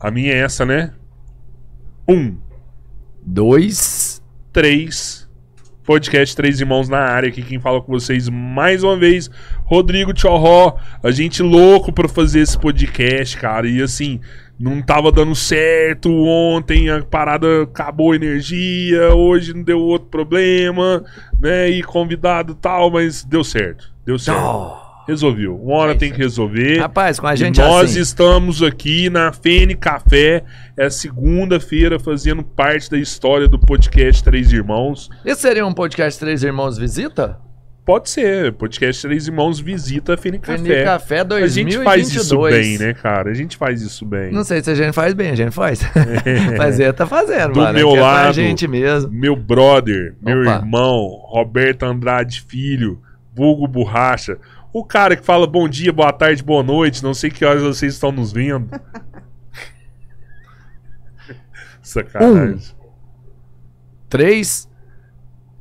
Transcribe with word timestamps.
A 0.00 0.10
minha 0.10 0.32
é 0.32 0.38
essa, 0.38 0.64
né? 0.64 0.92
Um, 2.08 2.38
Dois. 3.22 4.22
três. 4.50 5.28
Podcast 5.84 6.34
Três 6.34 6.60
Irmãos 6.60 6.88
na 6.88 7.00
área. 7.00 7.28
Aqui 7.28 7.42
quem 7.42 7.60
fala 7.60 7.82
com 7.82 7.92
vocês 7.92 8.28
mais 8.28 8.82
uma 8.82 8.96
vez, 8.96 9.28
Rodrigo 9.64 10.14
Tchorró. 10.14 10.78
A 11.02 11.10
gente 11.10 11.42
louco 11.42 11.92
pra 11.92 12.08
fazer 12.08 12.40
esse 12.40 12.58
podcast, 12.58 13.36
cara. 13.36 13.68
E 13.68 13.82
assim, 13.82 14.20
não 14.58 14.80
tava 14.80 15.12
dando 15.12 15.34
certo 15.34 16.10
ontem, 16.10 16.88
a 16.88 17.02
parada 17.02 17.64
acabou 17.64 18.12
a 18.12 18.16
energia, 18.16 19.14
hoje 19.14 19.52
não 19.52 19.62
deu 19.62 19.80
outro 19.80 20.08
problema, 20.08 21.04
né? 21.40 21.68
E 21.68 21.82
convidado 21.82 22.54
tal, 22.54 22.90
mas 22.90 23.22
deu 23.24 23.44
certo. 23.44 23.92
Deu 24.06 24.18
certo. 24.18 24.40
Oh. 24.40 24.89
Resolveu. 25.06 25.56
Uma 25.56 25.74
hora 25.76 25.92
É 25.92 25.94
tem 25.96 26.12
que 26.12 26.18
resolver. 26.18 26.78
Rapaz, 26.78 27.18
com 27.18 27.26
a 27.26 27.34
E 27.34 27.36
gente 27.36 27.58
nós 27.60 27.90
assim. 27.90 28.00
estamos 28.00 28.62
aqui 28.62 29.10
na 29.10 29.32
Fene 29.32 29.74
Café, 29.74 30.44
é 30.76 30.88
segunda-feira, 30.90 31.98
fazendo 31.98 32.42
parte 32.44 32.90
da 32.90 32.98
história 32.98 33.48
do 33.48 33.58
podcast 33.58 34.22
Três 34.22 34.52
Irmãos. 34.52 35.08
Esse 35.24 35.40
seria 35.42 35.66
um 35.66 35.72
podcast 35.72 36.18
Três 36.20 36.42
Irmãos 36.42 36.78
Visita? 36.78 37.38
Pode 37.84 38.08
ser, 38.10 38.52
podcast 38.52 39.02
Três 39.02 39.26
Irmãos 39.26 39.58
visita 39.58 40.14
a 40.14 40.16
Fene 40.16 40.38
Café. 40.38 40.58
Fene 40.62 40.84
Café 40.84 41.20
a 41.20 41.24
2022. 41.24 41.74
gente 41.74 41.84
faz 41.84 42.14
isso 42.14 42.40
bem, 42.42 42.78
né, 42.78 42.92
cara? 42.94 43.30
A 43.30 43.34
gente 43.34 43.56
faz 43.56 43.82
isso 43.82 44.04
bem. 44.06 44.30
Não 44.30 44.44
sei 44.44 44.62
se 44.62 44.70
a 44.70 44.74
gente 44.76 44.92
faz 44.92 45.12
bem, 45.12 45.30
a 45.30 45.34
gente 45.34 45.50
faz. 45.50 45.80
Fazer, 46.56 46.92
tá 46.92 47.04
fazendo, 47.06 47.54
Do 47.54 47.60
mano. 47.60 47.72
meu 47.72 47.88
é 47.88 47.98
com 47.98 48.04
a 48.04 48.12
lado. 48.12 48.34
gente 48.34 48.68
mesmo. 48.68 49.10
Meu 49.10 49.34
brother, 49.34 50.14
meu 50.22 50.42
Opa. 50.42 50.56
irmão, 50.56 50.98
Roberto 51.24 51.82
Andrade 51.84 52.44
Filho, 52.46 53.00
vulgo 53.34 53.66
Borracha. 53.66 54.36
O 54.72 54.84
cara 54.84 55.16
que 55.16 55.24
fala 55.24 55.48
bom 55.48 55.68
dia, 55.68 55.92
boa 55.92 56.12
tarde, 56.12 56.44
boa 56.44 56.62
noite, 56.62 57.02
não 57.02 57.12
sei 57.12 57.28
que 57.28 57.44
horas 57.44 57.62
vocês 57.62 57.94
estão 57.94 58.12
nos 58.12 58.32
vendo. 58.32 58.70
Sacanagem. 61.82 62.76
Três. 64.08 64.69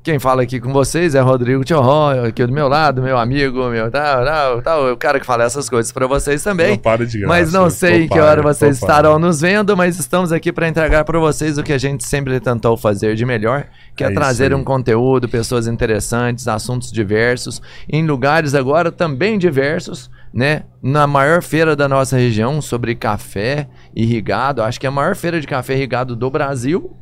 Quem 0.09 0.17
fala 0.17 0.41
aqui 0.41 0.59
com 0.59 0.73
vocês 0.73 1.13
é 1.13 1.19
Rodrigo 1.19 1.63
Tchorró, 1.63 2.25
aqui 2.25 2.43
do 2.43 2.51
meu 2.51 2.67
lado, 2.67 2.99
meu 2.99 3.15
amigo, 3.15 3.69
meu 3.69 3.91
tal, 3.91 4.25
tal, 4.25 4.61
tal. 4.63 4.91
O 4.91 4.97
cara 4.97 5.19
que 5.19 5.25
fala 5.25 5.43
essas 5.43 5.69
coisas 5.69 5.91
pra 5.91 6.07
vocês 6.07 6.41
também. 6.41 6.71
Não 6.71 6.77
para 6.77 7.05
de 7.05 7.19
graça. 7.19 7.27
Mas 7.27 7.53
não 7.53 7.69
sei 7.69 8.07
Tô 8.07 8.15
que 8.15 8.19
hora 8.19 8.41
para, 8.41 8.51
vocês 8.51 8.79
para. 8.79 8.87
estarão 8.87 9.19
nos 9.19 9.41
vendo, 9.41 9.77
mas 9.77 9.99
estamos 9.99 10.31
aqui 10.31 10.51
para 10.51 10.67
entregar 10.67 11.03
para 11.03 11.19
vocês 11.19 11.59
o 11.59 11.63
que 11.63 11.71
a 11.71 11.77
gente 11.77 12.03
sempre 12.03 12.39
tentou 12.39 12.75
fazer 12.75 13.13
de 13.13 13.23
melhor, 13.23 13.67
que 13.95 14.03
é, 14.03 14.07
É 14.07 14.11
trazer 14.11 14.51
um 14.51 14.63
conteúdo, 14.63 15.29
pessoas 15.29 15.67
interessantes, 15.67 16.47
assuntos 16.47 16.91
diversos, 16.91 17.61
em 17.87 18.03
lugares 18.03 18.55
agora 18.55 18.91
também 18.91 19.37
diversos, 19.37 20.09
né? 20.33 20.63
Na 20.81 21.05
maior 21.05 21.43
feira 21.43 21.75
da 21.75 21.87
nossa 21.87 22.17
região 22.17 22.63
sobre 22.63 22.95
café 22.95 23.67
irrigado, 23.95 24.63
acho 24.63 24.79
que 24.79 24.87
é 24.87 24.89
a 24.89 24.91
maior 24.91 25.15
feira 25.15 25.39
de 25.39 25.45
café 25.45 25.75
irrigado 25.75 26.15
do 26.15 26.31
Brasil. 26.31 26.97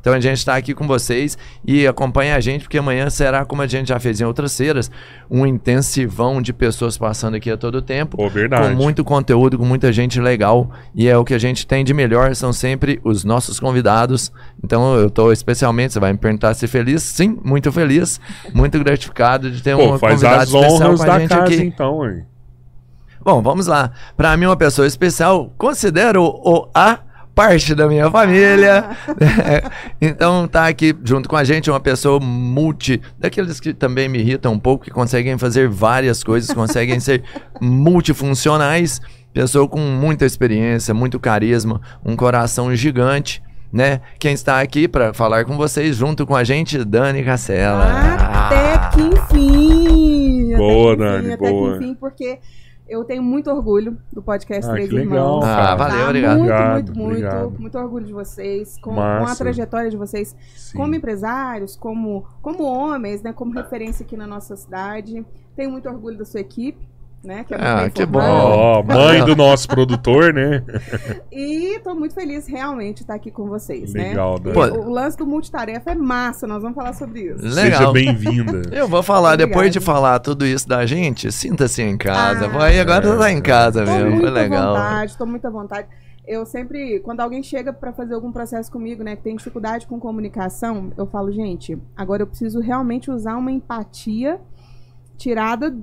Então 0.00 0.12
a 0.12 0.20
gente 0.20 0.38
está 0.38 0.56
aqui 0.56 0.74
com 0.74 0.86
vocês 0.86 1.36
e 1.66 1.86
acompanha 1.86 2.36
a 2.36 2.40
gente, 2.40 2.62
porque 2.62 2.78
amanhã 2.78 3.10
será, 3.10 3.44
como 3.44 3.62
a 3.62 3.66
gente 3.66 3.88
já 3.88 3.98
fez 3.98 4.20
em 4.20 4.24
outras 4.24 4.56
feiras, 4.56 4.90
um 5.30 5.46
intensivão 5.46 6.40
de 6.40 6.52
pessoas 6.52 6.96
passando 6.96 7.34
aqui 7.34 7.50
a 7.50 7.56
todo 7.56 7.82
tempo 7.82 8.16
Pô, 8.16 8.28
verdade. 8.28 8.68
com 8.68 8.74
muito 8.74 9.04
conteúdo, 9.04 9.58
com 9.58 9.64
muita 9.64 9.92
gente 9.92 10.20
legal. 10.20 10.70
E 10.94 11.08
é 11.08 11.16
o 11.16 11.24
que 11.24 11.34
a 11.34 11.38
gente 11.38 11.66
tem 11.66 11.84
de 11.84 11.92
melhor, 11.92 12.34
são 12.34 12.52
sempre 12.52 13.00
os 13.04 13.24
nossos 13.24 13.58
convidados. 13.58 14.32
Então 14.62 14.96
eu 14.96 15.10
tô 15.10 15.32
especialmente, 15.32 15.92
você 15.92 16.00
vai 16.00 16.12
me 16.12 16.18
perguntar 16.18 16.54
se 16.54 16.66
feliz? 16.66 17.02
Sim, 17.02 17.38
muito 17.44 17.70
feliz, 17.72 18.20
muito 18.54 18.78
gratificado 18.78 19.50
de 19.50 19.62
ter 19.62 19.76
Pô, 19.76 19.94
um 19.94 19.98
faz 19.98 20.14
convidado 20.14 20.42
as 20.42 20.48
especial 20.48 20.72
honras 20.72 21.04
com 21.04 21.10
a 21.10 21.18
gente 21.18 21.28
casa, 21.28 21.42
aqui. 21.42 21.62
então, 21.62 22.08
hein? 22.08 22.24
Bom, 23.20 23.42
vamos 23.42 23.66
lá. 23.66 23.90
Para 24.16 24.36
mim, 24.36 24.46
uma 24.46 24.56
pessoa 24.56 24.86
especial, 24.86 25.52
considero 25.58 26.22
o 26.24 26.68
A 26.74 27.00
parte 27.38 27.72
da 27.72 27.86
minha 27.86 28.10
família. 28.10 28.84
então 30.02 30.48
tá 30.48 30.66
aqui 30.66 30.92
junto 31.04 31.28
com 31.28 31.36
a 31.36 31.44
gente 31.44 31.70
uma 31.70 31.78
pessoa 31.78 32.18
multi, 32.18 33.00
daqueles 33.16 33.60
que 33.60 33.72
também 33.72 34.08
me 34.08 34.18
irritam 34.18 34.52
um 34.54 34.58
pouco, 34.58 34.84
que 34.84 34.90
conseguem 34.90 35.38
fazer 35.38 35.68
várias 35.68 36.24
coisas, 36.24 36.52
conseguem 36.52 36.98
ser 36.98 37.22
multifuncionais, 37.60 39.00
pessoa 39.32 39.68
com 39.68 39.78
muita 39.78 40.26
experiência, 40.26 40.92
muito 40.92 41.20
carisma, 41.20 41.80
um 42.04 42.16
coração 42.16 42.74
gigante. 42.74 43.40
Né? 43.72 44.00
Quem 44.18 44.32
está 44.32 44.60
aqui 44.60 44.88
para 44.88 45.14
falar 45.14 45.44
com 45.44 45.56
vocês 45.56 45.94
junto 45.94 46.26
com 46.26 46.34
a 46.34 46.42
gente, 46.42 46.82
Dani 46.84 47.22
Cacela. 47.22 47.84
Até 47.84 48.88
que 48.88 49.00
enfim! 49.00 50.56
Boa, 50.56 50.94
até 50.94 50.96
que 50.96 51.04
Dani, 51.04 51.18
enfim, 51.26 51.34
até 51.34 51.50
boa. 51.50 51.78
que 51.78 51.84
enfim, 51.84 51.94
porque 51.94 52.38
eu 52.88 53.04
tenho 53.04 53.22
muito 53.22 53.50
orgulho 53.50 53.98
do 54.12 54.22
podcast 54.22 54.68
Ah, 54.68 54.72
Três 54.72 54.88
que 54.88 54.94
legal, 54.94 55.14
Irmãos. 55.16 55.44
cara. 55.44 55.72
Ah, 55.72 55.74
valeu, 55.76 55.98
Tá? 55.98 56.04
obrigado. 56.06 56.38
Muito, 56.38 56.42
Obrigado, 56.52 56.72
muito, 56.74 56.96
muito, 56.98 57.06
obrigado. 57.10 57.60
muito 57.60 57.78
orgulho 57.78 58.06
de 58.06 58.12
vocês, 58.12 58.78
com, 58.80 58.94
com 58.94 59.00
a 59.00 59.34
trajetória 59.36 59.90
de 59.90 59.96
vocês 59.96 60.34
Sim. 60.56 60.76
como 60.78 60.94
empresários, 60.94 61.76
como, 61.76 62.24
como 62.42 62.64
homens, 62.64 63.22
né, 63.22 63.32
como 63.32 63.52
referência 63.52 64.04
aqui 64.04 64.16
na 64.16 64.26
nossa 64.26 64.56
cidade. 64.56 65.24
Tenho 65.54 65.70
muito 65.70 65.88
orgulho 65.88 66.16
da 66.18 66.24
sua 66.24 66.40
equipe, 66.40 66.88
né, 67.22 67.44
que 67.44 67.52
é 67.52 67.58
muito 67.58 67.68
Ah, 67.68 67.90
que 67.90 68.06
bom. 68.06 68.20
Ó, 68.20 68.82
mãe 68.82 69.24
do 69.24 69.34
nosso 69.34 69.66
produtor, 69.68 70.32
né? 70.32 70.62
E 71.32 71.76
estou 71.76 71.94
muito 71.94 72.14
feliz 72.14 72.46
realmente 72.46 72.96
de 72.96 73.02
estar 73.02 73.14
aqui 73.14 73.30
com 73.30 73.46
vocês, 73.48 73.92
Legal, 73.92 74.38
né? 74.42 74.52
Dani. 74.52 74.74
E 74.74 74.78
O, 74.78 74.86
o 74.86 74.90
lance 74.90 75.16
do 75.16 75.26
multitarefa 75.26 75.90
é 75.90 75.94
massa, 75.94 76.46
nós 76.46 76.62
vamos 76.62 76.76
falar 76.76 76.92
sobre 76.94 77.22
isso. 77.22 77.42
Legal. 77.44 77.78
Seja 77.80 77.92
bem-vinda. 77.92 78.62
Eu 78.74 78.88
vou 78.88 79.02
falar, 79.02 79.34
Obrigada. 79.34 79.46
depois 79.48 79.72
de 79.72 79.80
falar 79.80 80.18
tudo 80.20 80.46
isso 80.46 80.68
da 80.68 80.86
gente, 80.86 81.30
sinta-se 81.32 81.82
em 81.82 81.96
casa. 81.96 82.46
Ah, 82.46 82.48
Vai, 82.48 82.78
agora 82.80 83.04
é, 83.06 83.10
você 83.10 83.18
tá 83.18 83.30
em 83.32 83.42
casa 83.42 83.84
Tô 83.84 83.90
mesmo, 83.90 84.20
foi 84.20 84.30
legal. 84.30 84.74
à 84.76 84.78
vontade, 84.78 85.18
tô 85.18 85.26
muito 85.26 85.46
à 85.46 85.50
vontade. 85.50 85.88
Eu 86.26 86.44
sempre, 86.44 87.00
quando 87.00 87.20
alguém 87.20 87.42
chega 87.42 87.72
pra 87.72 87.92
fazer 87.92 88.14
algum 88.14 88.30
processo 88.30 88.70
comigo, 88.70 89.02
né, 89.02 89.16
que 89.16 89.22
tem 89.22 89.34
dificuldade 89.34 89.86
com 89.86 89.98
comunicação, 89.98 90.92
eu 90.96 91.06
falo, 91.06 91.32
gente, 91.32 91.78
agora 91.96 92.22
eu 92.22 92.26
preciso 92.26 92.60
realmente 92.60 93.10
usar 93.10 93.36
uma 93.36 93.50
empatia 93.50 94.38
tirada 95.16 95.74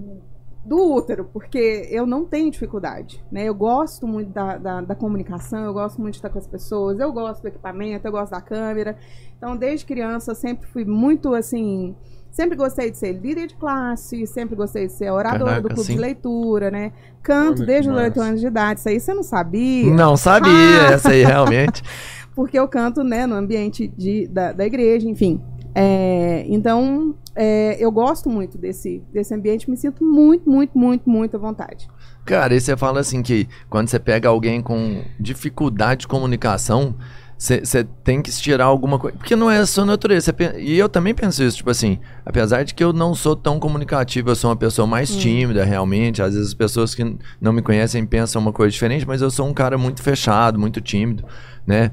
do 0.65 0.93
útero, 0.93 1.29
porque 1.31 1.87
eu 1.91 2.07
não 2.07 2.25
tenho 2.25 2.49
dificuldade, 2.49 3.23
né? 3.31 3.45
Eu 3.45 3.53
gosto 3.53 4.07
muito 4.07 4.31
da, 4.31 4.57
da, 4.57 4.81
da 4.81 4.95
comunicação, 4.95 5.63
eu 5.63 5.73
gosto 5.73 6.01
muito 6.01 6.13
de 6.13 6.17
estar 6.17 6.29
com 6.29 6.39
as 6.39 6.47
pessoas, 6.47 6.99
eu 6.99 7.13
gosto 7.13 7.43
do 7.43 7.47
equipamento, 7.47 8.07
eu 8.07 8.11
gosto 8.11 8.31
da 8.31 8.41
câmera. 8.41 8.97
Então, 9.37 9.55
desde 9.55 9.85
criança, 9.85 10.31
eu 10.31 10.35
sempre 10.35 10.67
fui 10.67 10.83
muito, 10.83 11.33
assim... 11.35 11.95
Sempre 12.31 12.57
gostei 12.57 12.91
de 12.91 12.97
ser 12.97 13.13
líder 13.13 13.47
de 13.47 13.55
classe, 13.55 14.27
sempre 14.27 14.57
gostei 14.57 14.87
de 14.87 14.91
ser 14.91 15.09
oradora 15.09 15.51
Caraca, 15.51 15.61
do 15.61 15.67
clube 15.69 15.87
sim. 15.87 15.93
de 15.93 16.01
leitura, 16.01 16.69
né? 16.69 16.91
Canto 17.23 17.59
Olha 17.59 17.67
desde 17.67 17.89
os 17.89 17.95
massa. 17.95 18.07
8 18.07 18.21
anos 18.21 18.41
de 18.41 18.47
idade. 18.47 18.79
Isso 18.81 18.89
aí 18.89 18.99
você 18.99 19.13
não 19.13 19.23
sabia. 19.23 19.93
Não 19.93 20.17
sabia, 20.17 20.51
Ah! 20.89 20.93
essa 20.95 21.11
aí 21.11 21.23
realmente. 21.23 21.81
Porque 22.35 22.59
eu 22.59 22.67
canto, 22.67 23.05
né, 23.05 23.25
no 23.25 23.35
ambiente 23.35 23.87
de, 23.87 24.27
da, 24.27 24.51
da 24.51 24.65
igreja, 24.65 25.07
enfim. 25.07 25.41
É, 25.77 26.45
então, 26.47 27.13
é, 27.35 27.75
eu 27.77 27.91
gosto 27.91 28.29
muito 28.29 28.57
desse, 28.57 29.03
desse 29.11 29.33
ambiente, 29.33 29.69
me 29.69 29.75
sinto 29.75 30.05
muito, 30.05 30.49
muito, 30.49 30.77
muito, 30.77 31.09
muito 31.09 31.35
à 31.35 31.39
vontade. 31.39 31.87
Cara, 32.23 32.55
e 32.55 32.59
você 32.61 32.77
fala 32.77 33.01
assim 33.01 33.21
que 33.21 33.47
quando 33.69 33.89
você 33.89 33.99
pega 33.99 34.29
alguém 34.29 34.61
com 34.61 35.03
dificuldade 35.19 36.01
de 36.01 36.07
comunicação, 36.07 36.95
você 37.37 37.83
tem 38.03 38.21
que 38.21 38.31
tirar 38.31 38.63
alguma 38.65 38.97
coisa. 38.97 39.17
Porque 39.17 39.35
não 39.35 39.51
é 39.51 39.57
a 39.59 39.65
sua 39.65 39.85
natureza. 39.85 40.33
E 40.57 40.77
eu 40.77 40.87
também 40.87 41.13
penso 41.13 41.43
isso, 41.43 41.57
tipo 41.57 41.69
assim, 41.69 41.99
apesar 42.25 42.63
de 42.63 42.73
que 42.73 42.83
eu 42.83 42.93
não 42.93 43.13
sou 43.13 43.35
tão 43.35 43.59
comunicativo, 43.59 44.29
eu 44.29 44.35
sou 44.35 44.49
uma 44.49 44.55
pessoa 44.55 44.87
mais 44.87 45.13
Hum. 45.13 45.19
tímida, 45.19 45.63
realmente. 45.65 46.21
Às 46.21 46.33
vezes 46.33 46.47
as 46.47 46.53
pessoas 46.53 46.95
que 46.95 47.17
não 47.39 47.51
me 47.51 47.61
conhecem 47.61 48.05
pensam 48.05 48.41
uma 48.41 48.53
coisa 48.53 48.71
diferente, 48.71 49.05
mas 49.05 49.21
eu 49.21 49.29
sou 49.29 49.45
um 49.45 49.53
cara 49.53 49.77
muito 49.77 50.01
fechado, 50.01 50.57
muito 50.57 50.79
tímido, 50.79 51.25
né? 51.67 51.91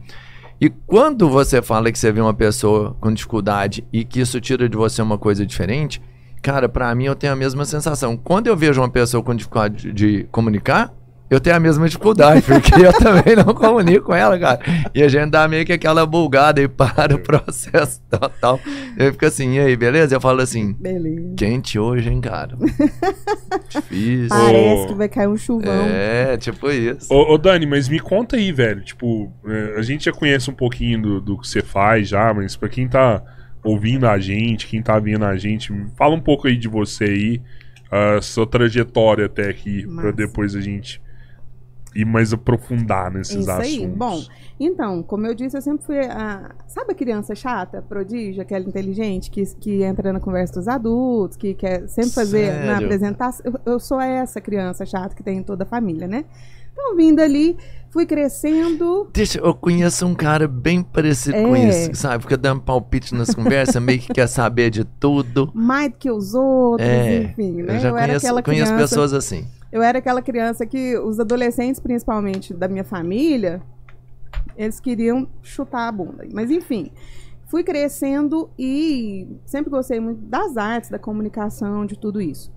E 0.62 0.70
quando 0.70 1.28
você 1.28 1.60
fala 1.60 1.90
que 1.90 1.98
você 1.98 2.12
vê 2.12 2.20
uma 2.20 2.32
pessoa 2.32 2.96
com 3.00 3.12
dificuldade 3.12 3.84
e 3.92 4.04
que 4.04 4.20
isso 4.20 4.40
tira 4.40 4.68
de 4.68 4.76
você 4.76 5.02
uma 5.02 5.18
coisa 5.18 5.44
diferente, 5.44 6.00
cara, 6.40 6.68
pra 6.68 6.94
mim 6.94 7.06
eu 7.06 7.16
tenho 7.16 7.32
a 7.32 7.36
mesma 7.36 7.64
sensação. 7.64 8.16
Quando 8.16 8.46
eu 8.46 8.56
vejo 8.56 8.80
uma 8.80 8.88
pessoa 8.88 9.24
com 9.24 9.34
dificuldade 9.34 9.92
de 9.92 10.22
comunicar, 10.30 10.94
eu 11.34 11.40
tenho 11.40 11.56
a 11.56 11.60
mesma 11.60 11.88
dificuldade, 11.88 12.42
porque 12.46 12.74
eu 12.74 12.92
também 12.92 13.34
não 13.34 13.54
comunico 13.54 14.06
com 14.06 14.14
ela, 14.14 14.38
cara. 14.38 14.60
E 14.94 15.02
a 15.02 15.08
gente 15.08 15.30
dá 15.30 15.48
meio 15.48 15.64
que 15.64 15.72
aquela 15.72 16.04
bulgada 16.04 16.60
e 16.60 16.68
para 16.68 17.14
o 17.14 17.18
processo 17.18 18.02
total. 18.10 18.60
Eu 18.98 19.12
fico 19.12 19.24
assim, 19.24 19.54
e 19.54 19.60
aí, 19.60 19.74
beleza? 19.74 20.14
Eu 20.14 20.20
falo 20.20 20.42
assim, 20.42 20.74
Beleza. 20.78 21.34
quente 21.36 21.78
hoje, 21.78 22.10
hein, 22.10 22.20
cara? 22.20 22.54
Difícil. 23.70 24.28
Parece 24.28 24.86
que 24.88 24.94
vai 24.94 25.08
cair 25.08 25.28
um 25.28 25.36
chuvão. 25.36 25.86
É, 25.88 26.36
tipo 26.36 26.70
isso. 26.70 27.12
Ô, 27.12 27.32
ô, 27.32 27.38
Dani, 27.38 27.64
mas 27.64 27.88
me 27.88 27.98
conta 27.98 28.36
aí, 28.36 28.52
velho. 28.52 28.82
Tipo, 28.82 29.32
é, 29.46 29.78
a 29.78 29.82
gente 29.82 30.04
já 30.04 30.12
conhece 30.12 30.50
um 30.50 30.54
pouquinho 30.54 31.00
do, 31.00 31.20
do 31.20 31.38
que 31.38 31.48
você 31.48 31.62
faz 31.62 32.08
já, 32.08 32.34
mas 32.34 32.56
pra 32.56 32.68
quem 32.68 32.86
tá 32.86 33.22
ouvindo 33.64 34.06
a 34.06 34.18
gente, 34.18 34.66
quem 34.66 34.82
tá 34.82 34.98
vendo 34.98 35.24
a 35.24 35.36
gente, 35.36 35.72
fala 35.96 36.14
um 36.14 36.20
pouco 36.20 36.46
aí 36.46 36.56
de 36.56 36.68
você 36.68 37.04
aí, 37.04 37.42
a 37.90 38.20
sua 38.20 38.46
trajetória 38.46 39.26
até 39.26 39.48
aqui, 39.48 39.82
pra 39.84 39.94
Massa. 39.94 40.12
depois 40.12 40.54
a 40.54 40.60
gente 40.60 41.00
ir 41.94 42.04
mais 42.04 42.32
aprofundar 42.32 43.10
nesses 43.12 43.36
Isso 43.36 43.50
assuntos. 43.50 43.68
aí. 43.80 43.86
Bom, 43.86 44.22
então, 44.58 45.02
como 45.02 45.26
eu 45.26 45.34
disse, 45.34 45.56
eu 45.56 45.62
sempre 45.62 45.84
fui 45.84 45.98
a. 45.98 46.50
Sabe 46.66 46.92
a 46.92 46.94
criança 46.94 47.34
chata, 47.34 47.82
prodígio, 47.82 48.40
aquela 48.42 48.64
inteligente, 48.64 49.30
que, 49.30 49.44
que 49.56 49.82
entra 49.82 50.12
na 50.12 50.20
conversa 50.20 50.54
dos 50.54 50.68
adultos, 50.68 51.36
que 51.36 51.54
quer 51.54 51.88
sempre 51.88 52.10
fazer 52.12 52.52
na 52.52 52.72
Sério? 52.74 52.84
apresentação? 52.86 53.44
Eu, 53.44 53.72
eu 53.74 53.80
sou 53.80 54.00
essa 54.00 54.40
criança 54.40 54.84
chata 54.86 55.14
que 55.14 55.22
tem 55.22 55.38
em 55.38 55.42
toda 55.42 55.64
a 55.64 55.66
família, 55.66 56.06
né? 56.06 56.24
Então, 56.72 56.96
vindo 56.96 57.20
ali, 57.20 57.54
fui 57.90 58.06
crescendo. 58.06 59.06
Deixa, 59.12 59.38
eu 59.38 59.54
conheço 59.54 60.06
um 60.06 60.14
cara 60.14 60.48
bem 60.48 60.82
parecido 60.82 61.36
com 61.36 61.54
É. 61.54 61.68
isso, 61.68 61.94
sabe? 61.94 62.22
Fica 62.22 62.36
dando 62.36 62.62
palpite 62.62 63.14
nas 63.14 63.34
conversas, 63.34 63.80
meio 63.82 63.98
que 64.00 64.12
quer 64.12 64.26
saber 64.26 64.70
de 64.70 64.82
tudo. 64.84 65.50
mais 65.54 65.90
do 65.90 65.98
que 65.98 66.10
os 66.10 66.32
outros, 66.34 66.88
É, 66.88 67.24
enfim, 67.24 67.62
né? 67.62 67.76
eu 67.76 67.80
já 67.80 67.88
era 67.88 67.98
conheço, 68.06 68.26
aquela 68.26 68.42
conheço 68.42 68.72
criança, 68.72 68.88
pessoas 68.88 69.12
assim. 69.12 69.46
Eu 69.72 69.82
era 69.82 69.98
aquela 69.98 70.20
criança 70.20 70.66
que 70.66 70.98
os 70.98 71.18
adolescentes, 71.18 71.80
principalmente 71.80 72.52
da 72.52 72.68
minha 72.68 72.84
família, 72.84 73.62
eles 74.54 74.78
queriam 74.78 75.26
chutar 75.42 75.88
a 75.88 75.92
bunda. 75.92 76.28
Mas 76.30 76.50
enfim, 76.50 76.92
fui 77.46 77.64
crescendo 77.64 78.50
e 78.58 79.26
sempre 79.46 79.70
gostei 79.70 79.98
muito 79.98 80.20
das 80.20 80.58
artes, 80.58 80.90
da 80.90 80.98
comunicação, 80.98 81.86
de 81.86 81.98
tudo 81.98 82.20
isso. 82.20 82.52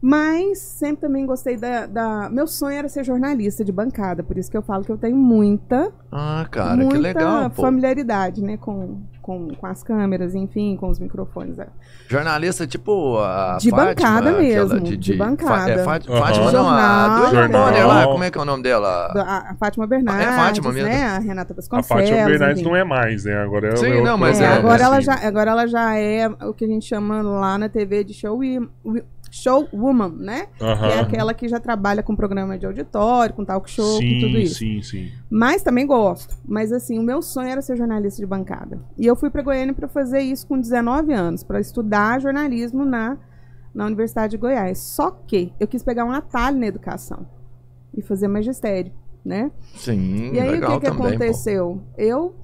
Mas 0.00 0.58
sempre 0.58 1.00
também 1.00 1.24
gostei 1.26 1.56
da, 1.56 1.86
da- 1.86 2.28
Meu 2.30 2.46
sonho 2.46 2.76
era 2.76 2.88
ser 2.88 3.02
jornalista 3.04 3.64
de 3.64 3.72
bancada, 3.72 4.22
por 4.22 4.36
isso 4.36 4.50
que 4.50 4.56
eu 4.56 4.62
falo 4.62 4.84
que 4.84 4.92
eu 4.92 4.98
tenho 4.98 5.16
muita 5.16 5.90
Ah, 6.12 6.46
cara, 6.50 6.76
muita 6.76 6.92
que 6.96 6.98
legal, 6.98 7.50
pô. 7.50 7.62
familiaridade, 7.62 8.42
né, 8.42 8.56
com, 8.58 9.00
com, 9.22 9.48
com 9.54 9.66
as 9.66 9.82
câmeras, 9.82 10.34
enfim, 10.34 10.76
com 10.76 10.88
os 10.90 10.98
microfones. 10.98 11.58
é. 11.58 11.66
Jornalista 12.08 12.66
tipo 12.66 13.18
a 13.18 13.56
De 13.58 13.70
Fátima, 13.70 13.86
bancada 13.86 14.32
mesmo, 14.38 14.80
de, 14.80 14.96
de 14.96 15.14
bancada. 15.14 15.72
é, 15.72 15.78
Fá- 15.78 15.98
Aham. 16.08 16.18
Fátima 16.20 16.52
não, 16.52 16.68
a 16.68 17.28
Jornal. 17.30 18.12
como 18.12 18.22
é 18.24 18.30
que 18.30 18.38
é 18.38 18.40
o 18.40 18.44
nome 18.44 18.62
dela? 18.62 19.12
A, 19.16 19.50
a 19.50 19.54
Fátima 19.56 19.86
Bernardes, 19.86 20.24
É 20.24 20.28
a 20.28 20.32
Fátima 20.36 20.72
mesmo. 20.72 20.88
né, 20.88 21.04
a 21.04 21.18
Renata 21.18 21.52
A 21.52 21.56
Vasconcelos. 21.56 21.88
Fátima 22.08 22.26
Bernardes 22.28 22.60
enfim. 22.60 22.68
não 22.68 22.76
é 22.76 22.84
mais, 22.84 23.24
né? 23.24 23.34
Agora 23.42 23.68
é 23.72 23.76
Sim, 23.76 23.86
é 23.92 24.02
não, 24.02 24.16
mas 24.18 24.40
É, 24.40 24.44
é, 24.44 24.48
agora, 24.48 24.82
ela 24.84 24.96
assim. 24.98 25.06
já, 25.06 25.14
agora 25.26 25.50
ela 25.50 25.66
já 25.66 25.96
é 25.96 26.28
o 26.28 26.52
que 26.54 26.64
a 26.64 26.68
gente 26.68 26.86
chama 26.86 27.22
lá 27.22 27.58
na 27.58 27.68
TV 27.68 28.04
de 28.04 28.14
show, 28.14 28.38
showwoman, 29.42 30.08
né? 30.16 30.46
Que 30.58 30.64
é 30.64 31.00
aquela 31.00 31.34
que 31.34 31.48
já 31.48 31.58
trabalha 31.60 32.02
com 32.02 32.14
programa 32.16 32.58
de 32.58 32.66
auditório, 32.66 33.34
com 33.34 33.44
talk 33.44 33.70
show, 33.70 33.94
com 33.96 34.00
Sim, 34.00 34.18
tudo 34.20 34.38
isso. 34.38 34.56
sim, 34.60 34.82
sim. 34.82 35.12
Mas 35.30 35.62
também 35.62 35.86
gosto. 35.86 36.36
Mas 36.46 36.72
assim, 36.72 36.98
o 36.98 37.02
meu 37.02 37.20
sonho 37.22 37.48
era 37.48 37.62
ser 37.62 37.76
jornalista 37.76 38.20
de 38.20 38.26
bancada. 38.26 38.78
E 38.98 39.06
eu 39.06 39.14
fui 39.16 39.30
para 39.30 39.42
Goiânia 39.42 39.74
para 39.74 39.88
fazer 39.88 40.20
isso 40.20 40.46
com 40.46 40.58
19 40.60 41.12
anos, 41.12 41.42
para 41.42 41.60
estudar 41.60 42.20
jornalismo 42.20 42.84
na, 42.84 43.16
na 43.74 43.86
Universidade 43.86 44.32
de 44.32 44.36
Goiás. 44.38 44.78
Só 44.78 45.10
que 45.10 45.52
eu 45.60 45.66
quis 45.68 45.82
pegar 45.82 46.04
um 46.04 46.12
atalho 46.12 46.58
na 46.58 46.66
educação 46.66 47.26
e 47.96 48.02
fazer 48.02 48.28
magistério, 48.28 48.92
né? 49.24 49.50
Sim, 49.74 50.32
E 50.32 50.40
aí 50.40 50.50
legal 50.50 50.76
o 50.76 50.80
que, 50.80 50.86
que 50.86 50.92
também, 50.92 51.08
pô. 51.10 51.14
aconteceu? 51.24 51.82
Eu 51.96 52.34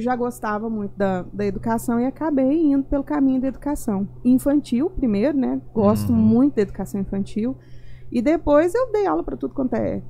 já 0.00 0.14
gostava 0.16 0.68
muito 0.70 0.96
da, 0.96 1.22
da 1.32 1.44
educação 1.44 1.98
e 2.00 2.06
acabei 2.06 2.62
indo 2.72 2.84
pelo 2.84 3.04
caminho 3.04 3.40
da 3.40 3.48
educação. 3.48 4.08
Infantil, 4.24 4.90
primeiro, 4.90 5.36
né? 5.36 5.60
Gosto 5.74 6.12
Uhum. 6.12 6.18
muito 6.18 6.56
da 6.56 6.62
educação 6.62 7.00
infantil. 7.00 7.56
E 8.10 8.22
depois 8.22 8.74
eu 8.74 8.90
dei 8.92 9.06
aula 9.06 9.22
para 9.22 9.36
tudo 9.36 9.54
quanto 9.54 9.74
é 9.74 10.02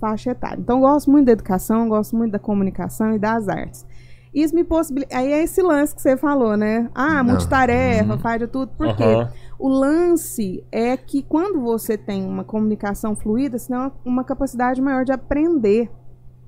faixa 0.00 0.30
etária. 0.30 0.60
Então, 0.60 0.80
gosto 0.80 1.10
muito 1.10 1.26
da 1.26 1.32
educação, 1.32 1.88
gosto 1.88 2.16
muito 2.16 2.32
da 2.32 2.38
comunicação 2.38 3.14
e 3.14 3.18
das 3.18 3.48
artes. 3.48 3.84
Isso 4.32 4.54
me 4.54 4.62
possibilita. 4.62 5.16
Aí 5.18 5.32
é 5.32 5.42
esse 5.42 5.60
lance 5.60 5.92
que 5.94 6.00
você 6.00 6.16
falou, 6.16 6.56
né? 6.56 6.88
Ah, 6.94 7.22
multitarefa, 7.24 8.12
Uhum. 8.14 8.18
faz 8.20 8.38
de 8.40 8.46
tudo. 8.46 8.70
Por 8.78 8.94
quê? 8.96 9.04
O 9.58 9.68
lance 9.68 10.64
é 10.70 10.96
que 10.96 11.22
quando 11.22 11.60
você 11.60 11.98
tem 11.98 12.24
uma 12.24 12.44
comunicação 12.44 13.16
fluida, 13.16 13.58
você 13.58 13.68
tem 13.68 13.76
uma, 13.76 13.92
uma 14.04 14.24
capacidade 14.24 14.80
maior 14.80 15.04
de 15.04 15.12
aprender, 15.12 15.90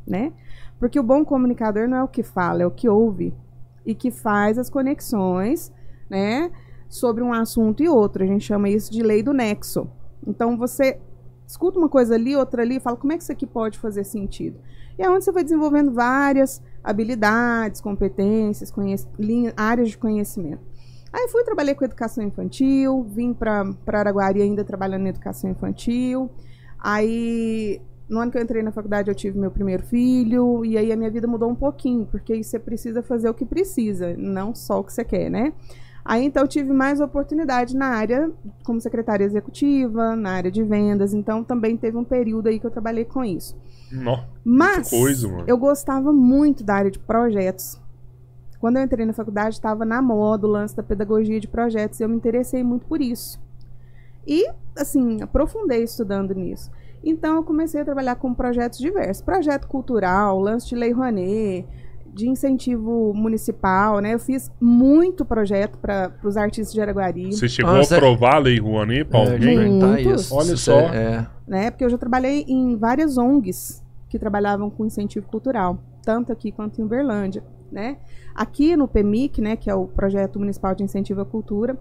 né? 0.06 0.32
Porque 0.82 0.98
o 0.98 1.02
bom 1.04 1.24
comunicador 1.24 1.86
não 1.86 1.98
é 1.98 2.02
o 2.02 2.08
que 2.08 2.24
fala, 2.24 2.64
é 2.64 2.66
o 2.66 2.70
que 2.72 2.88
ouve 2.88 3.32
e 3.86 3.94
que 3.94 4.10
faz 4.10 4.58
as 4.58 4.68
conexões, 4.68 5.72
né, 6.10 6.50
sobre 6.88 7.22
um 7.22 7.32
assunto 7.32 7.84
e 7.84 7.88
outro. 7.88 8.24
A 8.24 8.26
gente 8.26 8.44
chama 8.44 8.68
isso 8.68 8.90
de 8.90 9.00
lei 9.00 9.22
do 9.22 9.32
nexo. 9.32 9.88
Então 10.26 10.56
você 10.56 10.98
escuta 11.46 11.78
uma 11.78 11.88
coisa 11.88 12.16
ali, 12.16 12.34
outra 12.34 12.62
ali, 12.62 12.80
fala 12.80 12.96
como 12.96 13.12
é 13.12 13.16
que 13.16 13.22
isso 13.22 13.30
aqui 13.30 13.46
pode 13.46 13.78
fazer 13.78 14.02
sentido. 14.02 14.58
E 14.98 15.04
é 15.04 15.08
onde 15.08 15.24
você 15.24 15.30
vai 15.30 15.44
desenvolvendo 15.44 15.92
várias 15.92 16.60
habilidades, 16.82 17.80
competências, 17.80 18.74
áreas 19.56 19.88
de 19.88 19.96
conhecimento. 19.96 20.62
Aí 21.12 21.28
fui, 21.28 21.44
trabalhei 21.44 21.76
com 21.76 21.84
educação 21.84 22.24
infantil, 22.24 23.06
vim 23.08 23.32
para 23.32 23.72
Araguari 23.86 24.42
ainda 24.42 24.64
trabalhando 24.64 25.06
em 25.06 25.10
educação 25.10 25.48
infantil. 25.48 26.28
Aí, 26.76 27.80
no 28.08 28.18
ano 28.18 28.30
que 28.30 28.38
eu 28.38 28.42
entrei 28.42 28.62
na 28.62 28.72
faculdade, 28.72 29.10
eu 29.10 29.14
tive 29.14 29.38
meu 29.38 29.50
primeiro 29.50 29.82
filho, 29.84 30.64
e 30.64 30.76
aí 30.76 30.92
a 30.92 30.96
minha 30.96 31.10
vida 31.10 31.26
mudou 31.26 31.50
um 31.50 31.54
pouquinho, 31.54 32.06
porque 32.06 32.32
aí 32.32 32.44
você 32.44 32.58
precisa 32.58 33.02
fazer 33.02 33.28
o 33.28 33.34
que 33.34 33.44
precisa, 33.44 34.14
não 34.16 34.54
só 34.54 34.80
o 34.80 34.84
que 34.84 34.92
você 34.92 35.04
quer, 35.04 35.30
né? 35.30 35.52
Aí, 36.04 36.24
então, 36.24 36.42
eu 36.42 36.48
tive 36.48 36.72
mais 36.72 37.00
oportunidade 37.00 37.76
na 37.76 37.86
área 37.86 38.30
como 38.64 38.80
secretária 38.80 39.24
executiva, 39.24 40.16
na 40.16 40.30
área 40.30 40.50
de 40.50 40.62
vendas, 40.64 41.14
então 41.14 41.44
também 41.44 41.76
teve 41.76 41.96
um 41.96 42.02
período 42.02 42.48
aí 42.48 42.58
que 42.58 42.66
eu 42.66 42.72
trabalhei 42.72 43.04
com 43.04 43.24
isso. 43.24 43.56
Mas 44.44 44.90
coisa, 44.90 45.28
eu 45.46 45.56
gostava 45.56 46.12
muito 46.12 46.64
da 46.64 46.74
área 46.74 46.90
de 46.90 46.98
projetos. 46.98 47.80
Quando 48.58 48.78
eu 48.78 48.82
entrei 48.82 49.06
na 49.06 49.12
faculdade, 49.12 49.54
estava 49.54 49.84
na 49.84 50.02
moda 50.02 50.46
o 50.46 50.50
lance 50.50 50.76
da 50.76 50.82
pedagogia 50.82 51.38
de 51.38 51.46
projetos 51.46 52.00
e 52.00 52.02
eu 52.02 52.08
me 52.08 52.16
interessei 52.16 52.64
muito 52.64 52.86
por 52.86 53.00
isso. 53.00 53.40
E, 54.26 54.48
assim, 54.76 55.20
aprofundei 55.22 55.82
estudando 55.82 56.34
nisso. 56.34 56.70
Então, 57.04 57.36
eu 57.36 57.42
comecei 57.42 57.80
a 57.80 57.84
trabalhar 57.84 58.14
com 58.16 58.32
projetos 58.32 58.78
diversos. 58.78 59.22
Projeto 59.22 59.66
cultural, 59.66 60.38
lance 60.38 60.68
de 60.68 60.76
lei 60.76 60.92
Rouanet, 60.92 61.66
de 62.14 62.28
incentivo 62.28 63.12
municipal, 63.14 63.98
né? 64.00 64.14
Eu 64.14 64.18
fiz 64.18 64.50
muito 64.60 65.24
projeto 65.24 65.78
para 65.78 66.12
os 66.22 66.36
artistas 66.36 66.72
de 66.74 66.80
Araguari, 66.80 67.32
Você 67.32 67.48
chegou 67.48 67.72
Ah, 67.72 67.78
a 67.78 67.82
aprovar 67.82 68.34
a 68.36 68.38
Lei 68.38 68.58
Rouanet 68.60 69.04
pra 69.06 69.20
É, 69.20 69.32
alguém? 69.32 69.56
perguntar 69.58 69.86
Muitos. 69.86 70.20
isso. 70.22 70.34
Olha 70.34 70.56
só. 70.56 70.88
você- 70.88 70.96
É, 70.96 71.26
né? 71.48 71.70
Porque 71.70 71.84
eu 71.84 71.90
já 71.90 71.96
trabalhei 71.98 72.44
em 72.46 72.76
várias 72.76 73.16
ONGs 73.16 73.82
que 74.08 74.18
trabalhavam 74.18 74.68
com 74.68 74.84
incentivo 74.84 75.26
cultural, 75.26 75.78
tanto 76.04 76.30
aqui 76.30 76.52
quanto 76.52 76.80
em 76.80 76.84
Uberlândia, 76.84 77.42
né? 77.70 77.96
Aqui 78.34 78.76
no 78.76 78.86
PEMIC, 78.86 79.40
né, 79.40 79.56
que 79.56 79.70
é 79.70 79.74
o 79.74 79.86
projeto 79.86 80.38
municipal 80.38 80.74
de 80.74 80.84
incentivo 80.84 81.22
à 81.22 81.24
cultura, 81.24 81.78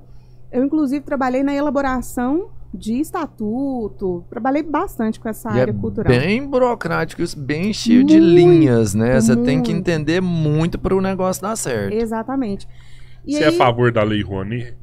eu 0.50 0.64
inclusive 0.64 1.04
trabalhei 1.04 1.44
na 1.44 1.54
elaboração 1.54 2.48
de 2.74 3.00
estatuto, 3.00 4.24
trabalhei 4.30 4.64
bastante 4.64 5.20
com 5.20 5.28
essa 5.28 5.52
e 5.52 5.58
é 5.58 5.62
área 5.62 5.74
cultural. 5.74 6.12
bem 6.14 6.46
burocrático, 6.48 7.22
isso 7.22 7.38
bem 7.38 7.74
cheio 7.74 8.04
de 8.04 8.20
Muito, 8.20 8.34
linhas, 8.36 8.94
né? 8.94 9.20
Você 9.20 9.36
tem 9.36 9.62
que 9.62 9.72
muito. 9.74 9.90
entender 9.90 10.22
muito 10.22 10.80
para 10.80 10.96
o 10.96 11.02
negócio 11.02 11.42
dar 11.42 11.56
certo. 11.56 11.94
Exatamente. 11.94 12.68
E 13.26 13.34
Você 13.36 13.44
é 13.44 13.48
aí, 13.48 13.54
a 13.56 13.58
favor 13.58 13.92
da 13.92 14.04
Lei 14.04 14.22
Rouanet? 14.24 14.76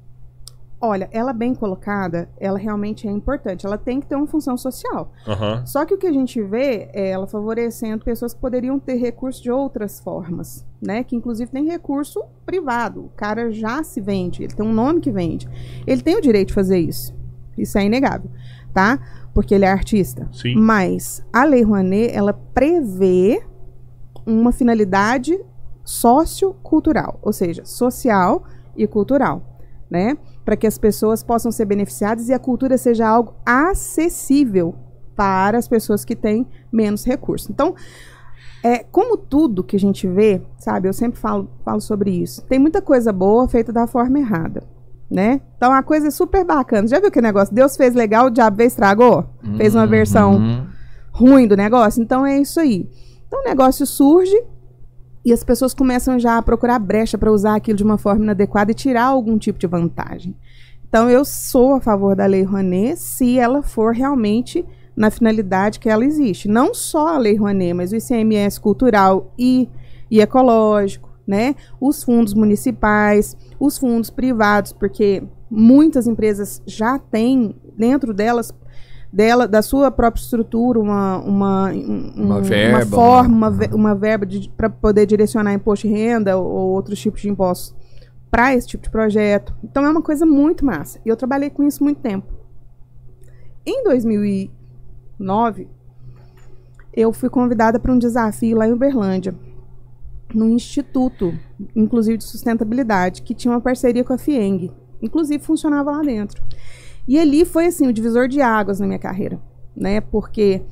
olha, 0.81 1.09
ela 1.11 1.33
bem 1.33 1.57
colocada, 1.57 2.29
ela 2.39 2.57
realmente 2.57 3.09
é 3.09 3.11
importante. 3.11 3.67
Ela 3.67 3.77
tem 3.77 3.99
que 3.99 4.07
ter 4.07 4.15
uma 4.15 4.29
função 4.29 4.57
social. 4.57 5.13
Aham. 5.27 5.67
Só 5.67 5.85
que 5.85 5.93
o 5.93 5.99
que 5.99 6.07
a 6.07 6.13
gente 6.13 6.41
vê 6.41 6.89
é 6.93 7.11
ela 7.11 7.27
favorecendo 7.27 8.05
pessoas 8.05 8.33
que 8.33 8.41
poderiam 8.41 8.79
ter 8.79 8.95
recurso 8.95 9.43
de 9.43 9.51
outras 9.51 9.99
formas, 9.99 10.65
né? 10.81 11.03
Que 11.03 11.17
inclusive 11.17 11.51
tem 11.51 11.65
recurso 11.67 12.23
privado. 12.47 13.07
O 13.07 13.09
cara 13.17 13.51
já 13.51 13.83
se 13.83 14.01
vende, 14.01 14.45
ele 14.45 14.55
tem 14.55 14.65
um 14.65 14.73
nome 14.73 15.01
que 15.01 15.11
vende. 15.11 15.49
Ele 15.85 16.01
tem 16.01 16.17
o 16.17 16.21
direito 16.21 16.49
de 16.49 16.55
fazer 16.55 16.79
isso. 16.79 17.13
Isso 17.63 17.79
é 17.79 17.85
inegável, 17.85 18.31
tá? 18.73 18.99
Porque 19.35 19.55
ele 19.55 19.65
é 19.65 19.71
artista. 19.71 20.29
Sim. 20.33 20.55
Mas 20.57 21.25
a 21.33 21.45
Lei 21.45 21.63
Rouanet, 21.63 22.15
ela 22.15 22.33
prevê 22.33 23.43
uma 24.27 24.53
finalidade 24.53 25.39
sociocultural, 25.85 27.19
ou 27.23 27.33
seja, 27.33 27.65
social 27.65 28.45
e 28.77 28.87
cultural, 28.87 29.43
né? 29.91 30.17
Para 30.45 30.57
que 30.57 30.67
as 30.67 30.77
pessoas 30.77 31.23
possam 31.23 31.51
ser 31.51 31.65
beneficiadas 31.65 32.29
e 32.29 32.33
a 32.35 32.39
cultura 32.39 32.77
seja 32.77 33.09
algo 33.09 33.35
acessível 33.45 34.75
para 35.17 35.59
as 35.59 35.67
pessoas 35.67 36.05
que 36.05 36.15
têm 36.15 36.47
menos 36.71 37.05
recursos. 37.05 37.51
Então, 37.51 37.75
é, 38.63 38.79
como 38.85 39.17
tudo 39.17 39.65
que 39.65 39.77
a 39.77 39.79
gente 39.79 40.07
vê, 40.07 40.43
sabe, 40.59 40.89
eu 40.89 40.93
sempre 40.93 41.19
falo, 41.19 41.49
falo 41.65 41.81
sobre 41.81 42.11
isso. 42.11 42.43
Tem 42.43 42.59
muita 42.59 42.83
coisa 42.83 43.13
boa 43.13 43.49
feita 43.49 43.73
da 43.73 43.87
forma 43.87 44.19
errada, 44.19 44.63
né? 45.11 45.41
Então 45.57 45.73
a 45.73 45.83
coisa 45.83 46.09
é 46.09 46.11
super 46.11 46.45
bacana. 46.45 46.87
Já 46.89 47.01
viu 47.01 47.11
que 47.11 47.21
negócio? 47.21 47.55
Deus 47.55 47.77
fez 47.77 47.95
legal, 47.95 48.27
o 48.27 48.31
diabo 48.31 48.63
estragou? 48.63 49.27
Fez 49.57 49.75
uma 49.75 49.87
versão 49.87 50.37
Uhum. 50.37 50.67
ruim 51.13 51.47
do 51.49 51.57
negócio. 51.57 52.03
Então 52.03 52.25
é 52.27 52.39
isso 52.39 52.61
aí. 52.61 52.89
Então 53.27 53.41
o 53.41 53.45
negócio 53.45 53.87
surge 53.87 54.37
e 55.25 55.33
as 55.33 55.43
pessoas 55.43 55.75
começam 55.75 56.19
já 56.19 56.39
a 56.39 56.43
procurar 56.43 56.79
brecha 56.79 57.19
para 57.19 57.33
usar 57.33 57.57
aquilo 57.57 57.77
de 57.77 57.85
uma 57.85 57.99
forma 57.99 58.23
inadequada 58.25 58.71
e 58.71 58.75
tirar 58.75 59.05
algum 59.05 59.37
tipo 59.39 59.59
de 59.59 59.67
vantagem. 59.67 60.35
Então 60.89 61.09
eu 61.11 61.25
sou 61.25 61.75
a 61.75 61.81
favor 61.81 62.15
da 62.17 62.25
Lei 62.27 62.43
Rouanet 62.43 62.97
se 62.99 63.39
ela 63.39 63.63
for 63.63 63.93
realmente 63.95 64.65
na 64.97 65.11
finalidade 65.11 65.79
que 65.79 65.89
ela 65.89 66.05
existe. 66.05 66.49
Não 66.49 66.73
só 66.75 67.15
a 67.15 67.19
Lei 67.19 67.37
Rouanet, 67.37 67.75
mas 67.75 67.93
o 67.93 67.97
ICMS 67.97 68.59
cultural 68.61 69.33
e, 69.39 69.69
e 70.11 70.21
ecológico, 70.21 71.08
né? 71.29 71.55
Os 71.79 72.03
fundos 72.03 72.33
municipais, 72.35 73.37
os 73.61 73.77
fundos 73.79 74.09
privados, 74.11 74.73
porque 74.73 75.23
muitas 75.51 76.07
empresas 76.07 76.63
já 76.67 76.99
têm 76.99 77.55
dentro 77.77 78.13
delas 78.15 78.53
dela, 79.13 79.47
da 79.49 79.63
sua 79.63 79.91
própria 79.91 80.21
estrutura, 80.23 80.79
uma, 80.81 81.19
uma, 81.19 81.71
um- 81.73 82.13
Uma 82.17 82.37
um- 82.39 82.43
verba, 82.43 82.85
forma, 82.87 83.29
uma, 83.29 83.49
uma- 83.49 83.51
ve- 83.51 83.71
uma 83.75 83.95
verba 83.95 84.27
para 84.57 84.69
poder 84.69 85.07
direcionar 85.07 85.53
imposto 85.55 85.87
de 85.87 85.95
renda 85.95 86.37
ou, 86.37 86.47
ou 86.47 86.69
outros 86.73 86.99
tipos 87.01 87.21
de 87.23 87.29
impostos 87.31 87.75
para 88.31 88.55
esse 88.55 88.67
tipo 88.69 88.85
de 88.85 88.91
projeto. 88.91 89.55
Então 89.65 89.85
é 89.85 89.91
uma 89.91 90.03
coisa 90.03 90.27
muito 90.27 90.63
massa. 90.65 90.99
E 91.07 91.09
eu 91.09 91.17
trabalhei 91.17 91.49
com 91.49 91.63
isso 91.63 91.83
muito 91.83 92.01
tempo. 92.01 92.27
Em 93.65 93.83
2009, 93.85 95.69
eu 96.93 97.13
fui 97.13 97.29
convidada 97.31 97.79
para 97.79 97.93
um 97.93 97.99
desafio 97.99 98.57
lá 98.59 98.67
em 98.69 98.73
Uberlândia, 98.73 99.35
no 100.35 100.49
instituto, 100.49 101.33
inclusive 101.75 102.19
de 102.19 102.25
sustentabilidade, 102.25 103.23
que 103.23 103.35
tinha 103.35 103.53
uma 103.53 103.61
parceria 103.61 104.05
com 104.05 104.13
a 104.13 104.19
FIENG. 104.19 104.71
Inclusive 105.01 105.43
funcionava 105.43 105.91
lá 105.91 106.03
dentro. 106.03 106.43
E 107.07 107.19
ali 107.19 107.45
foi 107.45 107.67
assim 107.67 107.87
o 107.87 107.93
divisor 107.93 108.29
de 108.29 108.41
águas 108.41 108.81
na 108.81 108.87
minha 108.87 108.99
carreira, 108.99 109.41
né? 109.75 110.01
Porque 110.01 110.63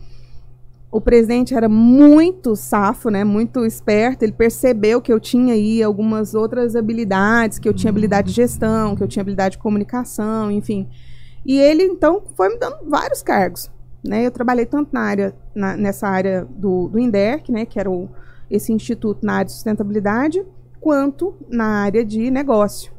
o 0.90 1.01
presidente 1.01 1.55
era 1.55 1.69
muito 1.69 2.55
safo, 2.57 3.09
né? 3.11 3.25
Muito 3.25 3.64
esperto. 3.64 4.23
Ele 4.23 4.33
percebeu 4.33 5.01
que 5.01 5.12
eu 5.12 5.19
tinha 5.21 5.55
aí 5.55 5.83
algumas 5.83 6.35
outras 6.35 6.77
habilidades, 6.77 7.59
que 7.59 7.69
eu 7.69 7.75
tinha 7.75 7.90
habilidade 7.90 8.29
de 8.29 8.35
gestão, 8.35 8.95
que 8.95 9.03
eu 9.03 9.09
tinha 9.09 9.21
habilidade 9.23 9.53
de 9.53 9.59
comunicação, 9.62 10.51
enfim. 10.51 10.88
E 11.45 11.59
ele 11.59 11.85
então 11.85 12.23
foi 12.35 12.49
me 12.51 12.59
dando 12.59 12.79
vários 12.88 13.23
cargos, 13.23 13.71
né? 14.05 14.27
Eu 14.27 14.31
trabalhei 14.31 14.66
tanto 14.66 14.90
na 14.92 15.01
área 15.01 15.35
na- 15.55 15.77
nessa 15.77 16.09
área 16.09 16.45
do, 16.51 16.88
do 16.88 16.99
INDERC, 16.99 17.51
né? 17.53 17.64
Que 17.64 17.79
era 17.81 17.90
o, 17.90 18.09
esse 18.50 18.72
instituto 18.72 19.24
na 19.24 19.35
área 19.35 19.46
de 19.46 19.52
sustentabilidade, 19.52 20.44
quanto 20.80 21.35
na 21.48 21.82
área 21.82 22.04
de 22.04 22.30
negócio. 22.30 22.92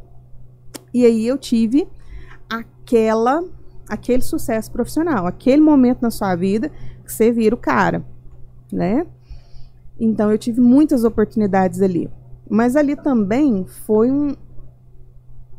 E 0.93 1.05
aí 1.05 1.25
eu 1.27 1.37
tive 1.37 1.87
aquela 2.49 3.43
aquele 3.89 4.21
sucesso 4.21 4.69
profissional, 4.71 5.25
aquele 5.25 5.61
momento 5.61 6.01
na 6.01 6.11
sua 6.11 6.35
vida 6.35 6.69
que 7.05 7.11
você 7.13 7.31
vira 7.31 7.55
o 7.55 7.57
cara, 7.57 8.03
né? 8.71 9.05
Então 9.99 10.29
eu 10.31 10.37
tive 10.37 10.59
muitas 10.59 11.03
oportunidades 11.05 11.81
ali. 11.81 12.09
Mas 12.49 12.75
ali 12.75 12.95
também 12.95 13.65
foi 13.65 14.11
um 14.11 14.35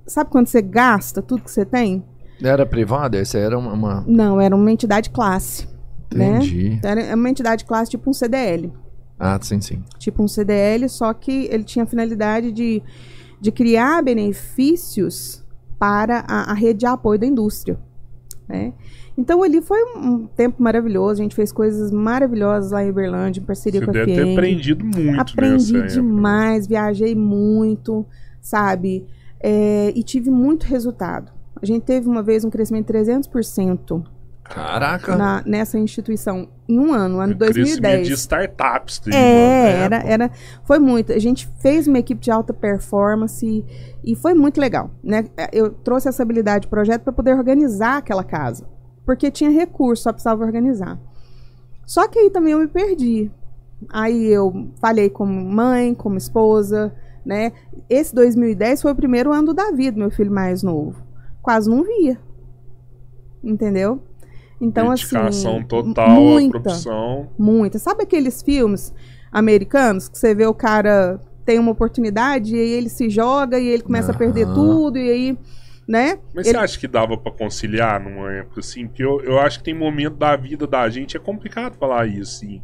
Sabe 0.06 0.30
quando 0.30 0.46
você 0.46 0.62
gasta 0.62 1.20
tudo 1.20 1.42
que 1.42 1.50
você 1.50 1.66
tem? 1.66 2.02
Era 2.42 2.64
privada? 2.64 3.18
Essa 3.18 3.36
era 3.38 3.58
uma. 3.58 3.72
uma- 3.74 4.04
Não, 4.06 4.40
era 4.40 4.54
uma 4.56 4.70
entidade 4.72 5.10
classe, 5.10 5.68
né? 6.14 6.36
Entendi. 6.38 6.80
Era 6.82 7.14
uma 7.14 7.28
entidade 7.28 7.64
classe 7.66 7.90
tipo 7.90 8.08
um 8.08 8.12
CDL. 8.14 8.72
Ah, 9.18 9.38
sim, 9.42 9.60
sim. 9.60 9.82
tipo 9.98 10.22
um 10.22 10.28
CDL, 10.28 10.88
só 10.88 11.12
que 11.12 11.48
ele 11.50 11.64
tinha 11.64 11.82
a 11.82 11.86
finalidade 11.86 12.52
de, 12.52 12.82
de 13.40 13.50
criar 13.50 14.02
benefícios 14.02 15.44
para 15.78 16.24
a, 16.28 16.52
a 16.52 16.54
rede 16.54 16.80
de 16.80 16.86
apoio 16.86 17.18
da 17.18 17.26
indústria. 17.26 17.78
Né? 18.48 18.72
Então 19.16 19.42
ali 19.42 19.60
foi 19.60 19.82
um, 19.84 19.98
um 19.98 20.26
tempo 20.26 20.62
maravilhoso, 20.62 21.20
a 21.20 21.22
gente 21.24 21.34
fez 21.34 21.50
coisas 21.50 21.90
maravilhosas 21.90 22.70
lá 22.70 22.84
em 22.84 22.90
Uberlândia, 22.90 23.40
em 23.40 23.44
parceria 23.44 23.80
Você 23.80 23.84
com 23.86 23.90
a 23.90 23.94
deve 23.94 24.14
ter 24.14 24.32
aprendido 24.32 24.84
muito 24.84 25.20
Aprendi 25.20 25.72
nessa 25.72 25.76
época. 25.78 26.02
demais, 26.02 26.66
viajei 26.66 27.14
muito, 27.14 28.06
sabe? 28.40 29.06
É, 29.40 29.92
e 29.94 30.02
tive 30.02 30.30
muito 30.30 30.64
resultado. 30.64 31.32
A 31.60 31.66
gente 31.66 31.82
teve 31.82 32.08
uma 32.08 32.22
vez 32.22 32.44
um 32.44 32.50
crescimento 32.50 32.92
de 32.92 32.98
300% 32.98 34.04
Caraca. 34.48 35.16
na, 35.16 35.42
nessa 35.44 35.78
instituição 35.78 36.48
em 36.68 36.78
um 36.78 36.92
ano, 36.92 37.20
ano 37.20 37.34
O 37.34 37.38
crescimento 37.38 37.82
2010. 37.82 38.06
de 38.08 38.12
startups. 38.14 38.98
teve, 38.98 39.16
É, 39.16 39.84
era, 39.84 39.96
era, 40.04 40.30
foi 40.64 40.78
muito. 40.78 41.12
A 41.12 41.18
gente 41.18 41.48
fez 41.60 41.86
uma 41.86 41.98
equipe 41.98 42.20
de 42.20 42.30
alta 42.30 42.52
performance 42.52 43.64
e 44.04 44.16
foi 44.16 44.34
muito 44.34 44.60
legal, 44.60 44.90
né? 45.02 45.26
Eu 45.52 45.70
trouxe 45.70 46.08
essa 46.08 46.22
habilidade 46.22 46.62
de 46.62 46.68
projeto 46.68 47.02
para 47.02 47.12
poder 47.12 47.34
organizar 47.34 47.98
aquela 47.98 48.24
casa, 48.24 48.66
porque 49.04 49.30
tinha 49.30 49.50
recurso, 49.50 50.04
só 50.04 50.12
precisava 50.12 50.44
organizar. 50.44 50.98
Só 51.86 52.06
que 52.08 52.18
aí 52.18 52.30
também 52.30 52.52
eu 52.52 52.58
me 52.58 52.68
perdi. 52.68 53.30
Aí 53.90 54.26
eu 54.26 54.70
falei 54.80 55.08
como 55.08 55.32
mãe, 55.32 55.94
como 55.94 56.18
esposa, 56.18 56.92
né? 57.24 57.52
Esse 57.88 58.14
2010 58.14 58.82
foi 58.82 58.92
o 58.92 58.96
primeiro 58.96 59.32
ano 59.32 59.54
da 59.54 59.70
vida 59.70 59.92
do 59.92 59.98
meu 59.98 60.10
filho 60.10 60.32
mais 60.32 60.62
novo. 60.62 61.02
Quase 61.40 61.70
não 61.70 61.82
via. 61.82 62.18
Entendeu? 63.42 64.02
Então, 64.60 64.90
Dedicação 64.90 65.56
assim. 65.58 65.66
total 65.66 66.10
muita. 66.20 66.58
à 66.58 66.60
profissão. 66.60 67.28
Muita. 67.38 67.78
Sabe 67.78 68.02
aqueles 68.02 68.42
filmes 68.42 68.92
americanos 69.30 70.08
que 70.08 70.18
você 70.18 70.34
vê 70.34 70.46
o 70.46 70.54
cara 70.54 71.20
tem 71.44 71.58
uma 71.58 71.70
oportunidade 71.72 72.54
e 72.56 72.60
aí 72.60 72.70
ele 72.70 72.88
se 72.88 73.08
joga 73.08 73.58
e 73.58 73.66
ele 73.68 73.82
começa 73.82 74.12
a 74.12 74.14
perder 74.14 74.46
tudo 74.52 74.98
e 74.98 75.10
aí, 75.10 75.38
né? 75.86 76.18
Mas 76.34 76.46
Ele- 76.46 76.58
você 76.58 76.64
acha 76.64 76.78
que 76.78 76.86
dava 76.88 77.16
pra 77.16 77.32
conciliar 77.32 77.98
numa 78.02 78.30
época 78.32 78.60
assim? 78.60 78.86
Porque 78.86 79.02
eu, 79.02 79.20
eu 79.22 79.38
acho 79.38 79.58
que 79.58 79.64
tem 79.64 79.74
momento 79.74 80.16
da 80.16 80.36
vida 80.36 80.66
da 80.66 80.88
gente, 80.90 81.16
é 81.16 81.20
complicado 81.20 81.74
falar 81.78 82.06
isso, 82.06 82.36
assim. 82.44 82.62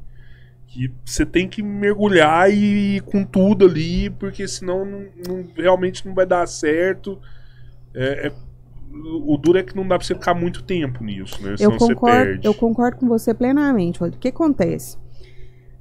Que 0.66 0.90
você 1.04 1.24
tem 1.24 1.48
que 1.48 1.62
mergulhar 1.62 2.50
e 2.52 2.96
ir 2.96 3.00
com 3.02 3.24
tudo 3.24 3.64
ali, 3.66 4.10
porque 4.10 4.46
senão 4.48 4.84
não, 4.84 5.04
não- 5.28 5.44
realmente 5.56 6.04
não 6.06 6.12
vai 6.14 6.26
dar 6.26 6.46
certo. 6.46 7.18
É, 7.94 8.26
é- 8.26 8.32
o 9.02 9.36
duro 9.36 9.58
é 9.58 9.62
que 9.62 9.74
não 9.74 9.86
dá 9.86 9.98
pra 9.98 10.06
você 10.06 10.14
ficar 10.14 10.34
muito 10.34 10.62
tempo 10.62 11.02
nisso, 11.02 11.42
né? 11.42 11.52
Eu 11.52 11.72
Senão 11.72 11.78
concordo, 11.78 12.24
perde. 12.24 12.46
eu 12.46 12.54
concordo 12.54 12.96
com 12.98 13.08
você 13.08 13.34
plenamente, 13.34 13.98
Rodrigo. 13.98 14.18
O 14.18 14.20
que 14.20 14.28
acontece? 14.28 14.96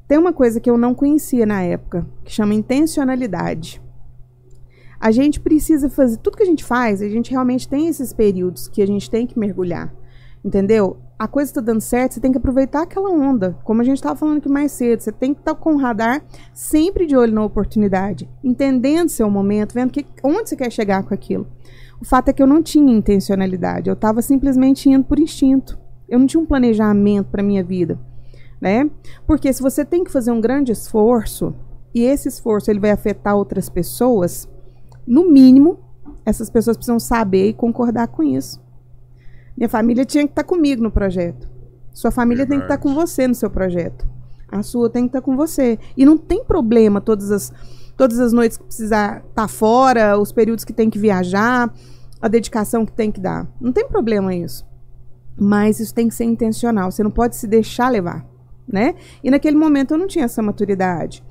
Tem 0.08 0.18
uma 0.18 0.34
coisa 0.34 0.60
que 0.60 0.70
eu 0.70 0.78
não 0.78 0.94
conhecia 0.94 1.46
na 1.46 1.62
época, 1.62 2.06
que 2.24 2.32
chama 2.32 2.54
intencionalidade. 2.54 3.82
A 5.00 5.12
gente 5.12 5.40
precisa 5.40 5.90
fazer 5.90 6.18
tudo 6.18 6.38
que 6.38 6.44
a 6.44 6.46
gente 6.46 6.64
faz, 6.64 7.02
a 7.02 7.10
gente 7.10 7.32
realmente 7.32 7.68
tem 7.68 7.88
esses 7.88 8.14
períodos 8.14 8.68
que 8.68 8.82
a 8.82 8.88
gente 8.88 9.10
tem 9.10 9.28
que 9.28 9.38
mergulhar. 9.38 9.94
Entendeu? 10.44 10.98
A 11.18 11.28
coisa 11.28 11.52
está 11.52 11.62
dando 11.62 11.80
certo, 11.80 12.14
você 12.14 12.20
tem 12.20 12.32
que 12.32 12.38
aproveitar 12.38 12.84
aquela 12.84 13.10
onda. 13.10 13.58
Como 13.64 13.82
a 13.82 13.84
gente 13.84 13.98
estava 13.98 14.16
falando 14.16 14.40
aqui 14.40 14.50
mais 14.50 14.72
cedo, 14.74 15.00
você 15.00 15.12
tem 15.12 15.34
que 15.34 15.40
estar 15.40 15.56
com 15.56 15.74
o 15.74 15.78
radar 15.78 16.22
sempre 16.54 17.06
de 17.06 17.16
olho 17.16 17.34
na 17.34 17.46
oportunidade, 17.46 18.30
entendendo 18.44 19.10
seu 19.10 19.30
momento, 19.30 19.74
vendo 19.74 19.92
que, 19.92 20.06
onde 20.24 20.50
você 20.50 20.56
quer 20.56 20.72
chegar 20.72 21.04
com 21.04 21.14
aquilo. 21.14 21.48
O 22.02 22.06
fato 22.06 22.30
é 22.30 22.34
que 22.34 22.42
eu 22.42 22.48
não 22.48 22.62
tinha 22.62 22.94
intencionalidade, 22.94 23.90
eu 23.90 23.94
estava 23.94 24.22
simplesmente 24.22 24.90
indo 24.90 25.04
por 25.04 25.20
instinto. 25.20 25.80
Eu 26.08 26.20
não 26.20 26.28
tinha 26.28 26.42
um 26.42 26.46
planejamento 26.46 27.28
para 27.28 27.42
minha 27.42 27.64
vida, 27.64 27.98
né? 28.60 28.90
Porque 29.26 29.52
se 29.52 29.62
você 29.62 29.86
tem 29.86 30.04
que 30.04 30.12
fazer 30.12 30.32
um 30.32 30.42
grande 30.42 30.72
esforço 30.72 31.56
e 31.94 32.04
esse 32.04 32.28
esforço 32.28 32.70
ele 32.70 32.80
vai 32.80 32.92
afetar 32.92 33.36
outras 33.36 33.70
pessoas, 33.70 34.50
no 35.08 35.30
mínimo, 35.32 35.80
essas 36.26 36.50
pessoas 36.50 36.78
precisam 36.78 37.00
saber 37.00 37.50
e 37.50 37.54
concordar 37.54 38.08
com 38.08 38.24
isso. 38.24 38.62
Minha 39.56 39.70
família 39.70 40.06
tinha 40.06 40.26
que 40.26 40.32
estar 40.32 40.44
comigo 40.44 40.82
no 40.82 40.92
projeto. 40.92 41.48
Sua 41.94 42.12
família 42.12 42.46
tem 42.46 42.58
que 42.58 42.66
estar 42.66 42.78
Verdade. 42.78 42.96
com 42.96 43.02
você 43.02 43.28
no 43.28 43.36
seu 43.36 43.50
projeto. 43.50 44.08
A 44.52 44.64
sua 44.64 44.90
tem 44.90 45.04
que 45.04 45.10
estar 45.10 45.22
com 45.22 45.36
você. 45.36 45.78
E 45.96 46.06
não 46.06 46.18
tem 46.18 46.44
problema 46.44 47.00
todas 47.00 47.32
as, 47.32 47.54
todas 47.98 48.20
as 48.20 48.34
noites 48.34 48.58
que 48.58 48.64
precisar 48.64 49.24
estar 49.30 49.48
fora, 49.48 50.18
os 50.20 50.32
períodos 50.32 50.64
que 50.66 50.74
tem 50.74 50.90
que 50.90 51.00
viajar, 51.00 51.74
a 52.22 52.28
dedicação 52.28 52.86
que 52.86 52.92
tem 52.92 53.12
que 53.12 53.20
dar. 53.20 53.48
Não 53.60 53.72
tem 53.72 53.88
problema 53.88 54.34
isso. 54.34 54.66
Mas 55.40 55.80
isso 55.80 55.94
tem 55.94 56.08
que 56.08 56.16
ser 56.16 56.26
intencional. 56.26 56.92
Você 56.92 57.04
não 57.04 57.12
pode 57.12 57.36
se 57.36 57.48
deixar 57.48 57.90
levar, 57.90 58.26
né? 58.68 58.96
E 59.24 59.32
naquele 59.32 59.58
momento 59.58 59.94
eu 59.94 59.98
não 59.98 60.08
tinha 60.08 60.26
essa 60.26 60.42
maturidade. 60.42 61.24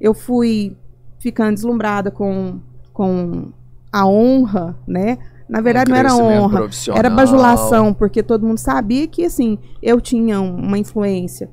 Eu 0.00 0.14
fui 0.14 0.76
ficando 1.18 1.54
deslumbrada 1.54 2.10
com, 2.10 2.58
com 2.92 3.52
a 3.92 4.06
honra, 4.06 4.76
né? 4.86 5.18
Na 5.48 5.60
verdade, 5.60 5.90
Um 5.90 5.94
não 5.94 6.00
era 6.00 6.14
honra, 6.16 6.58
era 6.96 7.08
bajulação, 7.16 7.92
porque 7.92 8.22
todo 8.22 8.46
mundo 8.46 8.58
sabia 8.58 9.06
que, 9.08 9.24
assim, 9.24 9.58
eu 9.82 10.00
tinha 10.00 10.40
um- 10.40 10.56
uma 10.56 10.78
influência, 10.78 11.50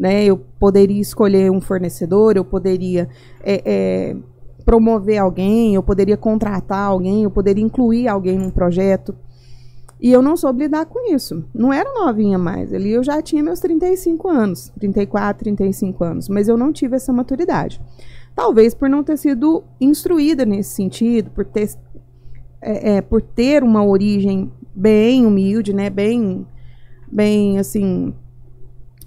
né? 0.00 0.24
Eu 0.24 0.38
poderia 0.58 0.98
escolher 0.98 1.50
um 1.52 1.60
fornecedor, 1.60 2.34
eu 2.34 2.44
poderia 2.44 3.06
é, 3.42 3.62
é, 3.66 4.16
promover 4.64 5.18
alguém, 5.18 5.74
eu 5.74 5.82
poderia 5.82 6.16
contratar 6.16 6.86
alguém, 6.86 7.24
eu 7.24 7.30
poderia 7.30 7.62
incluir 7.62 8.08
alguém 8.08 8.38
num 8.38 8.50
projeto. 8.50 9.14
E 10.00 10.10
eu 10.10 10.22
não 10.22 10.38
soube 10.38 10.62
lidar 10.62 10.86
com 10.86 11.14
isso. 11.14 11.44
Não 11.54 11.70
era 11.70 11.92
novinha 11.92 12.38
mais. 12.38 12.72
Ali 12.72 12.92
eu 12.92 13.04
já 13.04 13.20
tinha 13.20 13.42
meus 13.42 13.60
35 13.60 14.26
anos, 14.26 14.72
34, 14.80 15.44
35 15.44 16.02
anos, 16.02 16.28
mas 16.30 16.48
eu 16.48 16.56
não 16.56 16.72
tive 16.72 16.96
essa 16.96 17.12
maturidade. 17.12 17.78
Talvez 18.34 18.72
por 18.72 18.88
não 18.88 19.04
ter 19.04 19.18
sido 19.18 19.62
instruída 19.78 20.46
nesse 20.46 20.70
sentido, 20.70 21.30
por 21.30 21.44
ter, 21.44 21.68
é, 22.62 22.96
é, 22.96 23.00
por 23.02 23.20
ter 23.20 23.62
uma 23.62 23.84
origem 23.84 24.50
bem 24.74 25.26
humilde, 25.26 25.74
né? 25.74 25.90
Bem, 25.90 26.46
bem 27.12 27.58
assim, 27.58 28.14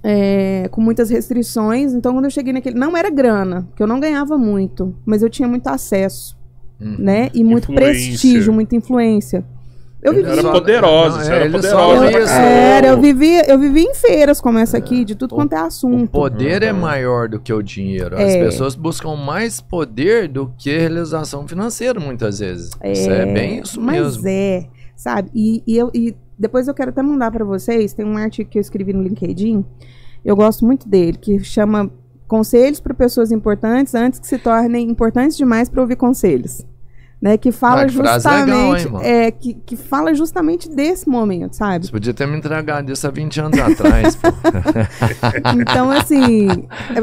é, 0.04 0.68
com 0.72 0.82
muitas 0.82 1.10
restrições. 1.10 1.94
Então, 1.94 2.14
quando 2.14 2.26
eu 2.26 2.32
cheguei 2.32 2.52
naquele, 2.54 2.78
não 2.78 2.96
era 2.98 3.10
grana, 3.10 3.64
porque 3.70 3.82
eu 3.84 3.88
não 3.88 4.00
ganhava 4.00 4.38
muito, 4.38 4.96
mas 5.06 5.24
eu 5.24 5.30
tinha 5.30 5.48
muito 5.48 5.68
acesso, 5.68 6.38
Uhum. 6.82 6.96
né? 7.00 7.30
E 7.34 7.44
muito 7.44 7.72
Influência. 7.72 8.08
prestígio, 8.10 8.52
muita 8.54 8.76
influência. 8.76 9.46
Eu 10.02 10.12
Ele 10.12 10.24
vivi 10.24 10.38
Era 10.40 10.52
poderosa, 10.52 11.18
não, 11.18 11.24
você 11.24 11.32
é, 11.32 11.36
era 11.46 11.62
só 11.62 11.96
poderosa. 11.96 12.26
pra 12.26 12.42
Era, 12.44 12.88
eu 12.90 13.00
vivi, 13.00 13.42
eu 13.48 13.58
vivi 13.58 13.84
em 13.84 13.94
feiras 13.96 14.42
como 14.42 14.58
essa 14.60 14.78
aqui, 14.78 15.06
de 15.06 15.16
tudo 15.16 15.32
O- 15.32 15.36
quanto 15.38 15.54
é 15.54 15.62
O 15.62 15.66
assunto. 15.66 16.12
poder 16.12 16.62
é 16.62 16.74
Uhum. 16.74 16.80
maior 16.82 17.30
do 17.30 17.40
que 17.40 17.54
o 17.54 17.62
dinheiro. 17.62 18.14
As 18.18 18.34
É. 18.34 18.44
pessoas 18.44 18.76
buscam 18.76 19.16
mais 19.16 19.62
poder 19.62 20.28
do 20.28 20.52
que 20.58 20.78
realização 20.78 21.48
financeira, 21.48 22.02
muitas 22.02 22.40
vezes. 22.40 22.72
Isso 22.84 23.10
é 23.10 23.26
bem 23.34 23.62
isso 23.62 23.80
mas 23.80 24.18
mesmo. 24.18 24.28
é, 24.28 24.66
sabe? 24.94 25.30
E, 25.34 25.64
e 25.66 25.78
eu, 25.78 25.90
e 25.94 26.14
depois 26.38 26.68
eu 26.68 26.74
quero 26.74 26.90
até 26.90 27.02
mandar 27.02 27.32
pra 27.32 27.46
vocês, 27.46 27.94
tem 27.94 28.06
um 28.06 28.18
artigo 28.18 28.50
que 28.50 28.58
eu 28.58 28.62
escrevi 28.62 28.94
no 28.94 29.04
LinkedIn, 29.04 29.66
eu 30.24 30.36
gosto 30.36 30.66
muito 30.66 30.88
dele, 30.88 31.18
que 31.18 31.44
chama 31.44 31.92
Conselhos 32.28 32.80
para 32.80 32.94
pessoas 32.94 33.32
importantes 33.32 33.94
antes 33.94 34.20
que 34.20 34.26
se 34.26 34.40
tornem 34.40 34.90
importantes 34.90 35.38
demais 35.38 35.70
para 35.70 35.82
ouvir 35.82 35.96
conselhos. 35.96 36.66
Né? 37.24 37.38
Que 37.38 37.54
fala 37.54 37.84
Ah, 37.84 37.86
que 37.86 37.94
frase 37.94 38.28
legal, 38.28 38.78
justamente, 38.78 38.88
hein, 38.88 39.02
é, 39.02 39.32
que, 39.32 39.54
que 39.54 39.78
fala 39.78 40.14
justamente 40.14 40.70
desse 40.70 41.08
momento, 41.08 41.56
sabe? 41.56 41.86
Você 41.86 41.92
podia 41.94 42.14
ter 42.14 42.28
me 42.28 42.38
entregado 42.38 42.92
isso 42.92 43.08
há 43.08 43.10
20 43.10 43.40
anos 43.40 43.60
atrás. 43.60 44.20
Então, 45.56 45.90
assim, 45.90 46.48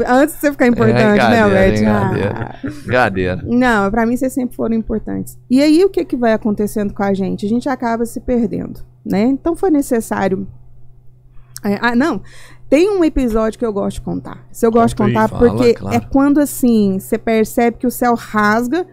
antes 0.07 0.35
de 0.35 0.41
você 0.41 0.51
ficar 0.51 0.67
importante, 0.67 0.95
né, 0.95 1.15
gadeira, 1.15 1.43
Alberto? 1.43 1.79
hein, 1.79 1.87
Ah, 1.87 2.03
gadeira. 2.03 2.55
Gadeira. 2.85 3.43
Não, 3.45 3.89
pra 3.89 4.05
mim 4.05 4.15
vocês 4.15 4.31
sempre 4.31 4.55
foram 4.55 4.75
importantes. 4.75 5.39
E 5.49 5.61
aí 5.61 5.83
o 5.83 5.89
que 5.89 6.05
que 6.05 6.15
vai 6.15 6.33
acontecendo 6.33 6.93
com 6.93 7.01
a 7.01 7.13
gente? 7.13 7.45
A 7.45 7.49
gente 7.49 7.67
acaba 7.67 8.05
se 8.05 8.19
perdendo, 8.19 8.81
né? 9.03 9.23
Então 9.23 9.55
foi 9.55 9.71
necessário. 9.71 10.47
É, 11.63 11.79
ah, 11.81 11.95
não. 11.95 12.21
Tem 12.69 12.89
um 12.89 13.03
episódio 13.03 13.57
que 13.57 13.65
eu 13.65 13.73
gosto 13.73 13.95
de 13.95 14.01
contar. 14.01 14.45
Se 14.51 14.65
eu 14.65 14.71
gosto 14.71 14.95
de 14.95 15.03
contar 15.03 15.27
fala, 15.27 15.49
porque 15.49 15.73
claro. 15.73 15.95
é 15.95 15.99
quando 15.99 16.39
assim 16.39 16.99
você 16.99 17.17
percebe 17.17 17.77
que 17.77 17.87
o 17.87 17.91
céu 17.91 18.13
rasga 18.13 18.85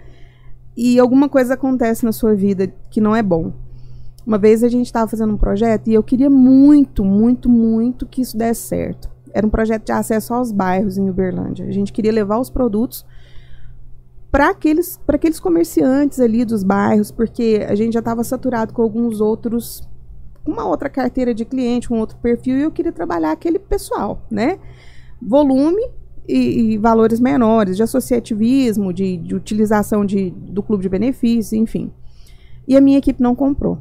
e 0.81 0.97
alguma 1.01 1.29
coisa 1.29 1.55
acontece 1.55 2.05
na 2.05 2.13
sua 2.13 2.37
vida 2.37 2.73
que 2.89 3.01
não 3.01 3.17
é 3.17 3.21
bom. 3.21 3.53
Uma 4.25 4.39
vez 4.39 4.63
a 4.63 4.69
gente 4.69 4.87
estava 4.87 5.11
fazendo 5.11 5.35
um 5.35 5.37
projeto 5.37 5.89
e 5.89 5.95
eu 5.95 6.05
queria 6.05 6.31
muito, 6.31 7.05
muito, 7.05 7.51
muito 7.51 8.07
que 8.07 8.23
isso 8.23 8.39
desse 8.39 8.61
certo. 8.69 9.11
Era 9.35 9.45
um 9.45 9.51
projeto 9.51 9.87
de 9.87 9.91
acesso 9.91 10.33
aos 10.33 10.53
bairros 10.53 10.97
em 10.97 11.11
Uberlândia. 11.11 11.67
A 11.67 11.73
gente 11.73 11.93
queria 11.93 12.13
levar 12.13 12.39
os 12.39 12.49
produtos 12.49 13.05
para 14.31 14.51
aqueles, 14.51 15.01
aqueles 15.09 15.41
comerciantes 15.41 16.21
ali 16.21 16.45
dos 16.45 16.63
bairros, 16.63 17.11
porque 17.11 17.67
a 17.69 17.75
gente 17.75 17.95
já 17.95 17.99
estava 17.99 18.23
saturado 18.23 18.73
com 18.73 18.81
alguns 18.81 19.21
outros, 19.21 19.83
uma 20.47 20.65
outra 20.65 20.89
carteira 20.89 21.35
de 21.35 21.45
cliente, 21.45 21.93
um 21.93 21.99
outro 21.99 22.17
perfil, 22.19 22.57
e 22.57 22.63
eu 22.63 22.71
queria 22.71 22.93
trabalhar 22.93 23.33
aquele 23.33 23.59
pessoal, 23.59 24.23
né? 24.31 24.61
Volume 25.21 25.91
e, 26.29 26.75
e 26.75 26.79
valores 26.79 27.19
menores, 27.19 27.77
de 27.77 27.83
associativismo, 27.83 28.93
de, 28.93 29.17
de 29.17 29.35
utilização 29.35 30.05
de, 30.05 30.31
do 30.31 30.63
clube 30.63 30.83
de 30.83 30.89
benefícios, 30.89 31.53
enfim. 31.53 31.91
E 32.67 32.77
a 32.77 32.81
minha 32.81 32.99
equipe 32.99 33.23
não 33.23 33.35
comprou. 33.35 33.79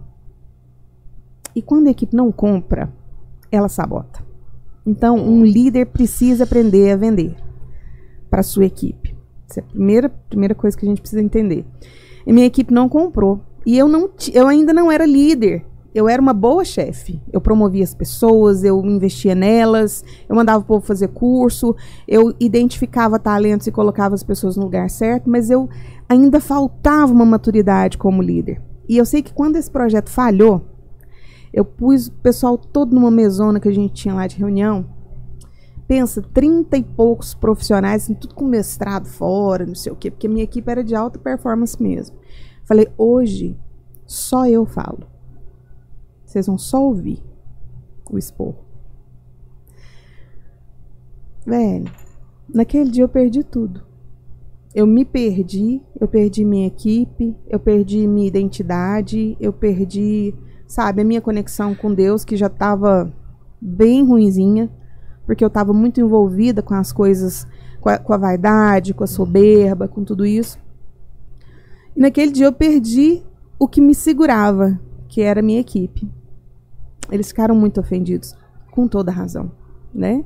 E 1.54 1.62
quando 1.62 1.88
a 1.88 1.92
equipe 1.92 2.16
não 2.16 2.32
compra, 2.32 2.94
ela 3.52 3.68
sabota. 3.68 4.26
Então, 4.86 5.18
um 5.18 5.44
líder 5.44 5.88
precisa 5.88 6.46
aprender 6.46 6.92
a 6.92 6.96
vender 6.96 7.36
para 8.30 8.44
sua 8.44 8.66
equipe. 8.66 9.16
Essa 9.50 9.60
é 9.60 9.64
a 9.64 9.66
primeira, 9.66 10.10
primeira 10.10 10.56
coisa 10.56 10.78
que 10.78 10.86
a 10.86 10.90
gente 10.90 11.02
precisa 11.02 11.22
entender. 11.22 11.66
E 12.26 12.32
minha 12.32 12.46
equipe 12.46 12.74
não 12.74 12.88
comprou. 12.88 13.42
E 13.66 13.78
eu, 13.78 13.88
não, 13.88 14.10
eu 14.34 14.48
ainda 14.48 14.72
não 14.72 14.90
era 14.92 15.06
líder. 15.06 15.66
Eu 15.98 16.08
era 16.08 16.22
uma 16.22 16.32
boa 16.32 16.64
chefe. 16.64 17.20
Eu 17.34 17.42
promovia 17.42 17.84
as 17.84 17.96
pessoas, 17.96 18.64
eu 18.64 18.86
investia 18.86 19.34
nelas, 19.34 20.06
eu 20.30 20.36
mandava 20.36 20.60
o 20.60 20.64
povo 20.64 20.86
fazer 20.86 21.08
curso, 21.08 21.76
eu 22.08 22.36
identificava 22.40 23.18
talentos 23.18 23.66
e 23.66 23.72
colocava 23.72 24.14
as 24.14 24.22
pessoas 24.22 24.56
no 24.56 24.66
lugar 24.66 24.92
certo, 24.92 25.28
mas 25.28 25.50
eu 25.50 25.68
ainda 26.08 26.40
faltava 26.40 27.12
uma 27.12 27.26
maturidade 27.26 27.98
como 27.98 28.22
líder. 28.22 28.62
E 28.88 28.96
eu 28.96 29.08
sei 29.08 29.24
que 29.24 29.34
quando 29.34 29.56
esse 29.56 29.72
projeto 29.72 30.12
falhou, 30.12 30.68
eu 31.52 31.66
pus 31.66 32.10
o 32.10 32.12
pessoal 32.12 32.60
todo 32.60 32.94
numa 32.94 33.10
mesona 33.10 33.60
que 33.60 33.68
a 33.68 33.74
gente 33.74 33.96
tinha 33.96 34.14
lá 34.14 34.28
de 34.28 34.38
reunião. 34.38 34.86
Pensa, 35.88 36.22
30 36.22 36.78
e 36.78 36.84
poucos 36.84 37.34
profissionais, 37.34 38.04
assim, 38.04 38.14
tudo 38.14 38.36
com 38.36 38.46
mestrado 38.46 39.08
fora, 39.08 39.66
não 39.66 39.74
sei 39.74 39.92
o 39.92 39.96
quê, 39.96 40.12
porque 40.12 40.28
minha 40.28 40.44
equipe 40.44 40.70
era 40.70 40.84
de 40.84 40.94
alta 40.94 41.18
performance 41.18 41.82
mesmo. 41.82 42.16
Falei, 42.66 42.88
hoje 43.00 43.58
só 44.06 44.46
eu 44.46 44.64
falo. 44.64 45.17
Vocês 46.28 46.46
vão 46.46 46.58
só 46.58 46.84
ouvir 46.84 47.24
o 48.12 48.18
expor. 48.18 48.54
Velho, 51.46 51.90
naquele 52.54 52.92
dia 52.92 53.06
eu 53.06 53.10
perdi 53.10 53.46
tudo. 53.46 53.82
Eu 54.76 54.86
me 54.86 55.06
perdi, 55.06 55.82
eu 55.98 56.06
perdi 56.06 56.44
minha 56.44 56.68
equipe, 56.68 57.34
eu 57.48 57.58
perdi 57.58 58.06
minha 58.06 58.28
identidade, 58.28 59.38
eu 59.40 59.54
perdi, 59.54 60.36
sabe, 60.68 61.02
a 61.02 61.06
minha 61.06 61.22
conexão 61.22 61.74
com 61.74 61.94
Deus, 61.94 62.26
que 62.26 62.36
já 62.36 62.48
estava 62.48 63.12
bem 63.62 64.06
ruinzinha, 64.06 64.70
porque 65.26 65.46
eu 65.46 65.48
estava 65.48 65.72
muito 65.72 66.02
envolvida 66.02 66.62
com 66.62 66.74
as 66.74 66.92
coisas, 66.92 67.48
com 67.80 67.88
a, 67.88 67.98
com 67.98 68.12
a 68.12 68.18
vaidade, 68.18 68.94
com 68.94 69.06
a 69.06 69.08
soberba, 69.08 69.88
com 69.88 70.04
tudo 70.04 70.26
isso. 70.26 70.60
E 71.96 72.02
naquele 72.02 72.34
dia 72.34 72.48
eu 72.48 72.54
perdi 72.54 73.24
o 73.58 73.66
que 73.66 73.80
me 73.80 73.96
segurava, 73.96 74.78
que 75.08 75.22
era 75.22 75.40
a 75.40 75.44
minha 75.44 75.62
equipe. 75.62 76.17
Eles 77.12 77.28
ficaram 77.30 77.56
muito 77.56 77.80
ofendidos, 77.80 78.36
com 78.72 78.88
toda 78.88 79.12
razão, 79.12 79.52
né? 79.94 80.24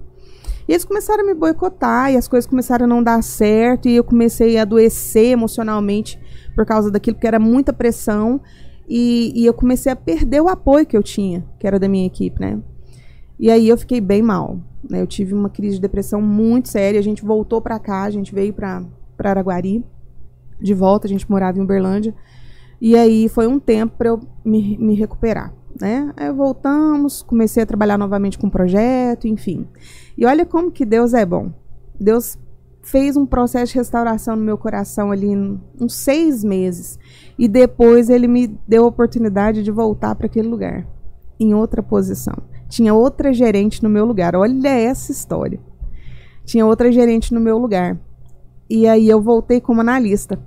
E 0.67 0.73
eles 0.73 0.85
começaram 0.85 1.23
a 1.23 1.25
me 1.25 1.33
boicotar 1.33 2.11
e 2.11 2.17
as 2.17 2.27
coisas 2.27 2.49
começaram 2.49 2.85
a 2.85 2.87
não 2.87 3.03
dar 3.03 3.21
certo 3.23 3.87
e 3.87 3.95
eu 3.95 4.03
comecei 4.03 4.57
a 4.57 4.61
adoecer 4.61 5.31
emocionalmente 5.31 6.19
por 6.55 6.65
causa 6.65 6.91
daquilo, 6.91 7.15
porque 7.15 7.27
era 7.27 7.39
muita 7.39 7.73
pressão 7.73 8.41
e, 8.87 9.31
e 9.35 9.45
eu 9.45 9.53
comecei 9.53 9.91
a 9.91 9.95
perder 9.95 10.41
o 10.41 10.47
apoio 10.47 10.85
que 10.85 10.95
eu 10.95 11.03
tinha, 11.03 11.45
que 11.59 11.65
era 11.65 11.79
da 11.79 11.87
minha 11.87 12.05
equipe, 12.05 12.39
né? 12.39 12.59
E 13.39 13.49
aí 13.49 13.67
eu 13.67 13.77
fiquei 13.77 13.99
bem 13.99 14.21
mal, 14.21 14.59
né? 14.87 15.01
Eu 15.01 15.07
tive 15.07 15.33
uma 15.33 15.49
crise 15.49 15.75
de 15.75 15.81
depressão 15.81 16.21
muito 16.21 16.69
séria, 16.69 16.99
a 16.99 17.03
gente 17.03 17.23
voltou 17.23 17.61
pra 17.61 17.79
cá, 17.79 18.03
a 18.03 18.09
gente 18.09 18.33
veio 18.33 18.53
pra 18.53 18.83
Araguari, 19.17 19.83
de 20.59 20.73
volta, 20.73 21.07
a 21.07 21.09
gente 21.09 21.29
morava 21.29 21.57
em 21.57 21.61
Uberlândia, 21.61 22.13
e 22.79 22.95
aí 22.95 23.27
foi 23.29 23.47
um 23.47 23.59
tempo 23.59 23.97
para 23.97 24.09
eu 24.09 24.19
me, 24.43 24.77
me 24.77 24.93
recuperar, 24.93 25.53
né? 25.79 26.11
Aí 26.17 26.31
voltamos, 26.31 27.21
comecei 27.21 27.63
a 27.63 27.65
trabalhar 27.65 27.97
novamente 27.97 28.37
com 28.37 28.47
o 28.47 28.51
projeto, 28.51 29.27
enfim. 29.27 29.67
E 30.17 30.25
olha 30.25 30.45
como 30.45 30.71
que 30.71 30.85
Deus 30.85 31.13
é 31.13 31.25
bom. 31.25 31.51
Deus 31.99 32.37
fez 32.83 33.15
um 33.15 33.25
processo 33.25 33.73
de 33.73 33.77
restauração 33.77 34.35
no 34.35 34.43
meu 34.43 34.57
coração 34.57 35.11
ali 35.11 35.29
uns 35.79 35.93
seis 35.93 36.43
meses. 36.43 36.97
E 37.37 37.47
depois 37.47 38.09
ele 38.09 38.27
me 38.27 38.47
deu 38.67 38.85
a 38.85 38.87
oportunidade 38.87 39.63
de 39.63 39.71
voltar 39.71 40.15
para 40.15 40.25
aquele 40.25 40.47
lugar, 40.47 40.87
em 41.39 41.53
outra 41.53 41.83
posição. 41.83 42.35
Tinha 42.67 42.93
outra 42.93 43.33
gerente 43.33 43.83
no 43.83 43.89
meu 43.89 44.05
lugar. 44.05 44.35
Olha 44.35 44.69
essa 44.69 45.11
história. 45.11 45.59
Tinha 46.45 46.65
outra 46.65 46.91
gerente 46.91 47.33
no 47.33 47.39
meu 47.39 47.57
lugar. 47.57 47.99
E 48.69 48.87
aí 48.87 49.09
eu 49.09 49.21
voltei 49.21 49.59
como 49.59 49.81
analista. 49.81 50.39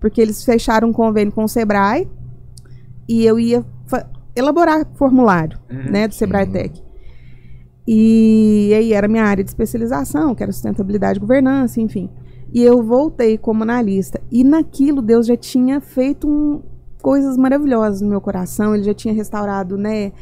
Porque 0.00 0.20
eles 0.20 0.44
fecharam 0.44 0.88
um 0.88 0.92
convênio 0.92 1.32
com 1.32 1.44
o 1.44 1.48
Sebrae 1.48 2.08
e 3.08 3.24
eu 3.24 3.38
ia 3.38 3.64
elaborar 4.36 4.86
formulário, 4.94 5.58
né, 5.68 6.08
do 6.08 6.14
Sebrae 6.14 6.46
Tech. 6.46 6.82
E 7.86 8.72
aí 8.74 8.92
era 8.92 9.06
minha 9.06 9.24
área 9.24 9.44
de 9.44 9.50
especialização, 9.50 10.34
que 10.34 10.42
era 10.42 10.50
sustentabilidade 10.52 11.18
e 11.18 11.20
governança, 11.20 11.80
enfim. 11.80 12.08
E 12.52 12.62
eu 12.62 12.82
voltei 12.82 13.36
como 13.36 13.62
analista. 13.62 14.20
E 14.30 14.42
naquilo 14.42 15.02
Deus 15.02 15.26
já 15.26 15.36
tinha 15.36 15.80
feito 15.80 16.28
um- 16.28 16.62
coisas 17.02 17.36
maravilhosas 17.36 18.00
no 18.00 18.08
meu 18.08 18.20
coração, 18.20 18.74
ele 18.74 18.84
já 18.84 18.94
tinha 18.94 19.12
restaurado, 19.12 19.76
né, 19.76 20.12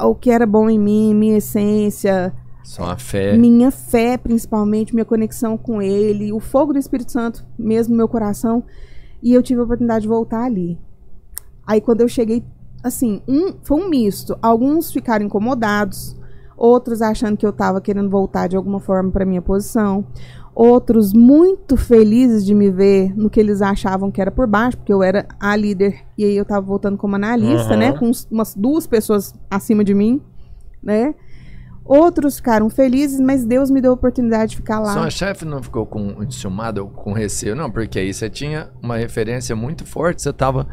o 0.00 0.14
que 0.16 0.30
era 0.30 0.44
bom 0.44 0.68
em 0.68 0.78
mim, 0.78 1.14
minha 1.14 1.36
essência, 1.36 2.32
Só 2.64 2.84
a 2.90 2.96
fé. 2.98 3.36
minha 3.36 3.70
fé, 3.70 4.16
principalmente, 4.18 4.92
minha 4.94 5.04
conexão 5.04 5.56
com 5.56 5.80
ele, 5.80 6.32
o 6.32 6.40
fogo 6.40 6.72
do 6.72 6.78
Espírito 6.80 7.12
Santo 7.12 7.46
mesmo 7.56 7.92
no 7.92 7.98
meu 7.98 8.08
coração. 8.08 8.64
E 9.22 9.32
eu 9.32 9.42
tive 9.42 9.60
a 9.60 9.64
oportunidade 9.64 10.02
de 10.02 10.08
voltar 10.08 10.42
ali. 10.42 10.76
Aí 11.64 11.80
quando 11.80 12.00
eu 12.00 12.08
cheguei, 12.08 12.42
assim, 12.82 13.22
um, 13.28 13.54
foi 13.62 13.80
um 13.80 13.88
misto. 13.88 14.36
Alguns 14.42 14.92
ficaram 14.92 15.24
incomodados, 15.24 16.16
outros 16.56 17.00
achando 17.00 17.36
que 17.36 17.46
eu 17.46 17.50
estava 17.50 17.80
querendo 17.80 18.10
voltar 18.10 18.48
de 18.48 18.56
alguma 18.56 18.80
forma 18.80 19.10
para 19.10 19.24
minha 19.24 19.42
posição, 19.42 20.04
outros 20.54 21.12
muito 21.12 21.76
felizes 21.76 22.44
de 22.44 22.54
me 22.54 22.70
ver 22.70 23.16
no 23.16 23.30
que 23.30 23.40
eles 23.40 23.62
achavam 23.62 24.10
que 24.10 24.20
era 24.20 24.30
por 24.30 24.46
baixo, 24.46 24.76
porque 24.76 24.92
eu 24.92 25.02
era 25.02 25.26
a 25.40 25.56
líder 25.56 26.00
e 26.16 26.24
aí 26.24 26.36
eu 26.36 26.42
estava 26.42 26.60
voltando 26.60 26.96
como 26.98 27.16
analista, 27.16 27.70
Aham. 27.70 27.76
né, 27.76 27.92
com 27.92 28.10
umas 28.30 28.54
duas 28.54 28.86
pessoas 28.86 29.34
acima 29.50 29.82
de 29.82 29.94
mim, 29.94 30.20
né? 30.82 31.14
Outros 31.84 32.36
ficaram 32.36 32.70
felizes, 32.70 33.20
mas 33.20 33.44
Deus 33.44 33.68
me 33.68 33.80
deu 33.80 33.90
a 33.90 33.94
oportunidade 33.94 34.52
de 34.52 34.56
ficar 34.58 34.78
lá. 34.78 34.92
Sua 34.92 35.10
chefe 35.10 35.44
não 35.44 35.60
ficou 35.60 35.84
com 35.84 36.22
enciumada 36.22 36.80
ou 36.80 36.88
com 36.88 37.12
receio, 37.12 37.56
não, 37.56 37.68
porque 37.68 37.98
aí 37.98 38.14
você 38.14 38.30
tinha 38.30 38.70
uma 38.80 38.96
referência 38.96 39.56
muito 39.56 39.84
forte, 39.84 40.22
você 40.22 40.32
tava 40.32 40.68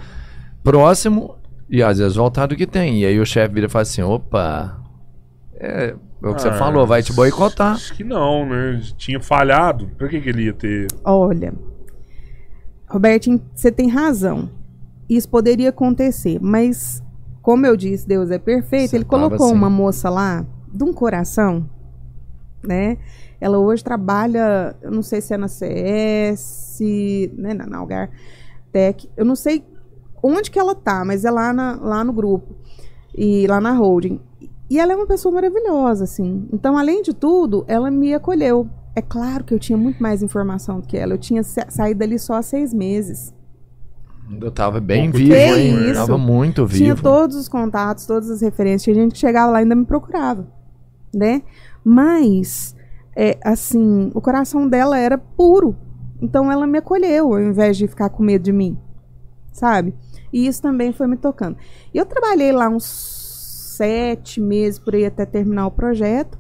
próximo 0.64 1.39
e 1.70 1.84
às 1.84 1.98
vezes 2.00 2.16
voltado 2.16 2.56
que 2.56 2.66
tem. 2.68 3.02
E 3.02 3.06
aí 3.06 3.20
o 3.20 3.26
chefe 3.26 3.54
vira 3.54 3.68
e 3.68 3.70
fala 3.70 3.84
assim: 3.84 4.02
opa, 4.02 4.82
é, 5.56 5.96
é 6.24 6.28
o 6.28 6.34
que 6.34 6.42
você 6.42 6.50
Ah, 6.50 6.54
falou, 6.54 6.86
vai 6.88 7.02
te 7.04 7.14
boicotar. 7.14 7.74
Acho 7.74 7.94
que 7.94 8.04
não, 8.04 8.46
né? 8.46 8.82
Tinha 8.98 9.20
falhado. 9.22 9.88
Por 9.98 10.10
que, 10.10 10.20
que 10.20 10.30
ele 10.30 10.46
ia 10.46 10.54
ter. 10.54 10.88
Olha, 11.04 11.54
Robertinho, 12.88 13.42
você 13.54 13.72
tem 13.72 13.90
razão. 13.90 14.50
Isso 15.08 15.28
poderia 15.30 15.70
acontecer, 15.70 16.40
mas 16.42 17.04
como 17.42 17.66
eu 17.66 17.76
disse, 17.76 18.08
Deus 18.08 18.30
é 18.32 18.38
perfeito. 18.38 18.90
Você 18.92 18.98
Ele 18.98 19.06
colocou 19.06 19.48
assim. 19.48 19.56
uma 19.56 19.70
moça 19.70 20.10
lá, 20.10 20.46
de 20.72 20.84
um 20.84 20.94
coração, 20.94 21.68
né? 22.64 22.98
Ela 23.42 23.58
hoje 23.58 23.84
trabalha, 23.84 24.76
eu 24.82 24.92
não 24.92 25.02
sei 25.02 25.22
se 25.22 25.34
é 25.34 25.38
na 25.38 25.48
CS, 25.48 26.80
né, 27.38 27.54
na, 27.54 27.66
na 27.66 27.78
Algar 27.78 28.10
Tech. 28.72 29.10
Eu 29.16 29.24
não 29.26 29.36
sei 29.36 29.64
onde 30.22 30.50
que 30.52 30.60
ela 30.60 30.76
tá, 30.76 31.04
mas 31.06 31.26
é 31.26 31.32
lá, 31.32 31.52
na- 31.54 31.76
lá 31.82 32.04
no 32.04 32.14
grupo 32.14 32.56
e 33.16 33.46
lá 33.48 33.60
na 33.62 33.72
holding. 33.74 34.20
E 34.70 34.80
ela 34.80 34.94
é 34.94 34.96
uma 34.96 35.08
pessoa 35.08 35.34
maravilhosa, 35.34 36.04
assim. 36.04 36.48
Então, 36.54 36.78
além 36.78 37.02
de 37.02 37.14
tudo, 37.14 37.66
ela 37.68 37.90
me 37.90 38.14
acolheu. 38.14 38.68
É 38.96 39.02
claro 39.02 39.44
que 39.44 39.54
eu 39.54 39.60
tinha 39.60 39.78
muito 39.78 40.02
mais 40.02 40.22
informação 40.22 40.80
do 40.80 40.88
que 40.88 40.96
ela. 40.98 41.14
Eu 41.14 41.18
tinha 41.18 41.42
sa- 41.44 41.66
saído 41.70 42.00
dali 42.00 42.20
só 42.20 42.34
há 42.36 42.42
seis 42.42 42.74
meses. 42.74 43.34
Eu 44.40 44.52
tava 44.52 44.80
bem 44.80 45.10
vivo, 45.10 45.34
hein? 45.34 45.90
isso? 45.90 45.96
Tava 45.96 46.18
muito 46.18 46.68
Tinha 46.68 46.94
vivo. 46.94 47.02
todos 47.02 47.36
os 47.36 47.48
contatos, 47.50 48.06
todas 48.06 48.30
as 48.30 48.42
referências. 48.42 48.84
Tinha 48.84 48.94
gente 48.96 49.14
que 49.14 49.18
chegava 49.18 49.52
lá 49.54 49.60
e 49.60 49.64
ainda 49.64 49.74
me 49.76 49.86
procurava, 49.86 50.46
né? 51.16 51.42
Mas, 51.84 52.76
é, 53.16 53.40
assim, 53.44 54.12
o 54.14 54.22
coração 54.22 54.68
dela 54.68 55.00
era 55.00 55.18
puro. 55.18 55.76
Então 56.22 56.52
ela 56.52 56.68
me 56.68 56.78
acolheu, 56.78 57.34
ao 57.34 57.42
invés 57.42 57.76
de 57.76 57.88
ficar 57.88 58.10
com 58.10 58.22
medo 58.22 58.44
de 58.44 58.52
mim, 58.52 58.78
sabe? 59.52 59.96
E 60.32 60.48
isso 60.48 60.62
também 60.62 60.92
foi 60.92 61.08
me 61.08 61.18
tocando. 61.18 61.58
E 61.94 61.98
eu 61.98 62.06
trabalhei 62.06 62.52
lá 62.52 62.70
uns 62.70 62.84
sete 63.80 64.42
meses 64.42 64.78
por 64.78 64.94
aí 64.94 65.06
até 65.06 65.26
terminar 65.26 65.68
o 65.68 65.72
projeto. 65.72 66.38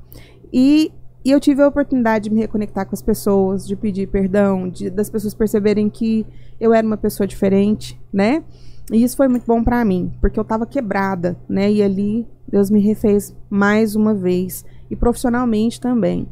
E, 0.51 0.91
e 1.23 1.31
eu 1.31 1.39
tive 1.39 1.61
a 1.61 1.67
oportunidade 1.67 2.25
de 2.25 2.35
me 2.35 2.41
reconectar 2.41 2.85
com 2.85 2.93
as 2.93 3.01
pessoas, 3.01 3.65
de 3.65 3.75
pedir 3.75 4.07
perdão, 4.07 4.69
de, 4.69 4.89
das 4.89 5.09
pessoas 5.09 5.33
perceberem 5.33 5.89
que 5.89 6.25
eu 6.59 6.73
era 6.73 6.85
uma 6.85 6.97
pessoa 6.97 7.25
diferente, 7.25 7.99
né? 8.11 8.43
E 8.91 9.03
isso 9.03 9.15
foi 9.15 9.27
muito 9.27 9.45
bom 9.45 9.63
pra 9.63 9.85
mim, 9.85 10.11
porque 10.19 10.39
eu 10.39 10.43
tava 10.43 10.65
quebrada, 10.65 11.37
né? 11.47 11.71
E 11.71 11.81
ali 11.81 12.27
Deus 12.47 12.69
me 12.69 12.81
refez 12.81 13.35
mais 13.49 13.95
uma 13.95 14.13
vez 14.13 14.65
e 14.89 14.95
profissionalmente 14.95 15.79
também. 15.79 16.27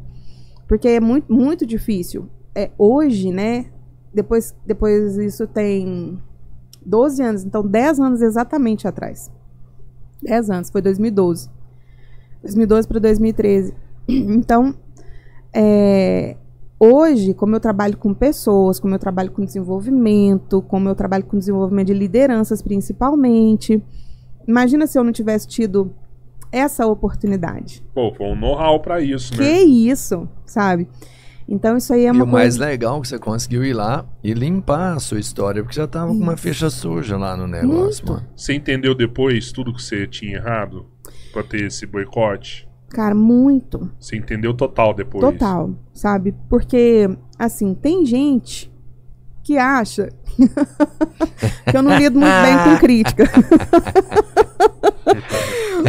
Porque 0.66 0.88
é 0.88 1.00
muito 1.00 1.32
muito 1.32 1.64
difícil. 1.64 2.28
É 2.54 2.70
hoje, 2.76 3.32
né? 3.32 3.66
Depois 4.12 4.54
depois 4.66 5.16
isso 5.16 5.46
tem 5.46 6.18
12 6.84 7.22
anos, 7.22 7.44
então 7.44 7.62
10 7.62 8.00
anos 8.00 8.22
exatamente 8.22 8.86
atrás. 8.88 9.30
10 10.22 10.50
anos, 10.50 10.70
foi 10.70 10.82
2012. 10.82 11.50
2012 12.42 12.88
para 12.88 12.98
2013. 13.00 13.74
Então, 14.10 14.74
é, 15.52 16.36
hoje, 16.80 17.34
como 17.34 17.54
eu 17.54 17.60
trabalho 17.60 17.96
com 17.98 18.14
pessoas, 18.14 18.80
como 18.80 18.94
eu 18.94 18.98
trabalho 18.98 19.30
com 19.30 19.44
desenvolvimento, 19.44 20.62
como 20.62 20.88
eu 20.88 20.94
trabalho 20.94 21.24
com 21.24 21.38
desenvolvimento 21.38 21.88
de 21.88 21.94
lideranças 21.94 22.62
principalmente, 22.62 23.82
imagina 24.46 24.86
se 24.86 24.98
eu 24.98 25.04
não 25.04 25.12
tivesse 25.12 25.46
tido 25.46 25.92
essa 26.50 26.86
oportunidade. 26.86 27.84
Pô, 27.94 28.12
foi 28.14 28.26
um 28.26 28.34
know-how 28.36 28.80
pra 28.80 29.00
isso, 29.02 29.32
Que 29.32 29.38
né? 29.42 29.60
isso, 29.60 30.26
sabe? 30.46 30.88
Então 31.48 31.76
isso 31.76 31.92
aí 31.92 32.04
é 32.04 32.08
E 32.08 32.10
uma 32.10 32.24
o 32.24 32.26
mais 32.26 32.56
coisa 32.56 32.66
legal 32.66 32.98
é 32.98 33.00
que 33.00 33.08
você 33.08 33.18
conseguiu 33.18 33.64
ir 33.64 33.72
lá 33.72 34.04
e 34.22 34.34
limpar 34.34 34.94
a 34.96 35.00
sua 35.00 35.18
história, 35.18 35.62
porque 35.62 35.76
já 35.76 35.86
tava 35.86 36.08
com 36.08 36.18
uma 36.18 36.36
ficha 36.36 36.68
suja 36.68 37.16
lá 37.16 37.36
no 37.36 37.46
negócio, 37.46 38.06
Muito. 38.06 38.12
mano. 38.12 38.26
Você 38.36 38.52
entendeu 38.54 38.94
depois 38.94 39.50
tudo 39.50 39.72
que 39.72 39.82
você 39.82 40.06
tinha 40.06 40.36
errado 40.36 40.84
pra 41.32 41.42
ter 41.42 41.64
esse 41.66 41.86
boicote? 41.86 42.68
cara 42.90 43.14
muito 43.14 43.90
Você 44.00 44.16
entendeu 44.16 44.54
total 44.54 44.94
depois? 44.94 45.22
total, 45.22 45.70
sabe? 45.92 46.34
Porque 46.48 47.08
assim, 47.38 47.74
tem 47.74 48.04
gente 48.06 48.72
que 49.48 49.56
acha 49.56 50.10
que 51.70 51.74
eu 51.74 51.82
não 51.82 51.96
lido 51.96 52.20
muito 52.20 52.42
bem 52.42 52.58
com 52.64 52.76
crítica. 52.78 53.24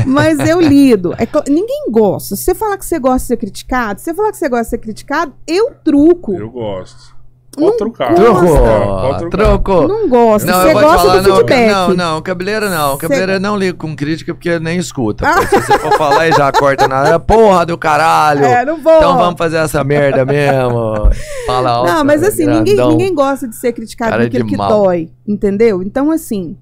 Mas 0.08 0.40
eu 0.40 0.62
lido. 0.62 1.14
É 1.16 1.28
ninguém 1.50 1.92
gosta. 1.92 2.38
Se 2.38 2.46
você 2.46 2.56
falar 2.56 2.78
que 2.78 2.86
você 2.86 2.98
gosta 2.98 3.20
de 3.20 3.26
ser 3.26 3.38
criticado, 3.38 4.00
se 4.00 4.06
você 4.06 4.14
falar 4.14 4.32
que 4.32 4.38
você 4.38 4.48
gosta 4.48 4.64
de 4.64 4.70
ser 4.70 4.78
criticado, 4.78 5.34
eu 5.46 5.72
truco. 5.84 6.36
Eu 6.36 6.50
gosto. 6.50 7.19
Pode 7.52 7.78
gosta. 7.78 8.06
Pode 8.06 9.30
Trocou, 9.30 9.30
trocou. 9.30 9.88
Não 9.88 10.08
gosto. 10.08 10.46
Não, 10.46 10.62
você 10.62 10.74
gosta 10.74 10.98
falar, 10.98 11.22
do 11.22 11.30
não, 11.30 11.36
feedback. 11.38 11.72
não, 11.72 11.94
não, 11.96 12.22
cabeleira 12.22 12.70
não, 12.70 12.98
cabeleira 12.98 13.40
não 13.40 13.58
liga 13.58 13.78
com 13.78 13.96
crítica 13.96 14.34
porque 14.34 14.60
nem 14.60 14.78
escuta. 14.78 15.28
Ah. 15.28 15.46
Se 15.46 15.60
você 15.62 15.80
for 15.80 15.98
falar 15.98 16.28
e 16.28 16.32
já 16.32 16.52
corta 16.52 16.88
na 16.88 17.20
porra 17.20 17.66
do 17.66 17.78
caralho. 17.78 18.46
É, 18.46 18.64
não 18.64 18.82
vou. 18.82 18.98
Então 18.98 19.18
vamos 19.18 19.38
fazer 19.38 19.58
essa 19.58 19.84
merda 19.84 20.24
mesmo. 20.26 21.10
Fala 21.48 21.72
alto. 21.72 21.92
Não, 21.92 22.06
mas 22.06 22.24
assim, 22.24 22.46
ninguém, 22.46 22.76
grandão. 22.76 22.92
ninguém 22.92 23.16
gosta 23.16 23.48
de 23.48 23.56
ser 23.56 23.74
criticado 23.74 24.12
Cara 24.12 24.24
naquilo 24.24 24.46
que 24.46 24.56
mal. 24.56 24.70
dói, 24.70 25.10
entendeu? 25.28 25.82
Então, 25.82 26.12
assim. 26.12 26.56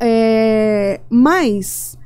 É... 0.00 1.00
Mas. 1.10 1.98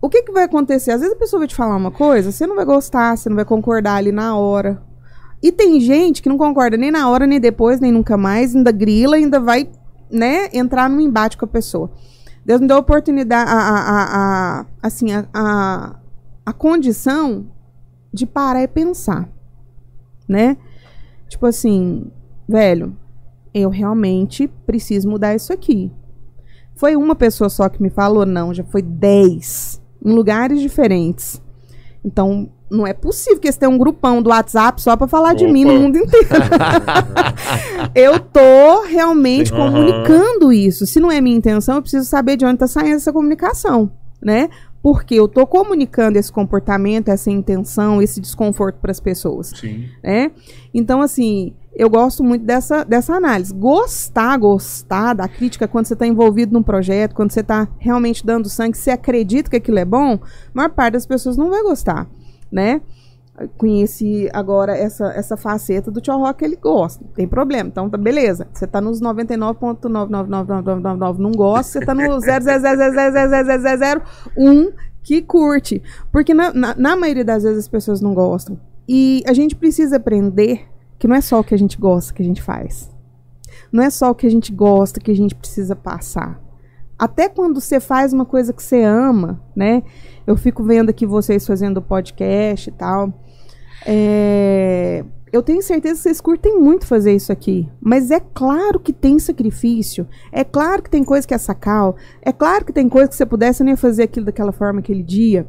O 0.00 0.08
que, 0.08 0.22
que 0.22 0.32
vai 0.32 0.44
acontecer? 0.44 0.92
Às 0.92 1.00
vezes 1.00 1.14
a 1.14 1.18
pessoa 1.18 1.40
vai 1.40 1.46
te 1.46 1.54
falar 1.54 1.76
uma 1.76 1.90
coisa, 1.90 2.32
você 2.32 2.46
não 2.46 2.56
vai 2.56 2.64
gostar, 2.64 3.16
você 3.16 3.28
não 3.28 3.36
vai 3.36 3.44
concordar 3.44 3.96
ali 3.96 4.10
na 4.10 4.34
hora. 4.34 4.80
E 5.42 5.50
tem 5.50 5.80
gente 5.80 6.22
que 6.22 6.28
não 6.28 6.36
concorda 6.36 6.76
nem 6.76 6.90
na 6.90 7.08
hora, 7.08 7.26
nem 7.26 7.40
depois, 7.40 7.80
nem 7.80 7.90
nunca 7.90 8.16
mais, 8.16 8.54
ainda 8.54 8.70
grila, 8.70 9.16
ainda 9.16 9.40
vai, 9.40 9.68
né, 10.10 10.48
entrar 10.52 10.88
num 10.90 11.00
embate 11.00 11.36
com 11.36 11.44
a 11.44 11.48
pessoa. 11.48 11.90
Deus 12.44 12.60
me 12.60 12.66
deu 12.66 12.76
a 12.76 12.80
oportunidade, 12.80 13.50
a, 13.50 13.54
a, 13.54 14.60
a, 14.60 14.66
assim, 14.82 15.12
a, 15.12 15.26
a, 15.32 15.96
a 16.44 16.52
condição 16.52 17.46
de 18.12 18.26
parar 18.26 18.62
e 18.62 18.68
pensar, 18.68 19.28
né? 20.28 20.56
Tipo 21.28 21.46
assim, 21.46 22.10
velho, 22.48 22.96
eu 23.54 23.70
realmente 23.70 24.48
preciso 24.66 25.08
mudar 25.08 25.34
isso 25.34 25.52
aqui. 25.52 25.92
Foi 26.74 26.96
uma 26.96 27.14
pessoa 27.14 27.48
só 27.48 27.68
que 27.68 27.82
me 27.82 27.90
falou, 27.90 28.24
não, 28.24 28.54
já 28.54 28.64
foi 28.64 28.82
dez, 28.82 29.80
em 30.04 30.12
lugares 30.12 30.60
diferentes. 30.60 31.40
Então, 32.04 32.48
não 32.70 32.86
é 32.86 32.92
possível 32.92 33.40
que 33.40 33.50
você 33.50 33.58
tenha 33.58 33.70
um 33.70 33.76
grupão 33.76 34.22
do 34.22 34.30
WhatsApp 34.30 34.80
só 34.80 34.96
pra 34.96 35.06
falar 35.06 35.34
de 35.34 35.46
mim 35.46 35.64
no 35.64 35.72
Opa. 35.72 35.80
mundo 35.80 35.98
inteiro. 35.98 36.28
eu 37.94 38.18
tô 38.20 38.82
realmente 38.88 39.52
comunicando 39.52 40.52
isso. 40.52 40.86
Se 40.86 41.00
não 41.00 41.10
é 41.10 41.20
minha 41.20 41.36
intenção, 41.36 41.76
eu 41.76 41.82
preciso 41.82 42.08
saber 42.08 42.36
de 42.36 42.44
onde 42.44 42.58
tá 42.58 42.66
saindo 42.66 42.96
essa 42.96 43.12
comunicação, 43.12 43.90
né? 44.22 44.48
Porque 44.82 45.14
eu 45.14 45.28
tô 45.28 45.46
comunicando 45.46 46.18
esse 46.18 46.32
comportamento, 46.32 47.10
essa 47.10 47.30
intenção, 47.30 48.00
esse 48.00 48.20
desconforto 48.20 48.76
para 48.76 48.90
as 48.90 49.00
pessoas 49.00 49.48
Sim. 49.48 49.88
né? 50.02 50.30
Então, 50.72 51.02
assim, 51.02 51.54
eu 51.74 51.88
gosto 51.88 52.24
muito 52.24 52.44
dessa, 52.44 52.84
dessa 52.84 53.14
análise. 53.14 53.52
Gostar, 53.54 54.36
gostar 54.38 55.14
da 55.14 55.28
crítica 55.28 55.68
quando 55.68 55.86
você 55.86 55.94
está 55.94 56.06
envolvido 56.06 56.52
num 56.52 56.62
projeto, 56.62 57.14
quando 57.14 57.30
você 57.30 57.40
está 57.40 57.68
realmente 57.78 58.24
dando 58.24 58.48
sangue, 58.48 58.76
você 58.76 58.90
acredita 58.90 59.50
que 59.50 59.56
aquilo 59.56 59.78
é 59.78 59.84
bom, 59.84 60.14
a 60.14 60.18
maior 60.54 60.70
parte 60.70 60.94
das 60.94 61.06
pessoas 61.06 61.36
não 61.36 61.50
vai 61.50 61.62
gostar, 61.62 62.08
né? 62.50 62.80
Conheci 63.56 64.28
agora 64.32 64.76
essa, 64.76 65.12
essa 65.12 65.36
faceta 65.36 65.90
do 65.90 66.00
Tio 66.00 66.16
Rock, 66.18 66.44
ele 66.44 66.56
gosta, 66.56 67.04
não 67.04 67.12
tem 67.12 67.26
problema. 67.26 67.68
Então, 67.68 67.88
tá, 67.88 67.96
beleza. 67.96 68.46
Você 68.52 68.66
tá 68.66 68.80
nos 68.80 69.00
99,9999999 69.00 71.18
não 71.18 71.32
gosta, 71.32 71.78
você 71.78 71.86
tá 71.86 71.94
no 71.94 72.02
0,000000001 72.02 74.72
que 75.02 75.22
curte. 75.22 75.82
Porque 76.12 76.34
na, 76.34 76.52
na, 76.52 76.74
na 76.74 76.96
maioria 76.96 77.24
das 77.24 77.42
vezes 77.42 77.60
as 77.60 77.68
pessoas 77.68 78.00
não 78.00 78.14
gostam. 78.14 78.58
E 78.88 79.22
a 79.26 79.32
gente 79.32 79.56
precisa 79.56 79.96
aprender 79.96 80.68
que 80.98 81.08
não 81.08 81.16
é 81.16 81.20
só 81.20 81.40
o 81.40 81.44
que 81.44 81.54
a 81.54 81.58
gente 81.58 81.78
gosta 81.78 82.12
que 82.12 82.22
a 82.22 82.24
gente 82.24 82.42
faz. 82.42 82.90
Não 83.72 83.82
é 83.82 83.90
só 83.90 84.10
o 84.10 84.14
que 84.14 84.26
a 84.26 84.30
gente 84.30 84.52
gosta 84.52 85.00
que 85.00 85.10
a 85.10 85.16
gente 85.16 85.34
precisa 85.34 85.74
passar. 85.74 86.40
Até 86.98 87.28
quando 87.28 87.60
você 87.60 87.80
faz 87.80 88.12
uma 88.12 88.26
coisa 88.26 88.52
que 88.52 88.62
você 88.62 88.82
ama, 88.82 89.40
né? 89.56 89.82
Eu 90.26 90.36
fico 90.36 90.62
vendo 90.62 90.90
aqui 90.90 91.06
vocês 91.06 91.46
fazendo 91.46 91.80
podcast 91.80 92.68
e 92.68 92.72
tal. 92.72 93.12
É, 93.86 95.04
Eu 95.32 95.42
tenho 95.42 95.62
certeza 95.62 95.94
que 95.94 96.02
vocês 96.02 96.20
curtem 96.20 96.58
muito 96.58 96.86
fazer 96.86 97.14
isso 97.14 97.30
aqui. 97.30 97.68
Mas 97.80 98.10
é 98.10 98.18
claro 98.20 98.80
que 98.80 98.92
tem 98.92 99.18
sacrifício. 99.18 100.06
É 100.32 100.42
claro 100.42 100.82
que 100.82 100.90
tem 100.90 101.04
coisa 101.04 101.26
que 101.26 101.32
é 101.34 101.38
sacal. 101.38 101.96
É 102.20 102.32
claro 102.32 102.64
que 102.64 102.72
tem 102.72 102.88
coisa 102.88 103.08
que 103.08 103.14
você 103.14 103.24
pudesse 103.26 103.62
nem 103.62 103.76
fazer 103.76 104.04
aquilo 104.04 104.26
daquela 104.26 104.50
forma 104.52 104.80
aquele 104.80 105.02
dia. 105.04 105.46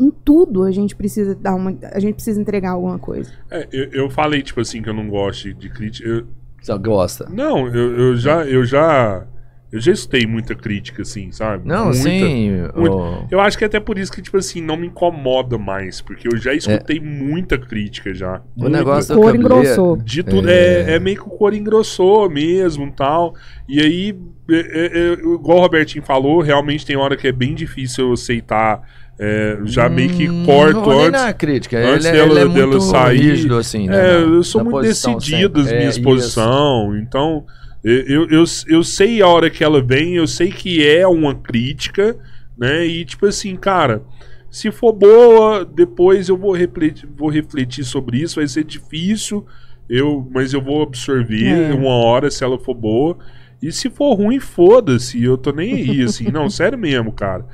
Em 0.00 0.10
tudo 0.10 0.62
a 0.62 0.70
gente 0.70 0.94
precisa 0.96 1.34
dar 1.34 1.54
uma. 1.54 1.76
A 1.92 1.98
gente 2.00 2.14
precisa 2.14 2.40
entregar 2.40 2.70
alguma 2.70 2.98
coisa. 2.98 3.30
É, 3.50 3.68
eu, 3.72 3.90
eu 4.04 4.10
falei, 4.10 4.42
tipo 4.42 4.60
assim, 4.60 4.80
que 4.80 4.88
eu 4.88 4.94
não 4.94 5.08
gosto 5.08 5.52
de 5.52 5.68
crítica. 5.68 6.08
Eu- 6.08 6.26
Só 6.62 6.78
gosta. 6.78 7.28
não, 7.30 7.66
eu, 7.68 7.98
eu 7.98 8.16
já. 8.16 8.44
Eu 8.46 8.64
já. 8.64 9.26
Eu 9.70 9.80
já 9.80 9.92
escutei 9.92 10.26
muita 10.26 10.54
crítica, 10.54 11.02
assim, 11.02 11.30
sabe? 11.30 11.68
Não, 11.68 11.84
Muita. 11.86 11.98
sim. 12.02 12.50
muito. 12.74 12.96
ô, 12.96 13.26
Eu 13.30 13.38
acho 13.38 13.58
que 13.58 13.64
é 13.64 13.66
até 13.66 13.78
por 13.78 13.98
isso 13.98 14.10
que, 14.10 14.22
tipo 14.22 14.38
assim, 14.38 14.62
não 14.62 14.78
me 14.78 14.86
incomoda 14.86 15.58
mais. 15.58 16.00
Porque 16.00 16.26
eu 16.26 16.38
já 16.38 16.54
escutei 16.54 16.98
muita 16.98 17.58
crítica 17.58 18.14
já. 18.14 18.40
o 18.56 18.62
Muita. 18.62 18.78
negócio 18.78 19.14
do 19.14 19.20
Cor 19.20 19.36
engrossou. 19.36 19.96
De 19.98 20.22
tudo, 20.22 20.48
É. 20.48 20.52
é, 20.52 20.94
é 20.94 20.98
meio 20.98 21.16
que 21.16 21.22
o 21.28 21.30
cor 21.30 21.52
engrossou 21.52 22.30
mesmo 22.30 22.90
tal. 22.90 23.34
E 23.68 23.78
aí, 23.80 24.16
é, 24.50 24.54
é, 24.56 24.98
é, 24.98 25.12
igual 25.12 25.58
o 25.58 25.60
Robertinho 25.60 26.02
falou, 26.02 26.40
realmente 26.40 26.86
tem 26.86 26.96
hora 26.96 27.14
que 27.14 27.28
é 27.28 27.32
bem 27.32 27.54
difícil 27.54 28.06
eu 28.08 28.12
aceitar. 28.14 28.80
é, 29.20 29.58
já 29.64 29.88
meio 29.88 30.10
que 30.10 30.28
Hum, 30.30 30.44
corto 30.46 30.80
não, 30.80 31.00
antes. 31.00 31.20
não 31.20 31.26
é 31.28 31.32
crítica. 31.32 31.76
antes 31.76 32.06
ele, 32.06 32.16
é- 32.16 32.20
dela- 32.24 32.40
ele 32.40 32.50
é 32.50 32.54
dela 32.54 32.66
muito 32.68 32.80
sair, 32.84 33.18
rígido, 33.32 33.56
assim, 33.58 33.88
né? 33.88 33.96
É, 33.96 34.12
na- 34.12 34.32
eu 34.36 34.44
sou 34.44 34.62
na 34.62 34.70
muito 34.70 34.86
decidido 34.86 35.60
sempre. 35.60 35.76
minhas 35.78 35.98
É, 35.98 36.00
posições. 36.02 37.02
Então, 37.02 37.44
eu, 37.84 38.28
eu, 38.28 38.44
eu, 38.66 38.82
sei 38.82 39.22
a 39.22 39.28
hora 39.28 39.48
que 39.48 39.62
ela 39.62 39.80
vem, 39.80 40.16
eu 40.16 40.26
sei 40.26 40.50
que 40.50 40.86
é 40.86 41.06
uma 41.06 41.34
crítica, 41.34 42.16
né? 42.56 42.84
E 42.84 43.04
tipo 43.04 43.26
assim, 43.26 43.54
cara, 43.56 44.02
se 44.50 44.70
for 44.70 44.92
boa, 44.92 45.64
depois 45.64 46.28
eu 46.28 46.36
vou 46.36 46.52
refletir, 46.52 47.08
vou 47.16 47.28
refletir 47.28 47.84
sobre 47.84 48.18
isso, 48.18 48.36
vai 48.36 48.48
ser 48.48 48.64
difícil, 48.64 49.46
eu, 49.88 50.28
mas 50.32 50.52
eu 50.52 50.60
vou 50.60 50.82
absorver 50.82 51.70
É. 51.70 51.72
uma 51.72 51.94
hora 51.94 52.30
se 52.30 52.42
ela 52.42 52.58
for 52.58 52.74
boa. 52.74 53.16
E 53.60 53.72
se 53.72 53.90
for 53.90 54.14
ruim, 54.14 54.38
foda-se, 54.38 55.22
eu 55.22 55.36
tô 55.36 55.50
nem 55.52 55.74
aí, 55.74 56.02
assim. 56.02 56.24
Não, 56.32 56.48
sério 56.48 56.78
mesmo, 56.78 57.12
cara. 57.12 57.44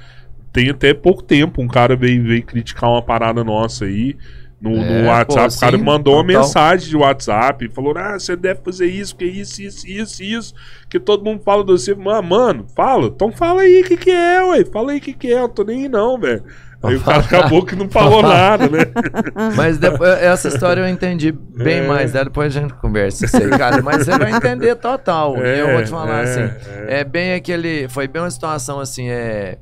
Tem 0.53 0.71
até 0.71 0.93
pouco 0.95 1.23
tempo 1.23 1.63
um 1.63 1.67
cara 1.67 1.97
veio, 1.97 2.23
veio 2.23 2.43
criticar 2.45 2.91
uma 2.91 3.03
parada 3.03 3.43
nossa 3.43 3.87
aí. 3.87 4.17
No, 4.61 4.71
no 4.71 4.83
É, 4.83 5.07
WhatsApp. 5.09 5.49
pô, 5.51 5.57
o 5.57 5.61
cara 5.61 5.79
mandou 5.79 6.15
uma 6.15 6.25
mensagem 6.25 6.89
de 6.89 6.97
WhatsApp, 6.97 7.69
falou: 7.69 7.93
Ah, 7.97 8.19
você 8.19 8.35
deve 8.35 8.61
fazer 8.65 8.87
isso, 8.87 9.15
que 9.15 9.25
isso, 9.25 9.61
isso, 9.63 9.87
isso, 9.87 10.23
isso. 10.23 10.55
Que 10.89 10.99
todo 10.99 11.25
mundo 11.25 11.43
fala 11.45 11.63
de 11.65 11.73
você. 11.73 11.95
Mano, 11.95 12.29
mano, 12.29 12.67
fala. 12.75 13.07
Então 13.09 13.31
fala 13.33 13.63
aí 13.63 13.83
o 13.83 13.85
que, 13.85 13.97
que 13.97 14.11
é, 14.11 14.43
ué. 14.45 14.65
Fala 14.65 14.93
aí 14.93 14.99
o 14.99 15.01
que, 15.01 15.13
que 15.13 15.33
é. 15.33 15.41
Eu 15.41 15.49
tô 15.49 15.65
nem 15.65 15.83
aí, 15.83 15.89
não, 15.89 16.19
velho. 16.19 16.43
Aí 16.83 16.97
o 16.97 17.01
cara 17.05 17.21
acabou 17.21 17.65
que 17.65 17.75
não 17.75 17.89
falou 17.89 18.23
nada, 18.23 18.69
né? 18.69 18.81
Mas 19.57 19.79
depois, 19.79 20.11
essa 20.23 20.49
história 20.49 20.81
eu 20.83 20.89
entendi 20.89 21.33
bem 21.33 21.79
É. 21.79 21.87
mais, 21.87 22.13
né? 22.13 22.25
depois 22.25 22.55
a 22.57 22.61
gente 22.61 22.75
conversa 22.75 23.25
isso 23.25 23.37
aí, 23.37 23.51
cara. 23.51 23.83
Mas 23.83 24.05
você 24.05 24.19
vai 24.19 24.33
entender 24.33 24.75
total. 24.77 25.35
É, 25.45 25.61
eu 25.63 25.73
vou 25.73 25.83
te 25.83 25.91
falar 25.91 26.21
é, 26.21 26.23
assim. 26.25 26.41
é. 26.87 27.01
É. 27.01 27.05
bem 27.05 27.35
aquele. 27.35 27.89
Foi 27.89 28.07
bem 28.09 28.23
uma 28.23 28.31
situação 28.31 28.81
assim, 28.81 29.09
é. 29.11 29.59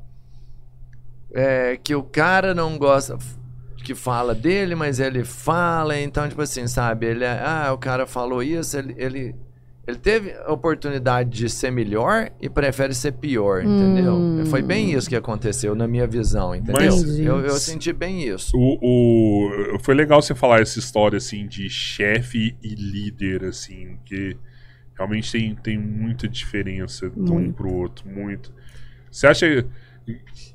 É 1.34 1.78
que 1.82 1.95
o 1.95 2.03
cara 2.03 2.55
não 2.55 2.76
gosta 2.76 3.16
que 3.83 3.95
fala 3.95 4.35
dele, 4.35 4.74
mas 4.74 5.01
ele 5.01 5.24
fala, 5.24 5.99
então, 5.99 6.28
tipo 6.28 6.41
assim, 6.41 6.66
sabe? 6.66 7.07
Ele 7.07 7.24
é, 7.24 7.41
ah, 7.45 7.72
o 7.72 7.78
cara 7.78 8.07
falou 8.07 8.43
isso, 8.43 8.78
ele. 8.78 8.95
ele 8.97 9.35
ele 9.85 9.99
teve 9.99 10.30
a 10.47 10.53
oportunidade 10.53 11.28
de 11.30 11.49
ser 11.51 11.72
melhor 11.72 12.30
e 12.41 12.49
prefere 12.49 12.95
ser 12.95 13.14
pior, 13.14 13.64
entendeu? 13.64 14.14
Hum. 14.14 14.47
Foi 14.47 14.62
bem 14.62 14.93
isso 14.93 15.09
que 15.09 15.16
aconteceu 15.16 15.74
na 15.74 15.89
minha 15.89 16.07
visão, 16.07 16.55
entendeu? 16.55 16.93
Mas- 16.93 17.18
eu, 17.18 17.41
eu 17.41 17.57
senti 17.57 17.93
bem 17.93 18.22
isso. 18.28 18.57
O, 18.57 18.78
o- 19.74 19.78
foi 19.80 19.97
legal 19.97 20.22
você 20.22 20.37
falar 20.37 20.61
essa 20.61 20.78
história 20.78 21.16
assim 21.16 21.49
de 21.49 21.68
chefe 21.68 22.55
e 22.62 22.76
líder, 22.76 23.43
assim, 23.43 23.99
que 24.07 24.37
realmente 24.97 25.33
tem, 25.33 25.53
tem 25.57 25.76
muita 25.78 26.28
diferença 26.28 27.11
de 27.11 27.18
um 27.33 27.35
Muito. 27.35 27.55
pro 27.55 27.74
outro, 27.74 28.09
muito. 28.09 28.53
Você 29.11 29.26
acha. 29.26 29.66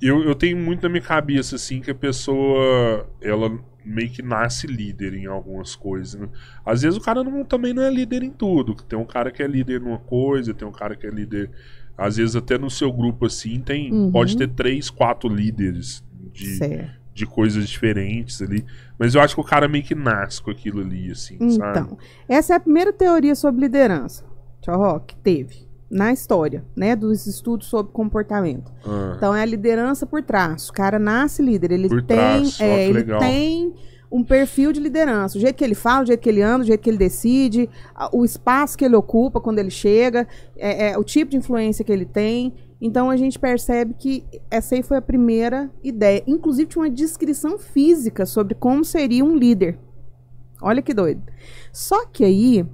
Eu, 0.01 0.23
eu 0.23 0.35
tenho 0.35 0.57
muito 0.57 0.83
na 0.83 0.89
minha 0.89 1.01
cabeça, 1.01 1.55
assim, 1.55 1.79
que 1.81 1.89
a 1.91 1.95
pessoa 1.95 3.07
ela 3.21 3.57
meio 3.83 4.09
que 4.09 4.21
nasce 4.21 4.67
líder 4.67 5.13
em 5.13 5.25
algumas 5.25 5.75
coisas. 5.75 6.19
Né? 6.19 6.27
Às 6.65 6.81
vezes 6.81 6.97
o 6.97 7.01
cara 7.01 7.23
não- 7.23 7.45
também 7.45 7.73
não 7.73 7.81
é 7.83 7.89
líder 7.89 8.21
em 8.23 8.29
tudo. 8.31 8.75
Tem 8.75 8.99
um 8.99 9.05
cara 9.05 9.31
que 9.31 9.41
é 9.41 9.47
líder 9.47 9.79
numa 9.79 9.97
coisa, 9.99 10.53
tem 10.53 10.67
um 10.67 10.71
cara 10.71 10.95
que 10.95 11.07
é 11.07 11.09
líder. 11.09 11.49
Às 11.97 12.17
vezes 12.17 12.35
até 12.35 12.57
no 12.57 12.69
seu 12.69 12.91
grupo 12.91 13.25
assim 13.25 13.59
tem. 13.61 13.91
Uhum. 13.91 14.11
Pode 14.11 14.35
ter 14.37 14.49
três, 14.49 14.89
quatro 14.89 15.29
líderes 15.29 16.03
de, 16.33 16.57
Certo. 16.57 16.91
de 17.13 17.25
coisas 17.25 17.67
diferentes 17.69 18.41
ali. 18.41 18.65
Mas 18.99 19.15
eu 19.15 19.21
acho 19.21 19.33
que 19.35 19.41
o 19.41 19.43
cara 19.43 19.67
meio 19.69 19.83
que 19.83 19.95
nasce 19.95 20.41
com 20.41 20.51
aquilo 20.51 20.81
ali, 20.81 21.09
assim, 21.11 21.37
sabe? 21.51 21.79
Então, 21.79 21.97
essa 22.27 22.53
é 22.53 22.57
a 22.57 22.59
primeira 22.59 22.91
teoria 22.91 23.33
sobre 23.35 23.61
liderança, 23.61 24.25
Tchau 24.61 24.77
Rock, 24.77 25.15
que 25.15 25.21
teve 25.21 25.66
na 25.89 26.11
história, 26.11 26.65
né, 26.75 26.95
dos 26.95 27.25
estudos 27.27 27.67
sobre 27.67 27.91
comportamento. 27.93 28.71
Ah, 28.85 29.13
Então 29.15 29.33
é 29.35 29.41
a 29.41 29.45
liderança 29.45 30.05
por 30.05 30.21
traço. 30.21 30.71
O 30.71 30.73
cara 30.73 30.99
nasce 30.99 31.41
líder, 31.41 31.71
ele 31.71 31.87
Por 31.87 32.01
tem, 32.01 32.17
traço, 32.17 32.63
é, 32.63 32.85
ele 32.85 32.93
legal. 32.93 33.19
tem 33.19 33.73
um 34.11 34.23
perfil 34.23 34.71
de 34.71 34.79
liderança. 34.79 35.37
O 35.37 35.41
jeito 35.41 35.55
que 35.55 35.63
ele 35.63 35.75
fala, 35.75 36.03
o 36.03 36.05
jeito 36.05 36.19
que 36.21 36.29
ele 36.29 36.41
anda, 36.41 36.63
o 36.63 36.67
jeito 36.67 36.81
que 36.81 36.89
ele 36.89 36.97
decide, 36.97 37.69
o 38.11 38.23
espaço 38.25 38.77
que 38.77 38.85
ele 38.85 38.95
ocupa 38.95 39.39
quando 39.41 39.59
ele 39.59 39.69
chega, 39.69 40.27
é, 40.57 40.89
é, 40.91 40.97
o 40.97 41.03
tipo 41.03 41.31
de 41.31 41.37
influência 41.37 41.83
que 41.85 41.91
ele 41.91 42.05
tem. 42.05 42.53
Então 42.79 43.09
a 43.09 43.17
gente 43.17 43.39
percebe 43.39 43.95
que 43.97 44.23
essa 44.51 44.75
aí 44.75 44.83
foi 44.83 44.97
a 44.97 45.01
primeira 45.01 45.69
ideia. 45.83 46.21
Inclusive 46.27 46.69
tinha 46.69 46.83
uma 46.83 46.89
descrição 46.89 47.57
física 47.57 48.25
sobre 48.25 48.55
como 48.55 48.83
seria 48.85 49.25
um 49.25 49.35
líder. 49.35 49.77
Olha 50.61 50.81
que 50.81 50.93
doido. 50.93 51.21
Só 51.71 52.05
que 52.05 52.23
aí. 52.23 52.65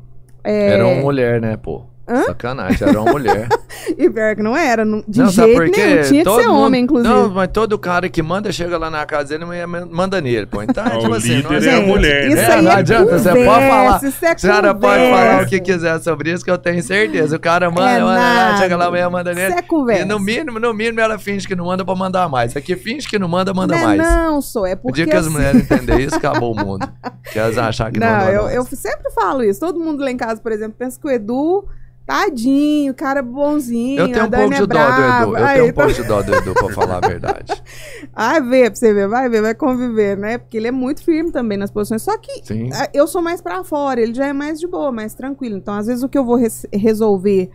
é, 0.44 0.72
Era 0.72 0.88
uma 0.88 1.02
mulher, 1.02 1.40
né, 1.42 1.58
pô? 1.58 1.86
Hã? 2.08 2.24
Sacanagem, 2.24 2.88
era 2.88 3.00
uma 3.02 3.12
mulher. 3.12 3.48
E 3.98 4.10
pior 4.10 4.36
que 4.36 4.42
não 4.42 4.56
era, 4.56 4.86
não- 4.86 5.04
de 5.08 5.20
não, 5.20 5.30
sabe 5.30 5.48
jeito 5.48 5.62
por 5.62 5.72
quê? 5.72 5.86
nenhum. 5.86 6.02
Tinha 6.04 6.20
que 6.20 6.24
Todo 6.24 6.42
ser 6.42 6.48
mundo- 6.48 6.60
homem, 6.60 6.84
inclusive. 6.84 7.14
Não, 7.14 7.30
mas 7.30 7.50
todo 7.52 7.78
cara 7.78 8.08
que 8.08 8.22
manda 8.24 8.52
chega 8.52 8.78
lá 8.78 8.90
na 8.90 9.06
casa 9.06 9.30
dele 9.38 9.44
e 9.46 9.66
manda 9.66 10.22
nele, 10.22 10.46
pô. 10.46 10.62
Então, 10.64 10.84
Ah, 10.88 10.98
tipo 11.00 11.12
o 11.12 11.16
assim, 11.16 11.42
não 11.42 11.52
é 11.52 11.58
a 11.58 11.60
gente, 11.60 11.86
mulher, 11.88 12.28
Isso 12.28 12.36
né? 12.38 12.44
É, 12.44 12.54
aí 12.54 12.62
não 12.62 12.72
é 12.72 12.76
adianta, 12.76 13.20
você 13.20 13.30
pode 13.30 13.44
falar. 13.68 14.04
isso 14.04 14.26
é 14.26 14.32
A 14.32 14.38
senhora 14.38 14.74
pode 14.76 15.10
falar 15.10 15.44
o 15.44 15.46
que 15.48 15.60
quiser 15.60 16.00
sobre 16.00 16.32
isso, 16.32 16.46
que 16.46 16.52
eu 16.52 16.58
tenho 16.58 16.82
certeza. 16.82 17.36
O 17.36 17.40
cara 17.40 17.70
manda, 17.70 17.90
É 17.92 18.00
manda 18.00 18.20
lá, 18.20 18.58
chega 18.58 18.78
lá, 18.78 18.86
amanhã 18.86 19.10
manda 19.10 19.34
nele. 19.34 19.50
Isso 19.50 19.60
é 19.60 19.62
conversa. 19.64 20.02
E 20.04 20.06
no 20.06 20.20
mínimo, 20.20 20.60
no 20.60 20.74
mínimo, 20.74 21.00
ela 21.02 21.20
finge 21.20 21.48
que 21.48 21.56
não 21.56 21.66
manda 21.66 21.84
pra 21.84 21.96
mandar 21.96 22.30
mais. 22.30 22.56
Aqui 22.56 22.76
finge 22.76 23.08
que 23.08 23.20
não 23.20 23.28
manda, 23.28 23.54
manda 23.54 23.76
Não 23.76 23.82
é 23.82 23.86
mais. 23.86 24.02
Não, 24.02 24.42
sou. 24.42 24.66
É 24.66 24.74
O 24.74 24.78
porque. 24.78 24.94
dia 25.04 25.08
que 25.08 25.16
as 25.16 25.28
mulheres 25.28 25.62
entenderem 25.64 26.06
isso, 26.06 26.16
acabou 26.16 26.54
o 26.54 26.56
mundo. 26.56 26.88
Que 27.32 27.40
elas 27.40 27.58
achar 27.58 27.92
que 27.92 28.00
não, 28.00 28.08
Não, 28.08 28.30
eu, 28.30 28.50
eu 28.50 28.64
sempre 28.66 29.10
falo 29.12 29.44
isso. 29.44 29.60
Todo 29.60 29.80
mundo 29.80 30.04
lá 30.04 30.12
em 30.12 30.18
casa, 30.18 30.40
por 30.42 30.52
exemplo, 30.52 30.76
pensa 30.78 31.00
que 31.00 31.08
o 31.08 31.10
Edu, 31.10 31.66
tadinho, 32.06 32.94
cara 32.94 33.22
bonzinho. 33.22 34.02
Eu 34.02 34.12
tenho 34.12 34.26
um 34.26 34.30
pouco 34.30 34.54
é 34.54 34.60
de 34.60 34.68
dó 34.68 34.92
do. 34.92 35.02
Edu. 35.02 35.38
Eu 35.38 35.46
Aí, 35.46 35.54
tenho 35.54 35.66
um 35.66 35.70
então- 35.70 35.86
pouco 35.86 36.02
de 36.02 36.08
dó 36.08 36.22
do 36.22 36.36
Edu, 36.36 36.54
pra 36.54 36.70
falar 36.70 36.98
a 37.04 37.08
verdade. 37.08 37.64
Vai 38.16 38.42
ver 38.42 38.66
pra 38.72 38.76
você 38.76 38.94
ver, 38.94 39.08
vai 39.08 39.30
ver, 39.30 39.42
vai 39.42 39.56
conviver, 39.56 40.18
né? 40.18 40.38
Porque 40.38 40.58
ele 40.58 40.68
é 40.68 40.72
muito 40.72 41.04
firme 41.04 41.32
também 41.32 41.58
nas 41.58 41.72
posições. 41.72 42.02
Só 42.02 42.18
que 42.18 42.46
Sim. 42.46 42.70
ah, 42.74 42.90
eu 42.94 43.08
sou 43.08 43.22
mais 43.22 43.42
pra 43.42 43.64
fora, 43.64 44.00
ele 44.02 44.14
já 44.14 44.28
é 44.28 44.34
mais 44.34 44.60
de 44.60 44.68
boa, 44.68 44.92
mais 44.92 45.14
tranquilo. 45.14 45.56
Então, 45.58 45.74
às 45.74 45.88
vezes, 45.88 46.04
o 46.04 46.10
que 46.10 46.18
eu 46.18 46.26
vou 46.26 46.36
res- 46.36 46.68
resolver 46.72 47.50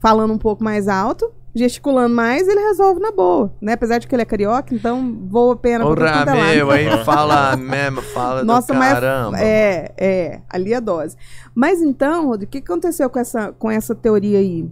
falando 0.00 0.32
um 0.32 0.38
pouco 0.38 0.64
mais 0.64 0.88
alto, 0.88 1.30
gesticulando 1.54 2.14
mais, 2.14 2.46
ele 2.46 2.60
resolve 2.60 3.00
na 3.00 3.10
boa, 3.10 3.52
né? 3.60 3.72
Apesar 3.72 3.98
de 3.98 4.06
que 4.06 4.14
ele 4.14 4.22
é 4.22 4.24
carioca, 4.24 4.74
então 4.74 5.18
voa 5.28 5.54
a 5.54 5.56
pena 5.56 5.84
pra 5.84 5.94
Porra, 5.94 6.12
tudo 6.12 6.24
quanto 6.24 6.38
é 6.38 6.54
meu, 6.56 6.70
aí 6.70 6.86
fala 7.04 7.56
mesmo, 7.56 8.00
fala 8.02 8.44
Nossa, 8.44 8.72
do 8.72 8.78
mas 8.78 8.92
caramba. 8.92 9.40
é, 9.40 9.92
é, 9.98 10.40
ali 10.48 10.72
a 10.74 10.80
dose. 10.80 11.16
Mas 11.54 11.82
então, 11.82 12.26
Rodrigo, 12.28 12.48
o 12.48 12.52
que 12.52 12.60
que 12.60 12.70
aconteceu 12.72 13.10
com 13.10 13.18
essa, 13.18 13.52
com 13.52 13.70
essa 13.70 13.94
teoria 13.94 14.38
aí? 14.38 14.68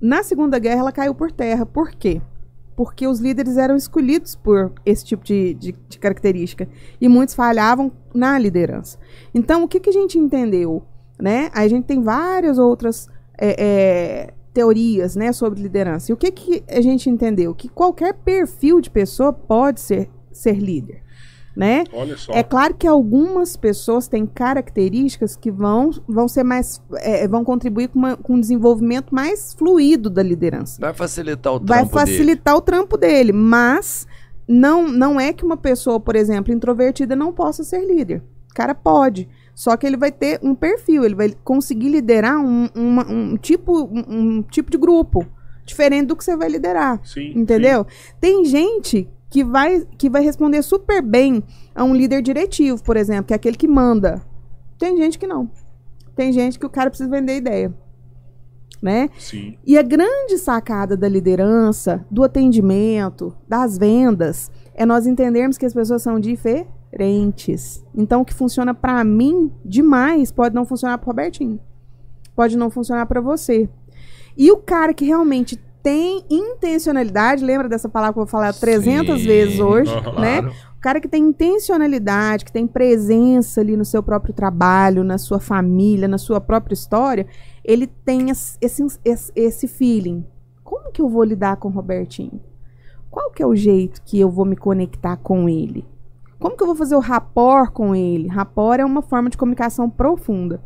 Na 0.00 0.22
Segunda 0.22 0.58
Guerra, 0.58 0.80
ela 0.80 0.92
caiu 0.92 1.14
por 1.14 1.30
terra. 1.30 1.64
Por 1.66 1.90
quê? 1.90 2.20
Porque 2.74 3.06
os 3.06 3.20
líderes 3.20 3.56
eram 3.58 3.76
escolhidos 3.76 4.34
por 4.34 4.72
esse 4.84 5.04
tipo 5.04 5.22
de, 5.22 5.54
de- 5.54 5.76
de 5.88 5.98
característica. 5.98 6.66
E 7.00 7.08
muitos 7.08 7.34
falhavam 7.34 7.92
na 8.14 8.36
liderança. 8.38 8.98
Então, 9.34 9.62
o 9.62 9.68
que, 9.68 9.78
que 9.78 9.90
a 9.90 9.92
gente 9.92 10.18
entendeu? 10.18 10.82
Né? 11.20 11.50
A 11.54 11.68
gente 11.68 11.84
tem 11.84 12.02
várias 12.02 12.58
outras 12.58 13.08
é, 13.38 13.54
é, 13.58 14.34
teorias 14.52 15.16
né, 15.16 15.32
sobre 15.32 15.60
liderança. 15.62 16.10
E 16.10 16.14
o 16.14 16.16
que, 16.16 16.30
que 16.30 16.62
a 16.68 16.80
gente 16.80 17.08
entendeu? 17.08 17.54
Que 17.54 17.68
qualquer 17.68 18.14
perfil 18.14 18.80
de 18.80 18.90
pessoa 18.90 19.32
pode 19.32 19.80
ser, 19.80 20.10
ser 20.30 20.56
líder. 20.58 21.02
Né? 21.54 21.84
Olha 21.92 22.16
só. 22.16 22.32
É 22.32 22.42
claro 22.42 22.72
que 22.74 22.86
algumas 22.86 23.56
pessoas 23.58 24.08
têm 24.08 24.24
características 24.24 25.36
que 25.36 25.50
vão, 25.50 25.90
vão 26.08 26.26
ser 26.26 26.42
mais. 26.44 26.80
é, 26.96 27.28
vão 27.28 27.44
contribuir 27.44 27.88
com, 27.88 27.98
uma- 27.98 28.16
com 28.16 28.34
um 28.36 28.40
desenvolvimento 28.40 29.14
mais 29.14 29.52
fluido 29.52 30.08
da 30.08 30.22
liderança. 30.22 30.80
Vai 30.80 30.94
facilitar 30.94 31.52
o 31.52 31.60
trampo 31.60 31.68
Vai 31.68 31.84
dele. 32.04 32.16
facilitar 32.16 32.56
o 32.56 32.60
trampo 32.62 32.96
dele, 32.96 33.32
mas 33.32 34.06
não, 34.48 34.88
não 34.88 35.20
é 35.20 35.30
que 35.34 35.44
uma 35.44 35.56
pessoa, 35.58 36.00
por 36.00 36.16
exemplo, 36.16 36.54
introvertida 36.54 37.14
não 37.14 37.32
possa 37.34 37.62
ser 37.62 37.84
líder. 37.84 38.22
O 38.50 38.54
cara 38.54 38.74
pode. 38.74 39.28
Só 39.54 39.76
que 39.76 39.86
ele 39.86 39.96
vai 39.96 40.10
ter 40.10 40.40
um 40.42 40.54
perfil, 40.54 41.04
ele 41.04 41.14
vai 41.14 41.34
conseguir 41.44 41.88
liderar 41.90 42.38
um, 42.38 42.68
uma- 42.74 43.06
um 43.10 43.36
tipo, 43.36 43.84
um, 43.84 44.04
um 44.38 44.42
tipo 44.42 44.70
de 44.70 44.78
grupo 44.78 45.26
diferente 45.64 46.06
do 46.06 46.16
que 46.16 46.24
você 46.24 46.36
vai 46.36 46.48
liderar. 46.48 47.00
Sim, 47.04 47.32
Entendeu? 47.36 47.86
Tem 48.20 48.44
gente 48.44 49.08
que 49.30 49.44
vai, 49.44 49.86
que 49.98 50.10
vai 50.10 50.22
responder 50.22 50.62
super 50.62 51.00
bem 51.02 51.42
a 51.74 51.84
um 51.84 51.94
líder 51.94 52.22
diretivo, 52.22 52.82
por 52.82 52.96
exemplo, 52.96 53.24
que 53.24 53.32
é 53.32 53.36
aquele 53.36 53.56
que 53.56 53.68
manda. 53.68 54.22
Tem 54.78 54.96
gente 54.96 55.18
que 55.18 55.26
não. 55.26 55.50
Tem 56.16 56.32
gente 56.32 56.58
que 56.58 56.66
o 56.66 56.70
cara 56.70 56.90
precisa 56.90 57.08
vender 57.08 57.36
ideia. 57.36 57.72
Né? 58.82 59.08
Sim. 59.16 59.38
sim. 59.52 59.58
E 59.64 59.78
a 59.78 59.82
grande 59.82 60.36
sacada 60.38 60.96
da 60.96 61.08
liderança, 61.08 62.04
do 62.10 62.24
atendimento, 62.24 63.32
das 63.48 63.78
vendas, 63.78 64.50
é 64.74 64.84
nós 64.84 65.06
entendermos 65.06 65.56
que 65.56 65.64
as 65.64 65.72
pessoas 65.72 66.02
são 66.02 66.18
diferentes. 66.18 66.72
Então, 67.94 68.20
o 68.20 68.24
que 68.24 68.34
funciona 68.34 68.74
pra 68.74 69.02
mim 69.04 69.50
demais 69.64 70.30
pode 70.30 70.54
não 70.54 70.64
funcionar 70.64 70.98
pro 70.98 71.08
Robertinho. 71.08 71.58
Pode 72.36 72.56
não 72.56 72.70
funcionar 72.70 73.06
pra 73.06 73.20
você. 73.20 73.68
E 74.36 74.50
o 74.50 74.56
cara 74.58 74.92
que 74.94 75.04
realmente 75.04 75.56
tem 75.82 76.24
intencionalidade, 76.30 77.44
lembra 77.44 77.68
dessa 77.68 77.88
palavra 77.88 78.14
que 78.14 78.18
eu 78.20 78.24
vou 78.24 78.30
falar 78.30 78.52
300 78.52 79.20
Sim, 79.20 79.26
vezes 79.26 79.58
hoje, 79.60 79.90
aham. 80.06 80.20
né? 80.20 80.40
Claro. 80.42 80.56
O 80.76 80.80
cara 80.82 81.00
que 81.00 81.08
tem 81.08 81.22
intencionalidade, 81.24 82.44
que 82.44 82.52
tem 82.52 82.66
presença 82.66 83.60
ali 83.60 83.76
no 83.76 83.84
seu 83.84 84.02
próprio 84.02 84.34
trabalho, 84.34 85.04
na 85.04 85.16
sua 85.18 85.38
família, 85.38 86.08
na 86.08 86.18
sua 86.18 86.40
própria 86.40 86.74
história, 86.74 87.26
ele 87.64 87.86
tem 87.86 88.30
es- 88.30 88.58
esse, 88.60 88.84
esse, 89.04 89.32
esse 89.34 89.68
feeling. 89.68 90.24
Como 90.64 90.90
que 90.90 91.00
eu 91.02 91.08
vou 91.08 91.22
lidar 91.24 91.56
com 91.56 91.68
o 91.68 91.70
Robertinho? 91.72 92.40
Qual 93.10 93.30
que 93.30 93.42
é 93.42 93.46
o 93.46 93.54
jeito 93.54 94.02
que 94.04 94.18
eu 94.18 94.30
vou 94.30 94.44
me 94.44 94.56
conectar 94.56 95.16
com 95.18 95.48
ele? 95.48 95.84
Como 96.42 96.56
que 96.56 96.62
eu 96.62 96.66
vou 96.66 96.76
fazer 96.76 96.96
o 96.96 97.00
rapport 97.00 97.70
com 97.70 97.94
ele? 97.94 98.26
Rapport 98.28 98.80
é 98.80 98.84
uma 98.84 99.00
forma 99.00 99.30
de 99.30 99.36
comunicação 99.36 99.88
profunda, 99.88 100.60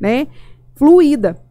né? 0.00 0.28
Fluida. 0.76 1.42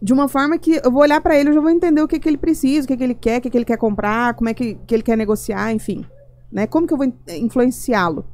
De 0.00 0.12
uma 0.12 0.28
forma 0.28 0.58
que 0.58 0.80
eu 0.82 0.90
vou 0.90 1.02
olhar 1.02 1.20
pra 1.20 1.36
ele, 1.36 1.50
eu 1.50 1.54
já 1.54 1.60
vou 1.60 1.70
entender 1.70 2.02
o 2.02 2.08
que, 2.08 2.18
que 2.18 2.28
ele 2.28 2.36
precisa, 2.36 2.84
o 2.84 2.88
que, 2.88 2.96
que 2.96 3.04
ele 3.04 3.14
quer, 3.14 3.38
o 3.38 3.40
que, 3.42 3.50
que 3.50 3.56
ele 3.58 3.64
quer 3.64 3.78
comprar, 3.78 4.34
como 4.34 4.48
é 4.48 4.54
que, 4.54 4.74
que 4.86 4.94
ele 4.94 5.02
quer 5.02 5.16
negociar, 5.16 5.72
enfim. 5.72 6.04
Né? 6.50 6.66
Como 6.66 6.86
que 6.86 6.92
eu 6.92 6.98
vou 6.98 7.06
in- 7.06 7.14
influenciá-lo? 7.28 8.24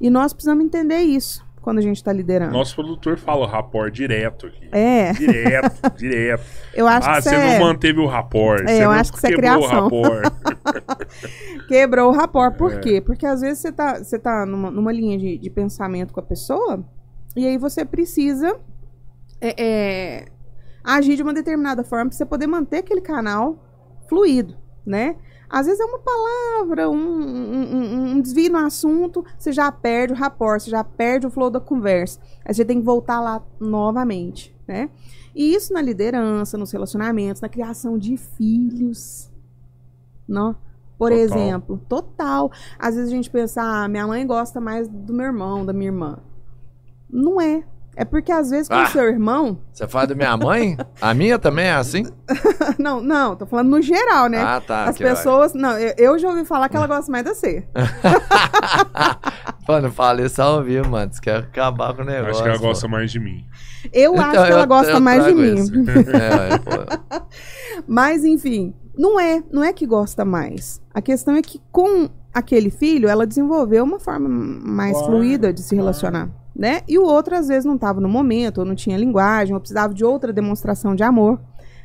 E 0.00 0.08
nós 0.10 0.32
precisamos 0.32 0.64
entender 0.64 1.00
isso. 1.00 1.43
Quando 1.64 1.78
a 1.78 1.80
gente 1.80 2.04
tá 2.04 2.12
liderando. 2.12 2.52
Nosso 2.52 2.74
produtor 2.74 3.16
fala 3.16 3.46
o 3.46 3.48
rapport 3.48 3.90
direto 3.90 4.46
aqui. 4.46 4.68
É, 4.70 5.12
Direto, 5.14 5.80
direto. 5.96 6.44
eu 6.74 6.86
acho 6.86 7.08
ah, 7.08 7.14
que 7.16 7.22
você 7.22 7.34
é... 7.34 7.58
não 7.58 7.66
manteve 7.66 7.98
o 7.98 8.06
rapport. 8.06 8.60
É, 8.60 8.66
você 8.66 8.84
eu 8.84 8.90
acho 8.90 9.10
que 9.10 9.18
isso 9.18 9.26
é 9.26 9.30
quebrou 9.30 9.62
o 9.62 9.66
rapport. 9.66 10.32
Quebrou 11.66 12.12
o 12.12 12.12
rapport. 12.12 12.52
É. 12.52 12.56
Por 12.56 12.80
quê? 12.80 13.00
Porque 13.00 13.24
às 13.24 13.40
vezes 13.40 13.60
você 13.60 13.72
tá, 13.72 13.98
você 13.98 14.18
tá 14.18 14.44
numa, 14.44 14.70
numa 14.70 14.92
linha 14.92 15.16
de, 15.16 15.38
de 15.38 15.48
pensamento 15.48 16.12
com 16.12 16.20
a 16.20 16.22
pessoa 16.22 16.84
e 17.34 17.46
aí 17.46 17.56
você 17.56 17.82
precisa 17.82 18.60
é, 19.40 19.54
é, 19.58 20.24
agir 20.84 21.16
de 21.16 21.22
uma 21.22 21.32
determinada 21.32 21.82
forma 21.82 22.10
pra 22.10 22.16
você 22.16 22.26
poder 22.26 22.46
manter 22.46 22.78
aquele 22.78 23.00
canal 23.00 23.64
fluido, 24.06 24.54
né? 24.84 25.16
Às 25.48 25.66
vezes 25.66 25.80
é 25.80 25.84
uma 25.84 25.98
palavra, 25.98 26.88
um, 26.90 26.96
um- 26.96 28.10
um- 28.16 28.20
desvio 28.20 28.50
no 28.52 28.58
assunto, 28.58 29.24
você 29.38 29.52
já 29.52 29.70
perde 29.70 30.12
o 30.12 30.16
rapport, 30.16 30.60
você 30.60 30.70
já 30.70 30.82
perde 30.82 31.26
o 31.26 31.30
flow 31.30 31.50
da 31.50 31.60
conversa. 31.60 32.18
Aí 32.44 32.54
você 32.54 32.64
tem 32.64 32.78
que 32.80 32.84
voltar 32.84 33.20
lá 33.20 33.42
novamente, 33.60 34.54
né? 34.66 34.90
E 35.34 35.54
isso 35.54 35.72
na 35.72 35.82
liderança, 35.82 36.56
nos 36.56 36.70
relacionamentos, 36.72 37.40
na 37.42 37.48
criação 37.48 37.98
de 37.98 38.16
filhos. 38.16 39.30
Não? 40.26 40.54
Por 40.96 41.10
Total. 41.10 41.18
exemplo, 41.24 41.80
total. 41.88 42.50
Às 42.78 42.94
vezes 42.94 43.10
a 43.12 43.16
gente 43.16 43.28
pensa, 43.30 43.60
ah, 43.62 43.88
minha 43.88 44.06
mãe 44.06 44.24
gosta 44.26 44.60
mais 44.60 44.88
do 44.88 45.12
meu 45.12 45.26
irmão, 45.26 45.66
da 45.66 45.72
minha 45.72 45.88
irmã. 45.88 46.18
Não 47.10 47.40
é. 47.40 47.64
É 47.96 48.04
porque 48.04 48.32
às 48.32 48.50
vezes 48.50 48.68
com 48.68 48.74
Ah. 48.74 48.84
o 48.84 48.86
seu 48.88 49.04
irmão. 49.04 49.58
Você 49.72 49.86
fala 49.86 50.08
da 50.08 50.14
minha 50.14 50.36
mãe? 50.36 50.76
A 51.00 51.14
minha 51.14 51.38
também 51.38 51.66
é 51.66 51.74
assim? 51.74 52.04
Não, 52.78 53.00
não, 53.00 53.36
tô 53.36 53.46
falando 53.46 53.68
no 53.70 53.80
geral, 53.82 54.28
né? 54.28 54.40
Ah, 54.42 54.60
tá. 54.60 54.84
As 54.84 54.98
pessoas. 54.98 55.54
Não, 55.54 55.78
eu, 55.78 55.94
eu 55.96 56.18
já 56.18 56.28
ouvi 56.28 56.44
falar 56.44 56.68
que 56.68 56.76
ela 56.76 56.86
gosta 56.88 57.10
mais 57.12 57.24
de 57.24 57.30
você. 57.34 57.64
Pô, 59.66 59.80
não 59.80 59.90
fala 59.90 60.22
isso 60.22 60.40
ao 60.42 60.62
vivo, 60.62 60.90
mano. 60.90 61.12
Você 61.12 61.20
quer 61.20 61.36
acabar 61.38 61.94
com 61.94 62.02
o 62.02 62.04
negócio. 62.04 62.30
Acho 62.32 62.42
que 62.42 62.48
ela 62.48 62.58
pô. 62.58 62.66
gosta 62.66 62.88
mais 62.88 63.10
de 63.10 63.20
mim. 63.20 63.44
Eu 63.92 64.12
Então, 64.14 64.24
acho 64.24 64.32
que 64.46 64.52
ela 64.52 64.62
eu- 64.62 64.66
gosta 64.66 64.92
eu 64.92 65.00
mais 65.00 65.24
de 65.24 65.34
mim. 65.34 65.54
É, 66.14 66.58
pô. 66.58 67.30
Mas, 67.86 68.24
enfim, 68.24 68.74
não 68.96 69.18
é, 69.18 69.42
não 69.52 69.62
é 69.64 69.72
que 69.72 69.86
gosta 69.86 70.24
mais. 70.24 70.80
A 70.92 71.00
questão 71.00 71.34
é 71.36 71.42
que 71.42 71.60
com 71.70 72.08
aquele 72.32 72.70
filho, 72.70 73.08
ela 73.08 73.26
desenvolveu 73.26 73.84
uma 73.84 74.00
forma 74.00 74.28
mais 74.28 74.92
Claro, 74.96 75.06
fluida 75.06 75.52
de 75.52 75.62
se 75.62 75.70
claro. 75.70 75.84
relacionar, 75.84 76.28
né? 76.54 76.82
E 76.86 76.98
o 76.98 77.04
outro 77.04 77.34
às 77.34 77.48
vezes 77.48 77.64
não 77.64 77.74
estava 77.74 78.00
no 78.00 78.08
momento, 78.08 78.58
ou 78.58 78.64
não 78.64 78.74
tinha 78.74 78.96
linguagem, 78.96 79.54
ou 79.54 79.60
precisava 79.60 79.92
de 79.92 80.04
outra 80.04 80.32
demonstração 80.32 80.94
de 80.94 81.02
amor, 81.02 81.40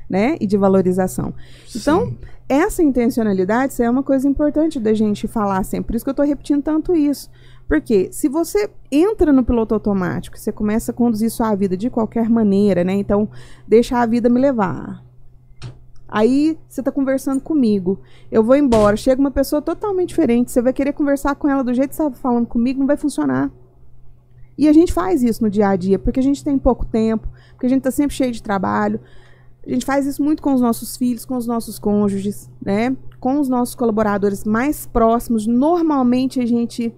né? 0.10 0.38
E 0.40 0.46
de 0.46 0.58
valorização. 0.58 1.34
Então, 1.76 2.08
Sim. 2.08 2.18
essa 2.48 2.84
intencionalidade 2.84 3.82
é 3.82 3.90
uma 3.90 4.04
coisa 4.04 4.28
importante 4.28 4.80
da 4.80 4.94
gente 4.94 5.28
falar 5.28 5.64
sempre. 5.64 5.88
Por 5.88 5.96
isso 5.96 6.06
que 6.06 6.12
eu 6.12 6.16
tô 6.16 6.24
repetindo 6.24 6.62
tanto 6.62 6.96
isso. 6.96 7.30
Porque 7.68 8.10
se 8.12 8.28
você 8.28 8.70
entra 8.92 9.32
no 9.32 9.44
piloto 9.44 9.76
automático, 9.76 10.38
você 10.38 10.52
começa 10.52 10.92
a 10.92 10.94
conduzir 10.94 11.30
sua 11.30 11.54
vida 11.54 11.78
de 11.78 11.90
qualquer 11.90 12.28
maneira, 12.28 12.84
né? 12.84 12.94
Então, 12.94 13.30
deixa 13.68 14.00
a 14.00 14.06
vida 14.08 14.28
me 14.28 14.40
levar. 14.40 15.04
Aí 16.08 16.58
você 16.68 16.82
tá 16.82 16.92
conversando 16.92 17.40
comigo. 17.40 18.00
Eu 18.32 18.44
vou 18.44 18.56
embora, 18.56 18.98
chega 18.98 19.22
uma 19.22 19.30
pessoa 19.30 19.62
totalmente 19.62 20.10
diferente. 20.10 20.52
Você 20.52 20.60
vai 20.60 20.74
querer 20.74 20.94
conversar 20.94 21.36
com 21.36 21.48
ela 21.48 21.64
do 21.64 21.72
jeito 21.72 21.90
que 21.90 21.96
você 21.96 22.02
estava 22.02 22.16
falando 22.16 22.48
comigo, 22.48 22.80
não 22.80 22.88
vai 22.88 22.98
funcionar. 22.98 23.52
E 24.60 24.68
a 24.68 24.74
gente 24.74 24.92
faz 24.92 25.24
isso 25.24 25.42
no 25.42 25.50
dia 25.50 25.70
a 25.70 25.76
dia, 25.78 25.98
porque 25.98 26.20
a 26.20 26.24
gente 26.24 26.44
tem 26.44 26.60
pouco 26.60 26.86
tempo, 26.86 27.30
porque 27.54 27.66
a 27.66 27.70
gente 27.70 27.82
tá 27.82 27.92
sempre 27.92 28.14
cheio 28.14 28.34
de 28.34 28.44
trabalho. 28.44 29.00
A 29.66 29.70
gente 29.70 29.86
faz 29.86 30.06
isso 30.06 30.22
muito 30.22 30.44
com 30.44 30.54
os 30.54 30.60
nossos 30.60 30.98
filhos, 30.98 31.24
com 31.24 31.38
os 31.38 31.48
nossos 31.48 31.80
cônjuges, 31.80 32.52
né? 32.62 32.94
Com 33.22 33.40
os 33.40 33.48
nossos 33.48 33.74
colaboradores 33.74 34.44
mais 34.44 34.86
próximos. 34.86 35.48
Normalmente 35.48 36.42
a 36.42 36.46
gente 36.46 36.94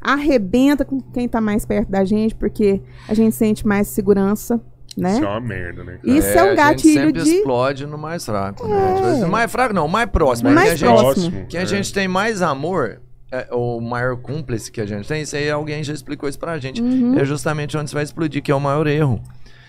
arrebenta 0.00 0.84
com 0.84 1.00
quem 1.00 1.28
tá 1.28 1.40
mais 1.40 1.64
perto 1.64 1.88
da 1.88 2.04
gente, 2.04 2.34
porque 2.34 2.82
a 3.08 3.14
gente 3.14 3.36
sente 3.36 3.64
mais 3.64 3.86
segurança, 3.86 4.60
né? 4.96 5.12
Isso 5.12 5.24
é 5.24 5.28
uma 5.28 5.40
merda, 5.40 5.84
né? 5.84 5.98
cara? 6.02 6.18
Isso 6.18 6.26
é, 6.26 6.38
a 6.38 6.44
um 6.44 6.48
gente 6.48 6.56
gatilho 6.56 6.94
sempre 6.94 7.22
de. 7.22 7.30
explode 7.36 7.86
no 7.86 7.96
mais 7.96 8.26
fraco, 8.26 8.66
né? 8.66 8.94
Tipo 8.96 9.06
assim, 9.06 9.26
mais 9.26 9.52
fraco 9.52 9.72
não, 9.72 9.86
mais 9.86 10.10
próximo. 10.10 10.50
Mais 10.50 10.66
que 10.66 10.72
a 10.72 10.76
gente, 10.76 11.00
próximo. 11.00 11.46
que 11.46 11.56
a 11.56 11.62
é. 11.62 11.66
gente 11.66 11.94
tem 11.94 12.08
mais 12.08 12.42
amor, 12.42 13.00
é, 13.40 13.48
o 13.54 13.80
maior 13.80 14.16
cúmplice 14.16 14.70
que 14.70 14.80
a 14.80 14.86
gente 14.86 15.06
tem, 15.08 15.22
isso 15.22 15.34
aí 15.36 15.50
alguém 15.50 15.82
já 15.82 15.92
explicou 15.92 16.28
isso 16.28 16.38
pra 16.38 16.58
gente. 16.58 16.80
Uhum. 16.82 17.18
É 17.18 17.24
justamente 17.24 17.76
onde 17.76 17.90
você 17.90 17.94
vai 17.94 18.04
explodir, 18.04 18.42
que 18.42 18.50
é 18.50 18.54
o 18.54 18.60
maior 18.60 18.86
erro. 18.86 19.20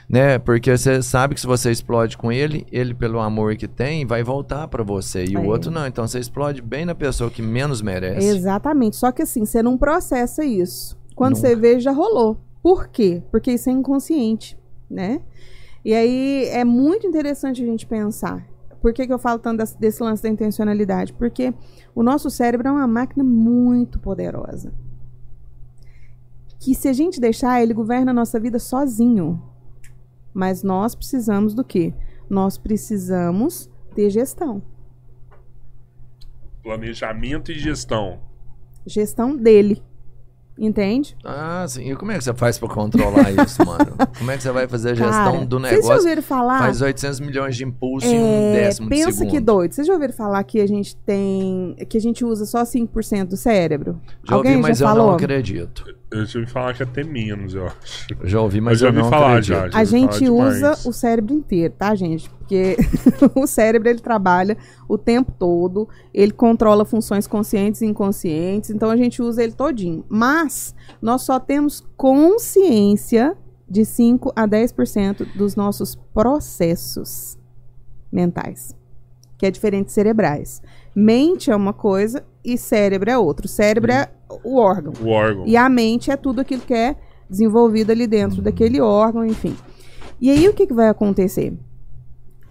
Né? 0.08 0.38
Porque 0.38 0.78
você 0.78 1.02
sabe 1.02 1.34
que 1.34 1.42
se 1.42 1.48
você 1.48 1.72
explode 1.72 2.16
com 2.16 2.32
ele, 2.32 2.64
ele, 2.72 2.94
pelo 2.94 3.20
amor 3.20 3.56
que 3.56 3.68
tem, 3.68 4.06
vai 4.06 4.22
voltar 4.22 4.68
pra 4.68 4.84
você. 4.84 5.26
E 5.26 5.36
É. 5.36 5.40
o 5.40 5.46
outro 5.48 5.72
não. 5.72 5.88
Então 5.88 6.08
você 6.08 6.20
explode 6.20 6.62
bem 6.62 6.86
na 6.86 6.94
pessoa 6.94 7.32
que 7.32 7.42
menos 7.42 7.82
merece. 7.82 8.28
Exatamente. 8.28 8.96
Só 8.98 9.12
que 9.12 9.24
assim, 9.24 9.46
você 9.46 9.64
não 9.64 9.78
processa 9.80 10.46
isso. 10.46 10.96
Quando 11.16 11.36
Nunca. 11.38 11.48
você 11.48 11.56
vê, 11.56 11.80
já 11.80 11.92
rolou. 11.92 12.38
Por 12.62 12.88
quê? 12.90 13.24
Porque 13.32 13.52
isso 13.54 13.68
é 13.70 13.74
inconsciente, 13.74 14.56
né? 14.90 15.22
E 15.84 15.94
aí 15.94 16.50
é 16.52 16.64
muito 16.64 17.08
interessante 17.08 17.64
a 17.64 17.66
gente 17.66 17.86
pensar. 17.88 18.46
Por 18.86 18.94
que, 18.94 19.08
que 19.08 19.12
eu 19.12 19.18
falo 19.18 19.40
tanto 19.40 19.58
desse, 19.58 19.80
desse 19.80 20.04
lance 20.04 20.22
da 20.22 20.30
intencionalidade? 20.30 21.12
Porque 21.12 21.52
o 21.96 22.04
nosso 22.04 22.30
cérebro 22.30 22.68
é 22.68 22.72
uma 22.72 22.86
máquina 22.86 23.24
muito 23.24 23.98
poderosa. 23.98 24.72
Que 26.60 26.76
se 26.76 26.88
a 26.88 26.94
gente 26.94 27.20
deixar, 27.20 27.64
ele 27.64 27.74
governa 27.74 28.12
a 28.12 28.14
nossa 28.14 28.40
vida 28.40 28.60
sozinho. 28.60 29.42
Mas 30.32 30.62
nós 30.62 30.94
precisamos 30.94 31.56
do 31.56 31.64
quê? 31.64 31.96
Nós 32.30 32.60
precisamos 32.60 33.72
ter 33.96 34.12
gestão. 34.12 34.62
Planejamento 36.62 37.52
e 37.52 37.58
gestão. 37.58 38.20
Gestão 38.86 39.36
dele. 39.36 39.82
Entende? 40.58 41.18
Ah, 41.26 41.66
sim. 41.68 41.92
E 41.92 41.96
como 41.98 42.12
é 42.14 42.18
que 42.18 42.24
você 42.24 42.34
faz 42.34 42.58
pra 42.58 42.70
controlar 42.70 43.30
isso, 43.46 43.66
mano? 43.66 43.88
Como 44.18 44.32
é 44.32 44.38
que 44.38 44.44
você 44.44 44.52
vai 44.52 44.68
fazer 44.68 44.92
a 44.92 44.94
gestão 44.96 45.34
Cara, 45.34 45.46
do 45.46 45.60
Vocês 45.60 45.72
já 45.72 45.76
negócio? 45.82 45.98
ouviram 46.04 46.22
falar? 46.22 46.60
Faz 46.60 46.82
800 46.82 47.20
milhões 47.20 47.56
de 47.58 47.66
impulso 47.66 48.08
em 48.08 48.18
um 48.18 48.26
É, 48.26 48.54
décimo 48.54 48.90
de 48.90 48.96
pensa 48.96 49.12
segundo. 49.12 49.32
que 49.32 49.40
doido. 49.42 49.74
Vocês 49.74 49.86
já 49.86 49.94
ouviram 49.94 50.14
falar 50.14 50.42
que 50.44 50.62
a 50.62 50.68
gente 50.68 50.96
tem. 50.98 51.76
que 51.90 51.98
a 51.98 52.02
gente 52.02 52.24
usa 52.24 52.46
só 52.46 52.64
5% 52.64 53.26
do 53.26 53.38
cérebro? 53.38 54.00
Já 54.24 54.36
Alguém 54.36 54.52
ouvi, 54.54 54.62
mas 54.64 54.78
já 54.78 54.86
eu 54.86 54.90
falou? 54.90 55.08
não 55.08 55.14
acredito. 55.16 55.94
Eu 56.12 56.26
já 56.26 56.40
ouvi 56.40 56.50
falar 56.52 56.74
que 56.74 56.84
até 56.84 57.04
menos, 57.04 57.54
eu 57.54 57.66
acho. 57.66 58.08
Já 58.24 58.40
ouvi, 58.40 58.62
mas 58.62 58.80
já 58.80 58.86
eu, 58.88 58.90
ouvi 58.92 59.02
não 59.02 59.10
falar 59.10 59.28
acredito. 59.32 59.48
já, 59.50 59.56
já. 59.56 59.78
A 59.78 59.82
ouvi 59.82 59.92
falar 59.92 60.12
gente 60.14 60.30
usa 60.30 60.54
demais. 60.60 60.86
o 60.86 60.94
cérebro 60.94 61.34
inteiro, 61.34 61.74
tá, 61.78 61.94
gente? 61.96 62.30
Porque 62.30 62.78
o 63.36 63.46
cérebro 63.46 63.90
ele 63.90 64.00
trabalha 64.00 64.56
o 64.88 64.98
tempo 64.98 65.32
todo, 65.32 65.88
ele 66.14 66.32
controla 66.32 66.86
funções 66.86 67.28
conscientes 67.28 67.82
e 67.82 67.86
inconscientes, 67.86 68.70
então 68.70 68.90
a 68.90 68.98
gente 68.98 69.22
usa 69.22 69.44
ele 69.44 69.54
todinho. 69.54 70.06
Mas 70.08 70.76
nós 71.02 71.24
só 71.24 71.40
temos 71.40 71.86
consciência 71.98 73.36
de 73.68 73.84
5 73.84 74.32
a 74.36 74.48
10% 74.48 75.36
dos 75.36 75.56
nossos 75.56 75.96
processos 76.14 77.38
mentais, 78.12 78.76
que 79.38 79.46
é 79.46 79.52
diferente 79.52 79.88
de 79.88 79.94
cerebrais. 79.94 80.62
Mente 80.96 81.52
é 81.52 81.56
uma 81.56 81.74
coisa 81.74 82.24
e 82.44 82.58
cérebro 82.58 83.10
é 83.10 83.18
outra. 83.18 83.46
O 83.46 83.50
cérebro 83.50 83.92
é 83.92 84.10
o 84.44 84.58
órgão. 84.58 84.94
O 85.02 85.10
órgão. 85.10 85.48
E 85.48 85.58
a 85.58 85.68
mente 85.68 86.12
é 86.12 86.16
tudo 86.16 86.42
aquilo 86.42 86.62
que 86.62 86.74
é 86.74 86.96
desenvolvido 87.30 87.92
ali 87.92 88.06
dentro 88.08 88.42
daquele 88.42 88.80
órgão, 88.80 89.26
enfim. 89.26 89.56
E 90.22 90.30
aí 90.30 90.48
o 90.48 90.54
que, 90.54 90.68
que 90.68 90.74
vai 90.74 90.88
acontecer? 90.88 91.54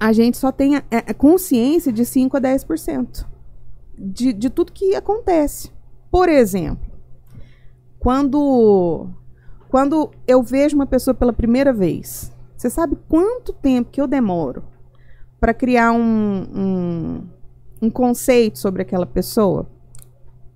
A 0.04 0.12
gente 0.12 0.36
só 0.36 0.52
tem 0.52 0.76
a, 0.76 0.84
a 0.90 1.14
consciência 1.14 1.90
de 1.90 2.04
5 2.04 2.36
a 2.36 2.40
10% 2.42 3.24
de, 3.98 4.34
de 4.34 4.50
tudo 4.50 4.70
que 4.70 4.94
acontece. 4.94 5.72
Por 6.10 6.28
exemplo, 6.28 6.92
quando, 7.98 9.08
quando 9.70 10.10
eu 10.26 10.42
vejo 10.42 10.76
uma 10.76 10.84
pessoa 10.84 11.14
pela 11.14 11.32
primeira 11.32 11.72
vez, 11.72 12.30
você 12.54 12.68
sabe 12.68 12.98
quanto 13.08 13.54
tempo 13.54 13.90
que 13.90 13.98
eu 13.98 14.06
demoro 14.06 14.64
para 15.40 15.54
criar 15.54 15.92
um, 15.92 16.42
um, 16.54 17.28
um 17.80 17.88
conceito 17.88 18.58
sobre 18.58 18.82
aquela 18.82 19.06
pessoa? 19.06 19.66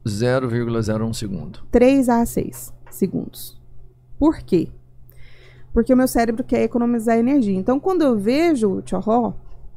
0,01 0.07 1.15
segundo. 1.15 1.61
3 1.71 2.11
a 2.11 2.27
6 2.27 2.75
segundos. 2.91 3.59
Por 4.19 4.43
quê? 4.43 4.69
Porque 5.79 5.95
o 5.95 5.97
meu 5.97 6.09
cérebro 6.09 6.43
quer 6.43 6.65
economizar 6.65 7.17
energia. 7.17 7.57
Então, 7.57 7.79
quando 7.79 8.03
eu 8.03 8.19
vejo 8.19 8.69
o 8.69 8.83
tchorró, 8.83 9.33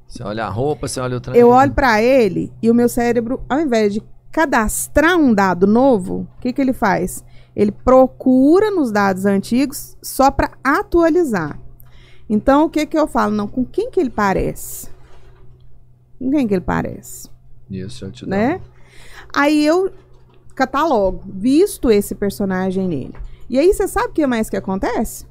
Você 0.08 0.24
olha 0.24 0.46
a 0.46 0.50
roupa, 0.50 0.88
você 0.88 1.00
olha 1.00 1.18
o 1.18 1.22
trem. 1.22 1.38
eu 1.40 1.50
olho 1.50 1.74
pra 1.74 2.02
ele 2.02 2.52
e 2.60 2.72
o 2.72 2.74
meu 2.74 2.90
cérebro, 2.90 3.40
ao 3.48 3.60
invés 3.60 3.94
de 3.94 4.02
cadastrar 4.32 5.16
um 5.16 5.32
dado 5.32 5.68
novo, 5.68 6.28
o 6.38 6.42
que, 6.42 6.52
que 6.52 6.60
ele 6.60 6.74
faz? 6.74 7.24
Ele 7.56 7.72
procura 7.72 8.72
nos 8.72 8.92
dados 8.92 9.28
antigos 9.28 9.96
só 10.02 10.32
para 10.32 10.50
atualizar. 10.64 11.60
Então, 12.28 12.64
o 12.66 12.70
que, 12.72 12.84
que 12.88 12.98
eu 12.98 13.06
falo? 13.06 13.36
Não, 13.36 13.48
com 13.48 13.64
quem 13.64 13.92
que 13.92 14.00
ele 14.00 14.10
parece? 14.10 14.90
Com 16.18 16.32
quem 16.32 16.48
que 16.48 16.54
ele 16.56 16.62
parece? 16.62 17.30
Isso, 17.70 18.06
eu 18.06 18.12
te 18.12 18.22
dou. 18.22 18.30
né? 18.32 18.60
Aí 19.36 19.64
eu 19.64 19.92
catalogo, 20.56 21.22
visto 21.28 21.92
esse 21.92 22.16
personagem 22.16 22.88
nele. 22.88 23.14
E 23.48 23.60
aí 23.60 23.72
você 23.72 23.88
sabe 23.88 24.08
o 24.08 24.14
que 24.14 24.26
mais 24.26 24.50
que 24.50 24.58
acontece? 24.58 25.30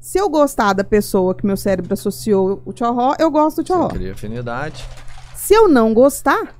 Se 0.00 0.18
eu 0.18 0.28
gostar 0.30 0.72
da 0.72 0.82
pessoa 0.82 1.34
que 1.34 1.44
meu 1.46 1.56
cérebro 1.56 1.92
associou 1.92 2.62
o 2.64 2.72
tchorró, 2.72 3.14
eu 3.18 3.30
gosto 3.30 3.56
do 3.62 3.66
Você 3.66 3.72
tchorró. 3.72 3.88
cria 3.88 4.12
afinidade. 4.12 4.84
Se 5.34 5.52
eu 5.54 5.68
não 5.68 5.92
gostar, 5.92 6.54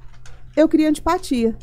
eu 0.56 0.68
crio 0.68 0.88
antipatia. 0.88 1.56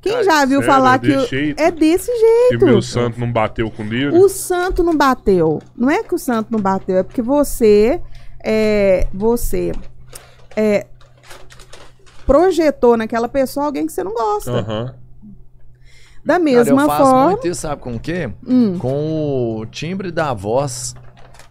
Quem 0.00 0.12
Cara, 0.12 0.24
já 0.24 0.44
viu 0.44 0.60
sério, 0.60 0.72
falar 0.74 0.94
é 0.94 0.98
que. 0.98 1.06
desse 1.08 1.24
o- 1.24 1.28
jeito? 1.28 1.60
É 1.60 1.70
desse 1.70 2.10
Que 2.12 2.18
jeito. 2.50 2.64
meu 2.64 2.82
santo 2.82 3.20
não 3.20 3.30
bateu 3.32 3.70
com 3.70 3.86
dele. 3.86 4.16
O 4.18 4.28
santo 4.28 4.82
não 4.82 4.96
bateu. 4.96 5.60
Não 5.76 5.88
é 5.90 6.02
que 6.02 6.14
o 6.14 6.18
santo 6.18 6.48
não 6.50 6.60
bateu, 6.60 6.96
é 6.98 7.02
porque 7.02 7.22
você. 7.22 8.00
É, 8.44 9.06
você. 9.14 9.72
É, 10.56 10.86
projetou 12.26 12.96
naquela 12.96 13.28
pessoa 13.28 13.66
alguém 13.66 13.86
que 13.86 13.92
você 13.92 14.02
não 14.04 14.12
gosta. 14.12 14.50
Aham. 14.52 14.94
Da 16.24 16.34
Cara, 16.34 16.44
mesma 16.44 16.82
eu 16.82 16.86
faço 16.86 17.10
forma. 17.10 17.26
muito 17.30 17.48
isso, 17.48 17.60
sabe 17.62 17.80
com 17.82 17.94
o 17.94 18.00
quê? 18.00 18.32
Hum. 18.46 18.78
Com 18.78 19.56
o 19.60 19.66
timbre 19.66 20.10
da 20.10 20.32
voz. 20.32 20.94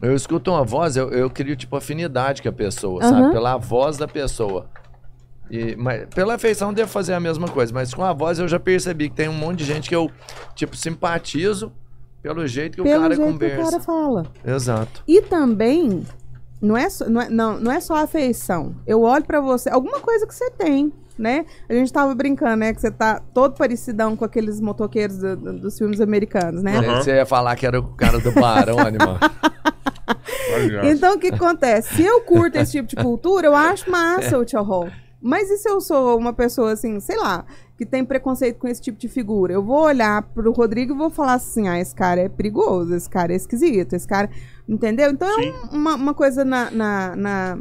Eu 0.02 0.16
escuto 0.16 0.50
uma 0.52 0.64
voz, 0.64 0.96
eu, 0.98 1.10
eu 1.12 1.30
crio, 1.30 1.56
tipo, 1.56 1.76
afinidade 1.76 2.42
com 2.42 2.50
a 2.50 2.52
pessoa, 2.54 3.04
Aham. 3.04 3.10
sabe? 3.22 3.32
Pela 3.34 3.58
voz 3.58 3.98
da 3.98 4.08
pessoa. 4.08 4.66
E, 5.50 5.76
mas, 5.76 6.08
pela 6.16 6.36
afeição 6.36 6.70
eu 6.70 6.74
devo 6.76 6.90
fazer 6.90 7.14
a 7.14 7.20
mesma 7.20 7.48
coisa, 7.48 7.74
mas 7.74 7.94
com 7.94 8.04
a 8.04 8.14
voz 8.14 8.40
eu 8.40 8.48
já 8.48 8.60
percebi 8.60 9.10
que 9.10 9.16
tem 9.16 9.28
um 9.28 9.34
monte 9.34 9.60
de 9.60 9.66
gente 9.66 9.90
que 9.90 9.96
eu, 9.96 10.10
tipo, 10.56 10.76
simpatizo 10.78 11.72
pelo 12.24 12.48
jeito 12.48 12.76
que 12.76 12.82
o 12.82 12.84
Pelo 12.86 13.02
cara 13.02 13.16
jeito 13.16 13.30
conversa. 13.32 13.56
que 13.58 13.62
o 13.62 13.72
cara 13.72 13.84
fala. 13.84 14.26
Exato. 14.46 15.04
E 15.08 15.22
também, 15.22 16.04
não 16.62 16.78
é, 16.78 16.90
só- 16.90 17.10
não 17.10 17.22
é, 17.22 17.30
não, 17.30 17.60
não 17.60 17.72
é 17.72 17.80
só 17.80 17.96
afeição. 17.96 18.76
Eu 18.86 19.02
olho 19.02 19.24
pra 19.26 19.42
você, 19.42 19.70
alguma 19.70 20.00
coisa 20.00 20.28
que 20.28 20.34
você 20.36 20.50
tem, 20.52 20.94
né? 21.18 21.46
A 21.68 21.74
gente 21.74 21.92
tava 21.92 22.14
brincando, 22.16 22.58
né? 22.58 22.74
Que 22.74 22.80
você 22.82 22.92
tá 22.92 23.22
todo 23.34 23.56
parecidão 23.58 24.16
com 24.16 24.24
aqueles 24.26 24.60
motoqueiros 24.62 25.18
do- 25.18 25.36
do- 25.36 25.60
dos 25.60 25.78
filmes 25.78 26.00
americanos, 26.00 26.62
né? 26.64 26.78
Aham. 26.78 27.02
Você 27.02 27.16
ia 27.16 27.26
falar 27.26 27.56
que 27.56 27.66
era 27.66 27.80
o 27.80 27.88
cara 27.96 28.20
do 28.20 28.32
barão, 28.32 28.80
animal. 28.80 29.18
Então, 30.84 31.16
o 31.16 31.20
que 31.20 31.28
acontece? 31.28 31.96
Se 31.96 32.04
eu 32.04 32.22
curto 32.22 32.58
esse 32.58 32.74
tipo 32.74 32.88
de 32.88 32.96
cultura, 32.96 33.48
eu 33.48 33.56
acho 33.56 33.90
massa 33.90 34.38
o 34.38 34.44
tchau 34.46 34.90
Mas 35.22 35.50
e 35.50 35.58
se 35.58 35.70
eu 35.70 35.80
sou 35.80 36.18
uma 36.18 36.34
pessoa, 36.34 36.74
assim, 36.74 37.00
sei 37.00 37.18
lá, 37.18 37.46
que 37.78 37.86
tem 37.86 38.04
preconceito 38.04 38.58
com 38.58 38.68
esse 38.68 38.82
tipo 38.82 39.00
de 39.00 39.08
figura? 39.08 39.54
Eu 39.54 39.64
vou 39.64 39.84
olhar 39.84 40.22
pro 40.24 40.52
Rodrigo 40.52 40.94
e 40.94 40.98
vou 40.98 41.10
falar 41.10 41.36
assim, 41.36 41.68
ah, 41.68 41.80
esse 41.80 41.96
cara 41.96 42.22
é 42.22 42.30
perigoso, 42.30 42.94
esse 42.94 43.10
cara 43.10 43.32
é 43.32 43.36
esquisito, 43.36 43.94
esse 43.94 44.08
cara... 44.08 44.30
Entendeu? 44.72 45.12
Então, 45.12 45.28
é 45.28 45.44
Sim. 45.44 45.52
um- 45.74 45.78
uma, 45.78 45.96
uma 45.96 46.14
coisa 46.14 46.46
na, 46.46 46.72
na, 46.72 47.16
na, 47.16 47.60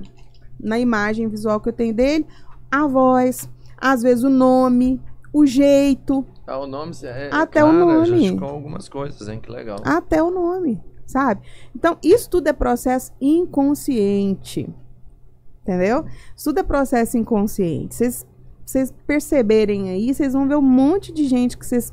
na 0.61 0.79
imagem 0.79 1.27
visual 1.27 1.61
que 1.61 1.69
eu 1.69 1.73
tenho 1.73 1.93
dele, 1.93 2.25
a 2.71 2.87
voz, 2.87 3.51
às 3.77 4.01
vezes 4.03 4.23
o 4.23 4.31
nome, 4.31 5.03
o 5.33 5.45
jeito, 5.45 6.25
Ah, 6.47 6.59
o 6.59 6.67
nome 6.69 6.93
é, 7.03 7.29
Até 7.33 7.65
o 7.65 7.67
cara, 7.69 7.79
nome. 7.85 8.27
Já 8.27 8.33
ficou 8.33 8.49
algumas 8.49 8.89
coisas, 8.89 9.27
hein? 9.29 9.41
Que 9.43 9.51
legal. 9.51 9.79
até 9.85 10.23
o 10.23 10.31
nome, 10.31 10.81
sabe? 11.05 11.41
Então, 11.75 11.99
isso 12.01 12.31
tudo 12.31 12.47
é 12.49 12.53
processo 12.53 13.13
inconsciente. 13.21 14.69
Entendeu? 15.63 16.05
Isso 16.37 16.45
tudo 16.47 16.59
é 16.61 16.63
processo 16.63 17.19
inconsciente. 17.19 17.95
Vocês 17.95 18.27
vocês 18.65 18.95
perceberem 19.05 19.91
aí, 19.91 20.15
vocês 20.15 20.33
vão 20.33 20.47
ver 20.47 20.55
um 20.55 20.63
monte 20.63 21.13
de 21.13 21.25
gente 21.27 21.59
que 21.59 21.67
vocês. 21.67 21.93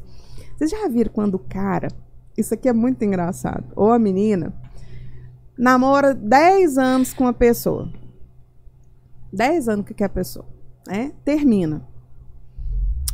Vocês 0.55 0.70
já 0.70 0.88
viram 0.88 1.11
quando 1.11 1.34
o 1.36 1.39
cara. 1.39 1.88
Isso 2.38 2.53
aqui 2.53 2.70
é 2.70 2.74
muito 2.74 3.03
engraçado. 3.03 3.63
Ou 3.76 3.91
a 3.91 3.97
menina 3.97 4.53
namora 5.58 6.14
10 6.14 6.78
anos 6.78 7.14
com 7.14 7.24
uma 7.26 7.34
pessoa. 7.34 7.89
10 9.32 9.68
anos 9.70 9.86
que 9.86 9.93
quer 9.93 10.05
a 10.05 10.10
pessoa. 10.10 10.45
Né? 10.88 11.12
Termina. 11.26 11.86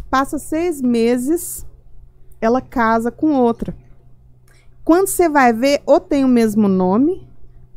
Passa 0.09 0.37
seis 0.37 0.79
meses, 0.81 1.65
ela 2.39 2.61
casa 2.61 3.09
com 3.11 3.31
outra. 3.33 3.75
Quando 4.83 5.07
você 5.07 5.27
vai 5.27 5.51
ver, 5.53 5.81
ou 5.85 5.99
tem 5.99 6.23
o 6.23 6.27
mesmo 6.27 6.67
nome, 6.67 7.27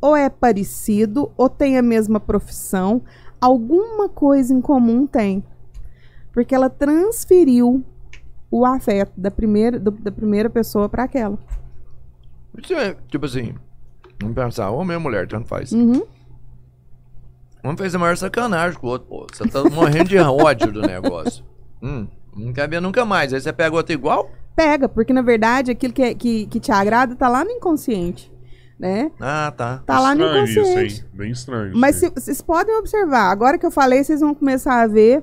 ou 0.00 0.14
é 0.14 0.28
parecido, 0.28 1.32
ou 1.36 1.48
tem 1.48 1.78
a 1.78 1.82
mesma 1.82 2.20
profissão, 2.20 3.02
alguma 3.40 4.08
coisa 4.08 4.52
em 4.52 4.60
comum 4.60 5.06
tem. 5.06 5.42
Porque 6.32 6.54
ela 6.54 6.68
transferiu 6.68 7.82
o 8.50 8.66
afeto 8.66 9.12
da 9.18 9.30
primeira, 9.30 9.78
do- 9.80 9.90
da 9.92 10.12
primeira 10.12 10.50
pessoa 10.50 10.88
para 10.88 11.04
aquela. 11.04 11.38
É, 12.70 12.94
tipo 13.08 13.24
assim, 13.24 13.54
vamos 14.20 14.34
pensar, 14.34 14.70
homem 14.70 14.96
ou 14.96 15.02
mulher, 15.02 15.26
tanto 15.28 15.46
faz. 15.48 15.72
Uhum. 15.72 16.02
Um 17.64 17.76
fez 17.76 17.94
a 17.94 17.98
maior 17.98 18.16
sacanagem 18.16 18.78
com 18.78 18.86
o 18.86 18.90
outro, 18.90 19.08
pô. 19.08 19.26
Você 19.32 19.46
tá 19.48 19.62
morrendo 19.64 20.08
de 20.08 20.18
ódio 20.18 20.72
do 20.72 20.82
negócio. 20.82 21.44
Hum, 21.82 22.08
não 22.34 22.54
quer 22.54 22.66
ver 22.70 22.80
nunca 22.80 23.04
mais. 23.04 23.34
Aí 23.34 23.40
você 23.40 23.52
pega 23.52 23.76
outro 23.76 23.92
igual? 23.92 24.30
Pega, 24.56 24.88
porque 24.88 25.12
na 25.12 25.20
verdade 25.20 25.70
aquilo 25.70 25.92
que, 25.92 26.02
é- 26.02 26.14
que, 26.14 26.46
que 26.46 26.58
te 26.58 26.72
agrada 26.72 27.14
tá 27.14 27.28
lá 27.28 27.44
no 27.44 27.50
inconsciente. 27.50 28.32
Né? 28.80 29.10
Ah, 29.20 29.52
tá. 29.54 29.82
Tá 29.86 30.00
lá 30.00 30.14
no 30.14 30.24
Estranho 30.24 30.44
isso, 30.46 30.58
inconsciente. 30.60 31.00
hein? 31.02 31.06
Bem 31.12 31.30
estranho. 31.30 31.72
Mas 31.76 31.96
isso 31.96 32.06
se- 32.06 32.12
vocês 32.14 32.40
podem 32.40 32.74
observar, 32.78 33.30
agora 33.30 33.58
que 33.58 33.66
eu 33.66 33.70
falei, 33.70 34.02
vocês 34.02 34.20
vão 34.20 34.34
começar 34.34 34.80
a 34.82 34.86
ver 34.86 35.22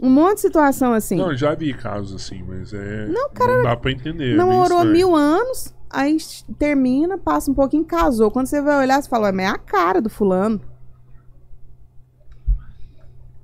um 0.00 0.08
monte 0.08 0.36
de 0.36 0.40
situação 0.40 0.94
assim. 0.94 1.16
Não, 1.16 1.32
eu 1.32 1.36
já 1.36 1.54
vi 1.54 1.74
casos 1.74 2.14
assim, 2.24 2.42
mas 2.48 2.72
é. 2.72 3.06
Não, 3.06 3.28
cara, 3.30 3.56
Não 3.56 3.62
dá 3.64 3.76
pra 3.76 3.92
entender. 3.92 4.32
é 4.32 4.36
Namorou 4.36 4.62
bem 4.68 4.72
estranho. 4.76 4.92
mil 4.92 5.14
anos, 5.14 5.74
aí 5.90 6.16
termina, 6.58 7.18
passa 7.18 7.50
um 7.50 7.54
pouquinho, 7.54 7.84
casou. 7.84 8.30
Quando 8.30 8.46
você 8.46 8.60
vai 8.62 8.78
olhar, 8.78 9.02
você 9.02 9.08
fala, 9.08 9.26
"Ué, 9.26 9.32
mas 9.32 9.46
é 9.46 9.48
a 9.48 9.58
cara 9.58 10.00
do 10.00 10.08
fulano. 10.08 10.60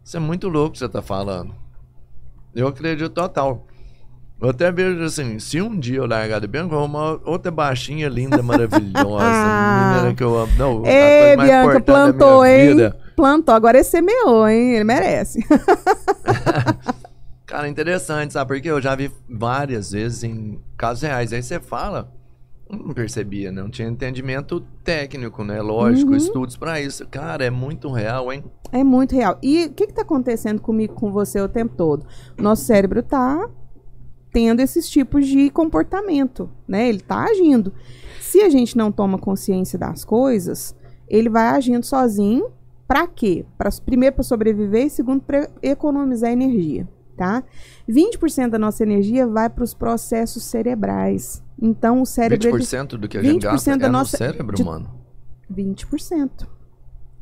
Isso 0.05 0.16
é 0.16 0.20
muito 0.20 0.49
louco 0.49 0.72
que 0.72 0.78
você 0.78 0.88
tá 0.88 1.03
falando. 1.03 1.53
Eu 2.55 2.68
acredito 2.68 3.11
total. 3.11 3.66
Eu 4.40 4.51
até 4.51 4.70
vejo 4.70 5.03
assim, 5.03 5.38
se 5.38 5.61
um 5.62 5.78
dia 5.78 5.97
eu 5.97 6.07
largar 6.07 6.40
de 6.40 6.47
Bianca, 6.47 6.66
eu 6.66 6.70
vou 6.70 6.78
arrumar 6.80 7.18
outra 7.24 7.51
baixinha, 7.51 8.09
linda, 8.09 8.42
maravilhosa, 8.42 8.84
menina 9.97 10.14
que 10.14 10.22
eu 10.22 10.38
amo. 10.38 10.53
Não, 10.59 10.84
a 10.84 10.88
Ei, 10.88 11.20
coisa 11.20 11.36
mais 11.36 11.49
Bianca, 11.49 11.78
importante 11.78 11.86
da 11.86 12.03
minha 12.03 12.12
plantou, 12.14 12.47
hein? 12.47 12.68
vida. 12.68 12.97
Plantou. 13.16 13.55
Agora 13.55 13.78
ele 13.78 13.84
semeou, 13.84 14.47
hein? 14.47 14.74
Ele 14.74 14.84
merece. 14.84 15.40
Cara, 17.47 17.68
interessante, 17.68 18.32
sabe? 18.34 18.55
Porque 18.55 18.68
eu 18.68 18.80
já 18.80 18.94
vi 18.94 19.11
várias 19.28 19.92
vezes 19.92 20.22
em 20.22 20.61
casos 20.76 21.03
reais. 21.03 21.32
Aí 21.32 21.42
você 21.42 21.59
fala, 21.59 22.12
não 22.70 22.92
percebia, 22.94 23.52
não 23.52 23.70
tinha 23.70 23.88
entendimento 23.88 24.60
técnico, 24.82 25.44
né? 25.44 25.60
Lógico, 25.62 26.10
Uhum. 26.10 26.16
estudos 26.16 26.56
pra 26.56 26.80
isso. 26.80 27.06
Cara, 27.08 27.44
é 27.44 27.50
muito 27.50 27.90
real, 27.90 28.32
hein? 28.32 28.44
É 28.72 28.82
muito 28.82 29.14
real. 29.14 29.38
E 29.42 29.66
o 29.66 29.72
que, 29.72 29.86
que 29.86 29.92
tá 29.94 30.02
acontecendo 30.02 30.60
comigo, 30.60 30.94
com 30.94 31.12
você 31.12 31.40
o 31.40 31.48
tempo 31.48 31.74
todo? 31.76 32.06
Nosso 32.36 32.64
cérebro 32.64 33.02
tá 33.02 33.48
tendo 34.32 34.60
esses 34.60 34.88
tipos 34.90 35.26
de 35.26 35.48
comportamento, 35.50 36.50
né? 36.66 36.88
Ele 36.88 37.00
tá 37.00 37.24
agindo. 37.24 37.72
Se 38.20 38.40
a 38.42 38.48
gente 38.50 38.76
não 38.76 38.90
toma 38.92 39.16
consciência 39.18 39.78
das 39.78 40.04
coisas, 40.04 40.74
ele 41.08 41.28
vai 41.28 41.46
agindo 41.48 41.84
sozinho. 41.86 42.50
Pra 42.88 43.06
quê? 43.06 43.44
Pra, 43.56 43.70
primeiro, 43.84 44.14
para 44.16 44.22
sobreviver 44.24 44.86
e 44.86 44.90
segundo, 44.90 45.20
para 45.22 45.48
economizar 45.62 46.30
energia, 46.30 46.86
tá? 47.16 47.42
20% 47.88 48.50
da 48.50 48.58
nossa 48.58 48.82
energia 48.82 49.26
vai 49.26 49.48
para 49.48 49.64
os 49.64 49.74
processos 49.74 50.44
cerebrais. 50.44 51.42
Então, 51.61 52.02
o 52.02 52.07
cérebro... 52.07 52.48
ele- 52.48 52.59
20% 52.59 52.96
do 52.98 53.09
que 53.09 53.18
a 53.18 53.22
gente 53.22 53.42
20% 53.46 53.50
gasta 53.52 53.76
da 53.78 53.86
é 53.86 53.90
nossa- 53.90 54.16
no 54.16 54.32
cérebro, 54.32 54.57
de- 54.57 54.64
mano. 54.64 54.90
20%. 55.50 56.46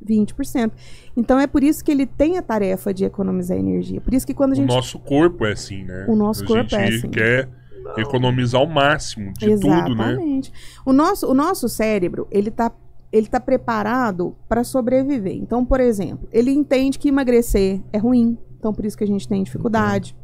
20%. 0.07 0.73
Então 1.17 1.39
é 1.41 1.47
por 1.47 1.63
isso 1.63 1.83
que 1.85 1.91
ele 1.91 2.05
tem 2.05 2.37
a 2.37 2.43
tarefa 2.43 2.93
de 2.93 3.05
economizar 3.05 3.57
energia. 3.57 4.01
Por 4.01 4.13
isso 4.13 4.27
que 4.27 4.35
quando 4.35 4.51
a 4.51 4.53
O 4.53 4.57
gente. 4.57 4.69
nosso 4.69 4.99
corpo 4.99 5.47
é 5.47 5.53
assim, 5.53 5.83
né? 5.85 6.05
O 6.09 6.15
nosso 6.17 6.45
a 6.45 6.47
corpo 6.47 6.69
gente 6.71 6.75
é 6.95 6.97
assim. 6.99 7.09
quer 7.09 7.49
economizar 7.97 8.63
o 8.63 8.67
máximo 8.67 9.33
de 9.35 9.47
tudo, 9.59 9.67
né? 9.69 9.85
Exatamente. 10.13 10.53
O, 10.85 10.93
nosso, 10.93 11.31
o 11.31 11.33
nosso 11.35 11.69
cérebro, 11.69 12.27
ele 12.31 12.51
tá, 12.51 12.71
ele 13.13 13.27
tá 13.29 13.41
preparado 13.41 14.37
para 14.49 14.63
sobreviver. 14.65 15.37
Então, 15.37 15.65
por 15.65 15.81
exemplo, 15.81 16.29
ele 16.33 16.51
entende 16.51 16.99
que 16.99 17.09
emagrecer 17.09 17.81
é 17.93 17.97
ruim. 17.99 18.37
Então, 18.59 18.75
por 18.75 18.85
isso 18.85 18.97
que 18.99 19.05
a 19.05 19.07
gente 19.07 19.27
tem 19.29 19.43
dificuldade. 19.43 20.15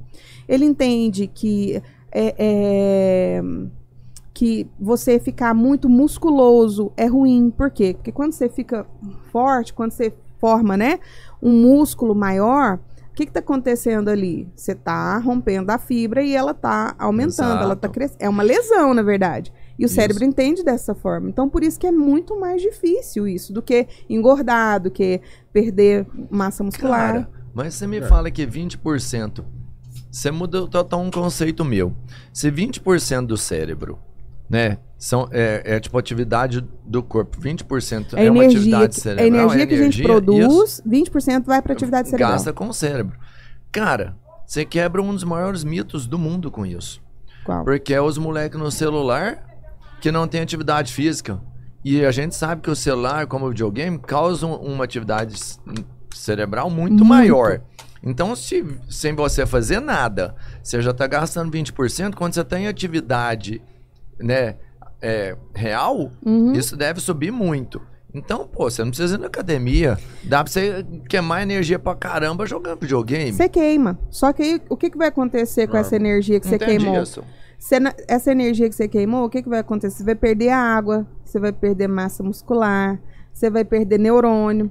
Ele 0.48 0.64
entende 0.64 1.26
que 1.26 1.82
é, 2.12 2.34
é, 2.38 3.42
que 4.40 4.66
você 4.80 5.18
ficar 5.20 5.52
muito 5.52 5.86
musculoso 5.86 6.90
é 6.96 7.04
ruim. 7.04 7.50
Por 7.50 7.70
quê? 7.70 7.92
Porque 7.92 8.10
quando 8.10 8.32
você 8.32 8.48
fica 8.48 8.86
forte, 9.30 9.74
quando 9.74 9.92
você 9.92 10.14
forma, 10.38 10.78
né, 10.78 10.98
um 11.42 11.52
músculo 11.52 12.14
maior, 12.14 12.78
o 13.10 13.14
que 13.14 13.24
está 13.24 13.40
acontecendo 13.40 14.08
ali? 14.08 14.48
Você 14.56 14.72
está 14.72 15.18
rompendo 15.18 15.70
a 15.70 15.76
fibra 15.76 16.22
e 16.22 16.34
ela 16.34 16.52
está 16.52 16.94
aumentando, 16.98 17.62
ela 17.62 17.74
está 17.74 17.86
Exato. 17.86 17.90
crescendo. 17.92 18.16
É 18.22 18.28
uma 18.30 18.42
lesão, 18.42 18.94
na 18.94 19.02
verdade. 19.02 19.52
E 19.78 19.84
o 19.84 19.86
Isso. 19.86 19.94
cérebro 19.96 20.24
entende 20.24 20.64
dessa 20.64 20.94
forma. 20.94 21.28
Então, 21.28 21.46
por 21.46 21.62
isso 21.62 21.78
que 21.78 21.86
é 21.86 21.92
muito 21.92 22.40
mais 22.40 22.62
difícil 22.62 23.28
isso 23.28 23.52
do 23.52 23.60
que 23.60 23.86
engordar, 24.08 24.80
do 24.80 24.90
que 24.90 25.20
perder 25.52 26.06
massa 26.30 26.64
muscular. 26.64 27.12
Cara, 27.12 27.30
mas 27.52 27.74
você 27.74 27.86
me 27.86 27.98
É. 27.98 28.02
fala 28.08 28.30
que 28.30 28.46
20%. 28.46 29.44
Você 30.10 30.30
muda 30.30 30.66
total 30.66 31.00
um 31.00 31.10
conceito 31.10 31.62
meu. 31.62 31.92
Se 32.32 32.50
20% 32.50 33.26
do 33.26 33.36
cérebro, 33.36 33.98
né? 34.50 34.78
São, 34.98 35.28
é, 35.32 35.62
é 35.76 35.80
tipo 35.80 35.96
atividade 35.96 36.60
do 36.84 37.02
corpo. 37.02 37.40
20% 37.40 38.14
a 38.14 38.20
é 38.20 38.30
uma 38.30 38.44
energia, 38.44 38.58
atividade 38.58 38.94
que- 38.96 39.00
cerebral. 39.00 39.24
a 39.24 39.28
energia 39.28 39.62
é 39.62 39.66
que 39.66 39.74
a 39.74 39.76
gente 39.76 40.02
energia, 40.02 40.04
produz, 40.04 40.70
isso. 40.72 40.82
20% 40.86 41.44
vai 41.46 41.62
para 41.62 41.72
atividade 41.72 42.08
cerebral. 42.10 42.32
Gasta 42.32 42.52
com 42.52 42.68
o 42.68 42.74
cérebro. 42.74 43.16
Cara, 43.72 44.14
você 44.46 44.64
quebra 44.64 45.00
um 45.00 45.14
dos 45.14 45.24
maiores 45.24 45.64
mitos 45.64 46.06
do 46.06 46.18
mundo 46.18 46.50
com 46.50 46.66
isso. 46.66 47.00
Qual? 47.44 47.64
Porque 47.64 47.94
é 47.94 48.00
os 48.02 48.18
moleques 48.18 48.58
no 48.58 48.70
celular 48.70 49.42
que 50.02 50.10
não 50.12 50.26
tem 50.28 50.42
atividade 50.42 50.92
física. 50.92 51.40
E 51.82 52.04
a 52.04 52.10
gente 52.10 52.34
sabe 52.34 52.60
que 52.60 52.70
o 52.70 52.76
celular, 52.76 53.26
como 53.26 53.46
o 53.46 53.48
videogame, 53.48 53.98
causa 53.98 54.46
um- 54.46 54.56
uma 54.56 54.84
atividade 54.84 55.34
cerebral 56.14 56.68
muito, 56.68 56.90
Muito. 56.92 57.04
maior. 57.06 57.62
Então, 58.02 58.34
se 58.36 58.64
sem 58.88 59.14
você 59.14 59.46
fazer 59.46 59.80
nada, 59.80 60.34
você 60.62 60.80
já 60.82 60.90
está 60.90 61.06
gastando 61.06 61.50
20%, 61.50 62.16
quando 62.16 62.34
você 62.34 62.44
tem 62.44 62.66
atividade 62.66 63.62
né, 64.20 64.56
é, 65.02 65.36
real, 65.54 66.10
Uhum. 66.24 66.52
isso 66.52 66.76
deve 66.76 67.00
subir 67.00 67.30
muito. 67.30 67.80
Então, 68.12 68.46
pô, 68.46 68.68
você 68.68 68.82
não 68.82 68.90
precisa 68.90 69.14
ir 69.14 69.18
na 69.18 69.28
academia. 69.28 69.96
Dá 70.24 70.42
pra 70.42 70.52
você 70.52 70.84
queimar 71.08 71.42
energia 71.42 71.78
pra 71.78 71.94
caramba 71.94 72.44
jogando 72.44 72.80
videogame. 72.80 73.32
Você 73.32 73.48
queima. 73.48 73.98
Só 74.10 74.32
que 74.32 74.42
aí, 74.42 74.60
o 74.68 74.76
que, 74.76 74.90
que 74.90 74.98
vai 74.98 75.08
acontecer 75.08 75.68
com 75.68 75.76
Ah, 75.76 75.80
essa 75.80 75.94
energia 75.94 76.40
que 76.40 76.46
você 76.48 76.58
queimou? 76.58 77.00
isso. 77.02 77.22
Você 77.56 77.76
essa 78.08 78.32
energia 78.32 78.68
que 78.68 78.74
você 78.74 78.88
queimou, 78.88 79.26
o 79.26 79.30
que, 79.30 79.42
que 79.42 79.48
vai 79.48 79.60
acontecer? 79.60 79.98
Você 79.98 80.04
vai 80.04 80.14
perder 80.16 80.48
a 80.48 80.58
água, 80.58 81.06
você 81.24 81.38
vai 81.38 81.52
perder 81.52 81.86
massa 81.88 82.22
muscular, 82.22 82.98
você 83.32 83.48
vai 83.48 83.64
perder 83.64 83.98
neurônio, 83.98 84.70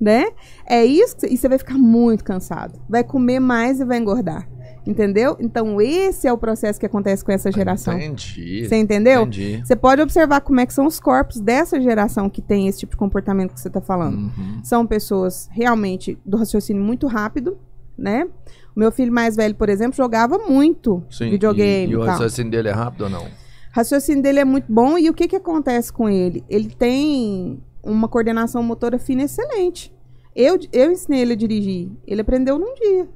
né? 0.00 0.26
É 0.66 0.82
isso, 0.84 1.16
e 1.28 1.36
você 1.36 1.48
vai 1.48 1.58
ficar 1.58 1.76
muito 1.76 2.24
cansado. 2.24 2.80
Vai 2.88 3.04
comer 3.04 3.38
mais 3.40 3.80
e 3.80 3.84
vai 3.84 3.98
engordar. 3.98 4.48
Entendeu? 4.86 5.36
Então, 5.38 5.80
esse 5.80 6.26
é 6.26 6.32
o 6.32 6.38
processo 6.38 6.78
que 6.78 6.86
acontece 6.86 7.24
com 7.24 7.30
essa 7.30 7.52
geração. 7.52 7.94
Entendi. 7.94 8.66
Você 8.66 8.76
entendeu? 8.76 9.22
Entendi. 9.22 9.62
Você 9.64 9.76
pode 9.76 10.02
observar 10.02 10.40
como 10.40 10.58
é 10.58 10.66
que 10.66 10.74
são 10.74 10.86
os 10.86 10.98
corpos 10.98 11.40
dessa 11.40 11.80
geração 11.80 12.28
que 12.28 12.42
tem 12.42 12.66
esse 12.66 12.80
tipo 12.80 12.92
de 12.92 12.96
comportamento 12.96 13.54
que 13.54 13.60
você 13.60 13.68
está 13.68 13.80
falando. 13.80 14.16
Uhum. 14.16 14.60
São 14.64 14.86
pessoas 14.86 15.48
realmente 15.52 16.18
do 16.26 16.36
raciocínio 16.36 16.82
muito 16.82 17.06
rápido, 17.06 17.56
né? 17.96 18.26
O 18.74 18.80
meu 18.80 18.90
filho 18.90 19.12
mais 19.12 19.36
velho, 19.36 19.54
por 19.54 19.68
exemplo, 19.68 19.96
jogava 19.96 20.38
muito 20.38 21.04
Sim, 21.10 21.30
videogame 21.30 21.92
E, 21.92 21.94
e 21.94 21.96
o 21.96 22.02
raciocínio 22.02 22.50
dele 22.50 22.68
é 22.68 22.72
rápido 22.72 23.02
ou 23.04 23.10
não? 23.10 23.24
O 23.24 23.28
raciocínio 23.70 24.22
dele 24.22 24.40
é 24.40 24.44
muito 24.44 24.70
bom 24.70 24.98
e 24.98 25.08
o 25.08 25.14
que, 25.14 25.28
que 25.28 25.36
acontece 25.36 25.92
com 25.92 26.08
ele? 26.08 26.44
Ele 26.48 26.68
tem 26.68 27.62
uma 27.82 28.08
coordenação 28.08 28.62
motora 28.62 28.98
fina 28.98 29.22
excelente. 29.22 29.92
Eu, 30.34 30.58
eu 30.72 30.90
ensinei 30.90 31.20
ele 31.20 31.34
a 31.34 31.36
dirigir. 31.36 31.90
Ele 32.06 32.20
aprendeu 32.20 32.58
num 32.58 32.74
dia. 32.74 33.08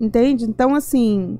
Entende? 0.00 0.44
Então, 0.44 0.74
assim, 0.74 1.38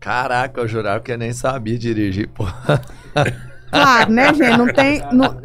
Caraca, 0.00 0.60
eu 0.60 0.68
jurava 0.68 1.00
que 1.00 1.10
eu 1.10 1.18
nem 1.18 1.32
sabia 1.32 1.76
dirigir, 1.78 2.28
pô. 2.28 2.44
claro, 3.70 4.12
né, 4.12 4.32
gente? 4.32 4.56
Não 4.56 4.72
tem. 4.72 5.02
não- 5.12 5.40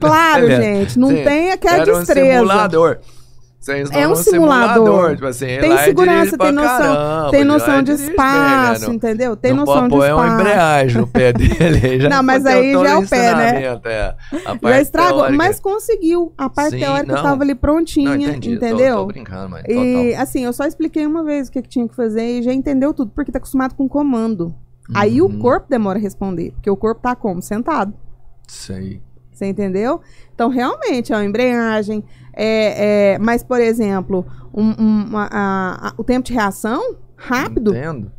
Claro, 0.00 0.48
É, 0.50 0.56
gente, 0.62 0.98
não 0.98 1.08
sim. 1.08 1.24
tem 1.24 1.50
aquela 1.50 1.78
Era 1.82 1.94
um 1.96 1.98
destreza. 1.98 2.32
simulador. 2.38 2.98
Vocês 3.66 3.90
É 3.90 4.06
um 4.06 4.14
simulador. 4.14 5.14
Tipo 5.14 5.26
assim, 5.26 5.46
Tem 5.60 5.72
e 5.74 5.78
segurança, 5.78 6.38
tem 6.38 6.52
noção, 6.52 6.68
caramba, 6.94 7.30
tem 7.32 7.44
lá 7.44 7.52
noção 7.52 7.78
de 7.82 7.84
dirige 7.92 8.02
bem, 8.04 8.10
espaço, 8.12 8.88
né? 8.88 8.94
Entendeu? 8.94 9.36
Tem 9.36 9.50
não 9.52 9.64
noção 9.64 9.88
pode 9.88 9.94
de 10.04 10.08
espaço. 10.08 10.14
uma 10.14 10.34
embreagem 10.40 11.00
no 11.00 11.06
pé 11.08 11.32
dele. 11.34 12.00
Já 12.00 12.08
Não, 12.08 12.22
mas 12.22 12.46
aí 12.46 12.72
já 12.72 12.88
é 12.90 12.96
o 12.96 13.08
pé, 13.08 13.34
né? 13.34 13.62
é. 13.84 14.14
Já 14.62 14.80
estragou, 14.80 15.16
teórica- 15.18 15.36
mas 15.36 15.58
conseguiu. 15.60 16.32
A 16.38 16.48
parte 16.48 16.70
Sim, 16.72 16.78
teórica 16.78 17.12
não. 17.12 17.16
estava 17.16 17.42
ali 17.42 17.54
prontinha, 17.54 18.10
Não, 18.10 18.16
entendi. 18.22 18.50
tô- 18.56 18.66
entendeu? 18.66 18.96
Tô, 18.98 19.06
brincando, 19.06 19.48
mas 19.50 19.64
E 19.66 19.74
total. 20.12 20.22
assim, 20.22 20.44
eu 20.44 20.52
só 20.52 20.64
expliquei 20.64 21.04
uma 21.04 21.24
vez 21.24 21.48
o 21.48 21.52
que, 21.52 21.60
que 21.62 21.68
tinha 21.68 21.88
que 21.88 21.96
fazer 21.96 22.38
e 22.38 22.42
já 22.42 22.52
entendeu 22.52 22.94
tudo, 22.94 23.10
porque 23.14 23.32
tá 23.32 23.38
acostumado 23.38 23.74
com 23.74 23.88
comando. 23.88 24.54
Aí 24.94 25.20
Uhum. 25.20 25.28
o 25.28 25.38
corpo 25.40 25.66
demora 25.68 25.98
a 25.98 26.02
responder, 26.02 26.52
porque 26.52 26.70
o 26.70 26.76
corpo 26.76 27.00
tá 27.02 27.16
como? 27.16 27.42
Sentado. 27.42 27.92
Sei. 28.46 29.02
Você 29.32 29.44
entendeu? 29.46 30.00
Então, 30.34 30.48
realmente, 30.48 31.12
é 31.12 31.16
uma 31.16 31.24
embreagem. 31.24 32.02
É, 32.36 33.14
é, 33.14 33.18
mas, 33.18 33.42
por 33.42 33.60
exemplo, 33.60 34.24
um- 34.52 34.74
um- 34.78 35.04
uma- 35.08 35.28
a- 35.32 35.88
a- 35.88 35.94
o 35.96 36.04
tempo 36.04 36.26
de 36.26 36.34
reação, 36.34 36.96
rápido, 37.16 37.70
Entendo. 37.74 38.12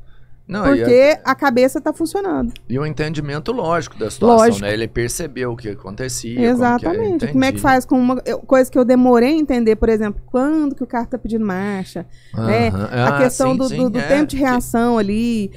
Não, 0.48 0.64
porque 0.64 0.82
é- 0.90 1.20
a 1.26 1.36
cabeça 1.36 1.82
tá 1.82 1.92
funcionando. 1.92 2.54
e 2.70 2.80
o 2.80 2.86
entendimento 2.86 3.52
lógico 3.52 3.98
da 4.00 4.10
situação, 4.10 4.38
Lógico. 4.46 4.62
né? 4.66 4.74
Ele 4.74 4.88
percebeu 4.88 5.52
o 5.52 5.58
que 5.58 5.68
acontecia. 5.68 6.36
como 6.36 6.46
é, 6.46 6.50
Exatamente. 6.50 7.28
Como 7.28 7.44
é 7.44 7.52
que 7.52 7.60
faz 7.60 7.84
com 7.86 8.00
uma 8.00 8.16
coisa 8.22 8.72
que 8.72 8.80
eu 8.80 8.86
demorei 8.86 9.34
a 9.34 9.38
entender, 9.38 9.76
por 9.76 9.90
exemplo, 9.90 10.22
quando 10.26 10.74
que 10.74 10.82
o 10.82 10.88
carro 10.88 11.06
tá 11.08 11.18
pedindo 11.18 11.46
marcha, 11.46 12.06
né? 12.34 12.70
Aham. 12.70 12.90
a 12.94 13.08
Ah, 13.10 13.18
questão 13.24 13.52
sim, 13.52 13.58
do, 13.58 13.68
sim, 13.68 13.78
do- 13.78 13.90
do 13.90 14.00
é. 14.00 14.08
tempo 14.08 14.28
de 14.28 14.38
reação 14.38 14.98
ali, 14.98 15.52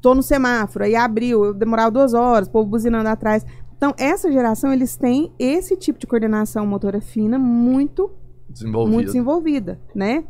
tô 0.00 0.14
no 0.14 0.22
semáforo, 0.22 0.84
aí 0.84 0.94
abriu, 0.94 1.46
eu 1.46 1.52
demorava 1.52 1.90
duas 1.90 2.14
horas, 2.14 2.46
o 2.46 2.52
povo 2.52 2.70
buzinando 2.70 3.08
atrás. 3.08 3.44
Então, 3.80 3.94
essa 3.96 4.30
geração, 4.30 4.74
eles 4.74 4.94
têm 4.94 5.32
esse 5.38 5.74
tipo 5.74 5.98
de 5.98 6.06
coordenação 6.06 6.66
motora 6.66 7.00
fina 7.00 7.38
muito, 7.38 8.10
Desenvolvido. 8.46 8.92
muito 8.92 9.06
desenvolvida, 9.06 9.80
né? 9.94 10.24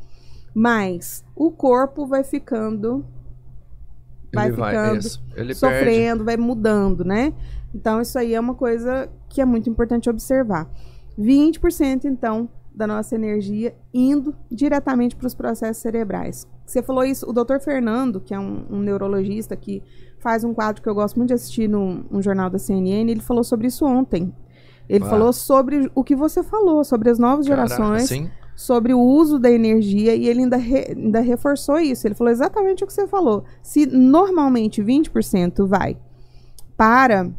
Mas 0.55 1.25
o 1.35 1.51
corpo 1.51 2.07
vai 2.07 2.23
ficando, 2.23 3.05
vai 4.33 4.47
Ele 4.47 4.55
ficando 4.55 4.99
isso. 4.99 5.25
Ele 5.31 5.47
perde. 5.47 5.55
sofrendo, 5.57 6.25
vai 6.25 6.37
mudando, 6.37 7.05
né? 7.05 7.35
Então, 7.75 8.01
isso 8.01 8.17
aí 8.17 8.35
é 8.35 8.39
uma 8.39 8.55
coisa 8.55 9.11
que 9.29 9.41
é 9.41 9.45
muito 9.45 9.69
importante 9.69 10.09
observar. 10.09 10.71
20%, 11.19 12.05
então, 12.05 12.49
da 12.73 12.87
nossa 12.87 13.17
energia 13.17 13.75
indo 13.93 14.33
diretamente 14.49 15.17
para 15.17 15.27
os 15.27 15.35
processos 15.35 15.83
cerebrais. 15.83 16.47
Você 16.65 16.85
falou 16.85 17.03
isso, 17.03 17.29
o 17.29 17.33
doutor 17.33 17.59
Fernando, 17.59 18.21
que 18.21 18.33
é 18.33 18.39
um, 18.39 18.65
um 18.71 18.79
neurologista 18.79 19.57
que 19.57 19.83
faz 20.21 20.45
um 20.45 20.55
quadro 20.55 20.83
que 20.83 20.89
eu 20.89 20.95
gosto 20.95 21.17
muito 21.17 21.29
de 21.29 21.35
assistir 21.35 21.69
no 21.69 22.05
um 22.11 22.23
jornal 22.23 22.49
da 22.51 22.59
CNN, 22.59 23.11
ele 23.11 23.21
falou 23.21 23.43
sobre 23.43 23.67
isso 23.67 23.85
ontem. 23.85 24.33
Ele 24.89 25.05
Ah. 25.05 25.09
falou 25.09 25.33
sobre 25.33 25.91
o 25.95 26.03
que 26.05 26.15
você 26.17 26.43
falou, 26.43 26.83
sobre 26.85 27.11
as 27.11 27.19
novas 27.19 27.47
Caraca, 27.47 27.69
gerações, 27.69 28.09
sim. 28.09 28.29
sobre 28.57 28.93
o 28.93 29.01
uso 29.01 29.39
da 29.39 29.51
energia 29.51 30.15
e 30.15 30.27
ele 30.29 30.41
ainda, 30.43 30.57
re- 30.57 30.95
ainda 30.97 31.21
reforçou 31.21 31.79
isso. 31.79 32.07
Ele 32.07 32.15
falou 32.15 32.31
exatamente 32.33 32.83
o 32.85 32.87
que 32.87 32.93
você 32.93 33.07
falou. 33.07 33.45
Se 33.63 33.87
normalmente 33.87 34.83
20% 34.83 35.67
vai 35.67 35.97
para 36.77 37.31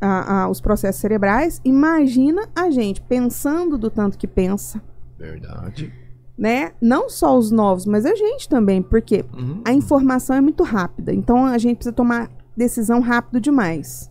a- 0.00 0.42
a- 0.44 0.48
os 0.48 0.60
processos 0.60 1.00
cerebrais, 1.00 1.60
imagina 1.64 2.48
a 2.54 2.70
gente 2.70 3.02
pensando 3.02 3.76
do 3.76 3.90
tanto 3.90 4.16
que 4.16 4.26
pensa, 4.26 4.80
Verdade. 5.18 5.92
Né? 6.40 6.72
Não 6.80 7.10
só 7.10 7.36
os 7.36 7.50
novos, 7.50 7.84
mas 7.84 8.06
a 8.06 8.14
gente 8.16 8.48
também, 8.48 8.80
porque 8.82 9.24
Uhum. 9.36 9.60
a 9.62 9.72
informação 9.74 10.34
é 10.34 10.40
muito 10.40 10.64
rápida. 10.64 11.12
Então 11.12 11.44
a 11.44 11.58
gente 11.58 11.76
precisa 11.76 11.92
tomar 11.94 12.30
decisão 12.56 13.00
rápido 13.00 13.38
demais. 13.38 14.10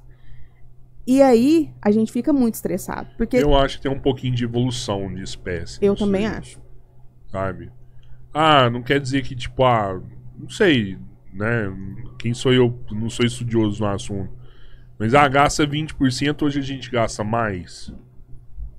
E 1.07 1.23
aí 1.23 1.71
a 1.81 1.89
gente 1.89 2.11
fica 2.11 2.31
muito 2.31 2.53
estressado, 2.53 3.09
porque 3.17 3.37
eu, 3.37 3.41
Eu 3.41 3.55
acho 3.57 3.77
que 3.77 3.83
tem 3.83 3.91
um 3.91 3.99
pouquinho 3.99 4.35
de 4.35 4.43
evolução 4.43 5.11
de 5.11 5.23
espécie. 5.23 5.79
nisso 5.81 5.95
também 5.95 6.27
aí, 6.27 6.35
acho. 6.37 6.59
Sabe? 7.31 7.71
Ah, 8.31 8.69
não 8.69 8.83
quer 8.83 8.99
dizer 8.99 9.23
que, 9.23 9.35
tipo, 9.35 9.63
ah, 9.63 9.99
não 10.37 10.49
sei, 10.49 10.99
né? 11.33 11.73
Quem 12.19 12.35
sou 12.35 12.53
eu? 12.53 12.79
Não 12.91 13.09
sou 13.09 13.25
estudioso 13.25 13.81
no 13.83 13.89
assunto. 13.89 14.29
Mas, 14.99 15.15
ah, 15.15 15.27
gasta 15.27 15.65
20%, 15.65 16.43
hoje 16.45 16.59
a 16.59 16.63
gente 16.63 16.91
gasta 16.91 17.23
mais. 17.23 17.91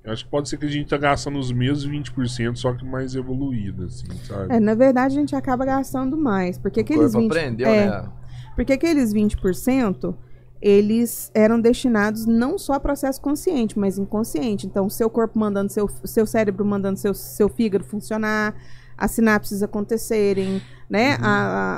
Eu 0.03 0.11
acho 0.11 0.25
que 0.25 0.31
pode 0.31 0.49
ser 0.49 0.57
que 0.57 0.65
a 0.65 0.69
gente 0.69 0.89
tá 0.89 0.97
gastando 0.97 1.37
os 1.37 1.51
mesmos 1.51 1.85
20%, 1.87 2.55
só 2.55 2.73
que 2.73 2.83
mais 2.83 3.15
evoluído, 3.15 3.85
assim, 3.85 4.07
sabe? 4.27 4.55
É, 4.55 4.59
na 4.59 4.73
verdade 4.73 5.15
a 5.15 5.19
gente 5.19 5.35
acaba 5.35 5.63
gastando 5.63 6.17
mais, 6.17 6.57
porque 6.57 6.79
O 6.79 6.83
aqueles 6.83 7.11
corpo 7.13 7.19
20, 7.19 7.31
aprendeu, 7.31 7.67
é, 7.67 7.87
né? 7.87 8.09
Porque 8.55 8.73
aqueles 8.73 9.13
20%, 9.13 10.15
eles 10.59 11.31
eram 11.33 11.59
destinados 11.59 12.25
não 12.25 12.57
só 12.57 12.73
a 12.73 12.79
processo 12.79 13.21
consciente, 13.21 13.77
mas 13.77 13.97
inconsciente. 13.97 14.65
Então, 14.67 14.89
seu 14.89 15.09
corpo 15.09 15.37
mandando 15.37 15.71
seu, 15.71 15.87
seu 16.03 16.25
cérebro 16.25 16.65
mandando 16.65 16.97
seu, 16.99 17.13
seu 17.13 17.47
fígado 17.49 17.83
funcionar, 17.83 18.55
as 18.97 19.11
sinapses 19.11 19.63
acontecerem, 19.63 20.61
né? 20.89 21.17
A- 21.21 21.27
a- 21.27 21.75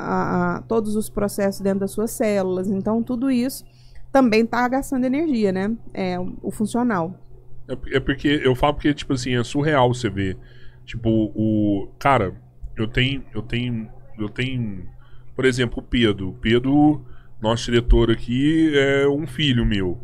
a- 0.54 0.56
a- 0.58 0.62
todos 0.62 0.96
os 0.96 1.10
processos 1.10 1.62
dentro 1.62 1.80
das 1.82 1.92
suas 1.92 2.12
células. 2.12 2.68
Então, 2.68 3.02
tudo 3.04 3.30
isso 3.32 3.64
também 4.12 4.46
tá 4.46 4.68
gastando 4.68 5.06
energia, 5.06 5.52
né? 5.52 5.72
É 5.94 6.18
o 6.42 6.52
funcional. 6.52 7.20
É, 7.68 7.98
é 7.98 8.00
porque 8.00 8.42
eu 8.44 8.56
falo 8.56 8.74
porque, 8.74 8.94
tipo 8.94 9.14
assim, 9.14 9.36
é 9.36 9.44
surreal 9.44 9.94
você 9.94 10.10
ver. 10.10 10.38
Tipo, 10.86 11.10
o. 11.10 11.90
Cara, 12.00 12.36
eu 12.76 12.88
tenho. 12.88 13.24
Eu 13.34 13.42
tenho. 13.42 13.90
Eu 14.18 14.30
tenho. 14.30 14.88
Por 15.36 15.46
exemplo, 15.46 15.80
o 15.80 15.82
Pedro. 15.82 16.30
O 16.30 16.34
Pedro, 16.34 17.06
nosso 17.42 17.66
diretor 17.66 18.12
aqui, 18.12 18.72
é 18.76 19.08
um 19.08 19.26
filho 19.26 19.66
meu. 19.66 20.00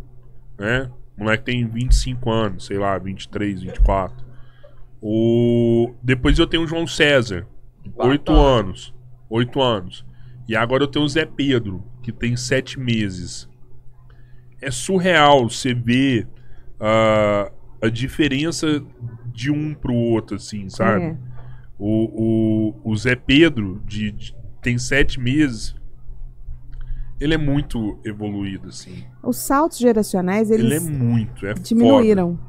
Né? 0.58 0.90
O 1.18 1.24
moleque 1.24 1.46
tem 1.46 1.68
25 1.68 2.32
anos, 2.32 2.66
sei 2.66 2.78
lá, 2.78 2.98
23, 2.98 3.62
24. 3.62 4.26
O... 5.02 5.94
Depois 6.02 6.40
eu 6.40 6.48
tenho 6.48 6.64
o 6.64 6.68
João 6.68 6.88
César, 6.88 7.46
8 7.98 8.32
Bacana. 8.32 8.40
anos. 8.40 8.94
8 9.30 9.62
anos. 9.62 10.06
E 10.48 10.56
agora 10.56 10.84
eu 10.84 10.88
tenho 10.88 11.06
o 11.06 11.10
Zé 11.10 11.26
Pedro, 11.26 11.84
que 12.02 12.12
tem 12.12 12.36
7 12.36 12.80
meses. 12.80 13.50
É 14.62 14.72
surreal 14.72 15.50
você 15.50 15.74
ver 15.74 16.28
ah, 16.80 17.52
a 17.82 17.90
diferença 17.90 18.84
de 19.34 19.52
um 19.52 19.74
pro 19.74 19.94
outro, 19.94 20.36
assim, 20.36 20.70
sabe? 20.70 21.04
É. 21.04 21.18
O, 21.78 22.74
o, 22.84 22.92
o 22.92 22.96
Zé 22.98 23.16
Pedro, 23.16 23.82
de, 23.86 24.12
de- 24.12 24.36
tem 24.62 24.78
sete 24.78 25.20
meses, 25.20 25.76
ele 27.20 27.34
é 27.34 27.38
muito 27.38 28.00
evoluído, 28.06 28.70
assim. 28.70 29.04
Os 29.24 29.38
saltos 29.38 29.78
geracionais, 29.78 30.50
Ele 30.52 30.64
é 30.64 30.66
eles 30.78 30.88
muito, 30.90 31.46
é 31.46 31.54
diminuíram. 31.54 32.40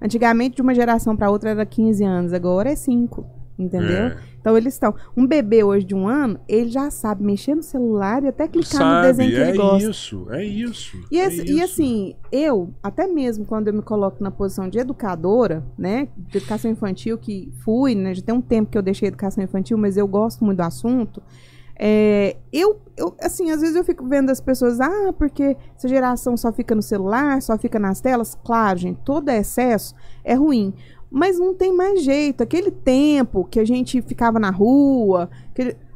Antigamente, 0.00 0.56
de 0.56 0.62
uma 0.62 0.74
geração 0.74 1.16
para 1.16 1.30
outra 1.30 1.50
era 1.50 1.64
15 1.64 2.04
anos, 2.04 2.32
agora 2.32 2.70
é 2.70 2.76
5. 2.76 3.26
Entendeu? 3.56 4.06
É. 4.06 4.16
Então 4.40 4.56
eles 4.58 4.74
estão. 4.74 4.92
Um 5.16 5.26
bebê 5.26 5.62
hoje 5.62 5.86
de 5.86 5.94
um 5.94 6.08
ano, 6.08 6.40
ele 6.48 6.68
já 6.68 6.90
sabe 6.90 7.22
mexer 7.22 7.54
no 7.54 7.62
celular 7.62 8.24
e 8.24 8.28
até 8.28 8.48
clicar 8.48 8.80
no 8.80 8.86
Sabe, 8.94 9.06
desenho 9.06 9.30
que 9.30 9.36
é 9.36 9.48
ele 9.50 9.56
gosta. 9.58 9.90
isso, 9.90 10.26
é 10.30 10.44
isso. 10.44 10.96
E, 11.10 11.20
é 11.20 11.26
esse- 11.26 11.42
e 11.42 11.60
isso. 11.60 11.64
assim, 11.64 12.14
eu, 12.32 12.74
até 12.82 13.06
mesmo 13.06 13.44
quando 13.44 13.68
eu 13.68 13.74
me 13.74 13.82
coloco 13.82 14.22
na 14.22 14.30
posição 14.32 14.68
de 14.68 14.78
educadora, 14.80 15.64
né? 15.78 16.08
De 16.16 16.38
educação 16.38 16.68
infantil, 16.68 17.16
que 17.16 17.52
fui, 17.64 17.94
né? 17.94 18.12
Já 18.12 18.22
tem 18.22 18.34
um 18.34 18.40
tempo 18.40 18.70
que 18.72 18.76
eu 18.76 18.82
deixei 18.82 19.06
educação 19.06 19.42
infantil, 19.44 19.78
mas 19.78 19.96
eu 19.96 20.06
gosto 20.08 20.44
muito 20.44 20.56
do 20.58 20.62
assunto. 20.64 21.22
é, 21.76 22.36
eu, 22.52 22.80
eu, 22.96 23.14
assim, 23.20 23.50
às 23.50 23.60
vezes 23.60 23.74
eu 23.74 23.82
fico 23.84 24.06
vendo 24.06 24.30
as 24.30 24.40
pessoas, 24.40 24.80
ah, 24.80 25.12
porque 25.18 25.56
essa 25.76 25.88
geração 25.88 26.36
só 26.36 26.52
fica 26.52 26.72
no 26.72 26.82
celular, 26.82 27.42
só 27.42 27.58
fica 27.58 27.80
nas 27.80 28.00
telas. 28.00 28.36
Claro, 28.44 28.78
gente, 28.78 29.00
todo 29.04 29.28
excesso 29.28 29.92
é 30.22 30.34
ruim. 30.34 30.72
Mas 31.14 31.38
não 31.38 31.54
tem 31.54 31.72
mais 31.72 32.02
jeito. 32.02 32.42
Aquele 32.42 32.72
tempo 32.72 33.44
que 33.44 33.60
a 33.60 33.64
gente 33.64 34.02
ficava 34.02 34.40
na 34.40 34.50
rua, 34.50 35.30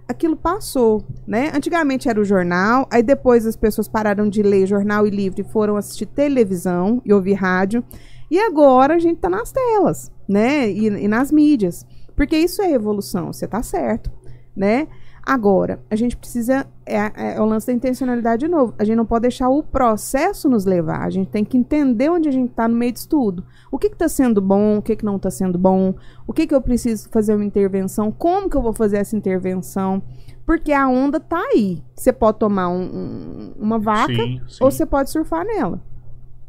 aquilo 0.07 0.37
passou, 0.37 1.05
né? 1.27 1.51
Antigamente 1.53 2.09
era 2.09 2.21
o 2.21 2.25
jornal, 2.25 2.87
aí 2.89 3.03
depois 3.03 3.45
as 3.45 3.57
pessoas 3.57 3.89
pararam 3.89 4.29
de 4.29 4.45
ler 4.45 4.64
jornal 4.69 5.09
e 5.09 5.11
livro 5.11 5.41
e 5.41 5.45
foram 5.45 5.77
assistir 5.77 6.07
televisão 6.07 7.03
e 7.05 7.12
ouvir 7.12 7.33
rádio. 7.33 7.83
E 8.31 8.39
agora 8.39 8.95
a 8.95 8.99
gente 9.01 9.19
tá 9.19 9.29
nas 9.29 9.51
telas, 9.51 10.12
né? 10.29 10.71
E, 10.71 10.87
e 10.87 11.09
nas 11.09 11.33
mídias. 11.33 11.85
Porque 12.14 12.37
isso 12.37 12.62
é 12.62 12.71
evolução, 12.71 13.33
você 13.33 13.49
tá 13.49 13.61
certo, 13.61 14.12
né? 14.55 14.87
Agora, 15.31 15.79
a 15.91 15.95
gente 15.95 16.16
precisa. 16.16 16.66
É, 16.87 17.35
é 17.35 17.41
o 17.41 17.45
lance 17.45 17.66
da 17.66 17.72
intencionalidade 17.74 18.47
de 18.47 18.49
novo. 18.51 18.72
A 18.79 18.85
gente 18.85 18.97
não 18.97 19.05
pode 19.05 19.20
deixar 19.22 19.51
o 19.51 19.62
processo 19.62 20.49
nos 20.49 20.64
levar. 20.64 21.03
A 21.03 21.11
gente 21.11 21.29
tem 21.29 21.45
que 21.45 21.55
entender 21.59 22.09
onde 22.09 22.31
a 22.31 22.33
gente 22.33 22.49
está 22.49 22.66
no 22.66 22.74
meio 22.74 22.93
disso 22.93 23.11
tudo. 23.11 23.45
O 23.70 23.79
que 23.79 23.89
está 23.89 24.09
sendo 24.09 24.41
bom, 24.41 24.79
o 24.79 24.83
que, 24.83 24.97
que 24.97 25.05
não 25.05 25.16
está 25.16 25.31
sendo 25.31 25.59
bom, 25.59 25.95
o 26.26 26.33
que, 26.33 26.47
que 26.47 26.55
eu 26.55 26.62
preciso 26.62 27.11
fazer 27.11 27.35
uma 27.35 27.45
intervenção, 27.45 28.11
como 28.11 28.49
que 28.49 28.57
eu 28.57 28.62
vou 28.62 28.72
fazer 28.72 28.97
essa 28.97 29.14
intervenção. 29.14 30.03
Porque 30.47 30.72
a 30.72 30.89
onda 30.89 31.20
tá 31.20 31.39
aí. 31.53 31.83
Você 31.95 32.11
pode 32.11 32.39
tomar 32.39 32.70
um- 32.70 32.81
um- 32.81 33.53
uma 33.59 33.79
vaca 33.79 34.14
Sim, 34.14 34.41
sim. 34.49 34.64
ou 34.64 34.70
você 34.70 34.87
pode 34.87 35.11
surfar 35.11 35.45
nela, 35.45 35.79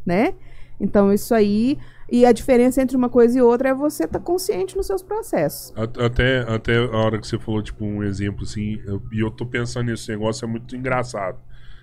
né? 0.06 0.36
Então 0.80 1.12
isso 1.12 1.36
aí 1.36 1.78
e 2.12 2.26
a 2.26 2.32
diferença 2.32 2.82
entre 2.82 2.96
uma 2.98 3.10
coisa 3.10 3.38
e 3.38 3.42
outra 3.42 3.70
é 3.70 3.74
você 3.74 4.06
estar 4.06 4.20
consciente 4.20 4.76
nos 4.76 4.88
seus 4.88 5.02
processos. 5.04 5.74
Até, 5.76 6.40
até 6.42 6.78
a 6.78 6.98
hora 6.98 7.20
que 7.20 7.28
você 7.28 7.38
falou, 7.40 7.62
tipo, 7.62 7.86
um 7.86 8.04
exemplo 8.04 8.44
assim, 8.44 8.82
eu- 8.86 9.02
e 9.12 9.20
eu 9.20 9.30
tô 9.32 9.46
pensando 9.46 9.88
nesse 9.88 10.10
negócio, 10.10 10.46
é 10.46 10.48
muito 10.48 10.76
engraçado. 10.76 11.38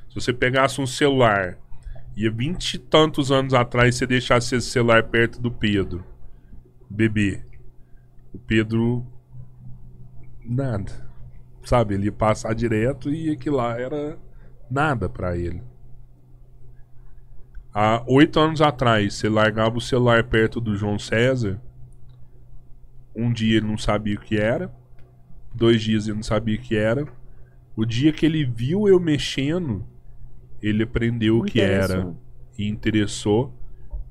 Se 0.08 0.14
você 0.14 0.32
pegasse 0.32 0.80
um 0.80 0.86
celular 0.86 1.58
e 2.16 2.28
vinte 2.30 2.74
e 2.74 2.78
tantos 2.78 3.30
anos 3.30 3.52
atrás 3.52 3.94
você 3.96 4.06
deixasse 4.06 4.54
esse 4.56 4.70
celular 4.70 5.02
perto 5.04 5.40
do 5.40 5.50
Pedro, 5.50 6.04
bebê, 6.88 7.42
o 8.32 8.38
Pedro. 8.38 9.06
Nada. 10.44 10.92
Sabe, 11.64 11.94
ele 11.94 12.04
ia 12.06 12.12
passar 12.12 12.54
direto 12.54 13.10
e 13.10 13.30
aquilo 13.30 13.56
lá 13.56 13.78
era 13.78 14.16
nada 14.70 15.08
pra 15.08 15.36
ele. 15.36 15.60
Há 17.78 18.02
oito 18.06 18.40
anos 18.40 18.62
atrás, 18.62 19.12
você 19.12 19.28
largava 19.28 19.76
o 19.76 19.82
celular 19.82 20.24
perto 20.24 20.62
do 20.62 20.74
João 20.74 20.98
César. 20.98 21.60
Um 23.14 23.30
dia 23.30 23.58
ele 23.58 23.66
não 23.66 23.76
sabia 23.76 24.16
o 24.16 24.18
que 24.18 24.38
era. 24.38 24.74
Dois 25.54 25.82
dias 25.82 26.06
ele 26.06 26.16
não 26.16 26.22
sabia 26.22 26.56
o 26.56 26.58
que 26.58 26.74
era. 26.74 27.06
O 27.76 27.84
dia 27.84 28.14
que 28.14 28.24
ele 28.24 28.46
viu 28.46 28.88
eu 28.88 28.98
mexendo, 28.98 29.86
ele 30.62 30.84
aprendeu 30.84 31.36
o 31.36 31.44
que 31.44 31.60
era. 31.60 32.16
E 32.56 32.66
interessou. 32.66 33.52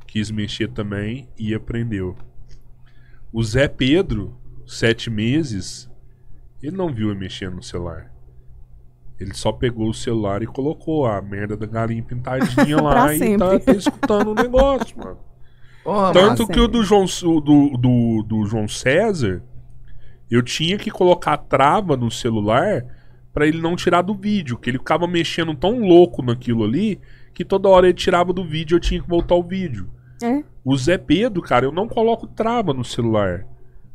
Quis 0.05 0.29
mexer 0.29 0.67
também 0.67 1.27
e 1.35 1.51
aprendeu. 1.55 2.15
O 3.33 3.43
Zé 3.43 3.67
Pedro, 3.67 4.39
sete 4.67 5.09
meses, 5.09 5.89
ele 6.61 6.77
não 6.77 6.93
viu 6.93 7.09
eu 7.09 7.15
mexendo 7.15 7.55
no 7.55 7.63
celular. 7.63 8.14
Ele 9.19 9.33
só 9.33 9.51
pegou 9.51 9.89
o 9.89 9.93
celular 9.93 10.43
e 10.43 10.47
colocou 10.47 11.05
a 11.05 11.21
merda 11.21 11.55
da 11.55 11.65
galinha 11.65 12.03
pintadinha 12.03 12.77
lá 12.81 13.13
e 13.13 13.17
sempre. 13.17 13.37
tá, 13.37 13.59
tá 13.59 13.71
escutando 13.71 14.31
o 14.31 14.35
negócio, 14.35 14.97
mano. 14.97 15.17
Porra, 15.83 16.11
Tanto 16.11 16.41
massa, 16.41 16.53
que 16.53 16.59
o 16.59 16.67
do 16.67 16.83
João, 16.83 17.05
o 17.05 17.39
do, 17.39 17.77
do, 17.77 18.23
do 18.23 18.45
João 18.45 18.67
César, 18.67 19.43
eu 20.29 20.41
tinha 20.41 20.77
que 20.77 20.89
colocar 20.89 21.37
trava 21.37 21.95
no 21.95 22.09
celular 22.09 22.83
pra 23.31 23.47
ele 23.47 23.61
não 23.61 23.75
tirar 23.75 24.01
do 24.01 24.15
vídeo, 24.15 24.57
que 24.57 24.69
ele 24.69 24.79
ficava 24.79 25.07
mexendo 25.07 25.53
tão 25.53 25.79
louco 25.79 26.21
naquilo 26.21 26.63
ali 26.63 26.99
que 27.33 27.43
toda 27.43 27.69
hora 27.69 27.87
ele 27.87 27.93
tirava 27.93 28.31
do 28.31 28.45
vídeo 28.45 28.75
e 28.75 28.77
eu 28.77 28.79
tinha 28.79 29.01
que 29.01 29.07
voltar 29.07 29.35
o 29.35 29.43
vídeo. 29.43 29.89
É. 30.23 30.41
O 30.63 30.75
Zé 30.75 30.97
Pedro, 30.97 31.41
cara, 31.41 31.65
eu 31.65 31.71
não 31.71 31.87
coloco 31.87 32.25
trava 32.25 32.73
no 32.73 32.83
celular. 32.83 33.45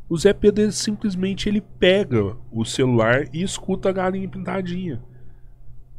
O 0.07 0.15
Zé 0.15 0.31
Pedro 0.31 0.63
ele 0.63 0.71
simplesmente 0.71 1.49
ele 1.49 1.59
pega 1.59 2.37
o 2.51 2.63
celular 2.63 3.25
e 3.33 3.41
escuta 3.41 3.89
a 3.89 3.91
galinha 3.91 4.29
pintadinha. 4.29 5.01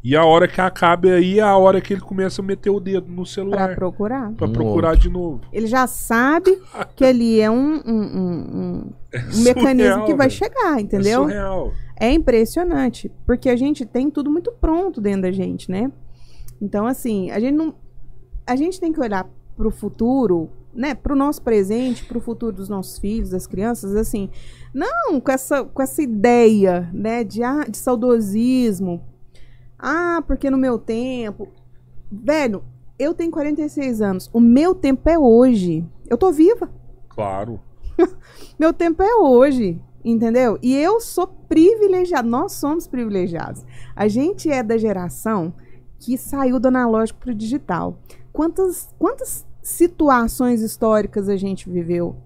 E 0.04 0.16
a 0.16 0.24
hora 0.24 0.48
que 0.48 0.60
acaba 0.60 1.08
aí 1.10 1.38
é 1.38 1.42
a 1.42 1.56
hora 1.56 1.80
que 1.80 1.92
ele 1.94 2.00
começa 2.00 2.42
a 2.42 2.44
meter 2.44 2.70
o 2.70 2.80
dedo 2.80 3.06
no 3.08 3.22
Pra 3.22 3.24
celular 3.24 3.74
procurar. 3.76 4.32
pra 4.32 4.48
Um 4.48 4.52
procurar 4.52 4.88
outro. 4.90 5.02
de 5.02 5.08
novo. 5.08 5.40
Ele 5.52 5.66
já 5.68 5.86
sabe 5.86 6.60
que 6.96 7.04
ali 7.04 7.40
é 7.40 7.48
um, 7.50 7.74
um, 7.86 8.02
um- 8.02 8.56
um- 8.58 8.92
um 9.38 9.42
mecanismo 9.44 9.90
surreal, 9.92 10.04
que 10.06 10.14
vai 10.14 10.28
chegar, 10.28 10.78
É 10.78 10.80
entendeu? 10.80 11.22
surreal. 11.22 11.72
É 12.00 12.10
impressionante, 12.12 13.12
porque 13.24 13.48
a 13.48 13.54
gente 13.54 13.86
tem 13.86 14.10
tudo 14.10 14.28
muito 14.28 14.50
pronto 14.60 15.00
dentro 15.00 15.22
da 15.22 15.30
gente, 15.32 15.70
né? 15.70 15.92
Então, 16.60 16.84
assim, 16.86 17.30
a 17.30 17.38
gente 17.38 17.54
não. 17.54 17.74
A 18.44 18.56
gente 18.56 18.80
tem 18.80 18.92
que 18.92 18.98
olhar 19.00 19.28
pro 19.56 19.70
futuro, 19.70 20.50
né? 20.74 20.94
Pro 20.96 21.14
nosso 21.14 21.40
presente, 21.42 22.04
pro 22.06 22.20
futuro 22.20 22.50
dos 22.56 22.68
nossos 22.68 22.98
filhos, 22.98 23.30
das 23.30 23.46
crianças, 23.46 23.94
assim. 23.94 24.28
Não 24.74 25.20
com 25.20 25.30
essa, 25.30 25.62
com 25.62 25.80
essa 25.80 26.02
ideia, 26.02 26.90
né? 26.92 27.22
De, 27.22 27.40
ah, 27.44 27.64
de 27.68 27.76
saudosismo. 27.78 29.00
Ah, 29.82 30.22
porque 30.24 30.48
no 30.48 30.56
meu 30.56 30.78
tempo. 30.78 31.48
Velho, 32.10 32.62
eu 32.96 33.12
tenho 33.12 33.32
46 33.32 34.00
anos. 34.00 34.30
O 34.32 34.40
meu 34.40 34.76
tempo 34.76 35.08
é 35.08 35.18
hoje. 35.18 35.84
Eu 36.08 36.16
tô 36.16 36.30
viva. 36.30 36.70
Claro. 37.08 37.60
Meu 38.58 38.72
tempo 38.72 39.02
é 39.02 39.14
hoje, 39.16 39.78
entendeu? 40.02 40.58
E 40.62 40.74
eu 40.74 40.98
sou 40.98 41.26
privilegiado, 41.26 42.26
nós 42.26 42.52
somos 42.52 42.86
privilegiados. 42.86 43.64
A 43.94 44.08
gente 44.08 44.50
é 44.50 44.62
da 44.62 44.78
geração 44.78 45.52
que 45.98 46.16
saiu 46.16 46.58
do 46.58 46.68
analógico 46.68 47.20
para 47.20 47.32
o 47.32 47.34
digital. 47.34 47.98
Quantas, 48.32 48.88
quantas 48.98 49.46
situações 49.62 50.62
históricas 50.62 51.28
a 51.28 51.36
gente 51.36 51.68
viveu? 51.68 52.16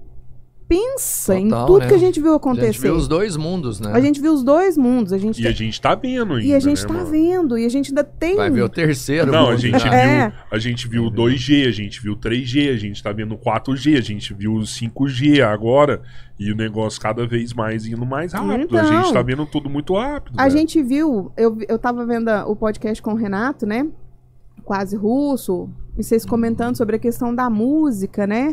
Pensa 0.68 1.38
em 1.38 1.48
Total, 1.48 1.66
tudo 1.66 1.78
né? 1.78 1.86
que 1.88 1.94
a 1.94 1.98
gente 1.98 2.20
viu 2.20 2.32
A 2.32 2.36
acontecer. 2.36 2.72
gente 2.72 2.80
viu 2.82 2.94
os 2.96 3.06
dois 3.06 3.36
mundos, 3.36 3.78
né? 3.78 3.92
A 3.92 4.00
gente 4.00 4.20
viu 4.20 4.32
os 4.32 4.42
dois 4.42 4.76
mundos. 4.76 5.12
A 5.12 5.18
gente 5.18 5.38
E 5.38 5.42
tem- 5.42 5.52
a 5.52 5.54
gente 5.54 5.80
tá 5.80 5.94
vendo 5.94 6.34
ainda. 6.34 6.44
e 6.44 6.54
a 6.54 6.58
gente 6.58 6.82
né, 6.82 6.88
tá 6.88 6.94
mano? 6.94 7.06
vendo. 7.06 7.56
E 7.56 7.64
a 7.64 7.68
gente 7.68 7.90
ainda 7.90 8.02
tem. 8.02 8.34
Vai 8.34 8.50
ver 8.50 8.62
o 8.62 8.68
terceiro 8.68 9.30
Não, 9.30 9.46
a 9.46 9.50
mundo, 9.52 9.58
gente, 9.60 9.84
né? 9.84 9.90
viu, 9.90 9.90
É. 9.90 10.32
a 10.50 10.58
gente 10.58 10.88
viu 10.88 11.04
o 11.04 11.10
2G, 11.10 11.68
a 11.68 11.70
gente 11.70 12.02
viu 12.02 12.14
o 12.14 12.16
3G, 12.16 12.70
a 12.70 12.76
gente 12.76 13.00
tá 13.00 13.12
vendo 13.12 13.34
o 13.34 13.38
4G, 13.38 13.96
a 13.96 14.00
gente 14.00 14.34
viu 14.34 14.54
o 14.54 14.66
5G 14.66 15.40
agora. 15.40 16.02
E 16.38 16.50
o 16.50 16.56
negócio 16.56 17.00
cada 17.00 17.26
vez 17.26 17.52
mais 17.54 17.86
indo 17.86 18.04
mais 18.04 18.32
rápido. 18.32 18.76
A 18.76 18.82
Então. 18.82 19.02
gente 19.04 19.12
tá 19.12 19.22
vendo 19.22 19.46
tudo 19.46 19.70
muito 19.70 19.94
rápido. 19.94 20.34
A 20.36 20.44
né? 20.44 20.50
gente 20.50 20.82
viu, 20.82 21.30
eu, 21.36 21.56
eu 21.68 21.78
tava 21.78 22.04
vendo 22.04 22.28
a- 22.28 22.44
o 22.46 22.56
podcast 22.56 23.00
com 23.00 23.12
o 23.12 23.16
Renato, 23.16 23.64
né? 23.64 23.86
Quase 24.64 24.96
russo, 24.96 25.70
e 25.96 26.02
vocês 26.02 26.26
comentando 26.26 26.76
sobre 26.76 26.96
a 26.96 26.98
questão 26.98 27.32
da 27.32 27.48
música, 27.48 28.26
né? 28.26 28.52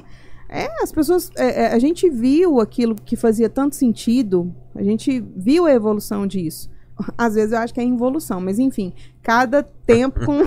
É, 0.53 0.83
as 0.83 0.91
pessoas. 0.91 1.31
é, 1.35 1.63
é, 1.63 1.67
a 1.73 1.79
gente 1.79 2.07
viu 2.07 2.59
aquilo 2.59 2.93
que 2.93 3.15
fazia 3.15 3.49
tanto 3.49 3.75
sentido, 3.75 4.53
a 4.75 4.83
gente 4.83 5.19
viu 5.35 5.65
a 5.65 5.73
evolução 5.73 6.27
disso. 6.27 6.69
Às 7.17 7.33
vezes 7.33 7.53
eu 7.53 7.57
acho 7.57 7.73
que 7.73 7.79
é 7.79 7.83
involução, 7.83 8.39
mas 8.39 8.59
enfim, 8.59 8.93
cada 9.23 9.63
tempo 9.63 10.19
com, 10.23 10.43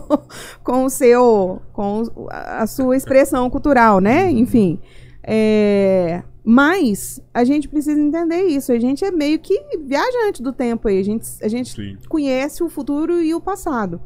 com 0.64 0.84
o 0.86 0.90
seu. 0.90 1.60
com 1.70 2.02
a 2.30 2.66
sua 2.66 2.96
expressão 2.96 3.50
cultural, 3.50 4.00
né? 4.00 4.30
Enfim. 4.30 4.80
É, 5.22 6.22
mas 6.42 7.20
a 7.34 7.44
gente 7.44 7.68
precisa 7.68 8.00
entender 8.00 8.44
isso. 8.44 8.72
A 8.72 8.78
gente 8.78 9.04
é 9.04 9.10
meio 9.10 9.38
que 9.38 9.60
viajante 9.84 10.42
do 10.42 10.52
tempo 10.52 10.88
aí. 10.88 10.98
A 10.98 11.04
gente, 11.04 11.26
a 11.42 11.48
gente 11.48 11.74
Sim. 11.74 11.98
conhece 12.08 12.64
o 12.64 12.70
futuro 12.70 13.22
e 13.22 13.34
o 13.34 13.40
passado. 13.40 14.00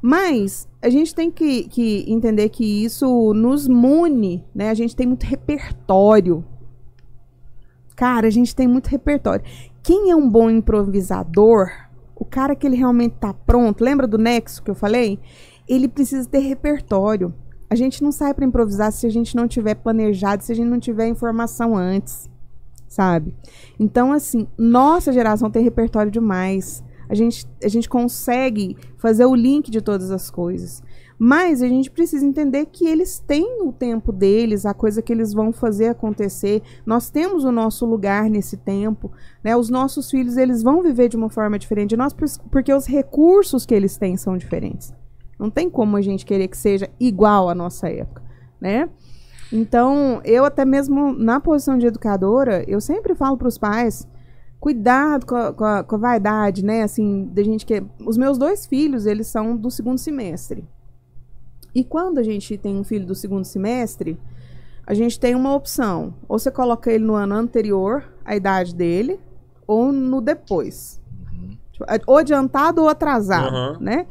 Mas 0.00 0.68
a 0.80 0.88
gente 0.88 1.14
tem 1.14 1.30
que, 1.30 1.64
que 1.64 2.04
entender 2.08 2.48
que 2.50 2.84
isso 2.84 3.34
nos 3.34 3.66
mune, 3.66 4.44
né? 4.54 4.70
A 4.70 4.74
gente 4.74 4.94
tem 4.94 5.06
muito 5.06 5.24
repertório. 5.24 6.44
Cara, 7.96 8.28
a 8.28 8.30
gente 8.30 8.54
tem 8.54 8.68
muito 8.68 8.86
repertório. 8.86 9.44
Quem 9.82 10.10
é 10.10 10.16
um 10.16 10.28
bom 10.28 10.48
improvisador, 10.48 11.68
o 12.14 12.24
cara 12.24 12.54
que 12.54 12.66
ele 12.66 12.76
realmente 12.76 13.16
tá 13.18 13.34
pronto, 13.34 13.82
lembra 13.82 14.06
do 14.06 14.18
Nexo 14.18 14.62
que 14.62 14.70
eu 14.70 14.74
falei? 14.74 15.18
Ele 15.68 15.88
precisa 15.88 16.28
ter 16.28 16.40
repertório. 16.40 17.34
A 17.68 17.74
gente 17.74 18.02
não 18.02 18.12
sai 18.12 18.32
para 18.32 18.44
improvisar 18.44 18.92
se 18.92 19.06
a 19.06 19.10
gente 19.10 19.34
não 19.34 19.48
tiver 19.48 19.74
planejado, 19.74 20.44
se 20.44 20.52
a 20.52 20.54
gente 20.54 20.68
não 20.68 20.78
tiver 20.78 21.08
informação 21.08 21.76
antes, 21.76 22.30
sabe? 22.88 23.34
Então, 23.78 24.12
assim, 24.12 24.46
nossa 24.56 25.12
geração 25.12 25.50
tem 25.50 25.62
repertório 25.62 26.10
demais. 26.10 26.84
A 27.08 27.14
gente, 27.14 27.46
a 27.62 27.68
gente 27.68 27.88
consegue 27.88 28.76
fazer 28.96 29.24
o 29.24 29.34
link 29.34 29.70
de 29.70 29.80
todas 29.80 30.10
as 30.10 30.30
coisas. 30.30 30.82
Mas 31.18 31.62
a 31.62 31.68
gente 31.68 31.90
precisa 31.90 32.24
entender 32.24 32.66
que 32.66 32.86
eles 32.86 33.18
têm 33.18 33.62
o 33.62 33.72
tempo 33.72 34.12
deles, 34.12 34.64
a 34.64 34.72
coisa 34.72 35.02
que 35.02 35.12
eles 35.12 35.32
vão 35.32 35.52
fazer 35.52 35.88
acontecer. 35.88 36.62
Nós 36.86 37.10
temos 37.10 37.42
o 37.42 37.50
nosso 37.50 37.84
lugar 37.84 38.30
nesse 38.30 38.56
tempo, 38.56 39.10
né? 39.42 39.56
Os 39.56 39.68
nossos 39.68 40.08
filhos, 40.08 40.36
eles 40.36 40.62
vão 40.62 40.80
viver 40.80 41.08
de 41.08 41.16
uma 41.16 41.28
forma 41.28 41.58
diferente 41.58 41.90
de 41.90 41.96
nós 41.96 42.12
por- 42.12 42.28
porque 42.52 42.72
os 42.72 42.86
recursos 42.86 43.66
que 43.66 43.74
eles 43.74 43.96
têm 43.96 44.16
são 44.16 44.36
diferentes. 44.36 44.94
Não 45.36 45.50
tem 45.50 45.68
como 45.68 45.96
a 45.96 46.00
gente 46.00 46.24
querer 46.24 46.46
que 46.46 46.56
seja 46.56 46.88
igual 47.00 47.48
à 47.48 47.54
nossa 47.54 47.88
época, 47.88 48.22
né? 48.60 48.88
Então, 49.52 50.20
eu 50.24 50.44
até 50.44 50.64
mesmo 50.64 51.12
na 51.12 51.40
posição 51.40 51.78
de 51.78 51.86
educadora, 51.86 52.64
eu 52.68 52.80
sempre 52.80 53.14
falo 53.14 53.36
para 53.36 53.48
os 53.48 53.58
pais, 53.58 54.06
cuidado 54.60 55.24
com 55.26 55.36
a, 55.36 55.52
com 55.52 55.64
a- 55.64 55.84
com 55.84 55.94
a 55.94 55.98
vaidade, 55.98 56.64
né? 56.64 56.82
Assim, 56.82 57.28
da 57.32 57.42
gente 57.42 57.64
que 57.64 57.82
os 58.04 58.16
meus 58.16 58.36
dois 58.38 58.66
filhos, 58.66 59.06
eles 59.06 59.26
são 59.26 59.56
do 59.56 59.70
segundo 59.70 59.98
semestre. 59.98 60.64
E 61.74 61.84
quando 61.84 62.18
a 62.18 62.22
gente 62.22 62.56
tem 62.58 62.76
um 62.76 62.84
filho 62.84 63.06
do 63.06 63.14
segundo 63.14 63.44
semestre, 63.44 64.18
a 64.86 64.94
gente 64.94 65.20
tem 65.20 65.34
uma 65.34 65.54
opção. 65.54 66.14
Ou 66.28 66.38
você 66.38 66.50
coloca 66.50 66.90
ele 66.90 67.04
no 67.04 67.14
ano 67.14 67.34
anterior, 67.34 68.04
a 68.24 68.34
idade 68.34 68.74
dele, 68.74 69.20
ou 69.66 69.92
no 69.92 70.20
depois. 70.20 71.00
Tipo, 71.72 71.84
Ou 72.06 72.16
adiantado 72.18 72.82
ou 72.82 72.88
atrasado, 72.88 73.54
Aham. 73.54 73.76
né? 73.80 74.06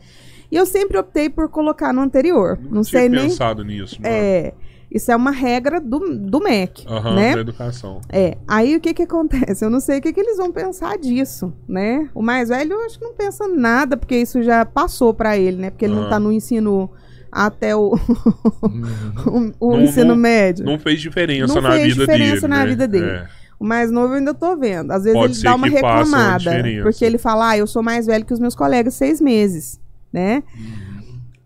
E 0.49 0.55
eu 0.55 0.65
sempre 0.65 0.97
optei 0.97 1.29
por 1.29 1.49
colocar 1.49 1.91
no 1.91 1.99
anterior. 1.99 2.57
Não, 2.61 2.71
Não 2.75 2.83
sei 2.83 3.09
nem. 3.09 3.27
pensado 3.27 3.65
nisso, 3.65 4.01
mano. 4.01 4.13
É, 4.15 4.53
isso 4.97 5.11
é 5.11 5.15
uma 5.15 5.31
regra 5.31 5.79
do, 5.81 5.99
do 6.17 6.39
MEC, 6.41 6.85
Aham, 6.87 7.15
né? 7.15 7.33
da 7.35 7.41
educação. 7.41 8.01
É, 8.09 8.37
aí 8.47 8.75
o 8.75 8.81
que 8.81 8.93
que 8.93 9.03
acontece? 9.03 9.63
Eu 9.65 9.69
não 9.69 9.79
sei 9.79 9.99
o 9.99 10.01
que 10.01 10.11
que 10.13 10.19
eles 10.19 10.37
vão 10.37 10.51
pensar 10.51 10.97
disso, 10.97 11.53
né? 11.67 12.09
O 12.13 12.21
mais 12.21 12.49
velho 12.49 12.73
eu 12.73 12.85
acho 12.85 12.99
que 12.99 13.05
não 13.05 13.13
pensa 13.13 13.47
nada, 13.47 13.95
porque 13.97 14.15
isso 14.17 14.43
já 14.43 14.65
passou 14.65 15.13
pra 15.13 15.37
ele, 15.37 15.57
né? 15.57 15.69
Porque 15.71 15.85
ele 15.85 15.95
não 15.95 16.05
Ah. 16.07 16.09
tá 16.09 16.19
no 16.19 16.31
ensino 16.31 16.89
até 17.31 17.75
o, 17.75 17.93
o, 19.25 19.53
o 19.59 19.71
Não- 19.73 19.81
ensino 19.81 20.05
não- 20.09 20.15
médio. 20.15 20.65
Não 20.65 20.79
fez 20.79 20.99
diferença 21.01 21.53
Não 21.55 21.61
na 21.61 21.71
fez 21.71 21.87
vida 21.93 21.99
diferença 22.05 22.41
dele. 22.41 22.47
na 22.47 22.59
né? 22.59 22.65
vida 22.65 22.87
dele. 22.87 23.05
É. 23.05 23.27
O 23.59 23.65
mais 23.65 23.91
novo 23.91 24.13
eu 24.13 24.17
ainda 24.19 24.33
tô 24.33 24.55
vendo. 24.55 24.91
Às 24.91 25.03
vezes 25.03 25.19
Pode 25.19 25.33
ele 25.33 25.43
dá 25.43 25.55
uma 25.55 25.67
uma 25.67 25.67
reclamada, 25.67 26.37
diferença. 26.37 26.83
porque 26.83 27.03
ele 27.03 27.17
fala, 27.17 27.49
ah, 27.49 27.57
eu 27.57 27.65
sou 27.65 27.81
mais 27.81 28.05
velho 28.05 28.23
que 28.23 28.33
os 28.33 28.39
meus 28.39 28.55
colegas 28.55 28.93
seis 28.93 29.19
meses, 29.19 29.79
né? 30.13 30.43
Uhum. 30.55 30.87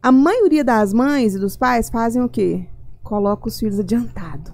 A 0.04 0.12
maioria 0.12 0.64
das 0.64 0.92
mães 0.94 1.36
e 1.36 1.40
dos 1.40 1.56
pais 1.56 1.90
fazem 1.90 2.22
o 2.22 2.28
quê? 2.28 2.66
Coloca 3.04 3.48
os 3.48 3.60
filhos 3.60 3.80
adiantado, 3.80 4.54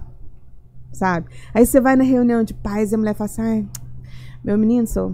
sabe? 0.92 1.28
Aí 1.52 1.64
você 1.66 1.80
vai 1.80 1.96
na 1.96 2.04
reunião 2.04 2.42
de 2.42 2.54
pais 2.54 2.92
e 2.92 2.94
a 2.94 2.98
mulher 2.98 3.14
fala 3.14 3.30
assim, 3.30 3.68
meu 4.42 4.56
menino, 4.56 4.86
só, 4.86 5.12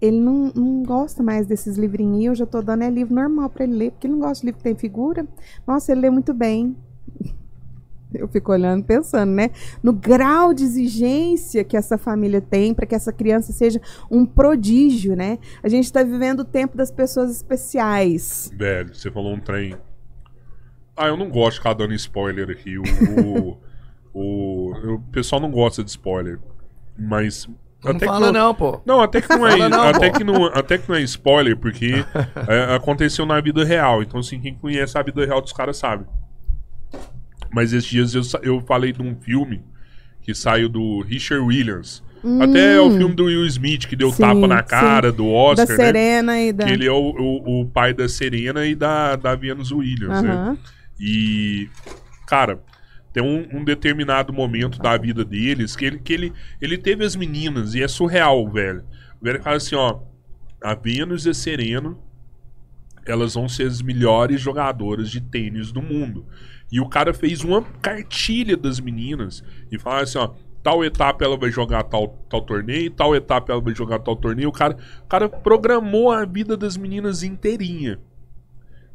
ele 0.00 0.20
não, 0.20 0.52
não 0.54 0.82
gosta 0.82 1.22
mais 1.22 1.46
desses 1.46 1.76
livrinhos, 1.76 2.24
eu 2.26 2.34
já 2.34 2.46
tô 2.46 2.60
dando 2.60 2.82
é 2.82 2.90
livro 2.90 3.14
normal 3.14 3.48
pra 3.48 3.64
ele 3.64 3.74
ler, 3.74 3.90
porque 3.92 4.06
ele 4.06 4.14
não 4.14 4.20
gosta 4.20 4.40
de 4.40 4.46
livro 4.46 4.58
que 4.58 4.64
tem 4.64 4.74
figura. 4.74 5.26
Nossa, 5.66 5.92
ele 5.92 6.02
lê 6.02 6.10
muito 6.10 6.34
bem. 6.34 6.76
Eu 8.12 8.28
fico 8.28 8.52
olhando 8.52 8.84
pensando, 8.84 9.32
né? 9.32 9.50
No 9.82 9.92
grau 9.92 10.54
de 10.54 10.62
exigência 10.62 11.64
que 11.64 11.76
essa 11.76 11.98
família 11.98 12.40
tem 12.40 12.72
para 12.72 12.86
que 12.86 12.94
essa 12.94 13.12
criança 13.12 13.52
seja 13.52 13.80
um 14.08 14.24
prodígio, 14.24 15.16
né? 15.16 15.36
A 15.64 15.68
gente 15.68 15.86
está 15.86 16.00
vivendo 16.04 16.40
o 16.40 16.44
tempo 16.44 16.76
das 16.76 16.92
pessoas 16.92 17.28
especiais. 17.32 18.52
Velho, 18.54 18.94
você 18.94 19.10
falou 19.10 19.34
um 19.34 19.40
trem. 19.40 19.74
Ah, 20.96 21.08
eu 21.08 21.16
não 21.16 21.28
gosto 21.28 21.52
de 21.52 21.58
ficar 21.58 21.74
dando 21.74 21.94
spoiler 21.94 22.50
aqui. 22.50 22.78
O, 22.78 22.82
o, 22.82 23.58
o, 24.12 24.94
o 24.94 25.00
pessoal 25.10 25.40
não 25.40 25.50
gosta 25.50 25.82
de 25.82 25.90
spoiler. 25.90 26.38
Mas. 26.98 27.48
Não 27.82 27.90
até 27.90 27.98
que 27.98 28.06
fala 28.06 28.32
não, 28.32 28.54
pô. 28.54 28.80
Não, 28.86 29.00
até 29.00 29.20
que 29.20 29.28
não 29.28 29.46
é, 29.46 29.50
Fala 29.58 29.68
não, 29.68 29.82
até 29.82 30.10
pô. 30.10 30.18
que 30.18 30.24
não, 30.24 30.44
até 30.46 30.78
que 30.78 30.88
não 30.88 30.96
é 30.96 31.02
spoiler, 31.02 31.56
porque 31.56 32.04
é, 32.48 32.74
aconteceu 32.74 33.26
na 33.26 33.40
vida 33.40 33.64
real. 33.64 34.02
Então, 34.02 34.20
assim, 34.20 34.40
quem 34.40 34.54
conhece 34.54 34.96
a 34.96 35.02
vida 35.02 35.24
real 35.24 35.40
dos 35.40 35.52
caras 35.52 35.76
sabe. 35.76 36.06
Mas 37.52 37.72
esses 37.72 37.88
dias 37.88 38.14
eu, 38.14 38.22
eu 38.42 38.60
falei 38.60 38.92
de 38.92 39.02
um 39.02 39.14
filme 39.16 39.62
que 40.22 40.34
saiu 40.34 40.68
do 40.68 41.02
Richard 41.02 41.44
Williams. 41.44 42.02
Até 42.40 42.80
o 42.80 42.90
filme 42.90 43.14
do 43.14 43.24
Will 43.24 43.44
Smith, 43.46 43.86
que 43.86 43.94
deu 43.94 44.08
Hum. 44.08 44.12
Sim, 44.12 44.22
tapa 44.22 44.46
na 44.48 44.62
sim. 44.62 44.68
cara 44.68 45.12
do 45.12 45.24
da 45.24 45.30
Oscar, 45.30 45.68
né? 45.68 45.76
Serena 45.76 46.40
e 46.40 46.52
da. 46.52 46.64
Que 46.64 46.72
ele 46.72 46.86
é 46.86 46.90
o, 46.90 46.96
o, 46.96 47.60
o 47.60 47.66
pai 47.66 47.92
da 47.92 48.08
Serena 48.08 48.64
e 48.64 48.74
da, 48.74 49.14
da 49.16 49.34
Venus 49.34 49.70
Williams, 49.70 50.22
né? 50.22 50.56
E, 50.98 51.68
cara, 52.26 52.62
tem 53.12 53.22
um, 53.22 53.60
um 53.60 53.64
determinado 53.64 54.32
momento 54.32 54.78
da 54.78 54.96
vida 54.96 55.24
deles 55.24 55.76
que 55.76 55.84
ele, 55.84 55.98
que 55.98 56.12
ele, 56.12 56.32
ele 56.60 56.76
teve 56.76 57.04
as 57.04 57.14
meninas 57.14 57.74
e 57.74 57.82
é 57.82 57.88
surreal, 57.88 58.48
velho. 58.50 58.84
O 59.20 59.24
velho 59.24 59.42
fala 59.42 59.56
assim, 59.56 59.76
ó, 59.76 60.00
a 60.62 60.74
Venus 60.74 61.26
e 61.26 61.34
Serena, 61.34 61.96
elas 63.06 63.34
vão 63.34 63.48
ser 63.48 63.66
as 63.66 63.82
melhores 63.82 64.40
jogadoras 64.40 65.10
de 65.10 65.20
tênis 65.20 65.70
do 65.70 65.82
mundo. 65.82 66.26
E 66.72 66.80
o 66.80 66.88
cara 66.88 67.14
fez 67.14 67.44
uma 67.44 67.62
cartilha 67.62 68.56
das 68.56 68.80
meninas 68.80 69.44
e 69.70 69.78
fala 69.78 70.02
assim, 70.02 70.18
ó, 70.18 70.34
tal 70.62 70.82
etapa 70.82 71.24
ela 71.24 71.36
vai 71.36 71.50
jogar 71.50 71.84
tal, 71.84 72.08
tal 72.28 72.40
torneio, 72.40 72.90
tal 72.90 73.14
etapa 73.14 73.52
ela 73.52 73.60
vai 73.60 73.74
jogar 73.74 73.98
tal 73.98 74.16
torneio. 74.16 74.48
O 74.48 74.52
cara, 74.52 74.76
o 75.04 75.06
cara 75.06 75.28
programou 75.28 76.10
a 76.10 76.24
vida 76.24 76.56
das 76.56 76.76
meninas 76.76 77.22
inteirinha. 77.22 78.00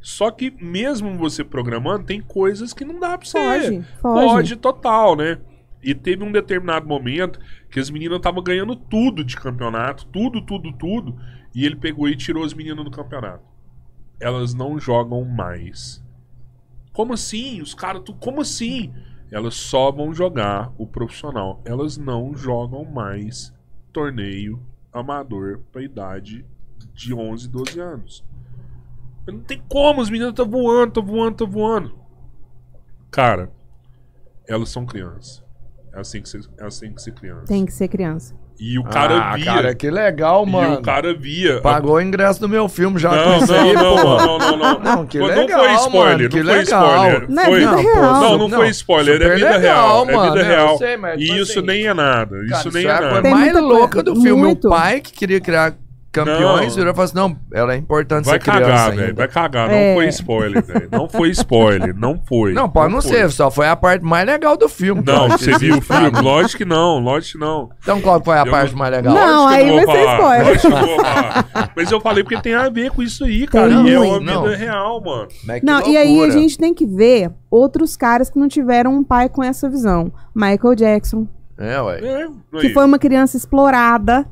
Só 0.01 0.31
que 0.31 0.49
mesmo 0.63 1.17
você 1.17 1.43
programando, 1.43 2.05
tem 2.05 2.21
coisas 2.21 2.73
que 2.73 2.85
não 2.85 2.99
dá 2.99 3.17
pra 3.17 3.27
você. 3.27 3.37
Foge, 3.37 3.81
foge. 4.01 4.25
Pode 4.27 4.55
total, 4.55 5.15
né? 5.15 5.39
E 5.83 5.93
teve 5.95 6.23
um 6.23 6.31
determinado 6.31 6.87
momento 6.87 7.39
que 7.69 7.79
as 7.79 7.89
meninas 7.89 8.17
estavam 8.17 8.41
ganhando 8.43 8.75
tudo 8.75 9.23
de 9.23 9.35
campeonato, 9.37 10.05
tudo, 10.07 10.41
tudo, 10.41 10.71
tudo, 10.73 11.17
e 11.55 11.65
ele 11.65 11.75
pegou 11.75 12.07
e 12.07 12.15
tirou 12.15 12.43
as 12.43 12.53
meninas 12.53 12.83
do 12.83 12.91
campeonato. 12.91 13.43
Elas 14.19 14.53
não 14.53 14.77
jogam 14.79 15.23
mais. 15.25 16.03
Como 16.91 17.13
assim? 17.13 17.61
Os 17.61 17.73
caras, 17.73 18.01
tu- 18.03 18.13
como 18.13 18.41
assim? 18.41 18.93
Elas 19.31 19.53
só 19.55 19.91
vão 19.91 20.13
jogar 20.13 20.73
o 20.77 20.85
profissional. 20.87 21.61
Elas 21.63 21.97
não 21.97 22.35
jogam 22.35 22.83
mais 22.83 23.53
torneio 23.93 24.59
amador 24.91 25.59
pra 25.71 25.81
idade 25.83 26.45
de 26.93 27.13
11, 27.13 27.47
12 27.47 27.79
anos. 27.79 28.25
Não 29.27 29.39
tem 29.39 29.61
como, 29.69 30.01
os 30.01 30.09
meninos 30.09 30.31
estão 30.31 30.47
voando, 30.49 30.87
estão 30.89 31.03
voando, 31.05 31.31
estão 31.31 31.47
voando. 31.47 31.93
Cara, 33.11 33.51
elas 34.47 34.69
são 34.69 34.85
crianças. 34.85 35.43
Elas 35.93 36.09
têm 36.11 36.21
que 36.21 36.29
ser, 36.29 36.41
elas 36.57 36.79
têm 36.79 36.93
que 36.93 37.01
ser 37.01 37.11
crianças. 37.13 37.47
Tem 37.47 37.65
que 37.65 37.73
ser 37.73 37.87
criança. 37.87 38.35
E 38.59 38.77
o 38.77 38.83
cara 38.83 39.17
ah, 39.31 39.35
via. 39.35 39.45
cara, 39.45 39.73
que 39.75 39.89
legal, 39.89 40.45
e 40.45 40.51
mano. 40.51 40.75
o 40.75 40.81
cara 40.81 41.13
via. 41.13 41.61
Pagou 41.61 41.93
o 41.95 42.01
ingresso 42.01 42.41
do 42.41 42.49
meu 42.49 42.67
filme 42.67 42.99
já 42.99 43.09
Não, 43.09 43.37
com 43.39 43.43
isso 43.45 43.53
não, 43.53 43.59
aí, 43.61 43.73
não, 43.73 43.95
pô. 43.95 44.03
não, 44.03 44.17
não, 44.17 44.37
não, 44.37 44.57
não. 44.57 44.79
Não, 44.79 45.05
que 45.07 45.17
Não 45.17 45.27
legal, 45.27 45.59
foi 45.63 45.73
spoiler, 45.75 46.03
mano, 46.05 46.19
não 46.23 46.29
que 46.29 46.43
foi 46.43 46.43
legal. 46.43 46.85
spoiler. 46.93 47.29
Não, 47.29 47.41
é 47.41 47.45
Foi- 47.45 47.59
vida 47.59 47.71
pô, 47.71 47.81
real. 47.81 48.21
Não, 48.21 48.37
não, 48.37 48.49
foi 48.49 48.69
spoiler, 48.69 49.21
é 49.21 49.35
vida 49.35 49.49
legal, 49.49 49.59
real. 49.59 50.09
É 50.09 50.13
mano, 50.13 50.33
vida 50.33 50.39
eu 50.45 50.49
real. 50.49 50.77
sei, 50.77 50.97
mas, 50.97 51.21
e 51.21 51.25
tipo 51.25 51.37
isso 51.37 51.59
assim, 51.59 51.67
nem 51.67 51.87
é 51.87 51.93
nada. 51.93 52.35
Cara, 52.35 52.59
isso 52.59 52.71
nem 52.71 52.85
é 52.85 52.87
é 52.87 52.91
a 52.91 52.97
coisa 52.97 53.09
nada. 53.11 53.21
Tem 53.23 53.31
mais 53.31 53.53
louca 53.61 54.03
do 54.03 54.15
filme. 54.21 54.41
muito. 54.41 54.67
O 54.67 54.71
pai 54.71 54.99
que 54.99 55.13
queria 55.13 55.39
criar 55.39 55.73
campeões 56.11 56.69
Não. 56.69 56.75
virou 56.75 56.91
e 56.91 56.95
falou 56.95 57.05
assim: 57.05 57.15
não, 57.15 57.37
ela 57.53 57.73
é 57.73 57.77
importante 57.77 58.25
Vai 58.25 58.35
ser 58.35 58.39
criança 58.39 58.61
cagar, 58.61 58.95
velho. 58.95 59.15
Vai 59.15 59.27
cagar. 59.27 59.67
Não 59.69 59.75
É. 59.75 59.93
foi 59.95 60.07
spoiler, 60.07 60.63
velho. 60.65 60.89
Não 60.91 61.07
foi 61.09 61.29
spoiler. 61.29 61.95
Não 61.95 62.19
foi. 62.27 62.53
Não, 62.53 62.69
pode 62.69 62.93
não, 62.93 63.01
foi. 63.01 63.11
ser, 63.11 63.31
só 63.31 63.49
foi 63.51 63.67
a 63.67 63.75
parte 63.75 64.03
mais 64.03 64.25
legal 64.25 64.57
do 64.57 64.67
filme. 64.67 65.03
Não, 65.05 65.27
você 65.29 65.57
viu 65.57 65.77
o 65.77 65.81
filme? 65.81 66.09
Lógico 66.21 66.57
que 66.59 66.65
não, 66.65 66.99
lógico 66.99 67.37
que 67.39 67.45
não. 67.45 67.69
Então 67.81 68.01
qual 68.01 68.23
foi 68.23 68.37
a 68.37 68.43
Eu 68.45 68.51
parte 68.51 68.71
não- 68.71 68.79
mais 68.79 68.91
legal? 68.91 69.13
Não, 69.13 69.47
aí 69.47 69.71
vai 69.71 69.85
ser 69.95 70.05
spoiler. 70.13 70.45
lógico 70.47 70.67
que 70.67 70.73
eu 70.73 70.87
vou 70.87 71.05
falar. 71.05 71.71
Mas 71.75 71.91
eu 71.91 72.01
falei 72.01 72.23
porque 72.23 72.41
tem 72.41 72.55
a 72.55 72.69
ver 72.69 72.91
com 72.91 73.01
isso 73.03 73.23
aí, 73.23 73.45
cara. 73.47 73.69
Tem 73.69 73.87
e 73.87 73.93
é 73.93 73.99
uma 73.99 74.19
vida 74.19 74.31
Não. 74.33 74.43
real, 74.45 75.01
mano. 75.03 75.27
Mas 75.45 75.59
que 75.59 75.65
Não, 75.65 75.87
e 75.87 75.95
aí 75.97 76.21
a 76.23 76.29
gente 76.29 76.57
tem 76.57 76.73
que 76.73 76.85
ver 76.85 77.31
outros 77.51 77.95
caras 77.95 78.29
que 78.29 78.39
não 78.39 78.47
tiveram 78.47 78.93
um 78.95 79.03
pai 79.03 79.29
com 79.29 79.43
essa 79.43 79.69
visão. 79.69 80.11
Michael 80.35 80.75
Jackson, 80.75 81.27
É, 81.57 81.81
ué. 81.81 81.99
É, 82.01 82.27
que 82.61 82.69
foi 82.73 82.85
uma 82.85 82.97
criança 82.97 83.35
explorada, 83.37 84.25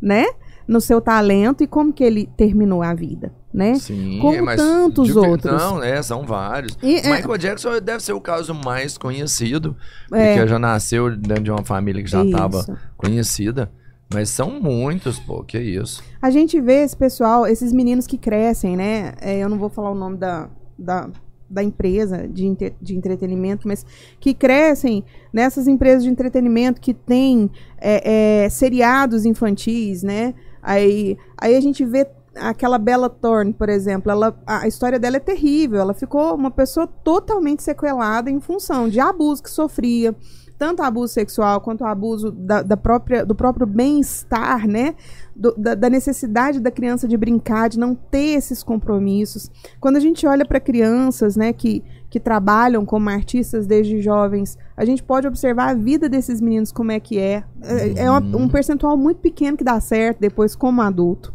né? 0.00 0.26
No 0.66 0.80
seu 0.80 1.00
talento 1.00 1.62
e 1.62 1.66
como 1.66 1.92
que 1.92 2.04
ele 2.04 2.28
terminou 2.36 2.82
a 2.82 2.94
vida, 2.94 3.32
né? 3.52 3.74
Sim, 3.74 4.18
Como 4.20 4.42
mas 4.44 4.56
tantos 4.56 5.14
outros. 5.16 5.52
Não, 5.60 5.82
é, 5.82 6.02
são 6.02 6.24
vários. 6.24 6.78
E, 6.82 6.96
é, 6.96 7.16
Michael 7.16 7.36
Jackson 7.38 7.80
deve 7.80 8.02
ser 8.02 8.12
o 8.12 8.20
caso 8.20 8.54
mais 8.54 8.96
conhecido, 8.96 9.76
É. 10.12 10.34
porque 10.36 10.48
já 10.48 10.58
nasceu 10.58 11.14
dentro 11.16 11.42
de 11.44 11.50
uma 11.50 11.64
família 11.64 12.02
que 12.02 12.08
já 12.10 12.24
estava 12.24 12.64
conhecida. 12.96 13.70
Mas 14.12 14.28
são 14.28 14.60
muitos, 14.60 15.18
pô, 15.18 15.42
que 15.42 15.58
isso. 15.58 16.02
A 16.20 16.30
gente 16.30 16.60
vê 16.60 16.82
esse 16.84 16.94
pessoal, 16.96 17.46
esses 17.46 17.72
meninos 17.72 18.06
que 18.06 18.18
crescem, 18.18 18.76
né? 18.76 19.14
É, 19.20 19.38
eu 19.38 19.48
não 19.48 19.58
vou 19.58 19.70
falar 19.70 19.90
o 19.90 19.94
nome 19.94 20.18
da, 20.18 20.50
da, 20.78 21.08
da 21.48 21.62
empresa 21.64 22.28
de, 22.28 22.44
entre- 22.44 22.74
de 22.80 22.94
entretenimento, 22.94 23.66
mas 23.66 23.86
que 24.20 24.34
crescem 24.34 25.02
nessas 25.32 25.66
empresas 25.66 26.02
de 26.04 26.10
entretenimento 26.10 26.78
que 26.78 26.92
têm 26.92 27.50
é, 27.80 28.44
é, 28.44 28.48
seriados 28.50 29.24
infantis, 29.24 30.02
né? 30.02 30.34
Aí, 30.62 31.18
aí 31.36 31.56
a 31.56 31.60
gente 31.60 31.84
vê 31.84 32.06
aquela 32.36 32.78
Bella 32.78 33.10
Thorne, 33.10 33.52
por 33.52 33.68
exemplo, 33.68 34.10
ela, 34.10 34.34
a 34.46 34.66
história 34.66 34.98
dela 34.98 35.16
é 35.16 35.20
terrível. 35.20 35.80
Ela 35.80 35.92
ficou 35.92 36.34
uma 36.34 36.50
pessoa 36.50 36.86
totalmente 36.86 37.62
sequelada 37.62 38.30
em 38.30 38.40
função 38.40 38.88
de 38.88 39.00
abuso 39.00 39.42
que 39.42 39.50
sofria, 39.50 40.14
tanto 40.58 40.80
abuso 40.82 41.12
sexual 41.12 41.60
quanto 41.60 41.84
abuso 41.84 42.30
da, 42.30 42.62
da 42.62 42.76
própria, 42.76 43.26
do 43.26 43.34
próprio 43.34 43.66
bem-estar, 43.66 44.66
né? 44.68 44.94
Do- 45.34 45.54
da, 45.58 45.74
da 45.74 45.90
necessidade 45.90 46.60
da 46.60 46.70
criança 46.70 47.08
de 47.08 47.16
brincar, 47.16 47.68
de 47.68 47.78
não 47.78 47.94
ter 47.94 48.36
esses 48.36 48.62
compromissos. 48.62 49.50
Quando 49.80 49.96
a 49.96 50.00
gente 50.00 50.26
olha 50.26 50.44
para 50.44 50.60
crianças, 50.60 51.36
né, 51.36 51.52
que, 51.52 51.82
que 52.12 52.20
trabalham 52.20 52.84
como 52.84 53.08
artistas 53.08 53.66
desde 53.66 54.02
jovens, 54.02 54.58
a 54.76 54.84
gente 54.84 55.02
pode 55.02 55.26
observar 55.26 55.70
a 55.70 55.74
vida 55.74 56.10
desses 56.10 56.42
meninos 56.42 56.70
como 56.70 56.92
é 56.92 57.00
que 57.00 57.18
é. 57.18 57.42
É, 57.62 58.02
é 58.04 58.10
uma- 58.10 58.20
um 58.36 58.50
percentual 58.50 58.98
muito 58.98 59.16
pequeno 59.22 59.56
que 59.56 59.64
dá 59.64 59.80
certo 59.80 60.18
depois 60.20 60.54
como 60.54 60.82
adulto, 60.82 61.32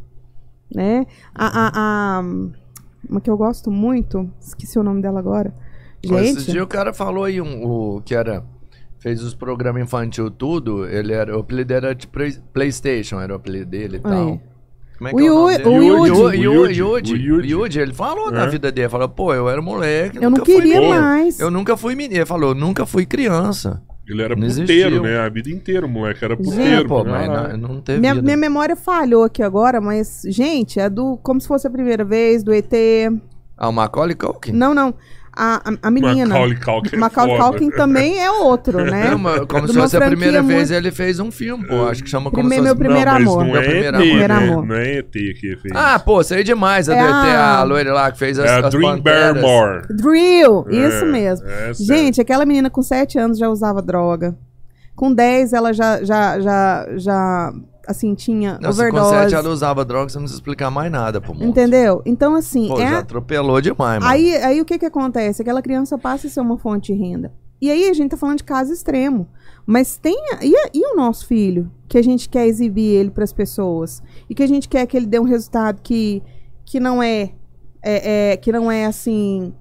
né? 0.71 1.07
A, 1.33 1.47
a, 1.47 2.19
a- 2.19 2.23
uma 3.09 3.19
que 3.19 3.27
eu 3.27 3.35
gosto 3.35 3.71
muito, 3.71 4.29
esqueci 4.39 4.77
o 4.77 4.83
nome 4.83 5.01
dela 5.01 5.17
agora. 5.19 5.51
Esse 6.03 6.41
Gente, 6.41 6.51
dia 6.51 6.63
o 6.63 6.67
cara 6.67 6.93
falou 6.93 7.23
aí 7.23 7.41
um, 7.41 7.65
o 7.65 8.01
que 8.05 8.13
era. 8.13 8.43
Fez 8.99 9.23
os 9.23 9.33
programas 9.33 9.81
infantil 9.81 10.29
tudo. 10.29 10.85
Ele 10.87 11.11
era. 11.11 11.35
O 11.35 11.39
apelido 11.39 11.73
era 11.73 11.95
de 11.95 12.05
Play- 12.07 12.37
Playstation, 12.53 13.19
era 13.19 13.33
o 13.33 13.35
apelido 13.35 13.65
dele 13.71 13.97
e 13.97 13.99
tal. 13.99 14.27
Aí. 14.29 14.39
Como 14.97 15.09
é 15.09 15.13
O 15.13 15.17
que 15.17 15.25
é 15.25 15.31
o 15.31 15.47
dele? 15.47 15.63
o 15.63 15.69
O 15.69 17.57
O 17.57 17.61
o 17.61 17.65
ele 17.67 17.93
falou 17.93 18.31
na 18.31 18.43
É. 18.43 18.47
vida 18.49 18.71
dele, 18.71 18.89
falou, 18.89 19.07
pô, 19.09 19.33
eu 19.33 19.47
era 19.49 19.61
moleque, 19.61 20.17
eu 20.17 20.23
não 20.23 20.31
nunca 20.31 20.45
fui 20.45 20.55
queria 20.55 20.81
mais. 20.81 21.39
Eu 21.39 21.51
nunca 21.51 21.77
fui 21.77 21.95
menino. 21.95 22.15
Ele 22.19 22.25
falou, 22.25 22.55
nunca 22.55 22.85
fui 22.85 23.05
criança. 23.05 23.81
Ele 24.07 24.21
era 24.21 24.35
Não 24.35 24.47
puteiro, 24.47 24.71
existiu. 24.95 25.03
né? 25.03 25.19
A 25.19 25.27
vida 25.27 25.49
inteira, 25.49 25.85
o 25.85 25.89
moleque 25.89 26.23
era 26.23 26.33
Gente, 26.35 26.45
puteiro. 26.45 26.87
pô, 26.87 27.03
mas 27.03 27.27
não, 27.59 27.69
não 27.69 27.81
teve 27.81 27.99
Minha, 27.99 28.15
minha 28.15 28.37
memória 28.37 28.75
falhou 28.75 29.23
aqui 29.25 29.43
agora, 29.43 29.81
mas, 29.81 30.21
gente, 30.27 30.79
é 30.79 30.89
do. 30.89 31.17
Como 31.21 31.41
se 31.41 31.47
fosse 31.47 31.67
a 31.67 31.69
primeira 31.69 32.05
vez, 32.05 32.41
do 32.41 32.53
ET. 32.53 32.71
Ah, 33.57 33.67
o 33.67 33.73
Macaulay 33.73 34.15
Culkin? 34.15 34.53
Não, 34.53 34.73
não. 34.73 34.93
A, 35.39 35.61
a, 35.69 35.87
a 35.87 35.91
menina. 35.91 36.25
Macaulay 36.27 36.57
Culkin 36.57 36.95
é 36.95 36.99
Macaulay. 36.99 37.37
Culkin 37.37 37.69
também 37.69 38.19
é 38.19 38.31
outro, 38.31 38.83
né? 38.83 39.11
Não, 39.11 39.17
mas 39.19 39.45
como 39.45 39.67
De 39.67 39.73
se 39.73 39.79
fosse 39.79 39.95
a 39.95 40.01
primeira 40.01 40.39
franquia 40.39 40.55
vez 40.57 40.71
muito- 40.71 40.83
ele 40.85 40.91
fez 40.91 41.19
um 41.19 41.29
filme, 41.31 41.67
pô. 41.67 41.85
Acho 41.87 42.03
que 42.03 42.09
chama 42.09 42.31
como 42.31 42.41
Primeiro- 42.49 42.63
se 42.63 42.67
meu 42.67 42.75
fosse... 42.75 42.83
primeiro 42.87 43.11
não, 43.11 43.17
amor. 43.17 43.43
Não 43.45 43.51
Meu 43.53 43.61
é 43.61 43.65
primeiro 43.65 43.87
ET, 43.87 43.93
amor. 43.95 44.01
Primeiro 44.07 44.33
né? 44.33 44.47
amor. 44.51 44.65
Não 44.65 44.75
é 44.75 44.97
ET 44.97 45.11
que 45.11 45.57
fez. 45.61 45.73
Ah, 45.75 45.99
pô, 45.99 46.23
sei 46.23 46.43
demais. 46.43 46.89
A 46.89 46.95
É 46.95 47.01
DT, 47.01 47.11
a- 47.13 47.57
a 47.59 47.63
loira 47.63 47.93
lá 47.93 48.11
que 48.11 48.17
fez 48.17 48.39
as, 48.39 48.45
é 48.49 48.55
a 48.55 48.65
as 48.67 48.73
Dream 48.73 48.97
Panteras. 48.97 49.33
Barrymore. 49.41 49.81
Drill, 49.95 50.65
É, 50.69 50.87
isso 50.87 51.05
mesmo. 51.05 51.47
é. 51.47 51.73
Gente, 51.73 52.19
aquela 52.19 52.45
menina 52.45 52.69
com 52.69 52.81
7 52.81 53.19
anos 53.19 53.37
já 53.37 53.47
usava 53.49 53.81
droga. 53.81 54.35
Com 54.95 55.13
10 55.13 55.53
ela 55.53 55.71
já, 55.73 56.03
já, 56.03 56.39
já, 56.39 56.87
já 56.95 57.53
assim, 57.87 58.13
tinha 58.13 58.59
Não, 58.61 58.71
se 58.71 58.77
com 58.77 58.97
overdose. 58.97 59.29
7 59.31 59.35
ela 59.35 59.49
usava 59.49 59.85
droga, 59.85 60.09
você 60.09 60.17
não 60.17 60.23
precisa 60.23 60.39
explicar 60.39 60.69
mais 60.69 60.91
nada 60.91 61.21
pro 61.21 61.33
mundo. 61.33 61.45
Entendeu? 61.45 62.01
Então, 62.05 62.35
assim, 62.35 62.67
Pô, 62.67 62.79
é, 62.79 62.89
já 62.89 62.99
atropelou 62.99 63.61
demais, 63.61 63.99
mano. 63.99 64.11
Aí, 64.11 64.35
aí 64.37 64.61
o 64.61 64.65
que 64.65 64.77
que 64.77 64.85
acontece? 64.85 65.41
Aquela 65.41 65.61
criança 65.61 65.97
passa 65.97 66.27
a 66.27 66.29
ser 66.29 66.41
uma 66.41 66.57
fonte 66.57 66.93
de 66.93 66.99
renda. 66.99 67.31
E 67.59 67.71
aí 67.71 67.89
a 67.89 67.93
gente 67.93 68.11
tá 68.11 68.17
falando 68.17 68.37
de 68.37 68.43
caso 68.43 68.71
extremo. 68.71 69.27
Mas 69.65 69.97
tem. 69.97 70.15
E, 70.41 70.53
e 70.77 70.93
o 70.93 70.95
nosso 70.95 71.27
filho? 71.27 71.71
Que 71.87 71.97
a 71.97 72.01
gente 72.01 72.29
quer 72.29 72.45
exibir 72.47 72.95
ele 72.95 73.09
para 73.09 73.23
as 73.23 73.33
pessoas. 73.33 74.03
E 74.29 74.35
que 74.35 74.43
a 74.43 74.47
gente 74.47 74.69
quer 74.69 74.85
que 74.85 74.95
ele 74.95 75.07
dê 75.07 75.19
um 75.19 75.23
resultado 75.23 75.81
que, 75.81 76.21
que 76.63 76.79
não 76.79 77.01
é, 77.01 77.31
é, 77.81 78.31
é- 78.33 78.37
Que 78.37 78.51
não 78.51 78.71
é 78.71 78.85
assim. 78.85 79.53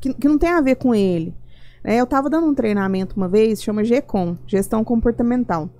Que, 0.00 0.14
que 0.14 0.28
não 0.28 0.38
tem 0.38 0.50
a 0.50 0.60
ver 0.60 0.76
com 0.76 0.94
ele. 0.94 1.34
É, 1.82 1.96
eu 2.00 2.06
tava 2.06 2.28
dando 2.28 2.48
um 2.48 2.54
treinamento 2.54 3.16
uma 3.16 3.28
vez, 3.28 3.62
chama 3.62 3.84
GCOM 3.84 4.36
Gestão 4.46 4.82
Comportamental. 4.82 5.70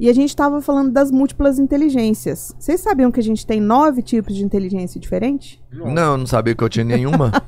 E 0.00 0.08
a 0.08 0.12
gente 0.12 0.34
tava 0.36 0.60
falando 0.62 0.92
das 0.92 1.10
múltiplas 1.10 1.58
inteligências. 1.58 2.54
Vocês 2.58 2.80
sabiam 2.80 3.10
que 3.10 3.18
a 3.18 3.22
gente 3.22 3.44
tem 3.46 3.60
nove 3.60 4.00
tipos 4.00 4.34
de 4.36 4.44
inteligência 4.44 5.00
diferente? 5.00 5.60
Não, 5.72 6.12
eu 6.12 6.16
não 6.18 6.26
sabia 6.26 6.54
que 6.54 6.62
eu 6.62 6.68
tinha 6.68 6.84
nenhuma. 6.84 7.32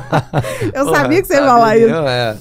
Eu 0.74 0.84
Porra, 0.84 0.96
sabia 0.96 1.20
que 1.22 1.28
você 1.28 1.34
ia 1.34 1.44
falar 1.44 1.76
isso. 1.78 1.94
É. 1.94 2.36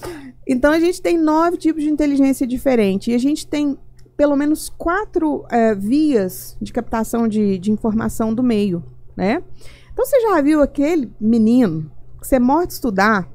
Então 0.48 0.72
a 0.72 0.80
gente 0.80 1.02
tem 1.02 1.18
nove 1.18 1.58
tipos 1.58 1.84
de 1.84 1.90
inteligência 1.90 2.46
diferente. 2.48 3.12
E 3.12 3.14
a 3.16 3.18
gente 3.18 3.46
tem 3.48 3.78
pelo 4.18 4.36
menos 4.36 4.70
quatro 4.70 5.46
eh, 5.52 5.76
vias 5.76 6.56
de 6.62 6.72
captação 6.72 7.28
de, 7.28 7.58
de 7.60 7.70
informação 7.72 8.34
do 8.34 8.42
meio, 8.42 8.82
né? 9.16 9.44
Então 9.92 10.06
você 10.06 10.20
já 10.22 10.42
viu 10.42 10.62
aquele 10.62 11.12
menino 11.20 11.92
que 12.22 12.26
você 12.28 12.40
morre 12.40 12.68
de 12.68 12.74
estudar 12.74 13.28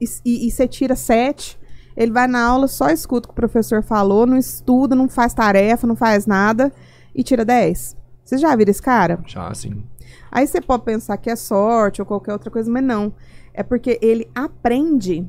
e, 0.00 0.06
e- 0.24 0.46
e 0.46 0.50
você 0.50 0.66
tira 0.66 0.96
sete, 0.96 1.58
ele 1.96 2.12
vai 2.12 2.26
na 2.26 2.44
aula, 2.44 2.68
só 2.68 2.90
escuta 2.90 3.26
o 3.26 3.28
que 3.28 3.32
o 3.32 3.36
professor 3.36 3.82
falou, 3.82 4.26
não 4.26 4.36
estuda, 4.36 4.94
não 4.94 5.08
faz 5.08 5.32
tarefa, 5.32 5.86
não 5.86 5.96
faz 5.96 6.26
nada 6.26 6.72
e 7.14 7.22
tira 7.22 7.44
dez. 7.44 7.96
Vocês 8.22 8.40
já 8.40 8.54
viram 8.54 8.70
esse 8.70 8.82
cara? 8.82 9.20
Já, 9.26 9.48
assim. 9.48 9.82
Aí 10.30 10.46
você 10.46 10.60
pode 10.60 10.84
pensar 10.84 11.16
que 11.16 11.30
é 11.30 11.36
sorte 11.36 12.02
ou 12.02 12.06
qualquer 12.06 12.32
outra 12.32 12.50
coisa, 12.50 12.70
mas 12.70 12.82
não. 12.82 13.14
É 13.54 13.62
porque 13.62 13.98
ele 14.02 14.28
aprende 14.34 15.26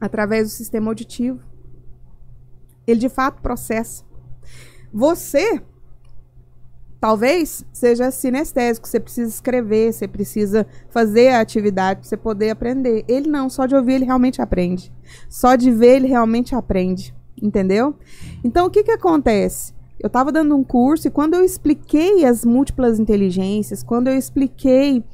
através 0.00 0.48
do 0.48 0.50
sistema 0.50 0.90
auditivo. 0.90 1.40
Ele 2.86 2.98
de 2.98 3.08
fato 3.08 3.42
processa. 3.42 4.04
Você 4.92 5.62
talvez 7.02 7.66
seja 7.72 8.12
sinestésico, 8.12 8.86
você 8.86 9.00
precisa 9.00 9.28
escrever, 9.28 9.92
você 9.92 10.06
precisa 10.06 10.64
fazer 10.88 11.30
a 11.30 11.40
atividade 11.40 11.98
para 11.98 12.08
você 12.08 12.16
poder 12.16 12.50
aprender. 12.50 13.04
Ele 13.08 13.28
não, 13.28 13.50
só 13.50 13.66
de 13.66 13.74
ouvir 13.74 13.94
ele 13.94 14.04
realmente 14.04 14.40
aprende. 14.40 14.92
Só 15.28 15.56
de 15.56 15.72
ver 15.72 15.96
ele 15.96 16.06
realmente 16.06 16.54
aprende, 16.54 17.12
entendeu? 17.36 17.96
Então 18.44 18.66
o 18.66 18.70
que 18.70 18.84
que 18.84 18.92
acontece? 18.92 19.74
Eu 19.98 20.06
estava 20.06 20.30
dando 20.30 20.54
um 20.54 20.62
curso 20.62 21.08
e 21.08 21.10
quando 21.10 21.34
eu 21.34 21.44
expliquei 21.44 22.24
as 22.24 22.44
múltiplas 22.44 23.00
inteligências, 23.00 23.82
quando 23.82 24.06
eu 24.06 24.16
expliquei 24.16 25.04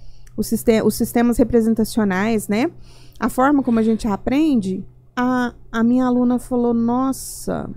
sistema, 0.43 0.87
os 0.87 0.95
sistemas 0.95 1.39
representacionais, 1.39 2.49
né? 2.49 2.71
A 3.19 3.31
forma 3.31 3.63
como 3.63 3.79
a 3.79 3.83
gente 3.83 4.07
aprende, 4.07 4.85
a, 5.17 5.55
a 5.73 5.83
minha 5.83 6.05
aluna 6.05 6.39
falou: 6.39 6.75
Nossa, 6.75 7.69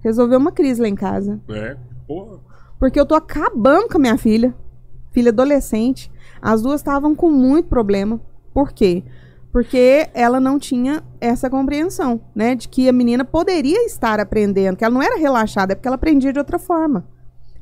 resolveu 0.00 0.40
uma 0.40 0.50
crise 0.50 0.82
lá 0.82 0.88
em 0.88 0.96
casa. 0.96 1.40
É, 1.48 1.76
porra. 2.04 2.49
Porque 2.80 2.98
eu 2.98 3.04
tô 3.04 3.14
acabando 3.14 3.88
com 3.88 3.98
a 3.98 4.00
minha 4.00 4.16
filha, 4.16 4.54
filha 5.12 5.28
adolescente. 5.30 6.10
As 6.40 6.62
duas 6.62 6.80
estavam 6.80 7.14
com 7.14 7.30
muito 7.30 7.68
problema. 7.68 8.18
Por 8.54 8.72
quê? 8.72 9.04
Porque 9.52 10.08
ela 10.14 10.40
não 10.40 10.58
tinha 10.58 11.02
essa 11.20 11.50
compreensão, 11.50 12.20
né? 12.34 12.54
De 12.54 12.68
que 12.68 12.88
a 12.88 12.92
menina 12.92 13.24
poderia 13.24 13.84
estar 13.84 14.18
aprendendo, 14.18 14.76
que 14.76 14.84
ela 14.84 14.94
não 14.94 15.02
era 15.02 15.18
relaxada, 15.18 15.72
é 15.72 15.76
porque 15.76 15.88
ela 15.88 15.96
aprendia 15.96 16.32
de 16.32 16.38
outra 16.38 16.58
forma. 16.58 17.06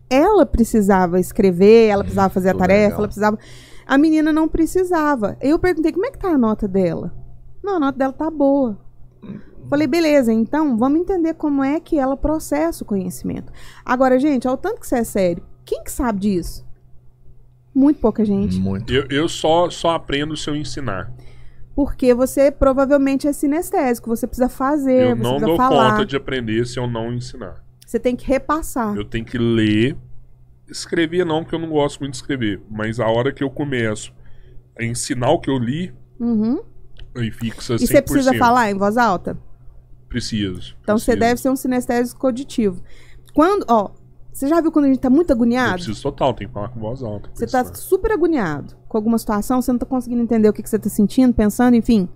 Ela 0.08 0.46
precisava 0.46 1.18
escrever, 1.18 1.88
ela 1.88 2.04
precisava 2.04 2.32
fazer 2.32 2.50
a 2.50 2.52
Muito 2.52 2.60
tarefa, 2.60 2.82
legal. 2.84 2.98
ela 2.98 3.08
precisava. 3.08 3.38
A 3.86 3.98
menina 3.98 4.32
não 4.32 4.46
precisava. 4.46 5.36
Eu 5.40 5.58
perguntei 5.58 5.92
como 5.92 6.06
é 6.06 6.10
que 6.10 6.18
tá 6.18 6.28
a 6.28 6.38
nota 6.38 6.68
dela. 6.68 7.12
Não, 7.62 7.76
a 7.76 7.80
nota 7.80 7.98
dela 7.98 8.12
tá 8.12 8.30
boa. 8.30 8.78
Falei, 9.68 9.86
beleza, 9.86 10.32
então 10.32 10.76
vamos 10.78 11.00
entender 11.00 11.34
como 11.34 11.62
é 11.62 11.78
que 11.78 11.98
ela 11.98 12.16
processa 12.16 12.82
o 12.82 12.86
conhecimento. 12.86 13.52
Agora, 13.84 14.18
gente, 14.18 14.48
ao 14.48 14.56
tanto 14.56 14.80
que 14.80 14.86
você 14.86 14.96
é 14.96 15.04
sério, 15.04 15.42
quem 15.64 15.82
que 15.84 15.90
sabe 15.92 16.20
disso? 16.20 16.66
Muito 17.74 18.00
pouca 18.00 18.24
gente. 18.24 18.58
Muito. 18.58 18.92
Eu, 18.92 19.06
eu 19.10 19.28
só, 19.28 19.68
só 19.70 19.90
aprendo 19.90 20.36
se 20.36 20.48
eu 20.48 20.56
ensinar. 20.56 21.12
Porque 21.74 22.12
você 22.12 22.50
provavelmente 22.50 23.28
é 23.28 23.32
sinestésico, 23.32 24.08
você 24.08 24.26
precisa 24.26 24.48
fazer, 24.48 25.10
eu 25.10 25.16
você 25.16 25.22
não 25.22 25.30
precisa 25.32 25.46
dou 25.46 25.56
falar. 25.56 25.90
conta 25.92 26.06
de 26.06 26.16
aprender 26.16 26.66
se 26.66 26.78
eu 26.78 26.88
não 26.88 27.12
ensinar. 27.12 27.62
Você 27.86 28.00
tem 28.00 28.16
que 28.16 28.26
repassar. 28.26 28.96
Eu 28.96 29.04
tenho 29.04 29.24
que 29.24 29.38
ler. 29.38 29.96
Escrever 30.68 31.24
não, 31.24 31.42
porque 31.42 31.54
eu 31.54 31.58
não 31.58 31.68
gosto 31.70 32.00
muito 32.00 32.12
de 32.12 32.18
escrever. 32.18 32.60
Mas 32.70 32.98
a 33.00 33.06
hora 33.06 33.32
que 33.32 33.42
eu 33.44 33.48
começo 33.50 34.12
a 34.78 34.84
ensinar 34.84 35.30
o 35.30 35.38
que 35.38 35.48
eu 35.50 35.58
li, 35.58 35.94
Uhum. 36.18 36.60
aí 37.14 37.30
fixa 37.30 37.74
100%. 37.76 37.82
E 37.82 37.86
você 37.86 38.02
precisa 38.02 38.34
falar 38.34 38.70
em 38.70 38.74
voz 38.76 38.96
alta? 38.96 39.38
Preciso. 40.08 40.74
Então 40.82 40.98
você 40.98 41.12
preciso. 41.12 41.20
deve 41.20 41.40
ser 41.40 41.50
um 41.50 41.56
sinestésico 41.56 42.26
auditivo. 42.26 42.82
Quando, 43.34 43.64
ó, 43.68 43.90
você 44.32 44.48
já 44.48 44.60
viu 44.60 44.70
quando 44.72 44.86
a 44.86 44.88
gente 44.88 45.00
tá 45.00 45.10
muito 45.10 45.30
Eu 45.30 45.36
agoniado? 45.36 45.74
preciso 45.74 46.02
total, 46.02 46.32
tem 46.32 46.46
que 46.46 46.52
falar 46.54 46.68
com 46.68 46.80
voz 46.80 47.02
alta. 47.02 47.28
Você 47.34 47.46
tá 47.46 47.64
super 47.74 48.12
agoniado 48.12 48.76
com 48.88 48.96
alguma 48.96 49.18
situação, 49.18 49.60
você 49.60 49.72
não 49.72 49.78
tá 49.78 49.86
conseguindo 49.86 50.22
entender 50.22 50.48
o 50.48 50.52
que, 50.52 50.62
que 50.62 50.70
você 50.70 50.78
tá 50.78 50.88
sentindo, 50.88 51.34
pensando, 51.34 51.74
enfim. 51.74 52.08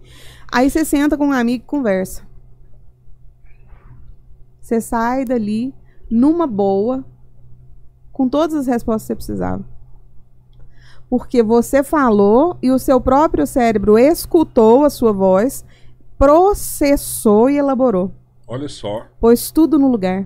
Aí 0.51 0.71
você 0.71 0.85
senta 0.85 1.19
com 1.19 1.27
um 1.29 1.33
amigo 1.33 1.65
e 1.65 1.67
conversa. 1.67 2.23
Você 4.61 4.81
sai 4.81 5.25
dali 5.25 5.75
numa 6.11 6.47
boa, 6.47 7.05
com 8.13 8.29
todas 8.29 8.55
as 8.55 8.67
respostas 8.67 9.03
que 9.03 9.07
você 9.09 9.17
precisava. 9.17 9.65
Porque 11.11 11.43
você 11.43 11.83
falou 11.83 12.57
e 12.63 12.71
o 12.71 12.79
seu 12.79 13.01
próprio 13.01 13.47
cérebro 13.47 13.99
escutou 13.99 14.85
a 14.85 14.91
sua 14.91 15.13
voz, 15.13 15.65
processou 16.23 17.51
e 17.51 17.59
elaborou. 17.59 18.13
Olha 18.47 18.69
só. 18.69 19.07
Pôs 19.21 19.51
tudo 19.51 19.77
no 19.77 19.91
lugar. 19.91 20.25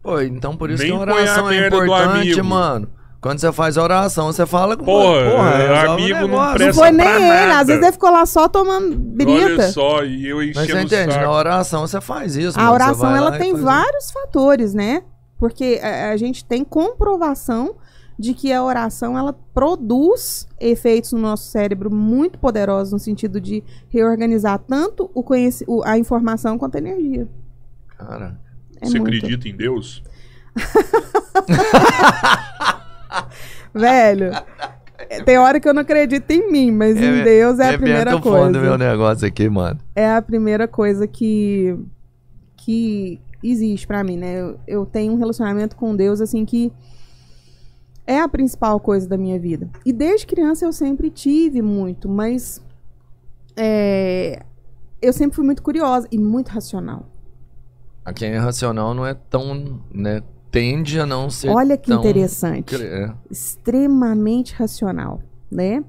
Pô, 0.00 0.20
então 0.20 0.56
por 0.56 0.70
isso 0.70 0.82
Nem 0.82 0.92
que 0.92 1.02
a 1.02 1.06
põe 1.06 1.10
a 1.10 1.14
oração 1.16 1.50
é 1.50 1.66
importante, 1.66 2.42
mano. 2.42 2.88
Quando 3.20 3.38
você 3.40 3.52
faz 3.52 3.76
oração, 3.76 4.26
você 4.28 4.46
fala 4.46 4.76
com 4.76 4.84
Porra, 4.84 5.26
o 5.28 5.90
amigo 5.92 6.20
não 6.20 6.28
negócio. 6.28 6.48
Não 6.50 6.54
presta 6.54 6.80
foi 6.80 6.90
nem 6.92 7.06
pra 7.06 7.16
ele, 7.16 7.46
nada. 7.48 7.60
às 7.60 7.66
vezes 7.66 7.82
ele 7.82 7.92
ficou 7.92 8.10
lá 8.10 8.24
só 8.24 8.48
tomando 8.48 8.96
brita. 8.96 9.32
Olha 9.44 9.72
só, 9.72 10.04
e 10.04 10.26
eu 10.28 10.36
Mas 10.38 10.48
enchendo 10.50 10.66
você 10.68 10.72
o 10.72 10.80
entende, 10.80 11.12
saco. 11.14 11.26
na 11.26 11.32
oração 11.32 11.80
você 11.86 12.00
faz 12.00 12.36
isso. 12.36 12.58
A 12.58 12.62
mano. 12.62 12.78
Você 12.78 12.82
oração 12.84 13.16
ela 13.16 13.38
tem 13.38 13.54
vários 13.54 14.10
fatores, 14.10 14.72
né? 14.72 15.02
Porque 15.36 15.80
a, 15.82 16.12
a 16.12 16.16
gente 16.16 16.44
tem 16.44 16.64
comprovação 16.64 17.74
de 18.20 18.34
que 18.34 18.52
a 18.52 18.62
oração 18.62 19.16
ela 19.16 19.32
produz 19.32 20.46
efeitos 20.60 21.12
no 21.12 21.18
nosso 21.20 21.44
cérebro 21.50 21.90
muito 21.90 22.38
poderosos 22.38 22.92
no 22.92 22.98
sentido 22.98 23.40
de 23.40 23.64
reorganizar 23.88 24.58
tanto 24.58 25.10
o 25.14 25.22
conheci- 25.22 25.64
o- 25.66 25.82
a 25.84 25.96
informação 25.96 26.58
quanto 26.58 26.74
a 26.74 26.78
energia. 26.78 27.26
Cara, 27.96 28.38
É 28.82 28.86
Você 28.86 28.98
muito. 28.98 29.14
acredita 29.16 29.48
em 29.48 29.56
Deus? 29.56 30.02
Velho, 33.74 34.30
é, 35.08 35.22
tem 35.22 35.38
hora 35.38 35.60
que 35.60 35.68
eu 35.68 35.74
não 35.74 35.82
acredito 35.82 36.30
em 36.30 36.50
mim, 36.50 36.70
mas 36.72 36.96
em 36.96 37.22
Deus 37.22 37.58
é 37.58 37.74
a 37.74 37.78
primeira 37.78 38.16
o 38.16 38.22
fundo 38.22 38.52
do 38.52 38.60
meu 38.60 38.70
coisa. 38.70 38.78
negócio 38.78 39.26
aqui, 39.26 39.48
mano. 39.48 39.78
É 39.94 40.10
a 40.14 40.22
primeira 40.22 40.66
coisa 40.68 41.06
que 41.06 41.76
que 42.56 43.20
existe 43.42 43.86
pra 43.86 44.04
mim, 44.04 44.18
né? 44.18 44.38
Eu, 44.40 44.60
eu 44.66 44.86
tenho 44.86 45.12
um 45.14 45.16
relacionamento 45.16 45.74
com 45.76 45.96
Deus 45.96 46.20
assim 46.20 46.44
que 46.44 46.70
é 48.06 48.20
a 48.20 48.28
principal 48.28 48.80
coisa 48.80 49.08
da 49.08 49.16
minha 49.16 49.38
vida. 49.38 49.68
E 49.84 49.92
desde 49.92 50.26
criança 50.26 50.64
eu 50.64 50.72
sempre 50.72 51.10
tive 51.10 51.62
muito, 51.62 52.08
mas 52.08 52.62
é, 53.56 54.42
eu 55.00 55.12
sempre 55.12 55.36
fui 55.36 55.44
muito 55.44 55.62
curiosa 55.62 56.08
e 56.10 56.18
muito 56.18 56.48
racional. 56.48 57.06
A 58.04 58.12
quem 58.12 58.30
é 58.30 58.38
racional 58.38 58.94
não 58.94 59.06
é 59.06 59.14
tão, 59.14 59.80
né? 59.92 60.22
Tende 60.50 60.98
a 60.98 61.06
não 61.06 61.30
ser 61.30 61.48
Olha 61.48 61.76
que 61.76 61.90
tão... 61.90 62.00
interessante. 62.00 62.74
É. 62.74 63.12
extremamente 63.30 64.52
racional, 64.54 65.22
né? 65.50 65.84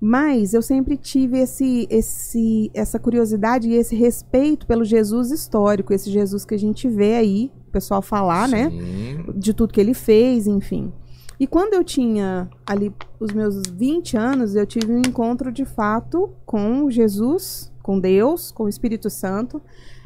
Mas 0.00 0.54
eu 0.54 0.62
sempre 0.62 0.96
tive 0.96 1.38
esse, 1.38 1.86
esse, 1.90 2.70
essa 2.72 2.98
curiosidade 2.98 3.68
e 3.68 3.74
esse 3.74 3.96
respeito 3.96 4.66
pelo 4.66 4.84
Jesus 4.84 5.30
histórico, 5.30 5.92
esse 5.92 6.10
Jesus 6.10 6.44
que 6.44 6.54
a 6.54 6.58
gente 6.58 6.88
vê 6.88 7.16
aí, 7.16 7.52
o 7.68 7.70
pessoal 7.70 8.00
falar, 8.00 8.48
né? 8.48 8.70
Sim. 8.70 9.24
De 9.34 9.52
tudo 9.52 9.72
que 9.72 9.80
ele 9.80 9.94
fez, 9.94 10.46
enfim. 10.46 10.92
E 11.40 11.46
quando 11.46 11.74
eu 11.74 11.84
tinha 11.84 12.50
ali 12.66 12.92
os 13.20 13.32
meus 13.32 13.62
20 13.66 14.16
anos, 14.16 14.56
eu 14.56 14.66
tive 14.66 14.92
um 14.92 14.98
encontro 14.98 15.52
de 15.52 15.64
fato 15.64 16.30
com 16.44 16.90
Jesus, 16.90 17.72
com 17.82 18.00
Deus, 18.00 18.50
com 18.50 18.64
o 18.64 18.68
Espírito 18.68 19.08
Santo. 19.08 19.62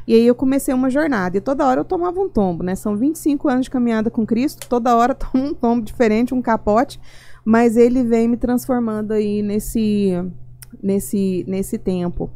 E 0.07 0.13
aí 0.13 0.27
eu 0.27 0.35
comecei 0.35 0.73
uma 0.73 0.89
jornada. 0.89 1.37
E 1.37 1.41
toda 1.41 1.65
hora 1.65 1.79
eu 1.79 1.85
tomava 1.85 2.19
um 2.19 2.29
tombo, 2.29 2.63
né? 2.63 2.75
São 2.75 2.95
25 2.95 3.49
anos 3.49 3.65
de 3.65 3.71
caminhada 3.71 4.11
com 4.11 4.25
Cristo. 4.25 4.67
Toda 4.67 4.95
hora 4.95 5.15
tomo 5.15 5.45
um 5.45 5.53
tombo 5.53 5.83
diferente, 5.83 6.33
um 6.33 6.41
capote. 6.41 6.99
Mas 7.43 7.77
ele 7.77 8.03
vem 8.03 8.27
me 8.27 8.37
transformando 8.37 9.11
aí 9.11 9.41
nesse, 9.41 10.11
nesse, 10.81 11.43
nesse 11.47 11.77
tempo. 11.77 12.29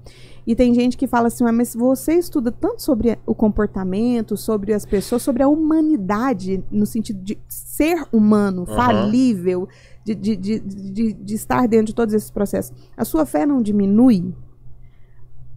E 0.47 0.55
tem 0.55 0.73
gente 0.73 0.95
que 0.95 1.05
fala 1.05 1.27
assim, 1.27 1.43
"Ah, 1.45 1.51
mas 1.51 1.75
você 1.75 2.13
estuda 2.13 2.53
tanto 2.53 2.81
sobre 2.81 3.19
o 3.25 3.35
comportamento, 3.35 4.37
sobre 4.37 4.73
as 4.73 4.85
pessoas, 4.85 5.21
sobre 5.21 5.43
a 5.43 5.47
humanidade, 5.49 6.63
no 6.71 6.85
sentido 6.85 7.21
de 7.21 7.37
ser 7.49 8.07
humano, 8.13 8.63
Aham. 8.63 8.75
falível, 8.75 9.67
de, 10.05 10.15
de, 10.15 10.35
de, 10.37 10.59
de, 10.59 11.13
de 11.13 11.35
estar 11.35 11.67
dentro 11.67 11.87
de 11.87 11.95
todos 11.95 12.13
esses 12.13 12.31
processos. 12.31 12.73
A 12.95 13.03
sua 13.03 13.25
fé 13.25 13.45
não 13.45 13.61
diminui? 13.61 14.33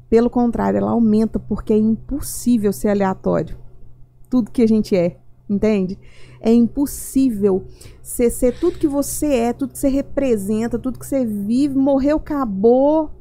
Pelo 0.08 0.28
contrário, 0.28 0.78
ela 0.78 0.90
aumenta, 0.90 1.38
porque 1.38 1.72
é 1.72 1.78
impossível 1.78 2.72
ser 2.72 2.88
aleatório. 2.88 3.56
Tudo 4.28 4.50
que 4.50 4.60
a 4.60 4.66
gente 4.66 4.96
é, 4.96 5.18
entende? 5.48 5.96
É 6.40 6.52
impossível 6.52 7.64
ser, 8.02 8.28
ser 8.30 8.58
tudo 8.58 8.76
que 8.76 8.88
você 8.88 9.26
é, 9.26 9.52
tudo 9.52 9.72
que 9.72 9.78
você 9.78 9.88
representa, 9.88 10.80
tudo 10.80 10.98
que 10.98 11.06
você 11.06 11.24
vive, 11.24 11.76
morreu, 11.76 12.16
acabou. 12.16 13.19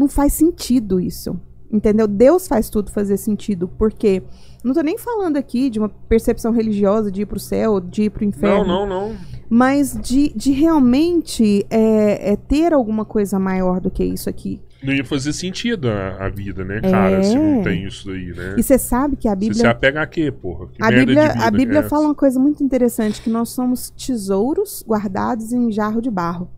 Não 0.00 0.08
faz 0.08 0.32
sentido 0.32 0.98
isso. 0.98 1.38
Entendeu? 1.70 2.08
Deus 2.08 2.48
faz 2.48 2.70
tudo 2.70 2.90
fazer 2.90 3.18
sentido. 3.18 3.68
Porque 3.68 4.22
não 4.64 4.72
tô 4.72 4.80
nem 4.80 4.96
falando 4.96 5.36
aqui 5.36 5.68
de 5.68 5.78
uma 5.78 5.90
percepção 5.90 6.52
religiosa 6.52 7.12
de 7.12 7.20
ir 7.20 7.26
pro 7.26 7.38
céu, 7.38 7.78
de 7.78 8.04
ir 8.04 8.10
pro 8.10 8.24
inferno 8.24 8.66
Não, 8.66 8.86
não, 8.86 9.10
não. 9.10 9.16
mas 9.50 9.94
de, 10.00 10.32
de 10.34 10.52
realmente 10.52 11.66
é, 11.68 12.32
é 12.32 12.36
ter 12.36 12.72
alguma 12.72 13.04
coisa 13.04 13.38
maior 13.38 13.78
do 13.78 13.90
que 13.90 14.02
isso 14.02 14.30
aqui. 14.30 14.58
Não 14.82 14.94
ia 14.94 15.04
fazer 15.04 15.34
sentido 15.34 15.90
a, 15.90 16.24
a 16.24 16.28
vida, 16.30 16.64
né, 16.64 16.80
cara? 16.80 17.18
É. 17.18 17.22
Se 17.22 17.36
não 17.36 17.62
tem 17.62 17.84
isso 17.84 18.08
daí, 18.08 18.32
né? 18.34 18.54
E 18.56 18.62
você 18.62 18.78
sabe 18.78 19.16
que 19.16 19.28
a 19.28 19.34
Você 19.34 19.44
se 19.44 19.50
Bíblia, 19.50 19.70
apega 19.70 20.00
a 20.00 20.06
quê, 20.06 20.32
porra? 20.32 20.68
Que 20.68 20.82
a 20.82 20.88
Bíblia, 20.88 21.28
vida 21.28 21.44
a 21.44 21.50
Bíblia 21.50 21.78
é 21.80 21.82
fala 21.82 22.06
uma 22.06 22.14
coisa 22.14 22.40
muito 22.40 22.64
interessante, 22.64 23.20
que 23.20 23.28
nós 23.28 23.50
somos 23.50 23.90
tesouros 23.90 24.82
guardados 24.88 25.52
em 25.52 25.70
jarro 25.70 26.00
de 26.00 26.10
barro. 26.10 26.50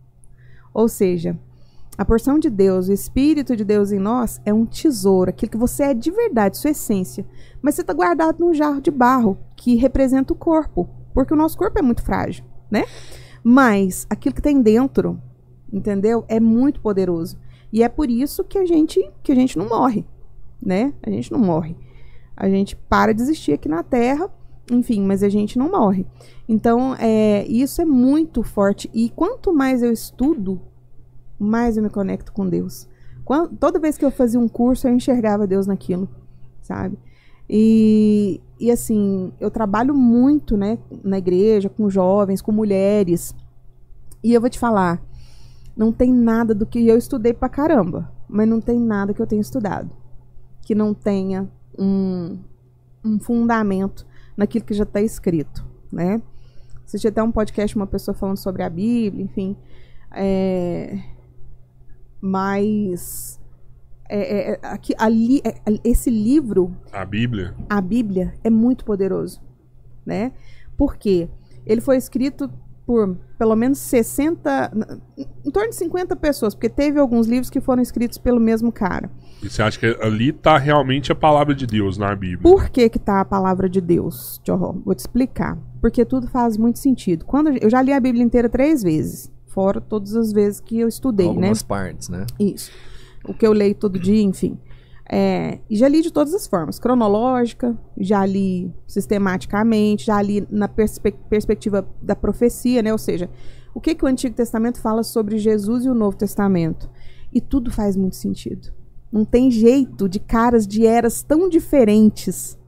Ou 0.73 0.89
seja, 0.89 1.37
a 1.97 2.05
porção 2.05 2.39
de 2.39 2.49
Deus, 2.49 2.89
o 2.89 2.93
Espírito 2.93 3.55
de 3.55 3.65
Deus 3.65 3.93
em 3.93 3.99
nós 3.99 4.41
é 4.47 4.53
um 4.53 4.65
tesouro, 4.65 5.31
aquilo 5.31 5.53
que 5.53 5.59
você 5.59 5.85
é 5.85 5.95
de 5.95 6.11
verdade, 6.11 6.57
sua 6.57 6.71
essência. 6.71 7.27
Mas 7.61 7.75
você 7.75 7.83
está 7.83 7.93
guardado 7.93 8.41
num 8.41 8.55
jarro 8.55 8.81
de 8.81 8.91
barro, 8.91 9.39
que 9.57 9.77
representa 9.77 10.33
o 10.33 10.37
corpo. 10.37 10.89
Porque 11.13 11.35
o 11.35 11.37
nosso 11.37 11.57
corpo 11.57 11.79
é 11.79 11.83
muito 11.83 12.03
frágil, 12.03 12.45
né? 12.71 12.85
Mas 13.45 14.07
aquilo 14.09 14.35
que 14.35 14.41
tem 14.41 14.63
dentro, 14.63 15.21
entendeu? 15.71 16.25
É 16.29 16.41
muito 16.41 16.81
poderoso. 16.81 17.39
E 17.71 17.83
é 17.83 17.89
por 17.89 18.11
isso 18.11 18.43
que 18.43 18.59
a 18.59 18.65
gente, 18.65 19.11
que 19.23 19.31
a 19.31 19.35
gente 19.35 19.59
não 19.59 19.69
morre, 19.69 20.07
né? 20.61 20.95
A 21.03 21.11
gente 21.11 21.31
não 21.31 21.39
morre. 21.39 21.77
A 22.35 22.49
gente 22.49 22.75
para 22.75 23.13
de 23.13 23.23
existir 23.23 23.53
aqui 23.53 23.69
na 23.69 23.83
Terra, 23.83 24.31
enfim, 24.71 25.03
mas 25.03 25.23
a 25.23 25.29
gente 25.29 25.59
não 25.59 25.71
morre. 25.71 26.07
Então, 26.49 26.95
é, 26.99 27.45
isso 27.47 27.83
é 27.83 27.85
muito 27.85 28.43
forte. 28.43 28.91
E 28.95 29.11
quanto 29.11 29.53
mais 29.53 29.83
eu 29.83 29.93
estudo, 29.93 30.61
mais 31.43 31.77
eu 31.77 31.83
me 31.83 31.91
conecto 31.91 32.33
com 32.33 32.49
Deus. 32.49 32.89
Quan- 33.25 33.49
toda 33.49 33.79
vez 33.79 33.99
que 33.99 34.05
eu 34.05 34.11
fazia 34.11 34.39
um 34.41 34.49
curso, 34.49 34.89
eu 34.89 34.95
enxergava 34.95 35.47
Deus 35.47 35.67
naquilo, 35.67 36.09
sabe? 36.61 36.99
E, 37.49 38.41
e 38.59 38.71
assim, 38.71 39.33
eu 39.39 39.51
trabalho 39.51 39.95
muito, 39.95 40.57
né, 40.57 40.79
na 41.05 41.19
igreja, 41.19 41.69
com 41.69 41.91
jovens, 41.91 42.41
com 42.41 42.53
mulheres. 42.53 43.35
E 44.25 44.33
eu 44.33 44.41
vou 44.41 44.49
te 44.49 44.59
falar, 44.59 45.03
não 45.77 45.93
tem 45.93 46.13
nada 46.13 46.55
do 46.55 46.65
que 46.67 46.87
eu 46.87 46.97
estudei 46.97 47.33
pra 47.33 47.49
caramba, 47.49 48.11
mas 48.29 48.49
não 48.49 48.61
tem 48.61 48.79
nada 48.79 49.13
que 49.13 49.21
eu 49.21 49.27
tenha 49.27 49.43
estudado 49.43 50.03
que 50.63 50.75
não 50.75 50.95
tenha 50.95 51.51
um, 51.77 52.39
um 53.05 53.19
fundamento 53.19 54.07
naquilo 54.37 54.65
que 54.65 54.75
já 54.75 54.85
está 54.85 55.01
escrito, 55.01 55.65
né? 55.93 56.23
Assisti 56.85 57.09
até 57.09 57.23
um 57.23 57.33
podcast, 57.33 57.75
uma 57.77 57.87
pessoa 57.87 58.15
falando 58.15 58.37
sobre 58.37 58.63
a 58.63 58.71
Bíblia, 58.71 59.25
enfim. 59.25 59.57
É, 60.15 60.99
mas 62.23 63.41
é, 64.09 64.53
é, 64.53 64.59
aqui, 64.63 64.95
ali, 64.97 65.43
é, 65.45 65.55
esse 65.83 66.09
livro 66.09 66.77
A 66.93 67.05
Bíblia? 67.05 67.53
a 67.69 67.81
Bíblia 67.81 68.35
é 68.45 68.49
muito 68.49 68.85
poderoso, 68.85 69.43
né? 70.07 70.33
Porque 70.77 71.29
ele 71.67 71.81
foi 71.81 71.97
escrito 71.97 72.49
por 72.87 73.17
pelo 73.39 73.57
menos 73.57 73.79
60, 73.79 74.73
em 75.45 75.51
torno 75.51 75.71
de 75.71 75.77
50 75.77 76.15
pessoas, 76.15 76.55
porque 76.55 76.69
teve 76.69 77.01
alguns 77.01 77.27
livros 77.27 77.51
que 77.51 77.61
foram 77.61 77.83
escritos 77.83 78.19
pelo 78.19 78.39
mesmo 78.39 78.71
cara. 78.71 79.11
E 79.43 79.49
você 79.49 79.63
acha 79.63 79.79
que 79.79 79.99
ali 80.01 80.33
tá 80.33 80.57
realmente 80.59 81.11
a 81.11 81.15
palavra 81.15 81.55
de 81.55 81.67
Deus 81.67 81.99
na 81.99 82.15
Bíblia? 82.15 82.43
Por 82.43 82.71
que 82.71 82.89
que 82.89 82.99
tá 82.99 83.21
a 83.21 83.25
palavra 83.25 83.69
de 83.69 83.81
Deus, 83.81 84.41
Jorro? 84.47 84.81
Vou 84.85 84.95
te 84.95 85.01
explicar. 85.01 85.59
Porque 85.81 86.05
tudo 86.05 86.29
faz 86.29 86.57
muito 86.57 86.79
sentido. 86.79 87.25
Quando 87.25 87.51
eu 87.51 87.69
já 87.69 87.83
li 87.83 87.93
a 87.93 87.99
Bíblia 87.99 88.23
inteira 88.23 88.49
três 88.49 88.83
vezes, 88.83 89.33
fora 89.53 89.81
todas 89.81 90.17
as 90.17 90.33
vezes 90.33 90.61
que 90.61 90.79
eu 90.79 90.89
estudei, 90.89 91.27
né? 91.27 91.33
Algumas 91.33 91.63
partes, 91.63 92.09
né? 92.09 92.27
Isso. 92.39 92.71
O 93.27 93.35
que 93.35 93.47
eu 93.47 93.53
leio 93.53 93.75
todo 93.75 93.99
dia, 93.99 94.23
enfim. 94.23 94.59
É, 95.09 95.59
e 95.69 95.77
já 95.77 95.89
li 95.89 96.01
de 96.01 96.11
todas 96.11 96.33
as 96.33 96.47
formas. 96.47 96.79
Cronológica, 96.79 97.77
já 97.99 98.25
li 98.25 98.73
sistematicamente, 98.87 100.07
já 100.07 100.21
li 100.23 100.47
na 100.51 100.69
perspe- 100.69 101.15
perspectiva 101.29 101.87
da 102.01 102.17
profecia, 102.17 102.83
né? 102.83 102.91
Ou 102.93 102.99
seja, 102.99 103.29
o 103.75 103.81
que, 103.81 103.95
que 103.95 104.05
o 104.05 104.09
Antigo 104.09 104.35
Testamento 104.35 104.81
fala 104.81 105.03
sobre 105.03 105.39
Jesus 105.39 105.85
e 105.85 105.91
o 105.91 105.95
Novo 105.95 106.17
Testamento. 106.17 106.89
E 107.33 107.41
tudo 107.41 107.71
faz 107.71 107.97
muito 107.97 108.17
sentido. 108.17 108.73
Não 109.11 109.25
tem 109.25 109.51
jeito 109.51 110.09
de 110.09 110.19
caras 110.19 110.67
de 110.67 110.87
eras 110.87 111.23
tão 111.23 111.49
diferentes 111.49 112.59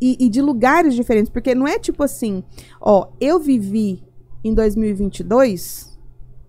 e, 0.00 0.16
e 0.18 0.28
de 0.30 0.40
lugares 0.40 0.94
diferentes. 0.94 1.30
Porque 1.30 1.54
não 1.54 1.66
é 1.66 1.78
tipo 1.78 2.02
assim, 2.02 2.42
ó, 2.80 3.08
eu 3.20 3.38
vivi 3.38 4.02
em 4.42 4.54
2022 4.54 5.95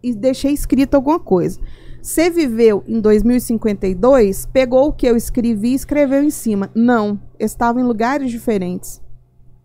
e 0.09 0.15
deixei 0.15 0.53
escrito 0.53 0.95
alguma 0.95 1.19
coisa. 1.19 1.59
Você 2.01 2.29
viveu 2.29 2.83
em 2.87 3.01
2052, 3.01 4.45
pegou 4.47 4.87
o 4.87 4.93
que 4.93 5.07
eu 5.07 5.15
escrevi 5.15 5.69
e 5.69 5.75
escreveu 5.75 6.23
em 6.23 6.29
cima. 6.29 6.69
Não, 6.73 7.19
estavam 7.39 7.81
em 7.81 7.85
lugares 7.85 8.31
diferentes. 8.31 9.01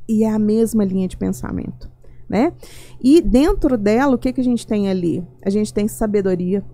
E 0.08 0.24
é 0.24 0.30
a 0.30 0.38
mesma 0.38 0.84
linha 0.84 1.06
de 1.06 1.16
pensamento, 1.16 1.88
né? 2.28 2.52
E 3.00 3.20
dentro 3.20 3.78
dela, 3.78 4.16
o 4.16 4.18
que, 4.18 4.32
que 4.32 4.40
a 4.40 4.44
gente 4.44 4.66
tem 4.66 4.88
ali? 4.88 5.24
A 5.44 5.50
gente 5.50 5.72
tem 5.72 5.86
sabedoria, 5.86 6.64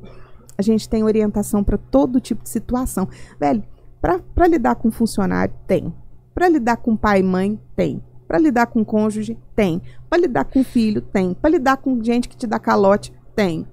a 0.57 0.62
gente 0.62 0.89
tem 0.89 1.05
orientação 1.05 1.62
para 1.62 1.77
todo 1.77 2.20
tipo 2.20 2.43
de 2.43 2.49
situação. 2.49 3.07
Velho, 3.39 3.62
para 4.01 4.47
lidar 4.47 4.77
com 4.77 4.90
funcionário, 4.90 5.55
tem. 5.66 5.93
Para 6.35 6.49
lidar 6.49 6.78
com 6.78 6.97
pai 6.97 7.20
e 7.20 7.23
mãe, 7.23 7.61
tem. 7.77 8.03
Para 8.27 8.39
lidar 8.39 8.66
com 8.66 8.85
cônjuge, 8.85 9.36
tem. 9.57 9.82
Para 10.09 10.20
lidar 10.20 10.45
com 10.45 10.62
filho, 10.62 11.01
tem. 11.01 11.35
Para 11.35 11.51
lidar 11.51 11.77
com 11.78 12.03
gente 12.03 12.28
que 12.28 12.36
te 12.36 12.47
dá 12.47 12.59
calote, 12.59 13.12
tem. 13.39 13.65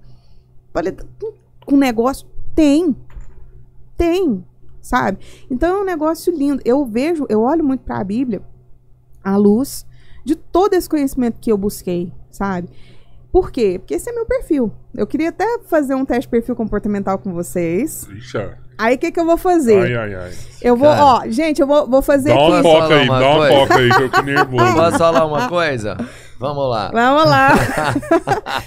Lidar 0.77 1.05
com, 1.65 1.75
negócio, 1.75 2.27
tem. 2.53 2.95
Tem, 3.97 4.45
sabe? 4.79 5.17
Então 5.49 5.77
é 5.77 5.81
um 5.81 5.85
negócio 5.85 6.35
lindo. 6.35 6.61
Eu 6.63 6.85
vejo, 6.85 7.25
eu 7.29 7.41
olho 7.41 7.63
muito 7.63 7.81
para 7.81 7.97
a 7.97 8.03
Bíblia 8.03 8.41
à 9.23 9.35
luz 9.35 9.85
de 10.23 10.35
todo 10.35 10.75
esse 10.75 10.87
conhecimento 10.87 11.39
que 11.39 11.51
eu 11.51 11.57
busquei, 11.57 12.13
sabe? 12.29 12.69
Por 13.31 13.51
quê? 13.51 13.79
Porque 13.79 13.95
esse 13.95 14.09
é 14.09 14.13
meu 14.13 14.25
perfil. 14.25 14.71
Eu 14.93 15.07
queria 15.07 15.29
até 15.29 15.59
fazer 15.65 15.95
um 15.95 16.05
teste 16.05 16.23
de 16.23 16.29
perfil 16.29 16.55
comportamental 16.55 17.17
com 17.17 17.33
vocês. 17.33 18.07
Ixi. 18.09 18.37
Aí 18.77 18.95
o 18.95 18.97
que, 18.99 19.11
que 19.11 19.19
eu 19.19 19.25
vou 19.25 19.37
fazer? 19.37 19.79
ai, 19.79 19.95
ai, 19.95 20.15
ai. 20.15 20.31
Eu 20.61 20.75
vou, 20.75 20.89
Cara. 20.89 21.05
ó, 21.05 21.27
gente, 21.29 21.61
eu 21.61 21.67
vou, 21.67 21.87
vou 21.87 22.01
fazer 22.01 22.29
Dá 22.29 22.39
uma 22.39 22.59
aqui. 22.59 22.63
Posso 22.63 22.75
foca 22.75 22.87
falar 22.87 23.01
aí, 23.01 23.09
uma 23.09 23.19
dá 23.19 23.29
uma 23.29 23.47
foca 23.47 23.75
aí, 23.77 23.89
que 23.89 24.03
eu 24.03 24.09
tô 24.11 24.21
nervoso. 24.21 24.73
Posso 24.75 24.97
falar 24.97 25.25
uma 25.25 25.49
coisa? 25.49 25.97
Vamos 26.37 26.69
lá. 26.69 26.91
Vamos 26.91 27.25
lá. 27.25 27.49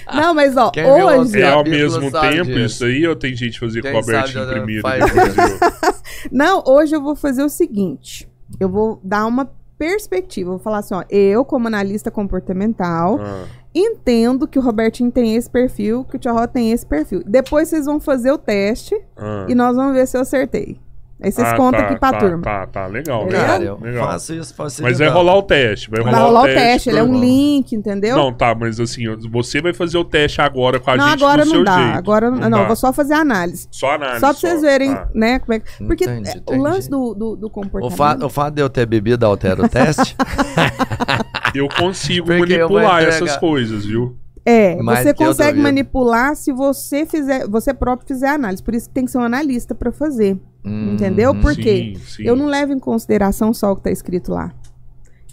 Não, 0.15 0.35
mas 0.35 0.57
ó, 0.57 0.71
Quem 0.71 0.85
hoje. 0.85 1.41
É 1.41 1.51
ao 1.51 1.65
mesmo 1.65 2.11
tempo 2.11 2.45
disso. 2.45 2.61
isso 2.61 2.85
aí 2.85 3.07
ou 3.07 3.15
tem 3.15 3.35
gente 3.35 3.59
fazer 3.61 3.83
Quem 3.83 3.91
com 3.91 3.99
o 3.99 4.01
Albertinho 4.01 4.45
sabe, 4.45 4.61
primeiro? 4.61 4.83
Não, 6.33 6.63
hoje 6.67 6.97
eu 6.97 7.03
vou 7.03 7.15
fazer 7.15 7.43
o 7.43 7.49
seguinte. 7.49 8.29
Eu 8.59 8.69
vou 8.69 9.01
dar 9.05 9.27
uma 9.27 9.51
perspectiva. 9.79 10.49
Eu 10.49 10.55
vou 10.55 10.63
falar 10.63 10.79
assim, 10.79 10.95
ó, 10.95 11.05
eu 11.11 11.45
como 11.45 11.69
analista 11.69 12.11
comportamental, 12.11 13.19
Ah, 13.21 13.45
entendo 13.75 14.49
que 14.49 14.59
o 14.59 14.63
Robertinho 14.63 15.11
tem 15.11 15.37
esse 15.37 15.49
perfil, 15.49 16.05
que 16.05 16.17
o 16.17 16.19
Tio 16.19 16.33
Ró 16.33 16.47
tem 16.47 16.73
esse 16.73 16.87
perfil. 16.87 17.23
Depois 17.25 17.69
vocês 17.69 17.87
vão 17.87 18.01
fazer 18.01 18.33
o 18.33 18.39
teste 18.39 18.99
ah. 19.17 19.47
e 19.49 19.55
nós 19.55 19.77
vamos 19.77 19.95
ver 19.95 20.07
se 20.07 20.17
eu 20.17 20.23
acertei. 20.23 20.81
Aí 21.21 21.33
vocês 21.33 21.49
Ah, 21.49 21.57
contam 21.57 21.81
tá, 21.81 21.87
aqui 21.87 21.97
pra 21.99 22.13
tá, 22.13 22.19
turma. 22.19 22.43
Tá, 22.43 22.67
tá, 22.69 22.87
legal. 22.87 23.27
Cara, 23.27 23.57
legal, 23.59 23.79
eu 23.81 23.85
legal. 23.87 24.07
faço 24.07 24.35
isso 24.35 24.55
facilitando. 24.55 24.89
Mas 24.91 24.99
vai 25.01 25.09
rolar 25.09 25.37
o 25.37 25.43
teste. 25.43 25.91
Vai 25.91 25.99
rolar, 26.01 26.13
Vai 26.13 26.23
rolar 26.23 26.41
o 26.43 26.45
teste, 26.47 26.89
ele 26.91 26.99
é 26.99 27.03
um 27.03 27.19
link, 27.19 27.73
entendeu? 27.75 28.17
Não, 28.17 28.33
tá, 28.33 28.55
mas 28.55 28.79
assim, 28.79 29.03
você 29.29 29.61
vai 29.61 29.73
fazer 29.73 29.99
o 29.99 30.05
teste 30.05 30.41
agora 30.41 30.79
com 30.79 30.91
a 30.93 30.97
Não, 30.97 31.09
gente 31.11 31.25
agora 31.25 31.43
do 31.43 31.49
não 31.49 31.55
seu 31.57 31.65
dá. 31.65 31.77
jeito. 31.83 31.99
Agora 31.99 32.31
não, 32.31 32.39
não, 32.39 32.51
dá. 32.51 32.59
eu 32.61 32.67
vou 32.69 32.77
só 32.77 32.93
fazer 32.93 33.15
a 33.15 33.19
análise. 33.21 33.67
Só 33.71 33.95
análise. 33.95 34.21
Só 34.21 34.27
pra 34.29 34.35
vocês 34.41 34.61
verem, 34.63 34.95
Tá. 34.95 35.09
né, 35.13 35.39
como 35.41 35.53
é 35.55 35.59
que... 35.59 35.85
Porque 35.85 36.05
Entendi, 36.05 36.29
é, 36.29 36.33
o 36.35 36.37
entendi. 36.39 36.59
lance 36.61 36.89
do, 36.89 37.15
do, 37.15 37.35
do 37.37 37.47
O, 37.49 37.51
comportamento... 37.51 38.25
o 38.25 38.29
fato 38.29 38.55
de 38.55 38.63
eu 38.63 38.69
ter 38.71 38.87
bebido 38.87 39.27
altera 39.27 39.61
o 39.65 39.69
teste? 39.69 40.17
Eu 41.55 41.67
consigo 41.69 42.27
Porque 42.27 42.53
eu 42.53 42.69
manipular 42.69 43.03
entregar- 43.03 43.09
essas 43.23 43.37
coisas, 43.39 43.85
viu? 43.87 44.17
É, 44.49 44.77
Mas 44.83 45.01
você 45.01 45.13
consegue 45.15 45.61
manipular 45.61 46.35
se 46.35 46.53
você 46.53 47.05
fizer, 47.05 47.47
você 47.49 47.75
próprio 47.75 48.09
fizer 48.09 48.29
a 48.29 48.35
análise. 48.35 48.63
Por 48.63 48.75
isso 48.75 48.89
que 48.89 48.95
tem 48.95 49.05
que 49.05 49.11
ser 49.11 49.19
um 49.19 49.23
analista 49.23 49.75
pra 49.75 49.93
fazer. 49.93 50.39
Hum, 50.65 50.93
Entendeu? 50.95 51.35
Por 51.35 51.55
quê? 51.55 51.95
Sim, 51.97 52.03
sim. 52.05 52.23
Eu 52.25 52.35
não 52.35 52.47
levo 52.47 52.73
em 52.73 52.79
consideração 52.79 53.53
só 53.53 53.73
o 53.73 53.77
que 53.77 53.83
tá 53.83 53.91
escrito 53.91 54.33
lá. 54.33 54.51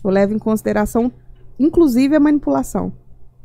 Eu 0.04 0.12
levo 0.12 0.34
em 0.34 0.40
consideração, 0.40 1.12
inclusive, 1.60 2.16
a 2.16 2.20
manipulação. 2.20 2.92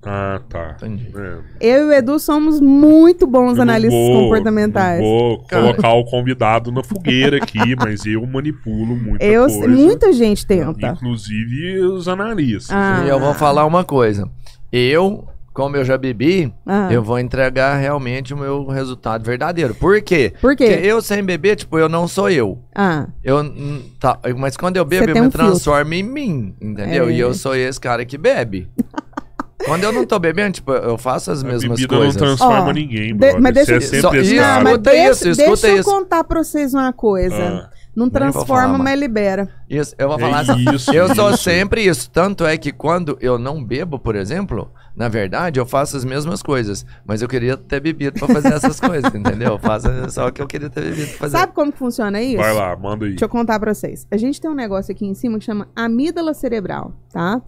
Ah, 0.03 0.41
tá. 0.49 0.77
Entendi. 0.79 1.11
É. 1.15 1.39
Eu 1.61 1.83
e 1.83 1.89
o 1.89 1.93
Edu 1.93 2.19
somos 2.19 2.59
muito 2.59 3.27
bons 3.27 3.59
analistas 3.59 3.93
vou- 4.01 4.23
comportamentais. 4.23 4.99
Vou 5.01 5.39
colocar 5.47 5.93
o 5.93 6.05
convidado 6.07 6.73
na 6.73 6.83
fogueira 6.83 7.37
aqui, 7.37 7.59
mas 7.77 8.07
eu 8.07 8.27
manipulo 8.27 8.97
muita 8.97 9.23
Eu, 9.25 9.43
coisa. 9.47 9.69
muita 9.69 10.11
gente 10.13 10.47
tenta. 10.47 10.89
Inclusive 10.93 11.81
os 11.81 12.09
analistas. 12.09 12.71
Ah. 12.75 13.03
E 13.05 13.09
eu 13.11 13.21
vou 13.21 13.35
falar 13.35 13.67
uma 13.67 13.85
coisa. 13.85 14.27
Eu, 14.73 15.27
como 15.53 15.77
eu 15.77 15.85
já 15.85 15.99
bebi, 15.99 16.53
Ah. 16.67 16.89
eu 16.93 17.03
vou 17.03 17.19
entregar 17.19 17.77
realmente 17.77 18.33
o 18.33 18.37
meu 18.37 18.67
resultado 18.69 19.25
verdadeiro. 19.25 19.75
Por 19.75 20.01
quê? 20.01 20.33
Por 20.41 20.55
quê? 20.57 20.69
Porque 20.69 20.87
eu 20.87 21.03
sem 21.03 21.23
beber, 21.23 21.57
tipo, 21.57 21.79
eu 21.79 21.89
não 21.89 22.07
sou 22.07 22.31
eu. 22.31 22.59
Ah, 22.75 23.09
Eu, 23.25 23.39
hum, 23.41 23.83
tá, 23.99 24.19
mas 24.39 24.57
quando 24.57 24.77
eu 24.77 24.85
bebo, 24.85 25.11
eu 25.11 25.15
me 25.15 25.21
um 25.21 25.25
filtro. 25.25 25.39
transformo 25.47 25.93
em 25.95 26.03
mim, 26.03 26.55
entendeu? 26.61 27.09
É. 27.09 27.13
E 27.13 27.19
eu 27.21 27.35
sou 27.35 27.55
esse 27.55 27.81
cara 27.81 28.05
que 28.05 28.17
bebe. 28.17 28.69
quando 29.67 29.85
eu 29.85 29.93
não 29.93 30.07
tô 30.07 30.19
bebendo, 30.19 30.53
tipo, 30.55 30.73
eu 30.73 30.97
faço 30.97 31.31
as 31.31 31.43
A 31.43 31.47
mesmas 31.47 31.85
coisas. 31.85 32.15
não 32.17 32.23
transforma 32.27 32.69
Ó, 32.69 32.73
ninguém, 32.73 33.15
de- 33.15 33.39
mas 33.39 33.53
deixa- 33.55 33.81
Você 33.81 33.97
é 33.97 34.01
Só- 34.01 34.11
sempre 34.11 34.27
isso, 34.27 34.37
cara. 34.37 34.55
não, 34.57 34.63
mas 34.63 34.73
escuta 34.73 34.91
deixa, 34.91 35.11
isso, 35.11 35.37
deixa 35.37 35.67
eu 35.69 35.77
isso. 35.81 35.91
contar 35.91 36.25
pra 36.25 36.43
vocês 36.43 36.73
uma 36.73 36.93
coisa. 36.93 37.37
Ah, 37.37 37.71
Não 37.95 38.07
Nem 38.07 38.13
transforma, 38.13 38.73
falar, 38.75 38.79
mas 38.79 38.99
libera. 39.01 39.49
Isso, 39.69 39.95
eu 39.99 40.09
vou 40.09 40.17
É 40.17 40.21
falar 40.21 40.41
assim. 40.41 40.65
isso, 40.75 40.95
Eu 40.95 41.15
sou 41.15 41.37
sempre 41.37 41.85
isso. 41.85 42.09
Tanto 42.11 42.45
é 42.47 42.57
que 42.57 42.71
quando 42.73 43.19
eu 43.21 43.39
não 43.39 43.63
bebo, 43.65 43.99
por 43.99 44.15
exemplo, 44.15 44.71
na 44.95 45.09
verdade, 45.09 45.59
eu 45.59 45.67
faço 45.67 45.97
as 45.97 46.05
mesmas 46.05 46.43
coisas. 46.43 46.87
Mas 47.05 47.21
eu 47.21 47.29
queria 47.29 47.57
ter 47.57 47.81
bebido 47.81 48.19
pra 48.19 48.29
fazer 48.29 48.53
essas 48.53 48.79
coisas, 48.81 49.13
entendeu? 49.15 49.53
Eu 49.55 49.59
faço 49.59 49.89
só 50.11 50.29
o 50.29 50.33
que 50.33 50.41
eu 50.41 50.47
queria 50.47 50.71
ter 50.71 50.83
bebido 50.83 51.09
pra 51.09 51.19
fazer. 51.19 51.39
Sabe 51.39 51.53
como 51.53 51.73
funciona 51.73 52.21
isso? 52.23 52.37
Vai 52.39 52.53
lá, 52.55 52.77
manda 52.77 53.05
aí. 53.05 53.11
Deixa 53.11 53.25
eu 53.25 53.29
contar 53.29 53.59
pra 53.59 53.75
vocês. 53.75 54.07
A 54.11 54.17
gente 54.17 54.41
tem 54.41 54.51
um 54.51 54.55
negócio 54.55 54.93
aqui 54.93 55.05
em 55.07 55.15
cima 55.15 55.39
que 55.39 55.45
chama 55.45 55.69
amígdala 55.75 56.33
cerebral, 56.33 56.93
tá? 57.13 57.43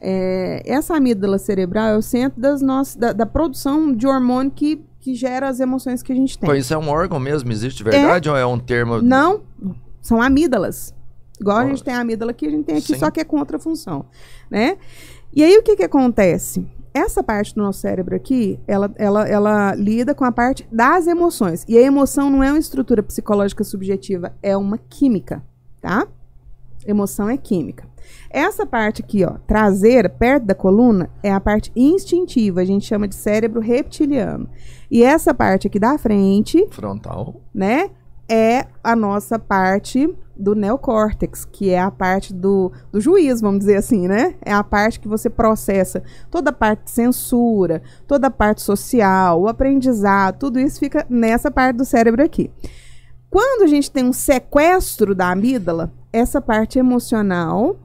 É, 0.00 0.62
essa 0.66 0.96
amígdala 0.96 1.38
cerebral 1.38 1.86
é 1.88 1.96
o 1.96 2.02
centro 2.02 2.40
das 2.40 2.60
nossas, 2.60 2.96
da, 2.96 3.12
da 3.12 3.24
produção 3.26 3.92
de 3.92 4.06
hormônio 4.06 4.50
que, 4.50 4.84
que 5.04 5.14
gera 5.14 5.50
as 5.50 5.60
emoções 5.60 6.02
que 6.02 6.10
a 6.10 6.16
gente 6.16 6.38
tem. 6.38 6.48
Pô, 6.48 6.56
isso 6.56 6.72
é 6.72 6.78
um 6.78 6.88
órgão 6.88 7.20
mesmo? 7.20 7.52
Existe 7.52 7.76
de 7.76 7.84
verdade 7.84 8.30
ou 8.30 8.34
é 8.34 8.46
um 8.46 8.58
termo? 8.58 9.02
Não, 9.02 9.42
são 10.00 10.22
amígdalas. 10.22 10.94
Igual 11.38 11.58
a 11.58 11.64
Ó, 11.64 11.66
gente 11.68 11.84
tem 11.84 11.92
a 11.92 12.00
amígdala 12.00 12.30
aqui, 12.30 12.46
a 12.46 12.50
gente 12.50 12.64
tem 12.64 12.78
aqui, 12.78 12.94
sim. 12.94 12.98
só 12.98 13.10
que 13.10 13.20
é 13.20 13.24
contra 13.24 13.58
função, 13.58 14.06
né? 14.50 14.78
E 15.30 15.44
aí 15.44 15.58
o 15.58 15.62
que 15.62 15.76
que 15.76 15.82
acontece? 15.82 16.66
Essa 16.94 17.22
parte 17.22 17.54
do 17.54 17.62
nosso 17.62 17.80
cérebro 17.80 18.16
aqui, 18.16 18.58
ela, 18.66 18.90
ela, 18.96 19.28
ela 19.28 19.74
lida 19.74 20.14
com 20.14 20.24
a 20.24 20.32
parte 20.32 20.66
das 20.72 21.06
emoções. 21.06 21.66
E 21.68 21.76
a 21.76 21.82
emoção 21.82 22.30
não 22.30 22.42
é 22.42 22.50
uma 22.50 22.58
estrutura 22.58 23.02
psicológica 23.02 23.62
subjetiva, 23.62 24.34
é 24.42 24.56
uma 24.56 24.78
química, 24.78 25.44
tá? 25.82 26.08
Emoção 26.86 27.28
é 27.28 27.36
química. 27.36 27.86
Essa 28.30 28.66
parte 28.66 29.02
aqui, 29.02 29.24
ó, 29.24 29.38
traseira, 29.46 30.08
perto 30.08 30.44
da 30.44 30.54
coluna, 30.54 31.08
é 31.22 31.32
a 31.32 31.40
parte 31.40 31.72
instintiva, 31.74 32.60
a 32.60 32.64
gente 32.64 32.84
chama 32.84 33.08
de 33.08 33.14
cérebro 33.14 33.60
reptiliano. 33.60 34.48
E 34.90 35.02
essa 35.02 35.32
parte 35.32 35.66
aqui 35.66 35.78
da 35.78 35.96
frente 35.98 36.66
Frontal. 36.70 37.40
né? 37.54 37.90
É 38.28 38.66
a 38.82 38.96
nossa 38.96 39.38
parte 39.38 40.08
do 40.36 40.54
neocórtex, 40.54 41.44
que 41.44 41.70
é 41.70 41.78
a 41.78 41.90
parte 41.90 42.34
do, 42.34 42.72
do 42.90 43.00
juiz, 43.00 43.40
vamos 43.40 43.60
dizer 43.60 43.76
assim, 43.76 44.08
né? 44.08 44.34
É 44.44 44.52
a 44.52 44.64
parte 44.64 44.98
que 44.98 45.06
você 45.06 45.30
processa 45.30 46.02
toda 46.30 46.50
a 46.50 46.52
parte 46.52 46.84
de 46.84 46.90
censura, 46.90 47.82
toda 48.06 48.26
a 48.26 48.30
parte 48.30 48.62
social, 48.62 49.40
o 49.40 49.48
aprendizado, 49.48 50.38
tudo 50.38 50.58
isso 50.58 50.80
fica 50.80 51.06
nessa 51.08 51.50
parte 51.50 51.76
do 51.76 51.84
cérebro 51.84 52.22
aqui. 52.22 52.50
Quando 53.34 53.62
a 53.62 53.66
gente 53.66 53.90
tem 53.90 54.04
um 54.04 54.12
sequestro 54.12 55.12
da 55.12 55.32
amígdala, 55.32 55.92
essa 56.12 56.40
parte 56.40 56.78
emocional, 56.78 57.76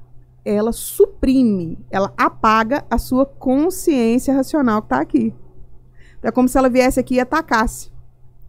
ela 0.46 0.72
suprime, 0.72 1.84
ela 1.90 2.14
apaga 2.16 2.86
a 2.88 3.00
sua 3.00 3.26
consciência 3.26 4.32
racional 4.32 4.80
que 4.80 4.86
está 4.86 5.02
aqui. 5.02 5.34
É 6.22 6.30
como 6.30 6.48
se 6.48 6.56
ela 6.56 6.70
viesse 6.70 7.00
aqui 7.00 7.16
e 7.16 7.20
atacasse. 7.20 7.92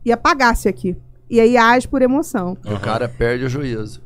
E 0.04 0.12
apagasse 0.12 0.68
aqui. 0.68 0.94
E 1.30 1.40
aí 1.40 1.56
age 1.56 1.88
por 1.88 2.02
emoção. 2.02 2.54
O 2.66 2.78
cara 2.78 3.08
perde 3.08 3.46
o 3.46 3.48
juízo. 3.48 4.02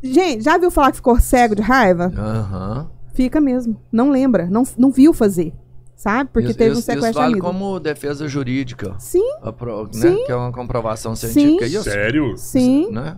Gente, 0.00 0.44
já 0.44 0.56
viu 0.56 0.70
falar 0.70 0.92
que 0.92 0.98
ficou 0.98 1.18
cego 1.18 1.56
de 1.56 1.62
raiva? 1.62 2.12
Aham. 2.16 2.88
Fica 3.12 3.40
mesmo. 3.40 3.76
Não 3.90 4.08
lembra. 4.08 4.46
Não, 4.48 4.62
não 4.78 4.92
viu 4.92 5.12
fazer. 5.12 5.52
Sabe? 5.96 6.28
Porque 6.30 6.48
isso, 6.50 6.58
teve 6.58 6.70
um 6.70 6.72
isso, 6.74 6.82
sequestro 6.82 7.10
isso 7.10 7.18
vale 7.20 7.40
como 7.40 7.80
defesa 7.80 8.28
jurídica. 8.28 8.94
Sim, 8.98 9.26
A 9.42 9.50
pro- 9.50 9.84
né? 9.84 9.90
Sim. 9.92 10.24
Que 10.26 10.32
é 10.32 10.36
uma 10.36 10.52
comprovação 10.52 11.16
científica. 11.16 11.66
Sim. 11.66 11.74
Isso, 11.74 11.82
Sério? 11.84 12.36
sim. 12.36 12.90
né? 12.92 13.16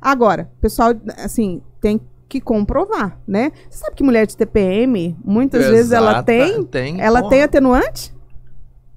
Agora, 0.00 0.50
pessoal, 0.60 0.92
assim, 1.16 1.62
tem 1.80 2.00
que 2.28 2.40
comprovar, 2.40 3.20
né? 3.26 3.52
Você 3.70 3.78
sabe 3.84 3.94
que 3.94 4.02
mulher 4.02 4.26
de 4.26 4.36
TPM, 4.36 5.16
muitas 5.24 5.64
vezes 5.66 5.92
ela 5.92 6.10
Exata- 6.10 6.24
tem. 6.24 6.64
tem 6.64 7.00
Ela 7.00 7.20
porra. 7.20 7.30
tem 7.30 7.42
atenuante? 7.42 8.12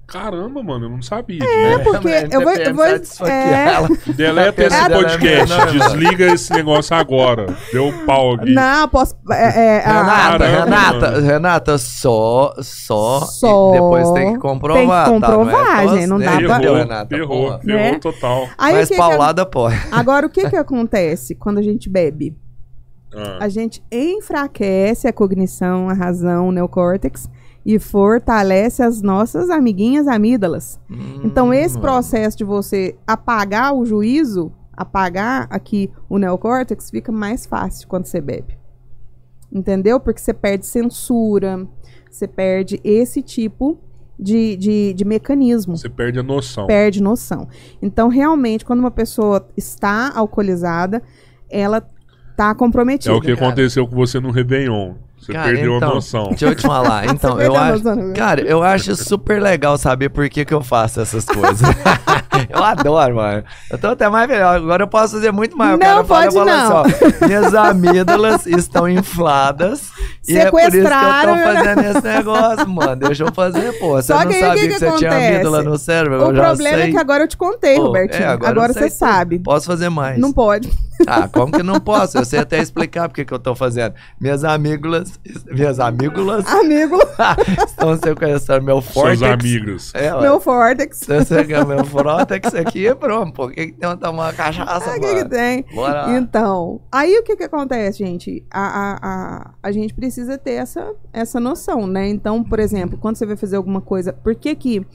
Caramba, 0.06 0.62
mano, 0.62 0.86
eu 0.86 0.90
não 0.90 1.02
sabia. 1.02 1.40
É, 1.42 1.78
porque 1.78 2.08
Mas 2.08 2.32
eu 2.32 2.40
vou. 2.40 2.52
Eu 2.52 2.74
vou 2.74 2.84
é. 3.26 3.76
Deleta 4.14 4.62
esse 4.64 4.76
é 4.76 4.88
podcast, 4.88 5.56
mano. 5.58 5.72
desliga 5.72 6.32
esse 6.32 6.52
negócio 6.52 6.94
agora. 6.94 7.46
Deu 7.72 7.92
pau 8.06 8.34
aqui. 8.34 8.52
não, 8.54 8.88
posso. 8.88 9.16
É, 9.32 9.78
é, 9.78 9.78
Renata, 9.80 10.04
Caramba, 10.38 10.46
Renata, 10.46 11.10
mano. 11.10 11.26
Renata, 11.26 11.78
só, 11.78 12.54
só, 12.60 13.20
Só. 13.22 13.72
depois 13.72 14.08
tem 14.12 14.34
que 14.34 14.38
comprovar, 14.38 15.06
Tem 15.06 15.14
que 15.16 15.20
tá? 15.20 15.26
comprovar, 15.26 15.64
Não 15.86 15.94
é 15.94 15.98
gente, 15.98 16.06
não 16.06 16.18
dá 16.20 16.24
pra- 16.24 16.34
Entendeu, 16.36 16.56
Ferrou, 16.60 16.76
Renata? 16.76 17.16
ferrou, 17.16 17.44
Porra. 17.46 17.58
ferrou 17.58 17.80
Né? 17.92 17.98
total. 17.98 18.48
Aí, 18.56 18.72
o 18.72 18.76
Mas 18.76 18.88
que 18.88 18.94
que- 18.94 19.00
paulada 19.00 19.44
pode. 19.44 19.76
Agora, 19.90 20.24
o 20.26 20.30
que 20.30 20.48
que 20.48 20.56
acontece 20.56 21.34
quando 21.34 21.58
a 21.58 21.62
gente 21.62 21.90
bebe? 21.90 22.32
Ah, 23.12 23.38
A 23.40 23.48
gente 23.48 23.82
enfraquece 23.90 25.08
a 25.08 25.12
cognição, 25.12 25.88
a 25.88 25.94
razão, 25.94 26.48
o 26.48 26.52
neocórtex 26.52 27.28
e 27.68 27.80
fortalece 27.80 28.80
as 28.80 29.02
nossas 29.02 29.50
amiguinhas 29.50 30.06
amígdalas. 30.06 30.80
Então, 31.24 31.52
esse 31.52 31.76
Hum, 31.76 31.80
processo 31.80 32.38
de 32.38 32.44
você 32.44 32.96
apagar 33.04 33.74
o 33.74 33.84
juízo, 33.84 34.52
apagar 34.72 35.48
aqui 35.50 35.90
o 36.08 36.16
neocórtex, 36.16 36.90
fica 36.90 37.10
mais 37.10 37.44
fácil 37.44 37.88
quando 37.88 38.06
você 38.06 38.20
bebe. 38.20 38.56
Entendeu? 39.52 39.98
Porque 39.98 40.20
você 40.20 40.32
perde 40.32 40.64
censura, 40.66 41.66
você 42.10 42.28
perde 42.28 42.80
esse 42.84 43.20
tipo 43.20 43.78
de, 44.18 44.56
de, 44.56 44.94
de 44.94 45.04
mecanismo 45.04 45.76
você 45.76 45.88
perde 45.90 46.18
a 46.18 46.22
noção. 46.22 46.66
perde 46.66 47.02
noção. 47.02 47.48
Então, 47.82 48.08
realmente, 48.08 48.64
quando 48.64 48.80
uma 48.80 48.90
pessoa 48.92 49.46
está 49.56 50.12
alcoolizada, 50.16 51.02
ela 51.50 51.78
está 52.30 52.50
É 52.50 52.54
comprometida. 52.54 53.14
o 53.14 53.20
que 53.20 53.32
aconteceu 53.32 53.86
com 53.88 53.94
você 53.96 54.20
no 54.20 54.30
Réveillon. 54.30 54.94
Você 55.18 55.32
Cara, 55.32 55.48
perdeu 55.48 55.76
então, 55.76 55.90
a 55.90 55.94
noção. 55.94 56.28
Deixa 56.28 56.46
eu 56.46 56.54
te 56.54 56.62
falar. 56.62 57.06
Então, 57.16 57.40
eu 57.40 57.56
acho. 57.56 57.84
noção, 57.84 57.96
né? 57.96 58.14
Cara, 58.14 58.40
eu 58.42 58.62
acho 58.62 58.94
super 58.96 59.40
legal 59.40 59.78
saber 59.78 60.08
por 60.10 60.28
que, 60.28 60.44
que 60.44 60.54
eu 60.54 60.62
faço 60.62 61.00
essas 61.00 61.24
coisas. 61.24 61.60
eu 62.50 62.62
adoro, 62.64 63.16
mano. 63.16 63.44
Eu 63.70 63.78
tô 63.78 63.88
até 63.88 64.08
mais 64.08 64.28
melhor. 64.28 64.56
Agora 64.56 64.82
eu 64.82 64.88
posso 64.88 65.14
fazer 65.16 65.32
muito 65.32 65.56
mais. 65.56 65.74
O 65.74 65.78
Não 65.78 66.04
fala, 66.04 66.30
pode 66.30 66.34
não. 66.34 66.80
assim, 66.82 66.94
ó, 67.22 67.26
minhas 67.26 67.54
amígdalas 67.54 68.46
estão 68.46 68.88
infladas 68.88 69.90
E 70.28 70.36
é 70.36 70.50
por 70.50 70.60
isso 70.60 70.70
que 70.70 70.76
eu 70.78 70.82
tô 70.84 71.36
fazendo 71.54 71.80
esse 71.82 72.00
negócio, 72.02 72.68
mano. 72.68 72.96
Deixa 72.96 73.24
eu 73.24 73.32
fazer, 73.32 73.72
pô. 73.78 73.90
Você 73.94 74.12
Só 74.12 74.20
não 74.20 74.26
que 74.30 74.40
sabia 74.40 74.54
que 74.54 74.68
que, 74.68 74.74
que 74.74 74.78
você 74.78 74.92
tinha 74.92 75.10
acontece? 75.10 75.26
amígdala 75.34 75.62
no 75.62 75.78
cérebro? 75.78 76.18
O 76.18 76.30
eu 76.30 76.36
já 76.36 76.44
problema 76.44 76.76
sei. 76.76 76.88
é 76.88 76.90
que 76.90 76.98
agora 76.98 77.22
eu 77.24 77.28
te 77.28 77.36
contei, 77.36 77.76
Pô, 77.76 77.82
Robertinho. 77.86 78.24
é, 78.24 78.26
agora 78.28 78.72
sei 78.72 78.82
você 78.82 78.88
tudo. 78.90 78.98
sabe. 78.98 79.38
Posso 79.40 79.66
fazer 79.66 79.88
mais. 79.88 80.18
Não 80.18 80.32
pode. 80.32 80.70
Ah, 81.06 81.28
como 81.30 81.52
que 81.52 81.62
não 81.62 81.78
posso? 81.78 82.16
Eu 82.16 82.24
sei 82.24 82.38
até 82.40 82.58
explicar 82.58 83.08
porque 83.08 83.24
que 83.24 83.32
eu 83.32 83.38
tô 83.38 83.54
fazendo. 83.54 83.94
Minhas 84.18 84.44
amígdalas, 84.44 85.20
minhas 85.46 85.78
amígdalas 85.78 86.46
Amigo, 86.46 86.98
estão 87.68 87.96
sequestrando 87.98 88.64
meu 88.64 88.80
Seus 88.80 88.94
fórtex. 88.94 89.22
amigos. 89.22 89.92
É, 89.94 90.18
meu 90.18 90.40
Vortex. 90.40 90.98
Se 91.00 91.18
você 91.18 91.44
quer 91.44 91.66
meu 91.66 91.84
fórtex 91.84 92.25
aqui, 92.34 92.94
pronto. 92.94 93.32
Por 93.32 93.52
que 93.52 93.66
que 93.66 93.72
tem 93.72 93.90
que 93.90 93.96
tomar 93.96 94.24
uma 94.24 94.32
cachaça, 94.32 94.90
Ah, 94.90 94.96
o 94.96 95.00
que, 95.00 95.14
que 95.14 95.24
tem? 95.28 95.64
Bora. 95.74 96.16
Então, 96.16 96.80
aí 96.90 97.16
o 97.18 97.22
que 97.22 97.36
que 97.36 97.44
acontece, 97.44 97.98
gente? 97.98 98.44
A, 98.50 98.66
a, 98.66 98.98
a, 99.02 99.54
a 99.62 99.72
gente 99.72 99.94
precisa 99.94 100.38
ter 100.38 100.52
essa, 100.52 100.94
essa 101.12 101.40
noção, 101.40 101.86
né? 101.86 102.08
Então, 102.08 102.42
por 102.42 102.58
exemplo, 102.58 102.98
quando 102.98 103.16
você 103.16 103.26
vai 103.26 103.36
fazer 103.36 103.56
alguma 103.56 103.80
coisa, 103.80 104.12
por 104.12 104.34
que 104.34 104.54
que 104.54 104.86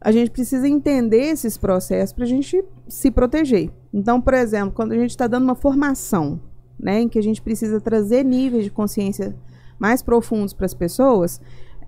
a 0.00 0.10
gente 0.10 0.30
precisa 0.30 0.66
entender 0.66 1.24
esses 1.24 1.58
processos 1.58 2.12
pra 2.12 2.24
gente 2.24 2.64
se 2.88 3.10
proteger? 3.10 3.70
Então, 3.92 4.20
por 4.20 4.34
exemplo, 4.34 4.72
quando 4.72 4.92
a 4.92 4.96
gente 4.96 5.10
está 5.10 5.26
dando 5.26 5.44
uma 5.44 5.54
formação, 5.54 6.40
né, 6.78 7.00
em 7.00 7.08
que 7.08 7.18
a 7.18 7.22
gente 7.22 7.42
precisa 7.42 7.80
trazer 7.80 8.24
níveis 8.24 8.64
de 8.64 8.70
consciência 8.70 9.36
mais 9.78 10.02
profundos 10.02 10.54
para 10.54 10.66
as 10.66 10.74
pessoas, 10.74 11.40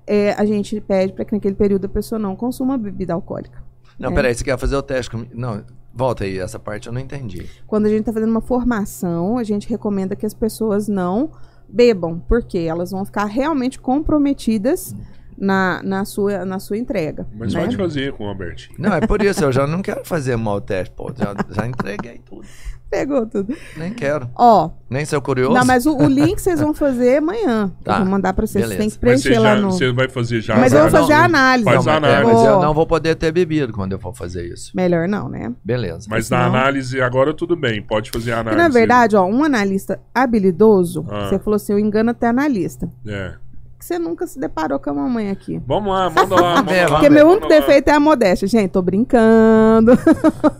é, 0.07 0.32
a 0.32 0.44
gente 0.44 0.81
pede 0.81 1.12
para 1.12 1.24
que 1.24 1.32
naquele 1.32 1.55
período 1.55 1.86
a 1.86 1.89
pessoa 1.89 2.19
não 2.19 2.35
consuma 2.35 2.77
bebida 2.77 3.15
alcoólica. 3.15 3.61
Não, 3.98 4.10
É. 4.10 4.14
peraí, 4.14 4.35
você 4.35 4.44
quer 4.44 4.59
fazer 4.59 4.77
o 4.77 4.82
teste 4.82 5.10
comigo? 5.10 5.31
Não, 5.35 5.62
volta 5.94 6.24
aí, 6.24 6.39
essa 6.39 6.59
parte 6.59 6.86
eu 6.89 6.93
não 6.93 7.01
entendi. 7.01 7.47
Quando 7.66 7.86
a 7.86 7.89
gente 7.89 8.01
está 8.01 8.12
fazendo 8.12 8.31
uma 8.31 8.40
formação, 8.40 9.39
a 9.39 9.44
gente 9.44 9.69
recomenda 9.69 10.16
que 10.16 10.27
as 10.27 10.35
pessoas 10.35 10.89
não 10.89 11.31
bebam, 11.69 12.19
porque 12.28 12.59
elas 12.59 12.90
vão 12.90 13.05
ficar 13.05 13.24
realmente 13.27 13.78
comprometidas 13.78 14.94
na, 15.36 15.82
na, 15.82 16.05
sua, 16.05 16.44
na 16.44 16.59
sua 16.59 16.77
entrega. 16.78 17.27
Mas 17.35 17.55
né? 17.55 17.60
pode 17.62 17.77
fazer 17.77 18.12
com 18.12 18.24
o 18.24 18.28
Albertinho. 18.28 18.77
Não, 18.78 18.93
é 18.93 19.01
por 19.06 19.23
isso, 19.23 19.43
eu 19.43 19.51
já 19.52 19.66
não 19.66 19.81
quero 19.82 20.05
fazer 20.05 20.36
mal 20.36 20.60
teste, 20.60 20.94
pô. 20.94 21.10
Já, 21.16 21.35
já 21.51 21.66
entreguei 21.66 22.20
tudo. 22.24 22.47
Pegou 22.93 23.24
tudo. 23.27 23.56
Nem 23.74 23.90
quero. 23.94 24.28
Ó, 24.36 24.69
Nem 24.90 25.02
sou 25.06 25.19
curioso. 25.23 25.55
não, 25.55 25.64
mas 25.64 25.86
o, 25.86 25.97
o 25.97 26.06
link 26.06 26.39
vocês 26.39 26.60
vão 26.60 26.74
fazer 26.74 27.16
amanhã. 27.16 27.73
Tá, 27.82 27.94
Eu 27.94 27.98
vou 28.01 28.06
mandar 28.09 28.35
para 28.35 28.47
vocês. 28.47 28.66
Vocês 28.66 28.77
têm 28.78 28.89
beleza. 28.90 28.94
que 28.98 29.01
preencher 29.01 29.39
lá 29.40 29.55
já, 29.56 29.60
no. 29.62 29.70
você 29.73 29.90
vai 29.93 30.09
fazer 30.10 30.40
já. 30.43 30.56
Mas 30.59 30.74
eu 30.74 30.81
vou 30.82 30.90
Não, 30.90 31.01
fazer 31.01 31.12
a 31.14 31.19
não, 31.20 31.24
análise. 31.24 31.64
Faz 31.64 31.86
Não, 31.86 31.93
a 31.94 32.01
mas, 32.01 32.10
é, 32.10 32.16
análise. 32.16 32.35
mas 32.35 32.44
eu 32.52 32.60
não 32.60 32.74
vou 32.74 32.86
poder 32.86 33.14
ter 33.16 33.32
bebido 33.32 33.73
quando 33.73 33.93
eu 33.93 33.98
for 33.98 34.14
fazer 34.14 34.44
isso. 34.47 34.73
Melhor 34.77 35.09
não, 35.09 35.27
né? 35.28 35.51
Beleza. 35.64 36.06
Mas 36.10 36.28
na 36.28 36.44
Senão- 36.44 36.55
análise 36.55 37.01
agora 37.01 37.32
tudo 37.32 37.56
bem, 37.56 37.81
pode 37.82 38.10
fazer 38.10 38.32
a 38.32 38.36
Porque, 38.44 38.51
análise. 38.51 38.69
na 38.69 38.81
verdade, 38.81 39.16
ó, 39.16 39.24
um 39.24 39.43
analista 39.43 39.98
habilidoso, 40.14 41.06
Ah. 41.10 41.28
você 41.31 41.39
falou 41.39 41.56
assim, 41.56 41.73
eu 41.73 41.78
engano 41.78 42.10
até 42.10 42.27
analista. 42.28 42.90
É. 43.06 43.32
Que 43.78 43.86
você 43.86 43.98
nunca 43.98 44.27
se 44.28 44.39
deparou 44.39 44.78
com 44.78 44.90
a 44.90 44.94
mamãe 44.94 45.31
aqui. 45.31 45.60
Vamos 45.66 45.93
lá, 45.93 46.09
manda 46.10 46.35
lá. 46.40 46.56
Manda 46.62 46.73
lá, 46.82 46.86
Porque 46.89 47.10
meu 47.10 47.27
único 47.27 47.48
lá, 47.48 47.59
defeito 47.59 47.89
é 47.89 47.93
a 47.94 47.98
modéstia. 47.98 48.47
Gente, 48.47 48.70
tô 48.70 48.81
brincando. 48.82 49.98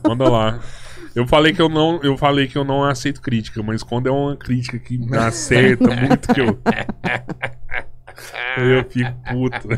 Manda 0.09 0.29
lá. 0.29 0.59
Eu 1.15 1.27
falei 1.27 1.53
que 1.53 1.61
eu 1.61 1.69
não, 1.69 2.01
eu 2.03 2.17
falei 2.17 2.47
que 2.47 2.57
eu 2.57 2.65
não 2.65 2.85
aceito 2.85 3.21
crítica, 3.21 3.63
mas 3.63 3.83
quando 3.83 4.09
é 4.09 4.11
uma 4.11 4.37
crítica 4.37 4.79
que 4.79 4.97
me 4.99 5.17
acerta 5.17 5.89
muito 5.95 6.33
que 6.33 6.41
eu 6.41 6.59
eu 8.57 8.85
fico 8.89 9.13
puto. 9.31 9.69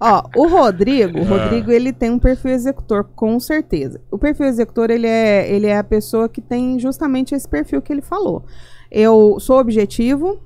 Ó, 0.00 0.22
o 0.36 0.46
Rodrigo, 0.48 1.18
o 1.18 1.22
Ah. 1.22 1.44
Rodrigo, 1.44 1.70
ele 1.70 1.92
tem 1.92 2.10
um 2.10 2.18
perfil 2.18 2.52
executor, 2.52 3.04
com 3.14 3.38
certeza. 3.40 4.00
O 4.10 4.18
perfil 4.18 4.46
executor, 4.46 4.90
ele 4.90 5.06
é, 5.06 5.50
ele 5.50 5.66
é 5.66 5.78
a 5.78 5.84
pessoa 5.84 6.28
que 6.28 6.40
tem 6.40 6.78
justamente 6.78 7.34
esse 7.34 7.48
perfil 7.48 7.80
que 7.82 7.92
ele 7.92 8.02
falou. 8.02 8.44
Eu 8.90 9.38
sou 9.40 9.58
objetivo, 9.58 10.40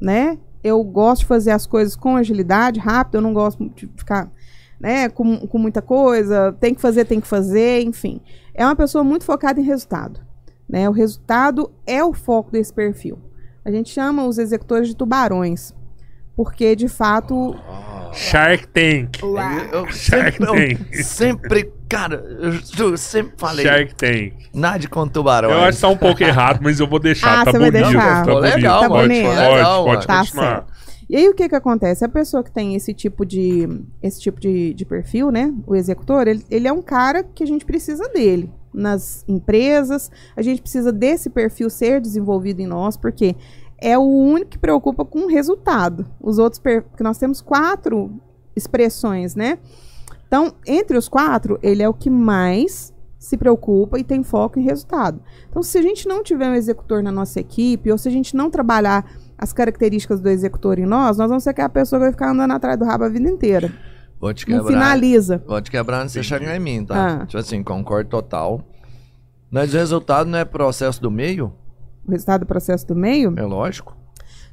né? 0.00 0.38
Eu 0.62 0.82
gosto 0.82 1.20
de 1.20 1.26
fazer 1.26 1.50
as 1.50 1.66
coisas 1.66 1.96
com 1.96 2.16
agilidade, 2.16 2.80
rápido, 2.80 3.16
eu 3.16 3.20
não 3.20 3.32
gosto 3.32 3.68
de 3.74 3.88
ficar, 3.96 4.30
né, 4.80 5.08
com, 5.08 5.38
com 5.46 5.58
muita 5.58 5.80
coisa, 5.80 6.52
tem 6.60 6.74
que 6.74 6.80
fazer, 6.80 7.04
tem 7.04 7.20
que 7.20 7.26
fazer, 7.28 7.82
enfim. 7.82 8.20
É 8.58 8.64
uma 8.64 8.74
pessoa 8.74 9.04
muito 9.04 9.24
focada 9.24 9.60
em 9.60 9.62
resultado, 9.62 10.20
né? 10.68 10.88
O 10.88 10.92
resultado 10.92 11.70
é 11.86 12.02
o 12.02 12.12
foco 12.12 12.50
desse 12.50 12.72
perfil. 12.74 13.16
A 13.64 13.70
gente 13.70 13.88
chama 13.90 14.24
os 14.26 14.36
executores 14.36 14.88
de 14.88 14.96
tubarões, 14.96 15.72
porque 16.34 16.74
de 16.74 16.88
fato 16.88 17.54
Shark 18.12 18.66
Tank. 18.68 19.22
Eu, 19.22 19.36
eu 19.72 19.92
Shark 19.92 20.38
sempre, 20.38 20.44
eu 20.44 20.54
Tank. 20.78 20.94
sempre, 21.04 21.72
cara, 21.88 22.16
eu, 22.16 22.86
eu 22.90 22.96
sempre 22.96 23.34
falei. 23.36 23.64
Shark 23.64 23.94
Tank. 23.94 24.32
Nada 24.52 24.88
com 24.88 25.06
tubarão. 25.06 25.50
Eu 25.50 25.60
acho 25.60 25.76
que 25.78 25.82
tá 25.82 25.88
um 25.88 25.96
pouco 25.96 26.20
errado, 26.24 26.58
mas 26.60 26.80
eu 26.80 26.88
vou 26.88 26.98
deixar. 26.98 27.42
Ah, 27.42 27.44
tá 27.44 27.52
você 27.52 27.58
vai 27.60 27.70
bonito. 27.70 27.90
deixar. 27.92 28.24
Tá 28.26 28.32
bonito. 28.34 28.54
legal, 28.54 28.80
Tá 28.80 28.88
pode, 28.88 29.08
bonito. 29.08 29.24
pode, 29.24 29.38
Legal, 29.38 29.84
pode 29.84 29.94
mano. 29.96 30.06
Tá 30.06 30.18
continuar. 30.20 30.66
E 31.08 31.16
aí 31.16 31.28
o 31.28 31.34
que 31.34 31.48
que 31.48 31.54
acontece? 31.54 32.04
A 32.04 32.08
pessoa 32.08 32.44
que 32.44 32.50
tem 32.50 32.74
esse 32.74 32.92
tipo 32.92 33.24
de 33.24 33.66
esse 34.02 34.20
tipo 34.20 34.38
de, 34.38 34.74
de 34.74 34.84
perfil, 34.84 35.30
né? 35.30 35.54
O 35.66 35.74
executor, 35.74 36.28
ele, 36.28 36.44
ele 36.50 36.68
é 36.68 36.72
um 36.72 36.82
cara 36.82 37.22
que 37.22 37.42
a 37.42 37.46
gente 37.46 37.64
precisa 37.64 38.08
dele 38.10 38.52
nas 38.74 39.24
empresas. 39.26 40.10
A 40.36 40.42
gente 40.42 40.60
precisa 40.60 40.92
desse 40.92 41.30
perfil 41.30 41.70
ser 41.70 42.00
desenvolvido 42.00 42.60
em 42.60 42.66
nós, 42.66 42.96
porque 42.96 43.34
é 43.80 43.96
o 43.96 44.02
único 44.02 44.50
que 44.50 44.58
preocupa 44.58 45.04
com 45.04 45.20
o 45.20 45.28
resultado. 45.28 46.06
Os 46.20 46.38
outros, 46.38 46.60
porque 46.60 47.02
nós 47.02 47.16
temos 47.16 47.40
quatro 47.40 48.12
expressões, 48.54 49.34
né? 49.34 49.58
Então, 50.26 50.52
entre 50.66 50.98
os 50.98 51.08
quatro, 51.08 51.58
ele 51.62 51.82
é 51.82 51.88
o 51.88 51.94
que 51.94 52.10
mais 52.10 52.92
se 53.18 53.36
preocupa 53.36 53.98
e 53.98 54.04
tem 54.04 54.22
foco 54.22 54.58
em 54.58 54.62
resultado. 54.62 55.20
Então, 55.48 55.62
se 55.62 55.78
a 55.78 55.82
gente 55.82 56.06
não 56.06 56.22
tiver 56.22 56.50
um 56.50 56.54
executor 56.54 57.02
na 57.02 57.10
nossa 57.10 57.40
equipe, 57.40 57.90
ou 57.90 57.96
se 57.96 58.08
a 58.08 58.10
gente 58.10 58.36
não 58.36 58.50
trabalhar 58.50 59.10
as 59.38 59.52
características 59.52 60.20
do 60.20 60.28
executor 60.28 60.78
em 60.78 60.86
nós, 60.86 61.16
nós 61.16 61.28
vamos 61.28 61.44
ser 61.44 61.50
aquela 61.50 61.68
pessoa 61.68 61.98
que 62.00 62.04
vai 62.06 62.12
ficar 62.12 62.30
andando 62.32 62.52
atrás 62.52 62.78
do 62.78 62.84
rabo 62.84 63.04
a 63.04 63.08
vida 63.08 63.30
inteira. 63.30 63.72
Vou 64.20 64.34
te 64.34 64.48
Não 64.50 64.58
quebrar. 64.58 64.72
finaliza. 64.72 65.42
Vou 65.46 65.60
te 65.62 65.70
quebrar 65.70 66.00
antes 66.02 66.12
de 66.12 66.18
você 66.18 66.24
chegar 66.24 66.56
em 66.56 66.58
mim, 66.58 66.84
tá? 66.84 67.22
Ah. 67.22 67.26
Tipo 67.26 67.38
assim, 67.38 67.62
concordo 67.62 68.10
total. 68.10 68.60
Mas 69.50 69.72
o 69.72 69.76
resultado 69.76 70.28
não 70.28 70.38
é 70.38 70.44
processo 70.44 71.00
do 71.00 71.10
meio? 71.10 71.52
O 72.06 72.10
resultado 72.10 72.40
do 72.40 72.46
processo 72.46 72.86
do 72.86 72.96
meio? 72.96 73.32
É 73.38 73.42
lógico. 73.42 73.96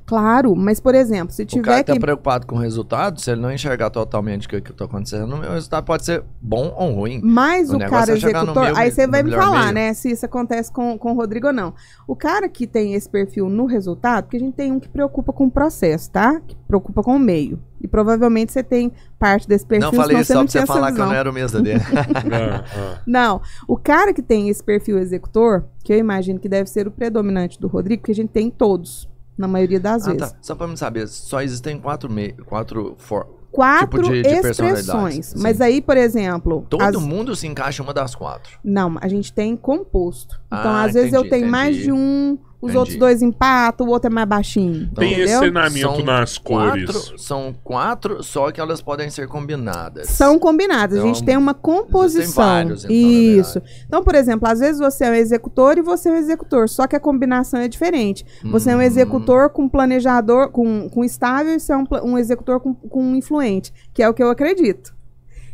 Claro, 0.06 0.56
mas, 0.56 0.80
por 0.80 0.94
exemplo, 0.94 1.34
se 1.34 1.42
o 1.42 1.46
cara 1.46 1.62
tiver 1.62 1.78
que 1.80 1.84
tá 1.86 1.94
que. 1.94 2.00
preocupado 2.00 2.46
com 2.46 2.56
o 2.56 2.60
resultado, 2.60 3.20
se 3.20 3.32
ele 3.32 3.42
não 3.42 3.52
enxergar 3.52 3.90
totalmente 3.90 4.46
o 4.46 4.50
que, 4.50 4.62
que 4.62 4.72
tá 4.72 4.86
acontecendo, 4.86 5.36
o 5.36 5.52
resultado 5.52 5.84
pode 5.84 6.06
ser 6.06 6.24
bom 6.40 6.74
ou 6.78 6.94
ruim. 6.94 7.20
Mas 7.24 7.72
O 7.72 7.78
o, 7.78 7.80
cara 7.80 8.12
é 8.12 8.16
executor, 8.16 8.64
meio, 8.64 8.78
aí 8.78 8.92
você 8.92 9.08
vai 9.08 9.24
me 9.24 9.32
falar, 9.32 9.64
meio. 9.64 9.74
né, 9.74 9.94
se 9.94 10.12
isso 10.12 10.26
acontece 10.26 10.72
com, 10.72 10.98
com 10.98 11.12
o 11.14 11.16
Rodrigo 11.16 11.48
ou 11.48 11.54
não. 11.54 11.74
O 12.08 12.16
cara 12.16 12.48
que 12.48 12.68
tem 12.68 12.94
esse 12.94 13.10
perfil 13.10 13.50
no 13.50 13.66
resultado, 13.66 14.26
porque 14.26 14.38
a 14.38 14.40
gente 14.40 14.54
tem 14.54 14.72
um 14.72 14.80
que 14.80 14.88
preocupa 14.88 15.34
com 15.34 15.46
o 15.46 15.52
processo, 15.52 16.12
tá? 16.12 16.40
Que 16.40 16.56
preocupa 16.68 17.02
com 17.02 17.16
o 17.16 17.20
meio. 17.20 17.60
E 17.82 17.88
provavelmente 17.88 18.52
você 18.52 18.64
tem 18.64 18.92
parte 19.20 19.48
desse 19.48 19.66
perfil, 19.66 19.92
não 19.92 19.94
falei 19.94 20.18
isso 20.18 20.28
você 20.28 20.34
só 20.34 20.40
não 20.40 20.46
pra 20.46 20.62
você 20.62 20.66
falar 20.68 20.88
que 20.88 20.94
eu 20.94 20.96
visão. 20.96 21.08
não 21.08 21.16
era 21.16 21.30
o 21.30 21.34
mesa 21.34 21.62
dele. 21.62 21.82
Ah. 22.32 23.00
Não, 23.06 23.42
o 23.68 23.78
cara 23.78 24.14
que 24.14 24.22
tem 24.22 24.50
esse 24.50 24.64
perfil 24.64 24.98
executor, 24.98 25.66
que 25.84 25.94
eu 25.94 25.98
imagino 25.98 26.40
que 26.40 26.50
deve 26.50 26.70
ser 26.70 26.88
o 26.88 26.92
predominante 26.92 27.60
do 27.60 27.68
Rodrigo, 27.68 28.02
porque 28.02 28.12
a 28.12 28.16
gente 28.16 28.30
tem 28.30 28.50
todos, 28.50 29.10
na 29.38 29.48
maioria 29.48 29.80
das 29.80 30.08
ah, 30.08 30.12
vezes. 30.14 30.32
tá. 30.32 30.38
Só 30.42 30.56
pra 30.56 30.68
me 30.68 30.78
saber, 30.78 31.08
só 31.08 31.42
existem 31.42 31.80
quatro, 31.80 32.10
mei... 32.12 32.34
quatro 32.46 32.96
for... 32.98 33.28
Quatro 33.52 34.02
tipo 34.04 34.14
de- 34.14 34.22
de 34.22 34.28
expressões. 34.30 35.34
Mas 35.36 35.58
sim. 35.58 35.64
aí, 35.64 35.82
por 35.82 35.96
exemplo. 35.96 36.66
Todo 36.70 36.82
as- 36.84 36.96
mundo 36.98 37.34
se 37.38 37.48
encaixa 37.48 37.82
em 37.82 37.86
uma 37.86 37.94
das 37.94 38.14
quatro. 38.14 38.60
Não, 38.62 38.98
a 39.00 39.08
gente 39.08 39.32
tem 39.32 39.56
composto. 39.56 40.36
Então, 40.48 40.72
Ah, 40.72 40.84
às 40.84 40.94
vezes 40.94 41.14
eu 41.14 41.22
entendi, 41.22 41.30
tenho 41.40 41.50
mais 41.50 41.70
entendi. 41.78 41.86
de 41.86 41.92
um, 41.94 42.38
os 42.66 42.72
Entendi. 42.72 42.78
outros 42.78 42.98
dois 42.98 43.22
empatam, 43.22 43.88
o 43.88 43.90
outro 43.90 44.10
é 44.10 44.14
mais 44.14 44.28
baixinho. 44.28 44.90
Tem 44.96 45.08
entendeu? 45.14 45.26
esse 45.26 45.40
treinamento 45.40 45.80
São 45.96 46.04
nas 46.04 46.38
cores. 46.38 46.86
Quatro, 46.86 47.20
são 47.20 47.56
quatro, 47.64 48.24
só 48.24 48.52
que 48.52 48.60
elas 48.60 48.82
podem 48.82 49.10
ser 49.10 49.28
combinadas. 49.28 50.08
São 50.10 50.38
combinados. 50.40 50.98
a 50.98 51.02
gente 51.02 51.16
Então, 51.18 51.26
tem 51.26 51.38
uma 51.38 51.54
composição. 51.54 52.44
vários, 52.44 52.86
então, 52.86 52.96
Isso. 52.96 53.62
Então, 53.88 54.04
por 54.04 54.16
exemplo, 54.16 54.48
às 54.50 54.60
vezes 54.60 54.80
você 54.80 55.06
é 55.06 55.12
um 55.12 55.14
executor 55.16 55.78
e 55.78 55.82
você 55.82 56.10
é 56.10 56.12
um 56.14 56.18
executor, 56.18 56.68
só 56.70 56.88
que 56.88 56.96
a 56.96 57.00
combinação 57.00 57.60
é 57.60 57.68
diferente. 57.68 58.26
Você 58.46 58.72
é 58.72 58.76
um 58.76 58.80
Hum. 58.80 58.82
executor 58.82 59.50
com 59.50 59.70
planejador, 59.70 60.50
com, 60.50 60.90
com 60.90 61.04
estável, 61.04 61.54
e 61.56 61.60
você 61.60 61.74
é 61.74 61.78
um, 61.78 61.86
um 62.04 62.18
executor 62.18 62.60
com, 62.60 62.74
com 62.74 63.04
um 63.04 63.16
influente, 63.16 63.72
que 63.94 64.02
é 64.02 64.10
o 64.10 64.14
que 64.14 64.24
eu 64.24 64.30
acredito. 64.30 64.94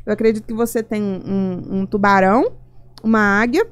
Eu 0.05 0.13
acredito 0.13 0.45
que 0.47 0.53
você 0.53 0.81
tem 0.81 1.01
um, 1.01 1.21
um- 1.25 1.79
um 1.81 1.85
tubarão, 1.85 2.51
uma 3.03 3.19
águia, 3.41 3.67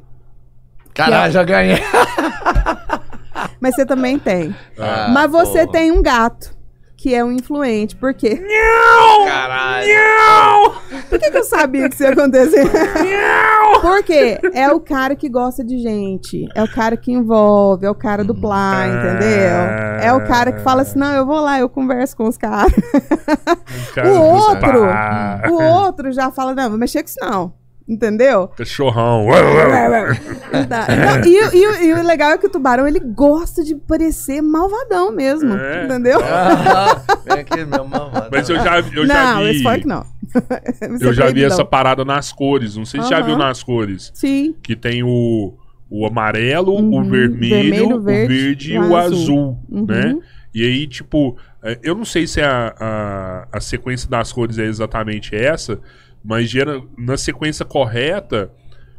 Caralho, 0.94 1.32
já 1.32 1.44
ganhei. 1.44 1.78
mas 3.60 3.76
você 3.76 3.86
também 3.86 4.18
tem. 4.18 4.56
Ah, 4.78 5.10
mas 5.14 5.32
você 5.32 5.66
porra. 5.66 5.72
tem 5.72 5.92
um 5.92 6.02
gato, 6.02 6.58
que 6.98 7.16
é 7.16 7.24
um 7.24 7.32
influente. 7.32 7.96
Por 7.96 8.14
quê? 8.14 8.42
Caralho. 9.28 9.88
Por 11.10 11.18
que, 11.18 11.32
que 11.32 11.38
eu 11.38 11.44
sabia 11.44 11.88
que 11.88 11.96
isso 11.96 12.04
ia 12.04 12.12
acontecer? 12.12 12.70
Porque 13.82 14.40
é 14.54 14.70
o 14.72 14.80
cara 14.80 15.16
que 15.16 15.30
gosta 15.30 15.64
de 15.64 15.80
gente, 15.80 16.48
é 16.54 16.62
o 16.62 16.72
cara 16.72 16.98
que 16.98 17.12
envolve, 17.12 17.86
é 17.86 17.90
o 17.90 17.96
cara 17.96 18.24
do 18.24 18.36
plá, 18.36 18.86
entendeu? 18.88 20.02
É 20.02 20.14
o 20.14 20.26
cara 20.28 20.52
que 20.52 20.60
fala 20.60 20.82
assim: 20.82 21.00
não, 21.00 21.14
eu 21.14 21.26
vou 21.26 21.40
lá, 21.40 21.60
eu 21.60 21.70
converso 21.70 22.18
com 22.18 22.28
os 22.28 22.38
caras. 22.38 22.74
cara 23.96 24.10
o 24.10 24.22
outro. 24.22 24.82
O 25.52 25.64
outro 25.64 26.12
já 26.12 26.30
fala: 26.32 26.54
não, 26.54 26.70
vou 26.70 26.78
mexer 26.78 27.02
com 27.02 27.10
isso 27.10 27.18
não. 27.22 27.54
Entendeu? 27.90 28.48
Cachorrão. 28.50 29.26
Não, 29.26 31.26
e, 31.26 31.44
o- 31.44 31.56
e 31.56 31.68
o- 31.68 31.84
e 31.86 31.94
o 31.94 32.04
legal 32.06 32.32
é 32.32 32.38
que 32.38 32.46
o 32.46 32.50
tubarão 32.50 32.88
ele 32.88 33.00
gosta 33.00 33.64
de 33.64 33.76
parecer 33.76 34.42
malvadão 34.42 35.12
mesmo. 35.12 35.54
É. 35.56 35.86
Entendeu? 35.86 36.20
Ah, 36.24 37.02
vem 37.26 37.40
aqui, 37.40 37.66
meu 37.66 37.86
mamãe. 37.86 38.30
Mas 38.32 38.50
eu 38.50 38.58
já, 38.58 38.80
eu 38.80 39.08
já 39.08 39.34
não, 39.36 39.44
vi. 39.44 39.50
esse 39.50 39.64
funk 39.64 39.88
não. 39.88 40.06
Esse 40.64 41.04
Eu 41.04 41.10
é 41.10 41.14
já 41.14 41.32
vi 41.32 41.44
essa 41.44 41.66
parada 41.66 42.06
nas 42.06 42.32
cores. 42.32 42.76
Não 42.78 42.86
sei 42.86 43.02
se 43.02 43.10
já 43.10 43.18
Aham. 43.18 43.26
viu 43.26 43.38
nas 43.38 43.64
cores. 43.64 44.12
Sim. 44.14 44.54
Que 44.62 44.76
tem 44.76 45.02
o, 45.02 45.56
o 45.90 46.06
amarelo, 46.06 46.72
o 46.72 46.80
Uhum. 46.80 47.10
vermelho, 47.10 47.50
Vermelho, 47.64 47.96
o 47.96 48.02
verde, 48.02 48.34
verde 48.36 48.74
e 48.74 48.78
o 48.78 48.90
o 48.92 48.96
azul. 48.96 49.18
azul, 49.18 49.60
Uhum. 49.68 49.86
né? 49.88 50.16
E 50.54 50.64
aí, 50.64 50.86
tipo, 50.88 51.36
é, 51.64 51.80
eu 51.82 51.96
não 51.96 52.06
sei 52.06 52.28
se 52.28 52.42
a, 52.42 52.76
a, 52.80 53.48
a 53.58 53.60
sequência 53.60 54.08
das 54.08 54.32
cores 54.32 54.60
é 54.60 54.66
exatamente 54.66 55.36
essa, 55.36 55.80
mas 56.24 56.50
gera, 56.50 56.82
na 56.98 57.18
sequência 57.18 57.66
correta, 57.66 58.52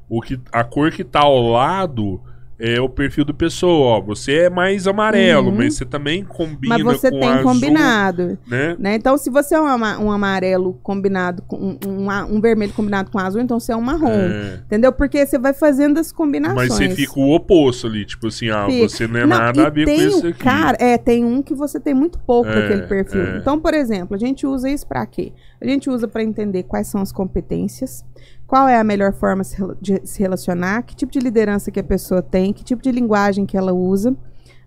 o 0.08 0.20
que, 0.20 0.40
a 0.52 0.64
cor 0.64 0.90
que 0.90 1.04
tá 1.04 1.20
ao 1.20 1.40
lado 1.40 2.22
é 2.60 2.80
o 2.80 2.88
perfil 2.88 3.24
do 3.24 3.32
pessoa. 3.34 3.96
Ó, 3.96 4.00
você 4.00 4.32
é 4.44 4.50
mais 4.50 4.86
amarelo, 4.86 5.48
Uhum. 5.48 5.56
mas 5.56 5.74
você 5.74 5.84
também 5.84 6.22
combina 6.22 6.78
Mas 6.78 6.82
você 6.84 7.10
com 7.10 7.18
tem 7.20 7.28
azul, 7.28 7.42
combinado. 7.44 8.38
né? 8.46 8.76
Né? 8.78 8.94
Então, 8.94 9.16
se 9.16 9.30
você 9.30 9.54
é 9.54 9.60
um, 9.60 9.64
um 9.66 10.10
amarelo 10.12 10.78
combinado 10.82 11.42
com 11.42 11.56
um, 11.56 11.78
um, 11.88 12.36
um 12.36 12.40
vermelho 12.40 12.72
combinado 12.72 13.10
com 13.10 13.18
azul, 13.18 13.40
então 13.40 13.58
você 13.58 13.72
é 13.72 13.76
um 13.76 13.80
marrom. 13.80 14.08
É. 14.10 14.60
Entendeu? 14.66 14.92
Porque 14.92 15.24
você 15.24 15.38
vai 15.38 15.52
fazendo 15.54 15.98
as 15.98 16.12
combinações. 16.12 16.68
Mas 16.68 16.74
você 16.76 16.90
fica 16.90 17.18
o 17.18 17.34
oposto 17.34 17.86
ali, 17.86 18.04
tipo 18.04 18.26
assim, 18.28 18.50
ah, 18.50 18.66
Fica. 18.68 18.88
você 18.88 19.06
não 19.06 19.16
é 19.20 19.26
Não, 19.26 19.38
nada 19.38 19.66
a 19.66 19.70
ver 19.70 19.86
com 19.86 20.26
um 20.26 20.28
aqui. 20.28 20.38
Cara, 20.38 20.76
é, 20.78 20.98
tem 20.98 21.24
um 21.24 21.42
que 21.42 21.54
você 21.54 21.80
tem 21.80 21.94
muito 21.94 22.18
pouco 22.20 22.48
É, 22.50 22.60
daquele 22.62 22.82
perfil. 22.86 23.22
é. 23.22 23.38
Então, 23.38 23.58
por 23.58 23.72
exemplo, 23.74 24.14
a 24.14 24.18
gente 24.18 24.46
usa 24.46 24.68
isso 24.70 24.86
pra 24.86 25.06
quê? 25.06 25.32
A 25.60 25.66
gente 25.66 25.88
usa 25.90 26.06
pra 26.08 26.22
entender 26.22 26.62
quais 26.64 26.86
são 26.86 27.00
as 27.00 27.12
competências, 27.12 28.04
qual 28.50 28.68
é 28.68 28.80
a 28.80 28.82
melhor 28.82 29.12
forma 29.12 29.44
de 29.80 30.04
se 30.04 30.18
relacionar, 30.18 30.82
que 30.82 30.96
tipo 30.96 31.12
de 31.12 31.20
liderança 31.20 31.70
que 31.70 31.78
a 31.78 31.84
pessoa 31.84 32.20
tem, 32.20 32.52
que 32.52 32.64
tipo 32.64 32.82
de 32.82 32.90
linguagem 32.90 33.46
que 33.46 33.56
ela 33.56 33.72
usa, 33.72 34.12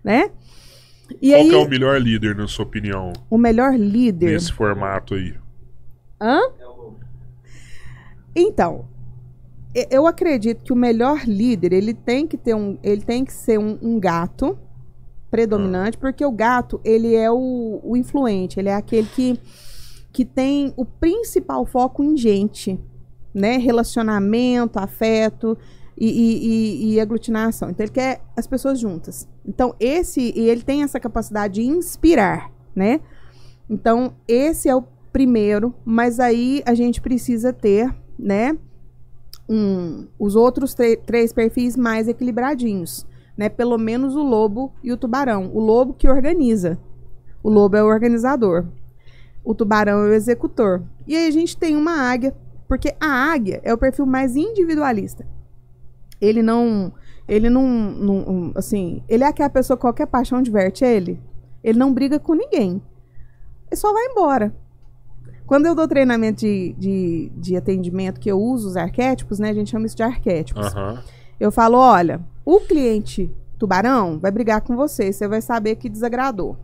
né? 0.02 0.30
E 1.20 1.32
Qual 1.32 1.42
aí, 1.42 1.48
que 1.50 1.54
é 1.54 1.58
o 1.58 1.68
melhor 1.68 2.00
líder, 2.00 2.34
na 2.34 2.48
sua 2.48 2.64
opinião, 2.64 3.12
o 3.28 3.36
melhor 3.36 3.74
líder. 3.74 4.32
nesse 4.32 4.50
formato 4.50 5.12
aí? 5.12 5.34
Hã? 6.18 6.40
Então, 8.34 8.86
eu 9.90 10.06
acredito 10.06 10.62
que 10.64 10.72
o 10.72 10.76
melhor 10.76 11.20
líder, 11.26 11.74
ele 11.74 11.92
tem 11.92 12.26
que 12.26 12.38
ter 12.38 12.54
um, 12.54 12.78
ele 12.82 13.02
tem 13.02 13.22
que 13.22 13.34
ser 13.34 13.58
um, 13.58 13.78
um 13.82 14.00
gato 14.00 14.58
predominante, 15.30 15.98
porque 15.98 16.24
o 16.24 16.32
gato, 16.32 16.80
ele 16.82 17.14
é 17.14 17.30
o, 17.30 17.80
o 17.84 17.98
influente, 17.98 18.58
ele 18.58 18.70
é 18.70 18.76
aquele 18.76 19.08
que, 19.08 19.38
que 20.10 20.24
tem 20.24 20.72
o 20.74 20.86
principal 20.86 21.66
foco 21.66 22.02
em 22.02 22.16
gente, 22.16 22.80
né? 23.34 23.56
Relacionamento, 23.58 24.78
afeto 24.78 25.58
e, 25.98 26.06
e- 26.08 26.46
e- 26.46 26.94
e 26.94 27.00
aglutinação. 27.00 27.70
Então, 27.70 27.84
ele 27.84 27.92
quer 27.92 28.20
as 28.36 28.46
pessoas 28.46 28.78
juntas. 28.78 29.28
Então, 29.46 29.74
esse, 29.80 30.32
e 30.36 30.48
ele 30.48 30.62
tem 30.62 30.82
essa 30.82 31.00
capacidade 31.00 31.54
de 31.54 31.62
inspirar, 31.62 32.50
né? 32.74 33.00
Então, 33.68 34.14
esse 34.28 34.68
é 34.68 34.74
o 34.76 34.84
primeiro, 35.12 35.74
mas 35.84 36.18
aí 36.20 36.62
a 36.66 36.74
gente 36.74 37.00
precisa 37.00 37.52
ter, 37.52 37.94
né, 38.18 38.56
um, 39.48 40.06
os 40.18 40.34
outros 40.36 40.74
três 41.06 41.32
perfis 41.32 41.76
mais 41.76 42.08
equilibradinhos, 42.08 43.06
né? 43.36 43.48
Pelo 43.48 43.76
menos 43.78 44.16
o 44.16 44.22
lobo 44.22 44.72
e 44.82 44.92
o 44.92 44.96
tubarão. 44.96 45.50
O 45.52 45.60
lobo 45.60 45.92
que 45.94 46.08
organiza. 46.08 46.78
O 47.42 47.50
lobo 47.50 47.76
é 47.76 47.82
o 47.82 47.86
organizador. 47.86 48.66
O 49.44 49.54
tubarão 49.54 50.02
é 50.04 50.08
o 50.08 50.12
executor. 50.14 50.82
E 51.06 51.14
aí 51.14 51.28
a 51.28 51.30
gente 51.30 51.56
tem 51.56 51.76
uma 51.76 51.92
águia, 52.10 52.34
porque 52.68 52.94
a 53.00 53.32
águia 53.32 53.60
é 53.62 53.72
o 53.72 53.78
perfil 53.78 54.06
mais 54.06 54.36
individualista. 54.36 55.26
Ele 56.20 56.42
não, 56.42 56.92
ele 57.28 57.50
não, 57.50 57.68
não 57.68 58.52
assim, 58.54 59.02
ele 59.08 59.24
é 59.24 59.26
aquela 59.26 59.50
pessoa 59.50 59.76
que 59.76 59.82
qualquer 59.82 60.06
paixão 60.06 60.40
diverte 60.42 60.84
ele. 60.84 61.20
Ele 61.62 61.78
não 61.78 61.92
briga 61.92 62.18
com 62.18 62.34
ninguém. 62.34 62.82
Ele 63.70 63.76
só 63.76 63.92
vai 63.92 64.04
embora. 64.06 64.54
Quando 65.46 65.66
eu 65.66 65.74
dou 65.74 65.86
treinamento 65.86 66.40
de, 66.40 66.74
de, 66.78 67.32
de 67.36 67.56
atendimento, 67.56 68.20
que 68.20 68.30
eu 68.30 68.40
uso 68.40 68.68
os 68.68 68.76
arquétipos, 68.76 69.38
né? 69.38 69.50
A 69.50 69.54
gente 69.54 69.70
chama 69.70 69.86
isso 69.86 69.96
de 69.96 70.02
arquétipos. 70.02 70.66
Aham. 70.66 71.02
Eu 71.38 71.52
falo, 71.52 71.76
olha, 71.76 72.20
o 72.44 72.60
cliente 72.60 73.30
tubarão 73.58 74.18
vai 74.18 74.30
brigar 74.30 74.60
com 74.60 74.76
você, 74.76 75.12
você 75.12 75.26
vai 75.28 75.42
saber 75.42 75.76
que 75.76 75.88
desagradou. 75.88 76.56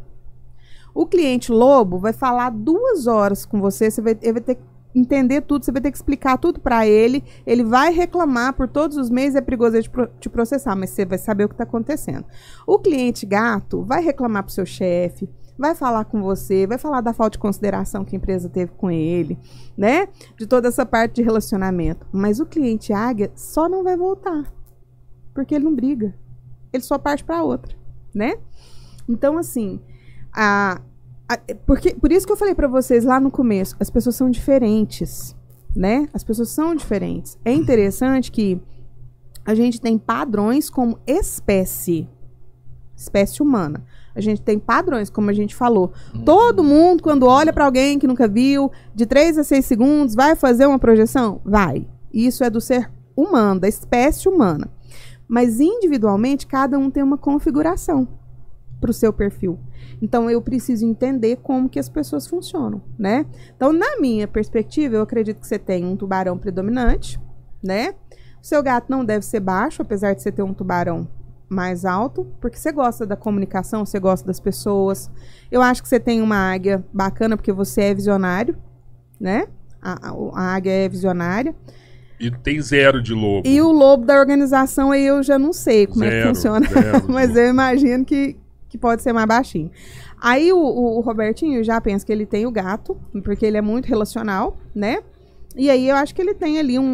O 0.95 1.07
cliente 1.07 1.53
lobo 1.53 1.99
vai 1.99 2.13
falar 2.13 2.51
duas 2.51 3.07
horas 3.07 3.45
com 3.45 3.61
você, 3.61 3.91
você 3.91 4.01
vai, 4.01 4.15
vai 4.15 4.41
ter 4.41 4.57
que 4.57 4.63
entender 4.95 5.43
tudo, 5.43 5.65
você 5.65 5.71
vai 5.73 5.81
ter 5.81 5.91
que 5.91 5.97
explicar 5.97 6.37
tudo 6.39 6.61
pra 6.61 6.87
ele, 6.87 7.23
ele 7.47 7.63
vai 7.65 7.93
reclamar 7.93 8.53
por 8.55 8.69
todos 8.69 8.97
os 8.97 9.09
meses, 9.11 9.37
é 9.37 9.41
perigoso 9.41 9.77
ele 9.77 9.83
te, 9.85 9.91
pro- 9.91 10.09
te 10.19 10.29
processar, 10.29 10.75
mas 10.75 10.91
você 10.91 11.05
vai 11.05 11.19
saber 11.19 11.45
o 11.45 11.49
que 11.49 11.55
tá 11.55 11.65
acontecendo. 11.65 12.25
O 12.67 12.79
cliente 12.79 13.25
gato 13.25 13.83
vai 13.83 14.03
reclamar 14.03 14.43
pro 14.43 14.53
seu 14.53 14.67
chefe, 14.67 15.29
vai 15.57 15.75
falar 15.75 16.07
com 16.07 16.23
você, 16.23 16.67
vai 16.67 16.79
falar 16.79 17.03
da 17.03 17.13
falta 17.13 17.33
de 17.33 17.39
consideração 17.39 18.05
que 18.05 18.17
a 18.17 18.19
empresa 18.19 18.49
teve 18.49 18.73
com 18.73 18.91
ele, 18.91 19.39
né? 19.77 20.09
De 20.39 20.47
toda 20.47 20.69
essa 20.69 20.87
parte 20.87 21.17
de 21.17 21.23
relacionamento. 21.23 22.07
Mas 22.11 22.41
o 22.41 22.47
cliente 22.47 22.93
águia 22.93 23.31
só 23.35 23.69
não 23.69 23.85
vai 23.85 23.97
voltar. 23.97 24.51
Porque 25.35 25.55
ele 25.55 25.65
não 25.65 25.75
briga. 25.75 26.15
Ele 26.73 26.83
só 26.83 26.99
parte 26.99 27.23
para 27.23 27.43
outra, 27.43 27.77
né? 28.15 28.35
Então, 29.09 29.37
assim, 29.37 29.79
a- 30.33 30.81
porque, 31.67 31.95
por 31.95 32.11
isso 32.11 32.27
que 32.27 32.33
eu 32.33 32.37
falei 32.37 32.55
para 32.55 32.69
vocês 32.69 33.05
lá 33.05 33.21
no 33.21 33.31
começo, 33.31 33.77
as 33.79 33.91
pessoas 33.91 34.17
são 34.17 34.31
diferentes, 34.31 35.37
né? 35.75 36.09
As 36.13 36.25
pessoas 36.25 36.49
são 36.49 36.75
diferentes. 36.75 37.39
É 37.45 37.53
interessante 37.53 38.33
que 38.33 38.61
a 39.45 39.55
gente 39.55 39.81
tem 39.81 39.97
padrões 39.97 40.69
como 40.69 40.99
espécie, 41.07 42.09
espécie 42.97 43.43
humana. 43.43 43.85
A 44.15 44.21
gente 44.21 44.43
tem 44.43 44.59
padrões, 44.59 45.09
como 45.09 45.31
a 45.31 45.33
gente 45.33 45.55
falou. 45.55 45.93
Todo 46.25 46.65
mundo, 46.65 47.03
quando 47.03 47.27
olha 47.27 47.53
para 47.53 47.65
alguém 47.65 47.99
que 47.99 48.07
nunca 48.07 48.27
viu, 48.27 48.71
de 48.95 49.07
3 49.07 49.39
a 49.39 49.45
6 49.45 49.65
segundos, 49.65 50.15
vai 50.15 50.35
fazer 50.35 50.67
uma 50.67 50.79
projeção? 50.79 51.41
Vai. 51.45 51.87
Isso 52.13 52.43
é 52.43 52.51
do 52.51 52.61
ser 52.61 52.91
humano, 53.17 53.61
da 53.61 53.69
espécie 53.69 54.29
humana. 54.29 54.69
Mas 55.29 55.61
individualmente, 55.61 56.47
cada 56.47 56.77
um 56.77 56.91
tem 56.91 57.05
uma 57.05 57.17
configuração 57.17 58.09
para 58.81 58.91
o 58.91 58.95
seu 58.95 59.13
perfil. 59.13 59.59
Então 60.01 60.31
eu 60.31 60.41
preciso 60.41 60.87
entender 60.87 61.37
como 61.37 61.69
que 61.69 61.79
as 61.79 61.89
pessoas 61.89 62.27
funcionam, 62.27 62.81
né? 62.99 63.27
Então, 63.55 63.73
na 63.73 64.01
minha 64.01 64.27
perspectiva, 64.27 64.97
eu 64.97 65.03
acredito 65.03 65.41
que 65.41 65.47
você 65.47 65.59
tem 65.59 65.85
um 65.85 65.97
tubarão 65.97 66.39
predominante, 66.39 67.21
né? 67.63 67.95
O 68.43 68.47
seu 68.47 68.63
gato 68.63 68.87
não 68.89 69.05
deve 69.05 69.25
ser 69.25 69.41
baixo, 69.41 69.83
apesar 69.83 70.15
de 70.15 70.23
você 70.23 70.33
ter 70.33 70.43
um 70.43 70.55
tubarão 70.55 71.07
mais 71.49 71.85
alto, 71.85 72.27
porque 72.41 72.57
você 72.57 72.73
gosta 72.73 73.05
da 73.05 73.17
comunicação, 73.17 73.85
você 73.85 73.99
gosta 73.99 74.27
das 74.27 74.41
pessoas. 74.41 75.11
Eu 75.51 75.61
acho 75.61 75.83
que 75.83 75.89
você 75.89 75.99
tem 75.99 76.23
uma 76.23 76.37
águia 76.37 76.83
bacana, 76.93 77.37
porque 77.37 77.53
você 77.53 77.83
é 77.83 77.95
visionário, 77.95 78.57
né? 79.21 79.47
A, 79.83 80.09
a, 80.09 80.15
a 80.35 80.55
águia 80.55 80.73
é 80.73 80.89
visionária. 80.89 81.55
E 82.21 82.31
tem 82.31 82.61
zero 82.61 83.03
de 83.03 83.15
lobo. 83.15 83.49
E 83.49 83.61
o 83.63 83.73
lobo 83.73 84.05
da 84.05 84.19
organização 84.21 84.93
aí 84.93 85.07
eu 85.07 85.23
já 85.23 85.39
não 85.39 85.55
sei 85.55 85.87
como 85.87 86.05
é 86.05 86.09
que 86.09 86.15
Zero, 86.15 86.29
funciona. 86.29 86.69
zero 86.69 87.05
Mas 87.11 87.35
eu 87.35 87.49
imagino 87.49 88.05
que, 88.05 88.37
que 88.71 88.79
pode 88.79 89.03
ser 89.03 89.13
mais 89.13 89.27
baixinho. 89.27 89.71
Aí 90.19 90.51
o, 90.53 90.59
o- 90.59 91.01
Robertinho 91.01 91.63
já 91.63 91.79
pensa 91.81 92.07
que 92.07 92.13
ele 92.13 92.25
tem 92.25 92.47
o 92.47 92.51
gato, 92.51 92.97
porque 93.23 93.45
ele 93.45 93.59
é 93.59 93.61
muito 93.61 93.87
relacional, 93.87 94.57
né? 94.75 95.03
E 95.57 95.69
aí 95.69 95.89
eu 95.89 95.97
acho 95.97 96.15
que 96.15 96.23
ele 96.23 96.33
tem 96.33 96.59
ali 96.61 96.79
um, 96.79 96.85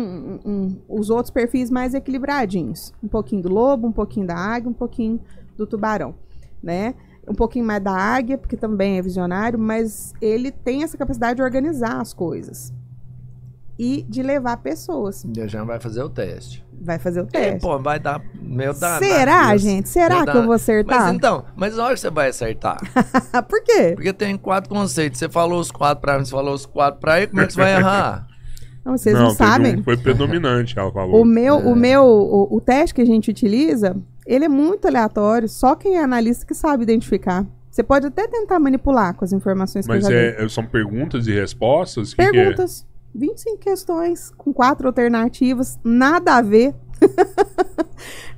um- 0.44 0.50
um- 0.50 0.76
os 0.88 1.10
outros 1.10 1.30
perfis 1.30 1.70
mais 1.70 1.92
equilibradinhos. 1.92 2.92
Um 3.02 3.08
pouquinho 3.08 3.42
do 3.42 3.50
lobo, 3.50 3.86
um 3.86 3.92
pouquinho 3.92 4.26
da 4.26 4.34
águia, 4.34 4.70
um 4.70 4.72
pouquinho 4.72 5.20
do 5.56 5.66
tubarão, 5.66 6.14
né? 6.62 6.94
Um 7.28 7.34
pouquinho 7.34 7.64
mais 7.64 7.82
da 7.82 7.92
águia, 7.92 8.38
porque 8.38 8.56
também 8.56 8.98
é 8.98 9.02
visionário, 9.02 9.58
mas 9.58 10.14
ele 10.20 10.50
tem 10.50 10.82
essa 10.82 10.96
capacidade 10.96 11.36
de 11.36 11.42
organizar 11.42 12.00
as 12.00 12.14
coisas. 12.14 12.72
E 13.78 14.02
de 14.08 14.22
levar 14.22 14.56
pessoas. 14.58 15.26
Jean 15.46 15.66
vai 15.66 15.78
fazer 15.78 16.02
o 16.02 16.08
teste. 16.08 16.64
Vai 16.80 16.98
fazer 16.98 17.20
o 17.22 17.24
É, 17.32 17.50
teste. 17.50 17.60
pô, 17.60 17.78
vai 17.78 17.98
dar 17.98 18.20
meu 18.40 18.72
danado. 18.74 19.04
Será, 19.04 19.48
Deus. 19.50 19.62
gente? 19.62 19.88
Será 19.88 20.24
que 20.24 20.36
eu 20.36 20.44
vou 20.44 20.52
acertar? 20.52 21.00
Mas 21.06 21.14
então, 21.14 21.44
mas 21.56 21.76
na 21.76 21.84
hora 21.84 21.94
que 21.94 22.00
você 22.00 22.10
vai 22.10 22.28
acertar? 22.28 22.78
Por 23.48 23.62
quê? 23.64 23.92
Porque 23.94 24.12
tem 24.12 24.36
quatro 24.36 24.70
conceitos. 24.70 25.18
Você 25.18 25.28
falou 25.28 25.58
os 25.60 25.70
quatro 25.70 26.00
pra 26.00 26.18
mim, 26.18 26.24
você 26.24 26.30
falou 26.30 26.54
os 26.54 26.64
quatro 26.66 27.00
pra 27.00 27.18
ele, 27.18 27.28
como 27.28 27.40
é 27.42 27.46
que 27.46 27.52
você 27.54 27.60
vai 27.60 27.74
errar? 27.76 28.26
Não, 28.84 28.96
vocês 28.96 29.16
não, 29.18 29.24
teve 29.34 29.36
sabem. 29.36 29.76
um- 29.80 29.82
foi 29.82 29.96
predominante, 29.96 30.78
ela 30.78 30.92
falou. 30.92 31.20
O 31.20 31.24
meu, 31.24 31.56
É. 31.56 31.64
o 31.64 31.74
meu, 31.74 32.04
o, 32.04 32.56
o 32.56 32.60
teste 32.60 32.94
que 32.94 33.00
a 33.00 33.04
gente 33.04 33.28
utiliza, 33.28 33.96
ele 34.24 34.44
é 34.44 34.48
muito 34.48 34.86
aleatório. 34.86 35.48
Só 35.48 35.74
quem 35.74 35.96
é 35.96 36.04
analista 36.04 36.46
que 36.46 36.54
sabe 36.54 36.84
identificar. 36.84 37.44
Você 37.68 37.82
pode 37.82 38.06
até 38.06 38.28
tentar 38.28 38.60
manipular 38.60 39.12
com 39.14 39.24
as 39.24 39.32
informações 39.32 39.86
que 39.86 39.92
Mas 39.92 40.04
eu 40.04 40.10
já 40.12 40.16
dei. 40.16 40.46
é, 40.46 40.48
são 40.48 40.64
perguntas 40.64 41.26
e 41.26 41.32
respostas? 41.32 42.14
Que 42.14 42.30
que 42.30 42.38
é? 42.38 42.54
Perguntas. 43.12 43.44
25 43.44 43.58
questões 43.58 44.30
com 44.36 44.52
quatro 44.52 44.86
alternativas, 44.86 45.78
nada 45.84 46.36
a 46.36 46.42
ver. 46.42 46.74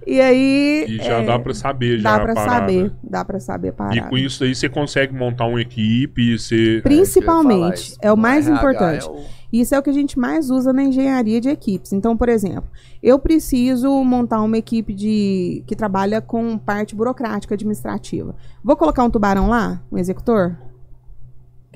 E 0.06 0.22
aí. 0.22 0.86
E 0.88 0.96
já 1.04 1.18
é, 1.18 1.26
dá 1.26 1.38
pra 1.38 1.52
saber, 1.52 1.98
já 1.98 2.16
Dá 2.16 2.24
pra 2.24 2.32
a 2.32 2.34
parada. 2.34 2.60
saber. 2.60 2.92
Dá 3.02 3.24
pra 3.26 3.38
saber 3.40 3.74
a 3.78 3.94
E 3.94 4.00
com 4.08 4.16
isso 4.16 4.42
aí 4.42 4.54
você 4.54 4.66
consegue 4.66 5.12
montar 5.14 5.44
uma 5.44 5.60
equipe, 5.60 6.38
você... 6.38 6.80
Principalmente, 6.82 7.94
é 8.00 8.10
o 8.10 8.16
mais 8.16 8.46
RH 8.48 8.58
importante. 8.58 9.06
é 9.06 9.10
o- 9.10 9.24
Isso 9.52 9.74
é 9.74 9.78
o 9.78 9.82
que 9.82 9.90
a 9.90 9.92
gente 9.92 10.18
mais 10.18 10.48
usa 10.48 10.72
na 10.72 10.82
engenharia 10.82 11.40
de 11.42 11.50
equipes. 11.50 11.92
Então, 11.92 12.16
por 12.16 12.30
exemplo, 12.30 12.64
eu 13.02 13.18
preciso 13.18 13.90
montar 14.02 14.40
uma 14.42 14.56
equipe 14.56 14.94
de 14.94 15.62
que 15.66 15.76
trabalha 15.76 16.22
com 16.22 16.56
parte 16.56 16.94
burocrática 16.96 17.54
administrativa. 17.54 18.34
Vou 18.64 18.76
colocar 18.76 19.04
um 19.04 19.10
tubarão 19.10 19.48
lá, 19.50 19.82
um 19.92 19.98
executor? 19.98 20.56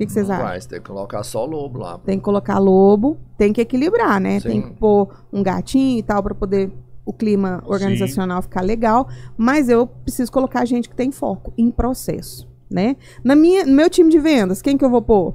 O 0.02 0.04
que, 0.04 0.06
que 0.06 0.12
vocês 0.12 0.28
acham? 0.28 0.44
vai, 0.44 0.60
você 0.60 0.68
tem 0.68 0.80
que 0.80 0.86
colocar 0.86 1.22
só 1.22 1.44
lobo 1.44 1.78
lá. 1.78 1.98
Tem 1.98 2.18
que 2.18 2.24
colocar 2.24 2.58
lobo, 2.58 3.18
tem 3.38 3.52
que 3.52 3.60
equilibrar, 3.60 4.20
né? 4.20 4.40
Sim. 4.40 4.48
Tem 4.48 4.62
que 4.62 4.70
pôr 4.72 5.08
um 5.32 5.42
gatinho 5.42 5.98
e 5.98 6.02
tal 6.02 6.22
para 6.22 6.34
poder 6.34 6.72
o 7.04 7.12
clima 7.12 7.62
organizacional 7.66 8.42
ficar 8.42 8.60
legal, 8.60 9.08
mas 9.36 9.68
eu 9.68 9.86
preciso 9.86 10.30
colocar 10.30 10.64
gente 10.64 10.88
que 10.88 10.94
tem 10.94 11.10
foco 11.10 11.52
em 11.56 11.70
processo, 11.70 12.48
né? 12.70 12.96
Na 13.24 13.34
minha, 13.34 13.64
no 13.64 13.72
meu 13.72 13.90
time 13.90 14.10
de 14.10 14.18
vendas, 14.18 14.62
quem 14.62 14.76
que 14.76 14.84
eu 14.84 14.90
vou 14.90 15.02
pôr? 15.02 15.34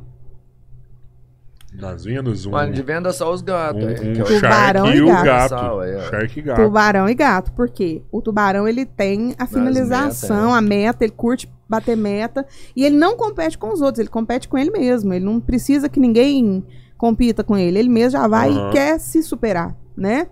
Nas 1.80 2.04
vendas, 2.04 2.46
um, 2.46 2.52
Mas 2.52 2.74
de 2.74 2.82
venda 2.82 3.14
só 3.14 3.32
os 3.32 3.42
gatos. 3.42 3.84
um, 3.84 3.88
é, 3.90 4.02
um 4.02 4.12
é 4.12 4.24
Tubarão 4.24 4.86
Shark 4.86 4.96
e 4.96 4.98
e 4.98 5.02
o 5.02 5.08
gato. 5.08 5.26
gato. 5.26 5.50
Sal, 5.50 5.84
é. 5.84 6.00
Shark 6.10 6.40
e 6.40 6.42
gato. 6.42 6.62
Tubarão 6.64 7.10
e 7.10 7.14
gato. 7.14 7.52
Por 7.52 7.70
quê? 7.70 8.02
O 8.12 8.22
tubarão, 8.22 8.68
ele 8.68 8.86
tem 8.86 9.36
a 9.38 9.46
finalização, 9.46 10.48
metas, 10.48 10.56
é. 10.56 10.58
a 10.58 10.62
meta, 10.62 11.04
ele 11.06 11.14
curte 11.16 11.52
bater 11.70 11.96
meta. 11.96 12.46
E 12.76 12.84
ele 12.84 12.96
não 12.98 13.16
compete 13.16 13.58
com 13.58 13.72
os 13.72 13.82
outros, 13.82 14.00
ele 14.00 14.10
compete 14.10 14.48
com 14.48 14.58
ele 14.58 14.72
mesmo. 14.72 15.14
Ele 15.14 15.26
não 15.26 15.40
precisa 15.40 15.88
que 15.88 16.00
ninguém 16.00 16.66
compita 16.98 17.44
com 17.44 17.56
ele. 17.56 17.78
Ele 17.78 17.90
mesmo 17.90 18.12
já 18.20 18.28
vai 18.28 18.50
Aham. 18.50 18.70
e 18.70 18.72
quer 18.72 19.00
se 19.00 19.22
superar, 19.22 19.76
né? 19.96 20.28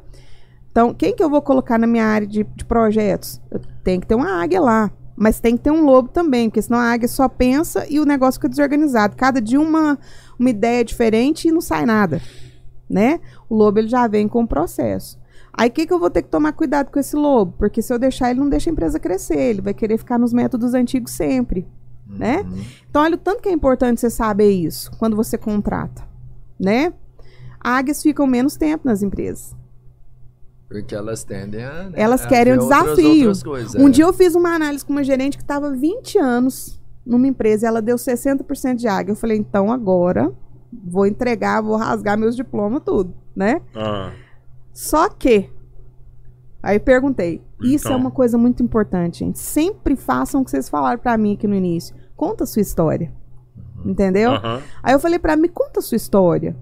Então, 0.71 0.93
quem 0.93 1.15
que 1.15 1.23
eu 1.23 1.29
vou 1.29 1.41
colocar 1.41 1.77
na 1.77 1.87
minha 1.87 2.05
área 2.05 2.27
de, 2.27 2.43
de 2.43 2.65
projetos? 2.65 3.39
Eu 3.51 3.61
tenho 3.83 4.01
que 4.01 4.07
ter 4.07 4.15
uma 4.15 4.41
águia 4.41 4.59
lá. 4.59 4.91
Mas 5.15 5.39
tem 5.39 5.55
que 5.55 5.63
ter 5.63 5.71
um 5.71 5.85
lobo 5.85 6.09
também, 6.09 6.49
porque 6.49 6.61
senão 6.61 6.79
a 6.79 6.91
águia 6.91 7.07
só 7.07 7.29
pensa 7.29 7.85
e 7.89 7.99
o 7.99 8.05
negócio 8.05 8.39
fica 8.39 8.49
desorganizado. 8.49 9.15
Cada 9.15 9.39
dia 9.39 9.59
uma, 9.59 9.97
uma 10.37 10.49
ideia 10.49 10.83
diferente 10.83 11.47
e 11.47 11.51
não 11.51 11.61
sai 11.61 11.85
nada, 11.85 12.21
né? 12.89 13.19
O 13.49 13.55
lobo 13.55 13.79
ele 13.79 13.87
já 13.87 14.07
vem 14.07 14.27
com 14.27 14.43
o 14.43 14.47
processo. 14.47 15.17
Aí 15.57 15.69
o 15.69 15.71
que, 15.71 15.87
que 15.87 15.93
eu 15.93 15.99
vou 15.99 16.09
ter 16.09 16.21
que 16.21 16.29
tomar 16.29 16.51
cuidado 16.51 16.91
com 16.91 16.99
esse 16.99 17.15
lobo? 17.15 17.53
Porque 17.57 17.81
se 17.81 17.93
eu 17.93 17.97
deixar 17.97 18.29
ele, 18.29 18.41
não 18.41 18.49
deixa 18.49 18.69
a 18.69 18.73
empresa 18.73 18.99
crescer. 18.99 19.39
Ele 19.39 19.61
vai 19.61 19.73
querer 19.73 19.97
ficar 19.97 20.19
nos 20.19 20.33
métodos 20.33 20.73
antigos 20.73 21.11
sempre, 21.11 21.65
né? 22.05 22.41
Uhum. 22.41 22.63
Então, 22.89 23.01
olha 23.01 23.15
o 23.15 23.17
tanto 23.17 23.41
que 23.41 23.47
é 23.47 23.53
importante 23.53 24.01
você 24.01 24.09
saber 24.09 24.51
isso 24.51 24.91
quando 24.99 25.15
você 25.15 25.37
contrata, 25.37 26.03
né? 26.59 26.93
Águias 27.61 28.01
ficam 28.03 28.27
menos 28.27 28.57
tempo 28.57 28.85
nas 28.85 29.01
empresas. 29.01 29.55
Porque 30.67 30.95
elas 30.95 31.23
tendem 31.23 31.63
a. 31.63 31.83
né, 31.83 31.91
Elas 31.93 32.23
a 32.23 32.27
querem 32.27 32.53
ver 32.53 32.59
o 32.59 32.63
outras- 32.63 32.83
desafio. 32.95 33.19
outras 33.19 33.43
coisas, 33.43 33.75
Um 33.75 33.87
é. 33.87 33.91
dia 33.91 34.03
eu 34.05 34.13
fiz 34.13 34.35
uma 34.35 34.55
análise 34.55 34.83
com 34.83 34.91
uma 34.93 35.03
gerente 35.03 35.37
que 35.37 35.43
estava 35.43 35.71
20 35.71 36.17
anos 36.17 36.81
numa 37.05 37.27
empresa 37.27 37.65
e 37.65 37.67
ela 37.67 37.81
deu 37.81 37.97
60% 37.97 38.75
de 38.79 38.87
águia. 38.87 39.11
Eu 39.11 39.15
falei, 39.15 39.37
então 39.37 39.71
agora 39.71 40.31
vou 40.73 41.05
entregar, 41.05 41.61
vou 41.61 41.75
rasgar 41.77 42.17
meus 42.17 42.35
diplomas, 42.35 42.81
tudo, 42.83 43.13
né? 43.35 43.61
Ah, 43.75 44.11
Só 44.73 45.07
que. 45.07 45.49
Aí 46.63 46.79
perguntei. 46.79 47.43
Isso 47.61 47.87
é 47.87 47.91
Então. 47.91 48.01
uma 48.01 48.09
coisa 48.11 48.37
muito 48.37 48.63
importante, 48.63 49.19
gente. 49.19 49.37
Sempre 49.37 49.95
façam 49.95 50.41
o 50.41 50.43
que 50.43 50.49
vocês 50.49 50.67
falaram 50.67 50.99
pra 50.99 51.15
mim 51.15 51.35
aqui 51.35 51.45
no 51.47 51.53
início. 51.55 51.95
Conta 52.17 52.43
a 52.43 52.47
sua 52.47 52.61
história. 52.61 53.13
Entendeu? 53.85 54.31
aham. 54.31 54.61
Aí 54.81 54.93
eu 54.95 54.99
falei 54.99 55.19
pra 55.19 55.35
mim, 55.37 55.47
conta 55.47 55.79
a 55.79 55.83
sua 55.83 55.95
história. 55.95 56.55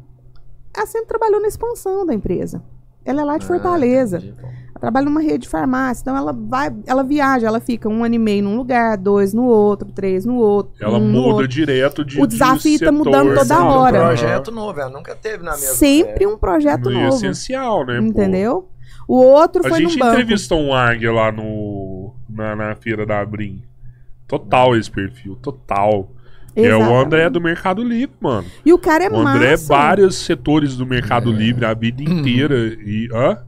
Ela 0.76 0.86
sempre 0.86 1.08
trabalhou 1.08 1.40
na 1.42 1.48
expansão 1.48 2.06
da 2.06 2.14
empresa. 2.14 2.62
Ela 3.06 3.22
é 3.22 3.26
lá 3.26 3.38
de 3.38 3.44
Ah, 3.46 3.48
Fortaleza. 3.48 4.18
entendi, 4.18 4.34
pô. 4.40 4.48
Ela 4.48 4.80
trabalha 4.80 5.06
numa 5.06 5.22
rede 5.22 5.40
de 5.44 5.50
farmácia, 5.50 6.02
então 6.02 6.18
ela 6.18 6.34
vai, 6.34 6.74
ela 6.88 7.04
viaja, 7.04 7.48
ela 7.48 7.60
fica 7.60 7.88
um 7.88 8.04
ano 8.04 8.16
e 8.16 8.20
meio 8.20 8.44
num 8.44 8.58
lugar, 8.58 8.98
dois 8.98 9.34
no 9.34 9.44
outro, 9.46 9.88
três 9.92 10.26
no 10.26 10.36
outro. 10.36 10.74
Ela 10.80 10.98
um 10.98 11.02
no 11.06 11.12
muda 11.12 11.28
outro. 11.36 11.48
direto 11.48 12.04
de 12.04 12.20
O 12.22 12.26
desafio 12.28 12.78
de 12.80 12.84
tá 12.86 12.92
mudando 12.92 13.30
setor, 13.30 13.34
toda 13.36 13.46
sabe? 13.46 13.68
hora. 13.72 13.98
Um 13.98 14.06
projeto 14.08 14.52
novo, 14.52 14.80
ela 14.80 14.90
nunca 14.90 15.16
teve 15.16 15.44
na 15.44 15.52
mesma. 15.52 15.76
Sempre 15.76 16.26
um 16.28 16.38
projeto 16.38 16.90
E 16.92 16.98
é 16.98 17.04
novo. 17.04 17.16
essencial, 17.16 17.86
né? 17.86 17.98
pô? 18.00 18.04
Entendeu? 18.06 18.70
O 19.08 19.18
outro 19.18 19.66
A 19.66 19.70
foi 19.70 19.80
gente 19.82 19.94
no 19.94 20.00
banco. 20.00 20.14
entrevistou 20.14 20.60
um 20.60 20.74
águia 20.74 21.12
lá 21.12 21.32
no, 21.32 22.14
na, 22.30 22.56
na 22.56 22.76
feira 22.76 23.06
da 23.06 23.20
Abrim. 23.20 23.62
Total 24.28 24.76
esse 24.76 24.90
perfil, 24.90 25.36
total. 25.36 26.10
E 26.56 26.62
é 26.62 26.76
o 26.76 26.78
Exatamente. 26.80 27.06
André 27.06 27.30
do 27.30 27.42
Mercado 27.42 27.84
Livre, 27.84 28.16
mano. 28.22 28.48
E 28.66 28.72
o 28.72 28.78
cara 28.78 29.06
é 29.06 29.10
o 29.10 29.16
André 29.28 29.48
é 29.48 29.52
massa. 29.52 29.68
vários 29.68 30.16
setores 30.16 30.78
do 30.78 30.86
Mercado 30.86 31.32
É. 31.32 31.36
Livre 31.36 31.66
a 31.66 31.74
vida 31.74 32.04
inteira. 32.04 32.56
E. 32.58 33.10
Hã? 33.12 33.40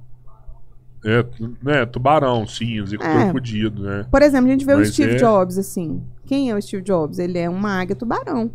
É, 1.08 1.24
né, 1.62 1.86
tubarão, 1.86 2.48
sim, 2.48 2.80
executor 2.82 3.12
É. 3.22 3.32
fudido, 3.32 3.84
né? 3.84 4.08
Por 4.10 4.24
exemplo, 4.24 4.48
a 4.48 4.52
gente 4.52 4.66
vê 4.66 4.74
o 4.74 4.80
Mas 4.80 4.92
Steve 4.92 5.12
é- 5.14 5.18
Jobs, 5.18 5.56
assim. 5.60 6.02
Quem 6.26 6.50
é 6.50 6.56
o 6.56 6.62
Steve 6.62 6.82
Jobs? 6.82 7.20
Ele 7.20 7.38
é 7.38 7.48
uma 7.48 7.80
águia 7.80 7.96
tubarão. 7.96 8.50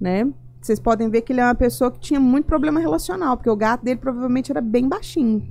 Né? 0.00 0.28
Vocês 0.60 0.78
podem 0.78 1.10
ver 1.10 1.22
que 1.22 1.32
ele 1.32 1.40
é 1.40 1.44
uma 1.44 1.54
pessoa 1.54 1.90
que 1.90 1.98
tinha 1.98 2.20
muito 2.20 2.44
problema 2.46 2.78
relacional, 2.78 3.36
porque 3.36 3.50
o 3.50 3.56
gato 3.56 3.84
dele 3.84 3.98
provavelmente 3.98 4.52
era 4.52 4.60
bem 4.60 4.88
baixinho. 4.88 5.42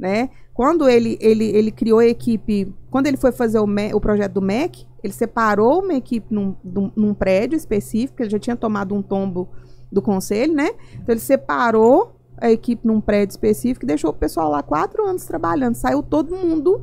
Né? 0.00 0.30
Quando 0.54 0.88
ele, 0.88 1.18
ele, 1.20 1.44
ele 1.44 1.70
criou 1.70 1.98
a 1.98 2.06
equipe. 2.06 2.74
Quando 2.90 3.06
ele 3.06 3.18
foi 3.18 3.32
fazer 3.32 3.58
o, 3.58 3.66
Ma- 3.66 3.94
o 3.94 4.00
projeto 4.00 4.32
do 4.32 4.40
Mac, 4.40 4.76
ele 5.04 5.12
separou 5.12 5.82
uma 5.82 5.92
equipe 5.92 6.34
num, 6.34 6.56
num, 6.64 6.90
num 6.96 7.12
prédio 7.12 7.54
específico, 7.54 8.22
ele 8.22 8.30
já 8.30 8.38
tinha 8.38 8.56
tomado 8.56 8.94
um 8.94 9.02
tombo 9.02 9.50
do 9.92 10.00
conselho, 10.00 10.54
né? 10.54 10.70
Então 10.94 11.12
ele 11.12 11.20
separou 11.20 12.16
a 12.38 12.50
equipe 12.50 12.86
num 12.86 12.98
prédio 12.98 13.32
específico 13.32 13.84
e 13.84 13.88
deixou 13.88 14.08
o 14.08 14.14
pessoal 14.14 14.50
lá 14.50 14.62
quatro 14.62 15.06
anos 15.06 15.26
trabalhando. 15.26 15.74
Saiu 15.74 16.02
todo 16.02 16.34
mundo 16.34 16.82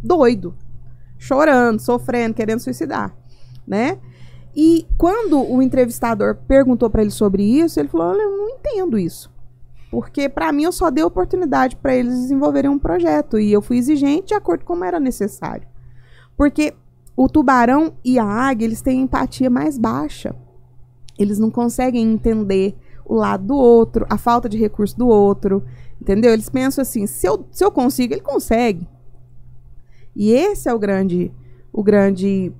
doido, 0.00 0.54
chorando, 1.18 1.80
sofrendo, 1.80 2.32
querendo 2.34 2.60
suicidar, 2.60 3.12
né? 3.66 3.98
E 4.54 4.86
quando 4.96 5.40
o 5.42 5.60
entrevistador 5.60 6.36
perguntou 6.46 6.88
para 6.88 7.02
ele 7.02 7.10
sobre 7.10 7.42
isso, 7.42 7.80
ele 7.80 7.88
falou: 7.88 8.06
"Olha, 8.08 8.22
eu 8.22 8.36
não 8.36 8.48
entendo 8.50 8.96
isso. 8.96 9.34
Porque 9.96 10.28
para 10.28 10.52
mim 10.52 10.64
eu 10.64 10.72
só 10.72 10.90
dei 10.90 11.02
oportunidade 11.02 11.74
para 11.74 11.96
eles 11.96 12.12
desenvolverem 12.20 12.70
um 12.70 12.78
projeto 12.78 13.38
e 13.38 13.50
eu 13.50 13.62
fui 13.62 13.78
exigente 13.78 14.26
de 14.26 14.34
acordo 14.34 14.62
com 14.62 14.74
como 14.74 14.84
era 14.84 15.00
necessário. 15.00 15.66
Porque 16.36 16.74
o 17.16 17.30
tubarão 17.30 17.94
e 18.04 18.18
a 18.18 18.24
águia, 18.26 18.66
eles 18.66 18.82
têm 18.82 19.00
empatia 19.00 19.48
mais 19.48 19.78
baixa. 19.78 20.36
Eles 21.18 21.38
não 21.38 21.50
conseguem 21.50 22.12
entender 22.12 22.76
o 23.06 23.14
lado 23.14 23.46
do 23.46 23.56
outro, 23.56 24.04
a 24.10 24.18
falta 24.18 24.50
de 24.50 24.58
recurso 24.58 24.98
do 24.98 25.08
outro, 25.08 25.64
entendeu? 25.98 26.34
Eles 26.34 26.50
pensam 26.50 26.82
assim, 26.82 27.06
se 27.06 27.26
eu, 27.26 27.46
se 27.50 27.64
eu 27.64 27.70
consigo, 27.70 28.12
ele 28.12 28.20
consegue. 28.20 28.86
E 30.14 30.30
esse 30.30 30.68
é 30.68 30.74
o 30.74 30.78
grande, 30.78 31.32
o 31.72 31.82
grande 31.82 32.52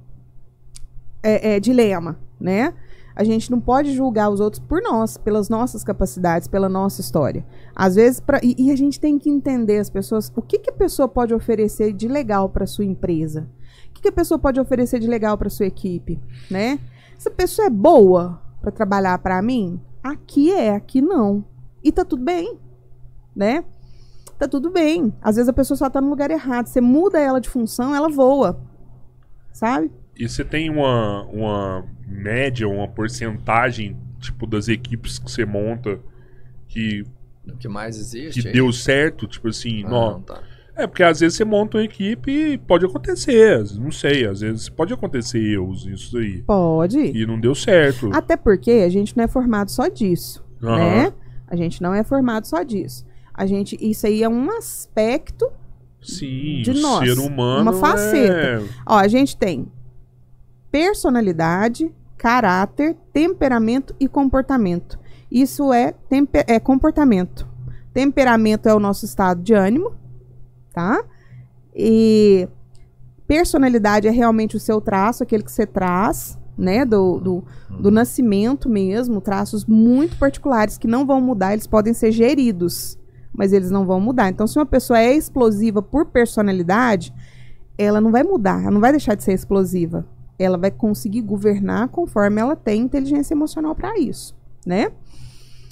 é, 1.22 1.56
é, 1.56 1.60
dilema, 1.60 2.18
né? 2.40 2.72
A 3.16 3.24
gente 3.24 3.50
não 3.50 3.58
pode 3.58 3.94
julgar 3.94 4.28
os 4.28 4.40
outros 4.40 4.62
por 4.62 4.82
nós, 4.82 5.16
pelas 5.16 5.48
nossas 5.48 5.82
capacidades, 5.82 6.46
pela 6.46 6.68
nossa 6.68 7.00
história. 7.00 7.46
Às 7.74 7.94
vezes, 7.94 8.20
pra, 8.20 8.38
e, 8.42 8.54
e 8.58 8.70
a 8.70 8.76
gente 8.76 9.00
tem 9.00 9.18
que 9.18 9.30
entender 9.30 9.78
as 9.78 9.88
pessoas, 9.88 10.30
o 10.36 10.42
que, 10.42 10.58
que 10.58 10.68
a 10.68 10.74
pessoa 10.74 11.08
pode 11.08 11.32
oferecer 11.32 11.94
de 11.94 12.06
legal 12.08 12.50
para 12.50 12.66
sua 12.66 12.84
empresa? 12.84 13.48
O 13.88 13.94
que, 13.94 14.02
que 14.02 14.08
a 14.08 14.12
pessoa 14.12 14.38
pode 14.38 14.60
oferecer 14.60 15.00
de 15.00 15.06
legal 15.06 15.38
para 15.38 15.48
sua 15.48 15.64
equipe, 15.64 16.20
né? 16.50 16.78
Essa 17.16 17.30
pessoa 17.30 17.68
é 17.68 17.70
boa 17.70 18.42
para 18.60 18.70
trabalhar 18.70 19.18
para 19.20 19.40
mim? 19.40 19.80
Aqui 20.02 20.52
é, 20.52 20.74
aqui 20.74 21.00
não. 21.00 21.42
E 21.82 21.90
tá 21.90 22.04
tudo 22.04 22.22
bem, 22.22 22.58
né? 23.34 23.64
Tá 24.38 24.46
tudo 24.46 24.70
bem. 24.70 25.14
Às 25.22 25.36
vezes 25.36 25.48
a 25.48 25.54
pessoa 25.54 25.78
só 25.78 25.88
tá 25.88 26.02
no 26.02 26.10
lugar 26.10 26.30
errado. 26.30 26.66
Você 26.66 26.82
muda 26.82 27.18
ela 27.18 27.40
de 27.40 27.48
função, 27.48 27.94
ela 27.94 28.10
voa. 28.10 28.60
Sabe? 29.52 29.90
E 30.18 30.28
você 30.28 30.44
tem 30.44 30.70
uma, 30.70 31.24
uma 31.24 31.84
média, 32.06 32.66
uma 32.68 32.88
porcentagem, 32.88 33.96
tipo, 34.20 34.46
das 34.46 34.68
equipes 34.68 35.18
que 35.18 35.30
você 35.30 35.44
monta 35.44 35.98
que, 36.68 37.04
O 37.46 37.56
que 37.56 37.68
mais 37.68 37.98
existe? 37.98 38.40
que 38.42 38.48
aí? 38.48 38.54
deu 38.54 38.72
certo, 38.72 39.26
tipo 39.26 39.48
assim, 39.48 39.84
Ah, 39.84 39.88
não, 39.90 40.20
tá. 40.22 40.42
É, 40.74 40.86
porque 40.86 41.02
às 41.02 41.20
vezes 41.20 41.36
você 41.38 41.44
monta 41.44 41.78
uma 41.78 41.84
equipe 41.84 42.30
e 42.30 42.58
pode 42.58 42.84
acontecer, 42.84 43.64
não 43.78 43.90
sei, 43.90 44.26
às 44.26 44.40
vezes 44.40 44.68
pode 44.68 44.92
acontecer 44.92 45.38
erros 45.38 45.86
nisso 45.86 46.18
aí. 46.18 46.42
Pode. 46.42 46.98
E 46.98 47.24
não 47.26 47.40
deu 47.40 47.54
certo. 47.54 48.10
Até 48.12 48.36
porque 48.36 48.70
a 48.70 48.88
gente 48.90 49.16
não 49.16 49.24
é 49.24 49.28
formado 49.28 49.70
só 49.70 49.88
disso, 49.88 50.44
né? 50.60 51.12
A 51.48 51.56
gente 51.56 51.80
não 51.82 51.94
é 51.94 52.02
formado 52.04 52.46
só 52.46 52.62
disso. 52.62 53.06
A 53.32 53.46
gente, 53.46 53.76
isso 53.80 54.06
aí 54.06 54.22
é 54.22 54.28
um 54.28 54.50
aspecto. 54.50 55.50
Sim, 56.02 56.60
de 56.62 56.74
nós, 56.74 57.08
ser 57.08 57.18
humano 57.18 57.62
uma 57.62 57.72
faceta. 57.72 58.34
é- 58.34 58.62
Ó, 58.86 58.96
a 58.98 59.08
gente 59.08 59.36
tem 59.36 59.66
personalidade, 60.70 61.92
caráter, 62.16 62.96
temperamento 63.12 63.94
e 64.00 64.08
comportamento. 64.08 64.98
Isso 65.30 65.72
é, 65.72 65.94
é 66.46 66.60
comportamento. 66.60 67.46
Temperamento 67.92 68.68
é 68.68 68.74
o 68.74 68.80
nosso 68.80 69.04
estado 69.04 69.42
de 69.42 69.54
ânimo, 69.54 69.94
tá? 70.72 71.02
E 71.74 72.48
personalidade 73.26 74.06
é 74.06 74.10
realmente 74.10 74.56
o 74.56 74.60
seu 74.60 74.80
traço, 74.80 75.22
aquele 75.22 75.42
que 75.42 75.50
você 75.50 75.66
traz, 75.66 76.38
né? 76.56 76.84
Do, 76.84 77.18
do, 77.18 77.44
do 77.80 77.90
nascimento 77.90 78.68
mesmo, 78.68 79.20
traços 79.20 79.64
muito 79.64 80.16
particulares 80.18 80.78
que 80.78 80.86
não 80.86 81.06
vão 81.06 81.20
mudar, 81.20 81.52
eles 81.52 81.66
podem 81.66 81.92
ser 81.92 82.12
geridos, 82.12 82.98
mas 83.32 83.52
eles 83.52 83.70
não 83.70 83.86
vão 83.86 84.00
mudar. 84.00 84.28
Então, 84.28 84.46
se 84.46 84.58
uma 84.58 84.66
pessoa 84.66 84.98
é 84.98 85.14
explosiva 85.14 85.82
por 85.82 86.06
personalidade, 86.06 87.12
ela 87.76 88.00
não 88.00 88.10
vai 88.10 88.22
mudar, 88.22 88.62
ela 88.62 88.70
não 88.70 88.80
vai 88.80 88.90
deixar 88.90 89.14
de 89.14 89.24
ser 89.24 89.32
explosiva. 89.32 90.06
Ela 90.38 90.58
vai 90.58 90.70
conseguir 90.70 91.22
governar 91.22 91.88
conforme 91.88 92.40
ela 92.40 92.54
tem 92.54 92.82
inteligência 92.82 93.34
emocional 93.34 93.74
para 93.74 93.98
isso, 93.98 94.34
né? 94.64 94.92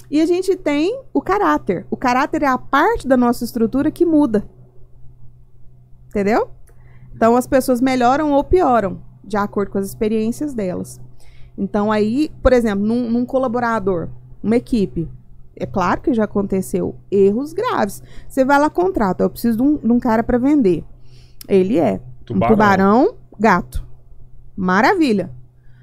E 0.09 0.21
a 0.21 0.25
gente 0.25 0.55
tem 0.55 1.01
o 1.13 1.21
caráter. 1.21 1.85
O 1.89 1.97
caráter 1.97 2.43
é 2.43 2.47
a 2.47 2.57
parte 2.57 3.07
da 3.07 3.17
nossa 3.17 3.43
estrutura 3.43 3.91
que 3.91 4.05
muda. 4.05 4.47
Entendeu? 6.09 6.49
Então 7.15 7.35
as 7.35 7.47
pessoas 7.47 7.81
melhoram 7.81 8.31
ou 8.31 8.43
pioram 8.43 9.01
de 9.23 9.37
acordo 9.37 9.71
com 9.71 9.77
as 9.77 9.85
experiências 9.85 10.53
delas. 10.53 10.99
Então 11.57 11.91
aí, 11.91 12.31
por 12.41 12.53
exemplo, 12.53 12.85
num, 12.85 13.09
num 13.09 13.25
colaborador, 13.25 14.09
uma 14.43 14.55
equipe, 14.55 15.09
é 15.55 15.65
claro 15.65 16.01
que 16.01 16.13
já 16.13 16.25
aconteceu 16.25 16.95
erros 17.09 17.53
graves. 17.53 18.03
Você 18.27 18.43
vai 18.43 18.59
lá 18.59 18.69
contrata, 18.69 19.23
eu 19.23 19.29
preciso 19.29 19.57
de 19.57 19.63
um, 19.63 19.77
de 19.77 19.91
um 19.91 19.99
cara 19.99 20.23
para 20.23 20.37
vender. 20.37 20.83
Ele 21.47 21.79
é 21.79 22.01
Tubarão. 22.25 22.47
um 22.47 22.53
tubarão 22.53 23.15
gato. 23.39 23.85
Maravilha. 24.55 25.31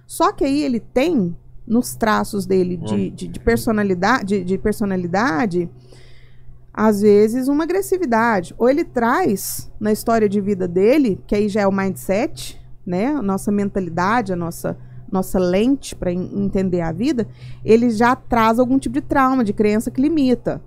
Só 0.06 0.32
que 0.32 0.44
aí 0.44 0.62
ele 0.62 0.80
tem 0.80 1.36
nos 1.66 1.94
traços 1.94 2.44
dele 2.46 2.76
de, 2.76 3.10
de, 3.10 3.28
de 3.28 3.40
personalidade, 3.40 4.26
de, 4.26 4.44
de 4.44 4.58
personalidade, 4.58 5.70
às 6.72 7.02
vezes 7.02 7.48
uma 7.48 7.64
agressividade. 7.64 8.54
Ou 8.58 8.68
ele 8.68 8.84
traz 8.84 9.70
na 9.78 9.92
história 9.92 10.28
de 10.28 10.40
vida 10.40 10.66
dele, 10.66 11.20
que 11.26 11.34
aí 11.34 11.48
já 11.48 11.62
é 11.62 11.66
o 11.66 11.72
mindset, 11.72 12.60
né? 12.84 13.06
A 13.06 13.22
nossa 13.22 13.52
mentalidade, 13.52 14.32
a 14.32 14.36
nossa 14.36 14.76
nossa 15.10 15.38
lente 15.38 15.94
para 15.94 16.10
entender 16.10 16.80
a 16.80 16.90
vida, 16.90 17.28
ele 17.62 17.90
já 17.90 18.16
traz 18.16 18.58
algum 18.58 18.78
tipo 18.78 18.94
de 18.94 19.02
trauma, 19.02 19.44
de 19.44 19.52
crença 19.52 19.90
que 19.90 20.00
limita. 20.00 20.62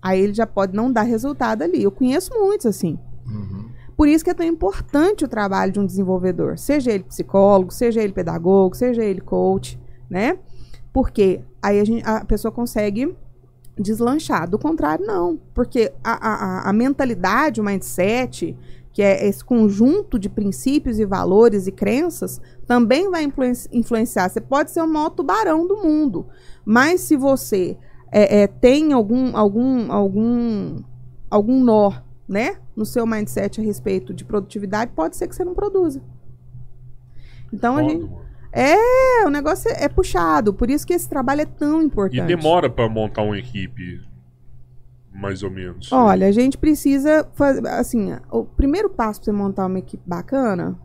Aí 0.00 0.20
ele 0.20 0.32
já 0.32 0.46
pode 0.46 0.72
não 0.72 0.90
dar 0.90 1.02
resultado 1.02 1.62
ali. 1.62 1.82
Eu 1.82 1.90
conheço 1.90 2.32
muitos 2.32 2.66
assim. 2.66 2.96
Por 4.02 4.08
isso 4.08 4.24
que 4.24 4.30
é 4.30 4.34
tão 4.34 4.44
importante 4.44 5.24
o 5.24 5.28
trabalho 5.28 5.70
de 5.70 5.78
um 5.78 5.86
desenvolvedor, 5.86 6.58
seja 6.58 6.90
ele 6.90 7.04
psicólogo, 7.04 7.72
seja 7.72 8.02
ele 8.02 8.12
pedagogo, 8.12 8.74
seja 8.74 9.04
ele 9.04 9.20
coach, 9.20 9.78
né? 10.10 10.40
Porque 10.92 11.40
aí 11.62 11.78
a, 11.78 11.84
gente- 11.84 12.04
a 12.04 12.24
pessoa 12.24 12.50
consegue 12.50 13.14
deslanchar. 13.78 14.50
Do 14.50 14.58
contrário, 14.58 15.06
não. 15.06 15.38
Porque 15.54 15.92
a, 16.02 16.14
a- 16.14 16.68
a- 16.68 16.72
mentalidade, 16.72 17.60
o 17.60 17.64
mindset, 17.64 18.56
que 18.92 19.02
é 19.02 19.24
esse 19.24 19.44
conjunto 19.44 20.18
de 20.18 20.28
princípios 20.28 20.98
e 20.98 21.04
valores 21.04 21.68
e 21.68 21.70
crenças, 21.70 22.40
também 22.66 23.08
vai 23.08 23.22
influen- 23.22 23.52
influenciar. 23.72 24.28
Você 24.28 24.40
pode 24.40 24.72
ser 24.72 24.80
o 24.82 24.88
maior 24.88 25.10
tubarão 25.10 25.64
do 25.64 25.76
mundo, 25.76 26.26
mas 26.64 27.02
se 27.02 27.14
você 27.16 27.78
é, 28.10 28.40
é, 28.42 28.46
tem 28.48 28.92
algum, 28.92 29.36
algum, 29.36 29.92
algum, 29.92 30.82
algum 31.30 31.62
nó, 31.62 31.92
né, 32.28 32.56
no 32.76 32.84
seu 32.86 33.06
mindset 33.06 33.60
a 33.60 33.64
respeito 33.64 34.14
de 34.14 34.24
produtividade, 34.24 34.92
pode 34.94 35.16
ser 35.16 35.28
que 35.28 35.34
você 35.36 35.44
não 35.44 35.54
produza. 35.54 36.00
Então 37.52 37.76
a 37.76 37.80
Foda, 37.80 37.90
gente 37.90 38.02
mano. 38.04 38.20
é, 38.52 39.26
o 39.26 39.30
negócio 39.30 39.70
é, 39.70 39.84
é 39.84 39.88
puxado, 39.88 40.54
por 40.54 40.70
isso 40.70 40.86
que 40.86 40.94
esse 40.94 41.08
trabalho 41.08 41.42
é 41.42 41.46
tão 41.46 41.82
E 41.82 41.84
importante. 41.84 42.26
demora 42.26 42.70
pra 42.70 42.88
montar 42.88 43.22
uma 43.22 43.38
equipe, 43.38 44.00
mais 45.12 45.42
ou 45.42 45.50
menos. 45.50 45.92
Olha, 45.92 46.26
a 46.26 46.32
gente 46.32 46.56
precisa 46.56 47.28
fazer, 47.34 47.66
assim, 47.68 48.14
o 48.30 48.44
primeiro 48.44 48.88
passo 48.88 49.20
para 49.20 49.24
você 49.26 49.32
montar 49.32 49.66
uma 49.66 49.78
equipe 49.78 50.02
bacana, 50.06 50.78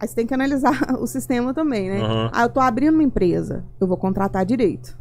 aí 0.00 0.08
você 0.08 0.14
tem 0.14 0.26
que 0.26 0.32
analisar 0.34 0.72
o 1.00 1.06
sistema 1.06 1.52
também, 1.52 1.90
né? 1.90 2.00
Aham. 2.00 2.30
Ah, 2.32 2.42
eu 2.44 2.48
tô 2.48 2.60
abrindo 2.60 2.94
uma 2.94 3.02
empresa, 3.02 3.64
eu 3.80 3.86
vou 3.86 3.96
contratar 3.98 4.46
direito. 4.46 4.96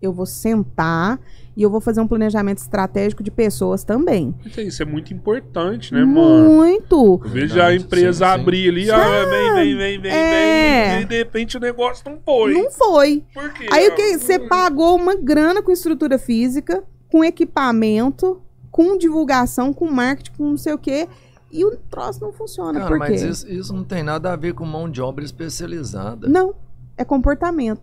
Eu 0.00 0.12
vou 0.12 0.26
sentar 0.26 1.18
e 1.56 1.62
eu 1.62 1.70
vou 1.70 1.80
fazer 1.80 2.00
um 2.02 2.06
planejamento 2.06 2.58
estratégico 2.58 3.22
de 3.22 3.30
pessoas 3.30 3.82
também. 3.82 4.34
Isso, 4.44 4.60
aí, 4.60 4.66
isso 4.66 4.82
é 4.82 4.86
muito 4.86 5.14
importante, 5.14 5.92
né, 5.94 6.04
mano? 6.04 6.50
Muito. 6.50 7.20
Eu 7.24 7.30
vejo 7.30 7.60
a 7.60 7.74
empresa 7.74 8.26
sim, 8.26 8.34
sim. 8.34 8.40
abrir 8.40 8.68
ali, 8.68 8.90
ah, 8.90 9.24
vem, 9.24 9.54
vem, 9.54 9.76
vem, 9.76 10.00
vem, 10.00 10.12
É. 10.12 10.94
vem, 10.96 11.02
e 11.02 11.04
de 11.06 11.16
repente 11.16 11.56
o 11.56 11.60
negócio 11.60 12.04
não 12.10 12.18
foi. 12.22 12.52
Não 12.52 12.70
foi. 12.70 13.24
Por 13.32 13.52
quê? 13.54 13.66
Aí 13.72 13.88
o 13.88 13.94
que 13.94 14.18
você 14.18 14.38
pagou 14.38 14.96
uma 14.96 15.16
grana 15.16 15.62
com 15.62 15.72
estrutura 15.72 16.18
física, 16.18 16.84
com 17.10 17.24
equipamento, 17.24 18.42
com 18.70 18.98
divulgação, 18.98 19.72
com 19.72 19.90
marketing, 19.90 20.32
com 20.36 20.50
não 20.50 20.56
sei 20.58 20.74
o 20.74 20.78
quê, 20.78 21.08
e 21.50 21.64
o 21.64 21.74
troço 21.90 22.20
não 22.20 22.32
funciona. 22.32 22.80
Cara, 22.80 22.90
por 22.90 22.98
mas 22.98 23.22
isso, 23.22 23.50
isso 23.50 23.72
não 23.72 23.82
tem 23.82 24.02
nada 24.02 24.30
a 24.30 24.36
ver 24.36 24.52
com 24.52 24.66
mão 24.66 24.90
de 24.90 25.00
obra 25.00 25.24
especializada. 25.24 26.28
Não, 26.28 26.54
é 26.98 27.04
comportamento. 27.04 27.80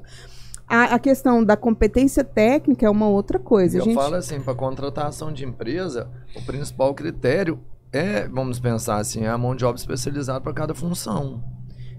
A, 0.73 0.95
a 0.95 0.99
questão 0.99 1.43
da 1.43 1.55
competência 1.55 2.23
técnica 2.23 2.85
é 2.85 2.89
uma 2.89 3.07
outra 3.07 3.37
coisa. 3.37 3.77
Eu 3.77 3.83
gente, 3.83 3.93
falo 3.95 4.15
assim, 4.15 4.39
para 4.41 4.55
contratação 4.55 5.31
de 5.31 5.45
empresa, 5.45 6.09
o 6.35 6.41
principal 6.43 6.93
critério 6.95 7.59
é, 7.91 8.27
vamos 8.27 8.59
pensar 8.59 8.97
assim, 8.97 9.23
é 9.23 9.29
a 9.29 9.37
mão 9.37 9.55
de 9.55 9.63
obra 9.63 9.79
especializada 9.79 10.41
para 10.41 10.51
cada 10.51 10.73
função. 10.73 11.43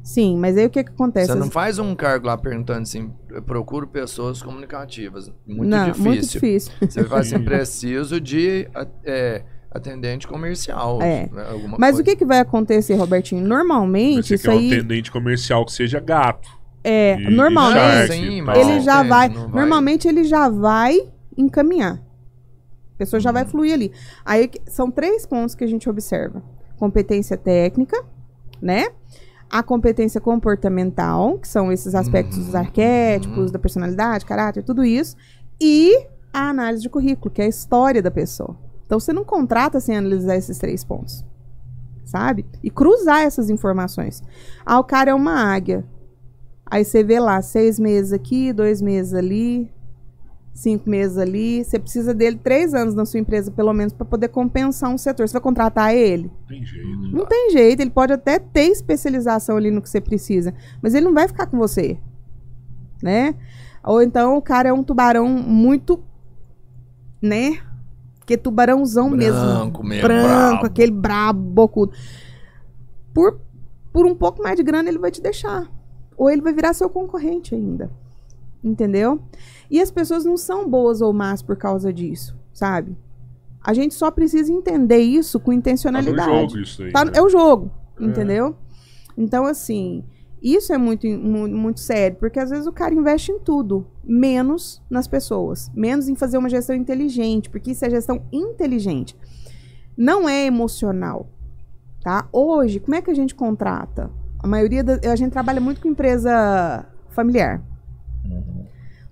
Sim, 0.02 0.36
mas 0.36 0.58
aí 0.58 0.66
o 0.66 0.70
que, 0.70 0.82
que 0.82 0.90
acontece? 0.90 1.28
Você 1.28 1.38
não 1.38 1.50
faz 1.50 1.78
um 1.78 1.94
cargo 1.94 2.26
lá 2.26 2.36
perguntando 2.36 2.82
assim, 2.82 3.12
eu 3.30 3.40
procuro 3.40 3.86
pessoas 3.86 4.42
comunicativas. 4.42 5.32
Muito 5.46 5.70
Não, 5.70 5.86
difícil. 5.86 6.04
muito 6.04 6.26
difícil. 6.28 6.72
Você 6.80 7.02
vai 7.04 7.20
assim, 7.20 7.38
preciso 7.44 8.20
de 8.20 8.68
a- 8.74 8.86
é, 9.04 9.44
atendente 9.70 10.26
comercial. 10.26 11.00
É. 11.00 11.28
né, 11.32 11.46
alguma 11.48 11.78
Mas 11.78 11.92
coisa. 11.92 12.02
o 12.02 12.04
que, 12.04 12.16
que 12.16 12.24
vai 12.24 12.40
acontecer, 12.40 12.94
Robertinho? 12.96 13.46
Normalmente, 13.46 14.26
Você 14.28 14.34
isso 14.34 14.44
quer 14.44 14.50
um 14.54 14.58
aí. 14.58 14.66
atendente 14.74 15.10
comercial 15.12 15.64
que 15.64 15.72
seja 15.72 16.00
gato. 16.00 16.48
É, 16.84 17.16
E- 17.18 17.30
normalmente. 17.30 18.12
E 18.12 18.60
ele 18.60 18.80
já 18.80 19.02
vai, 19.02 19.30
vai. 19.30 19.48
Normalmente 19.48 20.06
ele 20.06 20.22
já 20.24 20.48
vai 20.50 21.08
encaminhar. 21.36 21.94
A 22.94 22.98
pessoa 22.98 23.18
já 23.18 23.30
Uhum. 23.30 23.34
vai 23.34 23.44
fluir 23.46 23.72
ali. 23.72 23.90
Aí 24.24 24.50
são 24.66 24.90
três 24.90 25.24
pontos 25.26 25.54
que 25.54 25.64
a 25.64 25.66
gente 25.66 25.88
observa: 25.88 26.42
competência 26.78 27.36
técnica, 27.36 28.00
né? 28.60 28.88
A 29.50 29.62
competência 29.62 30.20
comportamental, 30.20 31.38
que 31.38 31.48
são 31.48 31.72
esses 31.72 31.94
aspectos 31.94 32.38
dos 32.38 32.54
Uhum. 32.54 32.60
arquétipos, 32.60 33.50
da 33.50 33.58
personalidade, 33.58 34.24
caráter, 34.26 34.62
tudo 34.62 34.84
isso. 34.84 35.16
E 35.60 36.06
a 36.32 36.48
análise 36.50 36.82
de 36.82 36.88
currículo, 36.88 37.30
que 37.32 37.40
é 37.40 37.44
a 37.44 37.48
história 37.48 38.02
da 38.02 38.10
pessoa. 38.10 38.56
Então 38.84 39.00
você 39.00 39.12
não 39.12 39.24
contrata 39.24 39.80
sem 39.80 39.96
analisar 39.96 40.36
esses 40.36 40.58
três 40.58 40.84
pontos. 40.84 41.24
Sabe? 42.04 42.44
E 42.62 42.70
cruzar 42.70 43.22
essas 43.22 43.48
informações. 43.50 44.22
Ah, 44.64 44.78
o 44.78 44.84
cara 44.84 45.10
é 45.10 45.14
uma 45.14 45.34
águia. 45.54 45.84
Aí 46.66 46.84
você 46.84 47.04
vê 47.04 47.20
lá, 47.20 47.40
seis 47.42 47.78
meses 47.78 48.12
aqui, 48.12 48.52
dois 48.52 48.80
meses 48.80 49.12
ali, 49.14 49.70
cinco 50.52 50.88
meses 50.88 51.18
ali. 51.18 51.62
Você 51.62 51.78
precisa 51.78 52.14
dele 52.14 52.38
três 52.42 52.72
anos 52.74 52.94
na 52.94 53.04
sua 53.04 53.20
empresa, 53.20 53.50
pelo 53.50 53.72
menos, 53.72 53.92
para 53.92 54.06
poder 54.06 54.28
compensar 54.28 54.90
um 54.90 54.98
setor. 54.98 55.28
Você 55.28 55.32
vai 55.34 55.42
contratar 55.42 55.94
ele? 55.94 56.30
Tem 56.48 56.64
jeito. 56.64 56.88
Não 57.12 57.26
tem 57.26 57.50
jeito, 57.50 57.80
ele 57.80 57.90
pode 57.90 58.12
até 58.12 58.38
ter 58.38 58.68
especialização 58.68 59.56
ali 59.56 59.70
no 59.70 59.82
que 59.82 59.88
você 59.90 60.00
precisa, 60.00 60.54
mas 60.82 60.94
ele 60.94 61.04
não 61.04 61.14
vai 61.14 61.28
ficar 61.28 61.46
com 61.46 61.58
você, 61.58 61.98
né? 63.02 63.34
Ou 63.84 64.00
então 64.02 64.36
o 64.36 64.42
cara 64.42 64.70
é 64.70 64.72
um 64.72 64.82
tubarão 64.82 65.28
muito, 65.28 66.02
né? 67.20 67.58
Que 68.24 68.38
tubarãozão 68.38 69.10
mesmo. 69.10 69.38
Branco 69.38 69.84
mesmo, 69.84 70.08
Branco, 70.08 70.28
brabo. 70.28 70.66
aquele 70.66 70.92
brabo, 70.92 71.40
bocudo. 71.40 71.92
Por, 73.12 73.38
por 73.92 74.06
um 74.06 74.14
pouco 74.14 74.42
mais 74.42 74.56
de 74.56 74.62
grana 74.62 74.88
ele 74.88 74.98
vai 74.98 75.10
te 75.10 75.20
deixar. 75.20 75.70
Ou 76.16 76.30
ele 76.30 76.42
vai 76.42 76.52
virar 76.52 76.72
seu 76.74 76.88
concorrente 76.88 77.54
ainda. 77.54 77.90
Entendeu? 78.62 79.20
E 79.70 79.80
as 79.80 79.90
pessoas 79.90 80.24
não 80.24 80.36
são 80.36 80.68
boas 80.68 81.00
ou 81.00 81.12
más 81.12 81.42
por 81.42 81.56
causa 81.56 81.92
disso, 81.92 82.34
sabe? 82.52 82.96
A 83.62 83.74
gente 83.74 83.94
só 83.94 84.10
precisa 84.10 84.52
entender 84.52 84.98
isso 84.98 85.38
com 85.40 85.50
Tá 85.50 85.54
intencionalidade. 85.56 86.50
jogo 86.52 86.58
isso 86.62 86.82
aí. 86.82 86.92
Tá- 86.92 87.04
né? 87.04 87.12
é 87.14 87.22
o 87.22 87.28
jogo, 87.28 87.70
É. 88.00 88.04
entendeu? 88.04 88.56
Então, 89.16 89.44
assim, 89.44 90.02
isso 90.42 90.72
é 90.72 90.78
muito, 90.78 91.06
mu- 91.06 91.48
muito 91.48 91.80
sério, 91.80 92.16
porque 92.18 92.38
às 92.38 92.50
vezes 92.50 92.66
o 92.66 92.72
cara 92.72 92.94
investe 92.94 93.32
em 93.32 93.38
tudo, 93.38 93.86
menos 94.02 94.82
nas 94.90 95.06
pessoas, 95.06 95.70
menos 95.74 96.08
em 96.08 96.14
fazer 96.14 96.36
uma 96.38 96.48
gestão 96.48 96.74
inteligente, 96.76 97.48
porque 97.50 97.70
isso 97.72 97.84
é 97.84 97.90
gestão 97.90 98.22
inteligente. 98.32 99.16
Não 99.96 100.28
é 100.28 100.44
emocional, 100.46 101.28
tá? 102.02 102.28
Hoje, 102.32 102.80
como 102.80 102.94
é 102.94 103.02
que 103.02 103.10
a 103.10 103.14
gente 103.14 103.34
contrata? 103.34 104.10
A 104.44 104.46
maioria 104.46 104.84
da, 104.84 105.00
a 105.10 105.16
gente 105.16 105.32
trabalha 105.32 105.58
muito 105.58 105.80
com 105.80 105.88
empresa 105.88 106.84
familiar. 107.08 107.62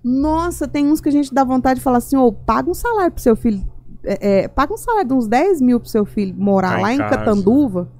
Nossa, 0.03 0.67
tem 0.67 0.85
uns 0.85 1.01
que 1.01 1.09
a 1.09 1.11
gente 1.11 1.33
dá 1.33 1.43
vontade 1.43 1.79
de 1.79 1.83
falar 1.83 1.97
assim, 1.97 2.15
ô, 2.15 2.31
paga 2.31 2.69
um 2.69 2.73
salário 2.75 3.11
pro 3.11 3.19
seu 3.19 3.35
filho, 3.35 3.63
é, 4.03 4.43
é, 4.43 4.47
paga 4.47 4.71
um 4.75 4.77
salário 4.77 5.07
de 5.07 5.13
uns 5.15 5.27
10 5.27 5.59
mil 5.59 5.79
pro 5.79 5.89
seu 5.89 6.05
filho 6.05 6.35
morar 6.37 6.77
em 6.77 6.81
lá 6.83 6.93
em 6.93 6.97
casa. 6.99 7.17
Catanduva, 7.17 7.91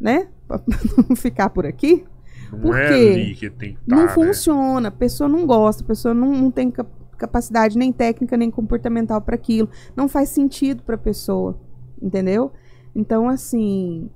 né? 0.00 0.28
Pra 0.46 0.58
não 1.06 1.14
ficar 1.14 1.50
por 1.50 1.66
aqui. 1.66 2.06
Não 2.50 2.60
por 2.60 2.78
é 2.78 3.34
que 3.34 3.50
tá, 3.50 3.66
não 3.86 4.04
né? 4.04 4.08
funciona, 4.08 4.88
a 4.88 4.92
pessoa 4.92 5.28
não 5.28 5.46
gosta, 5.46 5.84
a 5.84 5.86
pessoa 5.86 6.14
não, 6.14 6.32
não 6.32 6.50
tem 6.50 6.70
cap- 6.70 6.88
capacidade 7.18 7.76
nem 7.76 7.92
técnica 7.92 8.38
nem 8.38 8.50
comportamental 8.50 9.20
para 9.20 9.34
aquilo. 9.34 9.68
Não 9.94 10.08
faz 10.08 10.30
sentido 10.30 10.82
para 10.82 10.94
a 10.94 10.98
pessoa, 10.98 11.60
entendeu? 12.00 12.52
Então, 12.94 13.28
assim, 13.28 14.08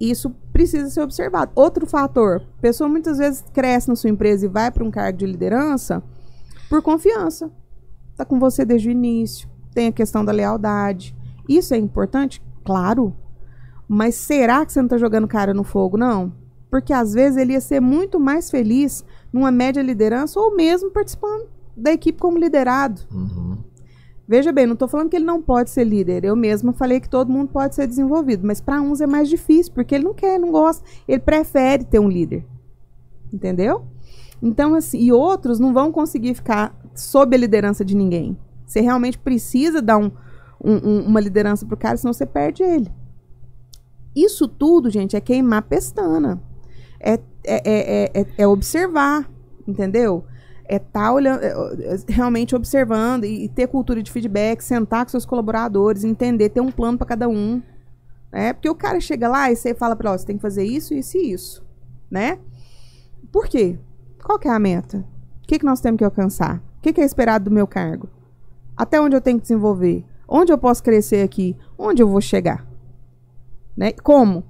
isso 0.00 0.34
precisa 0.58 0.90
ser 0.90 1.02
observado. 1.02 1.52
Outro 1.54 1.86
fator, 1.86 2.42
a 2.58 2.60
pessoa 2.60 2.88
muitas 2.88 3.18
vezes 3.18 3.44
cresce 3.52 3.88
na 3.88 3.94
sua 3.94 4.10
empresa 4.10 4.44
e 4.44 4.48
vai 4.48 4.72
para 4.72 4.82
um 4.82 4.90
cargo 4.90 5.16
de 5.18 5.24
liderança 5.24 6.02
por 6.68 6.82
confiança. 6.82 7.48
Tá 8.16 8.24
com 8.24 8.40
você 8.40 8.64
desde 8.64 8.88
o 8.88 8.90
início. 8.90 9.48
tem 9.72 9.86
a 9.86 9.92
questão 9.92 10.24
da 10.24 10.32
lealdade. 10.32 11.14
Isso 11.48 11.74
é 11.74 11.76
importante? 11.76 12.42
Claro. 12.64 13.14
Mas 13.86 14.16
será 14.16 14.66
que 14.66 14.72
você 14.72 14.80
não 14.80 14.86
está 14.86 14.98
jogando 14.98 15.28
cara 15.28 15.54
no 15.54 15.62
fogo, 15.62 15.96
não? 15.96 16.32
Porque 16.68 16.92
às 16.92 17.14
vezes 17.14 17.36
ele 17.36 17.52
ia 17.52 17.60
ser 17.60 17.78
muito 17.78 18.18
mais 18.18 18.50
feliz 18.50 19.04
numa 19.32 19.52
média 19.52 19.80
liderança 19.80 20.40
ou 20.40 20.56
mesmo 20.56 20.90
participando 20.90 21.46
da 21.76 21.92
equipe 21.92 22.18
como 22.18 22.36
liderado. 22.36 23.02
Uhum. 23.12 23.58
Veja 24.28 24.52
bem, 24.52 24.66
não 24.66 24.74
estou 24.74 24.86
falando 24.86 25.08
que 25.08 25.16
ele 25.16 25.24
não 25.24 25.40
pode 25.40 25.70
ser 25.70 25.84
líder. 25.84 26.22
Eu 26.22 26.36
mesma 26.36 26.74
falei 26.74 27.00
que 27.00 27.08
todo 27.08 27.32
mundo 27.32 27.48
pode 27.50 27.74
ser 27.74 27.86
desenvolvido, 27.86 28.46
mas 28.46 28.60
para 28.60 28.82
uns 28.82 29.00
é 29.00 29.06
mais 29.06 29.26
difícil, 29.26 29.72
porque 29.72 29.94
ele 29.94 30.04
não 30.04 30.12
quer, 30.12 30.38
não 30.38 30.50
gosta. 30.50 30.84
Ele 31.08 31.18
prefere 31.18 31.82
ter 31.82 31.98
um 31.98 32.10
líder. 32.10 32.44
Entendeu? 33.32 33.86
Então, 34.42 34.74
assim, 34.74 34.98
e 34.98 35.10
outros 35.10 35.58
não 35.58 35.72
vão 35.72 35.90
conseguir 35.90 36.34
ficar 36.34 36.78
sob 36.94 37.34
a 37.34 37.38
liderança 37.38 37.82
de 37.82 37.96
ninguém. 37.96 38.36
Você 38.66 38.82
realmente 38.82 39.18
precisa 39.18 39.80
dar 39.80 39.96
um, 39.96 40.10
um, 40.62 40.74
um, 40.74 41.00
uma 41.06 41.20
liderança 41.20 41.64
pro 41.64 41.76
cara, 41.76 41.96
senão 41.96 42.12
você 42.12 42.26
perde 42.26 42.62
ele. 42.62 42.92
Isso 44.14 44.46
tudo, 44.46 44.90
gente, 44.90 45.16
é 45.16 45.20
queimar 45.22 45.62
pestana. 45.62 46.38
É, 47.00 47.14
é, 47.14 47.20
é, 47.44 48.20
é, 48.20 48.26
é 48.36 48.46
observar, 48.46 49.26
entendeu? 49.66 50.24
É 50.70 50.78
tá 50.78 51.10
olhando, 51.10 51.40
realmente 52.06 52.54
observando 52.54 53.24
e, 53.24 53.44
e, 53.44 53.48
ter 53.48 53.66
cultura 53.68 54.02
de 54.02 54.12
feedback, 54.12 54.60
sentar 54.60 55.04
com 55.04 55.10
seus 55.10 55.24
colaboradores, 55.24 56.04
entender, 56.04 56.50
ter 56.50 56.60
um 56.60 56.70
plano 56.70 56.98
para 56.98 57.06
cada 57.06 57.26
um. 57.26 57.62
Né? 58.30 58.52
Porque 58.52 58.68
o 58.68 58.74
cara 58.74 59.00
chega 59.00 59.28
lá 59.28 59.50
e 59.50 59.56
você 59.56 59.74
fala 59.74 59.96
para 59.96 60.10
ele, 60.10 60.18
você 60.18 60.26
tem 60.26 60.36
que 60.36 60.42
fazer 60.42 60.64
isso, 60.64 60.92
isso 60.92 61.16
e 61.16 61.32
isso. 61.32 61.66
Né? 62.10 62.38
Por 63.32 63.48
quê? 63.48 63.78
Qual 64.22 64.38
que 64.38 64.46
é 64.46 64.50
a 64.50 64.58
meta? 64.58 64.98
O 65.42 65.46
que, 65.48 65.58
que 65.58 65.64
nós 65.64 65.80
temos 65.80 65.96
que 65.96 66.04
alcançar? 66.04 66.62
O 66.78 66.82
que, 66.82 66.92
que 66.92 67.00
é 67.00 67.04
esperado 67.04 67.46
do 67.46 67.50
meu 67.50 67.66
cargo? 67.66 68.08
Até 68.76 69.00
onde 69.00 69.16
eu 69.16 69.20
tenho 69.22 69.38
que 69.38 69.42
desenvolver? 69.42 70.04
Onde 70.28 70.52
eu 70.52 70.58
posso 70.58 70.82
crescer 70.82 71.22
aqui? 71.22 71.56
Onde 71.78 72.02
eu 72.02 72.08
vou 72.08 72.20
chegar? 72.20 72.66
Né? 73.74 73.92
Como? 73.92 74.44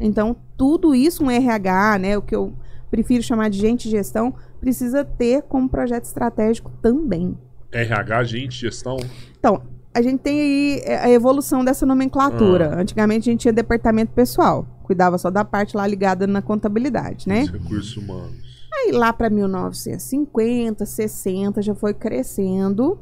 Então, 0.00 0.34
tudo 0.56 0.94
isso 0.94 1.24
um 1.24 1.30
RH, 1.30 1.98
né, 1.98 2.16
o 2.16 2.22
que 2.22 2.34
eu 2.34 2.52
prefiro 2.90 3.22
chamar 3.22 3.50
de 3.50 3.58
gente 3.58 3.84
de 3.84 3.90
gestão, 3.90 4.34
precisa 4.60 5.04
ter 5.04 5.42
como 5.42 5.68
projeto 5.68 6.04
estratégico 6.04 6.70
também. 6.82 7.36
RH, 7.72 8.24
gente, 8.24 8.56
gestão? 8.58 8.96
Então, 9.38 9.62
a 9.94 10.02
gente 10.02 10.20
tem 10.20 10.40
aí 10.40 10.80
é, 10.84 10.98
a 10.98 11.10
evolução 11.10 11.64
dessa 11.64 11.84
nomenclatura. 11.84 12.74
Ah. 12.74 12.80
Antigamente 12.80 13.28
a 13.28 13.32
gente 13.32 13.42
tinha 13.42 13.52
departamento 13.52 14.12
pessoal, 14.12 14.66
cuidava 14.84 15.18
só 15.18 15.30
da 15.30 15.44
parte 15.44 15.76
lá 15.76 15.86
ligada 15.86 16.26
na 16.26 16.40
contabilidade, 16.40 17.28
né? 17.28 17.42
Os 17.42 17.50
recursos 17.50 17.96
humanos. 17.96 18.48
Aí 18.72 18.92
lá 18.92 19.12
para 19.12 19.28
1950, 19.28 20.86
60 20.86 21.62
já 21.62 21.74
foi 21.74 21.92
crescendo 21.94 22.98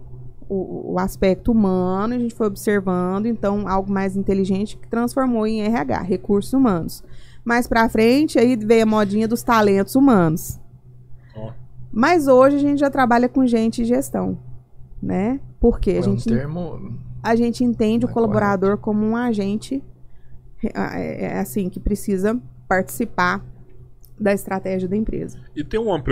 o, 0.49 0.93
o, 0.93 0.99
aspecto 0.99 1.51
humano, 1.51 2.15
a 2.15 2.19
gente 2.19 2.35
foi 2.35 2.47
observando, 2.47 3.27
então, 3.27 3.69
algo 3.69 3.91
mais 3.91 4.17
inteligente 4.17 4.77
que 4.77 4.89
transformou 4.89 5.47
em 5.47 5.63
RH, 5.63 6.03
recursos 6.03 6.53
humanos. 6.53 7.03
Mais 7.47 7.69
pra 7.69 7.89
frente, 7.89 8.41
aí 8.41 8.57
veio 8.57 8.83
a 8.83 8.87
modinha 8.87 9.29
dos 9.29 9.45
talentos 9.45 9.95
humanos. 9.95 10.59
Oh. 11.33 11.53
Mas 11.93 12.27
hoje 12.27 12.57
a 12.57 12.59
gente 12.59 12.81
já 12.81 12.91
trabalha 12.91 13.29
com 13.29 13.47
gente 13.47 13.83
e 13.83 13.85
gestão, 13.85 14.37
né? 15.01 15.39
Porque 15.61 15.93
a 15.93 15.99
é 15.99 16.03
gente, 16.03 16.29
um 16.29 16.37
termo... 16.37 16.99
a 17.23 17.37
gente 17.37 17.63
entende 17.63 18.05
é 18.05 18.09
o 18.09 18.13
colaborador 18.13 18.71
correto. 18.71 18.83
como 18.83 19.07
um 19.07 19.15
agente, 19.15 19.81
é, 20.61 21.27
é, 21.27 21.39
assim, 21.39 21.71
que 21.71 21.79
precisa 21.79 22.37
participar 22.67 23.45
da 24.19 24.33
estratégia 24.33 24.89
da 24.89 24.97
empresa. 24.97 25.39
E 25.55 25.63
tem 25.63 25.79
uma... 25.79 26.03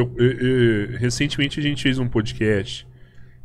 Recentemente 1.01 1.59
a 1.59 1.63
gente 1.65 1.83
fez 1.83 1.99
um 1.99 2.07
podcast 2.07 2.87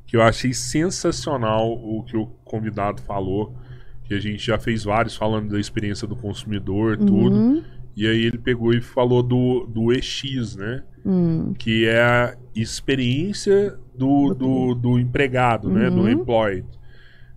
que 0.06 0.16
eu 0.16 0.22
achei 0.22 0.54
sensacional 0.54 1.72
o 1.72 2.04
que 2.04 2.16
o 2.16 2.28
convidado 2.46 3.02
falou, 3.02 3.56
que 4.04 4.14
a 4.14 4.20
gente 4.20 4.46
já 4.46 4.60
fez 4.60 4.84
vários 4.84 5.16
falando 5.16 5.50
da 5.50 5.60
experiência 5.60 6.08
do 6.08 6.16
consumidor, 6.16 6.98
tudo. 6.98 7.36
Uhum. 7.36 7.64
E 7.96 8.08
aí 8.08 8.26
ele 8.26 8.38
pegou 8.38 8.74
e 8.74 8.82
falou 8.82 9.22
do, 9.22 9.66
do 9.66 9.92
EX, 9.92 10.56
né? 10.56 10.84
Uhum. 11.04 11.54
Que 11.58 11.88
é 11.88 12.02
a 12.02 12.36
experiência 12.56 13.78
do, 13.96 14.34
do, 14.34 14.76
do 14.76 15.00
empregado, 15.00 15.68
uhum. 15.68 15.74
né? 15.74 15.90
Do 15.90 16.02
uhum. 16.02 16.10
employed. 16.10 16.66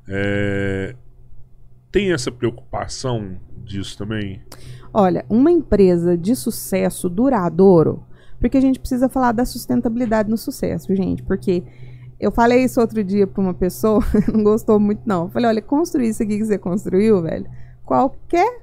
É... 0.09 0.95
Tem 1.91 2.13
essa 2.13 2.31
preocupação 2.31 3.37
disso 3.65 3.99
também? 3.99 4.41
Olha, 4.95 5.25
uma 5.29 5.51
empresa 5.51 6.17
de 6.17 6.35
sucesso 6.37 7.09
duradouro, 7.09 8.03
porque 8.39 8.57
a 8.59 8.61
gente 8.61 8.79
precisa 8.79 9.09
falar 9.09 9.33
da 9.33 9.45
sustentabilidade 9.45 10.29
no 10.29 10.37
sucesso, 10.37 10.95
gente, 10.95 11.23
porque 11.23 11.63
eu 12.21 12.31
falei 12.31 12.65
isso 12.65 12.81
outro 12.81 13.03
dia 13.03 13.27
pra 13.27 13.43
uma 13.43 13.55
pessoa, 13.55 14.01
não 14.33 14.45
gostou 14.45 14.79
muito, 14.79 15.03
não. 15.05 15.25
Eu 15.25 15.31
falei, 15.31 15.49
olha, 15.49 15.63
construir 15.63 16.09
isso 16.09 16.23
aqui 16.23 16.39
que 16.39 16.45
você 16.45 16.57
construiu, 16.57 17.21
velho, 17.23 17.47
qualquer 17.85 18.62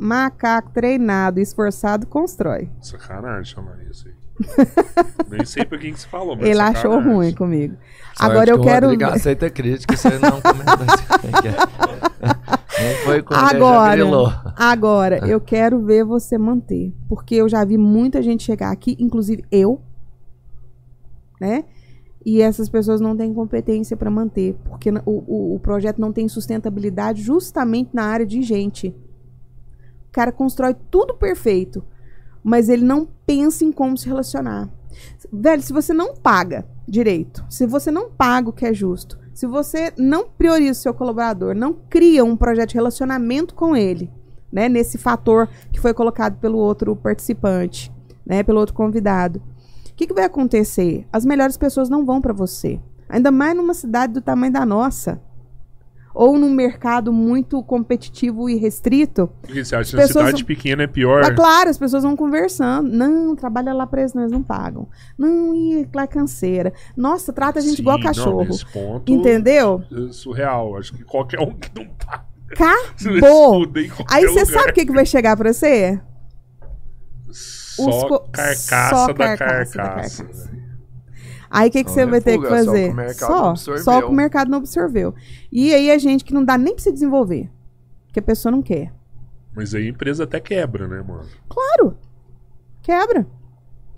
macaco 0.00 0.70
treinado 0.72 1.38
e 1.38 1.42
esforçado 1.42 2.06
constrói. 2.06 2.70
Sacanagem 2.80 3.44
chamar 3.44 3.78
isso 3.90 4.08
aí. 4.08 4.14
Nem 5.30 5.44
sei 5.44 5.64
pra 5.66 5.76
quem 5.78 5.92
que 5.92 6.00
você 6.00 6.08
falou, 6.08 6.34
mas 6.34 6.46
Ele 6.46 6.56
sacanagem. 6.56 6.78
achou 6.78 7.00
ruim 7.00 7.34
comigo. 7.34 7.76
Agora 8.18 8.50
eu 8.50 8.58
que 8.58 8.64
quero. 8.64 8.88
Rodrigo 8.88 9.10
aceita 9.10 9.50
crítica, 9.50 9.96
você 9.96 10.18
não 10.18 10.40
comenta 10.40 10.72
assim. 10.72 11.28
não 12.82 13.04
foi 13.04 13.22
com 13.22 13.34
agora, 13.34 14.02
agora, 14.56 15.28
eu 15.28 15.40
quero 15.40 15.84
ver 15.84 16.04
você 16.04 16.38
manter. 16.38 16.94
Porque 17.08 17.34
eu 17.34 17.48
já 17.48 17.64
vi 17.64 17.76
muita 17.76 18.22
gente 18.22 18.42
chegar 18.42 18.70
aqui, 18.70 18.96
inclusive 18.98 19.44
eu, 19.50 19.82
né? 21.40 21.64
e 22.24 22.42
essas 22.42 22.68
pessoas 22.68 23.00
não 23.00 23.16
têm 23.16 23.32
competência 23.32 23.96
para 23.96 24.10
manter, 24.10 24.54
porque 24.64 24.90
o, 24.90 25.02
o, 25.06 25.54
o, 25.54 25.60
projeto 25.60 25.98
não 25.98 26.12
tem 26.12 26.28
sustentabilidade 26.28 27.22
justamente 27.22 27.90
na 27.94 28.04
área 28.04 28.26
de 28.26 28.42
gente. 28.42 28.94
O 30.10 30.12
cara 30.12 30.30
constrói 30.30 30.76
tudo 30.90 31.14
perfeito, 31.14 31.82
mas 32.44 32.68
ele 32.68 32.84
não 32.84 33.08
pensa 33.24 33.64
em 33.64 33.72
como 33.72 33.96
se 33.96 34.06
relacionar. 34.06 34.68
Velho, 35.32 35.62
se 35.62 35.72
você 35.72 35.94
não 35.94 36.14
paga 36.14 36.66
direito, 36.86 37.44
se 37.48 37.66
você 37.66 37.90
não 37.90 38.10
paga 38.10 38.50
o 38.50 38.52
que 38.52 38.66
é 38.66 38.74
justo, 38.74 39.18
se 39.32 39.46
você 39.46 39.92
não 39.96 40.28
prioriza 40.28 40.72
o 40.72 40.82
seu 40.82 40.94
colaborador, 40.94 41.54
não 41.54 41.72
cria 41.72 42.24
um 42.24 42.36
projeto 42.36 42.70
de 42.70 42.74
relacionamento 42.74 43.54
com 43.54 43.74
ele, 43.74 44.10
né, 44.52 44.68
nesse 44.68 44.98
fator 44.98 45.48
que 45.72 45.80
foi 45.80 45.94
colocado 45.94 46.38
pelo 46.38 46.58
outro 46.58 46.94
participante, 46.96 47.90
né, 48.26 48.42
pelo 48.42 48.58
outro 48.58 48.74
convidado, 48.74 49.40
que, 50.00 50.06
que 50.06 50.14
vai 50.14 50.24
acontecer? 50.24 51.06
As 51.12 51.26
melhores 51.26 51.58
pessoas 51.58 51.90
não 51.90 52.06
vão 52.06 52.22
para 52.22 52.32
você. 52.32 52.80
Ainda 53.06 53.30
mais 53.30 53.54
numa 53.54 53.74
cidade 53.74 54.14
do 54.14 54.22
tamanho 54.22 54.50
da 54.50 54.64
nossa. 54.64 55.20
Ou 56.14 56.38
num 56.38 56.50
mercado 56.50 57.12
muito 57.12 57.62
competitivo 57.62 58.48
e 58.48 58.56
restrito. 58.56 59.30
Porque 59.42 59.64
você 59.64 59.76
acha 59.76 59.96
que 59.96 60.06
cidade 60.06 60.42
vão... 60.42 60.44
pequena 60.44 60.82
é 60.82 60.86
pior? 60.86 61.22
Ah, 61.24 61.34
claro, 61.34 61.70
as 61.70 61.78
pessoas 61.78 62.02
vão 62.02 62.16
conversando. 62.16 62.90
Não, 62.90 63.36
trabalha 63.36 63.72
lá 63.72 63.88
eles, 63.96 64.14
nós 64.14 64.30
não 64.32 64.42
pagam. 64.42 64.88
Não, 65.16 65.54
e 65.54 65.88
lá 65.94 66.02
é 66.02 66.06
canseira. 66.06 66.72
Nossa, 66.96 67.32
trata 67.32 67.58
a 67.58 67.62
gente 67.62 67.76
Sim, 67.76 67.82
igual 67.82 68.00
cachorro. 68.00 68.44
Não, 68.44 68.72
ponto 68.72 69.12
Entendeu? 69.12 69.82
É 69.92 70.12
surreal. 70.12 70.76
Acho 70.76 70.94
que 70.94 71.04
qualquer 71.04 71.40
um 71.40 71.52
que 71.52 71.70
não 71.74 71.86
paga. 71.86 72.30
Acabou. 72.52 73.64
Aí 74.10 74.26
você 74.26 74.44
sabe 74.44 74.70
o 74.70 74.74
que, 74.74 74.86
que 74.86 74.92
vai 74.92 75.06
chegar 75.06 75.36
pra 75.36 75.52
você? 75.52 76.00
Só 77.30 78.08
co... 78.08 78.20
carcaça, 78.30 78.96
só 78.96 79.06
da 79.08 79.36
carcaça. 79.36 79.76
Da 79.76 79.88
carcaça. 79.88 80.49
Aí 81.50 81.68
o 81.68 81.72
que, 81.72 81.82
que 81.82 81.90
você 81.90 82.06
vai 82.06 82.20
ter 82.20 82.38
que 82.38 82.46
fazer? 82.46 82.94
Só, 83.14 83.56
só 83.56 84.00
que 84.00 84.06
o 84.06 84.12
mercado 84.12 84.48
não 84.48 84.58
absorveu. 84.58 85.12
E 85.50 85.74
aí 85.74 85.90
a 85.90 85.98
gente 85.98 86.24
que 86.24 86.32
não 86.32 86.44
dá 86.44 86.56
nem 86.56 86.74
pra 86.74 86.82
se 86.82 86.92
desenvolver. 86.92 87.50
Porque 88.06 88.20
a 88.20 88.22
pessoa 88.22 88.52
não 88.52 88.62
quer. 88.62 88.92
Mas 89.54 89.74
aí 89.74 89.86
a 89.86 89.90
empresa 89.90 90.24
até 90.24 90.38
quebra, 90.38 90.86
né, 90.86 91.02
mano? 91.02 91.24
Claro. 91.48 91.96
Quebra. 92.82 93.26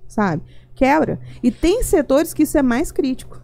Sabe? 0.09 0.43
Quebra. 0.75 1.21
E 1.43 1.51
tem 1.51 1.83
setores 1.83 2.33
que 2.33 2.45
isso 2.45 2.57
é 2.57 2.63
mais 2.63 2.91
crítico. 2.91 3.41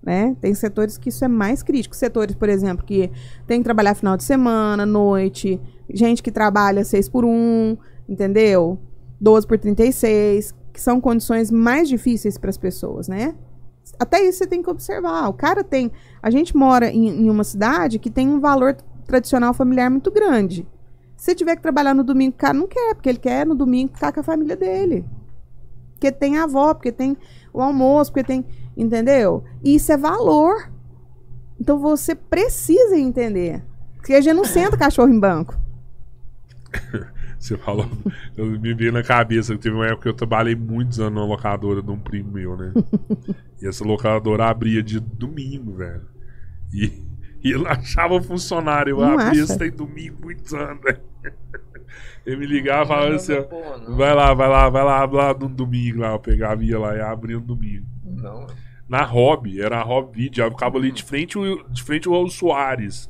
Né? 0.00 0.36
Tem 0.40 0.54
setores 0.54 0.96
que 0.96 1.08
isso 1.08 1.24
é 1.24 1.28
mais 1.28 1.62
crítico. 1.62 1.96
Setores, 1.96 2.36
por 2.36 2.48
exemplo, 2.48 2.86
que 2.86 3.10
tem 3.46 3.60
que 3.60 3.64
trabalhar 3.64 3.94
final 3.94 4.16
de 4.16 4.22
semana, 4.22 4.86
noite, 4.86 5.60
gente 5.92 6.22
que 6.22 6.30
trabalha 6.30 6.84
seis 6.84 7.08
por 7.08 7.24
um, 7.24 7.76
entendeu? 8.08 8.78
12 9.20 9.46
por 9.46 9.58
36, 9.58 10.54
que 10.78 10.82
são 10.82 11.00
condições 11.00 11.50
mais 11.50 11.88
difíceis 11.88 12.38
para 12.38 12.50
as 12.50 12.56
pessoas, 12.56 13.08
né? 13.08 13.34
Até 13.98 14.22
isso 14.22 14.38
você 14.38 14.46
tem 14.46 14.62
que 14.62 14.70
observar. 14.70 15.28
O 15.28 15.32
cara 15.32 15.64
tem. 15.64 15.90
A 16.22 16.30
gente 16.30 16.56
mora 16.56 16.88
em, 16.88 17.08
em 17.08 17.28
uma 17.28 17.42
cidade 17.42 17.98
que 17.98 18.08
tem 18.08 18.28
um 18.28 18.38
valor 18.38 18.76
tradicional 19.04 19.52
familiar 19.52 19.90
muito 19.90 20.08
grande. 20.08 20.64
Se 21.16 21.34
tiver 21.34 21.56
que 21.56 21.62
trabalhar 21.62 21.94
no 21.94 22.04
domingo, 22.04 22.36
o 22.36 22.38
cara 22.38 22.54
não 22.54 22.68
quer, 22.68 22.94
porque 22.94 23.08
ele 23.08 23.18
quer 23.18 23.44
no 23.44 23.56
domingo 23.56 23.92
ficar 23.92 24.12
com 24.12 24.20
a 24.20 24.22
família 24.22 24.54
dele. 24.54 25.04
Porque 25.94 26.12
tem 26.12 26.38
a 26.38 26.44
avó, 26.44 26.72
porque 26.74 26.92
tem 26.92 27.16
o 27.52 27.60
almoço, 27.60 28.12
porque 28.12 28.22
tem. 28.22 28.46
Entendeu? 28.76 29.42
E 29.64 29.74
isso 29.74 29.90
é 29.90 29.96
valor. 29.96 30.70
Então 31.60 31.76
você 31.76 32.14
precisa 32.14 32.96
entender. 32.96 33.64
Porque 33.96 34.14
a 34.14 34.20
gente 34.20 34.36
não 34.36 34.44
senta 34.44 34.76
cachorro 34.76 35.12
em 35.12 35.18
banco. 35.18 35.58
Você 37.38 37.56
falou, 37.56 37.88
eu 38.36 38.46
me 38.46 38.74
veio 38.74 38.92
na 38.92 39.02
cabeça 39.02 39.54
que 39.54 39.60
teve 39.60 39.76
uma 39.76 39.86
época 39.86 40.02
que 40.02 40.08
eu 40.08 40.14
trabalhei 40.14 40.56
muitos 40.56 40.98
anos 40.98 41.14
numa 41.14 41.26
locadora 41.26 41.80
de 41.80 41.90
um 41.90 41.98
primo 41.98 42.32
meu, 42.32 42.56
né? 42.56 42.72
e 43.62 43.66
essa 43.66 43.84
locadora 43.84 44.46
abria 44.46 44.82
de 44.82 44.98
domingo, 44.98 45.76
velho. 45.76 46.02
E, 46.72 46.92
e 47.42 47.52
ele 47.52 47.66
achava 47.68 48.20
funcionário. 48.20 48.90
Eu 48.90 49.00
Não 49.00 49.12
abria 49.12 49.30
acha? 49.30 49.40
isso 49.40 49.58
tem 49.58 49.70
domingo 49.70 50.18
muitos 50.20 50.52
anos, 50.52 50.82
velho. 50.82 51.00
Ele 52.26 52.36
me 52.36 52.46
ligava 52.46 52.82
e 52.82 52.88
falava 52.88 53.14
assim, 53.14 53.32
ó, 53.32 53.94
vai 53.94 54.14
lá, 54.14 54.34
vai 54.34 54.48
lá, 54.48 54.68
vai 54.68 54.84
lá, 54.84 55.04
lá 55.06 55.34
no 55.34 55.48
domingo 55.48 56.00
lá. 56.00 56.12
Eu 56.12 56.18
pegava 56.18 56.62
e 56.62 56.68
ia 56.68 56.78
lá 56.78 56.94
e 56.94 57.00
abria 57.00 57.36
no 57.36 57.42
domingo. 57.42 57.86
Não. 58.04 58.46
Na 58.88 59.02
Hobby, 59.02 59.60
era 59.60 59.78
a 59.78 59.82
Hobby 59.82 60.24
Video, 60.24 60.44
eu 60.44 60.50
ficava 60.50 60.76
ali 60.76 60.90
de 60.90 61.02
frente, 61.02 61.38
de 61.70 61.82
frente 61.82 62.08
ao 62.08 62.28
Soares. 62.28 63.08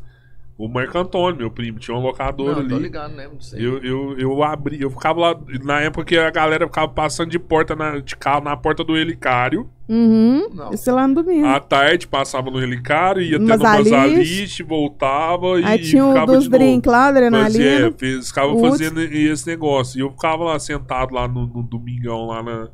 O 0.59 0.66
Marco 0.66 0.98
Antônio, 0.98 1.39
meu 1.39 1.51
primo, 1.52 1.78
tinha 1.78 1.97
uma 1.97 2.02
locadora 2.02 2.60
Não, 2.60 2.68
tô 2.68 2.74
ali. 2.74 2.82
ligado, 2.82 3.14
lembro 3.14 3.36
disso 3.39 3.55
aí. 3.55 3.62
Eu, 3.62 3.78
eu, 3.80 4.18
eu 4.18 4.43
abri, 4.43 4.82
eu 4.82 4.90
ficava 4.90 5.20
lá. 5.20 5.40
Na 5.62 5.80
época 5.80 6.05
que 6.05 6.18
a 6.18 6.28
galera 6.30 6.66
ficava 6.66 6.89
passando 6.89 7.30
de 7.30 7.39
porta 7.39 7.76
na, 7.76 8.01
de 8.01 8.16
carro 8.16 8.43
na 8.43 8.56
porta 8.56 8.82
do 8.82 8.97
helicário. 8.97 9.70
Uhum. 9.89 10.48
Não. 10.52 10.72
Isso 10.74 10.93
lá 10.93 11.06
no 11.06 11.14
domingo. 11.14 11.47
À 11.47 11.60
tarde 11.60 12.09
passava 12.09 12.51
no 12.51 12.60
helicário, 12.60 13.22
ia 13.22 13.39
Umas 13.39 13.51
tendo 13.52 13.64
umas 13.64 13.93
aliche. 13.93 14.62
voltava 14.64 15.56
Aí 15.59 15.78
e 15.78 15.82
tinha 15.82 16.05
ficava 16.09 16.26
dos 16.26 16.44
de 16.44 16.51
novo. 16.51 16.59
drinks 16.64 16.93
lá, 16.93 17.06
adrenalina. 17.06 17.64
é, 17.86 17.93
fez, 17.93 18.28
ficava 18.28 18.52
o 18.52 18.60
fazendo 18.60 19.01
esse 19.01 19.47
negócio. 19.47 19.97
E 19.97 20.01
eu 20.02 20.10
ficava 20.10 20.43
lá 20.43 20.59
sentado 20.59 21.14
lá 21.14 21.28
no, 21.28 21.47
no 21.47 21.62
domingão, 21.62 22.26
lá 22.26 22.43
na, 22.43 22.68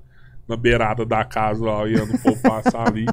na 0.49 0.57
beirada 0.57 1.05
da 1.07 1.25
casa, 1.25 1.65
lá, 1.65 1.81
olhando 1.83 2.15
o 2.15 2.19
povo 2.19 2.41
passar 2.43 2.89
ali. 2.89 3.07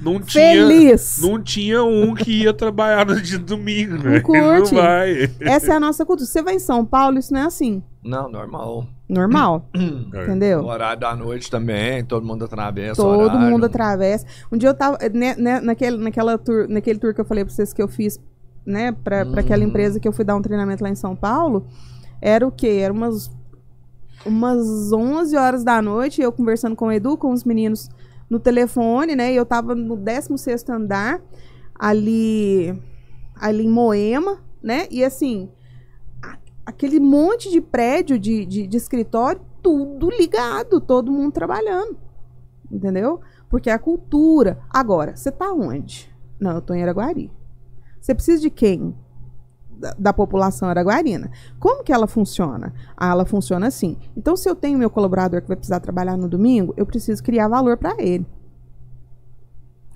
Não 0.00 0.20
tinha. 0.22 0.52
Feliz. 0.66 1.20
Não 1.22 1.42
tinha 1.42 1.82
um 1.82 2.14
que 2.14 2.42
ia 2.44 2.52
trabalhar 2.54 3.04
no 3.06 3.14
dia 3.20 3.38
de 3.38 3.44
domingo, 3.44 3.98
velho. 3.98 4.14
Não 4.14 4.22
curte. 4.22 4.74
vai. 4.74 5.30
Essa 5.40 5.72
é 5.72 5.76
a 5.76 5.80
nossa 5.80 6.04
cultura. 6.06 6.26
Você 6.26 6.42
vai 6.42 6.54
em 6.54 6.58
São 6.58 6.84
Paulo, 6.84 7.18
isso 7.18 7.32
não 7.32 7.40
é 7.40 7.44
assim. 7.44 7.82
Não, 8.02 8.28
normal. 8.30 8.86
Normal. 9.08 9.68
É. 10.14 10.24
Entendeu? 10.24 10.60
O 10.60 10.66
horário 10.66 11.00
da 11.00 11.14
noite 11.14 11.50
também, 11.50 12.04
todo 12.04 12.24
mundo 12.24 12.44
atravessa. 12.44 12.94
Todo 13.02 13.20
horário. 13.24 13.40
mundo 13.40 13.66
atravessa. 13.66 14.24
Um 14.50 14.56
dia 14.56 14.70
eu 14.70 14.74
tava. 14.74 14.96
Né, 15.12 15.34
né, 15.36 15.60
naquele, 15.60 15.96
naquela 15.98 16.38
tour, 16.38 16.66
naquele 16.68 16.98
tour 16.98 17.12
que 17.14 17.20
eu 17.20 17.24
falei 17.24 17.44
pra 17.44 17.52
vocês 17.52 17.72
que 17.72 17.82
eu 17.82 17.88
fiz, 17.88 18.18
né, 18.64 18.92
pra, 18.92 19.26
pra 19.26 19.40
aquela 19.40 19.62
Uhum. 19.62 19.68
empresa 19.68 19.98
que 20.00 20.06
eu 20.08 20.12
fui 20.12 20.24
dar 20.24 20.36
um 20.36 20.42
treinamento 20.42 20.82
lá 20.82 20.88
em 20.90 20.94
São 20.94 21.14
Paulo, 21.16 21.66
era 22.20 22.46
o 22.46 22.50
quê? 22.50 22.80
Era 22.82 22.92
umas, 22.92 23.30
umas 24.26 24.92
11 24.92 25.36
horas 25.36 25.64
da 25.64 25.80
noite, 25.80 26.20
eu 26.20 26.32
conversando 26.32 26.76
com 26.76 26.86
o 26.86 26.92
Edu, 26.92 27.16
com 27.16 27.32
os 27.32 27.44
meninos 27.44 27.88
no 28.28 28.38
telefone, 28.38 29.16
né? 29.16 29.32
E 29.32 29.36
eu 29.36 29.46
tava 29.46 29.74
no 29.74 29.96
16 29.96 30.68
andar, 30.68 31.20
ali, 31.74 32.78
ali 33.34 33.64
em 33.64 33.70
Moema, 33.70 34.38
né? 34.62 34.86
E 34.90 35.02
assim, 35.04 35.48
a- 36.22 36.38
aquele 36.66 37.00
monte 37.00 37.50
de 37.50 37.60
prédio 37.60 38.18
de, 38.18 38.44
de, 38.44 38.66
de 38.66 38.76
escritório, 38.76 39.40
tudo 39.62 40.10
ligado, 40.10 40.80
todo 40.80 41.10
mundo 41.12 41.32
trabalhando. 41.32 41.96
Entendeu? 42.70 43.20
Porque 43.48 43.70
é 43.70 43.72
a 43.72 43.78
cultura. 43.78 44.58
Agora, 44.68 45.16
você 45.16 45.30
tá 45.32 45.50
onde? 45.52 46.12
Não, 46.38 46.52
eu 46.56 46.60
tô 46.60 46.74
em 46.74 46.82
Araguari. 46.82 47.30
Você 48.00 48.14
precisa 48.14 48.40
de 48.40 48.50
quem? 48.50 48.94
Da, 49.98 50.12
população 50.12 50.68
araguarina. 50.68 51.30
Como 51.60 51.84
que 51.84 51.92
ela 51.92 52.08
funciona? 52.08 52.74
Ah, 52.96 53.10
ela 53.10 53.24
funciona 53.24 53.68
assim. 53.68 53.96
Então, 54.16 54.36
se 54.36 54.48
eu 54.48 54.56
tenho 54.56 54.78
meu 54.78 54.90
colaborador 54.90 55.40
que 55.40 55.46
vai 55.46 55.56
precisar 55.56 55.78
trabalhar 55.78 56.16
no 56.16 56.28
domingo, 56.28 56.74
eu 56.76 56.84
preciso 56.84 57.22
criar 57.22 57.46
valor 57.46 57.76
para 57.76 57.94
ele. 57.98 58.26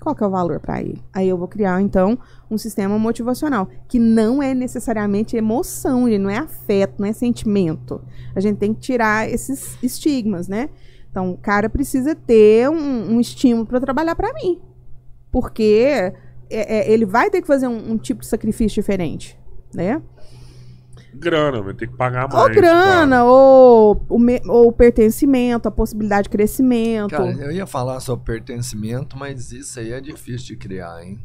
Qual 0.03 0.13
que 0.13 0.23
é 0.23 0.27
o 0.27 0.29
valor 0.29 0.59
para 0.59 0.81
ele? 0.81 1.01
Aí 1.13 1.29
eu 1.29 1.37
vou 1.37 1.47
criar, 1.47 1.81
então, 1.81 2.17
um 2.51 2.57
sistema 2.57 2.99
motivacional, 2.99 3.69
que 3.87 3.99
não 3.99 4.43
é 4.43 4.53
necessariamente 4.53 5.37
emoção, 5.37 6.07
ele 6.07 6.17
não 6.17 6.29
é 6.29 6.37
afeto, 6.37 6.95
não 6.99 7.07
é 7.07 7.13
sentimento. 7.13 8.01
A 8.35 8.39
gente 8.41 8.57
tem 8.57 8.73
que 8.73 8.81
tirar 8.81 9.29
esses 9.29 9.77
estigmas, 9.81 10.47
né? 10.49 10.69
Então, 11.09 11.31
o 11.31 11.37
cara 11.37 11.69
precisa 11.69 12.15
ter 12.15 12.69
um, 12.69 13.13
um 13.15 13.19
estímulo 13.21 13.65
para 13.65 13.79
trabalhar 13.79 14.15
para 14.15 14.33
mim. 14.33 14.61
Porque 15.31 16.13
é, 16.49 16.77
é, 16.79 16.91
ele 16.91 17.05
vai 17.05 17.29
ter 17.29 17.41
que 17.41 17.47
fazer 17.47 17.67
um, 17.67 17.93
um 17.93 17.97
tipo 17.97 18.21
de 18.21 18.27
sacrifício 18.27 18.81
diferente, 18.81 19.39
né? 19.73 20.01
Grana, 21.15 21.61
vai 21.61 21.73
ter 21.73 21.87
que 21.87 21.95
pagar 21.95 22.27
mais. 22.27 22.47
Ou 22.47 22.53
grana, 22.53 23.23
ou, 23.23 24.05
o 24.09 24.17
me- 24.17 24.41
ou 24.47 24.71
pertencimento, 24.71 25.67
a 25.67 25.71
possibilidade 25.71 26.23
de 26.23 26.29
crescimento. 26.29 27.11
Cara, 27.11 27.31
eu 27.33 27.51
ia 27.51 27.67
falar 27.67 27.99
sobre 27.99 28.25
pertencimento, 28.25 29.17
mas 29.17 29.51
isso 29.51 29.79
aí 29.79 29.91
é 29.91 30.01
difícil 30.01 30.47
de 30.47 30.55
criar, 30.57 31.03
hein? 31.03 31.19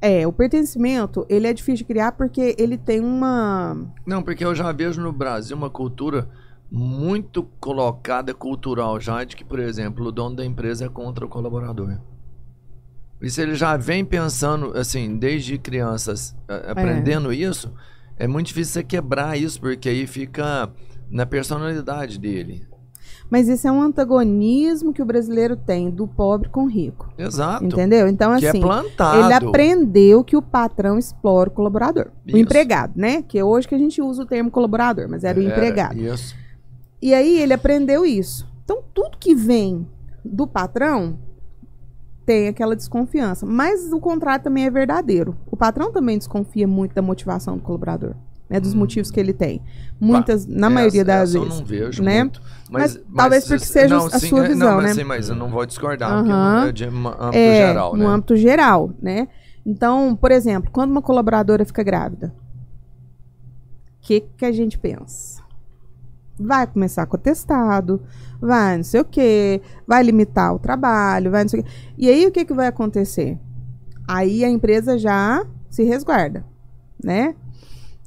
É, 0.00 0.26
o 0.26 0.32
pertencimento, 0.32 1.24
ele 1.28 1.46
é 1.46 1.52
difícil 1.52 1.78
de 1.78 1.84
criar 1.84 2.12
porque 2.12 2.54
ele 2.58 2.76
tem 2.76 3.00
uma... 3.00 3.76
Não, 4.04 4.22
porque 4.22 4.44
eu 4.44 4.54
já 4.54 4.70
vejo 4.72 5.00
no 5.00 5.12
Brasil 5.12 5.56
uma 5.56 5.70
cultura 5.70 6.28
muito 6.70 7.44
colocada 7.60 8.34
cultural 8.34 9.00
já 9.00 9.24
de 9.24 9.36
que, 9.36 9.44
por 9.44 9.58
exemplo, 9.58 10.06
o 10.06 10.12
dono 10.12 10.36
da 10.36 10.44
empresa 10.44 10.84
é 10.84 10.88
contra 10.88 11.24
o 11.24 11.28
colaborador. 11.28 11.98
Se 13.28 13.40
ele 13.40 13.54
já 13.54 13.76
vem 13.76 14.04
pensando, 14.04 14.76
assim, 14.76 15.16
desde 15.16 15.58
crianças, 15.58 16.36
aprendendo 16.68 17.32
isso, 17.32 17.72
é 18.16 18.26
muito 18.26 18.48
difícil 18.48 18.74
você 18.74 18.82
quebrar 18.82 19.36
isso, 19.38 19.60
porque 19.60 19.88
aí 19.88 20.06
fica 20.06 20.70
na 21.10 21.24
personalidade 21.24 22.18
dele. 22.18 22.66
Mas 23.28 23.48
isso 23.48 23.66
é 23.66 23.72
um 23.72 23.82
antagonismo 23.82 24.92
que 24.92 25.02
o 25.02 25.04
brasileiro 25.04 25.56
tem 25.56 25.90
do 25.90 26.06
pobre 26.06 26.48
com 26.48 26.64
o 26.64 26.68
rico. 26.68 27.12
Exato. 27.18 27.64
Entendeu? 27.64 28.06
Então, 28.06 28.36
Que 28.38 28.46
assim, 28.46 28.58
é 28.58 28.60
plantado. 28.60 29.24
ele 29.24 29.32
aprendeu 29.34 30.22
que 30.22 30.36
o 30.36 30.42
patrão 30.42 30.96
explora 30.96 31.48
o 31.48 31.52
colaborador. 31.52 32.12
Isso. 32.24 32.36
O 32.36 32.38
empregado, 32.38 32.92
né? 32.94 33.22
Que 33.22 33.38
é 33.38 33.44
hoje 33.44 33.66
que 33.66 33.74
a 33.74 33.78
gente 33.78 34.00
usa 34.00 34.22
o 34.22 34.26
termo 34.26 34.50
colaborador, 34.50 35.08
mas 35.08 35.24
era 35.24 35.38
o 35.38 35.42
Era 35.42 35.52
empregado. 35.52 35.98
Isso. 35.98 36.36
E 37.02 37.12
aí 37.12 37.40
ele 37.40 37.52
aprendeu 37.52 38.06
isso. 38.06 38.46
Então, 38.64 38.82
tudo 38.94 39.18
que 39.18 39.34
vem 39.34 39.86
do 40.24 40.46
patrão 40.46 41.18
tem 42.26 42.48
aquela 42.48 42.74
desconfiança. 42.76 43.46
Mas 43.46 43.92
o 43.92 44.00
contrário 44.00 44.42
também 44.44 44.66
é 44.66 44.70
verdadeiro. 44.70 45.36
O 45.50 45.56
patrão 45.56 45.90
também 45.92 46.18
desconfia 46.18 46.66
muito 46.66 46.92
da 46.94 47.00
motivação 47.00 47.56
do 47.56 47.62
colaborador. 47.62 48.14
Né, 48.48 48.60
dos 48.60 48.74
Hum. 48.74 48.78
motivos 48.78 49.10
que 49.10 49.18
ele 49.18 49.32
tem. 49.32 49.60
Muitas, 49.98 50.46
na 50.46 50.70
maioria 50.70 51.00
Essa- 51.00 51.04
das 51.04 51.30
essa 51.30 51.38
vezes. 51.40 51.52
Eu 51.54 51.58
não 51.60 51.66
vejo 51.66 52.02
né? 52.04 52.18
muito. 52.22 52.40
Mas 52.70 53.00
talvez 53.16 53.44
porque 53.44 53.64
seja 53.64 53.96
não, 53.96 54.06
a 54.06 54.18
sim, 54.20 54.28
sua 54.28 54.44
é, 54.44 54.48
visão, 54.48 54.68
não, 54.68 54.76
mas, 54.76 54.84
né? 54.84 54.94
sim, 54.94 55.02
mas 55.04 55.28
eu 55.28 55.34
não 55.34 55.50
vou 55.50 55.66
discordar, 55.66 56.12
Aham. 56.12 56.66
porque 56.66 56.84
é 56.84 56.88
uma- 56.88 57.10
âmbito 57.20 57.36
é, 57.38 57.66
geral, 57.66 57.92
no 57.96 57.98
né? 58.04 58.06
âmbito 58.06 58.36
geral, 58.36 58.90
né? 59.02 59.26
Então, 59.66 60.14
por 60.14 60.30
exemplo, 60.30 60.70
quando 60.72 60.92
uma 60.92 61.02
colaboradora 61.02 61.64
fica 61.64 61.82
grávida, 61.82 62.32
o 63.98 64.06
que, 64.06 64.20
que 64.20 64.44
a 64.44 64.52
gente 64.52 64.78
pensa? 64.78 65.35
Vai 66.38 66.66
começar 66.66 67.06
com 67.06 67.16
atestado, 67.16 68.02
vai 68.40 68.76
não 68.76 68.84
sei 68.84 69.00
o 69.00 69.04
quê, 69.04 69.62
vai 69.86 70.02
limitar 70.02 70.54
o 70.54 70.58
trabalho, 70.58 71.30
vai 71.30 71.44
não 71.44 71.48
sei 71.48 71.60
o 71.60 71.64
quê. 71.64 71.70
E 71.96 72.08
aí 72.08 72.26
o 72.26 72.32
que, 72.32 72.44
que 72.44 72.52
vai 72.52 72.66
acontecer? 72.66 73.38
Aí 74.06 74.44
a 74.44 74.50
empresa 74.50 74.98
já 74.98 75.44
se 75.70 75.82
resguarda, 75.82 76.44
né? 77.02 77.34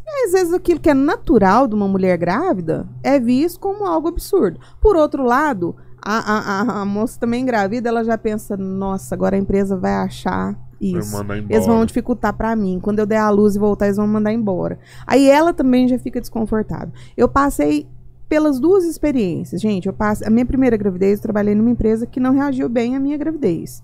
E 0.05 0.25
às 0.25 0.31
vezes 0.31 0.53
aquilo 0.53 0.79
que 0.79 0.89
é 0.89 0.93
natural 0.93 1.67
de 1.67 1.75
uma 1.75 1.87
mulher 1.87 2.17
grávida 2.17 2.87
é 3.03 3.19
visto 3.19 3.59
como 3.59 3.85
algo 3.85 4.07
absurdo. 4.07 4.59
Por 4.81 4.95
outro 4.95 5.23
lado, 5.23 5.75
a, 6.01 6.17
a, 6.17 6.61
a, 6.61 6.81
a 6.81 6.85
moça 6.85 7.19
também 7.19 7.41
engravida, 7.41 7.89
ela 7.89 8.03
já 8.03 8.17
pensa, 8.17 8.57
nossa, 8.57 9.13
agora 9.13 9.35
a 9.35 9.39
empresa 9.39 9.77
vai 9.77 9.93
achar 9.93 10.57
isso. 10.79 11.15
Eles 11.49 11.65
vão 11.65 11.85
dificultar 11.85 12.33
pra 12.33 12.55
mim. 12.55 12.79
Quando 12.81 12.99
eu 12.99 13.05
der 13.05 13.17
a 13.17 13.29
luz 13.29 13.55
e 13.55 13.59
voltar, 13.59 13.85
eles 13.85 13.97
vão 13.97 14.07
mandar 14.07 14.31
embora. 14.31 14.79
Aí 15.05 15.29
ela 15.29 15.53
também 15.53 15.87
já 15.87 15.99
fica 15.99 16.19
desconfortável. 16.21 16.91
Eu 17.17 17.27
passei 17.27 17.87
pelas 18.29 18.59
duas 18.59 18.85
experiências, 18.85 19.59
gente. 19.59 19.87
Eu 19.87 19.93
passei, 19.93 20.27
a 20.27 20.29
minha 20.29 20.45
primeira 20.45 20.77
gravidez, 20.77 21.17
eu 21.17 21.23
trabalhei 21.23 21.55
numa 21.55 21.71
empresa 21.71 22.05
que 22.05 22.19
não 22.19 22.31
reagiu 22.31 22.69
bem 22.69 22.95
à 22.95 22.99
minha 22.99 23.17
gravidez. 23.17 23.83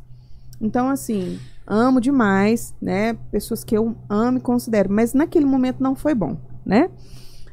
Então, 0.62 0.88
assim, 0.88 1.40
amo 1.66 2.00
demais, 2.00 2.74
né? 2.80 3.16
Pessoas 3.32 3.64
que 3.64 3.76
eu 3.76 3.96
amo 4.08 4.38
e 4.38 4.42
considero, 4.42 4.90
mas 4.92 5.14
naquele 5.14 5.46
momento 5.46 5.82
não 5.82 5.96
foi 5.96 6.14
bom, 6.14 6.38
né? 6.64 6.90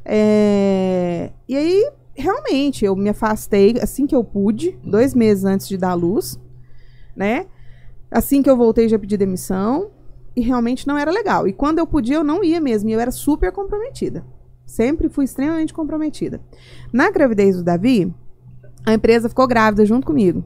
É, 0.05 1.31
E 1.49 1.57
aí, 1.57 1.91
realmente, 2.15 2.85
eu 2.85 2.95
me 2.95 3.09
afastei 3.09 3.81
assim 3.81 4.07
que 4.07 4.15
eu 4.15 4.23
pude, 4.23 4.79
dois 4.85 5.15
meses 5.15 5.45
antes 5.45 5.67
de 5.67 5.79
dar 5.79 5.91
a 5.91 5.95
luz, 5.95 6.39
né? 7.17 7.47
Assim 8.11 8.43
que 8.43 8.51
eu 8.51 8.57
voltei, 8.57 8.89
já 8.89 8.99
pedi 8.99 9.17
demissão. 9.17 9.91
E 10.35 10.41
realmente 10.41 10.87
não 10.87 10.97
era 10.97 11.11
legal. 11.11 11.47
E 11.47 11.53
quando 11.53 11.79
eu 11.79 11.87
podia, 11.87 12.17
eu 12.17 12.25
não 12.25 12.43
ia 12.43 12.59
mesmo. 12.59 12.89
E 12.89 12.93
eu 12.93 13.01
era 13.01 13.11
super 13.11 13.53
comprometida. 13.53 14.25
Sempre 14.65 15.09
fui 15.09 15.25
extremamente 15.25 15.75
comprometida. 15.75 16.41
Na 16.93 17.11
gravidez 17.11 17.57
do 17.57 17.63
Davi, 17.63 18.13
a 18.87 18.95
empresa 18.95 19.29
ficou 19.29 19.47
grávida 19.47 19.85
junto 19.85 20.07
comigo. 20.07 20.45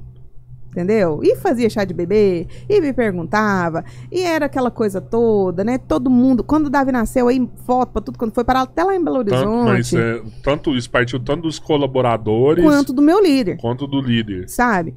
Entendeu? 0.71 1.21
E 1.23 1.37
fazia 1.37 1.71
chá 1.71 1.85
de 1.85 1.95
bebê, 1.95 2.47
e 2.69 2.83
me 2.83 2.93
perguntava, 2.93 3.83
e 4.13 4.21
era 4.21 4.45
aquela 4.45 4.71
coisa 4.71 5.01
toda, 5.01 5.65
né? 5.65 5.79
Todo 5.79 6.11
mundo. 6.11 6.45
Quando 6.45 6.67
o 6.67 6.71
Davi 6.71 6.93
nasceu, 6.93 7.29
aí 7.29 7.49
foto 7.65 7.93
pra 7.93 8.03
tudo, 8.03 8.19
quando 8.19 8.35
foi 8.35 8.45
parar 8.45 8.61
até 8.61 8.85
lá 8.85 8.95
em 8.95 9.03
Belo 9.03 9.25
Tanto, 9.25 9.49
mas 9.49 9.91
Horizonte, 9.91 9.97
é, 9.97 10.23
tanto 10.43 10.77
isso 10.77 10.91
partiu 10.91 11.19
tanto 11.19 11.45
dos 11.45 11.59
colaboradores 11.59 12.63
quanto 12.63 12.93
do 12.93 13.01
meu 13.01 13.23
líder. 13.23 13.57
quanto 13.57 13.87
do 13.87 14.03
líder. 14.03 14.51
sabe? 14.51 14.95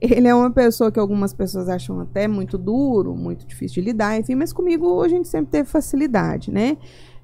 Ele 0.00 0.26
é 0.26 0.34
uma 0.34 0.50
pessoa 0.50 0.90
que 0.90 0.98
algumas 0.98 1.32
pessoas 1.32 1.68
acham 1.68 2.00
até 2.00 2.26
muito 2.26 2.58
duro, 2.58 3.14
muito 3.14 3.46
difícil 3.46 3.82
de 3.82 3.90
lidar, 3.90 4.18
enfim, 4.18 4.34
mas 4.34 4.52
comigo 4.52 5.00
a 5.00 5.08
gente 5.08 5.28
sempre 5.28 5.52
teve 5.52 5.68
facilidade, 5.68 6.50
né? 6.50 6.76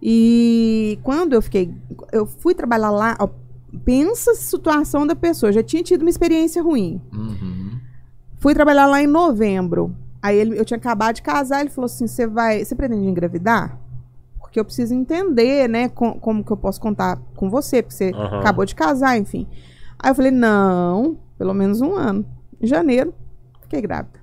E 0.09 1.01
quando 1.03 1.33
eu 1.33 1.43
fiquei. 1.43 1.75
Eu 2.13 2.27
fui 2.27 2.55
trabalhar 2.55 2.91
lá, 2.93 3.17
ó, 3.19 3.29
pensa 3.85 4.31
a 4.31 4.35
situação 4.37 5.05
da 5.05 5.17
pessoa, 5.17 5.51
já 5.51 5.65
tinha 5.65 5.83
tido 5.83 6.03
uma 6.03 6.11
experiência 6.11 6.63
ruim. 6.63 7.01
Uhum. 7.13 7.81
Fui 8.37 8.55
trabalhar 8.55 8.87
lá 8.87 9.03
em 9.03 9.07
novembro. 9.09 9.93
Aí 10.23 10.37
ele, 10.39 10.57
eu 10.57 10.65
tinha 10.65 10.79
acabado 10.79 11.17
de 11.17 11.23
casar, 11.23 11.61
ele 11.61 11.71
falou 11.71 11.87
assim: 11.87 12.07
"Você 12.07 12.25
vai, 12.25 12.65
você 12.65 12.77
pretende 12.77 13.05
engravidar? 13.05 13.77
Porque 14.39 14.61
eu 14.61 14.65
preciso 14.65 14.95
entender, 14.95 15.69
né, 15.69 15.89
com- 15.89 16.21
como 16.21 16.45
que 16.45 16.53
eu 16.53 16.57
posso 16.57 16.81
contar 16.81 17.19
com 17.35 17.51
você, 17.51 17.83
porque 17.83 17.97
você 17.97 18.13
Aham. 18.15 18.39
acabou 18.39 18.65
de 18.65 18.77
casar, 18.77 19.19
enfim". 19.19 19.45
Aí 19.99 20.13
eu 20.13 20.15
falei: 20.15 20.31
"Não, 20.31 21.19
pelo 21.37 21.53
menos 21.53 21.81
um 21.81 21.97
ano". 21.97 22.25
Em 22.61 22.67
janeiro, 22.69 23.13
fiquei 23.63 23.81
grávida. 23.83 24.21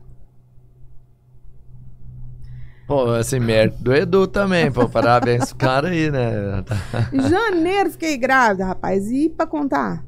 Pô, 2.93 3.09
assim, 3.11 3.39
mérito 3.39 3.81
do 3.81 3.93
Edu 3.93 4.27
também, 4.27 4.71
pô. 4.71 4.87
Parabéns 4.87 5.45
pro 5.49 5.57
cara 5.57 5.87
aí, 5.89 6.11
né? 6.11 6.63
Janeiro 7.29 7.89
fiquei 7.91 8.17
grávida, 8.17 8.65
rapaz. 8.65 9.09
E 9.11 9.29
pra 9.29 9.47
contar? 9.47 10.03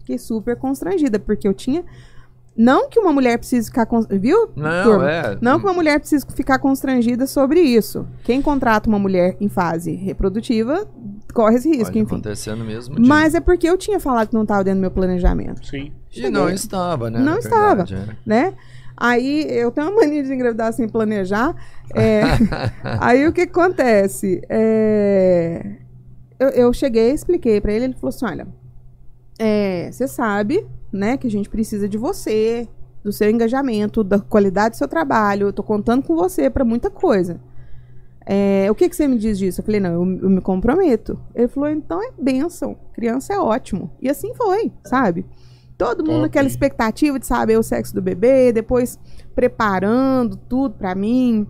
Fiquei 0.00 0.18
super 0.18 0.56
constrangida, 0.56 1.18
porque 1.18 1.48
eu 1.48 1.54
tinha. 1.54 1.82
Não 2.56 2.88
que 2.88 3.00
uma 3.00 3.12
mulher 3.12 3.38
precise 3.38 3.68
ficar. 3.68 3.86
cons- 3.86 4.06
Viu? 4.08 4.50
Não, 4.54 4.84
turma? 4.84 5.10
é. 5.10 5.38
Não 5.40 5.58
que 5.58 5.64
uma 5.66 5.72
mulher 5.72 5.98
precise 5.98 6.24
ficar 6.36 6.58
constrangida 6.58 7.26
sobre 7.26 7.60
isso. 7.60 8.06
Quem 8.22 8.40
contrata 8.42 8.88
uma 8.88 8.98
mulher 8.98 9.36
em 9.40 9.48
fase 9.48 9.92
reprodutiva 9.96 10.86
corre 11.32 11.56
esse 11.56 11.68
risco, 11.68 11.86
Pode 11.86 11.98
enfim. 11.98 12.14
acontecer 12.14 12.54
no 12.54 12.64
mesmo 12.64 12.94
dia. 12.94 13.04
Mas 13.08 13.34
é 13.34 13.40
porque 13.40 13.68
eu 13.68 13.76
tinha 13.76 13.98
falado 13.98 14.28
que 14.28 14.34
não 14.34 14.42
estava 14.42 14.62
dentro 14.62 14.78
do 14.78 14.82
meu 14.82 14.90
planejamento, 14.90 15.66
Sim. 15.66 15.90
E 16.14 16.30
não 16.30 16.48
estava, 16.48 17.10
né? 17.10 17.18
Não 17.18 17.32
na 17.32 17.38
estava. 17.40 17.84
verdade, 17.84 17.94
é. 17.96 18.16
né? 18.24 18.54
Aí 18.96 19.46
eu 19.50 19.70
tenho 19.70 19.88
uma 19.88 20.02
mania 20.02 20.22
de 20.22 20.32
engravidar 20.32 20.72
sem 20.72 20.88
planejar. 20.88 21.54
é, 21.94 22.22
aí 23.00 23.26
o 23.26 23.32
que 23.32 23.42
acontece? 23.42 24.40
É, 24.48 25.76
eu, 26.38 26.48
eu 26.50 26.72
cheguei, 26.72 27.10
expliquei 27.10 27.60
pra 27.60 27.72
ele, 27.72 27.86
ele 27.86 27.94
falou 27.94 28.10
assim: 28.10 28.24
olha, 28.24 28.46
é, 29.38 29.90
você 29.90 30.06
sabe, 30.06 30.66
né, 30.92 31.16
que 31.16 31.26
a 31.26 31.30
gente 31.30 31.48
precisa 31.48 31.88
de 31.88 31.98
você, 31.98 32.68
do 33.02 33.12
seu 33.12 33.28
engajamento, 33.30 34.04
da 34.04 34.18
qualidade 34.18 34.76
do 34.76 34.78
seu 34.78 34.88
trabalho. 34.88 35.48
Eu 35.48 35.52
tô 35.52 35.62
contando 35.62 36.02
com 36.02 36.14
você 36.14 36.48
pra 36.48 36.64
muita 36.64 36.90
coisa. 36.90 37.40
É, 38.26 38.70
o 38.70 38.74
que, 38.74 38.88
que 38.88 38.96
você 38.96 39.06
me 39.06 39.18
diz 39.18 39.38
disso? 39.38 39.60
Eu 39.60 39.64
falei, 39.64 39.80
não, 39.80 39.92
eu, 39.92 40.22
eu 40.22 40.30
me 40.30 40.40
comprometo. 40.40 41.20
Ele 41.34 41.48
falou, 41.48 41.68
então 41.68 42.02
é 42.02 42.10
bênção. 42.18 42.76
Criança 42.94 43.34
é 43.34 43.38
ótimo. 43.38 43.90
E 44.00 44.08
assim 44.08 44.32
foi, 44.34 44.72
sabe? 44.84 45.26
Todo 45.84 45.98
mundo 46.00 46.12
Top. 46.12 46.22
naquela 46.22 46.46
expectativa 46.48 47.18
de 47.18 47.26
saber 47.26 47.58
o 47.58 47.62
sexo 47.62 47.94
do 47.94 48.00
bebê, 48.00 48.52
depois 48.52 48.98
preparando 49.34 50.36
tudo 50.36 50.74
pra 50.74 50.94
mim. 50.94 51.46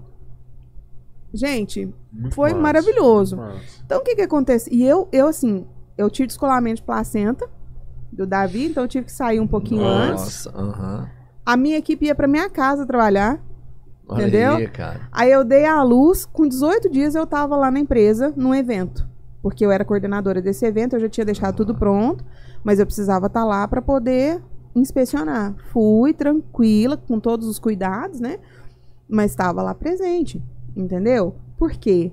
Gente, 1.32 1.92
Muito 2.12 2.34
Foi 2.34 2.50
massa, 2.50 2.62
maravilhoso. 2.62 3.38
então 3.84 4.00
o 4.00 4.04
que 4.04 4.14
que 4.14 4.22
acontece? 4.22 4.68
E 4.72 4.84
eu, 4.84 5.08
eu 5.12 5.26
assim, 5.26 5.66
eu 5.98 6.08
tive 6.08 6.28
descolamento 6.28 6.76
de 6.76 6.82
placenta 6.82 7.48
do 8.12 8.24
Davi, 8.26 8.66
então 8.66 8.84
eu 8.84 8.88
tive 8.88 9.06
que 9.06 9.12
sair 9.12 9.40
um 9.40 9.46
pouquinho 9.46 9.84
antes. 9.84 10.46
Nossa, 10.46 10.50
aham. 10.56 11.08
A 11.44 11.56
minha 11.56 11.76
equipe 11.76 12.06
ia 12.06 12.14
pra 12.14 12.28
minha 12.28 12.48
casa 12.48 12.86
trabalhar. 12.86 13.40
Olha 14.06 14.22
Entendeu? 14.22 14.56
aí. 14.56 14.70
Aí 15.10 15.32
eu 15.32 15.42
dei 15.44 15.64
à 15.66 15.82
luz, 15.82 16.24
com 16.26 16.46
18 16.46 16.88
dias 16.90 17.14
eu 17.14 17.26
tava 17.26 17.56
lá 17.56 17.70
na 17.70 17.80
empresa, 17.80 18.32
num 18.36 18.54
evento. 18.54 19.06
Porque 19.42 19.64
eu 19.64 19.70
era 19.72 19.84
coordenadora 19.84 20.40
desse 20.40 20.64
evento, 20.64 20.94
eu 20.94 21.00
já 21.00 21.08
tinha 21.08 21.24
deixado 21.24 21.56
tudo 21.56 21.74
pronto, 21.74 22.24
mas 22.64 22.80
eu 22.80 22.86
precisava 22.86 23.26
estar 23.26 23.44
lá 23.44 23.68
para 23.68 23.82
poder 23.82 24.42
inspecionar. 24.74 25.54
Fui 25.70 26.12
tranquila, 26.12 26.96
com 26.96 27.20
todos 27.20 27.46
os 27.46 27.58
cuidados, 27.58 28.18
né? 28.18 28.38
Mas 29.08 29.30
estava 29.30 29.62
lá 29.62 29.74
presente, 29.74 30.42
entendeu? 30.74 31.36
Por 31.56 31.72
quê? 31.72 32.10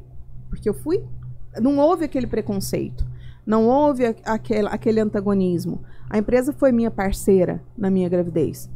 Porque 0.50 0.70
eu 0.70 0.74
fui. 0.74 1.04
Não 1.60 1.78
houve 1.78 2.06
aquele 2.06 2.28
preconceito. 2.28 3.06
Não 3.46 3.68
houve 3.68 4.06
aquele, 4.06 4.68
aquele 4.68 5.00
antagonismo. 5.00 5.82
A 6.10 6.18
empresa 6.18 6.54
foi 6.54 6.72
minha 6.72 6.92
parceira 6.92 7.64
na 7.78 7.90
minha 7.90 8.10
gravidez. 8.10 8.70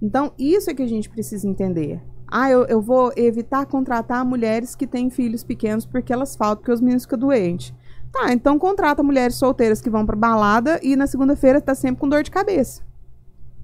Então, 0.00 0.32
isso 0.38 0.70
é 0.70 0.74
que 0.74 0.82
a 0.82 0.86
gente 0.88 1.10
precisa 1.10 1.48
entender. 1.48 2.00
Ah, 2.28 2.50
eu, 2.50 2.64
eu 2.66 2.80
vou 2.80 3.12
evitar 3.16 3.66
contratar 3.66 4.24
mulheres 4.24 4.74
que 4.74 4.86
têm 4.86 5.10
filhos 5.10 5.44
pequenos 5.44 5.86
porque 5.86 6.12
elas 6.12 6.34
faltam, 6.34 6.58
porque 6.58 6.72
os 6.72 6.80
meninos 6.80 7.04
ficam 7.04 7.18
doentes. 7.18 7.74
Tá, 8.12 8.32
então 8.32 8.58
contrata 8.58 9.02
mulheres 9.02 9.34
solteiras 9.36 9.80
que 9.80 9.90
vão 9.90 10.06
pra 10.06 10.16
balada 10.16 10.80
e 10.82 10.96
na 10.96 11.06
segunda-feira 11.06 11.60
tá 11.60 11.74
sempre 11.74 12.00
com 12.00 12.08
dor 12.08 12.22
de 12.22 12.30
cabeça. 12.30 12.82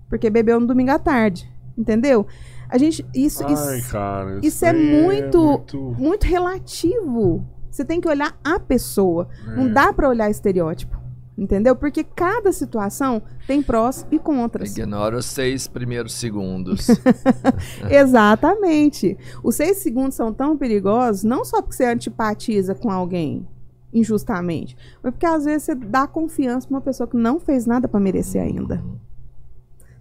Porque 0.08 0.28
bebeu 0.28 0.60
no 0.60 0.66
domingo 0.66 0.90
à 0.90 0.98
tarde. 0.98 1.50
Entendeu? 1.76 2.26
A 2.68 2.76
gente. 2.76 3.04
Isso, 3.14 3.44
Ai, 3.46 3.52
isso, 3.78 3.90
cara. 3.90 4.40
isso 4.42 4.64
é 4.64 4.70
aí 4.70 5.02
muito- 5.02 5.40
muito- 5.42 5.78
muito 5.98 6.24
relativo. 6.26 7.46
Você 7.70 7.82
tem 7.84 7.98
que 8.00 8.08
olhar 8.08 8.38
a 8.44 8.58
pessoa. 8.60 9.28
Não 9.56 9.66
É. 9.66 9.68
dá 9.70 9.92
pra 9.92 10.08
olhar 10.08 10.28
estereótipo. 10.30 11.00
Entendeu? 11.38 11.74
Porque 11.74 12.04
cada 12.04 12.52
situação 12.52 13.22
tem 13.46 13.62
prós 13.62 14.06
e 14.10 14.18
contras. 14.18 14.76
Ignora 14.76 15.16
os 15.16 15.24
seis 15.24 15.66
primeiros 15.66 16.12
segundos. 16.12 16.86
Exatamente. 17.90 19.16
Os 19.42 19.54
seis 19.56 19.78
segundos 19.78 20.14
são 20.14 20.32
tão 20.32 20.56
perigosos, 20.58 21.24
não 21.24 21.42
só 21.44 21.62
porque 21.62 21.76
você 21.76 21.86
antipatiza 21.86 22.74
com 22.74 22.90
alguém 22.90 23.46
injustamente, 23.92 24.76
mas 25.02 25.12
porque 25.12 25.26
às 25.26 25.44
vezes 25.44 25.64
você 25.64 25.74
dá 25.74 26.06
confiança 26.06 26.66
pra 26.66 26.76
uma 26.76 26.80
pessoa 26.80 27.06
que 27.06 27.16
não 27.16 27.38
fez 27.38 27.66
nada 27.66 27.86
pra 27.86 28.00
merecer 28.00 28.42
ainda. 28.42 28.82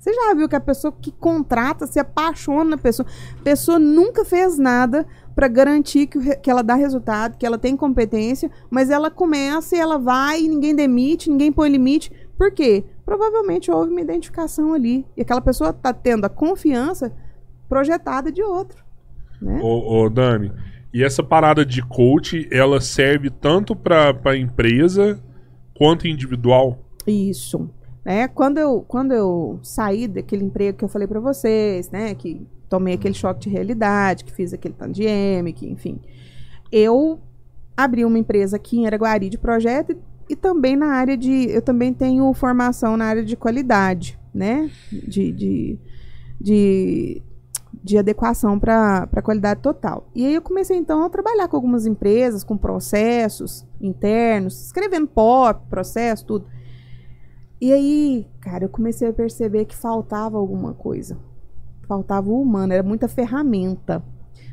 Você 0.02 0.12
já 0.14 0.34
viu 0.34 0.50
que 0.50 0.56
a 0.56 0.60
pessoa 0.60 0.92
que 0.92 1.12
contrata 1.12 1.86
se 1.86 2.00
apaixona 2.00 2.72
na 2.72 2.78
pessoa. 2.78 3.08
A 3.40 3.44
pessoa 3.44 3.78
nunca 3.78 4.26
fez 4.26 4.58
nada 4.58 5.06
pra 5.36 5.48
garantir 5.48 6.08
que, 6.08 6.36
que 6.38 6.50
ela 6.50 6.64
dá 6.64 6.74
resultado, 6.74 7.38
que 7.38 7.46
ela 7.46 7.58
tem 7.58 7.78
competência, 7.78 8.50
mas 8.68 8.90
ela 8.90 9.12
começa 9.12 9.76
e 9.76 9.80
ela 9.80 10.00
vai 10.00 10.42
e 10.42 10.48
ninguém 10.48 10.76
demite, 10.76 11.30
ninguém 11.30 11.52
põe 11.52 11.70
limite. 11.70 12.12
Por 12.36 12.52
quê? 12.52 12.84
Provavelmente 13.06 13.70
houve 13.70 13.92
uma 13.92 14.02
identificação 14.02 14.74
ali. 14.74 15.06
E 15.16 15.22
aquela 15.22 15.40
pessoa 15.40 15.72
tá 15.72 15.94
tendo 15.94 16.26
a 16.26 16.30
confiança 16.30 17.14
projetada 17.70 18.32
de 18.32 18.42
outro. 18.42 18.84
Né? 19.40 19.60
Ô, 19.62 20.02
ô, 20.02 20.10
Dani, 20.10 20.52
e 20.94 21.04
essa 21.04 21.24
parada 21.24 21.66
de 21.66 21.82
coach, 21.82 22.48
ela 22.52 22.82
serve 22.82 23.30
tanto 23.30 23.76
pra, 23.76 24.14
pra 24.14 24.38
empresa 24.38 25.22
quanto 25.74 26.08
individual? 26.08 26.80
Isso. 27.08 27.70
Né? 28.04 28.28
Quando, 28.28 28.58
eu, 28.58 28.82
quando 28.88 29.14
eu 29.14 29.60
saí 29.64 30.08
daquele 30.08 30.44
emprego 30.44 30.78
que 30.78 30.84
eu 30.84 30.90
falei 30.90 31.08
pra 31.08 31.20
vocês, 31.20 31.90
né? 31.90 32.14
Que 32.14 32.46
tomei 32.68 32.96
aquele 32.96 33.14
choque 33.14 33.42
de 33.42 33.50
realidade, 33.50 34.24
que 34.24 34.32
fiz 34.32 34.54
aquele 34.54 34.74
tanto 34.74 34.94
de 34.94 35.04
M, 35.04 35.54
que, 35.54 35.68
enfim. 35.68 36.00
Eu 36.72 37.20
abri 37.76 38.04
uma 38.04 38.20
empresa 38.20 38.58
aqui 38.58 38.80
em 38.80 38.86
Araguari 38.86 39.30
de 39.30 39.38
projeto 39.38 39.92
e, 39.92 40.34
e 40.34 40.36
também 40.36 40.76
na 40.76 40.94
área 40.94 41.16
de. 41.16 41.50
Eu 41.50 41.62
também 41.62 41.94
tenho 41.94 42.34
formação 42.34 42.98
na 42.98 43.06
área 43.06 43.24
de 43.24 43.36
qualidade, 43.36 44.20
né? 44.34 44.70
De. 44.92 45.32
de, 45.32 45.80
de 46.40 47.22
de 47.84 47.98
adequação 47.98 48.60
para 48.60 49.08
a 49.12 49.22
qualidade 49.22 49.62
total. 49.62 50.08
E 50.14 50.26
aí 50.26 50.36
eu 50.36 50.42
comecei 50.42 50.78
então 50.78 51.04
a 51.04 51.10
trabalhar 51.10 51.48
com 51.48 51.56
algumas 51.56 51.86
empresas, 51.86 52.44
com 52.44 52.58
processos 52.58 53.66
internos, 53.80 54.66
escrevendo 54.66 55.08
pop, 55.08 55.62
processo, 55.70 56.26
tudo. 56.26 56.46
E 57.60 57.72
aí, 57.72 58.28
cara, 58.40 58.66
eu 58.66 58.70
comecei 58.70 59.08
a 59.08 59.14
perceber 59.14 59.66
que 59.66 59.76
faltava 59.76 60.38
alguma 60.38 60.74
coisa. 60.74 61.18
Faltava 61.88 62.30
o 62.30 62.42
humano, 62.42 62.74
era 62.74 62.84
muita 62.84 63.08
ferramenta, 63.08 64.04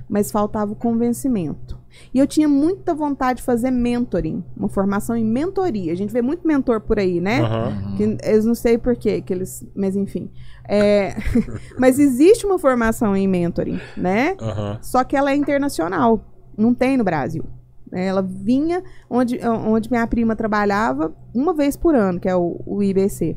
mas 0.08 0.30
faltava 0.30 0.72
o 0.72 0.76
convencimento. 0.76 1.77
E 2.12 2.18
eu 2.18 2.26
tinha 2.26 2.48
muita 2.48 2.94
vontade 2.94 3.38
de 3.38 3.42
fazer 3.44 3.70
mentoring, 3.70 4.42
uma 4.56 4.68
formação 4.68 5.16
em 5.16 5.24
mentoria. 5.24 5.92
A 5.92 5.96
gente 5.96 6.12
vê 6.12 6.22
muito 6.22 6.46
mentor 6.46 6.80
por 6.80 6.98
aí, 6.98 7.20
né? 7.20 7.40
Aham. 7.40 7.94
Que 7.96 8.02
eles 8.22 8.44
não 8.44 8.54
sei 8.54 8.78
porquê, 8.78 9.20
que 9.20 9.32
eles, 9.32 9.64
mas 9.74 9.94
enfim. 9.96 10.30
É, 10.68 11.14
mas 11.78 11.98
existe 11.98 12.46
uma 12.46 12.58
formação 12.58 13.16
em 13.16 13.26
mentoring, 13.26 13.80
né? 13.96 14.36
Aham. 14.40 14.78
Só 14.82 15.04
que 15.04 15.16
ela 15.16 15.30
é 15.30 15.36
internacional, 15.36 16.20
não 16.56 16.74
tem 16.74 16.96
no 16.96 17.04
Brasil. 17.04 17.44
né? 17.90 18.06
Ela 18.06 18.22
vinha 18.22 18.82
onde, 19.08 19.38
onde 19.46 19.90
minha 19.90 20.06
prima 20.06 20.34
trabalhava 20.36 21.14
uma 21.34 21.52
vez 21.54 21.76
por 21.76 21.94
ano, 21.94 22.18
que 22.20 22.28
é 22.28 22.34
o, 22.36 22.60
o 22.66 22.82
IBC. 22.82 23.36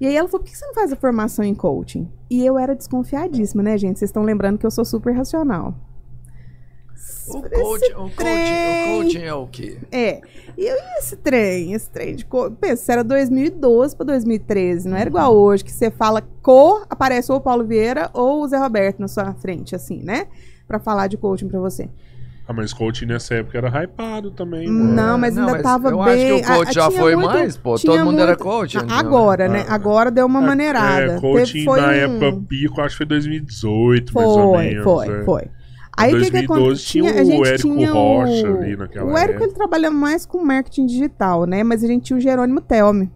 E 0.00 0.06
aí 0.06 0.16
ela 0.16 0.26
falou, 0.28 0.42
por 0.44 0.50
que 0.50 0.56
você 0.56 0.64
não 0.66 0.72
faz 0.74 0.90
a 0.92 0.96
formação 0.96 1.44
em 1.44 1.54
coaching? 1.54 2.08
E 2.30 2.44
eu 2.44 2.58
era 2.58 2.74
desconfiadíssima, 2.74 3.62
né, 3.62 3.76
gente? 3.76 3.98
Vocês 3.98 4.08
estão 4.08 4.22
lembrando 4.22 4.56
que 4.56 4.64
eu 4.64 4.70
sou 4.70 4.84
super 4.84 5.14
racional. 5.14 5.74
O 7.28 7.38
Esse 7.38 7.48
coach, 7.50 7.92
o 7.92 7.96
coach, 7.96 8.12
o 8.20 8.96
coaching 8.98 9.22
é 9.22 9.34
o 9.34 9.46
quê? 9.46 9.78
É. 9.92 10.20
E 10.58 10.66
eu 10.66 10.74
e 10.76 10.98
esse 10.98 11.16
trem, 11.16 11.72
esse 11.72 11.88
trem 11.88 12.14
de 12.16 12.24
cor. 12.24 12.50
Pensa, 12.50 12.92
era 12.92 13.04
2012 13.04 13.94
pra 13.96 14.04
2013. 14.06 14.88
Não 14.88 14.96
era 14.96 15.08
igual 15.08 15.34
hoje, 15.34 15.64
que 15.64 15.72
você 15.72 15.90
fala 15.90 16.22
cor, 16.42 16.84
aparece 16.90 17.30
ou 17.30 17.38
o 17.38 17.40
Paulo 17.40 17.64
Vieira 17.64 18.10
ou 18.12 18.42
o 18.42 18.48
Zé 18.48 18.58
Roberto 18.58 18.98
na 18.98 19.08
sua 19.08 19.32
frente, 19.34 19.74
assim, 19.74 20.02
né? 20.02 20.26
Pra 20.66 20.78
falar 20.80 21.06
de 21.06 21.16
coaching 21.16 21.48
pra 21.48 21.60
você. 21.60 21.88
Ah, 22.48 22.52
mas 22.52 22.72
coaching 22.72 23.06
nessa 23.06 23.34
época 23.34 23.56
era 23.58 23.68
hypado 23.84 24.32
também, 24.32 24.66
mano. 24.68 24.92
Não, 24.92 25.16
mas 25.16 25.36
Não, 25.36 25.42
ainda 25.42 25.52
mas 25.52 25.62
tava 25.62 25.88
eu 25.90 26.02
bem. 26.02 26.14
acho 26.14 26.26
que 26.26 26.32
o 26.52 26.56
coach 26.56 26.68
a- 26.68 26.72
já 26.72 26.90
foi 26.90 27.14
muito- 27.14 27.28
mais, 27.32 27.56
pô. 27.56 27.76
tinha 27.76 27.92
Todo 27.92 28.04
mundo 28.04 28.20
era 28.20 28.36
coach. 28.36 28.76
Não, 28.76 28.84
então. 28.84 28.96
Agora, 28.98 29.48
né? 29.48 29.64
Ah, 29.68 29.74
Agora 29.74 30.10
deu 30.10 30.26
uma 30.26 30.40
maneirada. 30.40 31.12
É, 31.12 31.20
coaching 31.20 31.52
Teve- 31.52 31.64
foi 31.64 31.80
na 31.80 31.86
um- 31.86 31.90
época 31.92 32.40
pico, 32.48 32.80
acho 32.80 32.90
que 32.94 32.96
foi 32.96 33.06
2018, 33.06 34.12
mais 34.14 34.26
ou 34.26 34.50
Foi, 34.54 34.64
menos. 34.64 34.82
foi, 34.84 35.06
é. 35.20 35.24
foi. 35.24 35.42
Aí 36.02 36.14
o 36.14 36.18
que 36.18 36.24
que 36.26 36.46
2012 36.46 36.60
acontece? 36.62 36.84
tinha 36.86 37.10
a 37.10 37.24
o 37.40 37.46
Érico 37.46 37.68
tinha 37.68 37.92
Rocha 37.92 38.50
o... 38.50 38.58
ali 38.58 38.76
naquela 38.76 39.04
O 39.12 39.16
Érico 39.16 39.30
época. 39.32 39.44
ele 39.44 39.52
trabalha 39.54 39.90
mais 39.90 40.26
com 40.26 40.44
marketing 40.44 40.86
digital, 40.86 41.44
né? 41.46 41.62
Mas 41.62 41.82
a 41.84 41.86
gente 41.86 42.04
tinha 42.04 42.16
o 42.16 42.20
Jerônimo 42.20 42.60
Telme, 42.60 43.10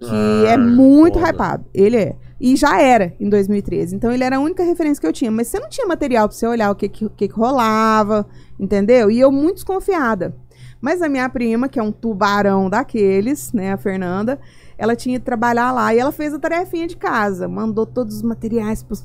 que 0.00 0.06
Ah, 0.46 0.50
é 0.52 0.56
muito 0.56 1.18
foda. 1.18 1.30
hypado. 1.30 1.64
Ele 1.74 1.96
é. 1.96 2.16
E 2.40 2.54
já 2.54 2.80
era 2.80 3.14
em 3.18 3.28
2013. 3.30 3.96
Então 3.96 4.12
ele 4.12 4.22
era 4.22 4.36
a 4.36 4.40
única 4.40 4.62
referência 4.62 5.00
que 5.00 5.06
eu 5.06 5.12
tinha. 5.12 5.30
Mas 5.30 5.48
você 5.48 5.58
não 5.58 5.68
tinha 5.70 5.86
material 5.86 6.28
pra 6.28 6.36
você 6.36 6.46
olhar 6.46 6.70
o 6.70 6.74
que, 6.74 6.88
que, 6.88 7.08
que 7.08 7.28
que 7.28 7.34
rolava, 7.34 8.26
entendeu? 8.60 9.10
E 9.10 9.18
eu 9.18 9.32
muito 9.32 9.54
desconfiada. 9.56 10.34
Mas 10.80 11.00
a 11.00 11.08
minha 11.08 11.26
prima, 11.30 11.68
que 11.68 11.78
é 11.78 11.82
um 11.82 11.90
tubarão 11.90 12.68
daqueles, 12.68 13.50
né, 13.54 13.72
a 13.72 13.78
Fernanda, 13.78 14.38
ela 14.76 14.94
tinha 14.94 15.18
que 15.18 15.24
trabalhar 15.24 15.72
lá 15.72 15.94
e 15.94 15.98
ela 15.98 16.12
fez 16.12 16.34
a 16.34 16.38
tarefinha 16.38 16.86
de 16.86 16.96
casa, 16.98 17.48
mandou 17.48 17.86
todos 17.86 18.16
os 18.16 18.22
materiais 18.22 18.82
para 18.82 18.98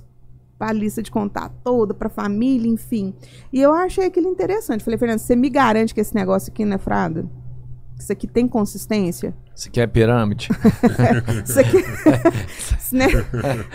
a 0.68 0.74
lista 0.74 1.02
de 1.02 1.12
contato 1.12 1.54
toda, 1.64 1.94
para 1.94 2.10
família, 2.10 2.70
enfim. 2.70 3.14
E 3.52 3.62
eu 3.62 3.74
achei 3.74 4.06
aquilo 4.06 4.30
interessante. 4.30 4.84
Falei, 4.84 4.98
Fernanda, 4.98 5.20
você 5.20 5.36
me 5.36 5.50
garante 5.50 5.94
que 5.94 6.02
esse 6.02 6.16
negócio 6.16 6.52
aqui 6.52 6.66
não 6.66 6.76
é 6.76 6.78
frada? 6.78 7.26
Isso 8.02 8.12
aqui 8.12 8.26
tem 8.26 8.48
consistência? 8.48 9.36
Você 9.54 9.70
quer 9.70 9.86
pirâmide? 9.88 10.50
Isso 11.46 11.60
aqui. 11.60 11.78
né? 12.92 13.08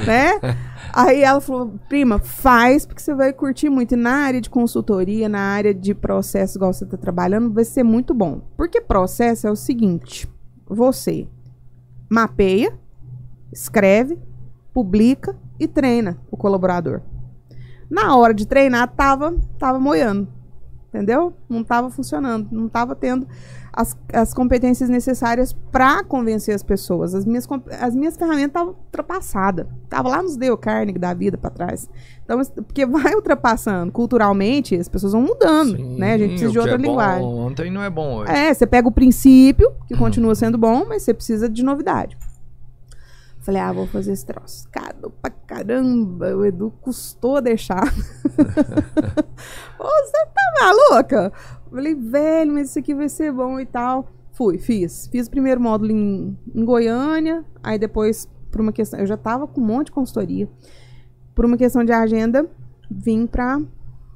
né? 0.04 0.56
Aí 0.92 1.22
ela 1.22 1.40
falou, 1.40 1.78
prima, 1.88 2.18
faz, 2.18 2.84
porque 2.84 3.00
você 3.00 3.14
vai 3.14 3.32
curtir 3.32 3.70
muito. 3.70 3.92
E 3.92 3.96
na 3.96 4.14
área 4.24 4.40
de 4.40 4.50
consultoria, 4.50 5.28
na 5.28 5.40
área 5.40 5.72
de 5.72 5.94
processo, 5.94 6.58
igual 6.58 6.72
você 6.72 6.82
está 6.82 6.96
trabalhando, 6.96 7.52
vai 7.52 7.64
ser 7.64 7.84
muito 7.84 8.12
bom. 8.12 8.40
Porque 8.56 8.80
processo 8.80 9.46
é 9.46 9.50
o 9.50 9.54
seguinte: 9.56 10.28
você 10.68 11.28
mapeia, 12.10 12.76
escreve, 13.52 14.18
publica 14.74 15.36
e 15.58 15.66
treina 15.66 16.18
o 16.30 16.36
colaborador. 16.36 17.00
Na 17.90 18.16
hora 18.16 18.34
de 18.34 18.46
treinar, 18.46 18.88
tava, 18.88 19.36
tava 19.58 19.78
moiando. 19.78 20.28
Entendeu? 20.88 21.34
Não 21.48 21.62
tava 21.62 21.90
funcionando. 21.90 22.48
Não 22.50 22.68
tava 22.68 22.94
tendo 22.94 23.26
as, 23.76 23.96
as 24.12 24.32
competências 24.32 24.88
necessárias 24.88 25.52
para 25.52 26.02
convencer 26.02 26.54
as 26.54 26.62
pessoas. 26.62 27.14
As 27.14 27.26
minhas, 27.26 27.46
as 27.78 27.94
minhas 27.94 28.16
ferramentas 28.16 28.48
estavam 28.48 28.68
ultrapassadas. 28.70 29.66
Tava 29.90 30.08
lá 30.08 30.22
nos 30.22 30.36
Dale 30.36 30.56
Carnegie 30.56 30.98
da 30.98 31.12
vida 31.12 31.36
para 31.36 31.50
trás. 31.50 31.88
Então, 32.24 32.40
porque 32.66 32.86
vai 32.86 33.14
ultrapassando. 33.14 33.92
Culturalmente, 33.92 34.74
as 34.74 34.88
pessoas 34.88 35.12
vão 35.12 35.22
mudando, 35.22 35.76
né? 35.76 36.14
A 36.14 36.18
gente 36.18 36.30
precisa 36.30 36.50
de 36.50 36.54
que 36.54 36.58
outra 36.58 36.74
é 36.74 36.78
bom 36.78 36.84
linguagem. 36.84 37.26
Ontem 37.26 37.70
não 37.70 37.82
é 37.82 37.90
bom 37.90 38.16
hoje. 38.16 38.32
É, 38.32 38.54
você 38.54 38.66
pega 38.66 38.88
o 38.88 38.92
princípio, 38.92 39.70
que 39.86 39.94
continua 39.94 40.34
sendo 40.34 40.56
bom, 40.56 40.86
mas 40.88 41.02
você 41.02 41.12
precisa 41.12 41.48
de 41.48 41.62
novidade. 41.62 42.16
Falei, 43.46 43.60
ah, 43.62 43.72
vou 43.72 43.86
fazer 43.86 44.10
esse 44.12 44.26
troço. 44.26 44.68
Caro 44.72 45.10
pra 45.22 45.30
caramba, 45.30 46.34
o 46.36 46.44
Edu 46.44 46.72
custou 46.82 47.40
deixar. 47.40 47.84
Ô, 49.78 49.84
você 49.84 50.26
tá 50.34 50.52
maluca? 50.60 51.32
Falei, 51.70 51.94
velho, 51.94 52.52
mas 52.52 52.70
isso 52.70 52.78
aqui 52.78 52.92
vai 52.94 53.08
ser 53.08 53.32
bom 53.32 53.60
e 53.60 53.66
tal. 53.66 54.08
Fui, 54.32 54.58
fiz. 54.58 55.06
Fiz 55.06 55.28
o 55.28 55.30
primeiro 55.30 55.60
módulo 55.60 55.92
em, 55.92 56.36
em 56.54 56.64
Goiânia, 56.64 57.44
aí 57.62 57.78
depois, 57.78 58.28
por 58.50 58.60
uma 58.60 58.72
questão. 58.72 58.98
Eu 58.98 59.06
já 59.06 59.16
tava 59.16 59.46
com 59.46 59.60
um 59.60 59.64
monte 59.64 59.86
de 59.86 59.92
consultoria. 59.92 60.48
Por 61.34 61.44
uma 61.44 61.56
questão 61.56 61.84
de 61.84 61.92
agenda, 61.92 62.48
vim 62.90 63.26
pra, 63.26 63.60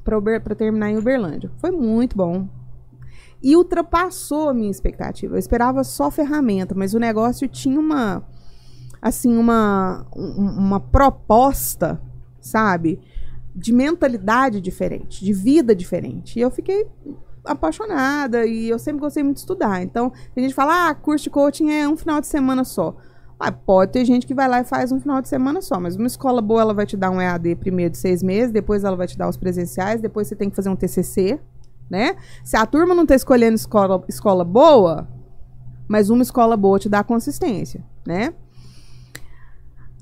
pra, 0.02 0.18
Uber- 0.18 0.42
pra 0.42 0.54
terminar 0.54 0.90
em 0.90 0.98
Uberlândia. 0.98 1.50
Foi 1.58 1.70
muito 1.70 2.16
bom. 2.16 2.48
E 3.42 3.56
ultrapassou 3.56 4.48
a 4.48 4.54
minha 4.54 4.70
expectativa. 4.70 5.34
Eu 5.34 5.38
esperava 5.38 5.84
só 5.84 6.10
ferramenta, 6.10 6.74
mas 6.74 6.94
o 6.94 6.98
negócio 6.98 7.46
tinha 7.48 7.78
uma 7.78 8.22
assim 9.00 9.36
uma 9.36 10.06
um- 10.14 10.50
uma 10.58 10.80
proposta, 10.80 12.00
sabe? 12.40 13.00
De 13.54 13.72
mentalidade 13.72 14.60
diferente, 14.60 15.24
de 15.24 15.32
vida 15.32 15.74
diferente. 15.74 16.38
E 16.38 16.42
eu 16.42 16.50
fiquei 16.50 16.86
apaixonada 17.44 18.44
e 18.46 18.68
eu 18.68 18.78
sempre 18.78 19.00
gostei 19.00 19.22
muito 19.22 19.36
de 19.36 19.40
estudar. 19.40 19.82
Então, 19.82 20.12
a 20.36 20.40
gente 20.40 20.54
fala, 20.54 20.88
ah, 20.90 20.94
curso 20.94 21.24
de 21.24 21.30
coaching 21.30 21.70
é 21.70 21.88
um 21.88 21.96
final 21.96 22.20
de 22.20 22.26
semana 22.26 22.64
só. 22.64 22.94
Ah, 23.38 23.50
pode 23.50 23.92
ter 23.92 24.04
gente 24.04 24.26
que 24.26 24.34
vai 24.34 24.46
lá 24.46 24.60
e 24.60 24.64
faz 24.64 24.92
um 24.92 25.00
final 25.00 25.22
de 25.22 25.28
semana 25.28 25.62
só, 25.62 25.80
mas 25.80 25.96
uma 25.96 26.06
escola 26.06 26.42
boa 26.42 26.60
ela 26.60 26.74
vai 26.74 26.84
te 26.84 26.94
dar 26.96 27.10
um 27.10 27.18
EAD 27.20 27.56
primeiro 27.56 27.90
de 27.92 27.96
seis 27.98 28.22
meses, 28.22 28.52
depois 28.52 28.84
ela 28.84 28.94
vai 28.96 29.06
te 29.06 29.16
dar 29.16 29.28
os 29.30 29.36
presenciais, 29.38 30.00
depois 30.02 30.28
você 30.28 30.36
tem 30.36 30.50
que 30.50 30.56
fazer 30.56 30.68
um 30.68 30.76
TCC, 30.76 31.40
né? 31.88 32.16
Se 32.44 32.54
a 32.58 32.66
turma 32.66 32.94
não 32.94 33.06
tá 33.06 33.14
escolhendo 33.14 33.54
escola, 33.54 34.04
escola 34.06 34.44
boa, 34.44 35.08
mas 35.88 36.10
uma 36.10 36.22
escola 36.22 36.54
boa 36.54 36.78
te 36.78 36.90
dá 36.90 37.02
consistência, 37.02 37.82
né? 38.06 38.34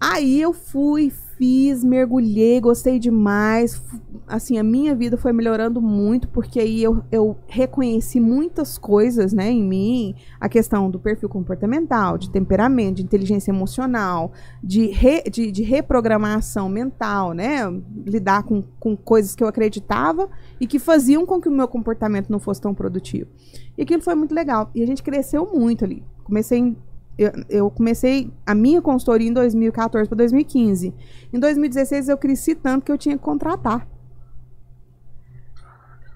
Aí 0.00 0.40
eu 0.40 0.52
fui, 0.52 1.10
fiz, 1.36 1.82
mergulhei, 1.82 2.60
gostei 2.60 3.00
demais. 3.00 3.82
Assim, 4.28 4.58
a 4.58 4.62
minha 4.62 4.94
vida 4.94 5.16
foi 5.16 5.32
melhorando 5.32 5.80
muito, 5.80 6.28
porque 6.28 6.60
aí 6.60 6.82
eu, 6.82 7.02
eu 7.10 7.36
reconheci 7.48 8.20
muitas 8.20 8.78
coisas, 8.78 9.32
né, 9.32 9.50
em 9.50 9.64
mim. 9.64 10.14
A 10.38 10.48
questão 10.48 10.88
do 10.88 11.00
perfil 11.00 11.28
comportamental, 11.28 12.16
de 12.16 12.30
temperamento, 12.30 12.96
de 12.96 13.02
inteligência 13.02 13.50
emocional, 13.50 14.32
de, 14.62 14.86
re- 14.86 15.24
de, 15.24 15.50
de 15.50 15.62
reprogramação 15.64 16.68
mental, 16.68 17.32
né? 17.32 17.62
Lidar 18.06 18.44
com, 18.44 18.62
com 18.78 18.96
coisas 18.96 19.34
que 19.34 19.42
eu 19.42 19.48
acreditava 19.48 20.28
e 20.60 20.66
que 20.66 20.78
faziam 20.78 21.26
com 21.26 21.40
que 21.40 21.48
o 21.48 21.52
meu 21.52 21.66
comportamento 21.66 22.30
não 22.30 22.38
fosse 22.38 22.60
tão 22.60 22.72
produtivo. 22.72 23.30
E 23.76 23.82
aquilo 23.82 24.02
foi 24.02 24.14
muito 24.14 24.34
legal. 24.34 24.70
E 24.74 24.82
a 24.82 24.86
gente 24.86 25.02
cresceu 25.02 25.50
muito 25.52 25.84
ali. 25.84 26.04
Comecei 26.22 26.76
eu, 27.18 27.32
eu 27.48 27.70
comecei 27.70 28.32
a 28.46 28.54
minha 28.54 28.80
consultoria 28.80 29.28
em 29.28 29.32
2014 29.32 30.08
para 30.08 30.16
2015. 30.16 30.94
Em 31.32 31.38
2016 31.40 32.08
eu 32.08 32.16
cresci 32.16 32.54
tanto 32.54 32.84
que 32.84 32.92
eu 32.92 32.96
tinha 32.98 33.18
que 33.18 33.24
contratar. 33.24 33.86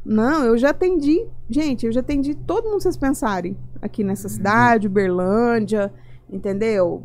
Não, 0.04 0.44
eu 0.44 0.56
já 0.56 0.70
atendi. 0.70 1.26
Gente, 1.48 1.86
eu 1.86 1.92
já 1.92 2.00
atendi 2.00 2.34
todo 2.34 2.68
mundo 2.68 2.82
vocês 2.82 2.96
pensarem. 2.96 3.56
Aqui 3.80 4.02
nessa 4.04 4.28
cidade, 4.28 4.86
Uberlândia, 4.86 5.92
entendeu? 6.30 7.02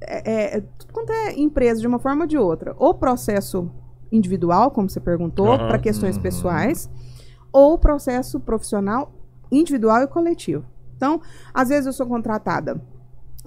É, 0.00 0.30
é, 0.30 0.56
é 0.58 0.60
tudo 0.60 0.92
quanto 0.92 1.12
é 1.12 1.38
empresa, 1.38 1.80
de 1.80 1.86
uma 1.86 1.98
forma 1.98 2.22
ou 2.24 2.26
de 2.28 2.38
outra. 2.38 2.74
Ou 2.78 2.94
processo 2.94 3.70
individual, 4.12 4.70
como 4.70 4.88
você 4.88 5.00
perguntou, 5.00 5.48
Aham. 5.48 5.68
para 5.68 5.78
questões 5.78 6.16
Uhum. 6.16 6.22
pessoais, 6.22 6.90
ou 7.52 7.78
processo 7.78 8.38
profissional 8.40 9.12
individual 9.50 10.02
e 10.02 10.06
coletivo. 10.06 10.64
Então, 10.96 11.20
às 11.52 11.68
vezes 11.68 11.86
eu 11.86 11.92
sou 11.92 12.06
contratada 12.06 12.80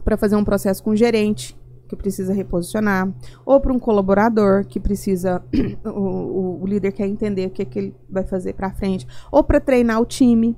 para 0.03 0.15
fazer 0.17 0.35
um 0.35 0.43
processo 0.43 0.83
com 0.83 0.91
um 0.91 0.95
gerente 0.95 1.57
que 1.87 1.95
precisa 1.95 2.31
reposicionar, 2.33 3.11
ou 3.43 3.59
para 3.59 3.73
um 3.73 3.79
colaborador 3.79 4.63
que 4.65 4.79
precisa 4.79 5.43
o, 5.83 6.59
o- 6.61 6.67
líder 6.67 6.91
quer 6.91 7.07
entender 7.07 7.47
o 7.47 7.49
que, 7.49 7.65
que 7.65 7.79
ele 7.79 7.95
vai 8.07 8.23
fazer 8.23 8.53
para 8.53 8.71
frente, 8.71 9.07
ou 9.31 9.43
para 9.43 9.59
treinar 9.59 9.99
o 9.99 10.05
time, 10.05 10.55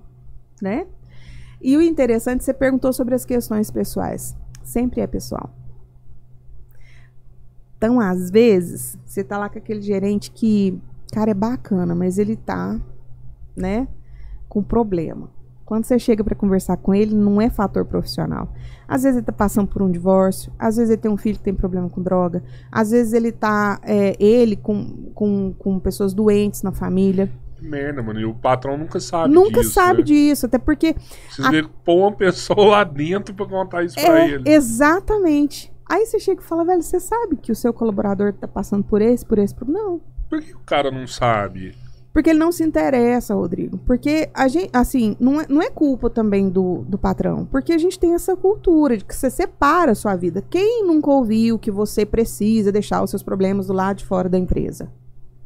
né? 0.61 0.85
E 1.61 1.77
o 1.77 1.81
interessante, 1.81 2.43
você 2.43 2.53
perguntou 2.53 2.91
sobre 2.91 3.15
as 3.15 3.23
questões 3.23 3.72
pessoais. 3.72 4.35
Sempre 4.61 4.99
é 4.99 5.07
pessoal. 5.07 5.49
Então, 7.77 7.99
às 7.99 8.30
vezes, 8.30 8.97
você 9.05 9.23
tá 9.23 9.38
lá 9.38 9.47
com 9.49 9.57
aquele 9.57 9.81
gerente 9.81 10.31
que, 10.31 10.80
cara, 11.13 11.31
é 11.31 11.34
bacana, 11.35 11.95
mas 11.95 12.18
ele 12.18 12.35
tá, 12.35 12.80
né, 13.55 13.88
com 14.49 14.61
problema. 14.61 15.30
Quando 15.72 15.85
você 15.85 15.98
chega 15.98 16.22
para 16.22 16.35
conversar 16.35 16.76
com 16.76 16.93
ele, 16.93 17.15
não 17.15 17.39
é 17.39 17.49
fator 17.49 17.85
profissional. 17.85 18.49
Às 18.85 19.03
vezes 19.03 19.19
ele 19.19 19.26
tá 19.26 19.31
passando 19.31 19.69
por 19.69 19.81
um 19.81 19.89
divórcio, 19.89 20.52
às 20.60 20.76
vezes 20.76 20.89
ele 20.91 21.02
tem 21.02 21.10
um 21.10 21.15
filho 21.15 21.38
que 21.38 21.43
tem 21.45 21.53
problema 21.53 21.89
com 21.89 22.02
droga, 22.02 22.43
às 22.69 22.91
vezes 22.91 23.14
ele 23.14 23.31
tá, 23.31 23.80
é, 23.84 24.18
ele 24.22 24.57
com, 24.57 25.10
com, 25.15 25.53
com 25.57 25.80
pessoas 25.80 26.14
doentes 26.14 26.61
na 26.61 26.73
família. 26.73 27.31
Que 27.56 27.65
merda, 27.65 28.03
mano. 28.03 28.19
E 28.19 28.26
o 28.26 28.34
patrão 28.34 28.77
nunca 28.77 28.99
sabe 28.99 29.34
Nunca 29.34 29.61
disso, 29.61 29.72
sabe 29.72 29.99
né? 29.99 30.03
disso, 30.03 30.45
até 30.45 30.57
porque 30.57 30.93
Precisa 30.93 31.49
de 31.49 31.64
pôr 31.85 31.99
uma 31.99 32.11
pessoa 32.11 32.65
lá 32.68 32.84
dentro 32.84 33.34
pra 33.34 33.45
contar 33.45 33.85
isso 33.85 33.95
pra 33.95 34.19
É, 34.19 34.27
ele. 34.30 34.49
exatamente. 34.52 35.72
Aí 35.89 36.06
você 36.06 36.19
chega 36.19 36.41
e 36.41 36.43
fala, 36.43 36.65
velho, 36.65 36.81
você 36.81 36.99
sabe 36.99 37.38
que 37.38 37.49
o 37.49 37.56
seu 37.56 37.72
colaborador 37.72 38.34
tá 38.34 38.45
passando 38.45 38.84
por 38.84 39.02
esse, 39.02 39.26
por 39.26 39.39
esse, 39.39 39.56
por... 39.56 39.69
Não. 39.69 40.02
Por 40.30 40.41
que 40.41 40.53
o 40.53 40.60
cara 40.65 40.91
não 40.91 41.07
sabe? 41.07 41.73
Porque 42.13 42.29
ele 42.29 42.39
não 42.39 42.51
se 42.51 42.63
interessa, 42.63 43.33
Rodrigo. 43.33 43.77
Porque 43.79 44.29
a 44.33 44.47
gente, 44.47 44.69
assim, 44.73 45.15
não 45.19 45.39
é, 45.39 45.45
não 45.47 45.61
é 45.61 45.69
culpa 45.69 46.09
também 46.09 46.49
do, 46.49 46.83
do 46.88 46.97
patrão. 46.97 47.45
Porque 47.45 47.71
a 47.71 47.77
gente 47.77 47.97
tem 47.97 48.13
essa 48.13 48.35
cultura 48.35 48.97
de 48.97 49.05
que 49.05 49.15
você 49.15 49.29
separa 49.29 49.93
a 49.93 49.95
sua 49.95 50.15
vida. 50.15 50.43
Quem 50.49 50.85
nunca 50.85 51.09
ouviu 51.09 51.57
que 51.57 51.71
você 51.71 52.05
precisa 52.05 52.71
deixar 52.71 53.01
os 53.01 53.09
seus 53.09 53.23
problemas 53.23 53.67
do 53.67 53.73
lado 53.73 53.97
de 53.97 54.05
fora 54.05 54.27
da 54.27 54.38
empresa? 54.38 54.91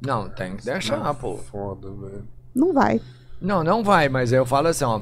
Não, 0.01 0.27
tem 0.29 0.55
que 0.55 0.65
deixar, 0.65 1.13
pô. 1.13 1.37
Foda, 1.37 1.89
velho. 1.91 2.23
Não 2.53 2.73
vai. 2.73 2.99
Não, 3.39 3.63
não 3.63 3.83
vai, 3.83 4.09
mas 4.09 4.31
eu 4.31 4.45
falo 4.45 4.67
assim, 4.67 4.85
ó. 4.85 5.01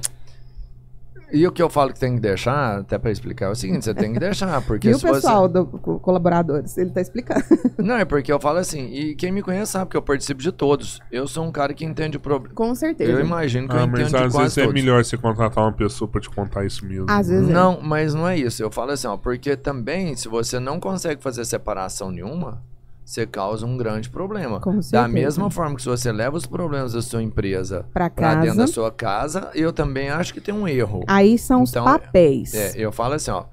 E 1.34 1.48
o 1.48 1.52
que 1.52 1.62
eu 1.64 1.70
falo 1.70 1.92
que 1.92 2.00
tem 2.00 2.14
que 2.16 2.22
deixar, 2.22 2.82
até 2.82 2.98
pra 3.00 3.10
explicar, 3.12 3.48
é 3.48 3.50
o 3.50 3.56
seguinte, 3.56 3.84
você 3.86 3.94
tem 3.94 4.14
que 4.14 4.20
deixar, 4.20 4.62
porque 4.68 4.88
Viu, 4.90 5.00
se 5.00 5.06
você... 5.08 5.14
pessoal, 5.16 5.50
do 5.50 5.66
co- 5.66 6.00
colaboradores? 6.00 6.78
Ele 6.78 6.92
tá 6.92 7.02
explicando. 7.02 7.44
Não, 7.80 7.96
é 7.96 8.06
porque 8.06 8.32
eu 8.32 8.40
falo 8.40 8.60
assim, 8.60 8.86
e 8.94 9.16
quem 9.16 9.32
me 9.32 9.42
conhece 9.42 9.72
sabe 9.72 9.90
que 9.90 9.98
eu 9.98 10.02
participo 10.02 10.40
de 10.42 10.52
todos. 10.52 11.00
Eu 11.12 11.28
sou 11.28 11.44
um 11.44 11.52
cara 11.52 11.74
que 11.74 11.84
entende 11.84 12.18
o 12.18 12.20
problema. 12.20 12.54
Com 12.54 12.76
certeza. 12.76 13.12
Eu 13.12 13.20
imagino 13.20 13.68
que 13.68 13.76
eu 13.76 13.80
Ah, 13.80 13.84
entendo 13.86 14.00
mas 14.02 14.10
de 14.12 14.16
às 14.16 14.22
quase 14.32 14.38
vezes 14.38 14.58
é 14.60 14.62
todos. 14.66 14.74
melhor 14.82 15.04
você 15.04 15.18
contratar 15.18 15.64
uma 15.64 15.74
pessoa 15.74 16.08
pra 16.08 16.22
te 16.22 16.30
contar 16.30 16.66
isso 16.66 16.86
mesmo. 16.86 17.08
Às 17.10 17.28
vezes 17.28 17.50
é. 17.50 17.52
Não, 17.52 17.82
mas 17.82 18.14
não 18.14 18.28
é 18.28 18.38
isso. 18.38 18.62
Eu 18.62 18.70
falo 18.72 18.92
assim, 18.92 19.08
ó, 19.08 19.18
porque 19.18 19.56
também, 19.58 20.16
se 20.16 20.28
você 20.28 20.60
não 20.60 20.80
consegue 20.80 21.22
fazer 21.24 21.44
separação 21.46 22.12
nenhuma, 22.12 22.62
você 23.06 23.26
causa 23.26 23.66
um 23.66 23.76
grande 23.78 24.10
problema. 24.10 24.60
Com 24.60 24.80
Da 24.92 25.08
mesma 25.08 25.50
forma 25.50 25.76
que 25.76 25.82
se 25.82 25.90
você 25.90 26.12
leva 26.12 26.38
os 26.38 26.46
problemas 26.46 26.94
da 26.94 27.02
sua 27.02 27.22
empresa 27.22 27.86
pra 28.16 28.36
dentro 28.36 28.58
da 28.60 28.68
sua 28.68 28.92
casa, 28.92 29.52
eu 29.54 29.74
também 29.74 30.10
acho 30.10 30.34
que 30.34 30.40
tem 30.42 30.54
um 30.54 30.68
erro. 30.68 31.04
Aí 31.08 31.38
são 31.38 31.64
Então, 31.64 31.84
os 31.86 31.92
papéis. 31.92 32.54
É, 32.54 32.74
eu 32.76 32.92
falo 32.92 33.14
assim, 33.16 33.32
ó, 33.32 33.46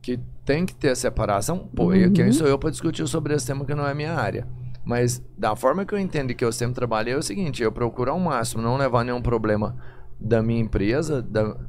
que 0.00 0.18
tem 0.44 0.64
que 0.66 0.74
ter 0.74 0.94
separação. 0.96 1.58
Pô, 1.74 1.86
Uhum. 1.92 2.12
quem 2.12 2.30
sou 2.32 2.46
eu 2.46 2.58
pra 2.58 2.70
discutir 2.70 3.06
sobre 3.08 3.34
esse 3.34 3.46
tema 3.46 3.64
que 3.64 3.74
não 3.74 3.86
é 3.86 3.94
minha 3.94 4.14
área? 4.14 4.46
Mas 4.84 5.22
da 5.36 5.56
forma 5.56 5.84
que 5.86 5.94
eu 5.94 5.98
entendo 5.98 6.34
que 6.34 6.44
eu 6.44 6.52
sempre 6.52 6.74
trabalhei 6.74 7.14
é 7.14 7.16
o 7.16 7.22
seguinte, 7.22 7.62
eu 7.62 7.72
procuro 7.72 8.10
ao 8.10 8.20
máximo 8.20 8.62
não 8.62 8.76
levar 8.76 9.02
nenhum 9.02 9.22
problema 9.22 9.74
da 10.20 10.42
minha 10.42 10.60
empresa 10.60 11.26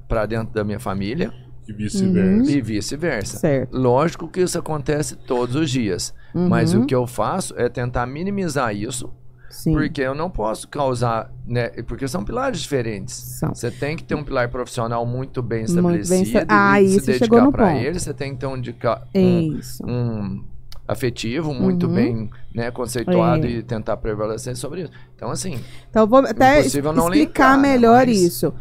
para 0.07 0.25
dentro 0.25 0.53
da 0.53 0.63
minha 0.65 0.79
família 0.79 1.33
E 1.67 1.73
vice-versa. 1.73 2.51
e 2.51 2.61
vice-versa. 2.61 3.37
Certo. 3.39 3.75
Lógico 3.77 4.27
que 4.27 4.41
isso 4.41 4.57
acontece 4.59 5.15
todos 5.15 5.55
os 5.55 5.69
dias, 5.69 6.13
Uhum. 6.33 6.47
mas 6.49 6.73
o 6.73 6.85
que 6.85 6.93
eu 6.93 7.07
faço 7.07 7.53
é 7.57 7.67
tentar 7.69 8.05
minimizar 8.05 8.75
isso, 8.75 9.11
Sim. 9.49 9.73
porque 9.73 10.01
eu 10.01 10.13
não 10.13 10.29
posso 10.29 10.67
causar, 10.67 11.31
né, 11.47 11.69
porque 11.87 12.07
são 12.07 12.23
pilares 12.23 12.59
diferentes. 12.59 13.15
São. 13.15 13.53
Você 13.55 13.71
tem 13.71 13.95
que 13.95 14.03
ter 14.03 14.13
um 14.15 14.23
pilar 14.23 14.49
profissional 14.49 15.05
muito 15.05 15.41
bem 15.41 15.65
Muito 15.67 15.81
bem 16.07 16.21
estabelecido 16.23 16.45
Ah, 16.49 16.81
e 16.81 16.87
se 16.89 16.97
isso 16.97 17.05
dedicar 17.07 17.51
para 17.51 17.75
ele. 17.77 17.99
Você 17.99 18.13
tem 18.13 18.33
que 18.33 18.39
ter 18.39 18.45
um, 18.47 18.59
dica- 18.61 19.01
um, 19.15 19.59
um 19.87 20.43
afetivo 20.87 21.51
muito 21.53 21.87
Uhum. 21.87 21.93
bem 21.95 22.29
né, 22.53 22.69
conceituado 22.69 23.47
É. 23.47 23.49
e 23.49 23.63
tentar 23.63 23.97
prevalecer 23.97 24.55
sobre 24.55 24.83
isso. 24.83 24.91
Então, 25.15 25.31
assim, 25.31 25.59
Então, 25.89 26.05
vou 26.05 26.19
até 26.19 26.59
explicar 26.59 27.09
linkar, 27.09 27.57
né, 27.57 27.71
melhor 27.73 28.05
mas- 28.05 28.21
isso. 28.21 28.53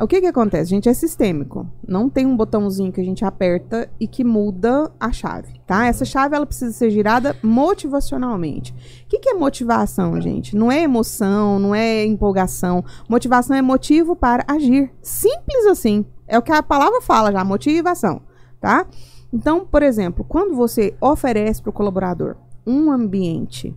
O 0.00 0.06
que 0.06 0.20
que 0.20 0.26
acontece? 0.28 0.70
Gente, 0.70 0.88
é 0.88 0.94
sistêmico. 0.94 1.66
Não 1.86 2.08
tem 2.08 2.24
um 2.24 2.36
botãozinho 2.36 2.92
que 2.92 3.00
a 3.00 3.04
gente 3.04 3.24
aperta 3.24 3.90
e 3.98 4.06
que 4.06 4.22
muda 4.22 4.92
a 5.00 5.10
chave, 5.10 5.60
tá? 5.66 5.86
Essa 5.86 6.04
chave, 6.04 6.36
ela 6.36 6.46
precisa 6.46 6.72
ser 6.72 6.90
girada 6.90 7.36
motivacionalmente. 7.42 8.72
O 8.72 9.08
que 9.08 9.18
que 9.18 9.30
é 9.30 9.34
motivação, 9.34 10.20
gente? 10.20 10.56
Não 10.56 10.70
é 10.70 10.82
emoção, 10.82 11.58
não 11.58 11.74
é 11.74 12.04
empolgação. 12.04 12.84
Motivação 13.08 13.56
é 13.56 13.62
motivo 13.62 14.14
para 14.14 14.44
agir. 14.46 14.92
Simples 15.02 15.66
assim. 15.66 16.06
É 16.28 16.38
o 16.38 16.42
que 16.42 16.52
a 16.52 16.62
palavra 16.62 17.00
fala 17.00 17.32
já, 17.32 17.42
motivação, 17.42 18.22
tá? 18.60 18.86
Então, 19.32 19.66
por 19.66 19.82
exemplo, 19.82 20.24
quando 20.24 20.54
você 20.54 20.94
oferece 21.00 21.60
para 21.60 21.70
o 21.70 21.72
colaborador 21.72 22.36
um 22.64 22.92
ambiente 22.92 23.74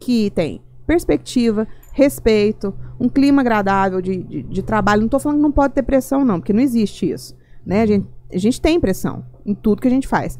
que 0.00 0.30
tem 0.30 0.60
perspectiva, 0.86 1.68
respeito, 1.94 2.74
um 2.98 3.08
clima 3.08 3.40
agradável 3.40 4.02
de, 4.02 4.16
de, 4.24 4.42
de 4.42 4.62
trabalho. 4.62 5.02
Não 5.02 5.06
estou 5.06 5.20
falando 5.20 5.38
que 5.38 5.42
não 5.42 5.52
pode 5.52 5.74
ter 5.74 5.82
pressão, 5.84 6.24
não, 6.24 6.40
porque 6.40 6.52
não 6.52 6.60
existe 6.60 7.08
isso. 7.08 7.36
Né? 7.64 7.82
A, 7.82 7.86
gente, 7.86 8.06
a 8.32 8.38
gente 8.38 8.60
tem 8.60 8.80
pressão 8.80 9.24
em 9.46 9.54
tudo 9.54 9.80
que 9.80 9.86
a 9.86 9.90
gente 9.90 10.08
faz. 10.08 10.36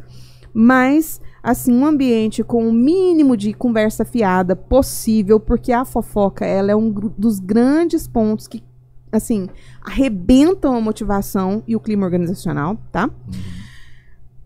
Mas, 0.52 1.20
assim, 1.40 1.72
um 1.72 1.86
ambiente 1.86 2.42
com 2.42 2.68
o 2.68 2.72
mínimo 2.72 3.36
de 3.36 3.54
conversa 3.54 4.04
fiada 4.04 4.56
possível, 4.56 5.38
porque 5.38 5.72
a 5.72 5.84
fofoca 5.84 6.44
ela 6.44 6.72
é 6.72 6.76
um 6.76 6.90
dos 6.90 7.38
grandes 7.38 8.08
pontos 8.08 8.48
que, 8.48 8.60
assim, 9.12 9.48
arrebentam 9.80 10.74
a 10.76 10.80
motivação 10.80 11.62
e 11.68 11.76
o 11.76 11.80
clima 11.80 12.04
organizacional, 12.04 12.76
tá? 12.90 13.08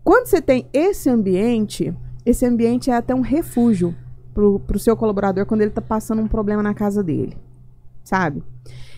Quando 0.03 0.27
você 0.27 0.41
tem 0.41 0.67
esse 0.71 1.09
ambiente, 1.09 1.91
esse 2.23 2.45
ambiente 2.45 2.91
é 2.91 2.95
até 2.95 3.15
um 3.15 3.21
refúgio 3.21 3.95
pro, 4.39 4.59
pro 4.59 4.79
seu 4.79 4.95
colaborador 4.95 5.45
quando 5.45 5.61
ele 5.61 5.71
tá 5.71 5.81
passando 5.81 6.21
um 6.21 6.27
problema 6.27 6.63
na 6.63 6.73
casa 6.73 7.03
dele, 7.03 7.37
sabe? 8.05 8.41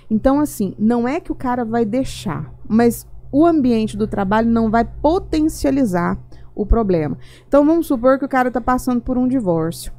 Então, 0.10 0.40
assim, 0.40 0.76
não 0.78 1.08
é 1.08 1.20
que 1.20 1.32
o 1.32 1.36
cara 1.36 1.66
vai 1.66 1.84
deixar, 1.84 2.54
mas 2.70 3.08
o 3.32 3.44
ambiente 3.46 3.98
do 3.98 4.06
trabalho 4.06 4.48
não 4.50 4.70
vai 4.70 4.86
potencializar 4.86 6.20
o 6.54 6.64
problema. 6.66 7.18
Então, 7.48 7.66
vamos 7.66 7.88
supor 7.88 8.20
que 8.20 8.26
o 8.26 8.30
cara 8.30 8.52
tá 8.52 8.62
passando 8.62 9.02
por 9.02 9.18
um 9.18 9.28
divórcio, 9.28 9.92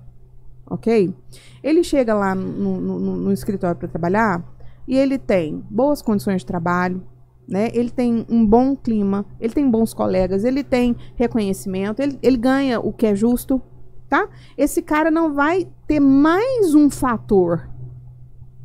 ok? 0.71 1.13
Ele 1.63 1.83
chega 1.83 2.15
lá 2.15 2.35
no, 2.35 2.81
no- 2.81 2.99
no- 3.01 3.17
no 3.17 3.33
escritório 3.33 3.77
para 3.77 3.89
trabalhar 3.89 4.45
e 4.87 4.97
ele 4.97 5.19
tem 5.19 5.65
boas 5.69 6.01
condições 6.03 6.43
de 6.43 6.47
trabalho, 6.47 7.03
né? 7.49 7.69
Ele 7.73 7.91
tem 7.91 8.25
um 8.29 8.47
bom 8.47 8.77
clima, 8.77 9.25
ele 9.41 9.53
tem 9.53 9.69
bons 9.69 9.93
colegas, 9.93 10.45
ele 10.45 10.63
tem 10.63 10.95
reconhecimento, 11.17 12.01
ele, 12.01 12.17
ele 12.23 12.37
ganha 12.37 12.79
o 12.79 12.93
que 12.93 13.07
é 13.07 13.15
justo, 13.15 13.61
tá? 14.13 14.29
Esse 14.59 14.83
cara 14.83 15.11
não 15.11 15.33
vai 15.33 15.67
ter 15.87 15.99
mais 15.99 16.75
um 16.75 16.91
fator. 16.91 17.67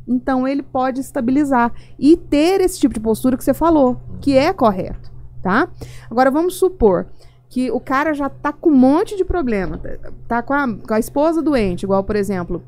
Então 0.06 0.46
ele 0.46 0.62
pode 0.62 1.00
estabilizar 1.00 1.72
e 1.98 2.18
ter 2.18 2.60
esse 2.60 2.78
tipo 2.78 2.92
de 2.92 3.00
postura 3.00 3.34
que 3.34 3.42
você 3.42 3.54
falou, 3.54 3.98
que 4.20 4.36
é 4.36 4.52
correto, 4.52 5.10
tá? 5.42 5.70
Agora 6.10 6.30
vamos 6.30 6.56
supor 6.56 7.06
que 7.48 7.70
o 7.70 7.80
cara 7.80 8.12
já 8.12 8.28
tá 8.28 8.52
com 8.52 8.68
um 8.68 8.76
monte 8.76 9.16
de 9.16 9.24
problema, 9.24 9.80
tá- 10.28 10.42
com 10.42 10.52
a, 10.52 10.68
com 10.68 10.92
a 10.92 10.98
esposa 10.98 11.40
doente, 11.40 11.84
igual 11.84 12.04
por 12.04 12.14
exemplo, 12.14 12.62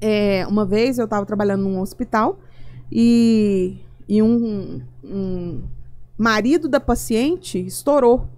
é, 0.00 0.46
uma 0.46 0.64
vez 0.64 1.00
eu 1.00 1.08
tava 1.08 1.26
trabalhando 1.26 1.64
num 1.64 1.80
hospital 1.80 2.38
e, 2.90 3.78
e 4.08 4.22
um, 4.22 4.80
um 5.02 5.64
marido 6.16 6.68
da 6.68 6.78
paciente 6.78 7.58
estourou 7.58 8.28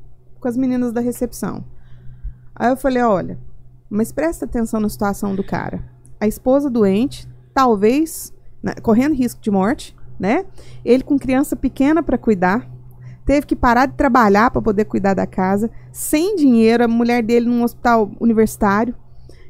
com 0.41 0.49
as 0.49 0.57
meninas 0.57 0.91
da 0.91 1.03
recepção. 1.03 1.63
Aí 2.55 2.71
eu 2.71 2.77
falei, 2.79 3.03
olha, 3.03 3.39
mas 3.91 4.13
presta 4.13 4.45
atenção 4.45 4.81
na 4.81 4.89
situação 4.89 5.35
do 5.35 5.43
cara. 5.43 5.83
A 6.21 6.27
esposa 6.27 6.69
doente, 6.69 7.27
talvez 7.55 8.33
né, 8.63 8.75
correndo 8.83 9.15
risco 9.15 9.41
de 9.41 9.51
morte, 9.51 9.97
né? 10.19 10.45
Ele 10.85 11.03
com 11.03 11.19
criança 11.19 11.55
pequena 11.57 12.03
para 12.03 12.19
cuidar, 12.19 12.69
teve 13.25 13.47
que 13.47 13.57
parar 13.57 13.87
de 13.87 13.95
trabalhar 13.95 14.51
para 14.51 14.61
poder 14.61 14.85
cuidar 14.85 15.15
da 15.15 15.27
casa, 15.27 15.71
sem 15.93 16.35
dinheiro, 16.37 16.85
a 16.85 16.89
mulher 16.89 17.23
dele 17.23 17.47
num 17.47 17.63
hospital 17.63 18.11
universitário, 18.21 18.95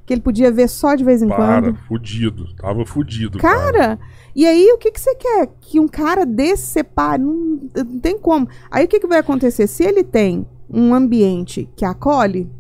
que 0.05 0.13
ele 0.13 0.21
podia 0.21 0.51
ver 0.51 0.69
só 0.69 0.95
de 0.95 1.05
vez 1.05 1.23
em 1.23 1.29
Para, 1.29 1.63
quando. 1.63 1.79
fudido. 1.87 2.55
Tava 2.57 2.85
fudido. 2.87 3.39
Cara, 3.39 3.99
e 4.35 4.47
aí 4.47 4.71
o 4.73 4.79
que, 4.79 4.91
que 4.91 5.01
você 5.01 5.15
quer? 5.15 5.49
Que 5.61 5.79
um 5.79 5.89
cara 5.89 6.25
desse 6.25 6.67
separe? 6.67 7.23
Não, 7.23 7.61
não 7.77 8.01
tem 8.01 8.19
como. 8.19 8.49
Aí 8.71 8.85
o 8.85 8.89
que, 8.89 9.01
que 9.01 9.07
vai 9.07 9.19
acontecer? 9.19 9.67
Se 9.67 9.85
ele 9.85 10.03
tem 10.03 10.47
um 10.69 10.95
ambiente 10.95 11.69
que 11.77 11.85
acolhe, 11.85 12.51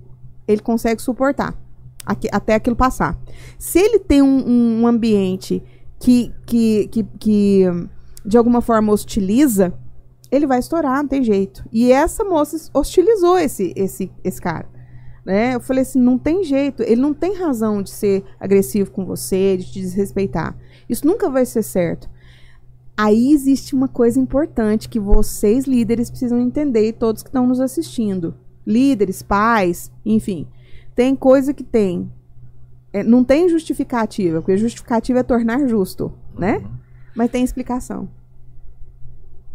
ele 0.46 0.60
consegue 0.60 1.00
suportar 1.00 1.54
até 2.32 2.54
aquilo 2.54 2.76
passar. 2.76 3.18
Se 3.58 3.78
ele 3.78 3.98
tem 3.98 4.22
um, 4.22 4.80
um 4.80 4.86
ambiente 4.86 5.62
que, 5.98 6.32
que, 6.46 6.88
que, 6.88 7.04
que 7.18 7.64
de 8.24 8.36
alguma 8.36 8.60
forma 8.60 8.92
hostiliza, 8.92 9.74
ele 10.30 10.46
vai 10.46 10.58
estourar, 10.58 11.02
não 11.02 11.08
tem 11.08 11.22
jeito. 11.22 11.64
E 11.72 11.92
essa 11.92 12.24
moça 12.24 12.70
hostilizou 12.74 13.38
esse, 13.38 13.72
esse, 13.76 14.10
esse 14.22 14.40
cara. 14.40 14.68
Né? 15.24 15.54
Eu 15.54 15.60
falei 15.60 15.82
assim, 15.82 16.00
não 16.00 16.18
tem 16.18 16.42
jeito, 16.42 16.82
ele 16.82 17.00
não 17.00 17.12
tem 17.12 17.34
razão 17.34 17.82
de 17.82 17.90
ser 17.90 18.24
agressivo 18.40 18.90
com 18.90 19.04
você, 19.04 19.56
de 19.56 19.70
te 19.70 19.80
desrespeitar. 19.80 20.56
Isso 20.88 21.06
nunca 21.06 21.28
vai 21.28 21.44
ser 21.44 21.62
certo. 21.62 22.08
Aí 22.96 23.32
existe 23.32 23.74
uma 23.74 23.88
coisa 23.88 24.18
importante 24.18 24.88
que 24.88 24.98
vocês, 24.98 25.66
líderes, 25.66 26.10
precisam 26.10 26.40
entender 26.40 26.88
e 26.88 26.92
todos 26.92 27.22
que 27.22 27.28
estão 27.28 27.46
nos 27.46 27.60
assistindo. 27.60 28.34
Líderes, 28.66 29.22
pais, 29.22 29.92
enfim. 30.04 30.48
Tem 30.98 31.14
coisa 31.14 31.54
que 31.54 31.62
tem. 31.62 32.10
é, 32.92 33.04
não 33.04 33.22
tem 33.22 33.48
justificativa, 33.48 34.40
porque 34.40 34.56
justificativa 34.56 35.20
é 35.20 35.22
tornar 35.22 35.68
justo, 35.68 36.12
né? 36.36 36.60
Mas 37.14 37.30
tem 37.30 37.44
explicação. 37.44 38.08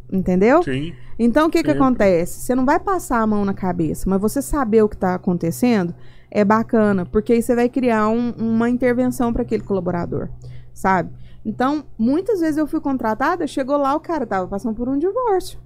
Entendeu? 0.09 0.63
Sim. 0.63 0.93
Então, 1.19 1.47
o 1.47 1.49
que, 1.49 1.61
que 1.61 1.69
acontece? 1.71 2.39
Você 2.39 2.55
não 2.55 2.63
vai 2.65 2.79
passar 2.79 3.19
a 3.19 3.27
mão 3.27 3.43
na 3.43 3.53
cabeça, 3.53 4.09
mas 4.09 4.21
você 4.21 4.41
saber 4.41 4.83
o 4.83 4.87
que 4.87 4.95
está 4.95 5.15
acontecendo 5.15 5.93
é 6.31 6.45
bacana, 6.45 7.05
porque 7.05 7.33
aí 7.33 7.41
você 7.41 7.53
vai 7.53 7.67
criar 7.67 8.07
um- 8.07 8.31
uma 8.37 8.69
intervenção 8.69 9.33
para 9.33 9.41
aquele 9.41 9.63
colaborador, 9.63 10.29
sabe? 10.73 11.11
Então, 11.45 11.83
muitas 11.97 12.39
vezes 12.39 12.57
eu 12.57 12.65
fui 12.67 12.79
contratada, 12.79 13.45
chegou 13.47 13.75
lá, 13.75 13.93
o 13.95 13.99
cara 13.99 14.25
tava 14.25 14.47
passando 14.47 14.75
por 14.75 14.87
um 14.87 14.97
divórcio. 14.97 15.59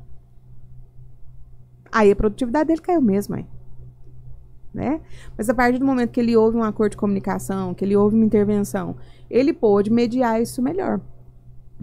Aí 1.91 2.11
a 2.11 2.15
produtividade 2.15 2.67
dele 2.67 2.81
caiu 2.81 2.99
mesmo, 3.01 3.35
aí. 3.35 3.45
Né? 4.73 5.02
Mas 5.38 5.49
a 5.49 5.53
partir 5.53 5.80
do 5.80 5.85
momento 5.85 6.11
que 6.11 6.19
ele 6.19 6.35
houve 6.38 6.57
um 6.57 6.64
acordo 6.64 6.91
de 6.91 6.98
comunicação, 6.98 7.73
que 7.73 7.84
ele 7.84 7.95
houve 7.95 8.15
uma 8.15 8.26
intervenção, 8.26 8.95
ele 9.30 9.52
pôde 9.53 9.89
mediar 9.91 10.41
isso 10.41 10.61
melhor. 10.61 10.99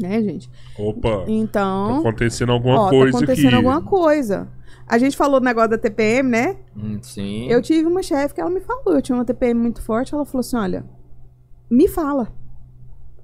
Né, 0.01 0.21
gente? 0.23 0.51
Opa, 0.79 1.19
tá 1.19 1.25
Então. 1.29 1.99
acontecendo 1.99 2.53
alguma 2.53 2.81
Ó, 2.83 2.91
coisa 2.91 3.13
tá 3.13 3.19
acontecendo 3.19 3.47
aqui. 3.47 3.55
alguma 3.57 3.83
coisa. 3.83 4.49
A 4.87 4.99
gente 4.99 5.17
falou 5.17 5.41
do 5.41 5.45
negócio 5.45 5.71
da 5.71 5.79
TPM, 5.79 6.29
né? 6.29 6.57
Hum, 6.77 6.99
sim. 7.01 7.47
Eu 7.49 7.63
tive 7.63 7.87
uma 7.89 8.03
chefe 8.03 8.35
que 8.35 8.41
ela 8.41 8.51
me 8.51 8.61
falou, 8.61 8.95
eu 8.97 9.03
tinha 9.03 9.17
uma 9.17 9.25
TPM 9.25 9.59
muito 9.59 9.81
forte, 9.81 10.13
ela 10.15 10.25
falou 10.25 10.41
assim, 10.41 10.57
olha, 10.57 10.85
me 11.71 11.89
fala 11.89 12.33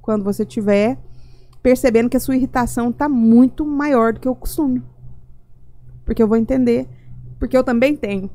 quando 0.01 0.25
você 0.25 0.45
tiver 0.45 0.97
percebendo 1.63 2.09
que 2.09 2.17
a 2.17 2.21
sua 2.21 2.35
irritação 2.37 2.91
tá 2.91 3.09
muito 3.09 3.65
maior 3.67 4.13
do 4.15 4.21
que 4.21 4.29
o 4.29 4.35
costume. 4.35 4.83
Porque 6.05 6.23
eu 6.23 6.27
vou 6.29 6.37
entender. 6.37 6.89
Porque 7.39 7.57
eu 7.57 7.63
também 7.63 7.95
tenho. 7.97 8.31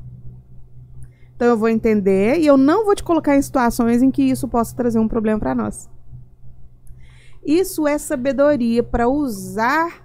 Então 1.36 1.48
eu 1.48 1.56
vou 1.56 1.68
entender 1.68 2.40
e 2.40 2.46
eu 2.46 2.56
não 2.56 2.84
vou 2.84 2.94
te 2.94 3.04
colocar 3.04 3.36
em 3.36 3.42
situações 3.42 4.02
em 4.02 4.10
que 4.10 4.22
isso 4.22 4.48
possa 4.48 4.74
trazer 4.74 4.98
um 4.98 5.06
problema 5.06 5.38
para 5.38 5.54
nós. 5.54 5.88
Isso 7.44 7.86
é 7.86 7.98
sabedoria 7.98 8.82
para 8.82 9.06
usar. 9.06 10.04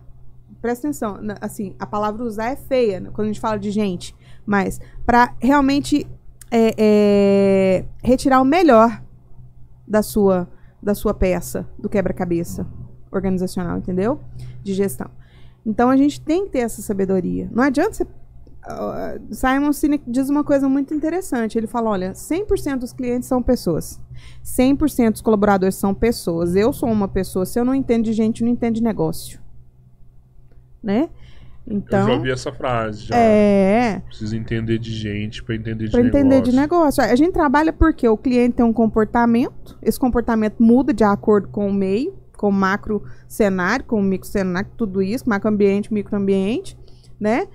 Presta 0.61 0.87
atenção, 0.87 1.17
assim, 1.39 1.73
a 1.79 1.87
palavra 1.87 2.23
usar 2.23 2.51
é 2.51 2.55
feia 2.55 2.99
né, 2.99 3.09
quando 3.13 3.25
a 3.25 3.31
gente 3.31 3.39
fala 3.39 3.57
de 3.57 3.71
gente, 3.71 4.15
mas 4.45 4.79
para 5.05 5.33
realmente 5.39 6.05
é, 6.51 6.75
é, 6.77 7.85
retirar 8.03 8.41
o 8.41 8.45
melhor 8.45 9.01
da 9.87 10.03
sua 10.03 10.47
da 10.83 10.95
sua 10.95 11.13
peça 11.13 11.67
do 11.77 11.87
quebra-cabeça 11.87 12.65
organizacional, 13.11 13.77
entendeu? 13.77 14.19
De 14.63 14.73
gestão. 14.73 15.09
Então 15.65 15.89
a 15.89 15.97
gente 15.97 16.19
tem 16.19 16.45
que 16.45 16.51
ter 16.51 16.59
essa 16.59 16.81
sabedoria. 16.81 17.47
Não 17.51 17.63
adianta 17.63 17.93
você 17.93 18.07
ah, 18.63 19.17
Simon 19.31 19.73
Sinek 19.73 20.03
diz 20.07 20.29
uma 20.29 20.43
coisa 20.43 20.67
muito 20.69 20.93
interessante. 20.93 21.57
Ele 21.57 21.67
fala: 21.67 21.89
olha, 21.89 22.11
100% 22.13 22.77
dos 22.77 22.93
clientes 22.93 23.27
são 23.27 23.41
pessoas. 23.41 23.99
100% 24.45 25.11
dos 25.13 25.21
colaboradores 25.21 25.75
são 25.75 25.93
pessoas. 25.93 26.55
Eu 26.55 26.71
sou 26.71 26.89
uma 26.89 27.07
pessoa. 27.07 27.45
Se 27.45 27.59
eu 27.59 27.65
não 27.65 27.73
entendo 27.73 28.03
de 28.03 28.13
gente, 28.13 28.43
não 28.43 28.49
entendo 28.51 28.75
de 28.75 28.83
negócio. 28.83 29.39
Né? 30.83 31.09
eu 31.67 31.73
já 31.73 31.77
Então. 31.77 32.11
ouvi 32.13 32.31
essa 32.31 32.51
frase. 32.51 33.03
Já. 33.05 33.15
É. 33.15 34.01
Precisa 34.07 34.35
entender 34.35 34.77
de 34.79 34.91
gente 34.91 35.43
pra 35.43 35.55
entender 35.55 35.85
de 35.85 35.91
Para 35.91 36.01
entender 36.01 36.41
de 36.41 36.51
negócio. 36.51 37.01
negócio. 37.01 37.03
A 37.03 37.15
gente 37.15 37.31
trabalha 37.33 37.71
porque 37.71 38.07
o 38.07 38.17
cliente 38.17 38.55
tem 38.57 38.65
um 38.65 38.73
comportamento, 38.73 39.77
esse 39.81 39.99
comportamento 39.99 40.55
muda 40.61 40.93
de 40.93 41.03
acordo 41.03 41.47
com 41.49 41.67
o 41.67 41.73
meio, 41.73 42.15
com 42.35 42.49
o 42.49 42.51
macro 42.51 43.03
cenário, 43.27 43.85
com 43.85 43.99
o 43.99 44.03
micro 44.03 44.27
cenário, 44.27 44.69
tudo 44.75 45.01
isso, 45.01 45.29
macro 45.29 45.49
ambiente, 45.49 45.93
microambiente, 45.93 46.75
né? 47.19 47.47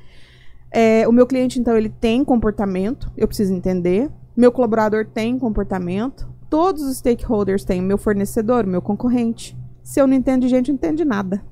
É, 0.79 1.09
o 1.09 1.13
meu 1.13 1.27
cliente, 1.27 1.59
então, 1.59 1.75
ele 1.75 1.89
tem 1.89 2.23
comportamento, 2.23 3.11
eu 3.17 3.27
preciso 3.27 3.51
entender. 3.55 4.11
Meu 4.37 4.53
colaborador 4.53 5.07
tem 5.07 5.39
comportamento. 5.39 6.29
Todos 6.51 6.83
os 6.83 6.99
stakeholders 6.99 7.65
têm, 7.65 7.81
meu 7.81 7.97
fornecedor, 7.97 8.67
meu 8.67 8.83
concorrente. 8.83 9.57
Se 9.83 9.99
eu 9.99 10.07
não 10.07 10.13
entendo 10.13 10.43
de 10.43 10.49
gente, 10.49 10.69
eu 10.69 10.75
não 10.75 10.77
entendo 10.77 10.99
de 10.99 11.05
nada. 11.07 11.43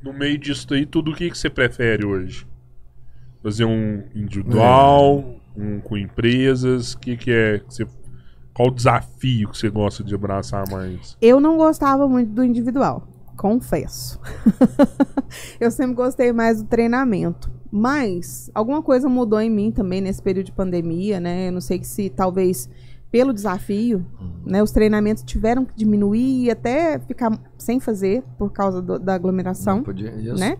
No 0.00 0.12
meio 0.12 0.38
disso 0.38 0.72
aí, 0.72 0.86
tudo 0.86 1.10
o 1.10 1.14
que, 1.16 1.28
que 1.28 1.36
você 1.36 1.50
prefere 1.50 2.06
hoje? 2.06 2.46
Fazer 3.42 3.64
um 3.64 4.04
individual, 4.14 5.24
um 5.56 5.80
com 5.80 5.98
empresas? 5.98 6.92
O 6.92 6.98
que, 7.00 7.16
que 7.16 7.32
é? 7.32 7.58
que 7.58 7.74
você- 7.74 7.86
qual 8.54 8.68
o 8.68 8.74
desafio 8.74 9.48
que 9.48 9.58
você 9.58 9.68
gosta 9.68 10.04
de 10.04 10.14
abraçar 10.14 10.62
mais? 10.70 11.16
Eu 11.20 11.40
não 11.40 11.56
gostava 11.56 12.08
muito 12.08 12.30
do 12.30 12.44
individual, 12.44 13.08
confesso. 13.36 14.20
eu 15.58 15.70
sempre 15.72 15.96
gostei 15.96 16.32
mais 16.32 16.62
do 16.62 16.68
treinamento. 16.68 17.57
Mas 17.70 18.50
alguma 18.54 18.82
coisa 18.82 19.08
mudou 19.08 19.40
em 19.40 19.50
mim 19.50 19.70
também 19.70 20.00
nesse 20.00 20.22
período 20.22 20.46
de 20.46 20.52
pandemia, 20.52 21.20
né? 21.20 21.48
Eu 21.48 21.52
não 21.52 21.60
sei 21.60 21.82
se 21.84 22.08
talvez 22.08 22.68
pelo 23.10 23.32
desafio, 23.32 24.04
né? 24.44 24.62
Os 24.62 24.70
treinamentos 24.70 25.22
tiveram 25.22 25.64
que 25.64 25.74
diminuir 25.76 26.44
e 26.44 26.50
até 26.50 26.98
ficar 26.98 27.38
sem 27.56 27.78
fazer 27.80 28.22
por 28.38 28.50
causa 28.52 28.80
do- 28.82 28.98
da 28.98 29.14
aglomeração 29.14 29.82
podia, 29.82 30.10
né? 30.40 30.58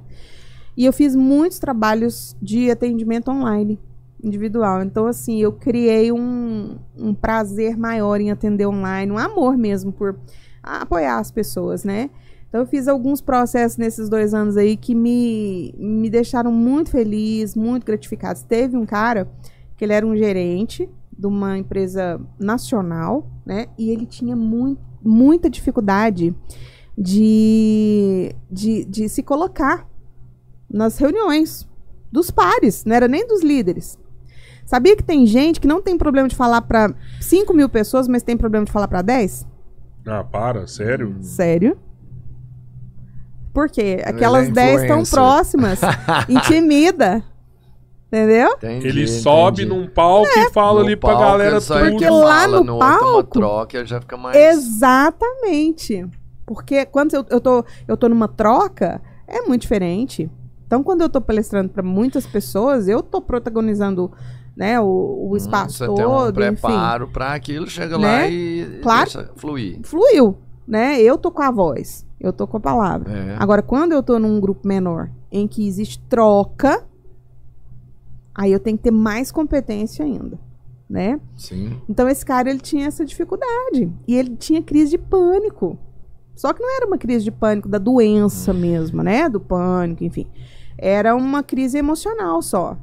E 0.76 0.84
eu 0.84 0.92
fiz 0.92 1.14
muitos 1.16 1.58
trabalhos 1.58 2.36
de 2.40 2.70
atendimento 2.70 3.30
online, 3.30 3.78
individual. 4.22 4.82
Então, 4.82 5.06
assim, 5.06 5.38
eu 5.40 5.52
criei 5.52 6.12
um, 6.12 6.76
um 6.96 7.12
prazer 7.14 7.76
maior 7.76 8.20
em 8.20 8.30
atender 8.30 8.66
online, 8.66 9.10
um 9.12 9.18
amor 9.18 9.56
mesmo 9.58 9.92
por 9.92 10.16
apoiar 10.62 11.18
as 11.18 11.30
pessoas, 11.30 11.84
né? 11.84 12.10
Então, 12.48 12.60
eu 12.60 12.66
fiz 12.66 12.88
alguns 12.88 13.20
processos 13.20 13.76
nesses 13.76 14.08
dois 14.08 14.32
anos 14.32 14.56
aí 14.56 14.76
que 14.76 14.94
me, 14.94 15.74
me 15.78 16.08
deixaram 16.08 16.50
muito 16.50 16.90
feliz, 16.90 17.54
muito 17.54 17.84
gratificados. 17.84 18.42
Teve 18.42 18.76
um 18.76 18.86
cara 18.86 19.28
que 19.76 19.84
ele 19.84 19.92
era 19.92 20.06
um 20.06 20.16
gerente 20.16 20.88
de 21.16 21.26
uma 21.26 21.58
empresa 21.58 22.20
nacional, 22.38 23.30
né? 23.44 23.66
E 23.76 23.90
ele 23.90 24.06
tinha 24.06 24.34
muito, 24.34 24.80
muita 25.02 25.50
dificuldade 25.50 26.34
de, 26.96 28.34
de, 28.50 28.84
de 28.84 29.08
se 29.08 29.22
colocar 29.22 29.86
nas 30.70 30.98
reuniões 30.98 31.68
dos 32.10 32.30
pares, 32.30 32.84
não 32.84 32.94
era 32.96 33.06
nem 33.06 33.26
dos 33.26 33.42
líderes. 33.42 33.98
Sabia 34.64 34.96
que 34.96 35.02
tem 35.02 35.24
gente 35.26 35.60
que 35.60 35.66
não 35.66 35.80
tem 35.80 35.96
problema 35.96 36.28
de 36.28 36.36
falar 36.36 36.62
para 36.62 36.94
5 37.20 37.54
mil 37.54 37.68
pessoas, 37.68 38.06
mas 38.06 38.22
tem 38.22 38.36
problema 38.36 38.64
de 38.66 38.72
falar 38.72 38.88
para 38.88 39.02
10? 39.02 39.46
Ah, 40.06 40.24
para, 40.24 40.66
sério? 40.66 41.16
Sério? 41.20 41.78
Por 43.58 43.68
quê? 43.68 43.98
Ele 44.00 44.02
Aquelas 44.04 44.46
é 44.46 44.50
10 44.52 44.82
estão 44.82 45.00
influencer. 45.00 45.14
próximas. 45.18 45.80
Intimida. 46.28 47.24
Entendeu? 48.06 48.52
Entendi, 48.56 48.86
Ele 48.86 49.08
sobe 49.08 49.64
entendi. 49.64 49.76
num 49.80 49.88
palco 49.88 50.28
e 50.38 50.50
fala 50.50 50.78
No 50.80 50.86
ali 50.86 50.94
pra 50.96 51.14
galera 51.14 51.60
tudo. 51.60 51.90
Porque 51.90 52.08
lá 52.08 52.40
fala, 52.42 52.60
no 52.62 52.74
outro, 52.74 52.74
uma 52.76 52.98
palco- 53.00 53.22
troca, 53.40 53.84
já 53.84 54.00
fica 54.00 54.16
mais... 54.16 54.36
Exatamente. 54.36 56.06
Porque 56.46 56.86
quando 56.86 57.14
eu, 57.14 57.26
eu, 57.28 57.40
tô, 57.40 57.64
eu 57.86 57.96
tô 57.96 58.08
numa 58.08 58.28
troca, 58.28 59.02
é 59.26 59.42
muito 59.42 59.62
diferente. 59.62 60.30
Então, 60.66 60.82
quando 60.82 61.02
eu 61.02 61.08
tô 61.08 61.20
palestrando 61.20 61.68
para 61.70 61.82
muitas 61.82 62.26
pessoas, 62.26 62.88
eu 62.88 63.02
tô 63.02 63.20
protagonizando 63.20 64.10
né, 64.56 64.80
o, 64.80 65.28
o 65.30 65.36
espaço 65.36 65.84
Hum, 65.84 65.86
Você 65.88 65.94
tem 65.94 66.06
um 66.06 66.08
todo, 66.08 66.42
enfim. 66.44 66.50
preparo 66.62 67.08
pra 67.08 67.34
aquilo, 67.34 67.66
chega 67.66 67.98
Né? 67.98 68.06
lá 68.06 68.26
e 68.28 68.80
Claro. 68.82 69.10
deixa 69.10 69.30
fluir. 69.36 69.80
Fluiu, 69.82 70.38
né? 70.66 71.00
Eu 71.00 71.18
tô 71.18 71.30
com 71.30 71.42
a 71.42 71.50
voz, 71.50 72.06
eu 72.20 72.32
tô 72.32 72.46
com 72.46 72.56
a 72.56 72.60
palavra. 72.60 73.12
É. 73.12 73.36
Agora, 73.38 73.62
quando 73.62 73.92
eu 73.92 74.02
tô 74.02 74.18
num 74.18 74.40
grupo 74.40 74.66
menor, 74.66 75.10
em 75.30 75.46
que 75.46 75.66
existe 75.66 76.00
troca, 76.08 76.84
aí 78.34 78.52
eu 78.52 78.60
tenho 78.60 78.76
que 78.76 78.84
ter 78.84 78.90
mais 78.90 79.30
competência 79.30 80.04
ainda, 80.04 80.38
né? 80.88 81.20
Sim. 81.36 81.80
Então 81.88 82.08
esse 82.08 82.24
cara 82.24 82.50
ele 82.50 82.60
tinha 82.60 82.86
essa 82.86 83.04
dificuldade 83.04 83.92
e 84.06 84.14
ele 84.14 84.36
tinha 84.36 84.62
crise 84.62 84.92
de 84.92 84.98
pânico. 84.98 85.78
Só 86.34 86.52
que 86.52 86.62
não 86.62 86.76
era 86.76 86.86
uma 86.86 86.98
crise 86.98 87.24
de 87.24 87.32
pânico 87.32 87.68
da 87.68 87.78
doença 87.78 88.52
mesmo, 88.52 89.02
né? 89.02 89.28
Do 89.28 89.40
pânico, 89.40 90.04
enfim. 90.04 90.26
Era 90.76 91.14
uma 91.16 91.42
crise 91.42 91.78
emocional 91.78 92.40
só. 92.40 92.76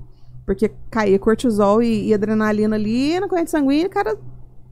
Porque 0.45 0.71
caía 0.91 1.17
cortisol 1.17 1.81
e, 1.81 2.07
e 2.07 2.13
adrenalina 2.13 2.75
ali 2.75 3.19
na 3.19 3.27
corrente 3.27 3.49
sanguínea 3.49 3.85
e 3.85 3.87
o 3.87 3.89
cara 3.89 4.17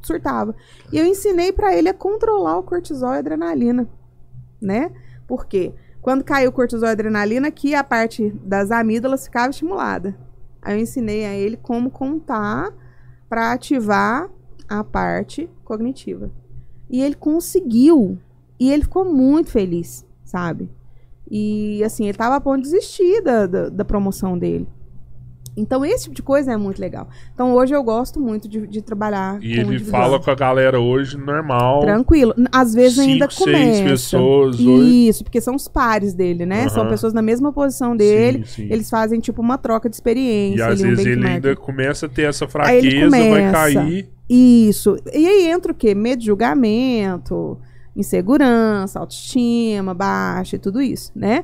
surtava. 0.02 0.53
E 0.91 0.98
eu 0.98 1.06
ensinei 1.06 1.52
pra 1.52 1.76
ele 1.76 1.90
a 1.90 1.94
controlar 1.94 2.57
o 2.57 2.64
cortisol 2.64 3.14
e 3.14 3.15
a 3.15 3.19
adrenalina, 3.19 3.88
né? 4.64 4.91
Por 5.27 5.45
quê? 5.45 5.73
Quando 6.02 6.23
caiu 6.23 6.49
o 6.49 6.53
cortisol 6.53 6.90
e 6.90 6.91
adrenalina, 6.91 7.48
aqui 7.48 7.73
a 7.73 7.84
parte 7.84 8.30
das 8.44 8.72
amígdalas 8.72 9.26
ficava 9.26 9.49
estimulada. 9.49 10.15
Aí 10.61 10.76
eu 10.76 10.81
ensinei 10.81 11.26
a 11.26 11.34
ele 11.34 11.57
como 11.57 11.90
contar 11.90 12.73
para 13.30 13.53
ativar 13.53 14.30
a 14.68 14.84
parte 14.84 15.49
cognitiva. 15.64 16.31
E 16.90 17.02
ele 17.02 17.15
conseguiu. 17.15 18.18
E 18.60 18.72
ele 18.72 18.84
ficou 18.84 19.06
muito 19.06 19.49
feliz, 19.49 20.06
sabe? 20.23 20.69
E 21.30 21.84
assim, 21.84 22.06
ele 22.06 22.18
tava 22.18 22.35
a 22.35 22.41
ponto 22.41 22.57
de 22.57 22.69
desistir 22.69 23.22
da, 23.22 23.48
da, 23.48 23.69
da 23.69 23.85
promoção 23.85 24.38
dele. 24.38 24.68
Então, 25.56 25.86
esse 25.86 26.04
tipo 26.06 26.16
de 26.16 26.24
coisa 26.24 26.52
é 26.52 26.58
muito 26.58 26.80
legal. 26.82 27.08
Então, 27.34 27.54
hoje 27.54 27.76
eu 27.76 27.84
gosto 27.84 28.20
muito 28.20 28.48
de, 28.48 28.66
de 28.66 28.82
trabalhar 28.82 29.38
E 29.44 29.60
ele 29.60 29.78
fala 29.80 30.20
com 30.20 30.32
a 30.32 30.36
galera 30.36 30.80
hoje 30.80 31.16
normal. 31.18 31.82
Tranquilo. 31.82 32.34
Às 32.52 32.74
vezes 32.74 32.98
ainda 33.00 33.30
Cinco, 33.30 33.44
começa. 33.46 33.74
seis 33.74 33.82
pessoas, 33.90 34.60
oito. 34.60 34.84
Isso, 34.84 35.24
porque 35.24 35.40
são 35.40 35.56
os 35.56 35.68
pares 35.68 36.14
dele, 36.14 36.46
né? 36.46 36.68
São 36.70 36.82
Aham. 36.82 36.90
pessoas 36.92 37.14
na 37.14 37.22
mesma 37.22 37.54
posição 37.54 37.96
dele. 37.96 38.44
Sim, 38.46 38.64
sim. 38.64 38.68
Eles 38.74 38.90
fazem 38.90 39.20
tipo 39.20 39.42
uma 39.42 39.58
troca 39.58 39.88
de 39.90 39.96
experiência. 39.96 40.58
E 40.60 40.62
às 40.64 40.82
ali, 40.82 40.84
um 40.84 40.90
vezes 40.96 41.06
ele 41.06 41.16
benchmark. 41.18 41.34
ainda 41.46 41.56
começa 41.56 42.06
a 42.08 42.10
ter 42.10 42.24
essa 42.24 42.48
fraqueza, 42.48 43.10
vai 43.10 43.52
cair. 43.52 44.10
Isso. 44.30 44.98
E 45.14 45.28
aí 45.28 45.48
entra 45.50 45.72
o 45.72 45.76
quê? 45.76 45.94
Medo 45.94 46.20
de 46.20 46.26
julgamento, 46.26 47.60
insegurança, 47.96 49.00
autoestima 49.00 49.94
baixa 49.94 50.56
e 50.56 50.60
tudo 50.60 50.82
isso, 50.82 51.12
né? 51.16 51.44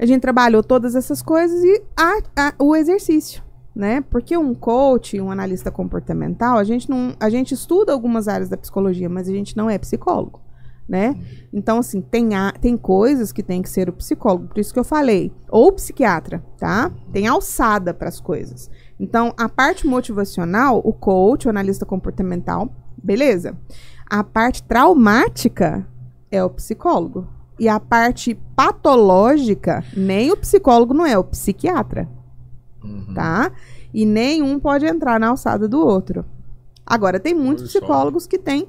A 0.00 0.06
gente 0.06 0.22
trabalhou 0.22 0.62
todas 0.62 0.94
essas 0.94 1.20
coisas 1.20 1.62
e 1.62 1.82
a- 1.94 2.22
a- 2.34 2.54
o 2.58 2.74
exercício, 2.74 3.42
né? 3.76 4.00
Porque 4.00 4.34
um 4.36 4.54
coach, 4.54 5.20
um 5.20 5.30
analista 5.30 5.70
comportamental, 5.70 6.56
a 6.56 6.64
gente 6.64 6.88
não, 6.88 7.14
a 7.20 7.28
gente 7.28 7.52
estuda 7.52 7.92
algumas 7.92 8.26
áreas 8.26 8.48
da 8.48 8.56
psicologia, 8.56 9.10
mas 9.10 9.28
a 9.28 9.32
gente 9.32 9.54
não 9.56 9.68
é 9.68 9.76
psicólogo, 9.76 10.40
né? 10.88 11.14
Então 11.52 11.78
assim, 11.78 12.00
tem 12.00 12.34
a, 12.34 12.50
tem 12.50 12.78
coisas 12.78 13.30
que 13.30 13.42
tem 13.42 13.60
que 13.60 13.68
ser 13.68 13.90
o 13.90 13.92
psicólogo, 13.92 14.48
por 14.48 14.58
isso 14.58 14.72
que 14.72 14.80
eu 14.80 14.84
falei, 14.84 15.30
ou 15.50 15.70
psiquiatra, 15.70 16.42
tá? 16.58 16.90
Tem 17.12 17.26
alçada 17.26 17.92
para 17.92 18.08
as 18.08 18.18
coisas. 18.20 18.70
Então, 18.98 19.34
a 19.38 19.48
parte 19.50 19.86
motivacional, 19.86 20.80
o 20.82 20.92
coach, 20.94 21.46
o 21.46 21.50
analista 21.50 21.84
comportamental, 21.84 22.70
beleza. 23.02 23.54
A 24.08 24.24
parte 24.24 24.62
traumática 24.62 25.86
é 26.30 26.42
o 26.42 26.50
psicólogo. 26.50 27.26
E 27.60 27.68
a 27.68 27.78
parte 27.78 28.34
patológica, 28.56 29.84
nem 29.94 30.32
o 30.32 30.36
psicólogo 30.36 30.94
não 30.94 31.04
é, 31.04 31.16
o 31.18 31.22
psiquiatra, 31.22 32.08
Uhum. 32.82 33.12
tá? 33.14 33.52
E 33.92 34.06
nenhum 34.06 34.58
pode 34.58 34.86
entrar 34.86 35.20
na 35.20 35.28
alçada 35.28 35.68
do 35.68 35.78
outro. 35.78 36.24
Agora, 36.86 37.20
tem 37.20 37.34
muitos 37.34 37.68
psicólogos 37.68 38.26
que 38.26 38.38
têm 38.38 38.66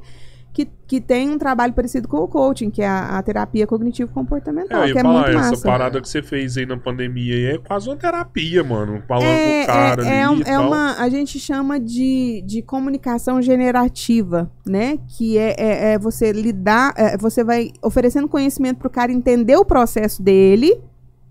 que, 0.54 0.68
que 0.86 1.00
tem 1.00 1.30
um 1.30 1.38
trabalho 1.38 1.72
parecido 1.74 2.08
com 2.08 2.18
o 2.18 2.28
coaching, 2.28 2.70
que 2.70 2.82
é 2.82 2.88
a, 2.88 3.18
a 3.18 3.24
terapia 3.24 3.66
cognitivo-comportamental, 3.66 4.84
É, 4.84 4.92
que 4.92 4.98
é 4.98 5.02
falar, 5.02 5.14
muito 5.24 5.30
essa 5.40 5.50
massa. 5.52 5.68
parada 5.68 6.02
que 6.02 6.10
você 6.10 6.22
fez 6.22 6.58
aí 6.58 6.66
na 6.66 6.76
pandemia 6.78 7.34
aí 7.36 7.46
é 7.56 7.58
quase 7.58 7.88
uma 7.90 7.96
terapia, 7.96 8.64
mano. 8.64 9.02
Falando 9.08 9.26
É, 9.28 9.66
com 9.66 9.72
o 9.72 9.74
cara 9.74 10.06
é, 10.06 10.10
é, 10.10 10.24
ali 10.24 10.42
é 10.42 10.46
tal. 10.46 10.68
uma, 10.68 10.96
a 10.98 11.10
gente 11.10 11.40
chama 11.40 11.80
de, 11.80 12.44
de 12.46 12.62
comunicação 12.62 13.42
generativa, 13.42 14.52
né? 14.66 15.00
Que 15.18 15.38
é, 15.38 15.56
é, 15.58 15.94
é 15.94 16.00
você 16.00 16.32
lidar, 16.34 16.94
é, 16.98 17.18
você 17.18 17.44
vai 17.44 17.72
oferecendo 17.82 18.28
conhecimento 18.28 18.78
pro 18.78 18.90
cara 18.90 19.12
entender 19.12 19.56
o 19.56 19.64
processo 19.66 20.22
dele 20.22 20.82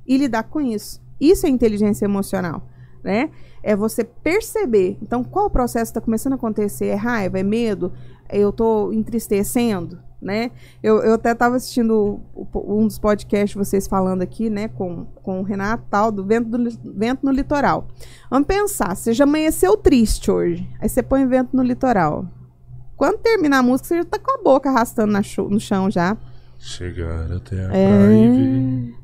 e 0.06 0.16
lidar 0.16 0.44
com 0.44 0.60
isso. 0.60 1.00
Isso 1.20 1.46
é 1.46 1.50
inteligência 1.50 2.06
emocional, 2.06 2.66
né? 3.04 3.28
É 3.62 3.76
você 3.76 4.02
perceber. 4.02 4.96
Então, 5.02 5.22
qual 5.22 5.44
o 5.46 5.50
processo 5.50 5.90
está 5.90 6.00
começando 6.00 6.32
a 6.32 6.36
acontecer? 6.36 6.86
É 6.86 6.94
raiva? 6.94 7.38
É 7.38 7.42
medo? 7.42 7.92
Eu 8.32 8.52
tô 8.52 8.92
entristecendo? 8.92 9.98
Né? 10.20 10.50
Eu, 10.82 10.98
eu 10.98 11.14
até 11.14 11.32
estava 11.32 11.56
assistindo 11.56 12.20
um 12.54 12.86
dos 12.86 12.98
podcasts 12.98 13.54
vocês 13.56 13.88
falando 13.88 14.20
aqui, 14.20 14.50
né, 14.50 14.68
com, 14.68 15.06
com 15.22 15.40
o 15.40 15.42
Renato 15.42 15.84
tal, 15.88 16.12
do 16.12 16.22
vento, 16.22 16.50
do 16.50 16.70
vento 16.94 17.24
no 17.24 17.32
litoral. 17.32 17.88
Vamos 18.30 18.46
pensar, 18.46 18.94
você 18.94 19.14
já 19.14 19.24
amanheceu 19.24 19.78
triste 19.78 20.30
hoje, 20.30 20.68
aí 20.78 20.90
você 20.90 21.02
põe 21.02 21.26
vento 21.26 21.56
no 21.56 21.62
litoral. 21.62 22.28
Quando 22.98 23.16
terminar 23.16 23.60
a 23.60 23.62
música, 23.62 23.88
você 23.88 23.96
já 23.96 24.04
tá 24.04 24.18
com 24.18 24.38
a 24.38 24.42
boca 24.42 24.68
arrastando 24.68 25.10
no 25.48 25.58
chão 25.58 25.90
já. 25.90 26.18
Chegar 26.58 27.32
até 27.32 27.64
a 27.64 27.68
praia 27.68 28.12
É. 28.12 28.26
e 28.26 28.28
ver 28.28 28.94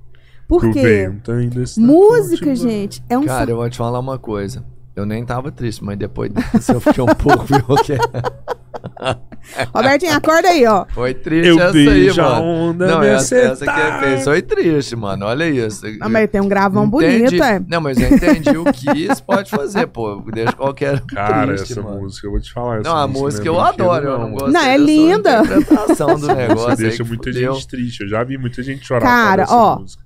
Por 0.46 0.60
que 0.60 0.68
o 0.68 0.72
quê? 0.74 0.82
vento 0.82 1.32
ainda 1.32 1.62
está 1.62 1.80
Música, 1.80 2.54
gente, 2.54 3.02
é 3.08 3.16
um 3.16 3.24
Cara, 3.24 3.50
eu 3.50 3.56
vou 3.56 3.70
te 3.70 3.78
falar 3.78 3.98
uma 3.98 4.18
coisa. 4.18 4.62
Eu 4.96 5.04
nem 5.04 5.24
tava 5.24 5.52
triste, 5.52 5.84
mas 5.84 5.98
depois 5.98 6.32
dessa 6.32 6.72
eu 6.72 6.80
fiquei 6.80 7.04
um 7.04 7.06
pouco 7.14 7.44
porque 7.66 7.96
Robertinho, 9.74 10.12
acorda 10.14 10.48
aí, 10.48 10.66
ó. 10.66 10.84
foi 10.92 11.14
triste 11.14 11.48
Eu 11.48 11.60
essa 11.60 11.76
aí, 11.76 12.10
a 12.10 12.14
mano. 12.14 12.42
onda 12.44 12.86
Não, 12.86 13.02
essa, 13.02 13.36
essa 13.36 13.64
que 13.66 14.04
fez 14.04 14.24
foi 14.24 14.42
triste, 14.42 14.96
mano. 14.96 15.26
Olha 15.26 15.48
isso. 15.48 15.82
Ah, 16.00 16.08
mas 16.08 16.28
tem 16.30 16.40
um 16.40 16.48
gravão 16.48 16.84
Entendi. 16.86 17.24
bonito, 17.26 17.44
é. 17.44 17.60
Não, 17.68 17.80
mas 17.80 17.98
eu 17.98 18.08
entendi 18.14 18.56
o 18.56 18.64
que 18.72 18.90
isso 19.04 19.22
pode 19.22 19.50
fazer, 19.50 19.86
pô. 19.86 20.20
Deixa 20.32 20.52
qualquer 20.52 21.00
Cara, 21.02 21.46
triste, 21.54 21.72
essa 21.72 21.82
mano. 21.82 22.00
música, 22.00 22.26
eu 22.26 22.30
vou 22.32 22.40
te 22.40 22.52
falar. 22.52 22.80
essa 22.80 22.88
Não, 22.88 22.96
a 22.96 23.06
não 23.06 23.08
música 23.08 23.44
é 23.44 23.48
eu 23.48 23.60
adoro, 23.60 24.06
eu 24.08 24.18
não 24.18 24.32
gosto 24.32 24.50
Não, 24.52 24.60
é 24.62 24.76
linda. 24.76 25.40
interpretação 25.42 26.14
do 26.14 26.18
Você 26.26 26.34
negócio. 26.34 26.70
aí 26.70 26.76
deixa 26.76 27.02
que 27.02 27.08
muita 27.08 27.32
fudeu. 27.32 27.52
gente 27.54 27.68
triste. 27.68 28.00
Eu 28.02 28.08
já 28.08 28.24
vi 28.24 28.38
muita 28.38 28.62
gente 28.62 28.84
chorar. 28.86 29.02
Cara, 29.02 29.46
ó, 29.48 29.78
música. 29.78 30.02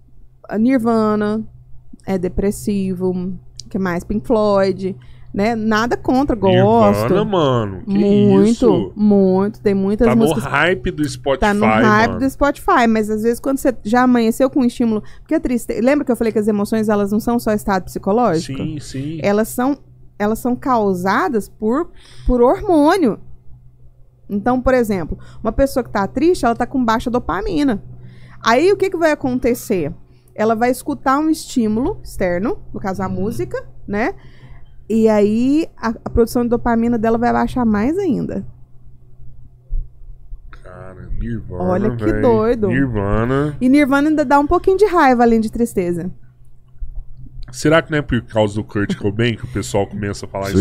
A 0.48 0.58
Nirvana 0.58 1.42
é 2.06 2.18
depressivo, 2.18 3.32
que 3.70 3.78
mais? 3.78 4.04
Pink 4.04 4.26
Floyd, 4.26 4.96
né? 5.32 5.54
Nada 5.54 5.96
contra, 5.96 6.34
gosto. 6.36 7.02
Nirvana, 7.14 7.24
mano. 7.24 7.82
Que 7.84 7.92
muito, 7.98 8.50
isso? 8.50 8.92
muito. 8.96 9.60
Tem 9.60 9.74
muitas 9.74 10.08
Tá 10.08 10.14
no 10.14 10.22
músicas 10.22 10.44
hype 10.44 10.90
do 10.90 11.08
Spotify, 11.08 11.40
Tá 11.40 11.54
no 11.54 11.64
hype 11.64 12.08
mano. 12.08 12.18
do 12.20 12.30
Spotify, 12.30 12.86
mas 12.88 13.08
às 13.08 13.22
vezes 13.22 13.38
quando 13.40 13.58
você 13.58 13.74
já 13.84 14.02
amanheceu 14.02 14.50
com 14.50 14.60
um 14.60 14.64
estímulo. 14.64 15.02
Porque 15.20 15.34
é 15.34 15.40
triste. 15.40 15.80
Lembra 15.80 16.04
que 16.04 16.12
eu 16.12 16.16
falei 16.16 16.32
que 16.32 16.38
as 16.38 16.48
emoções 16.48 16.88
elas 16.88 17.12
não 17.12 17.20
são 17.20 17.38
só 17.38 17.52
estado 17.52 17.84
psicológico? 17.84 18.58
Sim, 18.58 18.78
sim. 18.80 19.20
Elas 19.22 19.48
são, 19.48 19.78
elas 20.18 20.40
são 20.40 20.56
causadas 20.56 21.48
por, 21.48 21.90
por 22.26 22.42
hormônio. 22.42 23.18
Então, 24.28 24.60
por 24.60 24.74
exemplo, 24.74 25.18
uma 25.42 25.52
pessoa 25.52 25.82
que 25.82 25.90
tá 25.90 26.06
triste, 26.06 26.44
ela 26.44 26.54
tá 26.54 26.66
com 26.66 26.84
baixa 26.84 27.10
dopamina. 27.10 27.82
Aí 28.42 28.72
o 28.72 28.76
que, 28.76 28.88
que 28.88 28.96
vai 28.96 29.12
acontecer? 29.12 29.92
Ela 30.40 30.54
vai 30.54 30.70
escutar 30.70 31.18
um 31.18 31.28
estímulo 31.28 32.00
externo, 32.02 32.62
no 32.72 32.80
caso 32.80 33.02
a 33.02 33.08
música, 33.10 33.62
né? 33.86 34.14
E 34.88 35.06
aí 35.06 35.68
a, 35.76 35.88
a 36.02 36.08
produção 36.08 36.42
de 36.44 36.48
dopamina 36.48 36.96
dela 36.98 37.18
vai 37.18 37.30
baixar 37.30 37.66
mais 37.66 37.98
ainda. 37.98 38.46
Cara, 40.62 41.08
Nirvana. 41.18 41.62
Olha 41.62 41.96
que 41.96 42.04
véi. 42.04 42.22
doido. 42.22 42.68
Nirvana. 42.68 43.54
E 43.60 43.68
Nirvana 43.68 44.08
ainda 44.08 44.24
dá 44.24 44.38
um 44.40 44.46
pouquinho 44.46 44.78
de 44.78 44.86
raiva 44.86 45.22
além 45.22 45.40
de 45.40 45.52
tristeza. 45.52 46.10
Será 47.52 47.82
que 47.82 47.90
não 47.90 47.98
é 47.98 48.02
por 48.02 48.22
causa 48.22 48.54
do 48.54 48.64
Kurt 48.64 48.96
Cobain 48.96 49.34
que 49.36 49.44
o 49.44 49.48
pessoal 49.48 49.86
começa 49.86 50.24
a 50.24 50.28
falar 50.28 50.46
isso? 50.50 50.56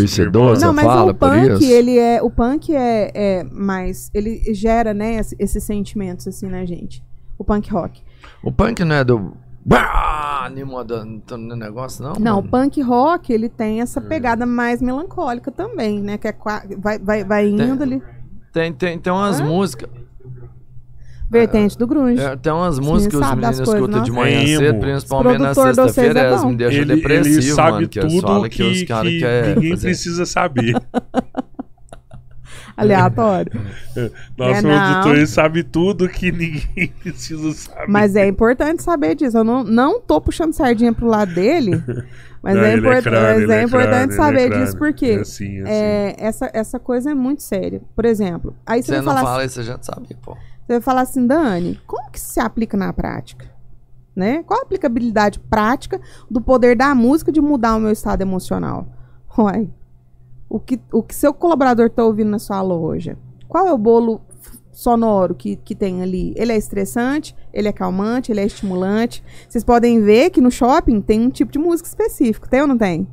não, 0.65 0.73
mas 0.73 0.85
fala 0.85 1.11
o 1.11 1.15
por 1.15 1.29
punk, 1.29 1.53
isso? 1.63 1.71
ele 1.71 1.97
é. 1.97 2.21
O 2.21 2.29
punk 2.29 2.75
é, 2.75 3.11
é 3.13 3.43
mais. 3.45 4.09
Ele 4.13 4.53
gera, 4.53 4.93
né, 4.93 5.15
esse- 5.19 5.35
esses 5.39 5.63
sentimentos, 5.63 6.27
assim, 6.27 6.47
na 6.49 6.65
gente. 6.65 7.01
O 7.37 7.45
punk 7.45 7.71
rock. 7.71 8.01
O 8.43 8.51
punk 8.51 8.83
não 8.83 8.95
é 8.95 9.03
do. 9.03 9.33
Bah! 9.69 10.49
Do, 10.49 11.05
do- 11.05 11.47
do 11.47 11.55
negócio, 11.55 12.03
não? 12.03 12.13
Não, 12.13 12.39
o 12.39 12.43
mano? 12.43 12.49
punk 12.49 12.81
rock, 12.81 13.31
ele 13.31 13.47
tem 13.47 13.79
É. 13.79 13.83
essa 13.83 14.01
pegada 14.01 14.45
mais 14.45 14.81
melancólica 14.81 15.51
também, 15.51 16.01
né? 16.01 16.17
Que 16.17 16.27
é 16.29 16.35
vai, 16.77 16.97
vai, 16.97 17.23
vai 17.23 17.47
indo 17.47 17.83
ali. 17.83 18.01
Tem, 18.51 18.73
tem, 18.73 18.97
tem 18.97 19.13
umas 19.13 19.39
Hã? 19.39 19.45
músicas. 19.45 19.89
Vertente 21.29 21.77
do 21.77 21.85
grunge. 21.85 22.19
é, 22.19 22.35
tem 22.35 22.51
umas 22.51 22.79
músicas 22.79 23.19
que 23.19 23.23
os 23.23 23.29
meninos 23.35 23.57
coisas, 23.57 23.75
escutam 23.75 24.01
de 24.01 24.11
manhã 24.11 24.41
É 24.41 24.47
cedo, 24.47 24.63
emo. 24.63 24.79
principalmente 24.79 25.39
na 25.39 25.53
sexta-feira, 25.53 26.19
é 26.19 26.25
elas 26.25 26.43
me 26.43 26.55
deixam 26.55 26.81
Ele, 26.81 26.95
depressivo, 26.95 27.35
ele 27.37 27.51
sabe 27.51 27.71
mano. 27.73 27.87
Que 27.89 27.99
tudo 27.99 28.41
que, 28.43 28.49
que, 28.49 28.63
os 28.63 28.83
caras 28.83 29.11
que 29.11 29.19
querem 29.19 29.55
ninguém 29.55 29.69
fazer. 29.77 29.87
precisa 29.89 30.25
saber. 30.25 30.73
Aleatório. 32.79 33.51
Nosso 34.37 34.67
É, 34.67 34.93
produtor 34.93 35.27
sabe 35.27 35.63
tudo 35.63 36.07
que 36.07 36.31
ninguém 36.31 36.87
precisa 37.01 37.51
saber. 37.53 37.87
Mas 37.87 38.15
é 38.15 38.27
importante 38.27 38.81
saber 38.83 39.15
disso. 39.15 39.37
Eu 39.37 39.43
não, 39.43 39.63
não 39.63 39.99
tô 39.99 40.19
puxando 40.21 40.53
sardinha 40.53 40.93
pro 40.93 41.07
lado 41.07 41.33
dele. 41.33 41.81
Mas 42.41 42.55
Não, 42.55 42.63
é, 42.63 42.71
ele 42.71 42.79
import- 42.79 43.03
crânio, 43.03 43.21
mas 43.27 43.41
ele 43.41 43.51
é 43.51 43.63
importante 43.63 44.15
crânio, 44.15 44.39
ele 44.39 44.47
saber 44.47 44.49
disso, 44.65 44.77
porque 44.77 45.05
É 45.07 45.15
assim, 45.19 45.57
é 45.57 45.61
assim. 45.61 45.71
é, 45.73 46.15
essa, 46.17 46.49
essa 46.53 46.79
coisa 46.79 47.11
é 47.11 47.13
muito 47.13 47.43
séria. 47.43 47.81
Por 47.93 48.05
exemplo, 48.05 48.55
aí 48.65 48.81
você, 48.81 48.85
Você 48.85 48.91
vai 48.93 49.01
não 49.01 49.13
falar 49.13 49.21
fala 49.29 49.43
isso, 49.43 49.55
você 49.55 49.63
já 49.63 49.77
sabe, 49.81 50.15
pô. 50.21 50.35
Você 50.35 50.73
vai 50.73 50.79
falar 50.79 51.01
assim, 51.01 51.27
Dani, 51.27 51.77
como 51.85 52.09
que 52.09 52.17
se 52.17 52.39
aplica 52.39 52.77
na 52.77 52.93
prática? 52.93 53.45
Né? 54.15 54.41
Qual 54.43 54.57
a 54.57 54.63
aplicabilidade 54.63 55.37
prática 55.49 55.99
do 56.31 56.39
poder 56.39 56.77
da 56.77 56.95
música 56.95 57.29
de 57.29 57.41
mudar 57.41 57.75
o 57.75 57.79
meu 57.81 57.91
estado 57.91 58.21
emocional? 58.21 58.87
Uai, 59.37 59.69
o 60.49 60.59
que, 60.59 60.79
o 60.91 61.03
que 61.03 61.13
seu 61.15 61.33
colaborador 61.33 61.85
está 61.87 62.03
ouvindo 62.03 62.29
na 62.31 62.39
sua 62.39 62.61
loja? 62.61 63.17
Qual 63.47 63.67
é 63.67 63.73
o 63.73 63.77
bolo 63.77 64.21
sonoro 64.71 65.35
que, 65.35 65.55
que 65.57 65.75
tem 65.75 66.01
ali? 66.01 66.33
Ele 66.35 66.51
é 66.53 66.57
estressante? 66.57 67.35
Ele 67.53 67.67
é 67.67 67.71
calmante? 67.73 68.31
Ele 68.31 68.39
é 68.41 68.45
estimulante? 68.45 69.23
Vocês 69.47 69.63
podem 69.63 70.01
ver 70.01 70.29
que 70.29 70.41
no 70.41 70.49
shopping 70.51 71.01
tem 71.01 71.21
um 71.21 71.29
tipo 71.29 71.51
de 71.51 71.59
música 71.59 71.87
específico, 71.87 72.49
tem 72.49 72.61
ou 72.61 72.67
não 72.67 72.77
tem? 72.77 73.07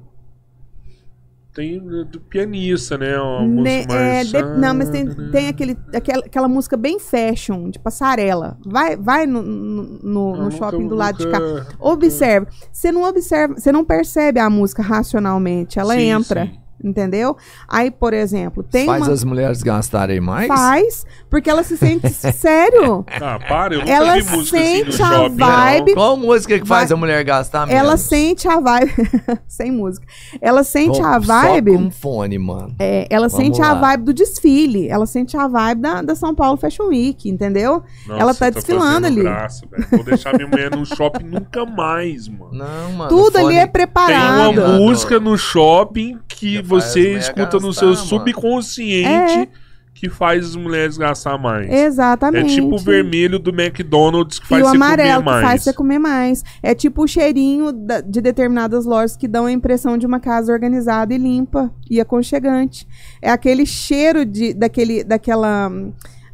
Tem 1.55 1.79
uh, 1.79 2.05
do 2.05 2.21
pianista, 2.21 2.99
né? 2.99 3.19
Uma 3.19 3.41
Ne- 3.47 3.77
música 3.79 3.95
é, 3.95 4.13
mais... 4.17 4.29
de- 4.29 4.43
não, 4.61 4.75
mas 4.75 4.91
tem, 4.91 5.07
tem 5.31 5.49
aquele, 5.49 5.75
aquela, 5.95 6.27
aquela 6.27 6.49
música 6.49 6.77
bem 6.77 6.99
fashion, 6.99 7.71
de 7.71 7.79
passarela. 7.79 8.59
Vai, 8.67 8.95
vai 8.95 9.27
no, 9.27 9.41
no, 9.41 9.73
no- 9.83 10.03
no 10.03 10.37
nunca- 10.37 10.51
shopping 10.51 10.87
do 10.87 10.95
lado 10.95 11.17
de 11.17 11.27
cá. 11.31 11.41
nunca- 11.41 11.67
Observe. 11.81 12.47
Você 12.71 12.93
não 12.93 13.05
observa, 13.05 13.55
você 13.55 13.73
não 13.73 13.87
percebe 13.87 14.39
a 14.39 14.51
música 14.51 14.83
racionalmente. 14.83 15.79
Ela 15.79 15.95
Sim, 15.95 16.11
entra. 16.11 16.45
sim. 16.47 16.61
Entendeu? 16.83 17.37
Aí, 17.69 17.91
por 17.91 18.13
exemplo, 18.13 18.63
tem 18.63 18.87
Faz 18.87 19.03
uma. 19.05 19.13
as 19.13 19.25
mulheres 19.25 19.63
gastarem 19.63 20.21
mais? 20.21 20.47
Faz, 20.47 21.07
porque 21.31 21.49
ela 21.51 21.63
se 21.63 21.77
sente. 21.77 22.09
sério. 22.11 23.05
Ah, 23.27 23.39
para, 23.49 23.75
eu 23.75 23.81
nunca 23.81 23.91
Ela 23.93 24.15
vi 24.21 24.23
música 24.37 24.59
assim 24.61 24.85
no 24.85 24.93
sente 24.93 25.03
a 25.03 25.07
shopping. 25.07 25.37
vibe- 25.37 25.87
Não. 25.89 25.95
Qual 25.95 26.17
música 26.17 26.59
que 26.61 26.67
faz 26.67 26.91
Vai- 26.91 26.97
a 26.97 27.01
mulher 27.01 27.25
gastar 27.25 27.67
menos? 27.67 27.81
Ela 27.83 27.97
sente 27.97 28.47
a 28.47 28.61
vibe. 28.61 28.93
sem 29.49 29.71
música. 29.73 30.07
Ela 30.41 30.63
sente 30.63 31.01
Bom, 31.01 31.07
a 31.07 31.21
Só 31.21 31.27
vibe. 31.43 31.73
com 31.77 31.91
fone, 31.91 32.39
mano. 32.39 32.75
É, 32.79 33.07
ela 33.11 33.29
Vamos 33.29 33.45
sente 33.45 33.61
a 33.63 33.73
lá. 33.73 33.81
vibe 33.81 34.05
do 34.05 34.15
desfile. 34.15 34.89
Ela 34.89 35.07
sente 35.07 35.37
a 35.37 35.49
vibe 35.49 35.81
da, 35.81 36.03
da 36.03 36.15
São 36.15 36.35
Paulo 36.35 36.57
Fashion 36.57 36.89
Week, 36.89 37.29
entendeu? 37.29 37.83
Nossa, 38.07 38.21
Ela 38.21 38.35
tá 38.35 38.51
desfilando 38.51 39.07
ali. 39.07 39.23
Graça, 39.23 39.67
velho. 39.71 39.87
Vou 39.91 40.05
deixar 40.05 40.35
minha 40.35 40.47
mulher 40.49 40.71
no 40.71 40.85
shopping 40.85 41.25
nunca 41.25 41.65
mais, 41.65 42.29
mano. 42.29 42.51
Não, 42.53 42.93
mano. 42.93 43.09
Tudo 43.09 43.39
ali 43.39 43.57
é 43.57 43.63
Tem 43.63 43.73
preparado. 43.73 44.51
uma 44.61 44.69
música 44.79 45.19
no 45.19 45.37
shopping 45.39 46.19
que 46.29 46.61
você 46.67 47.17
escuta 47.17 47.59
no 47.59 47.73
seu 47.73 47.89
mano. 47.89 47.97
subconsciente 48.01 49.09
É. 49.39 49.49
que 49.95 50.11
faz 50.11 50.45
as 50.45 50.57
mulheres 50.57 50.99
gastar 50.99 51.39
mais. 51.39 51.71
Exatamente. 51.73 52.53
É 52.53 52.55
tipo 52.61 52.75
o 52.75 52.79
vermelho 52.79 53.39
do 53.39 53.51
McDonald's 53.51 54.39
que 54.39 54.45
E 54.45 54.49
faz 54.49 54.63
o 54.63 54.69
você 54.71 54.77
amarelo 54.77 55.09
comer 55.09 55.19
que 55.19 55.25
mais. 55.25 55.47
faz 55.47 55.63
você 55.63 55.73
comer 55.73 55.99
mais. 55.99 56.45
É 56.63 56.75
tipo 56.75 57.03
o 57.05 57.09
cheirinho 57.09 57.73
de 58.05 58.21
determinadas 58.21 58.85
lojas 58.85 59.17
que 59.17 59.27
dão 59.27 59.47
a 59.47 59.53
impressão 59.53 59.97
de 59.97 60.05
uma 60.07 60.21
casa 60.21 60.53
organizada 60.53 61.15
e 61.15 61.19
limpa 61.19 61.73
e 61.91 61.99
aconchegante. 62.01 62.87
É 63.23 63.31
aquele 63.31 63.65
cheiro 63.65 64.25
de, 64.27 64.53
daquele, 64.53 65.03
daquela. 65.03 65.71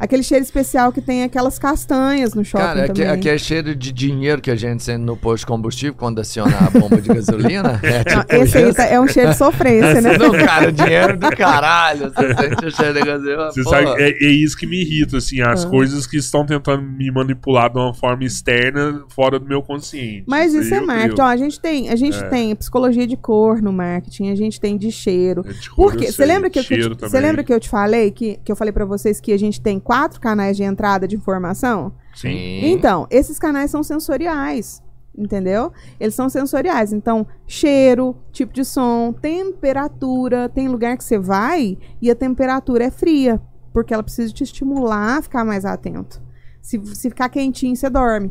Aquele 0.03 0.23
cheiro 0.25 0.43
especial 0.43 0.91
que 0.93 1.01
tem 1.01 1.23
aquelas 1.23 1.61
castanhas 1.61 2.35
no 2.35 2.45
shopping 2.45 2.65
Cara, 2.65 2.85
aqui, 2.87 2.93
também. 3.03 3.09
aqui 3.13 3.29
é 3.29 3.39
cheiro 3.39 3.73
de 3.75 3.93
dinheiro 3.93 4.43
que 4.43 4.51
a 4.51 4.57
gente 4.57 4.83
sente 4.83 4.99
no 5.05 5.17
posto 5.17 5.43
de 5.43 5.47
combustível 5.47 5.95
quando 5.95 6.21
aciona 6.21 6.57
a 6.59 6.71
bomba 6.71 7.01
de 7.01 7.09
gasolina. 7.09 7.81
É 7.85 8.15
Não, 8.15 8.21
tipo 8.23 8.35
esse 8.35 8.59
aí 8.59 8.65
isso. 8.65 8.75
tá- 8.77 8.85
é 8.87 9.01
um 9.01 9.07
cheiro 9.07 9.31
de 9.31 9.37
sofrência, 9.37 10.01
né? 10.01 10.19
Não, 10.19 10.33
cara, 10.33 10.73
dinheiro 10.73 11.17
do 11.17 11.31
caralho. 11.37 12.13
Você 12.13 12.35
sente 12.35 12.67
o 12.67 12.71
cheiro 12.77 12.95
da 12.95 13.05
gasolina. 13.05 13.45
Você 13.53 13.63
sabe, 13.63 13.87
é, 14.03 14.11
é 14.11 14.29
isso 14.31 14.57
que 14.57 14.67
me 14.67 14.81
irrita, 14.83 15.19
assim, 15.19 15.41
as 15.41 15.65
Ah. 15.65 15.69
coisas 15.69 16.05
que 16.07 16.17
estão 16.17 16.45
tentando 16.45 16.83
me 16.83 17.09
manipular 17.13 17.71
de 17.71 17.79
uma 17.79 17.95
forma 17.95 18.25
externa, 18.25 19.05
fora 19.15 19.39
do 19.39 19.47
meu 19.47 19.63
consciente. 19.63 20.25
Mas 20.27 20.53
isso 20.53 20.75
aí 20.75 20.81
é 20.81 20.85
marketing. 20.85 21.21
eu- 21.21 21.25
Ó, 21.25 21.29
a 21.29 21.37
gente 21.37 21.61
tem, 21.61 21.89
a 21.91 21.97
gente 21.97 22.19
É. 22.19 22.23
tem 22.29 22.57
psicologia 22.57 23.07
de 23.07 23.17
cor 23.17 23.63
no 23.63 23.73
marketing, 23.73 24.31
a 24.31 24.35
gente 24.35 24.61
tem 24.61 24.77
de 24.77 24.91
cheiro. 24.91 25.45
é 25.49 25.53
de 25.53 25.71
cor, 25.71 25.93
Por 25.93 25.97
quê? 25.97 26.07
eu 26.09 26.13
Você 26.13 26.25
lembra 26.27 26.51
que, 26.51 26.59
eu- 26.59 26.65
te- 26.65 26.89
você 27.01 27.21
lembra 27.21 27.45
que 27.45 27.53
eu 27.55 27.61
te 27.61 27.69
falei 27.69 28.11
que, 28.11 28.39
que 28.45 28.51
eu 28.51 28.57
falei 28.57 28.73
pra 28.73 28.85
vocês 28.85 29.21
que 29.21 29.33
a 29.33 29.39
gente 29.39 29.61
tem 29.61 29.79
quatro 29.93 30.21
canais 30.21 30.57
de 30.57 30.63
entrada 30.63 31.07
de 31.07 31.17
informação? 31.17 31.93
Sim. 32.15 32.61
Então, 32.65 33.07
esses 33.11 33.39
canais 33.39 33.71
são 33.71 33.83
sensoriais. 33.83 34.83
Entendeu? 35.17 35.73
Eles 36.01 36.15
são 36.15 36.29
sensoriais. 36.31 36.93
Então, 36.93 37.27
cheiro, 37.47 38.17
tipo 38.33 38.53
de 38.53 38.65
som, 38.65 39.13
temperatura. 39.13 40.49
Tem 40.49 40.69
lugar 40.69 40.97
que 40.97 41.05
você 41.05 41.19
vai 41.19 41.77
e 42.01 42.11
a 42.11 42.15
temperatura 42.15 42.85
é 42.85 42.91
fria. 42.91 43.41
Porque 43.73 43.93
ela 43.93 44.03
precisa 44.03 44.33
te 44.33 44.43
estimular 44.43 45.19
a 45.19 45.23
ficar 45.23 45.45
mais 45.45 45.65
atento. 45.65 46.23
Se, 46.63 46.81
se 46.95 47.11
ficar 47.11 47.29
quentinho, 47.29 47.77
você 47.77 47.91
dorme. 47.91 48.31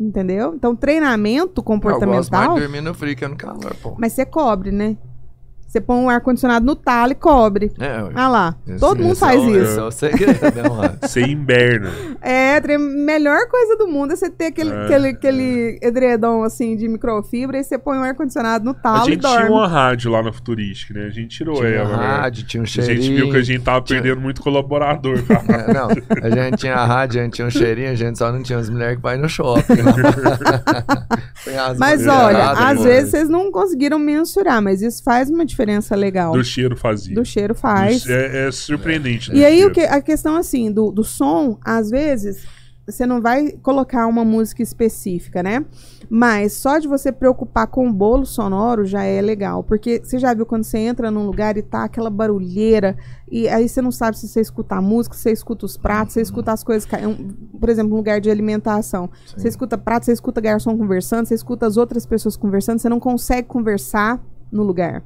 Entendeu? 0.00 0.54
Então, 0.54 0.74
treinamento 0.74 1.60
Eu 1.60 1.62
gosto 1.62 1.78
mais 1.78 2.28
comportamental. 2.28 2.54
de 2.54 2.60
dormir 2.60 2.80
no 2.80 2.94
frio 2.94 3.14
que 3.14 3.28
no 3.28 3.36
calor, 3.36 3.76
pô. 3.82 3.94
Mas 3.98 4.12
você 4.14 4.24
cobre, 4.24 4.70
né? 4.70 4.96
Você 5.72 5.80
põe 5.80 5.96
um 5.96 6.10
ar-condicionado 6.10 6.66
no 6.66 6.76
talo 6.76 7.12
e 7.12 7.14
cobre. 7.14 7.72
É, 7.80 8.02
ué. 8.02 8.10
Ah 8.14 8.28
lá. 8.28 8.54
Esse- 8.68 8.78
Todo 8.78 8.98
mundo 9.00 9.12
esse 9.12 9.20
faz 9.20 9.40
é 9.42 9.46
o- 9.46 9.62
isso. 9.62 9.80
É 9.80 9.84
o 9.84 9.90
segredo, 9.90 10.40
né, 10.54 10.68
mano? 10.68 10.98
Você 11.00 11.22
inverna. 11.22 11.90
É, 12.20 12.60
tre- 12.60 12.76
melhor 12.76 13.48
coisa 13.48 13.74
do 13.78 13.88
mundo 13.88 14.12
é 14.12 14.16
você 14.16 14.28
ter 14.28 14.48
aquele, 14.48 14.70
É, 14.70 14.84
aquele, 14.84 15.08
aquele 15.08 15.78
edredom 15.80 16.42
assim 16.42 16.76
de 16.76 16.86
microfibra 16.86 17.56
e 17.58 17.64
você 17.64 17.78
põe 17.78 17.96
um 17.96 18.02
ar-condicionado 18.02 18.66
no 18.66 18.72
A 18.72 18.74
talo 18.74 19.08
e 19.08 19.12
gente 19.12 19.20
tinha 19.20 19.32
dorme. 19.32 19.48
uma 19.50 19.66
rádio 19.66 20.10
lá 20.10 20.22
na 20.22 20.30
Futurística, 20.30 20.92
né? 20.92 21.06
A 21.06 21.10
gente 21.10 21.38
tirou 21.38 21.54
Tinha 21.56 21.68
ela, 21.68 21.96
né? 21.96 22.06
rádio, 22.06 22.44
tinha 22.44 22.60
um 22.60 22.64
A 22.64 22.66
cheirinho. 22.66 23.02
gente 23.02 23.14
viu 23.16 23.30
que 23.30 23.36
a 23.38 23.42
gente 23.42 23.62
tava 23.64 23.80
tinha- 23.80 24.02
perdendo 24.02 24.20
muito 24.20 24.42
colaborador, 24.42 25.22
cara. 25.22 25.42
É, 25.68 25.72
não, 25.72 25.88
a 25.88 26.30
gente 26.50 26.58
tinha 26.58 26.74
a 26.74 26.84
rádio, 26.84 27.18
a 27.20 27.24
gente 27.24 27.32
tinha 27.32 27.46
um 27.46 27.50
cheirinho, 27.50 27.90
a 27.90 27.94
gente 27.94 28.18
só 28.18 28.30
não 28.30 28.42
tinha 28.42 28.58
as 28.58 28.68
mulheres 28.68 28.96
que 28.96 29.02
vai 29.02 29.16
no 29.16 29.26
shopping. 29.26 29.72
Mas 31.78 32.06
olha, 32.06 32.50
às 32.50 32.76
pô. 32.78 32.84
vezes 32.84 33.10
vocês 33.10 33.28
não 33.28 33.50
conseguiram 33.50 33.98
mensurar, 33.98 34.60
mas 34.62 34.82
isso 34.82 35.02
faz 35.02 35.30
uma 35.30 35.44
diferença 35.46 35.61
legal. 35.96 36.32
Do 36.32 36.44
cheiro 36.44 36.76
fazia. 36.76 37.14
Do 37.14 37.24
cheiro 37.24 37.54
faz. 37.54 38.06
É, 38.08 38.48
é 38.48 38.52
surpreendente. 38.52 39.30
do 39.30 39.36
E 39.36 39.44
aí, 39.44 39.64
o 39.64 39.70
que, 39.72 39.80
a 39.80 40.00
questão 40.00 40.36
assim, 40.36 40.70
do, 40.72 40.90
do 40.90 41.04
som, 41.04 41.58
às 41.64 41.90
vezes, 41.90 42.44
você 42.86 43.06
não 43.06 43.20
vai 43.20 43.52
colocar 43.62 44.06
uma 44.08 44.24
música 44.24 44.60
específica, 44.62 45.40
né? 45.42 45.64
Mas 46.10 46.54
só 46.54 46.78
de 46.78 46.88
você 46.88 47.12
preocupar 47.12 47.66
com 47.68 47.88
o 47.88 47.92
bolo 47.92 48.26
sonoro 48.26 48.84
já 48.84 49.04
é 49.04 49.22
legal. 49.22 49.62
Porque 49.62 50.00
você 50.04 50.18
já 50.18 50.34
viu 50.34 50.44
quando 50.44 50.64
você 50.64 50.78
entra 50.78 51.10
num 51.10 51.24
lugar 51.24 51.56
e 51.56 51.62
tá 51.62 51.84
aquela 51.84 52.10
barulheira, 52.10 52.96
e 53.30 53.48
aí 53.48 53.68
você 53.68 53.80
não 53.80 53.92
sabe 53.92 54.18
se 54.18 54.26
você 54.28 54.40
escuta 54.40 54.74
a 54.74 54.82
música, 54.82 55.14
se 55.16 55.22
você 55.22 55.30
escuta 55.32 55.64
os 55.64 55.76
pratos, 55.76 56.12
se 56.12 56.18
você 56.18 56.22
escuta 56.22 56.52
as 56.52 56.62
coisas. 56.64 56.86
um- 57.06 57.32
Por 57.58 57.68
exemplo, 57.68 57.92
um 57.94 57.96
lugar 57.96 58.20
de 58.20 58.28
alimentação. 58.30 59.08
Você 59.36 59.46
escuta 59.48 59.78
prato, 59.78 60.04
você 60.04 60.12
escuta 60.12 60.40
garçom 60.40 60.76
conversando, 60.76 61.24
você 61.26 61.34
escuta 61.34 61.66
as 61.66 61.76
outras 61.76 62.04
pessoas 62.04 62.36
conversando, 62.36 62.80
você 62.80 62.88
não 62.88 62.98
consegue 63.00 63.46
conversar 63.46 64.20
no 64.50 64.64
lugar, 64.64 65.02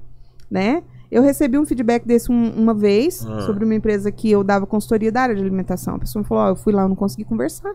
né? 0.50 0.82
Eu 1.10 1.22
recebi 1.22 1.56
um 1.58 1.64
feedback 1.64 2.04
desse 2.04 2.30
um- 2.32 2.50
uma 2.56 2.74
vez 2.74 3.24
Ah. 3.26 3.40
sobre 3.42 3.64
uma 3.64 3.74
empresa 3.74 4.10
que 4.10 4.30
eu 4.30 4.42
dava 4.42 4.66
consultoria 4.66 5.12
da 5.12 5.22
área 5.22 5.34
de 5.36 5.40
alimentação. 5.40 5.94
A 5.94 5.98
pessoa 5.98 6.22
me 6.22 6.28
falou: 6.28 6.44
Ó, 6.44 6.48
eu 6.50 6.56
fui 6.56 6.72
lá, 6.72 6.82
eu 6.82 6.88
não 6.88 6.96
consegui 6.96 7.24
conversar. 7.24 7.74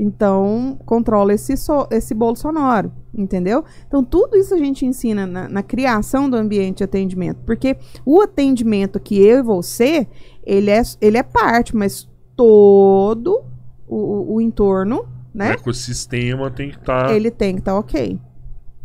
Então, 0.00 0.78
controla 0.86 1.34
esse, 1.34 1.56
so- 1.56 1.88
esse 1.90 2.14
bolo 2.14 2.36
sonoro, 2.36 2.92
entendeu? 3.12 3.64
Então, 3.88 4.04
tudo 4.04 4.36
isso 4.36 4.54
a 4.54 4.58
gente 4.58 4.86
ensina 4.86 5.26
na, 5.26 5.48
na 5.48 5.62
criação 5.62 6.30
do 6.30 6.36
ambiente 6.36 6.78
de 6.78 6.84
atendimento. 6.84 7.38
Porque 7.44 7.76
o 8.06 8.20
atendimento 8.20 9.00
que 9.00 9.18
eu 9.20 9.38
e 9.40 9.42
você, 9.42 10.06
ele 10.46 10.70
é, 10.70 10.80
ele 11.00 11.18
é 11.18 11.22
parte, 11.24 11.74
mas 11.76 12.08
todo 12.36 13.42
o, 13.88 13.96
o- 13.96 14.34
o 14.36 14.40
entorno, 14.40 15.00
O 15.00 15.06
né? 15.34 15.50
ecossistema 15.50 16.48
tem 16.48 16.70
que 16.70 16.76
estar 16.78 17.12
Ele 17.12 17.28
tem 17.32 17.54
que 17.54 17.60
estar 17.60 17.76
ok. 17.76 18.20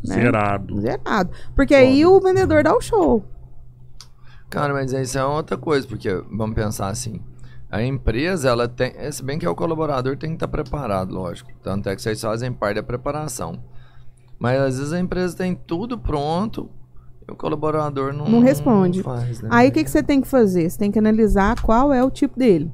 Né? 0.07 0.15
zerado. 0.15 0.79
Zerado. 0.81 1.31
Porque 1.55 1.73
aí 1.73 2.05
o 2.05 2.19
vendedor 2.19 2.63
dá 2.63 2.75
o 2.75 2.81
show. 2.81 3.23
Cara, 4.49 4.73
mas 4.73 4.91
isso 4.93 5.17
é 5.17 5.25
outra 5.25 5.57
coisa, 5.57 5.87
porque 5.87 6.09
vamos 6.31 6.55
pensar 6.55 6.87
assim. 6.89 7.19
A 7.71 7.81
empresa, 7.83 8.49
ela 8.49 8.67
tem. 8.67 8.93
é, 8.95 9.11
Se 9.11 9.23
bem 9.23 9.39
que 9.39 9.45
é 9.45 9.49
o 9.49 9.55
colaborador 9.55 10.15
tem 10.15 10.29
que 10.29 10.35
estar 10.35 10.47
preparado, 10.47 11.11
lógico. 11.13 11.49
Tanto 11.63 11.89
é 11.89 11.95
que 11.95 12.01
vocês 12.03 12.21
fazem 12.21 12.53
parte 12.53 12.75
da 12.75 12.83
preparação. 12.83 13.63
Mas 14.37 14.61
às 14.61 14.77
vezes 14.77 14.93
a 14.93 14.99
empresa 14.99 15.35
tem 15.35 15.55
tudo 15.55 15.97
pronto 15.97 16.69
e 17.27 17.31
o 17.31 17.35
colaborador 17.35 18.13
não, 18.13 18.27
Não 18.29 18.39
responde. 18.41 19.01
faz, 19.01 19.41
né? 19.41 19.49
Aí 19.51 19.69
o 19.69 19.71
que, 19.71 19.83
que 19.83 19.89
você 19.89 20.03
tem 20.03 20.21
que 20.21 20.27
fazer? 20.27 20.69
Você 20.69 20.77
tem 20.77 20.91
que 20.91 20.99
analisar 20.99 21.59
qual 21.61 21.91
é 21.91 22.03
o 22.03 22.11
tipo 22.11 22.37
dele. 22.37 22.71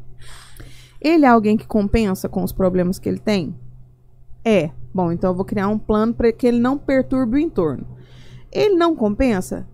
Ele 0.99 1.23
é 1.23 1.29
alguém 1.29 1.55
que 1.55 1.65
compensa 1.67 2.27
com 2.27 2.43
os 2.43 2.51
problemas 2.51 2.99
que 2.99 3.07
ele 3.07 3.19
tem? 3.19 3.55
É. 4.43 4.71
Bom, 4.93 5.11
então 5.11 5.31
eu 5.31 5.35
vou 5.35 5.45
criar 5.45 5.67
um 5.67 5.77
plano 5.77 6.13
para 6.13 6.31
que 6.31 6.47
ele 6.47 6.59
não 6.59 6.77
perturbe 6.77 7.35
o 7.37 7.39
entorno. 7.39 7.85
Ele 8.51 8.75
não 8.75 8.95
compensa? 8.95 9.67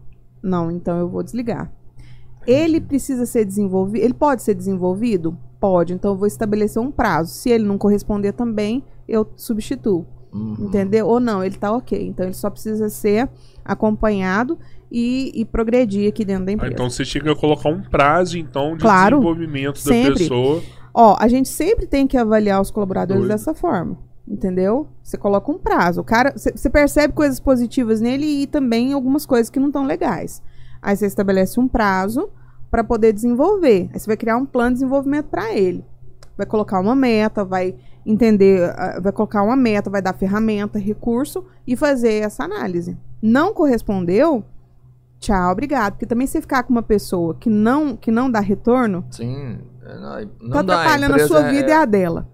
Não, 0.44 0.69
então 0.69 0.98
eu 1.00 1.08
vou 1.10 1.24
desligar. 1.24 1.72
Ele 2.45 2.80
precisa 2.80 3.26
ser 3.26 3.45
desenvolvido? 3.45 4.03
Ele 4.03 4.14
pode 4.14 4.44
ser 4.44 4.53
desenvolvido? 4.53 5.38
Pode. 5.60 5.94
Então 5.94 6.11
eu 6.11 6.18
vou 6.18 6.27
estabelecer 6.27 6.82
um 6.82 6.92
prazo. 6.92 7.34
Se 7.34 7.50
ele 7.50 7.64
não 7.64 7.77
corresponder 7.77 8.34
também, 8.34 8.84
eu 9.08 9.26
substituo. 9.35 10.06
Uhum. 10.32 10.56
Entendeu? 10.60 11.08
Ou 11.08 11.19
não, 11.19 11.44
ele 11.44 11.56
tá 11.56 11.72
ok. 11.72 12.06
Então 12.08 12.26
ele 12.26 12.35
só 12.35 12.50
precisa 12.50 12.90
ser 12.90 13.30
acompanhado 13.64 14.60
e, 14.92 15.32
e 15.34 15.44
progredir 15.45 16.08
aqui 16.10 16.24
dentro 16.24 16.45
da 16.45 16.52
Ah, 16.52 16.53
empresa. 16.53 16.74
então 16.74 16.90
você 16.90 17.03
chega 17.03 17.32
a 17.32 17.35
colocar 17.35 17.69
um 17.69 17.82
prazo, 17.82 18.38
então, 18.38 18.76
de 18.76 18.82
Claro. 18.84 19.18
desenvolvimento 19.18 19.76
da 19.76 19.82
Sempre. 19.82 20.14
pessoa. 20.19 20.61
Ó, 20.94 21.16
a 21.19 21.27
gente 21.27 21.50
sempre 21.50 21.88
tem 21.88 22.06
que 22.06 22.16
avaliar 22.18 22.61
os 22.61 22.69
colaboradores 22.72 23.22
Doido. 23.24 23.32
dessa 23.32 23.53
forma. 23.53 23.98
Entendeu? 24.28 24.88
Você 25.04 25.18
coloca 25.18 25.52
um 25.52 25.58
prazo. 25.58 26.02
O 26.02 26.04
cara, 26.04 26.34
você 26.36 26.70
percebe 26.70 27.14
coisas 27.14 27.40
positivas 27.40 28.02
nele 28.02 28.26
e 28.44 28.48
também 28.48 28.92
algumas 28.94 29.26
coisas 29.26 29.50
que 29.50 29.60
não 29.60 29.68
estão 29.68 29.86
legais. 29.86 30.42
Aí 30.82 30.95
você 30.95 31.06
estabelece 31.06 31.60
um 31.60 31.68
prazo 31.68 32.30
para 32.72 32.84
poder 32.84 33.14
desenvolver. 33.14 33.90
Aí 33.94 34.00
você 34.00 34.08
vai 34.08 34.18
criar 34.18 34.38
um 34.38 34.45
plano 34.45 34.70
de 34.72 34.76
desenvolvimento 34.76 35.28
para 35.28 35.54
ele. 35.54 35.86
Vai 36.36 36.45
colocar 36.45 36.80
uma 36.80 36.95
meta, 36.95 37.45
vai 37.45 37.76
entender, 38.06 38.70
ah, 38.76 39.00
vai 39.00 39.12
colocar 39.12 39.44
uma 39.44 39.56
meta, 39.56 39.90
vai 39.90 40.02
dar 40.02 40.14
ferramenta, 40.14 40.78
recurso 40.78 41.45
e 41.66 41.76
fazer 41.76 42.24
essa 42.24 42.44
análise. 42.44 42.98
Não 43.22 43.54
correspondeu? 43.54 44.44
Tchau, 45.20 45.52
obrigado. 45.52 45.94
Porque 45.94 46.06
também 46.06 46.28
você 46.28 46.42
ficar 46.42 46.64
com 46.64 46.72
uma 46.74 46.84
pessoa 46.84 47.36
que 47.36 47.50
não 47.50 47.95
que 47.95 48.12
não 48.12 48.30
dá 48.30 48.40
retorno, 48.40 49.06
Sim. 49.12 49.60
é, 49.84 49.95
Não, 49.95 50.30
não 50.42 50.50
tá 50.52 50.60
atrapalhando 50.60 51.14
a 51.14 51.16
empresa 51.16 51.28
sua 51.28 51.48
é- 51.48 51.52
vida 51.52 51.70
e 51.70 51.74
a 51.74 51.86
dela. 51.86 52.28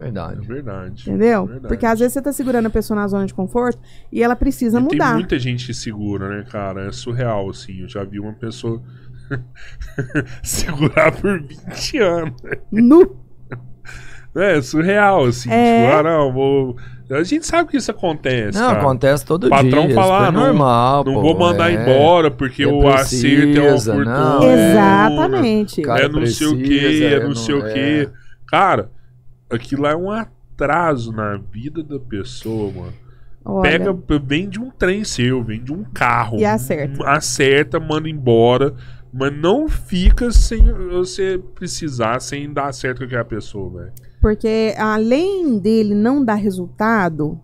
É 0.00 0.04
Verdade. 0.04 0.46
verdade. 0.46 1.02
Entendeu? 1.08 1.46
Verdade. 1.46 1.68
Porque 1.68 1.86
às 1.86 1.98
vezes 1.98 2.14
você 2.14 2.20
tá 2.22 2.32
segurando 2.32 2.66
a 2.66 2.70
pessoa 2.70 2.98
na 2.98 3.06
zona 3.06 3.26
de 3.26 3.32
conforto 3.34 3.78
e 4.10 4.22
ela 4.22 4.34
precisa 4.34 4.78
E 4.78 4.82
tem 4.88 4.98
mudar. 4.98 5.14
muita 5.14 5.38
gente 5.38 5.66
que 5.66 5.74
segura, 5.74 6.28
né, 6.28 6.44
cara? 6.50 6.88
É 6.88 6.92
surreal, 6.92 7.48
assim. 7.48 7.80
Eu 7.82 7.88
já 7.88 8.02
vi 8.04 8.18
uma 8.18 8.32
pessoa 8.32 8.82
segurar 10.42 11.12
por 11.12 11.40
20 11.40 11.98
anos. 11.98 12.34
Nu. 12.70 13.16
É 14.36 14.60
surreal, 14.60 15.26
assim. 15.26 15.48
É. 15.50 15.84
Tipo, 15.86 15.96
ah, 15.96 16.02
não, 16.02 16.32
vou. 16.32 16.76
A 17.10 17.22
gente 17.22 17.46
sabe 17.46 17.70
que 17.70 17.76
isso 17.76 17.90
acontece. 17.90 18.58
Não, 18.58 18.66
cara. 18.68 18.80
acontece 18.80 19.24
todo 19.24 19.46
O 19.46 19.50
patrão 19.50 19.86
dia. 19.86 19.94
fala, 19.94 20.06
isso 20.16 20.24
ah, 20.24 20.28
é 20.28 20.30
não- 20.32 20.40
normal, 20.46 21.04
Não 21.04 21.14
pô, 21.14 21.20
vou 21.22 21.38
mandar 21.38 21.70
é. 21.70 21.74
embora 21.74 22.30
porque 22.30 22.66
o 22.66 22.88
acerto 22.88 23.60
é 23.60 24.04
não, 24.04 24.42
é, 24.42 24.70
Exatamente. 24.70 25.82
É 25.88 26.08
não 26.08 26.26
sei 26.26 26.46
o 26.48 26.56
que, 26.56 26.62
precisa, 26.64 27.04
é 27.04 27.12
é 27.14 27.20
não 27.22 27.34
sei 27.34 27.54
o 27.54 27.66
é. 27.66 27.72
que. 27.72 28.08
Cara, 28.46 28.90
aquilo 29.50 29.86
é 29.86 29.96
um 29.96 30.10
atraso 30.10 31.12
na 31.12 31.36
vida 31.36 31.82
da 31.82 31.98
pessoa, 31.98 32.72
mano. 32.72 32.92
Olha, 33.44 33.70
Pega, 33.94 34.18
vem 34.24 34.48
de 34.48 34.58
um 34.58 34.70
trem 34.70 35.04
seu, 35.04 35.42
vem 35.44 35.62
de 35.62 35.72
um 35.72 35.84
carro. 35.84 36.38
E 36.38 36.44
acerta. 36.44 37.02
um- 37.02 37.06
Acerta, 37.06 37.78
manda 37.78 38.08
embora. 38.08 38.74
Mas 39.12 39.32
não 39.36 39.68
fica 39.68 40.30
sem 40.32 40.64
você 40.90 41.38
precisar, 41.54 42.20
sem 42.20 42.52
dar 42.52 42.72
certo 42.72 42.98
com 42.98 43.04
aquela 43.04 43.24
pessoa, 43.24 43.70
velho. 43.82 43.92
Porque 44.20 44.74
além 44.76 45.58
dele 45.58 45.94
não 45.94 46.24
dar 46.24 46.34
resultado, 46.34 47.38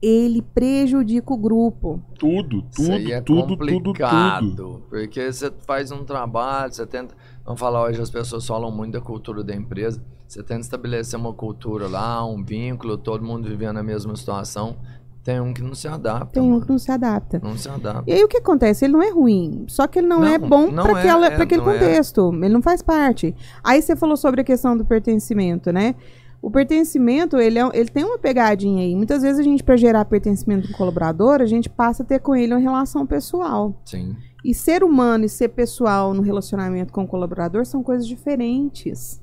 ele 0.00 0.42
prejudica 0.42 1.32
o 1.32 1.36
grupo. 1.36 2.02
Tudo, 2.18 2.64
Isso 2.70 2.82
tudo, 2.82 2.92
aí 2.92 3.12
é 3.12 3.20
tudo, 3.20 3.56
tudo, 3.56 3.92
tudo. 3.92 4.82
Porque 4.90 5.30
você 5.32 5.52
faz 5.64 5.92
um 5.92 6.02
trabalho, 6.02 6.72
você 6.72 6.84
tenta. 6.86 7.14
Vamos 7.44 7.60
falar 7.60 7.84
hoje, 7.84 8.00
as 8.00 8.10
pessoas 8.10 8.44
falam 8.44 8.72
muito 8.72 8.94
da 8.94 9.00
cultura 9.00 9.44
da 9.44 9.54
empresa. 9.54 10.02
Você 10.32 10.42
tenta 10.42 10.62
estabelecer 10.62 11.20
uma 11.20 11.34
cultura 11.34 11.86
lá, 11.86 12.24
um 12.24 12.42
vínculo, 12.42 12.96
todo 12.96 13.22
mundo 13.22 13.46
vivendo 13.46 13.76
a 13.76 13.82
mesma 13.82 14.16
situação. 14.16 14.78
Tem 15.22 15.38
um 15.38 15.52
que 15.52 15.60
não 15.60 15.74
se 15.74 15.86
adapta. 15.86 16.40
Tem 16.40 16.42
um 16.42 16.58
que 16.58 16.70
não 16.70 16.78
se 16.78 16.90
adapta. 16.90 17.38
Não 17.44 17.54
se 17.54 17.68
adapta. 17.68 18.04
E 18.06 18.14
aí 18.14 18.24
o 18.24 18.28
que 18.28 18.38
acontece? 18.38 18.86
Ele 18.86 18.94
não 18.94 19.02
é 19.02 19.10
ruim, 19.10 19.66
só 19.68 19.86
que 19.86 19.98
ele 19.98 20.06
não, 20.06 20.20
Não, 20.20 20.26
é 20.26 20.38
bom 20.38 20.70
não 20.70 20.84
para 20.84 20.96
é, 20.96 21.00
aquela, 21.02 21.26
é, 21.26 21.30
pra 21.32 21.44
aquele 21.44 21.60
não 21.60 21.70
é. 21.70 21.78
contexto. 21.78 22.32
Ele 22.32 22.48
não 22.48 22.62
faz 22.62 22.80
parte. 22.80 23.36
Aí 23.62 23.82
você 23.82 23.94
falou 23.94 24.16
sobre 24.16 24.40
a 24.40 24.44
questão 24.44 24.74
do 24.74 24.86
pertencimento, 24.86 25.70
né? 25.70 25.94
O 26.40 26.50
pertencimento, 26.50 27.36
ele, 27.36 27.58
é, 27.58 27.70
ele 27.74 27.90
tem 27.90 28.02
uma 28.02 28.18
pegadinha 28.18 28.84
aí. 28.84 28.96
Muitas 28.96 29.20
vezes 29.20 29.38
a 29.38 29.42
gente, 29.42 29.62
para 29.62 29.76
gerar 29.76 30.02
pertencimento 30.06 30.66
do 30.66 30.72
colaborador, 30.72 31.42
a 31.42 31.46
gente 31.46 31.68
passa 31.68 32.02
a 32.02 32.06
ter 32.06 32.20
com 32.20 32.34
ele 32.34 32.54
uma 32.54 32.58
relação 32.58 33.06
pessoal. 33.06 33.78
Sim. 33.84 34.16
E 34.42 34.54
ser 34.54 34.82
humano 34.82 35.26
e 35.26 35.28
ser 35.28 35.48
pessoal 35.48 36.14
no 36.14 36.22
relacionamento 36.22 36.90
com 36.90 37.04
o 37.04 37.06
colaborador 37.06 37.66
são 37.66 37.82
coisas 37.82 38.06
diferentes. 38.06 39.21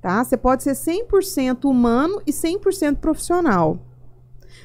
Tá? 0.00 0.22
Você 0.22 0.36
pode 0.36 0.62
ser 0.62 0.72
100% 0.72 1.64
humano 1.64 2.20
e 2.26 2.32
100% 2.32 2.96
profissional. 2.96 3.78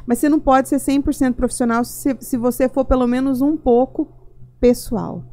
Mas 0.06 0.20
você 0.20 0.30
não 0.30 0.40
pode 0.40 0.70
ser 0.70 0.78
100% 0.78 1.34
profissional 1.34 1.84
se, 1.84 2.16
se 2.20 2.38
você 2.38 2.68
for 2.68 2.86
pelo 2.86 3.08
menos 3.08 3.42
um 3.42 3.56
pouco 3.56 4.08
pessoal. 4.60 5.24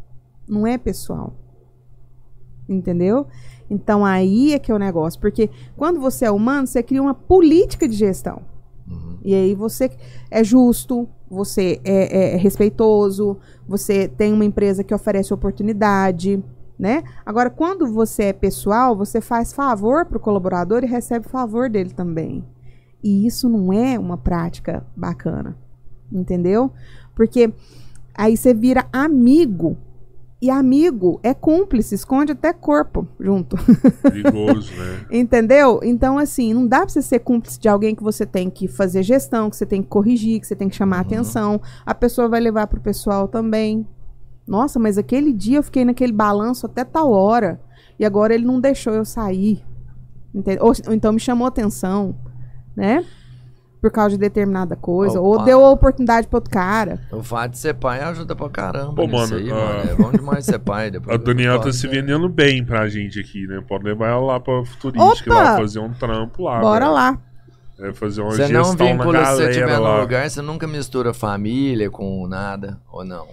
Não 0.48 0.66
é 0.66 0.78
pessoal. 0.78 1.34
Entendeu? 2.68 3.26
Então 3.70 4.04
aí 4.04 4.52
é 4.52 4.58
que 4.58 4.70
é 4.70 4.74
o 4.74 4.78
negócio. 4.78 5.20
Porque 5.20 5.50
quando 5.76 6.00
você 6.00 6.24
é 6.24 6.30
humano, 6.30 6.66
você 6.66 6.82
cria 6.82 7.02
uma 7.02 7.14
política 7.14 7.88
de 7.88 7.94
gestão. 7.94 8.42
Uhum. 8.86 9.18
E 9.22 9.34
aí 9.34 9.54
você 9.54 9.90
é 10.30 10.42
justo, 10.42 11.08
você 11.30 11.80
é, 11.84 12.34
é 12.34 12.36
respeitoso, 12.36 13.38
você 13.66 14.08
tem 14.08 14.32
uma 14.32 14.44
empresa 14.44 14.82
que 14.82 14.94
oferece 14.94 15.32
oportunidade, 15.34 16.42
né? 16.78 17.02
Agora, 17.26 17.50
quando 17.50 17.86
você 17.92 18.24
é 18.24 18.32
pessoal, 18.32 18.96
você 18.96 19.20
faz 19.20 19.52
favor 19.52 20.06
para 20.06 20.18
o 20.18 20.20
colaborador 20.20 20.84
e 20.84 20.86
recebe 20.86 21.28
favor 21.28 21.68
dele 21.68 21.90
também. 21.90 22.44
E 23.02 23.26
isso 23.26 23.48
não 23.48 23.72
é 23.72 23.98
uma 23.98 24.16
prática 24.16 24.84
bacana, 24.96 25.56
entendeu? 26.12 26.72
Porque 27.14 27.52
aí 28.14 28.36
você 28.36 28.54
vira 28.54 28.86
amigo. 28.92 29.76
E 30.40 30.50
amigo 30.50 31.18
é 31.24 31.34
cúmplice, 31.34 31.96
esconde 31.96 32.30
até 32.30 32.52
corpo 32.52 33.08
junto. 33.18 33.56
Perigoso, 34.02 34.72
né? 34.72 35.06
Entendeu? 35.10 35.80
Então, 35.82 36.16
assim, 36.16 36.54
não 36.54 36.64
dá 36.64 36.82
pra 36.82 36.88
você 36.88 37.02
ser 37.02 37.18
cúmplice 37.18 37.58
de 37.58 37.68
alguém 37.68 37.92
que 37.92 38.04
você 38.04 38.24
tem 38.24 38.48
que 38.48 38.68
fazer 38.68 39.02
gestão, 39.02 39.50
que 39.50 39.56
você 39.56 39.66
tem 39.66 39.82
que 39.82 39.88
corrigir, 39.88 40.38
que 40.40 40.46
você 40.46 40.54
tem 40.54 40.68
que 40.68 40.76
chamar 40.76 41.00
atenção. 41.00 41.60
A 41.84 41.92
pessoa 41.92 42.28
vai 42.28 42.38
levar 42.38 42.68
pro 42.68 42.80
pessoal 42.80 43.26
também. 43.26 43.84
Nossa, 44.48 44.78
mas 44.78 44.96
aquele 44.98 45.32
dia 45.32 45.58
eu 45.58 45.62
fiquei 45.62 45.84
naquele 45.84 46.12
balanço 46.12 46.66
até 46.66 46.84
tal 46.84 47.12
hora. 47.12 47.60
E 47.98 48.04
agora 48.04 48.34
ele 48.34 48.44
não 48.44 48.60
deixou 48.60 48.94
eu 48.94 49.04
sair. 49.04 49.62
Entende? 50.34 50.58
Ou, 50.60 50.72
ou 50.86 50.94
então 50.94 51.12
me 51.12 51.20
chamou 51.20 51.46
atenção, 51.46 52.14
né? 52.76 53.04
Por 53.80 53.90
causa 53.90 54.10
de 54.10 54.18
determinada 54.18 54.74
coisa. 54.74 55.20
Ou 55.20 55.36
Opa. 55.36 55.44
deu 55.44 55.64
a 55.64 55.70
oportunidade 55.70 56.26
para 56.26 56.36
outro 56.36 56.50
cara. 56.50 57.00
O 57.12 57.22
fato 57.22 57.52
de 57.52 57.58
ser 57.58 57.74
pai 57.74 58.00
ajuda 58.00 58.34
pra 58.34 58.48
caramba. 58.48 58.94
Pô, 58.94 59.06
mano, 59.06 59.36
aí, 59.36 59.50
ah, 59.50 59.54
mano. 59.54 59.90
É 59.90 59.94
bom 59.94 60.10
demais 60.10 60.44
ser 60.44 60.58
pai. 60.58 60.90
Depois 60.92 61.14
A 61.14 61.22
Daniela 61.22 61.60
tá 61.60 61.72
se 61.72 61.86
vendendo 61.86 62.28
bem 62.28 62.64
pra 62.64 62.88
gente 62.88 63.20
aqui, 63.20 63.46
né? 63.46 63.62
Pode 63.66 63.84
levar 63.84 64.08
ela 64.08 64.20
lá 64.20 64.40
pra 64.40 64.64
futurística, 64.64 65.30
Opa! 65.32 65.42
lá 65.42 65.56
fazer 65.56 65.78
um 65.78 65.92
trampo 65.92 66.42
lá. 66.44 66.60
Bora 66.60 66.86
velho. 66.86 66.94
lá. 66.94 67.18
É 67.80 67.92
fazer 67.92 68.20
uma 68.22 68.32
Você 68.32 68.48
não 68.48 68.72
vincula 68.72 69.24
se 69.26 69.36
você 69.36 69.50
estiver 69.50 69.78
no 69.78 70.00
lugar, 70.00 70.28
você 70.28 70.42
nunca 70.42 70.66
mistura 70.66 71.14
família 71.14 71.88
com 71.88 72.26
nada, 72.26 72.80
ou 72.90 73.04
não? 73.04 73.28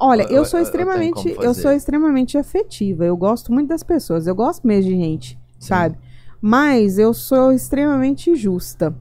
Olha, 0.00 0.22
Eu- 0.30 0.44
sou 0.44 0.58
eu 0.60 0.64
extremamente, 0.64 1.36
eu, 1.40 1.54
sou 1.54 1.72
extremamente 1.72 2.36
afetiva. 2.38 3.04
Eu 3.04 3.16
gosto 3.16 3.52
muito 3.52 3.68
das 3.68 3.82
pessoas. 3.82 4.26
Eu 4.26 4.34
gosto 4.34 4.66
mesmo 4.66 4.90
de 4.90 4.96
gente, 4.96 5.38
sabe? 5.58 5.96
Mas 6.40 6.98
eu 6.98 7.12
sou 7.12 7.52
extremamente 7.52 8.34
justa, 8.36 8.94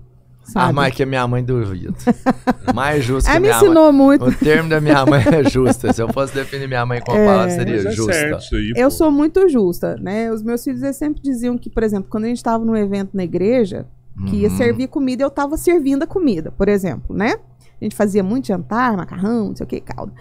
sabe? 0.43 0.69
Ah, 0.69 0.74
mais 0.74 0.93
que 0.95 1.03
a 1.03 1.06
minha 1.06 1.27
mãe 1.27 1.43
duvida. 1.43 1.93
Mais 2.74 3.03
justo 3.03 3.26
que 3.27 3.32
Ela 3.32 3.40
me 3.40 3.48
minha 3.48 3.53
mãe. 3.59 3.66
ensinou 3.66 3.93
muito. 3.93 4.26
O 4.26 4.34
termo 4.34 4.69
da 4.69 4.82
minha 4.82 5.06
mãe 5.06 5.22
é 5.24 5.43
justa. 5.50 5.93
Se 5.93 6.01
eu 6.01 6.11
fosse 6.11 6.34
definir 6.34 6.67
minha 6.67 6.85
mãe 6.85 7.00
com 7.00 7.11
a 7.11 7.16
É. 7.17 7.26
palavra, 7.27 7.51
seria 7.51 7.76
é 7.76 7.92
justa. 7.92 8.14
certo 8.14 8.42
isso 8.43 8.56
aí, 8.56 8.74
Eu 8.76 8.90
sou 8.90 9.11
muito 9.11 9.48
justa, 9.48 9.95
né? 10.01 10.32
Os 10.32 10.42
meus 10.42 10.64
filhos 10.64 10.82
eles 10.82 10.95
sempre 10.95 11.22
diziam 11.22 11.58
que, 11.58 11.69
por 11.69 11.84
exemplo, 11.84 12.08
quando 12.09 12.24
a 12.24 12.27
gente 12.27 12.38
estava 12.38 12.64
num 12.66 12.76
evento 12.76 13.11
na 13.14 13.24
igreja, 13.24 13.85
que 14.27 14.38
ia 14.38 14.50
Uhum. 14.50 14.58
servir 14.58 14.88
comida, 14.88 15.22
eu 15.24 15.30
tava 15.30 15.58
servindo 15.58 16.01
a 16.01 16.08
comida, 16.08 16.51
por 16.51 16.67
exemplo, 16.67 17.16
né? 17.16 17.35
A 17.80 17.84
gente 17.85 17.95
fazia 17.95 18.24
muito 18.24 18.48
jantar, 18.48 18.98
macarrão, 18.98 19.50
não 19.50 19.56
sei 19.56 19.64
o 19.64 19.67
que, 19.69 19.80
caldo. 19.80 20.11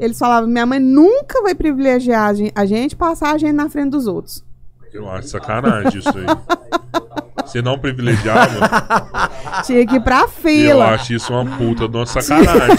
Eles 0.00 0.18
falavam, 0.18 0.48
minha 0.48 0.64
mãe 0.66 0.80
nunca 0.80 1.42
vai 1.42 1.54
privilegiar 1.54 2.30
a 2.30 2.34
gen- 2.34 2.50
a 2.54 2.64
gente, 2.66 2.96
passar 2.96 3.34
a 3.34 3.38
gente 3.38 3.52
na 3.52 3.68
frente 3.68 3.90
dos 3.90 4.06
outros. 4.06 4.42
Eu 4.92 5.08
acho 5.10 5.28
sacanagem 5.28 5.98
isso 6.00 6.08
aí. 6.08 6.26
Você 7.46 7.60
não 7.62 7.78
privilegiava, 7.78 8.50
Tinha 9.64 9.86
que 9.86 9.96
ir 9.96 10.00
pra 10.00 10.22
eu 10.22 10.28
fila. 10.28 10.94
acho 10.94 11.12
isso 11.14 11.32
uma 11.32 11.44
puta 11.56 11.86
de 11.88 11.96
uma 11.96 12.06
sacanagem. 12.06 12.76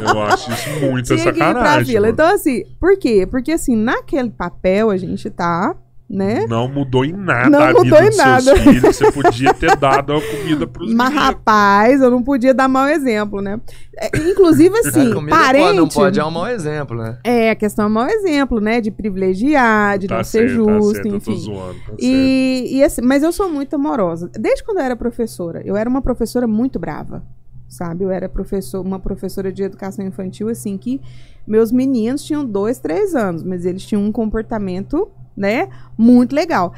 Eu 0.00 0.22
acho 0.22 0.50
isso 0.50 0.70
muita 0.80 1.14
Tinha 1.16 1.32
que 1.32 1.38
ir 1.40 1.52
pra 1.54 1.84
fila. 1.84 2.00
mano. 2.00 2.12
Então, 2.12 2.34
assim, 2.34 2.64
por 2.80 2.96
quê? 2.98 3.26
Porque, 3.30 3.52
assim, 3.52 3.76
naquele 3.76 4.30
papel 4.30 4.90
a 4.90 4.96
gente 4.96 5.28
tá, 5.30 5.74
né? 6.14 6.46
Não 6.48 6.68
mudou 6.68 7.04
em 7.04 7.12
nada 7.12 7.50
Não 7.50 7.58
a 7.60 7.66
vida 7.68 7.78
mudou 7.82 7.98
em 7.98 8.08
dos 8.08 8.16
nada. 8.16 8.40
seus 8.42 8.58
filhos. 8.60 8.96
Você 8.96 9.10
podia 9.12 9.52
ter 9.52 9.76
dado 9.76 10.12
a 10.12 10.20
comida 10.20 10.66
pros 10.66 10.94
Mas, 10.94 11.08
meninos. 11.08 11.24
rapaz, 11.28 12.00
eu 12.00 12.10
não 12.10 12.22
podia 12.22 12.54
dar 12.54 12.68
mau 12.68 12.86
exemplo, 12.86 13.40
né? 13.40 13.60
É, 13.96 14.10
inclusive, 14.30 14.76
assim, 14.78 15.12
a 15.12 15.28
parente... 15.28 15.64
pode, 15.66 15.76
não 15.76 15.88
pode 15.88 16.20
é 16.20 16.24
um 16.24 16.30
mau 16.30 16.46
exemplo, 16.48 16.96
né? 16.96 17.18
É, 17.24 17.50
a 17.50 17.54
questão 17.54 17.86
é 17.86 17.88
mau 17.88 18.06
exemplo, 18.06 18.60
né? 18.60 18.80
De 18.80 18.90
privilegiar, 18.90 19.98
de 19.98 20.06
Tá 20.06 20.18
não 20.18 20.24
ser 20.24 20.48
certo, 20.48 20.64
tá 20.64 20.72
justo, 20.72 20.92
certo, 20.94 21.06
eu 21.06 21.10
tô 21.10 21.16
enfim. 21.16 21.36
zoando, 21.40 21.74
tá 21.80 21.86
certo. 21.86 21.96
E, 22.00 22.68
e 22.76 22.82
assim, 22.84 23.02
mas 23.02 23.22
eu 23.22 23.32
sou 23.32 23.48
muito 23.50 23.74
amorosa. 23.74 24.30
Desde 24.38 24.62
quando 24.64 24.78
eu 24.78 24.84
era 24.84 24.96
professora, 24.96 25.62
eu 25.64 25.76
era 25.76 25.88
uma 25.90 26.00
professora 26.02 26.46
muito 26.46 26.78
brava, 26.78 27.22
sabe? 27.68 28.04
Eu 28.04 28.10
era 28.10 28.28
professor, 28.28 28.80
uma 28.84 28.98
professora 29.00 29.52
de 29.52 29.62
educação 29.64 30.04
infantil, 30.06 30.48
assim, 30.48 30.76
que 30.78 31.00
meus 31.46 31.70
meninos 31.72 32.22
tinham 32.24 32.44
dois, 32.44 32.78
três 32.78 33.14
anos, 33.14 33.42
mas 33.42 33.66
eles 33.66 33.84
tinham 33.84 34.02
um 34.02 34.12
comportamento, 34.12 35.08
né, 35.36 35.68
muito 35.98 36.34
legal. 36.34 36.72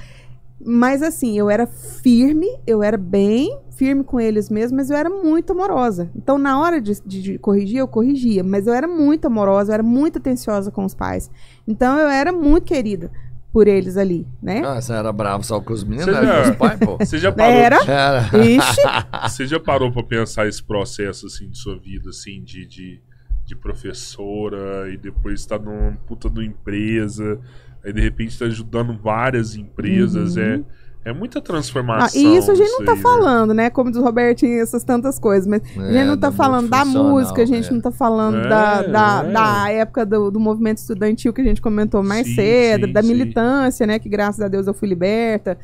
Mas 0.64 1.02
assim, 1.02 1.38
eu 1.38 1.50
era 1.50 1.66
firme, 1.66 2.46
eu 2.66 2.82
era 2.82 2.96
bem 2.96 3.58
firme 3.72 4.02
com 4.02 4.18
eles 4.18 4.48
mesmo, 4.48 4.76
mas 4.78 4.88
eu 4.88 4.96
era 4.96 5.10
muito 5.10 5.52
amorosa. 5.52 6.10
Então, 6.16 6.38
na 6.38 6.58
hora 6.58 6.80
de, 6.80 6.98
de- 7.04 7.20
de 7.22 7.38
corrigir, 7.38 7.76
eu 7.78 7.86
corrigia, 7.86 8.42
mas 8.42 8.66
eu 8.66 8.72
era 8.72 8.88
muito 8.88 9.26
amorosa, 9.26 9.70
eu 9.70 9.74
era 9.74 9.82
muito 9.82 10.16
atenciosa 10.18 10.70
com 10.70 10.84
os 10.84 10.94
pais. 10.94 11.30
Então, 11.68 11.98
eu 11.98 12.08
era 12.08 12.32
muito 12.32 12.64
querida 12.64 13.10
por 13.52 13.68
eles 13.68 13.98
ali, 13.98 14.26
né? 14.42 14.62
Ah, 14.64 14.80
você 14.80 14.92
era 14.94 15.12
bravo 15.12 15.44
só 15.44 15.60
com 15.60 15.74
os 15.74 15.84
meninos, 15.84 16.06
Você 16.06 16.10
era 16.16 16.26
já- 16.26 16.42
com 16.44 16.50
os 16.52 16.56
pais, 16.56 16.80
pô? 16.80 16.96
Você 17.04 17.18
já 17.18 17.30
parou, 17.32 17.52
Era. 17.52 17.76
Era. 17.86 18.38
Ixi, 18.46 18.80
você 19.28 19.46
já 19.46 19.60
parou 19.60 19.92
pra 19.92 20.02
pensar 20.02 20.46
esse 20.48 20.62
processo 20.62 21.26
assim 21.26 21.48
de 21.50 21.58
sua 21.58 21.78
vida, 21.78 22.08
assim, 22.10 22.42
de, 22.42 22.66
de, 22.66 23.00
de 23.44 23.54
professora 23.56 24.90
e 24.92 24.96
depois 24.96 25.44
tá 25.46 25.58
numa 25.58 25.92
puta 26.06 26.28
de 26.30 26.38
uma 26.40 26.44
empresa, 26.46 27.38
aí 27.86 27.92
de 27.92 28.00
repente 28.00 28.38
tá 28.38 28.44
ajudando 28.46 28.98
várias 29.02 29.54
empresas. 29.56 30.36
É, 30.36 30.60
é 31.04 31.12
muita 31.12 31.38
Ah, 31.38 31.42
transformação. 31.42 32.20
e 32.20 32.36
isso 32.36 32.50
a 32.50 32.54
gente 32.56 32.68
não 32.72 32.84
tá 32.84 32.90
aí, 32.92 32.96
né? 32.96 33.02
falando, 33.02 33.54
né? 33.54 33.70
Como 33.70 33.90
diz 33.92 34.00
o 34.00 34.02
Robertinho, 34.02 34.60
essas 34.60 34.82
tantas 34.82 35.20
coisas. 35.20 35.46
Mas 35.46 35.62
a 35.62 35.68
gente 35.86 35.96
É, 35.98 36.04
não 36.04 36.16
tá 36.16 36.30
da 36.30 36.36
falando 36.36 36.68
da 36.68 36.84
música, 36.84 37.42
a 37.42 37.46
gente 37.46 37.68
é. 37.68 37.72
não 37.72 37.80
tá 37.80 37.92
falando 37.92 38.38
É, 38.38 38.48
da, 38.48 38.82
da, 38.82 39.22
é. 39.24 39.32
da 39.32 39.70
época 39.70 40.04
do, 40.04 40.32
do 40.32 40.40
movimento 40.40 40.78
estudantil 40.78 41.32
que 41.32 41.40
a 41.40 41.44
gente 41.44 41.60
comentou 41.62 42.02
mais 42.02 42.26
Sim, 42.26 42.34
cedo, 42.34 42.86
sim, 42.88 42.92
da 42.92 43.02
sim. 43.02 43.08
militância, 43.08 43.86
né? 43.86 44.00
Que 44.00 44.08
graças 44.08 44.40
a 44.40 44.48
Deus 44.48 44.66
eu 44.66 44.74
fui 44.74 44.88
liberta. 44.88 45.56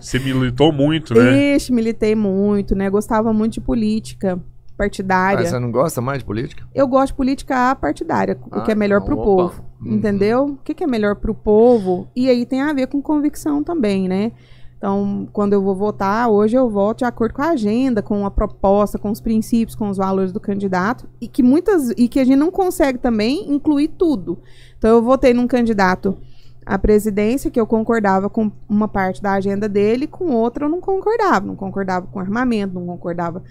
Você 0.00 0.18
militou 0.20 0.72
muito, 0.72 1.12
né? 1.14 1.56
Ixi, 1.56 1.72
militei 1.72 2.14
muito, 2.14 2.74
né? 2.76 2.88
Gostava 2.88 3.32
muito 3.32 3.54
de 3.54 3.60
política 3.60 4.38
Ah, 4.78 4.84
partidária. 4.84 5.44
você 5.46 5.58
não 5.58 5.72
gosta 5.72 6.00
mais 6.00 6.20
de 6.20 6.24
política? 6.24 6.64
Eu 6.72 6.86
gosto 6.86 7.08
de 7.08 7.14
política 7.14 7.74
partidária, 7.76 8.38
o 8.40 8.54
Ah, 8.54 8.60
que 8.60 8.70
é 8.70 8.74
melhor 8.76 9.00
então, 9.02 9.06
pro 9.16 9.18
opa. 9.18 9.42
povo. 9.42 9.62
Uhum. 9.84 9.94
Entendeu? 9.94 10.44
O 10.46 10.56
que, 10.58 10.72
que 10.74 10.84
é 10.84 10.86
melhor 10.86 11.16
pro 11.16 11.34
povo? 11.34 12.08
E 12.14 12.28
aí 12.28 12.46
tem 12.46 12.62
a 12.62 12.72
ver 12.72 12.86
com 12.86 13.02
convicção 13.02 13.62
também, 13.64 14.08
né? 14.08 14.32
Então, 14.76 15.28
quando 15.32 15.52
eu 15.54 15.60
vou 15.60 15.74
votar, 15.74 16.28
hoje 16.30 16.56
eu 16.56 16.70
voto 16.70 16.98
de 16.98 17.04
acordo 17.04 17.34
com 17.34 17.42
a 17.42 17.48
agenda, 17.50 18.00
com 18.00 18.24
a 18.24 18.30
proposta, 18.30 18.96
com 18.96 19.10
os 19.10 19.20
princípios, 19.20 19.74
com 19.74 19.88
os 19.88 19.96
valores 19.96 20.30
do 20.32 20.38
candidato, 20.38 21.08
e 21.20 21.26
que 21.26 21.42
muitas 21.42 21.90
e 21.96 22.06
que 22.06 22.20
a 22.20 22.24
gente 22.24 22.36
não 22.38 22.52
consegue 22.52 22.98
também 22.98 23.52
incluir 23.52 23.88
tudo. 23.88 24.38
Então, 24.78 24.90
eu 24.90 25.02
votei 25.02 25.34
num 25.34 25.48
candidato 25.48 26.16
à 26.64 26.78
presidência 26.78 27.50
que 27.50 27.58
eu 27.58 27.66
concordava 27.66 28.30
com 28.30 28.52
uma 28.68 28.86
parte 28.86 29.20
da 29.20 29.32
agenda 29.32 29.68
dele, 29.68 30.06
com 30.06 30.30
outra 30.30 30.66
eu 30.66 30.68
não 30.68 30.80
concordava. 30.80 31.44
Não 31.44 31.56
concordava 31.56 32.06
com 32.06 32.20
armamento, 32.20 32.74
não 32.74 32.86
concordava 32.86 33.42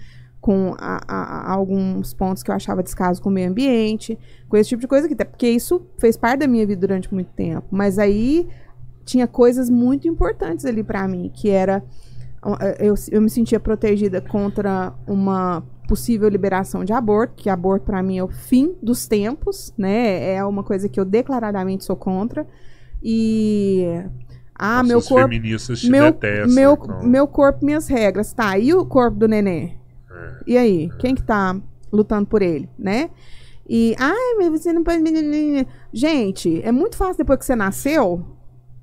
com 0.48 0.74
a- 0.78 1.02
a- 1.06 1.40
a 1.50 1.52
alguns 1.52 2.14
pontos 2.14 2.42
que 2.42 2.50
eu 2.50 2.54
achava 2.54 2.82
descaso 2.82 3.20
com 3.20 3.28
o 3.28 3.32
meio 3.32 3.50
ambiente, 3.50 4.18
com 4.48 4.56
esse 4.56 4.70
tipo 4.70 4.80
de 4.80 4.88
coisa 4.88 5.04
aqui, 5.04 5.12
até 5.12 5.24
porque 5.26 5.46
isso 5.46 5.82
fez 5.98 6.16
parte 6.16 6.40
da 6.40 6.46
minha 6.46 6.66
vida 6.66 6.80
durante 6.80 7.12
muito 7.12 7.30
tempo. 7.34 7.66
Mas 7.70 7.98
aí 7.98 8.48
tinha 9.04 9.26
coisas 9.26 9.68
muito 9.68 10.08
importantes 10.08 10.64
ali 10.64 10.82
pra 10.82 11.06
mim, 11.06 11.30
que 11.34 11.50
era 11.50 11.84
eu, 12.78 12.94
eu 13.10 13.20
me 13.20 13.28
sentia 13.28 13.60
protegida 13.60 14.22
contra 14.22 14.94
uma 15.06 15.62
possível 15.86 16.30
liberação 16.30 16.82
de 16.82 16.94
aborto, 16.94 17.34
que 17.36 17.50
aborto 17.50 17.84
pra 17.84 18.02
mim 18.02 18.16
é 18.16 18.24
o 18.24 18.28
fim 18.28 18.74
dos 18.82 19.06
tempos, 19.06 19.74
né? 19.76 20.32
É 20.34 20.42
uma 20.42 20.62
coisa 20.64 20.88
que 20.88 20.98
eu 20.98 21.04
declaradamente 21.04 21.84
sou 21.84 21.94
contra. 21.96 22.46
E 23.02 23.84
ah, 24.54 24.76
Nossa, 24.82 24.88
meu 24.88 25.02
corpo 25.02 25.28
feministas 25.28 25.80
te 25.80 25.90
meu, 25.90 26.04
detestam. 26.04 26.54
meu, 26.54 26.72
então. 26.72 27.02
meu 27.06 27.26
corpo, 27.28 27.64
minhas 27.66 27.86
regras. 27.86 28.32
Tá, 28.32 28.58
e 28.58 28.72
o 28.72 28.86
corpo 28.86 29.18
do 29.18 29.28
neném? 29.28 29.77
É. 30.18 30.34
E 30.46 30.58
aí? 30.58 30.90
Quem 30.98 31.14
que 31.14 31.22
tá 31.22 31.56
lutando 31.92 32.26
por 32.26 32.42
ele, 32.42 32.68
né? 32.78 33.10
E, 33.68 33.94
ai, 33.98 34.34
mas 34.38 34.48
você 34.50 34.72
não 34.72 34.82
pode... 34.82 35.02
Gente, 35.92 36.62
é 36.62 36.72
muito 36.72 36.96
fácil 36.96 37.18
depois 37.18 37.38
que 37.38 37.44
você 37.44 37.54
nasceu, 37.54 38.24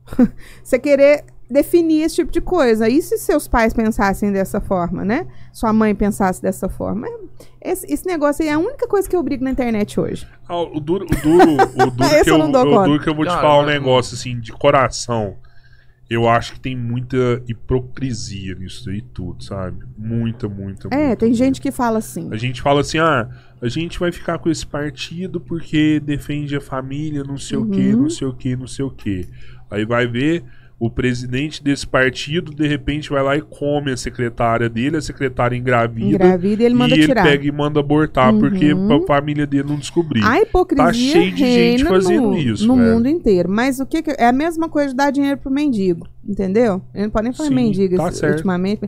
você 0.64 0.78
querer 0.78 1.26
definir 1.50 2.04
esse 2.04 2.16
tipo 2.16 2.32
de 2.32 2.42
coisa. 2.42 2.88
E 2.90 3.02
se 3.02 3.18
seus 3.18 3.48
pais 3.48 3.74
pensassem 3.74 4.32
dessa 4.32 4.60
forma, 4.60 5.04
né? 5.04 5.28
Sua 5.52 5.72
mãe 5.72 5.94
pensasse 5.96 6.42
dessa 6.42 6.70
forma? 6.70 7.08
Esse, 7.62 7.92
esse 7.92 8.06
negócio 8.06 8.44
aí 8.44 8.50
é 8.50 8.54
a 8.54 8.60
única 8.60 8.88
coisa 8.88 9.10
que 9.10 9.16
eu 9.16 9.24
brigo 9.24 9.44
na 9.44 9.52
internet 9.52 10.00
hoje. 10.00 10.28
Ah, 10.48 10.62
o 10.62 10.80
duro, 10.80 11.06
o 11.06 11.22
duro, 11.22 11.52
o 11.54 11.92
duro 11.92 11.92
que 12.24 12.30
eu 12.30 12.34
eu, 12.34 12.38
não 12.38 12.52
dou 12.52 12.62
o 12.62 12.70
conta. 12.70 12.88
duro 12.90 13.04
que 13.04 13.10
eu 13.10 13.16
vou 13.16 13.26
te 13.26 13.32
falar 13.32 13.60
um 13.60 13.66
negócio 13.66 14.16
assim 14.16 14.40
de 14.40 14.52
coração. 14.52 15.36
Eu 16.10 16.28
acho 16.30 16.54
que 16.54 16.60
tem 16.60 16.76
muita 16.78 17.42
hipocrisia 17.48 18.56
nisso 18.56 18.90
aí 18.90 19.02
tudo, 19.02 19.44
sabe? 19.44 19.86
Muita, 19.98 20.48
muita, 20.48 20.88
É, 20.92 20.98
muita, 21.08 21.16
tem 21.18 21.30
muita. 21.30 21.44
gente 21.46 21.60
que 21.62 21.72
fala 21.72 21.98
assim. 22.00 22.30
A 22.32 22.38
gente 22.38 22.62
fala 22.62 22.82
assim, 22.82 23.00
ah, 23.00 23.28
a 23.62 23.68
gente 23.68 24.00
vai 24.00 24.12
ficar 24.12 24.38
com 24.38 24.50
esse 24.50 24.66
partido 24.66 25.40
porque 25.42 26.00
defende 26.00 26.56
a 26.56 26.62
família, 26.62 27.24
não 27.24 27.38
sei 27.38 27.58
o 27.58 27.66
que, 27.70 27.94
Uhum. 27.94 28.04
não 28.04 28.10
sei 28.10 28.28
o 28.28 28.34
que, 28.34 28.56
não 28.56 28.68
sei 28.68 28.86
o 28.86 28.92
que. 28.92 29.28
Aí 29.70 29.84
vai 29.86 30.06
ver 30.08 30.44
o 30.78 30.90
presidente 30.90 31.64
desse 31.64 31.88
partido, 31.88 32.54
de 32.54 32.68
repente 32.68 33.10
vai 33.10 33.24
lá 33.24 33.38
e 33.38 33.42
come 33.42 33.92
a 33.94 33.98
secretária 33.98 34.68
dele, 34.70 34.98
a 34.98 35.02
secretária 35.02 35.56
engravida. 35.56 36.06
Engravida 36.10 36.64
e 36.64 36.66
ele 36.66 36.76
manda 36.76 36.94
e 36.94 36.98
ele 36.98 37.06
tirar. 37.08 37.24
pega 37.24 37.48
e 37.48 37.52
manda 37.52 37.80
abortar, 37.80 38.34
porque 38.34 38.74
Uhum. 38.74 39.04
a 39.04 39.08
família 39.08 39.48
dele 39.48 39.70
não 39.70 39.78
descobrir. 39.78 40.22
A 40.26 40.42
hipocrisia 40.42 40.86
Tá 40.86 40.94
cheio 40.94 41.32
de 41.32 41.38
gente 41.46 41.86
fazendo 41.86 42.28
no, 42.32 42.38
isso, 42.38 42.68
no 42.68 42.76
velho. 42.76 42.94
mundo 42.96 43.08
inteiro. 43.08 43.50
Mas 43.50 43.80
o 43.80 43.86
que, 43.86 44.02
que- 44.02 44.16
é 44.18 44.28
a 44.28 44.34
mesma 44.34 44.68
coisa 44.68 44.90
de 44.90 44.96
dar 44.96 45.12
dinheiro 45.12 45.38
pro 45.40 45.50
mendigo, 45.50 46.06
entendeu? 46.28 46.82
Eu 46.94 47.04
não 47.04 47.10
pode 47.10 47.24
nem 47.24 47.34
falar 47.34 47.48
Sim, 47.50 47.56
mendigo 47.56 47.96
tá 47.96 48.12
certo. 48.12 48.34
ultimamente. 48.34 48.82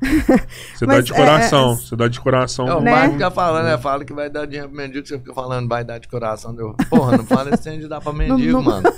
Você 0.76 0.84
dá 0.86 1.00
de 1.00 1.12
é, 1.12 1.16
coração, 1.16 1.72
é, 1.72 1.76
você 1.76 1.96
dá 1.96 2.08
de 2.08 2.20
coração. 2.20 2.66
Não, 2.66 2.80
Né? 2.82 2.90
vai 2.90 3.10
ficar 3.12 3.30
falando, 3.30 3.64
né? 3.64 3.78
Fala 3.78 4.04
que 4.04 4.12
vai 4.12 4.28
dar 4.30 4.44
dinheiro 4.46 4.68
pro 4.68 4.76
mendigo, 4.76 5.06
você 5.06 5.18
fica 5.18 5.32
falando, 5.34 5.68
vai 5.68 5.84
dar 5.84 5.98
de 5.98 6.06
coração. 6.08 6.54
Deu. 6.54 6.74
Porra, 6.90 7.16
não 7.18 7.24
fala 7.24 7.50
esse 7.54 7.62
trem 7.62 7.78
de 7.80 7.88
dar 7.88 8.00
pra 8.00 8.12
mendigo, 8.14 8.52
não- 8.52 8.62
mano. 8.62 8.90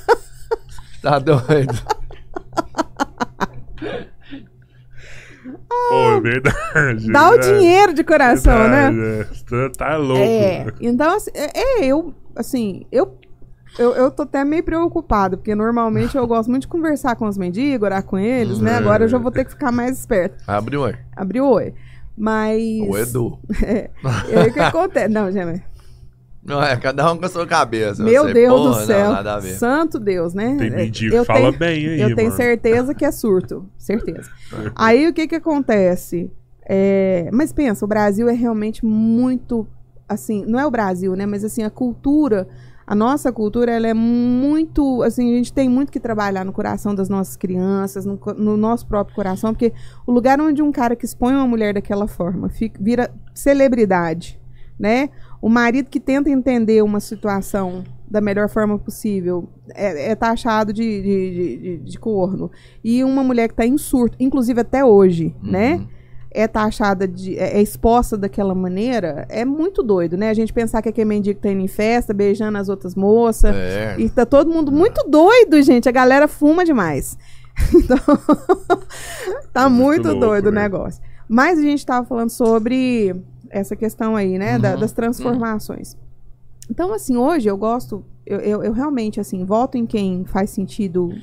Tá 1.01 1.19
doido. 1.19 1.75
Pô, 5.69 6.13
é 6.13 6.21
verdade. 6.21 7.11
Dá 7.11 7.31
o 7.31 7.35
é 7.35 7.39
dinheiro 7.39 7.95
de 7.95 8.05
coração, 8.05 8.69
né? 8.69 8.91
verdade, 8.91 9.65
é. 9.67 9.69
Tá, 9.71 9.97
louco. 9.97 10.23
É, 10.23 10.67
então, 10.81 11.17
assim, 11.17 11.31
é, 11.35 11.61
é, 11.61 11.87
eu, 11.87 12.15
assim, 12.37 12.87
eu, 12.93 13.19
eu, 13.79 13.93
eu 13.95 14.11
tô 14.11 14.23
até 14.23 14.45
meio 14.45 14.63
preocupado, 14.63 15.37
porque 15.37 15.55
normalmente 15.55 16.17
eu 16.17 16.27
gosto 16.27 16.49
muito 16.51 16.63
de 16.63 16.69
conversar 16.69 17.17
com 17.17 17.27
os 17.27 17.37
mendigos, 17.37 17.85
orar 17.87 18.05
com 18.05 18.19
eles, 18.19 18.59
né? 18.61 18.73
É. 18.73 18.77
Agora 18.77 19.05
eu 19.05 19.09
já 19.09 19.19
vou 19.19 19.31
ter 19.31 19.45
que 19.45 19.51
ficar 19.51 19.73
mais 19.73 19.99
esperto. 19.99 20.43
Abre 20.47 20.77
o 20.77 20.83
olho. 20.83 20.99
Abrir 21.17 21.41
o 21.41 21.51
oi. 21.51 21.75
Mas. 22.17 22.89
O 22.89 22.97
Edu. 22.97 23.39
E 24.29 24.37
aí 24.39 24.49
o 24.49 24.53
que 24.53 24.61
acontece? 24.61 25.09
Não, 25.09 25.31
gente, 25.33 25.63
Não, 26.45 26.63
é, 26.63 26.77
cada 26.77 27.13
um 27.13 27.17
com 27.17 27.25
a 27.25 27.29
sua 27.29 27.47
cabeça. 27.47 28.03
meu 28.03 28.25
Você, 28.25 28.33
Deus 28.35 28.53
porra, 28.61 28.81
do 28.81 28.87
céu. 28.87 29.05
Não, 29.07 29.13
nada 29.13 29.35
a 29.35 29.39
ver. 29.39 29.55
Santo 29.55 29.99
Deus, 30.01 30.35
né? 30.35 30.57
Tem 30.59 30.67
É, 30.69 30.77
mendigo 30.77 31.15
eu 31.15 31.21
que 31.23 31.27
fala 31.27 31.41
tenho- 31.47 31.59
bem 31.59 31.87
aí, 31.89 32.01
Eu 32.01 32.17
tenho 32.17 32.29
mano. 32.31 32.43
certeza 32.43 32.95
que 32.95 33.05
é 33.05 33.13
surto. 33.13 33.65
Certeza. 33.79 34.29
Aí 34.75 35.07
o 35.07 35.13
que 35.13 35.29
que 35.29 35.37
acontece? 35.37 36.31
É, 36.69 37.31
mas 37.33 37.53
pensa, 37.53 37.85
o 37.85 37.89
Brasil 37.89 38.29
é 38.29 38.33
realmente 38.33 38.85
muito. 38.85 39.67
Assim, 40.09 40.45
não 40.47 40.59
é 40.59 40.67
o 40.67 40.71
Brasil, 40.71 41.15
né? 41.15 41.27
Mas 41.27 41.45
assim, 41.45 41.63
a 41.63 41.71
cultura. 41.71 42.49
A 42.85 42.95
nossa 42.97 43.31
cultura, 43.33 43.71
ela 43.73 43.87
é 43.87 43.95
muito. 43.95 45.03
Assim, 45.05 45.33
a 45.33 45.37
gente 45.37 45.53
tem 45.53 45.69
muito 45.69 45.93
que 45.93 46.01
trabalhar 46.01 46.45
no 46.45 46.53
coração 46.53 46.93
das 46.95 47.09
nossas 47.09 47.37
crianças, 47.37 48.05
no, 48.05 48.19
no 48.37 48.57
nosso 48.57 48.85
próprio 48.87 49.15
coração, 49.15 49.55
porque 49.55 49.73
o 50.05 50.11
lugar 50.13 50.41
onde 50.41 50.61
um 50.61 50.73
cara 50.73 50.97
que 50.97 51.05
expõe 51.05 51.33
uma 51.35 51.47
mulher 51.47 51.73
daquela 51.75 52.09
forma 52.09 52.49
fica, 52.49 52.79
vira 52.83 53.11
celebridade, 53.33 54.39
né? 54.79 55.11
O 55.43 55.49
marido 55.49 55.91
que 55.91 55.99
tenta 55.99 56.31
entender 56.31 56.83
uma 56.83 57.01
situação 57.01 57.83
da 58.09 58.21
melhor 58.21 58.49
forma 58.49 58.79
possível 58.79 59.49
é, 59.75 60.13
é 60.13 60.15
taxado 60.15 60.73
de, 60.73 61.03
de, 61.03 61.59
de, 61.59 61.79
de- 61.79 61.99
corno. 61.99 62.49
E 62.85 63.03
uma 63.03 63.25
mulher 63.25 63.49
que 63.49 63.55
está 63.55 63.67
em 63.67 63.77
surto, 63.77 64.17
inclusive 64.21 64.61
até 64.61 64.85
hoje, 64.85 65.35
né? 65.43 65.75
Uhum. 65.75 65.87
É 66.31 66.47
taxada 66.47 67.09
de. 67.09 67.37
É, 67.37 67.59
é 67.59 67.61
exposta 67.61 68.17
daquela 68.17 68.55
maneira, 68.55 69.27
é 69.29 69.45
muito 69.45 69.83
doido, 69.83 70.17
né? 70.17 70.31
A 70.31 70.35
gente 70.35 70.53
pensar 70.53 70.81
que 70.81 70.89
aquele 70.89 71.07
mendigo 71.09 71.41
tá 71.41 71.51
indo 71.51 71.61
em 71.61 71.69
festa, 71.69 72.15
beijando 72.15 72.57
as 72.57 72.69
outras 72.69 72.95
moças. 72.95 73.55
É. 73.55 73.97
E 73.99 74.09
tá 74.09 74.25
todo 74.25 74.51
mundo 74.51 74.71
muito 74.71 75.03
doido, 75.11 75.61
gente. 75.61 75.89
A 75.89 75.93
galera 75.93 76.29
fuma 76.29 76.65
demais. 76.65 77.19
Então, 77.75 77.99
tá 79.53 79.69
Muito 79.69 79.85
muito, 79.85 80.09
louco, 80.09 80.21
doido 80.21 80.47
o 80.47 80.53
né? 80.53 80.63
negócio. 80.63 81.03
Mas 81.29 81.59
a 81.59 81.63
gente 81.63 81.85
tava 81.85 82.07
falando 82.07 82.31
sobre 82.31 83.15
essa 83.53 83.77
questão 83.77 84.17
aí, 84.17 84.39
né? 84.39 84.59
da- 84.59 84.73
Uhum, 84.75 84.81
das 84.81 84.93
transformações. 84.93 85.97
Então, 86.71 86.93
assim, 86.93 87.17
hoje 87.17 87.49
eu 87.49 87.57
gosto, 87.57 88.05
eu, 88.25 88.41
eu, 88.41 88.63
eu 88.65 88.73
realmente, 88.73 89.21
assim, 89.21 89.45
voto 89.45 89.77
em 89.77 89.85
quem 89.87 90.25
faz 90.25 90.51
sentido 90.51 91.15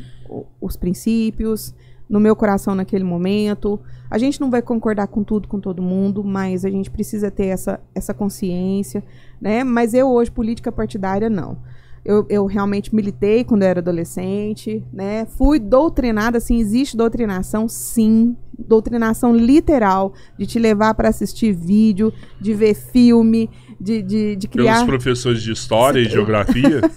os 0.61 0.77
princípios, 0.77 1.73
no 2.07 2.19
meu 2.19 2.35
coração 2.35 2.75
naquele 2.75 3.03
momento. 3.03 3.79
A 4.09 4.17
gente 4.17 4.39
não 4.41 4.49
vai 4.49 4.61
concordar 4.61 5.07
com 5.07 5.23
tudo, 5.23 5.47
com 5.47 5.59
todo 5.59 5.81
mundo, 5.81 6.23
mas 6.23 6.65
a 6.65 6.69
gente 6.69 6.89
precisa 6.91 7.31
ter 7.31 7.47
essa, 7.47 7.79
essa 7.95 8.13
consciência, 8.13 9.03
né? 9.41 9.63
Mas 9.63 9.93
eu 9.93 10.07
hoje, 10.09 10.29
política 10.31 10.71
partidária, 10.71 11.29
não. 11.29 11.57
Eu, 12.05 12.25
eu 12.29 12.45
realmente 12.45 12.93
militei 12.95 13.43
quando 13.43 13.63
eu 13.63 13.67
era 13.67 13.79
adolescente, 13.79 14.83
né? 14.91 15.25
Fui 15.37 15.59
doutrinada, 15.59 16.37
assim, 16.37 16.57
existe 16.57 16.95
doutrinação, 16.95 17.67
sim. 17.67 18.35
Doutrinação 18.57 19.35
literal, 19.35 20.13
de 20.37 20.45
te 20.45 20.59
levar 20.59 20.93
para 20.93 21.09
assistir 21.09 21.53
vídeo, 21.53 22.11
de 22.41 22.53
ver 22.53 22.73
filme, 22.73 23.49
de, 23.79 24.01
de, 24.01 24.35
de 24.35 24.47
Pelos 24.47 24.69
criar... 24.69 24.85
professores 24.85 25.41
de 25.41 25.51
história 25.51 25.99
e 25.99 26.05
geografia. 26.05 26.81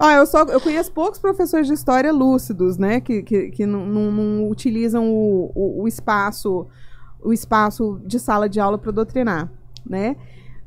Ah, 0.00 0.14
eu 0.14 0.26
só 0.26 0.44
eu 0.44 0.60
conheço 0.60 0.92
poucos 0.92 1.18
professores 1.18 1.66
de 1.66 1.72
história 1.74 2.12
lúcidos, 2.12 2.78
né? 2.78 3.00
Que, 3.00 3.20
que, 3.22 3.50
que 3.50 3.66
não, 3.66 3.84
não- 3.84 4.12
não 4.12 4.48
utilizam 4.48 5.10
o, 5.10 5.50
o, 5.54 5.82
o 5.82 5.88
espaço 5.88 6.68
o 7.20 7.32
espaço 7.32 8.00
de 8.06 8.20
sala 8.20 8.48
de 8.48 8.60
aula 8.60 8.78
para 8.78 8.92
doutrinar, 8.92 9.50
né? 9.84 10.14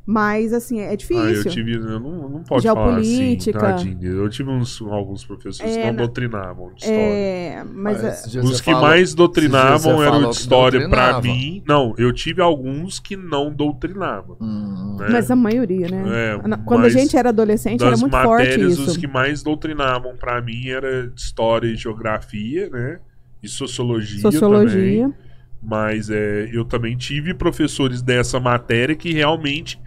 Mas 0.04 0.52
assim 0.52 0.80
é 0.80 0.88
ah, 0.88 0.90
eu 0.92 0.96
difícil. 0.96 1.50
tive. 1.50 1.74
Eu 1.76 2.00
não, 2.00 2.28
não 2.28 2.42
pode 2.42 2.66
falar 2.66 2.96
assim, 2.96 3.04
Geopolítica. 3.04 3.58
tadinho. 3.60 3.98
Eu 4.02 4.28
tive 4.28 4.50
uns, 4.50 4.82
alguns 4.82 5.24
professores 5.24 5.72
que 5.72 5.78
É, 5.78 5.86
não 5.86 5.92
na- 5.92 5.98
doutrinavam 5.98 6.72
de 6.74 6.80
história. 6.82 7.00
É, 7.00 7.64
mas 7.72 8.04
Ah, 8.04 8.08
é- 8.08 8.40
Os 8.42 8.60
que 8.60 8.72
falou- 8.72 8.88
mais 8.88 9.14
doutrinavam 9.14 10.02
eram 10.02 10.18
de 10.22 10.24
que 10.30 10.32
história 10.34 10.88
pra 10.88 11.12
doutrinava. 11.12 11.22
mim. 11.38 11.62
Não, 11.68 11.94
eu 11.96 12.12
tive 12.12 12.42
alguns 12.42 12.98
que 12.98 13.16
não 13.16 13.52
doutrinavam. 13.54 14.36
Hum, 14.40 14.96
né? 14.98 15.06
mas 15.08 15.30
a 15.30 15.36
maioria, 15.36 15.86
né? 15.88 16.02
É, 16.34 16.58
Quando 16.64 16.84
a 16.84 16.88
gente 16.88 17.16
era 17.16 17.28
adolescente 17.28 17.80
era 17.84 17.96
muito 17.96 18.10
forte 18.10 18.42
matérias, 18.44 18.72
isso. 18.72 18.90
os 18.90 18.96
que 18.96 19.06
mais 19.06 19.40
doutrinavam 19.44 20.16
pra 20.16 20.42
mim 20.42 20.66
era 20.68 21.06
de 21.06 21.20
história 21.20 21.68
e 21.68 21.76
geografia, 21.76 22.68
né? 22.70 22.98
E 23.40 23.46
sociologia, 23.48 24.20
também. 24.20 24.32
Sociologia. 24.32 25.12
Mas 25.62 26.10
é, 26.10 26.50
eu 26.52 26.64
também 26.64 26.96
tive 26.96 27.32
professores 27.34 28.02
dessa 28.02 28.40
matéria 28.40 28.96
que 28.96 29.12
realmente 29.12 29.80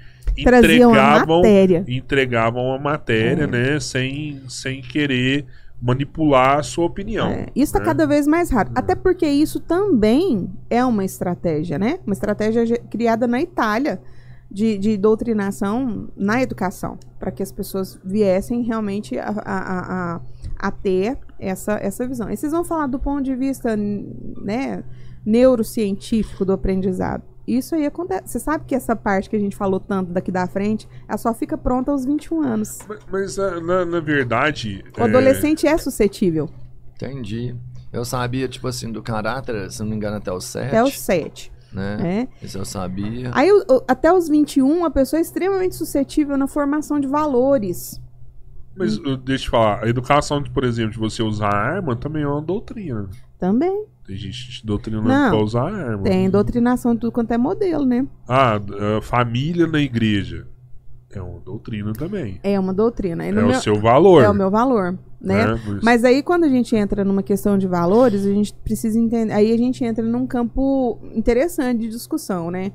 Traziam 0.43 0.89
a 0.93 0.93
entregavam, 0.97 1.37
matéria. 1.37 1.85
entregavam 1.87 2.73
a 2.73 2.79
matéria, 2.79 3.43
É. 3.43 3.47
né? 3.47 3.79
Sem, 3.79 4.41
sem 4.49 4.81
querer 4.81 5.45
manipular 5.81 6.59
a 6.59 6.63
sua 6.63 6.85
opinião. 6.85 7.27
É, 7.29 7.47
isso 7.55 7.65
está 7.75 7.79
né? 7.79 7.85
cada 7.85 8.07
vez 8.07 8.25
mais 8.27 8.49
raro. 8.49 8.69
Hum. 8.69 8.73
Até 8.75 8.95
porque 8.95 9.27
isso 9.27 9.59
também 9.59 10.49
é 10.69 10.83
uma 10.83 11.03
estratégia, 11.05 11.77
né? 11.77 11.99
Uma 12.05 12.13
estratégia 12.13 12.65
criada 12.89 13.27
na 13.27 13.39
Itália 13.41 14.01
de, 14.49 14.77
de 14.77 14.97
doutrinação 14.97 16.07
na 16.15 16.41
educação, 16.41 16.97
para 17.19 17.31
que 17.31 17.43
as 17.43 17.51
pessoas 17.51 17.99
viessem 18.03 18.61
realmente 18.63 19.17
a, 19.19 19.29
a, 19.29 19.57
a, 19.57 20.15
a- 20.15 20.21
a 20.57 20.71
ter 20.71 21.17
essa, 21.37 21.73
essa 21.81 22.07
visão. 22.07 22.29
E 22.31 22.37
vocês 22.37 22.51
vão 22.53 22.63
falar 22.63 22.87
do 22.87 22.97
ponto 22.97 23.21
de 23.23 23.35
vista 23.35 23.75
né, 23.75 24.83
neurocientífico 25.25 26.45
do 26.45 26.53
aprendizado. 26.53 27.23
Isso 27.47 27.75
aí 27.75 27.85
acontece. 27.85 28.23
Você 28.25 28.39
sabe 28.39 28.65
que 28.65 28.73
essa 28.73 28.95
parte 28.95 29.29
que 29.29 29.35
a 29.35 29.39
gente 29.39 29.55
falou 29.55 29.79
tanto 29.79 30.11
daqui 30.11 30.31
da 30.31 30.47
frente, 30.47 30.87
ela 31.07 31.17
só 31.17 31.33
fica 31.33 31.57
pronta 31.57 31.91
aos 31.91 32.05
21 32.05 32.41
anos. 32.41 32.79
Mas, 32.87 32.99
mas, 33.11 33.39
ah, 33.39 33.61
na, 33.61 33.85
na 33.85 33.99
verdade. 33.99 34.83
O 34.97 35.03
adolescente 35.03 35.67
é 35.67 35.77
suscetível. 35.77 36.49
Entendi. 36.95 37.55
Eu 37.93 38.03
sabia, 38.03 38.47
tipo 38.47 38.67
assim, 38.67 38.91
do 38.91 39.01
caráter, 39.01 39.71
se 39.71 39.79
não 39.81 39.89
me 39.89 39.95
engano, 39.95 40.17
até 40.17 40.31
os 40.31 40.45
7. 40.45 40.67
Até 40.67 40.83
os 40.83 40.99
7. 40.99 41.51
Né? 41.71 41.97
Né? 41.97 42.27
Isso 42.41 42.57
eu 42.57 42.65
sabia. 42.65 43.31
Aí, 43.33 43.49
até 43.87 44.11
os 44.11 44.27
21, 44.27 44.85
a 44.85 44.89
pessoa 44.89 45.19
é 45.19 45.21
extremamente 45.21 45.75
suscetível 45.75 46.37
na 46.37 46.47
formação 46.47 46.99
de 46.99 47.07
valores. 47.07 48.01
Mas 48.75 48.97
deixa 49.23 49.47
eu 49.47 49.51
falar, 49.51 49.83
a 49.83 49.87
educação, 49.87 50.43
por 50.43 50.63
exemplo, 50.63 50.91
de 50.91 50.99
você 50.99 51.23
usar 51.23 51.53
arma 51.53 51.95
também 51.95 52.23
é 52.23 52.27
uma 52.27 52.41
doutrina. 52.41 53.09
Também. 53.39 53.85
Tem 54.05 54.15
gente 54.15 54.51
te 54.51 54.65
doutrinando 54.65 55.07
Não, 55.07 55.29
pra 55.31 55.43
usar 55.43 55.63
arma. 55.73 56.03
Tem 56.03 56.29
doutrinação 56.29 56.93
de 56.93 57.01
tudo 57.01 57.11
quanto 57.11 57.31
é 57.31 57.37
modelo, 57.37 57.85
né? 57.85 58.05
Ah, 58.27 58.59
a 58.97 59.01
família 59.01 59.65
na 59.67 59.79
igreja. 59.79 60.47
É 61.11 61.21
uma 61.21 61.39
doutrina 61.39 61.93
também. 61.93 62.39
É 62.43 62.59
uma 62.59 62.73
doutrina. 62.73 63.25
E 63.25 63.29
É 63.29 63.31
no 63.31 63.45
o 63.45 63.47
meu- 63.47 63.61
seu 63.61 63.79
valor. 63.79 64.21
é 64.23 64.29
o 64.29 64.33
meu 64.33 64.51
valor, 64.51 64.91
né? 65.19 65.45
né? 65.47 65.59
Mas- 65.65 65.83
Mas 65.83 66.03
aí, 66.03 66.21
quando 66.21 66.43
a 66.43 66.49
gente 66.49 66.75
entra 66.75 67.03
numa 67.05 67.23
questão 67.23 67.57
de 67.57 67.67
valores, 67.67 68.25
a 68.25 68.29
gente 68.33 68.53
precisa 68.53 68.99
entender. 68.99 69.31
Aí 69.33 69.51
a 69.53 69.57
gente 69.57 69.83
entra 69.83 70.03
num 70.03 70.27
campo 70.27 70.99
interessante 71.15 71.79
de 71.79 71.89
discussão, 71.89 72.51
né? 72.51 72.73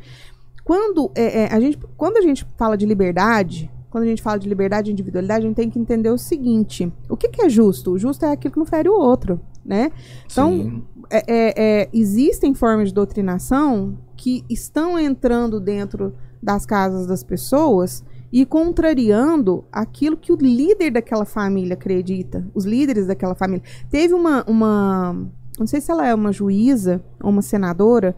Quando, 0.65 1.11
é, 1.15 1.43
é, 1.45 1.53
a, 1.55 1.61
gente, 1.61 1.79
quando 1.97 2.17
a 2.17 2.23
gente 2.23 2.47
fala 2.57 2.77
de 2.77 2.87
liberdade, 2.87 3.71
quando 3.91 4.05
a 4.05 4.07
gente 4.07 4.23
fala 4.23 4.39
de 4.39 4.49
liberdade 4.49 4.89
e 4.91 4.93
individualidade, 4.93 5.45
a 5.45 5.49
gente 5.49 5.57
tem 5.57 5.69
que 5.71 5.79
entender 5.79 6.11
o 6.11 6.19
seguinte: 6.19 6.91
o 7.09 7.17
que, 7.17 7.29
que 7.29 7.43
é 7.43 7.49
justo? 7.49 7.93
O 7.93 7.99
justo 7.99 8.25
é 8.25 8.33
aquilo 8.33 8.53
que 8.53 8.59
não 8.59 8.67
fere 8.67 8.89
o 8.89 8.95
outro, 8.99 9.41
né? 9.65 9.91
Então, 10.31 10.83
é- 11.11 11.25
é- 11.27 11.55
é, 11.57 11.89
existem 11.93 12.55
formas 12.55 12.89
de 12.89 12.95
doutrinação 12.95 13.99
que 14.17 14.45
estão 14.49 14.99
entrando 14.99 15.61
dentro 15.61 16.15
das 16.43 16.65
casas 16.65 17.07
das 17.07 17.23
pessoas 17.23 18.05
e 18.33 18.47
contrariando 18.47 19.65
aquilo 19.73 20.17
que 20.17 20.33
o 20.33 20.37
líder 20.37 20.93
daquela 20.93 21.25
família 21.25 21.75
acredita, 21.75 22.47
os 22.55 22.65
líderes 22.65 23.07
daquela 23.07 23.35
família. 23.35 23.63
Teve 23.91 24.15
uma, 24.15 24.45
uma, 24.45 25.17
não 25.59 25.67
sei 25.67 25.81
se 25.81 25.91
ela 25.91 26.07
é 26.07 26.15
uma 26.15 26.33
juíza 26.33 27.03
ou 27.23 27.31
uma 27.31 27.43
senadora, 27.43 28.15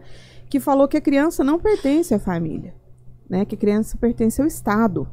que 0.49 0.59
falou 0.59 0.87
que 0.87 0.97
a 0.97 1.01
criança 1.01 1.43
não 1.43 1.59
pertence 1.59 2.13
à 2.13 2.19
família, 2.19 2.75
né? 3.27 3.43
Que 3.43 3.55
a 3.55 3.57
criança 3.57 3.97
pertence 3.97 4.39
ao 4.39 4.47
Estado. 4.47 5.07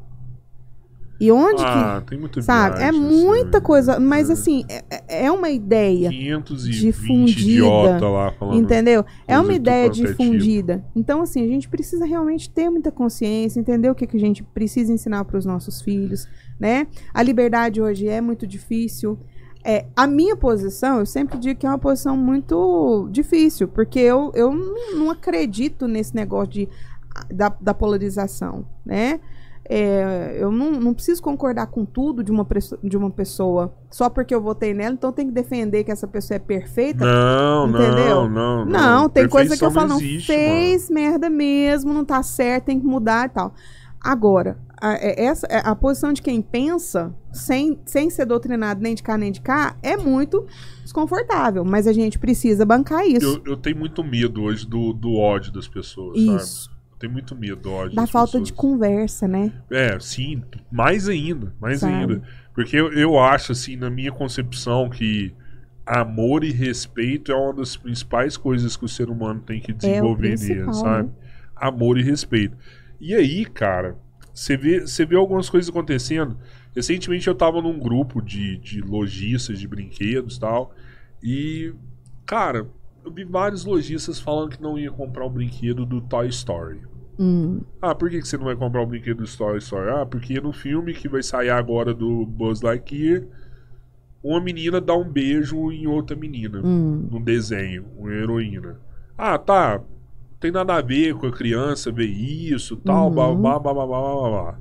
E 1.21 1.31
onde 1.31 1.63
Ah, 1.63 2.01
que. 2.01 2.09
tem 2.09 2.19
muita 2.19 2.41
Sabe? 2.41 2.83
É 2.83 2.91
muita 2.91 3.59
assim, 3.59 3.67
coisa. 3.67 4.01
Mas 4.01 4.31
é. 4.31 4.33
assim, 4.33 4.65
é, 4.71 5.27
é 5.27 5.31
uma 5.31 5.51
ideia. 5.51 6.09
520 6.09 6.81
difundida, 6.81 7.41
idiota 7.41 8.09
lá 8.09 8.33
falando. 8.33 8.57
Entendeu? 8.59 9.05
É 9.29 9.39
uma 9.39 9.51
de 9.51 9.57
ideia 9.57 9.87
é 9.87 9.91
difundida. 9.91 10.83
Então, 10.97 11.21
assim, 11.21 11.45
a 11.45 11.47
gente 11.47 11.69
precisa 11.69 12.07
realmente 12.07 12.49
ter 12.49 12.71
muita 12.71 12.91
consciência, 12.91 13.61
entender 13.61 13.91
o 13.91 13.95
que, 13.95 14.07
que 14.07 14.17
a 14.17 14.21
gente 14.21 14.43
precisa 14.43 14.91
ensinar 14.91 15.27
para 15.27 15.37
os 15.37 15.45
nossos 15.45 15.83
filhos, 15.83 16.27
né? 16.59 16.87
A 17.13 17.23
liberdade 17.23 17.83
hoje 17.83 18.09
é 18.09 18.23
muito 18.23 18.47
difícil. 18.47 19.19
É, 19.63 19.85
a 19.95 20.07
minha 20.07 20.35
posição, 20.35 21.01
eu 21.01 21.07
sempre 21.07 21.39
digo 21.39 21.61
que 21.61 21.67
é 21.67 21.69
uma 21.69 21.79
posição 21.79 22.17
muito 22.17 23.07
difícil, 23.13 23.69
porque 23.69 23.99
eu, 23.99 24.33
eu 24.35 24.51
não, 24.55 24.97
não 24.97 25.11
acredito 25.11 25.87
nesse 25.87 26.15
negócio 26.17 26.49
de, 26.49 26.69
da, 27.31 27.55
da 27.61 27.75
polarização, 27.75 28.65
né? 28.87 29.21
É, 29.73 30.37
eu 30.37 30.51
não, 30.51 30.73
não 30.73 30.93
preciso 30.93 31.23
concordar 31.23 31.69
com 31.69 31.85
tudo 31.85 32.25
de 32.25 32.33
uma, 32.33 32.45
de 32.83 32.97
uma 32.97 33.09
pessoa 33.09 33.73
só 33.89 34.11
porque 34.11 34.35
eu 34.35 34.41
votei 34.41 34.75
nela, 34.75 34.95
então 34.95 35.13
tem 35.13 35.29
que 35.29 35.33
defender 35.33 35.85
que 35.85 35.93
essa 35.93 36.09
pessoa 36.09 36.35
é 36.35 36.41
perfeita. 36.41 37.05
Não, 37.05 37.69
Entendeu? 37.69 38.29
não, 38.29 38.29
não. 38.29 38.67
Não, 38.67 39.09
tem 39.09 39.29
coisa 39.29 39.57
que 39.57 39.65
eu 39.65 39.71
falo, 39.71 39.91
não, 39.91 39.97
existe, 39.99 40.27
fez 40.27 40.91
merda 40.91 41.31
mesmo, 41.31 41.95
não 41.95 42.05
tá 42.05 42.21
certo, 42.21 42.65
tem 42.65 42.81
que 42.81 42.87
mudar 42.87 43.27
e 43.27 43.29
tal. 43.29 43.55
Agora, 44.03 44.59
a, 44.81 44.95
é- 44.95 45.25
essa, 45.25 45.47
é- 45.47 45.63
a 45.65 45.77
posição 45.77 46.13
de 46.13 46.23
quem 46.23 46.41
pensa, 46.43 47.15
sem, 47.33 47.79
sem 47.85 48.09
ser 48.11 48.25
doutrinado 48.25 48.81
nem 48.81 48.95
de 48.95 49.03
cá 49.03 49.17
nem 49.17 49.31
de 49.31 49.41
cá, 49.41 49.77
é 49.83 49.97
muito 49.97 50.47
desconfortável. 50.83 51.65
Mas 51.65 51.87
a 51.87 51.93
gente 51.93 52.19
precisa 52.19 52.65
bancar 52.65 53.01
mano. 53.01 53.11
isso. 53.17 53.43
Eu, 53.45 53.53
eu 53.53 53.57
tenho 53.57 53.77
muito 53.77 54.03
medo 54.03 54.43
hoje 54.43 54.67
do, 54.67 54.93
do 54.93 55.15
ódio 55.15 55.53
das 55.53 55.69
pessoas, 55.69 56.19
sabe? 56.19 56.37
isso. 56.39 56.70
Eu 56.70 56.70
tenho 57.01 57.13
muito 57.13 57.35
medo 57.35 57.73
ódio 57.73 57.97
Da 57.97 58.07
falta 58.07 58.33
pessoas. 58.33 58.47
de 58.49 58.53
conversa, 58.53 59.27
né? 59.27 59.51
É, 59.71 59.99
sim, 59.99 60.43
mais 60.71 61.09
ainda, 61.09 61.53
mais 61.59 61.81
Sabe? 61.81 61.93
ainda. 61.95 62.23
Porque 62.55 62.77
eu, 62.77 62.93
eu 62.93 63.19
acho, 63.19 63.53
assim, 63.53 63.75
na 63.75 63.89
minha 63.89 64.13
concepção, 64.13 64.89
que 64.91 65.35
amor 65.87 66.45
e 66.45 66.53
respeito 66.53 67.33
é 67.33 67.35
uma 67.35 67.55
das 67.55 67.75
principais 67.77 68.37
coisas 68.37 68.77
que 68.77 68.85
o 68.85 68.89
ser 68.89 69.09
humano 69.09 69.41
tem 69.41 69.61
que 69.61 69.73
desenvolver 69.73 70.39
nele, 70.39 70.63
principal, 70.63 70.75
sabe? 70.75 71.09
né? 71.09 71.15
Amor 71.57 71.99
e 71.99 72.03
respeito. 72.03 72.57
E 73.01 73.15
aí, 73.15 73.47
cara, 73.47 73.97
você 74.35 74.57
vê, 74.57 74.81
você 74.81 75.07
vê 75.07 75.17
algumas 75.17 75.49
coisas 75.49 75.71
acontecendo. 75.71 76.37
Recentemente 76.77 77.27
eu 77.27 77.35
tava 77.35 77.63
num 77.63 77.79
grupo 77.79 78.21
de, 78.21 78.59
de 78.59 78.81
lojistas 78.83 79.59
de 79.59 79.67
brinquedos 79.67 80.37
e 80.37 80.41
tal. 80.41 80.75
E, 81.23 81.73
cara, 82.27 82.69
eu 83.05 83.11
vi 83.13 83.25
vários 83.25 83.65
lojistas 83.65 84.21
falando 84.21 84.51
que 84.51 84.63
não 84.63 84.79
ia 84.79 84.91
comprar 84.91 85.25
o 85.25 85.31
brinquedo 85.31 85.85
do 85.87 86.01
Toy 86.01 86.29
Story. 86.29 86.81
Hum, 87.19 87.61
Ah, 87.83 87.95
por 87.95 88.11
que, 88.11 88.21
que 88.21 88.29
você 88.29 88.37
não 88.37 88.45
vai 88.45 88.57
comprar 88.57 88.83
o 88.83 88.87
brinquedo 88.87 89.25
do 89.25 89.37
Toy 89.37 89.59
Story? 89.59 89.91
Ah, 89.91 90.07
porque 90.07 90.41
no 90.41 90.53
filme 90.53 90.93
que 90.95 91.09
vai 91.09 91.23
sair 91.23 91.51
agora 91.51 91.95
do 91.95 92.27
Buzz 92.27 92.61
Lightyear, 92.63 93.25
uma 94.23 94.41
menina 94.41 94.81
dá 94.81 94.95
um 94.95 95.09
beijo 95.09 95.73
em 95.73 95.87
outra 95.87 96.15
menina. 96.17 96.61
hum. 96.63 97.09
Num 97.11 97.23
desenho, 97.23 97.87
uma 97.97 98.13
heroína. 98.13 98.79
Ah, 99.17 99.39
tá. 99.39 99.81
Tem 100.39 100.51
nada 100.51 100.75
a 100.77 100.81
ver 100.83 101.15
com 101.15 101.27
a 101.27 101.33
criança 101.33 101.91
ver 101.93 102.07
isso, 102.07 102.77
tal, 102.77 103.09
Uhum. 103.09 103.15
blá, 103.15 103.35
blá, 103.35 103.59
blá, 103.59 103.73
blá, 103.75 103.87
blá, 103.87 104.01
blá, 104.01 104.31
blá. 104.31 104.59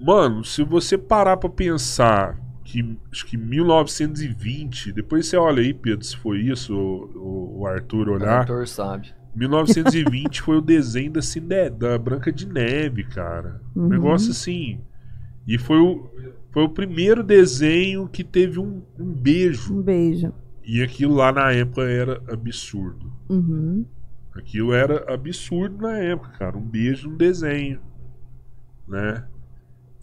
Mano, 0.00 0.44
se 0.44 0.62
você 0.62 0.96
parar 0.96 1.36
pra 1.36 1.50
pensar 1.50 2.38
que 2.70 2.98
acho 3.10 3.24
que 3.26 3.36
1920, 3.36 4.92
depois 4.92 5.26
você 5.26 5.36
olha 5.36 5.62
aí, 5.62 5.72
Pedro, 5.72 6.04
se 6.04 6.16
foi 6.16 6.40
isso, 6.40 6.74
o, 6.76 7.60
o 7.60 7.66
Arthur 7.66 8.08
O 8.08 8.12
olhar. 8.12 8.40
Arthur 8.40 8.66
sabe. 8.68 9.08
1920 9.34 10.42
foi 10.42 10.56
o 10.58 10.60
desenho 10.60 11.12
da, 11.12 11.22
Cinde 11.22 11.70
da 11.70 11.96
Branca 11.98 12.30
de 12.32 12.46
Neve, 12.46 13.04
cara. 13.04 13.60
Um 13.74 13.82
Uhum. 13.82 13.88
negócio 13.88 14.30
assim. 14.32 14.80
E 15.46 15.56
foi 15.56 15.78
o, 15.78 16.10
foi 16.52 16.64
o 16.64 16.68
primeiro 16.68 17.22
desenho 17.22 18.06
que 18.08 18.22
teve 18.22 18.58
um, 18.58 18.82
um 18.98 19.12
beijo. 19.12 19.74
Um 19.74 19.82
beijo. 19.82 20.32
E 20.62 20.82
aquilo 20.82 21.14
lá 21.14 21.32
na 21.32 21.50
época 21.52 21.82
era 21.82 22.22
absurdo. 22.30 23.10
Uhum. 23.30 23.86
Aquilo 24.34 24.72
era 24.74 25.12
absurdo 25.12 25.78
na 25.78 25.96
época, 25.98 26.30
cara. 26.38 26.56
Um 26.58 26.60
beijo 26.62 27.08
no 27.08 27.16
desenho. 27.16 27.80
Né? 28.86 29.24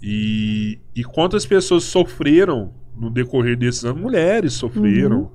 E, 0.01 0.79
e 0.95 1.03
quantas 1.03 1.45
pessoas 1.45 1.83
sofreram 1.83 2.73
no 2.95 3.09
decorrer 3.09 3.57
desses 3.57 3.83
anos? 3.85 4.01
Mulheres 4.01 4.53
sofreram 4.53 5.21
Uhum. 5.21 5.29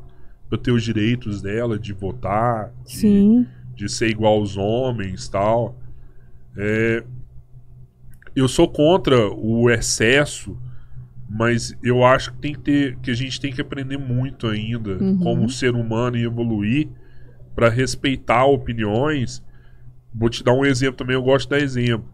pra 0.49 0.59
ter 0.59 0.71
os 0.73 0.83
direitos 0.83 1.43
dela 1.43 1.79
de 1.79 1.93
votar, 1.93 2.73
de, 2.85 2.93
Sim. 2.97 3.47
de 3.75 3.89
ser 3.89 4.09
igual 4.09 4.35
aos 4.35 4.57
homens 4.57 5.29
tal. 5.29 5.79
É, 6.57 7.03
eu 8.35 8.47
sou 8.49 8.69
contra 8.69 9.29
o 9.33 9.69
excesso, 9.71 10.57
mas 11.29 11.77
eu 11.83 12.05
acho 12.05 12.33
que 12.33 12.39
tem 12.39 12.53
que 12.55 12.61
ter, 12.61 12.97
que 12.99 13.11
a 13.11 13.15
gente 13.15 13.41
tem 13.41 13.53
que 13.53 13.61
aprender 13.61 13.97
muito 13.99 14.47
ainda 14.47 14.99
Uhum. 15.03 15.19
como 15.19 15.49
ser 15.49 15.75
humano 15.75 16.17
e 16.17 16.25
evoluir 16.25 16.89
para 17.55 17.69
respeitar 17.69 18.45
opiniões. 18.45 19.43
Vou 20.15 20.29
te 20.29 20.43
dar 20.45 20.53
um 20.55 20.65
exemplo 20.65 20.97
também, 20.97 21.15
eu 21.15 21.23
gosto 21.23 21.45
de 21.49 21.51
dar 21.51 21.61
exemplo. 21.65 22.05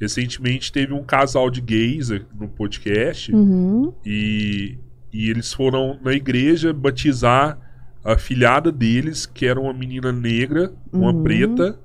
Recentemente 0.00 0.72
teve 0.72 0.92
um 0.92 1.02
casal 1.04 1.48
de 1.50 1.60
gays 1.60 2.10
aqui 2.10 2.26
no 2.38 2.48
podcast 2.48 3.32
Uhum. 3.32 3.92
e, 4.04 4.76
e 5.12 5.30
eles 5.30 5.52
foram 5.52 5.98
na 6.02 6.12
igreja 6.12 6.72
batizar 6.72 7.58
a 8.04 8.18
filhada 8.18 8.70
deles, 8.72 9.24
que 9.24 9.46
era 9.46 9.58
uma 9.58 9.72
menina 9.72 10.12
negra, 10.12 10.72
uma 10.92 11.12
Uhum. 11.12 11.22
preta, 11.22 11.78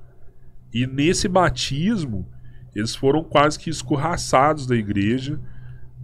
e 0.74 0.86
nesse 0.86 1.28
batismo 1.28 2.26
eles 2.74 2.94
foram 2.94 3.22
quase 3.24 3.58
que 3.58 3.70
escorraçados 3.70 4.66
da 4.66 4.76
igreja. 4.76 5.40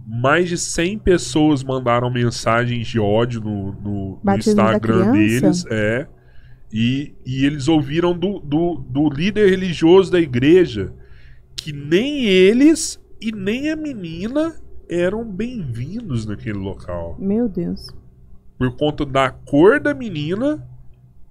Mais 0.05 0.47
de 0.49 0.57
100 0.57 0.99
pessoas 0.99 1.63
mandaram 1.63 2.09
mensagens 2.09 2.87
de 2.87 2.99
ódio 2.99 3.41
no, 3.41 3.71
no- 3.73 4.19
no 4.23 4.35
Instagram 4.37 5.11
deles. 5.11 5.65
É. 5.69 6.07
E, 6.71 7.13
e 7.25 7.45
eles 7.45 7.67
ouviram 7.67 8.17
do, 8.17 8.39
do, 8.39 8.75
do 8.89 9.09
líder 9.09 9.49
religioso 9.49 10.11
da 10.11 10.19
igreja 10.19 10.93
que 11.57 11.73
nem 11.73 12.25
eles 12.25 12.99
e 13.19 13.31
nem 13.31 13.69
a 13.69 13.75
menina 13.75 14.55
eram 14.89 15.25
bem-vindos 15.25 16.25
naquele 16.25 16.57
local. 16.57 17.17
Meu 17.19 17.49
Deus. 17.49 17.87
Por 18.57 18.75
conta 18.75 19.05
da 19.05 19.29
cor 19.29 19.79
da 19.79 19.93
menina 19.93 20.65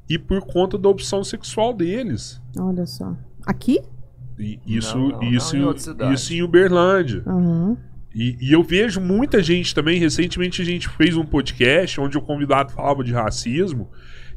e 0.08 0.18
por 0.18 0.42
conta 0.42 0.76
da 0.76 0.88
opção 0.88 1.24
sexual 1.24 1.72
deles. 1.72 2.40
Olha 2.58 2.86
só. 2.86 3.16
Aqui? 3.46 3.80
E 4.38 4.60
isso, 4.66 4.98
Não, 4.98 5.08
não, 5.08 5.22
isso, 5.22 5.56
não, 5.56 6.10
em 6.10 6.14
isso 6.14 6.34
em 6.34 6.42
Uberlândia. 6.42 7.22
Aham. 7.26 7.76
E, 8.14 8.36
e 8.40 8.52
eu 8.52 8.62
vejo 8.62 9.00
muita 9.00 9.42
gente 9.42 9.74
também. 9.74 9.98
Recentemente 9.98 10.60
a 10.60 10.64
gente 10.64 10.88
fez 10.88 11.16
um 11.16 11.24
podcast 11.24 12.00
onde 12.00 12.18
o 12.18 12.22
convidado 12.22 12.72
falava 12.72 13.02
de 13.02 13.12
racismo. 13.12 13.88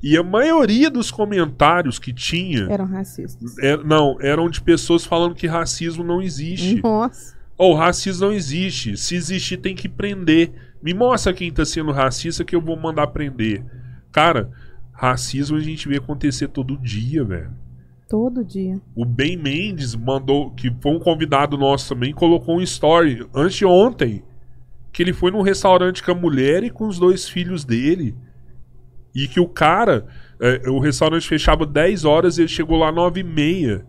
E 0.02 0.18
a 0.18 0.24
maioria 0.24 0.90
dos 0.90 1.12
comentários 1.12 2.00
que 2.00 2.14
tinha. 2.14 2.68
Eram 2.70 2.86
racistas. 2.86 3.58
é- 3.60 3.78
não, 3.78 4.18
eram 4.22 4.50
de 4.50 4.62
pessoas 4.62 5.06
falando 5.06 5.36
que 5.36 5.46
racismo 5.48 6.04
não 6.04 6.22
existe. 6.22 6.82
Nossa. 6.82 7.38
Ou 7.58 7.76
racismo 7.76 8.28
não 8.28 8.34
existe. 8.34 8.96
Se 8.96 9.16
existir, 9.16 9.58
tem 9.58 9.76
que 9.76 9.90
prender. 9.90 10.52
Me 10.82 10.94
mostra 10.94 11.34
quem 11.34 11.52
tá 11.52 11.66
sendo 11.66 11.92
racista 11.92 12.46
que 12.46 12.56
eu 12.56 12.62
vou 12.62 12.78
mandar 12.78 13.08
prender. 13.08 13.64
Cara, 14.12 14.50
racismo 14.94 15.58
a 15.58 15.60
gente 15.60 15.88
vê 15.88 15.98
acontecer 15.98 16.48
todo 16.48 16.78
dia, 16.78 17.24
velho. 17.26 17.52
Todo 18.08 18.44
dia. 18.44 18.80
O 18.96 19.06
Ben 19.06 19.36
Mendes 19.38 19.94
mandou, 19.94 20.50
que 20.52 20.74
foi 20.82 20.94
um 20.94 21.00
convidado 21.00 21.58
nosso 21.58 21.94
também, 21.94 22.14
colocou 22.14 22.58
um 22.58 22.62
story 22.62 23.28
anteontem. 23.36 24.24
Que 24.92 25.04
ele 25.04 25.14
foi 25.14 25.30
num 25.30 25.42
restaurante 25.42 26.02
com 26.02 26.12
a 26.12 26.16
mulher 26.16 26.64
e 26.64 26.70
com 26.70 26.88
os 26.88 26.98
dois 26.98 27.28
filhos 27.28 27.64
dele. 27.66 28.16
E 29.24 29.28
que 29.28 29.40
o 29.40 29.48
cara, 29.48 30.06
é, 30.40 30.70
o 30.70 30.80
restaurante 30.80 31.28
fechava 31.28 31.66
10 31.66 32.06
horas 32.06 32.38
e 32.38 32.42
ele 32.42 32.48
chegou 32.48 32.78
lá 32.78 32.92
9 32.92 33.20
e 33.20 33.24
meia. 33.24 33.86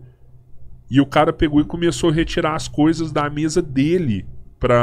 E 0.89 0.99
o 0.99 1.05
cara 1.05 1.31
pegou 1.31 1.61
e 1.61 1.65
começou 1.65 2.09
a 2.09 2.13
retirar 2.13 2.55
as 2.55 2.67
coisas 2.67 3.11
da 3.11 3.29
mesa 3.29 3.61
dele 3.61 4.25
pra, 4.59 4.81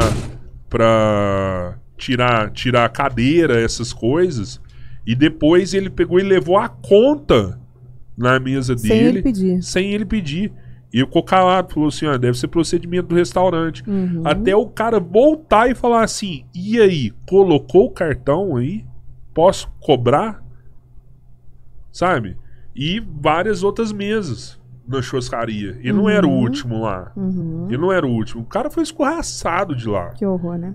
pra 0.71 1.79
tirar, 1.99 2.51
tirar 2.51 2.87
a 2.87 2.89
cadeira, 2.89 3.61
essas 3.61 3.93
coisas. 3.93 4.61
E 5.07 5.15
depois 5.15 5.75
ele 5.75 5.91
pegou 5.91 6.19
e 6.19 6.23
levou 6.23 6.57
a 6.57 6.69
conta 6.69 7.61
na 8.17 8.41
mesa 8.41 8.77
Sem 8.77 8.89
dele 8.89 9.09
ele 9.09 9.23
pedir. 9.23 9.63
sem 9.63 9.93
ele 9.93 10.05
pedir. 10.05 10.53
E 10.93 11.01
ficou 11.01 11.23
calado, 11.23 11.75
falou 11.75 11.89
assim: 11.89 12.07
ó, 12.07 12.17
deve 12.17 12.39
ser 12.39 12.49
procedimento 12.49 13.09
do 13.09 13.15
restaurante. 13.15 13.83
Uhum. 13.87 14.23
Até 14.25 14.57
o 14.57 14.67
cara 14.67 14.99
voltar 14.99 15.71
e 15.71 15.75
falar 15.75 16.03
assim: 16.05 16.45
e 16.55 16.81
aí, 16.81 17.13
colocou 17.27 17.87
o 17.87 17.91
cartão 17.91 18.57
aí? 18.57 18.85
Posso 19.39 19.71
cobrar? 19.81 20.43
Sabe? 21.93 22.37
E 22.75 22.99
várias 22.99 23.63
outras 23.63 23.93
mesas 23.93 24.61
na 24.85 25.01
churrascaria. 25.01 25.79
E 25.81 25.93
não 25.93 26.09
era 26.09 26.27
o 26.27 26.31
Uhum. 26.31 26.41
último 26.41 26.81
lá. 26.81 27.13
Uhum. 27.17 27.69
E 27.71 27.77
não 27.79 27.93
era 27.93 28.05
o 28.05 28.11
último. 28.11 28.43
O 28.43 28.47
cara 28.47 28.69
foi 28.69 28.83
escorraçado 28.83 29.77
de 29.77 29.87
lá. 29.89 30.09
Que 30.11 30.27
horror, 30.27 30.59
né? 30.59 30.75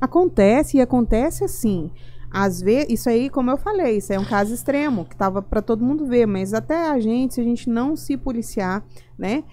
Acontece 0.00 0.78
e 0.78 0.80
acontece 0.80 1.44
assim. 1.44 1.90
Às 2.30 2.62
vezes, 2.62 2.88
isso 2.88 3.10
aí, 3.10 3.28
como 3.28 3.50
eu 3.50 3.58
falei, 3.58 3.98
isso 3.98 4.10
é 4.10 4.18
um 4.18 4.24
caso 4.24 4.54
extremo, 4.54 5.04
que 5.04 5.14
tava 5.14 5.42
para 5.42 5.60
todo 5.60 5.84
mundo 5.84 6.06
ver, 6.06 6.24
mas 6.24 6.54
até 6.54 6.88
a 6.90 6.98
gente, 6.98 7.34
se 7.34 7.42
a 7.42 7.44
gente 7.44 7.68
não 7.68 7.94
se 7.94 8.16
policiar, 8.16 8.82
né? 9.18 9.44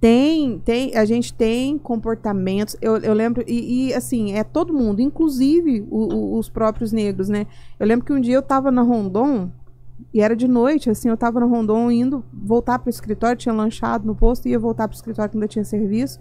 Tem, 0.00 0.60
tem, 0.60 0.96
a 0.96 1.04
gente 1.04 1.34
tem 1.34 1.76
comportamentos, 1.76 2.76
eu, 2.80 2.98
eu 2.98 3.12
lembro, 3.12 3.42
e, 3.48 3.88
e, 3.88 3.94
assim, 3.94 4.32
é 4.32 4.44
todo 4.44 4.72
mundo, 4.72 5.00
inclusive 5.00 5.84
o- 5.90 6.14
o- 6.14 6.38
os 6.38 6.48
próprios 6.48 6.92
negros, 6.92 7.28
né? 7.28 7.48
Eu 7.80 7.86
lembro 7.86 8.06
que 8.06 8.12
um 8.12 8.20
dia 8.20 8.36
eu 8.36 8.42
tava 8.42 8.70
na 8.70 8.82
Rondon, 8.82 9.50
e 10.14 10.20
era 10.20 10.36
de 10.36 10.46
noite, 10.46 10.88
assim, 10.88 11.08
eu 11.08 11.16
tava 11.16 11.40
na 11.40 11.46
Rondon 11.46 11.90
indo 11.90 12.24
voltar 12.32 12.78
pro 12.78 12.88
escritório, 12.88 13.36
tinha 13.36 13.52
lanchado 13.52 14.06
no 14.06 14.14
posto, 14.14 14.46
ia 14.48 14.56
voltar 14.58 14.86
pro 14.86 14.96
escritório 14.96 15.30
que 15.32 15.36
ainda 15.36 15.48
tinha 15.48 15.64
serviço. 15.64 16.20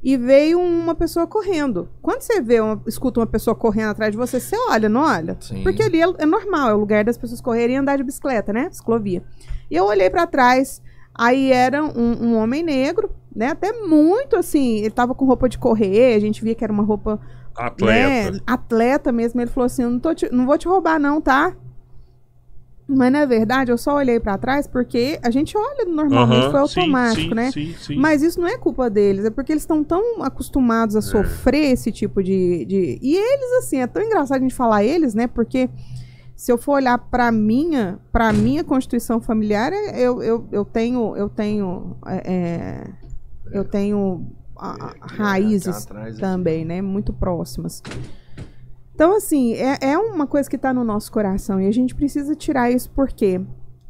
E 0.00 0.16
veio 0.16 0.60
uma 0.60 0.94
pessoa 0.94 1.26
correndo. 1.26 1.88
Quando 2.02 2.20
você 2.20 2.40
vê, 2.40 2.60
uma, 2.60 2.80
escuta 2.86 3.18
uma 3.20 3.26
pessoa 3.26 3.56
correndo 3.56 3.88
atrás 3.88 4.12
de 4.12 4.18
você, 4.18 4.38
você 4.38 4.54
olha, 4.68 4.86
não 4.88 5.00
olha? 5.00 5.36
Sim. 5.40 5.62
Porque 5.62 5.82
ali 5.82 6.00
é, 6.00 6.06
é 6.18 6.26
normal, 6.26 6.68
é 6.68 6.74
o 6.74 6.78
lugar 6.78 7.02
das 7.04 7.16
pessoas 7.18 7.40
correrem 7.40 7.74
e 7.74 7.78
andar 7.78 7.96
de 7.96 8.04
bicicleta, 8.04 8.52
né? 8.52 8.68
Ciclovia. 8.70 9.24
E 9.70 9.74
eu 9.74 9.84
olhei 9.86 10.10
pra 10.10 10.26
trás, 10.26 10.82
aí 11.14 11.52
era 11.52 11.82
um, 11.84 12.26
um 12.28 12.36
homem 12.36 12.62
negro, 12.62 13.10
né? 13.34 13.48
Até 13.48 13.72
muito 13.72 14.36
assim, 14.36 14.78
ele 14.78 14.90
tava 14.90 15.14
com 15.14 15.24
roupa 15.24 15.48
de 15.48 15.58
correr, 15.58 16.14
a 16.14 16.18
gente 16.18 16.42
via 16.42 16.54
que 16.54 16.64
era 16.64 16.72
uma 16.72 16.82
roupa 16.82 17.20
Atleta. 17.56 18.30
né, 18.32 18.40
atleta 18.46 19.12
mesmo. 19.12 19.40
Ele 19.40 19.50
falou 19.50 19.66
assim: 19.66 19.82
eu 19.82 19.90
não, 19.90 19.98
tô 20.00 20.14
te- 20.14 20.28
não 20.32 20.46
vou 20.46 20.58
te 20.58 20.66
roubar, 20.68 20.98
não, 20.98 21.20
tá? 21.20 21.54
Mas 22.86 23.10
na 23.10 23.24
verdade, 23.24 23.72
eu 23.72 23.78
só 23.78 23.94
olhei 23.96 24.20
pra 24.20 24.36
trás 24.36 24.66
porque 24.66 25.18
a 25.22 25.30
gente 25.30 25.56
olha 25.56 25.86
normalmente, 25.86 26.42
foi 26.50 26.66
sim, 26.68 26.80
automático, 26.80 27.28
sim, 27.30 27.34
né? 27.34 27.50
Sim, 27.50 27.74
sim. 27.80 27.96
Mas 27.96 28.22
isso 28.22 28.38
não 28.38 28.46
é 28.46 28.58
culpa 28.58 28.90
deles, 28.90 29.24
é 29.24 29.30
porque 29.30 29.52
eles 29.52 29.62
estão 29.62 29.82
tão 29.82 30.22
acostumados 30.22 30.94
a 30.94 31.00
sofrer 31.00 31.72
esse 31.72 31.90
tipo 31.90 32.22
de, 32.22 32.66
de. 32.66 32.98
E 33.00 33.16
eles, 33.16 33.52
assim, 33.64 33.78
é 33.80 33.86
tão 33.86 34.02
engraçado 34.02 34.36
a 34.38 34.42
gente 34.42 34.54
falar 34.54 34.84
eles, 34.84 35.14
né? 35.14 35.26
Porque 35.26 35.70
se 36.36 36.50
eu 36.50 36.58
for 36.58 36.72
olhar 36.74 36.98
pra 36.98 37.30
minha, 37.30 37.98
pra 38.12 38.32
minha 38.32 38.64
constituição 38.64 39.20
familiar, 39.20 39.72
é- 39.72 40.00
eu, 40.00 40.22
eu, 40.22 40.48
eu 40.50 40.64
tenho. 40.64 41.16
Eu 41.16 41.28
tenho. 41.28 41.96
é, 42.06 42.32
é, 42.32 42.90
eu 43.52 43.64
tenho 43.64 44.26
a- 44.56 44.86
a- 44.86 44.94
raízes 45.06 45.86
também, 46.18 46.64
né? 46.64 46.80
Muito 46.82 47.12
próximas. 47.12 47.82
Então, 48.94 49.16
assim, 49.16 49.54
é, 49.54 49.78
é 49.80 49.98
uma 49.98 50.26
coisa 50.26 50.48
que 50.48 50.56
está 50.56 50.72
no 50.72 50.84
nosso 50.84 51.10
coração 51.10 51.60
e 51.60 51.66
a 51.66 51.72
gente 51.72 51.94
precisa 51.94 52.34
tirar 52.34 52.70
isso 52.70 52.90
porque 52.90 53.40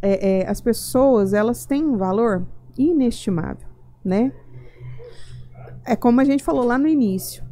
é, 0.00 0.40
é, 0.42 0.48
as 0.48 0.60
pessoas, 0.60 1.32
elas 1.34 1.66
têm 1.66 1.84
um 1.84 1.97
valor 1.97 2.47
inestimável, 2.76 3.68
né? 4.05 4.32
É 5.84 5.94
como 5.94 6.20
a 6.20 6.24
gente 6.24 6.42
falou 6.42 6.64
lá 6.64 6.78
no 6.78 6.89
início. 6.89 7.44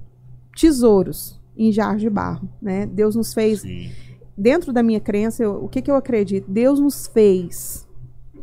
Tesouros 0.58 1.40
em 1.56 1.70
jarros 1.70 2.00
de 2.00 2.08
barro, 2.10 2.48
né? 2.60 2.86
Deus 2.86 3.14
nos 3.14 3.34
fez 3.34 3.60
Sim. 3.60 3.90
Dentro 4.36 4.72
da 4.72 4.82
minha 4.82 5.00
crença, 5.00 5.42
eu- 5.42 5.64
o 5.64 5.68
que, 5.68 5.82
que 5.82 5.90
eu 5.90 5.94
acredito? 5.96 6.50
Deus 6.50 6.80
nos 6.80 7.06
fez 7.06 7.86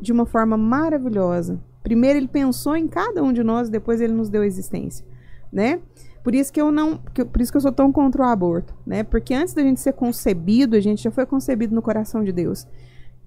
de 0.01 0.11
uma 0.11 0.25
forma 0.25 0.57
maravilhosa. 0.57 1.59
Primeiro 1.83 2.19
ele 2.19 2.27
pensou 2.27 2.75
em 2.75 2.87
cada 2.87 3.23
um 3.23 3.33
de 3.33 3.43
nós, 3.43 3.69
depois 3.69 3.99
ele 4.01 4.13
nos 4.13 4.29
deu 4.29 4.43
existência, 4.43 5.05
né? 5.51 5.79
Por 6.23 6.35
isso 6.35 6.51
que 6.51 6.61
eu 6.61 6.71
não, 6.71 6.97
que 7.13 7.23
por 7.23 7.41
isso 7.41 7.51
que 7.51 7.57
eu 7.57 7.61
sou 7.61 7.71
tão 7.71 7.91
contra 7.91 8.21
o 8.21 8.25
aborto, 8.25 8.73
né? 8.85 9.03
Porque 9.03 9.33
antes 9.33 9.53
da 9.53 9.61
gente 9.61 9.79
ser 9.79 9.93
concebido, 9.93 10.75
a 10.75 10.79
gente 10.79 11.01
já 11.01 11.11
foi 11.11 11.25
concebido 11.25 11.73
no 11.73 11.81
coração 11.81 12.23
de 12.23 12.31
Deus. 12.31 12.67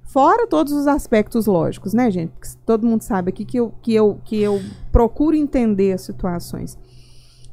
Fora 0.04 0.46
todos 0.46 0.72
os 0.72 0.86
aspectos 0.86 1.46
lógicos, 1.46 1.94
né, 1.94 2.10
gente? 2.10 2.30
Porque 2.30 2.48
todo 2.66 2.86
mundo 2.86 3.02
sabe 3.02 3.30
aqui 3.30 3.44
que 3.46 3.56
eu, 3.58 3.72
que 3.80 3.94
eu, 3.94 4.20
que 4.24 4.40
eu 4.40 4.60
procuro 4.90 5.34
entender 5.34 5.92
as 5.92 6.02
situações. 6.02 6.78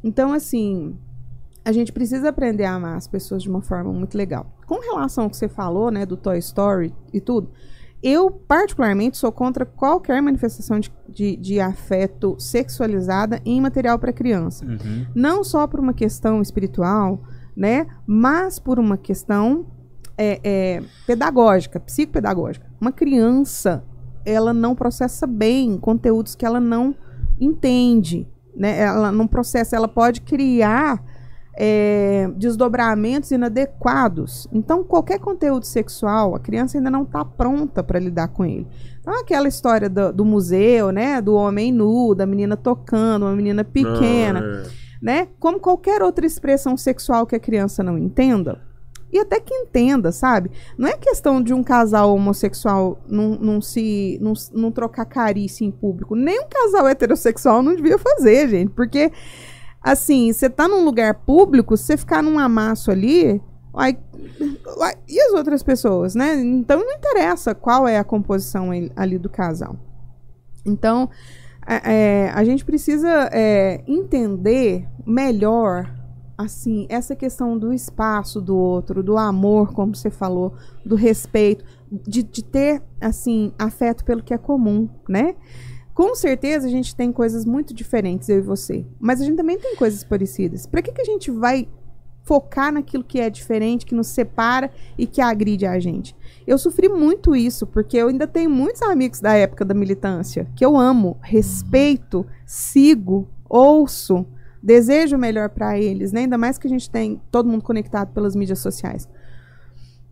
Então, 0.04 0.34
assim, 0.34 0.96
a 1.64 1.72
gente 1.72 1.92
precisa 1.92 2.30
aprender 2.30 2.66
a 2.66 2.74
amar 2.74 2.96
as 2.96 3.08
pessoas 3.08 3.44
de 3.44 3.50
uma 3.50 3.62
forma 3.62 3.92
muito 3.92 4.18
legal. 4.18 4.58
Com 4.66 4.80
relação 4.80 5.26
ao 5.26 5.30
que 5.30 5.38
você 5.38 5.48
falou, 5.48 5.92
né, 5.92 6.06
do 6.06 6.18
Toy 6.18 6.38
Story 6.40 6.94
e 7.14 7.20
tudo, 7.20 7.52
eu 8.02 8.32
particularmente 8.32 9.18
sou 9.18 9.32
contra 9.32 9.66
qualquer 9.66 10.22
manifestação 10.22 10.80
de, 10.80 10.92
de, 11.08 11.36
de 11.36 11.60
afeto 11.60 12.36
sexualizada 12.40 13.42
em 13.46 13.60
material 13.60 14.00
para 14.00 14.14
criança. 14.14 14.66
Uhum. 14.66 15.06
Não 15.14 15.44
só 15.44 15.68
por 15.68 15.80
uma 15.80 15.94
questão 15.94 16.42
espiritual, 16.42 17.22
né, 17.56 17.88
mas 18.08 18.58
por 18.58 18.80
uma 18.80 18.98
questão 18.98 19.68
é, 20.18 20.40
é, 20.44 20.84
pedagógica, 21.06 21.80
psicopedagógica. 21.80 22.66
Uma 22.80 22.92
criança, 22.92 23.84
ela 24.26 24.54
não 24.54 24.76
processa 24.76 25.28
bem 25.28 25.78
conteúdos 25.78 26.36
que 26.36 26.46
ela 26.46 26.60
não 26.60 26.96
entende, 27.40 28.28
né? 28.56 28.80
Ela 28.80 29.12
não 29.12 29.26
processa, 29.28 29.76
ela 29.76 29.88
pode 29.88 30.22
criar 30.22 31.02
é, 31.62 32.32
desdobramentos 32.38 33.32
inadequados. 33.32 34.48
Então, 34.54 34.82
qualquer 34.82 35.20
conteúdo 35.20 35.66
sexual, 35.66 36.34
a 36.34 36.40
criança 36.40 36.78
ainda 36.78 36.90
não 36.90 37.04
está 37.04 37.26
pronta 37.26 37.84
para 37.84 38.00
lidar 38.00 38.30
com 38.30 38.46
ele. 38.46 38.66
Então, 39.02 39.14
aquela 39.20 39.48
história 39.48 39.90
do, 39.90 40.14
do 40.14 40.24
museu, 40.24 40.90
né? 40.94 41.22
Do 41.22 41.36
homem 41.36 41.70
nu, 41.70 42.16
da 42.16 42.26
menina 42.26 42.56
tocando, 42.56 43.26
uma 43.26 43.36
menina 43.36 43.66
pequena, 43.66 44.40
Não, 44.40 44.60
é. 44.60 44.64
né? 45.02 45.28
Como 45.38 45.60
qualquer 45.60 46.02
outra 46.02 46.26
expressão 46.26 46.78
sexual 46.78 47.28
que 47.28 47.36
a 47.36 47.40
criança 47.40 47.84
não 47.84 47.98
entenda. 47.98 48.62
E 49.12 49.18
até 49.20 49.40
que 49.40 49.54
entenda, 49.54 50.12
sabe? 50.12 50.52
Não 50.78 50.88
é 50.88 50.96
questão 50.96 51.42
de 51.42 51.54
um 51.54 51.64
casal 51.64 52.14
homossexual 52.14 53.02
não, 53.08 53.32
não 53.32 53.60
se 53.60 54.18
não, 54.22 54.34
não 54.54 54.72
trocar 54.72 55.06
carícia 55.06 55.66
em 55.66 55.72
público. 55.72 56.16
Nem 56.16 56.40
um 56.40 56.48
casal 56.48 56.88
heterossexual 56.88 57.64
não 57.64 57.76
devia 57.76 57.98
fazer, 57.98 58.48
gente. 58.48 58.70
Porque, 58.70 59.12
assim, 59.82 60.32
você 60.32 60.50
tá 60.50 60.68
num 60.68 60.84
lugar 60.84 61.16
público, 61.26 61.76
você 61.76 61.98
ficar 61.98 62.22
num 62.22 62.38
amasso 62.38 62.92
ali, 62.92 63.42
uai, 63.74 63.98
e 65.08 65.22
as 65.22 65.34
outras 65.34 65.64
pessoas, 65.64 66.16
né? 66.16 66.36
Então 66.42 66.80
não 66.80 66.94
interessa 66.94 67.56
qual 67.56 67.88
é 67.88 67.98
a 67.98 68.04
composição 68.04 68.70
ali 68.96 69.18
do 69.18 69.30
casal. 69.30 69.76
Então, 70.66 71.10
é, 71.66 72.32
a 72.34 72.44
gente 72.44 72.66
precisa 72.66 73.30
é, 73.32 73.84
entender 73.88 74.88
melhor 75.06 75.94
assim 76.38 76.88
essa 76.90 77.16
questão 77.16 77.58
do 77.58 77.74
espaço 77.74 78.40
do 78.40 78.56
outro, 78.56 79.04
do 79.04 79.18
amor, 79.18 79.74
como 79.74 79.94
você 79.94 80.10
falou, 80.10 80.54
do 80.86 80.96
respeito, 80.96 81.66
de, 81.92 82.24
de 82.24 82.44
ter 82.44 82.82
assim 83.00 83.52
afeto 83.60 84.06
pelo 84.06 84.24
que 84.24 84.34
é 84.34 84.38
comum, 84.38 84.90
né? 85.08 85.36
Com 86.00 86.16
certeza 86.16 86.66
a 86.66 86.70
gente 86.70 86.96
tem 86.96 87.12
coisas 87.12 87.44
muito 87.44 87.74
diferentes 87.74 88.30
eu 88.30 88.38
e 88.38 88.42
você, 88.42 88.86
mas 88.98 89.20
a 89.20 89.26
gente 89.26 89.36
também 89.36 89.60
tem 89.60 89.76
coisas 89.76 90.02
parecidas. 90.02 90.66
Para 90.66 90.82
que 90.82 90.94
que 90.94 91.02
a 91.02 91.04
gente 91.04 91.30
vai 91.30 91.68
focar 92.24 92.72
naquilo 92.72 93.04
que 93.04 93.20
é 93.20 93.30
diferente, 93.30 93.86
que 93.86 93.94
nos 93.94 94.08
separa 94.08 94.72
e 94.98 95.06
que 95.06 95.20
agride 95.20 95.66
a 95.66 95.78
gente? 95.78 96.16
Eu 96.48 96.58
sofri 96.58 96.88
muito 96.88 97.36
isso, 97.36 97.68
porque 97.68 97.98
eu 97.98 98.08
ainda 98.08 98.26
tenho 98.26 98.50
muitos 98.50 98.82
amigos 98.82 99.20
da 99.20 99.34
época 99.34 99.66
da 99.66 99.74
militância 99.74 100.48
que 100.56 100.64
eu 100.64 100.78
amo, 100.78 101.18
respeito, 101.22 102.26
sigo, 102.46 103.28
ouço, 103.50 104.26
desejo 104.64 105.18
o 105.18 105.20
melhor 105.20 105.50
para 105.50 105.78
eles, 105.78 106.14
né? 106.14 106.22
Ainda 106.22 106.38
mais 106.38 106.58
que 106.58 106.66
a 106.66 106.70
gente 106.70 106.90
tem 106.90 107.22
todo 107.30 107.50
mundo 107.50 107.62
conectado 107.66 108.14
pelas 108.14 108.38
mídias 108.38 108.60
sociais. 108.60 109.06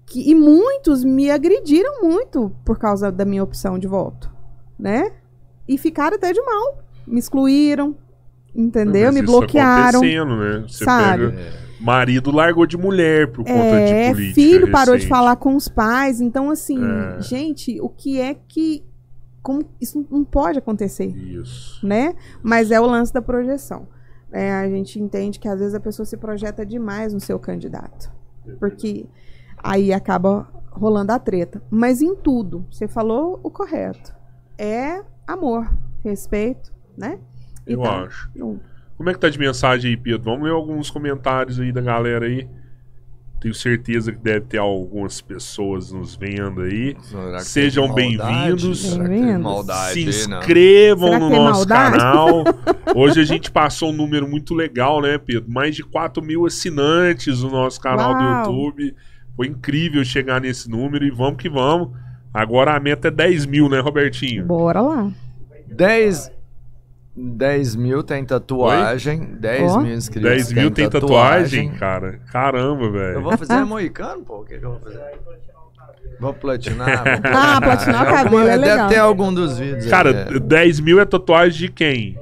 Que- 0.05 0.29
e 0.29 0.35
muitos 0.35 1.05
me 1.05 1.31
agrediram 1.31 2.01
muito 2.03 2.51
por 2.65 2.77
causa 2.77 3.09
da 3.09 3.23
minha 3.23 3.41
opção 3.41 3.79
de 3.79 3.87
voto, 3.87 4.29
né? 4.77 5.13
E 5.67 5.77
ficaram 5.77 6.15
até 6.17 6.31
de 6.31 6.41
mal. 6.41 6.79
Me 7.05 7.19
excluíram, 7.19 7.95
entendeu? 8.55 9.05
Mas 9.07 9.15
Me 9.15 9.21
isso 9.21 9.31
bloquearam. 9.31 9.99
acontecendo, 9.99 10.35
né? 10.37 10.65
Você 10.67 10.83
sabe? 10.85 11.27
pega. 11.31 11.67
Marido 11.79 12.31
largou 12.31 12.65
de 12.65 12.75
mulher 12.75 13.27
por 13.31 13.45
conta 13.45 13.51
É, 13.53 14.07
de 14.09 14.13
política. 14.15 14.33
filho 14.35 14.71
parou 14.71 14.95
de 14.95 15.03
recente. 15.03 15.09
falar 15.09 15.35
com 15.35 15.55
os 15.55 15.67
pais. 15.67 16.19
Então, 16.19 16.49
assim, 16.49 16.79
É. 16.83 17.21
gente, 17.21 17.79
o 17.81 17.87
que 17.89 18.19
é 18.19 18.33
que. 18.33 18.83
Como, 19.43 19.61
isso 19.79 20.05
não 20.11 20.25
pode 20.25 20.57
acontecer, 20.59 21.05
Isso. 21.15 21.85
né? 21.85 22.15
Mas 22.43 22.69
é 22.71 22.81
o 22.81 22.85
lance 22.85 23.13
da 23.13 23.21
projeção. 23.21 23.87
É, 24.31 24.51
a 24.51 24.67
gente 24.67 24.99
entende 24.99 25.39
que 25.39 25.47
às 25.47 25.59
vezes 25.59 25.73
a 25.73 25.79
pessoa 25.79 26.05
se 26.05 26.17
projeta 26.17 26.65
demais 26.65 27.13
no 27.13 27.19
seu 27.21 27.39
candidato. 27.39 28.11
Porque 28.59 29.05
aí 29.63 29.93
acaba 29.93 30.49
rolando 30.71 31.13
a 31.13 31.19
treta. 31.19 31.61
Mas 31.69 32.01
em 32.01 32.13
tudo, 32.15 32.65
você 32.69 32.87
falou 32.89 33.39
o 33.41 33.49
correto. 33.49 34.13
É 34.57 35.01
amor, 35.27 35.69
respeito, 36.03 36.71
né? 36.97 37.19
E 37.67 37.73
Eu 37.73 37.81
tá 37.81 38.03
acho. 38.03 38.29
junto. 38.35 38.61
Como 38.95 39.09
é 39.09 39.13
que 39.13 39.19
tá 39.19 39.29
de 39.29 39.37
mensagem 39.37 39.91
aí, 39.91 39.97
Pedro? 39.97 40.23
Vamos 40.23 40.43
ler 40.45 40.51
alguns 40.51 40.89
comentários 40.89 41.59
aí 41.59 41.71
da 41.71 41.81
galera 41.81 42.25
aí. 42.25 42.47
Tenho 43.39 43.53
certeza 43.53 44.11
que 44.11 44.17
deve 44.17 44.47
ter 44.47 44.57
algumas 44.57 45.21
pessoas 45.21 45.91
nos 45.91 46.15
vendo 46.15 46.61
aí. 46.61 46.97
Sejam? 47.41 47.93
Bem-vindos. 47.93 48.81
Se 49.93 50.03
inscrevam 50.03 51.19
no 51.19 51.29
nosso 51.29 51.69
maldade? 51.69 51.97
canal. 51.97 52.43
Hoje 52.95 53.21
a 53.21 53.23
gente 53.23 53.51
passou 53.51 53.91
um 53.91 53.95
número 53.95 54.27
muito 54.27 54.55
legal, 54.55 54.99
né, 55.03 55.19
Pedro? 55.19 55.51
Mais 55.51 55.75
de 55.75 55.83
4 55.83 56.23
mil 56.23 56.47
assinantes 56.47 57.43
no 57.43 57.51
nosso 57.51 57.79
canal 57.79 58.15
do 58.15 58.23
Uau. 58.23 58.39
YouTube. 58.39 58.95
Foi 59.35 59.45
incrível 59.45 60.03
chegar 60.03 60.41
nesse 60.41 60.67
número 60.67 61.05
e 61.05 61.11
vamos 61.11 61.37
que 61.39 61.47
vamos. 61.47 61.95
Agora 62.39 62.75
a 62.75 62.79
meta 62.79 63.07
é 63.07 63.11
10 63.11 63.45
mil, 63.47 63.67
né, 63.67 63.79
Robertinho? 63.79 64.45
Bora 64.45 64.79
lá. 64.81 65.11
10 65.67 66.31
10 67.15 67.75
mil 67.75 68.03
tem 68.03 68.23
tatuagem. 68.23 69.19
10 69.39 69.71
Ó. 69.71 69.79
mil 69.79 69.95
inscritos. 69.95 70.29
10 70.29 70.53
mil 70.53 70.69
tem 70.69 70.87
tatuagem, 70.87 71.71
cara. 71.71 72.19
Caramba, 72.31 72.83
Eu 72.85 72.91
velho. 72.91 73.21
vou 73.23 73.35
fazer 73.35 73.65
moicano, 73.65 74.21
pô. 74.23 74.41
O 74.41 74.45
que, 74.45 74.59
que 74.59 74.63
eu 74.63 74.69
vou 74.71 74.79
fazer? 74.79 74.99
Vou 76.19 76.33
platinar. 76.33 77.03
Vou 77.03 77.31
Ah, 77.33 77.59
platinar 77.59 78.03
o 78.03 78.05
cabelo 78.13 78.39
é 78.41 78.57
Deve 78.57 78.69
legal. 78.69 78.89
ter 78.89 78.97
algum 78.97 79.33
dos 79.33 79.57
vídeos. 79.57 79.85
aí, 79.85 79.89
Cara, 79.89 80.09
é. 80.11 80.39
10 80.39 80.79
mil 80.79 80.99
é 80.99 81.05
tatuagem 81.05 81.57
de 81.67 81.69
quem? 81.69 82.19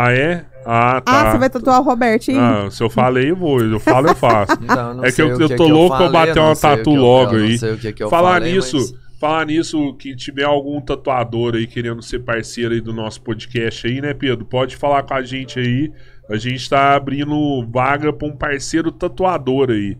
Ah, 0.00 0.12
é? 0.12 0.44
Ah, 0.64 1.00
tá. 1.00 1.22
Ah, 1.22 1.32
você 1.32 1.38
vai 1.38 1.50
tatuar 1.50 1.80
o 1.80 1.82
Robertinho? 1.82 2.38
Ah, 2.40 2.70
se 2.70 2.80
eu 2.82 2.88
falei, 2.88 3.30
eu 3.32 3.36
vou. 3.36 3.60
Eu 3.60 3.80
falo, 3.80 4.06
eu 4.08 4.14
faço. 4.14 4.52
Então, 4.62 4.94
não 4.94 5.02
É 5.04 5.06
que 5.06 5.12
sei 5.12 5.24
eu- 5.24 5.36
o 5.36 5.42
eu 5.42 5.48
tô 5.56 5.64
que 5.66 5.72
louco 5.72 5.96
pra 5.96 6.06
falei, 6.06 6.12
bater 6.12 6.36
não 6.36 6.46
uma 6.46 6.56
tatu 6.56 6.90
que 6.90 6.96
logo 6.96 7.34
eu 7.34 7.38
não 7.40 7.46
aí. 7.46 7.58
sei 7.58 7.72
o 7.72 7.78
que 7.78 7.92
que 7.92 8.02
eu 8.04 8.08
falar 8.10 8.34
falei, 8.34 8.52
nisso, 8.52 8.76
mas- 8.76 8.94
falar 9.20 9.46
nisso, 9.46 9.94
que 9.94 10.14
tiver 10.14 10.44
algum 10.44 10.80
tatuador 10.80 11.56
aí 11.56 11.66
querendo 11.66 12.00
ser 12.02 12.20
parceiro 12.20 12.74
aí 12.74 12.80
do 12.80 12.92
nosso 12.92 13.20
podcast 13.22 13.86
aí, 13.88 14.00
né, 14.00 14.14
Pedro? 14.14 14.44
Pode 14.44 14.76
falar 14.76 15.02
com 15.02 15.14
a 15.14 15.22
gente 15.22 15.58
aí. 15.58 15.90
A 16.30 16.36
gente 16.36 16.68
tá 16.70 16.94
abrindo 16.94 17.66
vaga 17.68 18.12
pra 18.12 18.28
um 18.28 18.36
parceiro 18.36 18.92
tatuador 18.92 19.70
aí. 19.70 19.96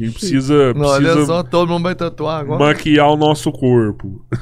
A 0.00 0.04
gente 0.04 0.14
precisa, 0.18 0.72
Não, 0.72 0.86
olha 0.86 1.02
precisa 1.10 1.26
só, 1.26 1.42
todo 1.42 1.68
mundo 1.68 1.82
vai 1.82 1.94
tatuar 1.94 2.40
agora. 2.40 2.58
maquiar 2.64 3.08
o 3.10 3.16
nosso 3.16 3.52
corpo. 3.52 4.24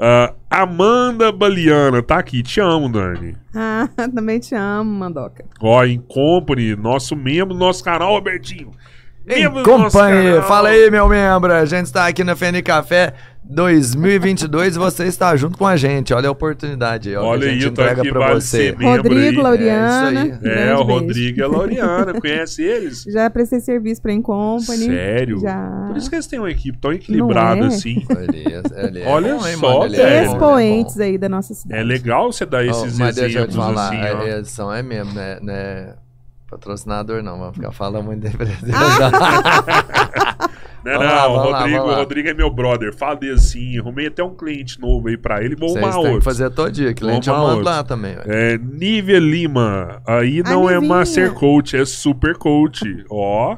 Ah, 0.00 0.32
Amanda 0.48 1.32
Baliana, 1.32 2.02
tá 2.02 2.18
aqui. 2.18 2.42
Te 2.42 2.60
amo, 2.60 2.88
Dani. 2.88 3.36
Ah, 3.54 3.88
também 4.14 4.38
te 4.38 4.54
amo, 4.54 4.90
Mandoca. 4.90 5.44
Ó, 5.60 5.84
em 5.84 5.98
Company, 6.00 6.76
nosso 6.76 7.16
membro 7.16 7.54
do 7.54 7.58
nosso 7.60 7.82
canal, 7.82 8.12
Robertinho. 8.12 8.70
Em 9.26 9.42
Membro 9.42 9.62
do 9.62 9.70
nosso 9.78 9.96
companhia, 9.98 10.34
canal. 10.34 10.48
fala 10.48 10.68
aí, 10.70 10.90
meu 10.90 11.08
membro. 11.08 11.52
A 11.52 11.64
gente 11.66 11.86
está 11.86 12.06
aqui 12.06 12.22
na 12.24 12.34
FN 12.34 12.62
Café 12.64 13.12
2022 13.50 14.76
e 14.76 14.78
você 14.78 15.04
está 15.04 15.34
junto 15.34 15.56
com 15.56 15.66
a 15.66 15.76
gente. 15.76 16.12
Olha 16.12 16.28
a 16.28 16.32
oportunidade 16.32 17.08
aí, 17.08 17.16
ó, 17.16 17.24
Olha 17.24 17.40
que 17.40 17.46
a 17.46 17.50
aí, 17.50 17.60
gente 17.60 17.72
tô 17.72 17.82
entrega 17.82 18.02
aqui, 18.02 18.10
pra 18.10 18.20
vale 18.20 18.40
você. 18.40 18.70
Rodrigo, 18.72 19.38
aí. 19.38 19.42
Laureana. 19.42 20.20
É 20.20 20.24
isso 20.24 20.38
aí. 20.42 20.50
É, 20.50 20.74
o 20.74 20.84
beijo. 20.84 21.00
Rodrigo 21.00 21.38
e 21.38 21.42
a 21.42 21.48
Laureana, 21.48 22.20
conhece 22.20 22.62
eles? 22.62 23.04
Já 23.08 23.30
prestei 23.30 23.60
serviço 23.60 24.02
pra 24.02 24.12
Incompany. 24.12 24.84
Sério? 24.84 25.40
Já. 25.40 25.84
Por 25.86 25.96
isso 25.96 26.10
que 26.10 26.16
eles 26.16 26.26
têm 26.26 26.38
uma 26.38 26.50
equipe 26.50 26.76
tão 26.78 26.92
equilibrada 26.92 27.64
é? 27.64 27.66
assim. 27.68 28.04
Olha, 28.10 28.86
ele 28.86 29.00
é 29.00 29.08
Olha 29.08 29.34
bom, 29.34 29.46
hein, 29.46 29.56
só, 29.56 29.78
mano? 29.80 29.94
É 29.94 30.00
é 30.00 30.24
Expoentes 30.24 31.00
aí 31.00 31.16
da 31.16 31.28
nossa 31.28 31.54
cidade. 31.54 31.80
É 31.80 31.84
legal 31.84 32.30
você 32.30 32.44
dar 32.44 32.64
esses 32.64 32.96
Oh, 32.96 32.98
mas 32.98 33.16
deixa 33.16 33.40
eu 33.40 33.46
te 33.46 33.50
exemplos 33.50 33.56
falar, 33.56 33.88
assim, 33.88 33.96
ó. 33.96 34.22
a 34.22 34.38
edição 34.38 34.72
é 34.72 34.82
mesmo, 34.82 35.14
né? 35.14 35.38
né? 35.40 35.94
Patrocinador 36.50 37.22
não, 37.22 37.38
vamos 37.38 37.56
ficar 37.56 37.72
falando 37.72 38.04
muito 38.04 38.20
de 38.20 38.28
empresa. 38.28 38.56
Não, 40.84 40.92
Vamos 40.92 41.06
não, 41.06 41.14
lá, 41.14 41.28
o 41.28 41.34
vamos 41.34 41.50
lá, 41.50 41.58
Rodrigo, 41.60 41.86
lá. 41.86 41.92
o 41.92 41.96
Rodrigo 41.96 42.28
é 42.28 42.34
meu 42.34 42.50
brother. 42.50 42.94
Falei 42.94 43.32
assim, 43.32 43.78
arrumei 43.78 44.06
até 44.06 44.22
um 44.22 44.34
cliente 44.34 44.80
novo 44.80 45.08
aí 45.08 45.16
pra 45.16 45.42
ele. 45.42 45.56
Vou 45.56 45.74
que 45.74 45.84
outro. 45.84 46.22
fazer 46.22 46.50
todo 46.50 46.70
dia, 46.70 46.94
cliente 46.94 47.28
eu 47.28 47.36
mando 47.36 47.62
lá 47.62 47.82
também. 47.82 48.16
É, 48.26 48.58
Nívia 48.58 49.18
Lima. 49.18 50.00
Aí 50.06 50.40
A 50.44 50.50
não 50.50 50.68
é 50.68 50.74
Nivinha. 50.74 50.88
Master 50.88 51.32
Coach, 51.32 51.76
é 51.76 51.84
Super 51.84 52.36
Coach. 52.36 52.82
Ó, 53.10 53.56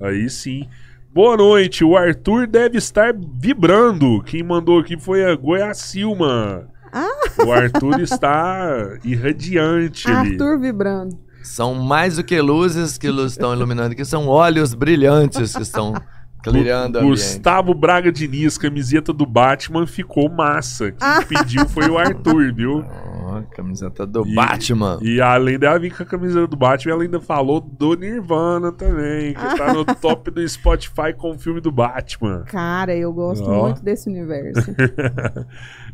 aí 0.00 0.28
sim. 0.28 0.68
Boa 1.12 1.36
noite, 1.36 1.82
o 1.82 1.96
Arthur 1.96 2.46
deve 2.46 2.78
estar 2.78 3.14
vibrando. 3.14 4.22
Quem 4.24 4.42
mandou 4.42 4.78
aqui 4.78 4.96
foi 4.98 5.24
a 5.24 5.34
Goiacilma. 5.34 6.68
Ah. 6.92 7.08
O 7.44 7.52
Arthur 7.52 8.00
está 8.00 8.98
irradiante 9.04 10.08
ali. 10.08 10.32
Arthur 10.32 10.58
vibrando. 10.60 11.18
São 11.42 11.74
mais 11.74 12.16
do 12.16 12.24
que 12.24 12.38
luzes 12.40 12.98
que 12.98 13.08
luz 13.08 13.32
estão 13.32 13.54
iluminando, 13.54 13.94
que 13.94 14.04
são 14.04 14.26
olhos 14.28 14.74
brilhantes 14.74 15.56
que 15.56 15.62
estão 15.62 15.94
clareando. 16.42 17.00
Gustavo 17.00 17.74
Braga 17.74 18.10
Diniz, 18.12 18.56
camiseta 18.58 19.12
do 19.12 19.26
Batman, 19.26 19.86
ficou 19.86 20.28
massa. 20.30 20.94
Ah. 21.00 21.22
Quem 21.24 21.38
pediu 21.38 21.68
foi 21.68 21.88
o 21.88 21.98
Arthur, 21.98 22.52
viu? 22.54 22.84
Ó, 23.24 23.42
camiseta 23.54 24.06
do 24.06 24.26
E- 24.26 24.34
Batman. 24.34 24.98
E 25.02 25.20
além 25.20 25.58
dela 25.58 25.78
vir 25.78 25.94
com 25.94 26.02
a 26.02 26.06
camiseta 26.06 26.46
do 26.46 26.56
Batman, 26.56 26.92
ela 26.94 27.02
ainda 27.02 27.20
falou 27.20 27.60
do 27.60 27.94
Nirvana 27.94 28.72
também, 28.72 29.34
que 29.34 29.56
tá 29.56 29.72
no 29.72 29.84
top 29.84 30.30
do 30.30 30.46
Spotify 30.48 31.12
com 31.16 31.32
o 31.32 31.38
filme 31.38 31.60
do 31.60 31.70
Batman. 31.70 32.44
Cara, 32.46 32.94
eu 32.96 33.12
gosto 33.12 33.44
Ó. 33.48 33.64
muito 33.64 33.82
desse 33.82 34.08
universo. 34.08 34.74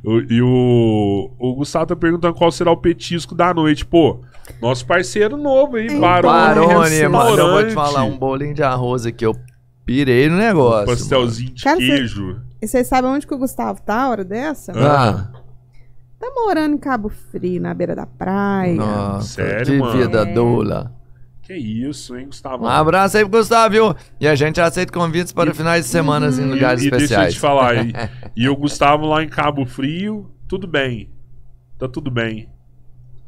O- 0.06 0.20
e 0.30 0.42
o, 0.42 1.30
o 1.38 1.54
Gustavo 1.54 1.86
tá 1.86 1.96
perguntando 1.96 2.34
qual 2.34 2.52
será 2.52 2.70
o 2.70 2.76
petisco 2.76 3.34
da 3.34 3.54
noite. 3.54 3.86
Pô, 3.86 4.20
nosso 4.60 4.84
parceiro 4.86 5.34
novo 5.38 5.76
aí, 5.76 5.86
Então, 5.86 5.98
Barone, 6.00 6.66
Barone, 6.66 7.08
mano, 7.08 7.38
eu 7.38 7.50
vou 7.52 7.66
te 7.66 7.72
falar, 7.72 8.04
um 8.04 8.18
bolinho 8.18 8.52
de 8.54 8.62
arroz 8.62 9.06
aqui, 9.06 9.24
eu 9.24 9.34
pirei 9.84 10.28
no 10.28 10.36
negócio. 10.36 10.86
pastelzinho 10.86 11.52
de 11.54 11.62
Cara, 11.64 11.76
você- 11.76 11.86
queijo. 11.86 12.40
e 12.62 12.66
vocês 12.66 12.86
sabem 12.86 13.10
onde 13.10 13.26
que 13.26 13.34
o 13.34 13.38
Gustavo 13.38 13.80
tá 13.82 14.02
a 14.02 14.08
hora 14.10 14.24
dessa? 14.24 14.72
mano. 14.72 14.86
Ah, 14.86 15.30
Tá 16.18 16.30
morando 16.34 16.74
em 16.76 16.78
Cabo 16.78 17.10
Frio, 17.10 17.60
na 17.60 17.74
beira 17.74 17.94
da 17.94 18.06
praia. 18.06 18.74
nossa, 18.76 19.42
Sério, 19.42 19.66
que 19.66 19.78
mano? 19.78 19.92
vida 19.98 20.20
É. 20.22 20.32
dula. 20.32 20.94
Que 21.42 21.52
isso, 21.54 22.16
hein, 22.16 22.26
Gustavo? 22.26 22.64
Um 22.64 22.68
abraço 22.68 23.18
aí 23.18 23.28
pro 23.28 23.38
Gustavo, 23.40 23.72
viu? 23.74 23.94
E 24.18 24.26
a 24.26 24.34
gente 24.34 24.58
aceita 24.58 24.90
convites 24.90 25.32
para 25.34 25.50
E- 25.50 25.54
finais 25.54 25.84
de 25.84 25.90
semana 25.90 26.28
em 26.28 26.30
E, 26.30 26.44
lugares 26.54 26.80
e 26.82 26.84
deixa 26.90 26.94
eu 26.96 27.04
especiais. 27.04 27.34
te 27.34 27.40
falar, 27.40 27.74
e, 27.84 27.92
e 28.34 28.48
o 28.48 28.56
Gustavo 28.56 29.04
lá 29.06 29.22
em 29.22 29.28
Cabo 29.28 29.66
Frio, 29.66 30.30
tudo 30.48 30.66
bem. 30.66 31.10
Tá 31.78 31.86
tudo 31.88 32.10
bem. 32.10 32.48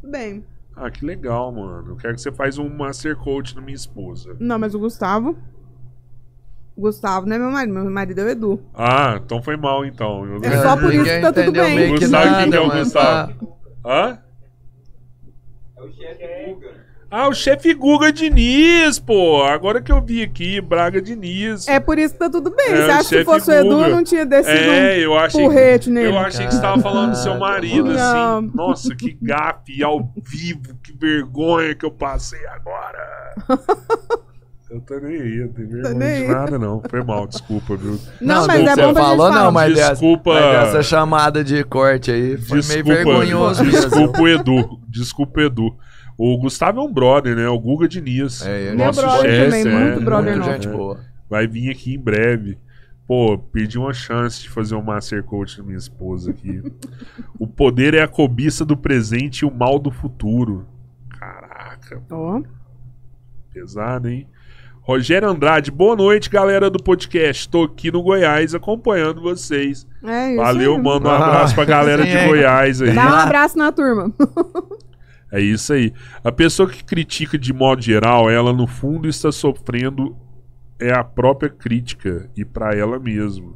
Bem, 0.03 0.43
Ah, 0.75 0.91
que 0.91 1.05
legal, 1.05 1.51
mano. 1.53 1.89
Eu 1.93 1.97
quero 1.97 2.15
que 2.15 2.21
você 2.21 2.31
faz 2.33 2.57
um 2.59 2.69
Master 2.69 3.17
Coach 3.17 3.55
na 3.57 3.61
minha 3.61 3.75
esposa. 3.75 4.37
não, 4.41 4.59
mas 4.59 4.75
o 4.75 4.79
Gustavo... 4.79 5.37
O 6.77 6.83
Gustavo 6.83 7.25
não 7.27 7.37
é 7.37 7.39
meu 7.39 7.51
marido, 7.51 7.73
meu 7.75 7.91
marido 7.91 8.21
é 8.21 8.25
o 8.25 8.29
Edu. 8.29 8.61
Ah, 8.75 9.19
então 9.25 9.43
foi 9.43 9.57
mal, 9.57 9.85
então. 9.87 10.27
Eu- 10.27 10.41
É 10.45 10.63
só 10.63 10.77
por 10.77 10.93
isso 10.93 11.05
que 11.05 11.21
tá 11.21 11.33
tudo 11.33 11.51
bem. 11.53 11.75
meio 11.75 11.95
que 11.95 12.01
Gustavo, 12.01 12.25
nada, 12.27 12.43
quem 12.43 12.51
que 12.51 12.57
é 12.57 12.61
o 12.61 12.71
Gustavo? 12.71 13.33
tá- 13.83 13.91
Hã? 13.91 14.19
Ah, 17.09 17.29
o 17.29 17.33
chefe 17.35 17.73
Guga 17.73 18.13
Diniz, 18.13 18.99
pô. 18.99 19.43
Agora 19.45 19.81
que 19.81 19.93
eu 19.93 20.03
vi 20.03 20.23
aqui, 20.25 20.61
Braga 20.61 21.01
Diniz. 21.01 21.67
É 21.69 21.79
por 21.79 21.99
isso 21.99 22.13
que 22.15 22.19
tá 22.21 22.29
tudo 22.29 22.51
bem. 22.51 22.67
É, 22.67 22.77
Você 22.77 22.83
o 22.83 22.91
acha 22.93 23.03
que 23.05 23.09
chefe 23.09 23.25
fosse 23.25 23.51
o 23.51 23.55
Edu, 23.55 23.69
Guga. 23.71 23.89
eu 23.89 23.97
não 23.97 24.05
tinha 24.05 24.27
descido 24.27 24.59
É, 24.59 24.99
eu 24.99 25.17
achei. 25.17 25.41
porrete 25.43 25.89
nele. 25.89 26.09
Eu 26.09 26.19
achei 26.19 26.47
que 26.47 26.53
você 26.55 26.61
tava 26.61 26.83
falando 26.83 27.11
do 27.13 27.17
seu 27.17 27.39
marido, 27.39 27.85
Não. 27.93 28.39
assim. 28.39 28.51
Nossa, 28.55 28.95
que 28.97 29.17
gafe 29.23 29.83
ao 29.85 30.13
vivo, 30.25 30.75
que 30.83 30.93
vergonha 30.93 31.75
que 31.77 31.87
eu 31.87 31.93
passei 31.93 32.45
agora. 32.49 33.35
Eu 34.69 34.81
tô 34.81 34.99
nem 34.99 35.21
aí, 35.21 35.37
não 35.39 35.49
tenho 35.53 35.69
vergonha 35.69 35.95
nem 35.95 36.09
de 36.09 36.23
aí. 36.25 36.29
nada, 36.29 36.59
não. 36.59 36.83
Foi 36.91 37.03
mal, 37.05 37.27
desculpa, 37.29 37.77
viu? 37.77 37.99
Não, 38.21 38.47
mas 38.47 38.61
é 38.61 38.69
bom 38.69 38.75
pra 38.75 38.85
gente 38.87 38.95
falou, 38.95 39.29
falar. 39.29 39.45
não, 39.45 39.53
mas 39.53 39.75
Desculpa. 39.75 40.35
mas 40.35 40.69
essa 40.69 40.83
chamada 40.83 41.45
de 41.45 41.63
corte 41.63 42.11
aí 42.11 42.37
foi 42.37 42.61
meio 42.63 42.83
Desculpa, 42.83 42.95
vergonhoso 42.95 43.65
mesmo. 43.65 43.81
desculpa 43.81 44.21
o 44.21 44.29
Edu. 44.29 44.81
Desculpa 44.89 45.41
o 45.41 45.43
Edu. 45.45 45.77
O 46.19 46.39
Gustavo 46.39 46.81
é 46.81 46.83
um 46.83 46.93
brother, 46.93 47.37
né? 47.37 47.47
O 47.49 47.59
Guga 47.61 47.87
Diniz. 47.87 48.45
É, 48.45 48.63
ele 48.69 48.77
Meu 48.77 48.87
nosso 48.87 49.01
brother 49.03 49.31
chefe, 49.31 49.63
também, 49.63 49.73
é, 49.73 49.85
muito 49.91 50.05
brother 50.05 50.33
Muito 50.37 50.51
gente 50.51 50.67
é. 50.67 50.71
boa. 50.73 50.99
Vai 51.31 51.47
vir 51.47 51.71
aqui 51.71 51.95
em 51.95 51.99
breve. 52.01 52.59
Pô, 53.07 53.39
perdi 53.39 53.79
uma 53.79 53.93
chance 53.93 54.43
de 54.43 54.49
fazer 54.51 54.75
um 54.75 54.83
Master 54.83 55.23
Coach 55.23 55.59
na 55.59 55.65
minha 55.65 55.79
esposa 55.79 56.31
aqui. 56.33 56.61
o 57.39 57.47
poder 57.47 57.95
é 57.95 58.03
a 58.03 58.09
cobiça 58.09 58.65
do 58.65 58.77
presente 58.77 59.41
e 59.41 59.45
o 59.45 59.55
mal 59.55 59.79
do 59.79 59.93
futuro. 59.93 60.67
Caraca, 61.11 62.03
Ó, 62.11 62.43
pesado, 63.53 64.09
hein? 64.09 64.27
Rogério 64.87 65.29
Andrade, 65.29 65.71
boa 65.73 65.97
noite, 65.97 66.31
galera 66.31 66.71
do 66.71 66.81
podcast. 66.81 67.49
Tô 67.49 67.65
aqui 67.65 67.91
no 67.91 68.03
Goiás 68.03 68.55
acompanhando 68.55 69.21
vocês. 69.21 69.85
é 70.05 70.29
isso 70.35 70.37
Valeu, 70.43 70.75
aí. 70.77 70.81
manda 70.83 71.09
um 71.09 71.13
Ah, 71.13 71.27
abraço 71.27 71.55
pra 71.57 71.65
galera 71.65 72.05
de 72.05 72.17
hein? 72.17 72.29
Goiás 72.29 72.81
aí. 72.81 72.95
Dá 72.95 73.05
um 73.07 73.15
abraço 73.19 73.59
na 73.59 73.73
turma. 73.73 74.13
É 75.33 75.41
isso 75.41 75.73
aí. 75.73 75.93
A 76.23 76.31
pessoa 76.31 76.69
que 76.71 76.85
critica 76.85 77.37
de 77.37 77.53
modo 77.53 77.83
geral, 77.83 78.31
ela 78.31 78.53
no 78.53 78.65
fundo 78.69 79.09
está 79.09 79.33
sofrendo 79.33 80.17
é 80.81 80.93
a 80.95 81.03
própria 81.03 81.51
crítica 81.51 82.31
e 82.37 82.45
pra 82.45 82.77
ela 82.77 82.97
mesma. 83.01 83.53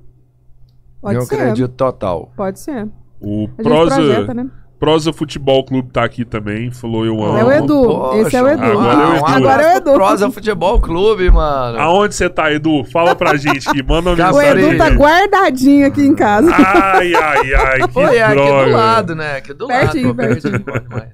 Pode 1.01 1.15
eu 1.15 1.23
ser. 1.23 1.37
acredito 1.37 1.69
total. 1.69 2.33
Pode 2.37 2.59
ser. 2.59 2.89
O 3.21 3.45
A 3.45 3.47
gente 3.47 3.63
Prosa, 3.63 3.95
projeta, 3.95 4.35
né? 4.35 4.51
Prosa 4.81 5.13
Futebol 5.13 5.63
Clube 5.63 5.91
tá 5.93 6.03
aqui 6.03 6.25
também, 6.25 6.71
falou 6.71 7.05
eu 7.05 7.23
amo. 7.23 7.37
É 7.39 7.45
o 7.45 7.53
Edu. 7.53 8.15
Esse 8.27 8.35
é 8.35 8.43
o 8.43 8.49
Edu. 8.49 8.63
Agora 8.65 8.93
é 9.03 9.07
o 9.07 9.15
Edu. 9.17 9.27
Agora 9.27 9.63
é 9.63 9.75
o 9.75 9.77
Edu. 9.77 9.93
Prosa 9.93 10.31
Futebol 10.31 10.81
Clube, 10.81 11.31
mano. 11.31 11.79
Aonde 11.79 12.15
você 12.15 12.31
tá, 12.31 12.51
Edu? 12.51 12.83
Fala 12.85 13.15
pra 13.15 13.37
gente 13.37 13.69
aqui, 13.69 13.83
manda 13.83 14.09
uma 14.09 14.17
Cara, 14.17 14.33
O 14.33 14.39
mensagem. 14.39 14.69
Edu 14.71 14.79
tá 14.79 14.89
guardadinho 14.89 15.87
aqui 15.87 16.01
em 16.01 16.15
casa. 16.15 16.51
Ai, 16.55 17.15
ai, 17.15 17.55
ai, 17.55 17.81
que 17.87 17.93
Foi, 17.93 18.17
é 18.17 18.25
aqui 18.25 18.35
droga. 18.37 18.65
do 18.65 18.73
lado, 18.73 19.15
né? 19.15 19.37
Aqui 19.37 19.53
do 19.53 19.67
Pertinho, 19.67 20.07
lado. 20.09 20.17
pô, 20.17 20.23
pertinho. 20.23 20.59
demais. 20.59 21.13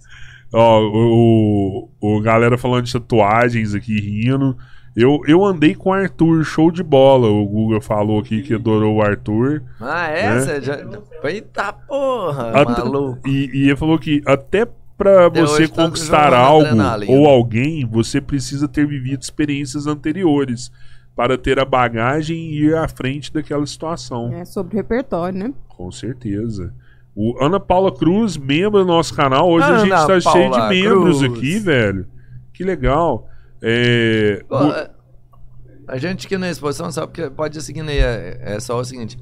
Ó, 0.55 0.81
o, 0.81 1.89
o, 2.01 2.17
o 2.19 2.21
galera 2.21 2.57
falando 2.57 2.85
de 2.85 2.93
tatuagens 2.93 3.75
aqui, 3.75 3.99
rindo. 4.01 4.57
Eu, 4.97 5.21
eu 5.29 5.45
andei 5.45 5.75
com 5.75 5.91
o 5.91 5.93
Arthur, 5.93 6.43
show 6.43 6.71
de 6.71 6.83
bola. 6.83 7.29
O 7.29 7.47
Guga 7.47 7.83
falou 7.83 8.19
aqui 8.19 8.41
que 8.41 8.55
adorou 8.55 8.97
o 8.97 9.03
Arthur. 9.03 9.63
Ah, 9.79 10.09
é? 10.09 10.47
Né? 10.47 10.61
Já... 10.63 10.79
Eita 11.25 11.71
porra, 11.71 12.51
Até- 12.63 12.83
maluco. 12.83 13.29
E, 13.29 13.51
e 13.53 13.65
ele 13.69 13.77
falou 13.77 13.99
que 13.99 14.23
até 14.25 14.67
pra 14.97 15.27
Até 15.27 15.43
você 15.43 15.69
tá 15.69 15.85
conquistar 15.85 16.33
algo 16.33 16.67
ou 17.09 17.27
alguém, 17.29 17.85
você 17.85 18.23
precisa 18.23 18.67
ter 18.67 18.87
vivido 18.87 19.21
experiências 19.21 19.87
anteriores 19.87 20.73
para 21.15 21.37
ter 21.37 21.59
a 21.59 21.65
bagagem 21.67 22.37
e 22.37 22.65
ir 22.65 22.75
à 22.75 22.89
frente 22.89 23.31
daquela 23.31 23.67
situação. 23.67 24.33
É 24.33 24.47
sobre 24.47 24.77
repertório, 24.77 25.39
né? 25.39 25.53
Com 25.69 25.93
certeza. 25.93 26.73
O 27.15 27.37
Ana 27.43 27.61
Paula 27.61 27.95
Cruz, 27.95 28.39
membro 28.39 28.81
do 28.81 28.87
nosso 28.87 29.15
canal. 29.15 29.51
Hoje 29.51 29.67
a 29.67 29.79
gente 29.79 29.93
Ana 29.93 30.07
tá 30.07 30.21
cheio 30.21 30.51
de 30.51 30.69
membros 30.69 31.19
Cruz. 31.19 31.33
aqui, 31.33 31.59
velho. 31.59 32.07
Que 32.55 32.65
legal. 32.65 33.29
É, 33.63 34.43
Pô, 34.49 34.59
é, 34.73 34.91
a 35.89 35.97
gente 35.99 36.27
aqui 36.27 36.37
na 36.37 36.51
exposição 36.51 36.91
sabe 36.91 37.13
que 37.13 37.31
pode 37.31 37.59
ir 37.59 37.63
seguindo 37.63 37.89
aí. 37.89 37.99
É, 37.99 38.39
é 38.43 38.61
só 38.61 38.79
o 38.79 38.85
seguinte. 38.85 39.19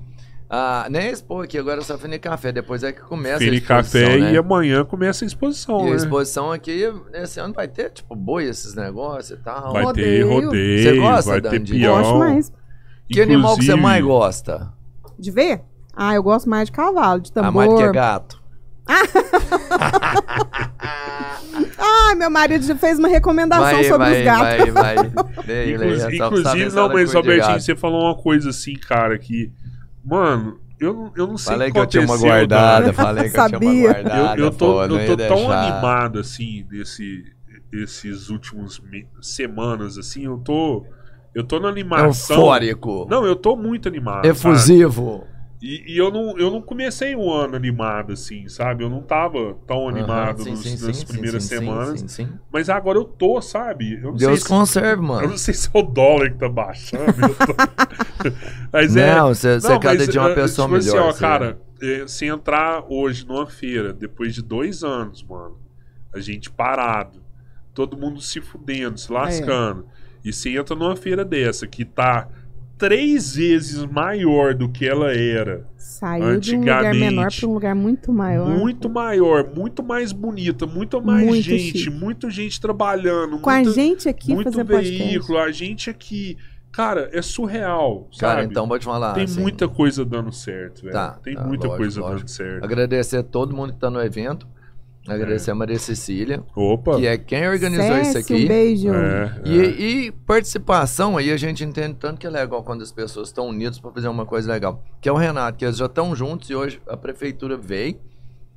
Ah, 0.49 0.87
nem 0.91 1.11
expor 1.11 1.45
aqui, 1.45 1.59
agora 1.59 1.81
é 1.81 1.85
só 1.85 1.97
Fini 1.99 2.19
Café. 2.19 2.53
Depois 2.53 2.83
é 2.85 2.93
que 2.93 3.01
começa 3.01 3.37
a 3.37 3.39
Fini 3.41 3.57
exposição, 3.57 4.01
Café 4.03 4.19
né? 4.19 4.33
e 4.33 4.37
amanhã 4.37 4.85
começa 4.85 5.25
a 5.25 5.27
exposição, 5.27 5.81
E 5.81 5.89
a 5.89 5.91
né? 5.91 5.97
exposição 5.97 6.53
aqui, 6.53 6.85
esse 7.15 7.41
ano 7.41 7.55
vai 7.55 7.67
ter, 7.67 7.91
tipo, 7.91 8.15
boi, 8.15 8.45
esses 8.45 8.75
negócios 8.75 9.39
e 9.39 9.43
tal. 9.43 9.73
Vai 9.73 9.83
ter 9.95 10.23
Rodeio. 10.23 10.45
rodeio, 10.47 10.83
Você 10.83 10.97
gosta, 11.01 11.31
vai 11.31 11.41
ter 11.41 11.51
Dandy? 11.59 11.73
peão. 11.81 11.97
Gosto 11.97 12.19
mais. 12.19 12.53
Que 13.09 13.21
animal 13.23 13.57
que 13.57 13.65
você 13.65 13.73
Inclusive- 13.73 13.83
mais 13.83 14.05
gosta? 14.05 14.73
De 15.19 15.31
ver? 15.31 15.63
Ah, 15.97 16.15
eu 16.15 16.23
gosto 16.23 16.49
mais 16.49 16.67
de 16.67 16.73
cavalo, 16.73 17.21
de 17.21 17.31
Ah, 17.31 17.35
tambor. 17.35 17.53
mais 17.55 17.71
do 17.71 17.77
que 17.77 17.93
gato. 17.93 18.43
Ah, 21.79 22.15
meu 22.17 22.31
marido 22.31 22.65
já 22.65 22.77
fez 22.77 22.99
uma 22.99 23.09
recomendação 23.09 23.65
Vai, 23.65 23.85
sobre 23.85 23.99
vai, 24.07 24.19
os 24.19 24.25
gatos. 24.25 24.73
vai, 24.75 24.97
vai. 24.97 24.97
Inclusive, 25.73 26.17
inclusive, 26.17 26.75
não, 26.75 26.89
mas 26.89 27.13
gato. 27.13 27.61
você 27.61 27.77
falou 27.77 28.03
uma 28.05 28.15
coisa 28.17 28.51
assim, 28.51 28.75
cara, 28.75 29.19
que. 29.19 29.51
Mano, 30.05 30.59
eu, 30.79 30.93
não- 30.93 31.13
eu 31.17 31.27
não 31.27 31.39
sei 31.39 31.53
Falei 31.55 31.71
o 31.71 31.73
que 31.73 31.79
eu 31.79 31.87
tinha 31.87 32.03
uma 32.03 32.15
aconteceu, 32.15 32.29
guardada, 32.31 32.93
cara. 32.93 33.07
falei 33.07 33.23
que 33.25 33.29
eu 33.29 33.33
tinha 33.33 33.49
Sabia. 33.49 33.69
uma 33.71 33.93
guardada. 33.93 34.41
Eu, 34.41 34.45
eu 34.45 34.51
tô, 34.51 34.67
pô, 34.67 34.83
eu 34.85 34.89
tô 35.07 35.17
tão 35.17 35.37
deixar. 35.37 35.63
animado, 35.63 36.19
assim, 36.19 36.67
desse, 36.69 37.25
esses 37.73 38.29
últimos 38.29 38.83
semanas, 39.23 39.97
assim, 39.99 40.25
eu 40.27 40.37
tô. 40.39 40.85
Eu 41.35 41.43
tô 41.43 41.59
na 41.59 41.69
animação. 41.69 42.37
Eufórico. 42.37 43.07
Não, 43.11 43.25
eu 43.25 43.35
tô 43.35 43.57
muito 43.57 43.89
animado. 43.89 44.25
Efusivo. 44.25 45.27
E, 45.67 45.95
e 45.95 45.97
eu, 45.97 46.11
não, 46.11 46.37
eu 46.39 46.51
não 46.51 46.61
comecei 46.61 47.17
o 47.17 47.33
ano 47.33 47.57
animado, 47.57 48.13
assim, 48.13 48.47
sabe? 48.49 48.85
Eu 48.85 48.91
não 48.91 49.01
tava 49.01 49.55
tão 49.67 49.89
animado 49.89 50.43
Aham, 50.43 50.45
sim, 50.45 50.57
nos- 50.57 50.63
sim, 50.63 50.77
nas 50.77 50.97
sim, 50.99 51.07
primeiras 51.07 51.45
semanas. 51.45 52.01
sim, 52.01 52.09
sim. 52.09 52.29
Mas 52.53 52.69
agora 52.69 52.99
eu 52.99 53.05
tô, 53.05 53.41
sabe? 53.41 53.95
Eu 53.95 54.13
não 54.13 54.17
Deus 54.17 54.41
sei 54.41 54.41
se- 54.41 54.49
conserve, 54.49 55.03
Eu 55.03 55.09
mano. 55.09 55.29
não 55.31 55.39
sei 55.39 55.55
se 55.55 55.69
é 55.73 55.79
o 55.79 55.83
dólar 55.83 56.31
que 56.33 56.39
tá 56.39 56.49
baixando. 56.51 57.19
eu 57.23 57.35
tô- 57.35 57.57
Mas 58.73 58.95
é. 58.97 59.15
Não, 59.17 59.29
você 59.35 59.49
é 59.57 59.61
Não, 59.61 59.81
cada 59.81 59.97
mas, 59.97 60.09
dia 60.09 60.21
uma 60.21 60.31
eh, 60.31 60.35
pessoa 60.35 60.67
tipo 60.67 60.79
melhor. 60.79 60.99
Assim, 60.99 61.09
ó, 61.09 61.13
você- 61.13 61.21
cara, 61.21 61.61
eh, 61.81 62.05
se 62.07 62.27
entrar 62.27 62.85
hoje 62.89 63.27
numa 63.27 63.47
feira, 63.47 63.93
depois 63.93 64.35
de 64.35 64.43
dois 64.43 64.83
anos, 64.85 65.23
mano, 65.23 65.59
a 66.15 66.21
gente 66.21 66.51
parado, 66.51 67.23
todo 67.73 67.97
mundo 67.97 68.21
se 68.21 68.41
fudendo, 68.41 68.95
É. 68.95 68.97
se 68.99 69.11
lascando, 69.13 69.87
e 70.25 70.33
você 70.33 70.51
entra 70.57 70.75
numa 70.77 70.97
feira 70.97 71.25
dessa 71.25 71.67
que 71.67 71.85
tá 71.85 72.29
três 72.79 73.35
vezes 73.37 73.85
maior 73.85 74.55
do 74.55 74.69
que 74.69 74.87
ela 74.87 75.13
era, 75.13 75.67
Saiu 75.77 76.41
de 76.41 76.57
um 76.57 76.61
lugar 76.61 76.83
menor 76.95 76.97
Antigamente. 77.07 77.41
para 77.41 77.49
um 77.49 77.55
lugar 77.55 77.75
muito 77.75 78.13
maior. 78.13 78.49
muito 78.49 78.91
maior, 78.91 79.49
muito 79.55 79.83
mais 79.83 80.13
bonita, 80.13 80.67
muito 80.67 81.01
mais 81.01 81.25
Muito 81.27 81.43
gente, 81.43 81.79
chique. 81.79 81.91
muita 81.91 82.29
gente 82.31 82.61
trabalhando, 82.61 83.39
Com 83.39 83.49
a 83.51 83.55
muita- 83.57 83.71
gente 83.73 84.09
aqui 84.09 84.35
muito 84.35 84.51
fazendo 84.51 84.67
podcast. 84.69 84.99
veículo, 85.05 85.39
a 85.39 85.53
gente 85.53 85.89
aqui. 85.91 86.37
Cara, 86.73 87.09
é 87.13 87.23
surreal. 87.23 88.09
Cara, 88.19 88.41
sabe? 88.41 88.51
então 88.51 88.67
te 88.79 88.85
falar. 88.85 89.15
Tem 89.15 89.25
assim, 89.25 89.41
muita 89.41 89.69
coisa 89.69 90.05
dando 90.05 90.33
certo, 90.33 90.83
velho. 90.83 90.93
Tá, 90.93 91.13
Tem 91.23 91.35
tá, 91.37 91.45
muita 91.45 91.69
lógico, 91.69 91.77
coisa 91.85 92.01
lógico. 92.01 92.19
dando 92.19 92.29
certo. 92.29 92.65
Agradecer 92.65 93.17
a 93.19 93.23
todo 93.23 93.55
mundo 93.55 93.73
que 93.75 93.79
tá 93.79 93.89
no 93.89 94.01
evento. 94.03 94.45
Agradecer 95.07 95.51
a 95.51 95.55
Maria 95.55 95.79
Cecília, 95.79 96.43
Opa! 96.57 96.97
que 96.97 97.07
é 97.07 97.19
quem 97.19 97.47
organizou 97.47 97.99
isso 97.99 98.17
aqui. 98.17 98.45
Um 98.45 98.49
beijo. 98.49 98.89
É, 98.93 99.41
E, 99.45 99.61
é. 99.61 99.65
e 99.67 100.13
participação, 100.13 101.19
aí 101.19 101.31
a 101.31 101.37
gente 101.37 101.63
entende 101.63 101.97
tanto 102.01 102.19
que 102.19 102.27
é 102.27 102.31
legal 102.31 102.63
quando 102.63 102.83
as 102.83 102.91
pessoas 102.91 103.29
estão 103.29 103.49
unidas 103.49 103.79
para 103.79 103.91
fazer 103.91 104.09
uma 104.09 104.25
coisa 104.25 104.51
legal. 104.51 104.83
Que 105.03 105.09
é 105.09 105.13
o 105.13 105.17
Renato, 105.17 105.59
que 105.59 105.65
eles 105.65 105.77
já 105.77 105.87
estão 105.87 106.17
juntos 106.17 106.49
e 106.49 106.55
hoje 106.55 106.81
a 106.89 106.97
prefeitura 106.97 107.57
veio, 107.57 107.99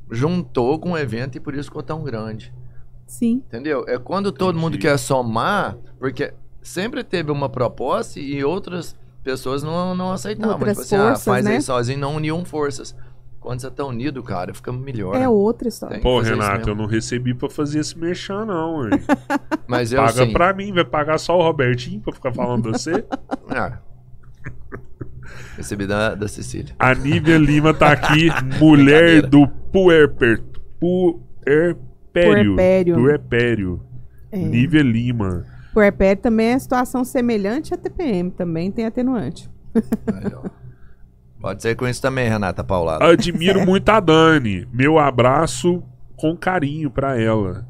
juntou 0.09 0.79
com 0.79 0.91
o 0.93 0.97
evento 0.97 1.35
e 1.35 1.39
por 1.41 1.53
isso 1.53 1.65
ficou 1.65 1.83
tão 1.83 2.01
grande. 2.01 2.53
Sim. 3.05 3.43
Entendeu? 3.47 3.83
É 3.87 3.97
quando 3.97 4.31
todo 4.31 4.51
Entendi. 4.57 4.61
mundo 4.61 4.77
quer 4.77 4.97
somar, 4.97 5.77
porque 5.99 6.33
sempre 6.61 7.03
teve 7.03 7.29
uma 7.29 7.49
proposta 7.49 8.19
e 8.19 8.43
outras 8.43 8.95
pessoas 9.21 9.63
não, 9.63 9.93
não 9.93 10.13
aceitavam. 10.13 10.53
Outras 10.53 10.77
tipo 10.77 10.81
assim, 10.81 10.95
ah, 10.95 11.07
forças, 11.09 11.25
faz 11.25 11.45
né? 11.45 11.55
aí 11.55 11.61
sozinho, 11.61 11.99
não 11.99 12.15
uniam 12.15 12.45
forças. 12.45 12.95
Quando 13.39 13.61
você 13.61 13.71
tá 13.71 13.85
unido, 13.85 14.21
cara, 14.23 14.53
fica 14.53 14.71
melhor. 14.71 15.15
É 15.15 15.29
outra 15.29 15.67
história. 15.67 16.01
Pô, 16.01 16.19
Renato, 16.19 16.69
eu 16.69 16.75
não 16.75 16.85
recebi 16.85 17.33
pra 17.33 17.49
fazer 17.49 17.79
esse 17.79 17.97
merchan, 17.97 18.45
não, 18.45 18.79
ué. 18.79 18.89
Mas 19.67 19.93
eu 19.93 20.01
Paga 20.01 20.25
sim. 20.25 20.33
pra 20.33 20.53
mim, 20.53 20.73
vai 20.73 20.83
pagar 20.83 21.17
só 21.17 21.37
o 21.37 21.41
Robertinho 21.41 22.01
pra 22.01 22.13
ficar 22.13 22.33
falando 22.33 22.71
você? 22.71 23.05
Ah. 23.49 23.79
Recebi 25.55 25.87
da, 25.87 26.15
da 26.15 26.27
Cecília. 26.27 26.75
A 26.79 26.93
Nívia 26.93 27.37
Lima 27.37 27.73
tá 27.73 27.91
aqui, 27.91 28.29
mulher 28.59 29.21
do 29.25 29.47
puerper, 29.47 30.43
puerpério. 30.79 31.77
Puerpério. 32.13 32.95
Puerpério. 32.95 33.81
É. 34.31 34.37
Nívia 34.37 34.81
Lima. 34.81 35.45
Puerpério 35.73 36.21
também 36.21 36.47
é 36.47 36.59
situação 36.59 37.03
semelhante 37.03 37.73
à 37.73 37.77
TPM, 37.77 38.31
também 38.31 38.71
tem 38.71 38.85
atenuante. 38.85 39.49
Aí, 39.75 40.31
ó. 40.33 40.49
Pode 41.39 41.61
ser 41.61 41.75
com 41.75 41.87
isso 41.87 42.01
também, 42.01 42.27
Renata 42.29 42.63
Paulada. 42.63 43.05
Admiro 43.05 43.63
muito 43.65 43.87
a 43.89 43.99
Dani. 43.99 44.67
Meu 44.73 44.97
abraço 44.97 45.83
com 46.15 46.35
carinho 46.35 46.89
pra 46.89 47.19
ela. 47.19 47.65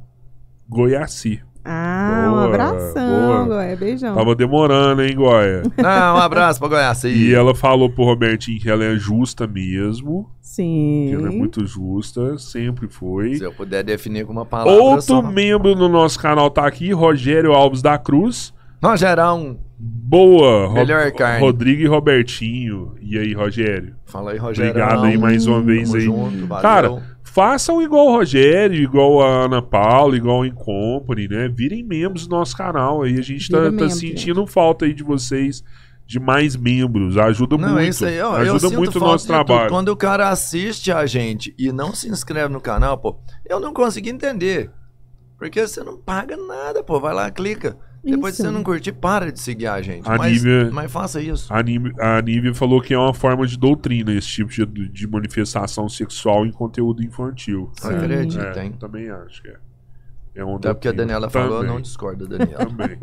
Goiaci. 0.69 1.41
Ah, 1.69 2.27
um 2.27 2.31
Boa, 2.31 2.45
abração, 2.45 3.09
boa. 3.09 3.45
Goia. 3.45 3.75
Beijão. 3.75 4.15
Tava 4.15 4.33
demorando, 4.33 5.01
hein, 5.03 5.13
Goia? 5.13 5.63
Não, 5.77 6.15
um 6.15 6.19
abraço 6.19 6.59
pra 6.59 6.69
Goiás. 6.69 7.03
E 7.03 7.33
ela 7.33 7.53
falou 7.53 7.89
pro 7.89 8.05
Robertinho 8.05 8.57
que 8.57 8.69
ela 8.69 8.85
é 8.85 8.95
justa 8.95 9.45
mesmo. 9.45 10.31
Sim. 10.39 11.07
Que 11.09 11.15
ela 11.15 11.27
é 11.27 11.31
muito 11.31 11.65
justa, 11.65 12.37
sempre 12.37 12.87
foi. 12.87 13.35
Se 13.35 13.43
eu 13.43 13.51
puder 13.51 13.83
definir 13.83 14.25
com 14.25 14.31
uma 14.31 14.45
palavra 14.45 14.81
Outro 14.81 15.01
só. 15.01 15.21
membro 15.21 15.75
do 15.75 15.89
nosso 15.89 16.17
canal 16.17 16.49
tá 16.49 16.65
aqui, 16.65 16.93
Rogério 16.93 17.51
Alves 17.51 17.81
da 17.81 17.97
Cruz. 17.97 18.53
Rogerão. 18.81 19.59
Boa, 19.79 20.67
Ro- 20.67 20.73
Melhor 20.73 21.11
carne. 21.11 21.39
Rodrigo 21.39 21.81
e 21.83 21.85
Robertinho. 21.85 22.95
E 23.01 23.17
aí, 23.17 23.33
Rogério? 23.33 23.95
Fala 24.05 24.31
aí, 24.31 24.37
Rogerão. 24.37 24.69
Obrigado 24.71 25.03
aí 25.05 25.17
mais 25.17 25.45
uma 25.45 25.61
vez 25.61 25.83
Tamo 25.91 25.97
aí. 25.97 26.05
junto, 26.05 26.47
valeu. 26.47 26.61
Cara, 26.63 27.17
façam 27.23 27.79
igual 27.81 28.07
o 28.07 28.11
Rogério, 28.17 28.75
igual 28.81 29.21
a 29.21 29.45
Ana 29.45 29.61
Paula, 29.61 30.17
igual 30.17 30.41
a 30.41 30.47
Incompany, 30.47 31.27
né? 31.27 31.47
Virem 31.47 31.83
membros 31.83 32.25
do 32.25 32.35
nosso 32.35 32.57
canal 32.57 33.03
aí. 33.03 33.19
A 33.19 33.21
gente 33.21 33.49
tá, 33.51 33.71
tá 33.71 33.89
sentindo 33.89 34.47
falta 34.47 34.85
aí 34.85 34.93
de 34.95 35.03
vocês, 35.03 35.63
de 36.07 36.19
mais 36.19 36.55
membros. 36.55 37.15
Ajuda 37.15 37.55
Não, 37.55 37.73
muito. 37.73 37.87
isso 37.89 38.03
aí, 38.05 38.19
ó, 38.19 38.35
Ajuda 38.35 38.71
muito 38.71 38.95
o 38.95 38.99
nosso 38.99 39.27
trabalho. 39.27 39.69
Quando 39.69 39.89
o 39.89 39.95
cara 39.95 40.29
assiste 40.29 40.91
a 40.91 41.05
gente 41.05 41.53
e 41.55 41.71
não 41.71 41.93
se 41.93 42.09
inscreve 42.09 42.51
no 42.51 42.59
canal, 42.61 42.97
pô, 42.97 43.19
eu 43.47 43.59
não 43.59 43.71
consegui 43.73 44.09
entender. 44.09 44.71
Porque 45.37 45.67
você 45.67 45.83
não 45.83 45.97
paga 45.97 46.35
nada, 46.35 46.81
pô. 46.81 46.99
Vai 46.99 47.13
lá, 47.13 47.29
clica. 47.29 47.77
Depois 48.03 48.33
Isso. 48.33 48.43
se 48.43 48.47
você 48.47 48.53
não 48.53 48.63
curtir, 48.63 48.91
para 48.93 49.31
de 49.31 49.39
seguir 49.39 49.67
a 49.67 49.81
gente. 49.81 50.07
A 50.09 50.17
mas, 50.17 50.31
Nívia- 50.43 50.69
mas 50.71 50.91
faça 50.91 51.21
isso. 51.21 51.53
A 51.53 51.61
Nívia, 51.61 51.91
a 51.99 52.21
Nívia 52.21 52.53
falou 52.53 52.79
que 52.81 52.93
é 52.93 52.97
uma 52.97 53.13
forma 53.13 53.45
de 53.45 53.57
doutrina 53.57 54.13
esse 54.13 54.27
tipo 54.27 54.49
de, 54.49 54.87
de 54.87 55.07
manifestação 55.07 55.89
sexual 55.89 56.45
em 56.45 56.51
conteúdo 56.51 57.03
infantil. 57.03 57.69
Eu 57.83 57.89
Sim. 57.89 57.95
acredito, 57.97 58.39
É, 58.41 58.51
tem. 58.51 58.71
também 58.71 59.09
acho 59.09 59.41
que 59.41 59.49
é. 59.49 59.57
É 60.35 60.43
uma 60.43 60.57
Até 60.57 60.73
porque 60.73 60.87
a. 60.87 60.91
Daniela 60.91 61.29
falou, 61.29 61.47
eu 61.55 61.59
Também, 61.61 61.73
não 61.73 61.81
discordo, 61.81 62.27
Daniela. 62.27 62.65
Também. 62.67 62.97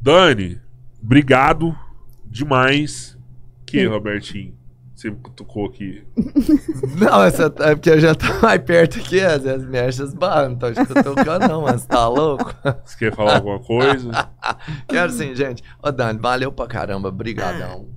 Dani, 0.00 0.60
obrigado 1.02 1.76
demais. 2.24 3.18
Que. 3.66 3.84
Robertinho? 3.86 4.54
Você 5.00 5.10
tocou 5.34 5.64
aqui. 5.64 6.04
não, 7.00 7.22
essa, 7.22 7.44
é 7.60 7.74
porque 7.74 7.88
eu 7.88 7.98
já 7.98 8.14
tô 8.14 8.26
mais 8.42 8.60
perto 8.60 8.98
aqui, 8.98 9.18
às 9.18 9.42
vezes 9.42 9.66
mexe 9.66 10.02
as 10.02 10.12
barras, 10.12 10.50
não 10.50 10.58
tô 10.58 11.02
tocando 11.02 11.48
não, 11.48 11.62
mas 11.62 11.86
tá 11.86 12.06
louco? 12.06 12.54
Você 12.84 12.98
quer 12.98 13.14
falar 13.16 13.36
alguma 13.36 13.60
coisa? 13.60 14.10
Quero 14.86 15.10
sim, 15.10 15.34
gente. 15.34 15.64
Ô, 15.82 15.90
Dani, 15.90 16.18
valeu 16.18 16.52
pra 16.52 16.66
caramba, 16.66 17.10
brigadão. 17.10 17.88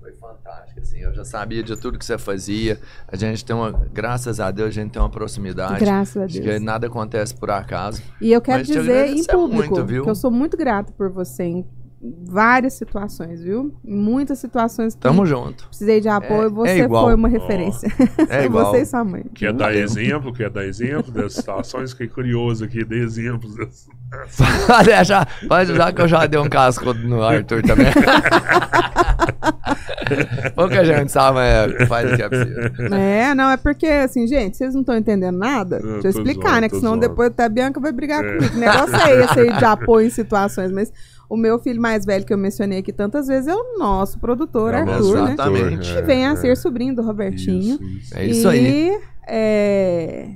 Foi 0.00 0.10
fantástico, 0.14 0.80
assim, 0.80 0.98
eu 0.98 1.14
já 1.14 1.24
sabia 1.24 1.62
de 1.62 1.80
tudo 1.80 1.96
que 1.96 2.04
você 2.04 2.18
fazia. 2.18 2.80
A 3.06 3.14
gente 3.14 3.44
tem 3.44 3.54
uma, 3.54 3.70
graças 3.70 4.40
a 4.40 4.50
Deus, 4.50 4.70
a 4.70 4.72
gente 4.72 4.90
tem 4.90 5.00
uma 5.00 5.08
proximidade. 5.08 5.78
Graças 5.78 6.16
a 6.16 6.24
Acho 6.24 6.34
Deus. 6.40 6.58
que 6.58 6.58
nada 6.58 6.88
acontece 6.88 7.32
por 7.32 7.52
acaso. 7.52 8.02
E 8.20 8.32
eu 8.32 8.40
quero 8.40 8.64
dizer 8.64 8.80
em 8.80 8.82
agradecer 8.82 9.32
público 9.32 9.74
muito, 9.74 9.86
viu? 9.86 10.02
que 10.02 10.10
eu 10.10 10.16
sou 10.16 10.32
muito 10.32 10.56
grata 10.56 10.92
por 10.98 11.10
você 11.10 11.44
várias 12.02 12.72
situações, 12.74 13.42
viu? 13.42 13.74
Em 13.84 13.94
muitas 13.94 14.38
situações 14.38 14.94
que 14.94 15.00
Tamo 15.02 15.26
junto. 15.26 15.66
precisei 15.68 16.00
de 16.00 16.08
apoio, 16.08 16.42
É- 16.42 16.46
é 16.46 16.48
você 16.48 16.78
igual. 16.84 17.04
foi 17.04 17.14
uma 17.14 17.28
referência. 17.28 17.92
É 18.28 18.44
igual. 18.46 18.70
você 18.72 18.80
e 18.82 18.86
sua 18.86 19.04
mãe. 19.04 19.24
Quer 19.34 19.52
dar 19.52 19.74
exemplo? 19.74 20.32
Quer 20.32 20.48
dar 20.48 20.64
exemplo 20.64 21.12
das 21.12 21.34
situações? 21.34 21.92
Fiquei 21.92 22.08
curioso 22.08 22.64
aqui, 22.64 22.84
dê 22.84 23.02
exemplos. 23.02 23.54
dessas- 23.54 23.88
Deixa, 24.84 25.26
pode 25.46 25.72
usar 25.72 25.92
que 25.92 26.00
eu 26.02 26.08
já 26.08 26.26
dei 26.26 26.40
um 26.40 26.48
casco 26.48 26.92
no 26.94 27.22
Arthur 27.22 27.62
também. 27.62 27.86
Pouca 30.54 30.84
gente 30.84 31.12
sabe, 31.12 31.38
é, 31.40 31.86
faz 31.86 32.12
o 32.12 32.16
que 32.16 32.22
é 32.22 32.28
preciso. 32.28 32.60
É, 32.94 33.34
não, 33.34 33.50
é 33.50 33.56
porque, 33.56 33.86
assim, 33.86 34.26
gente, 34.26 34.56
vocês 34.56 34.74
não 34.74 34.80
estão 34.80 34.96
entendendo 34.96 35.38
nada. 35.38 35.76
Eu 35.76 35.92
Deixa 35.94 36.08
eu 36.08 36.10
explicar, 36.10 36.48
zoando, 36.48 36.60
né? 36.62 36.68
Que 36.68 36.76
senão 36.76 36.90
zoando. 36.92 37.08
depois 37.08 37.28
até 37.28 37.44
a 37.44 37.48
Bianca 37.48 37.78
vai 37.80 37.92
brigar 37.92 38.24
É. 38.24 38.26
comigo. 38.34 38.50
Que 38.52 38.58
negócio 38.58 38.96
é 38.96 39.24
esse 39.24 39.40
aí 39.40 39.56
de 39.56 39.64
apoio 39.64 40.06
em 40.06 40.10
situações. 40.10 40.72
Mas 40.72 40.92
O 41.30 41.36
meu 41.36 41.60
filho 41.60 41.80
mais 41.80 42.04
velho, 42.04 42.24
que 42.26 42.32
eu 42.34 42.36
mencionei 42.38 42.78
aqui 42.80 42.92
tantas 42.92 43.28
vezes, 43.28 43.46
é 43.46 43.54
o 43.54 43.78
nosso 43.78 44.18
produtor, 44.18 44.74
É 44.74 44.84
o 44.84 44.90
Arthur, 44.90 45.14
né? 45.22 45.32
Exatamente. 45.32 45.94
Que 45.94 46.02
vem 46.02 46.26
a 46.26 46.32
É, 46.32 46.36
ser 46.36 46.56
sobrinho 46.56 46.94
do 46.94 47.02
Robertinho. 47.02 47.76
Isso, 47.76 47.84
isso. 47.84 48.18
É 48.18 48.26
isso 48.26 48.48
aí. 48.48 48.90
E 48.90 49.00
é, 49.28 50.30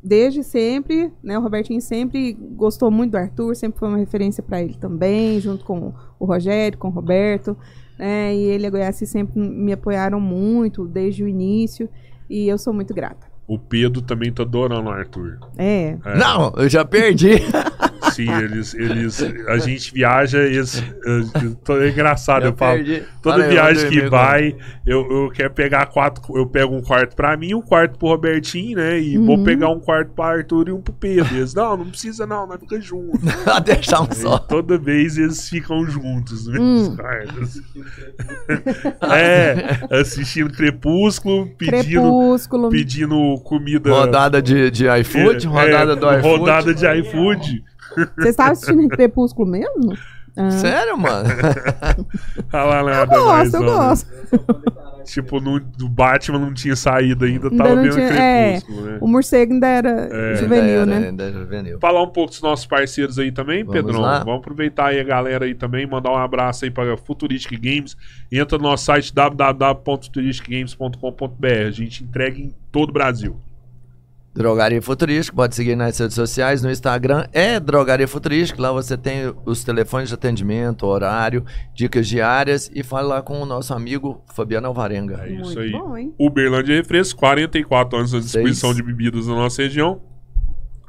desde 0.00 0.44
sempre, 0.44 1.12
né, 1.20 1.36
o 1.36 1.42
Robertinho 1.42 1.80
sempre 1.80 2.32
gostou 2.32 2.88
muito 2.88 3.10
do 3.12 3.18
Arthur, 3.18 3.56
sempre 3.56 3.80
foi 3.80 3.88
uma 3.88 3.98
referência 3.98 4.44
para 4.44 4.62
ele 4.62 4.74
também, 4.74 5.40
junto 5.40 5.64
com 5.64 5.92
o 6.20 6.24
Rogério, 6.24 6.78
com 6.78 6.86
o 6.86 6.92
Roberto, 6.92 7.56
né, 7.98 8.32
e 8.32 8.42
ele 8.44 8.62
e 8.64 8.66
a 8.68 8.70
Goiás 8.70 8.94
sempre 8.96 9.40
me 9.40 9.72
apoiaram 9.72 10.20
muito 10.20 10.86
desde 10.86 11.24
o 11.24 11.28
início 11.28 11.88
e 12.30 12.46
eu 12.46 12.56
sou 12.58 12.72
muito 12.72 12.94
grata. 12.94 13.26
O 13.48 13.58
Pedro 13.58 14.00
também 14.02 14.32
tá 14.32 14.42
adorando 14.44 14.88
o 14.88 14.92
Arthur. 14.92 15.38
É, 15.58 15.96
É. 16.04 16.16
Não, 16.16 16.52
eu 16.56 16.68
já 16.68 16.84
perdi. 16.84 17.30
Sim, 18.16 18.32
eles, 18.42 18.74
eles. 18.74 19.22
A 19.48 19.58
gente 19.58 19.92
viaja, 19.92 20.38
eles. 20.38 20.82
é, 20.82 21.84
É 21.84 21.88
engraçado, 21.90 22.44
eu, 22.44 22.50
Eu 22.50 22.56
falo. 22.56 22.78
Toda 23.22 23.44
aí, 23.44 23.50
viagem 23.50 23.90
que 23.90 24.08
vai, 24.08 24.56
eu, 24.86 25.06
eu 25.10 25.30
quero 25.30 25.52
pegar 25.52 25.86
quatro. 25.86 26.22
Eu 26.36 26.46
pego 26.46 26.74
um 26.74 26.80
quarto 26.82 27.14
pra 27.16 27.36
mim, 27.36 27.54
um 27.54 27.60
quarto 27.62 27.98
pro 27.98 28.08
Robertinho, 28.08 28.76
né? 28.78 28.98
E 29.00 29.18
vou 29.18 29.36
Uhum. 29.36 29.44
pegar 29.44 29.68
um 29.70 29.80
quarto 29.80 30.12
pro 30.12 30.24
Arthur 30.24 30.68
e 30.68 30.72
um 30.72 30.80
pro 30.80 30.92
Pedro. 30.94 31.34
Eles, 31.36 31.52
não, 31.54 31.76
não 31.76 31.86
precisa 31.90 32.26
não, 32.26 32.46
nós 32.46 32.58
fica 32.60 32.80
junto. 32.80 33.18
agora. 33.42 33.60
Deixar 33.60 34.00
um 34.02 34.12
só. 34.12 34.38
toda 34.38 34.78
vez 34.78 35.18
eles 35.18 35.48
ficam 35.48 35.84
juntos, 35.88 36.46
mesmos 36.48 36.88
Hum. 36.88 36.96
quartos. 36.96 37.60
é, 39.12 40.00
assistindo 40.00 40.52
Crepúsculo, 40.52 41.46
pedindo, 41.58 42.00
Crepúsculo. 42.02 42.68
pedindo 42.70 43.40
comida. 43.44 43.90
Rodada 43.90 44.40
de, 44.40 44.70
de 44.70 44.86
iFood, 45.00 45.46
É, 45.46 45.48
rodada 45.50 45.96
do 45.96 46.08
é, 46.08 46.18
iFood. 46.18 46.38
Rodada 46.38 46.74
de 46.74 46.86
iFood. 47.00 47.64
Você 48.18 48.28
estava 48.28 48.52
assistindo 48.52 48.86
Crepúsculo 48.88 49.48
mesmo? 49.48 49.96
Ah, 50.38 50.50
Sério, 50.50 50.98
mano? 50.98 51.30
Ah 52.52 52.64
lá, 52.64 52.80
eu 53.00 53.06
gosto, 53.06 53.54
eu 53.56 53.64
gosto. 53.64 54.06
Tipo, 55.04 55.40
no, 55.40 55.58
do 55.60 55.88
Batman 55.88 56.38
não 56.40 56.52
tinha 56.52 56.74
saído 56.76 57.24
ainda, 57.24 57.48
Ainda 57.48 57.56
tava 57.64 57.76
vendo 57.80 57.94
tinha- 57.94 58.04
é. 58.06 58.60
Crepúsculo, 58.60 58.86
né? 58.86 58.98
O 59.00 59.06
morcego 59.06 59.52
ainda 59.54 59.66
era 59.68 59.90
É. 60.12 60.34
juvenil, 60.34 60.80
Ainda 60.80 60.92
era, 60.92 61.00
né? 61.00 61.08
ainda 61.08 61.22
era 61.24 61.32
juvenil. 61.32 61.78
Falar 61.80 62.02
um 62.02 62.08
pouco 62.08 62.32
dos 62.32 62.42
nossos 62.42 62.66
parceiros 62.66 63.18
aí 63.18 63.30
também, 63.32 63.64
Vamos 63.64 63.80
Pedrão. 63.82 63.98
lá. 64.00 64.18
Vamos 64.24 64.40
aproveitar 64.40 64.88
aí 64.88 64.98
a 65.00 65.04
galera 65.04 65.44
aí 65.46 65.54
também, 65.54 65.86
mandar 65.86 66.10
um 66.10 66.18
abraço 66.18 66.64
aí 66.66 66.70
para 66.72 66.96
Futuristic 66.98 67.58
Games. 67.58 67.96
Entra 68.30 68.58
no 68.58 68.64
nosso 68.64 68.84
site 68.84 69.14
www.futuristicgames.com.br. 69.14 71.46
A 71.66 71.70
gente 71.70 72.02
entrega 72.04 72.38
em 72.38 72.52
todo 72.72 72.90
o 72.90 72.92
Brasil. 72.92 73.40
Drogaria 74.36 74.82
Futurística, 74.82 75.34
pode 75.34 75.54
seguir 75.54 75.74
nas 75.76 75.98
redes 75.98 76.14
sociais, 76.14 76.62
no 76.62 76.70
Instagram 76.70 77.26
é 77.32 77.58
Drogaria 77.58 78.06
Futurística, 78.06 78.60
lá 78.60 78.70
você 78.70 78.94
tem 78.94 79.34
os 79.46 79.64
telefones 79.64 80.10
de 80.10 80.14
atendimento, 80.14 80.84
horário, 80.86 81.42
dicas 81.74 82.06
diárias 82.06 82.70
e 82.74 82.82
fale 82.82 83.08
lá 83.08 83.22
com 83.22 83.40
o 83.40 83.46
nosso 83.46 83.72
amigo 83.72 84.22
Fabiano 84.34 84.66
Alvarenga. 84.66 85.22
É 85.24 85.32
isso 85.32 85.44
Muito 85.44 85.60
aí. 85.60 85.72
bom, 85.72 85.96
hein? 85.96 86.14
Uberlândia 86.18 86.76
Refresco, 86.76 87.18
44 87.18 87.98
anos 87.98 88.14
à 88.14 88.20
disposição 88.20 88.74
Seis. 88.74 88.76
de 88.76 88.82
bebidas 88.82 89.26
na 89.26 89.34
nossa 89.34 89.62
região. 89.62 90.02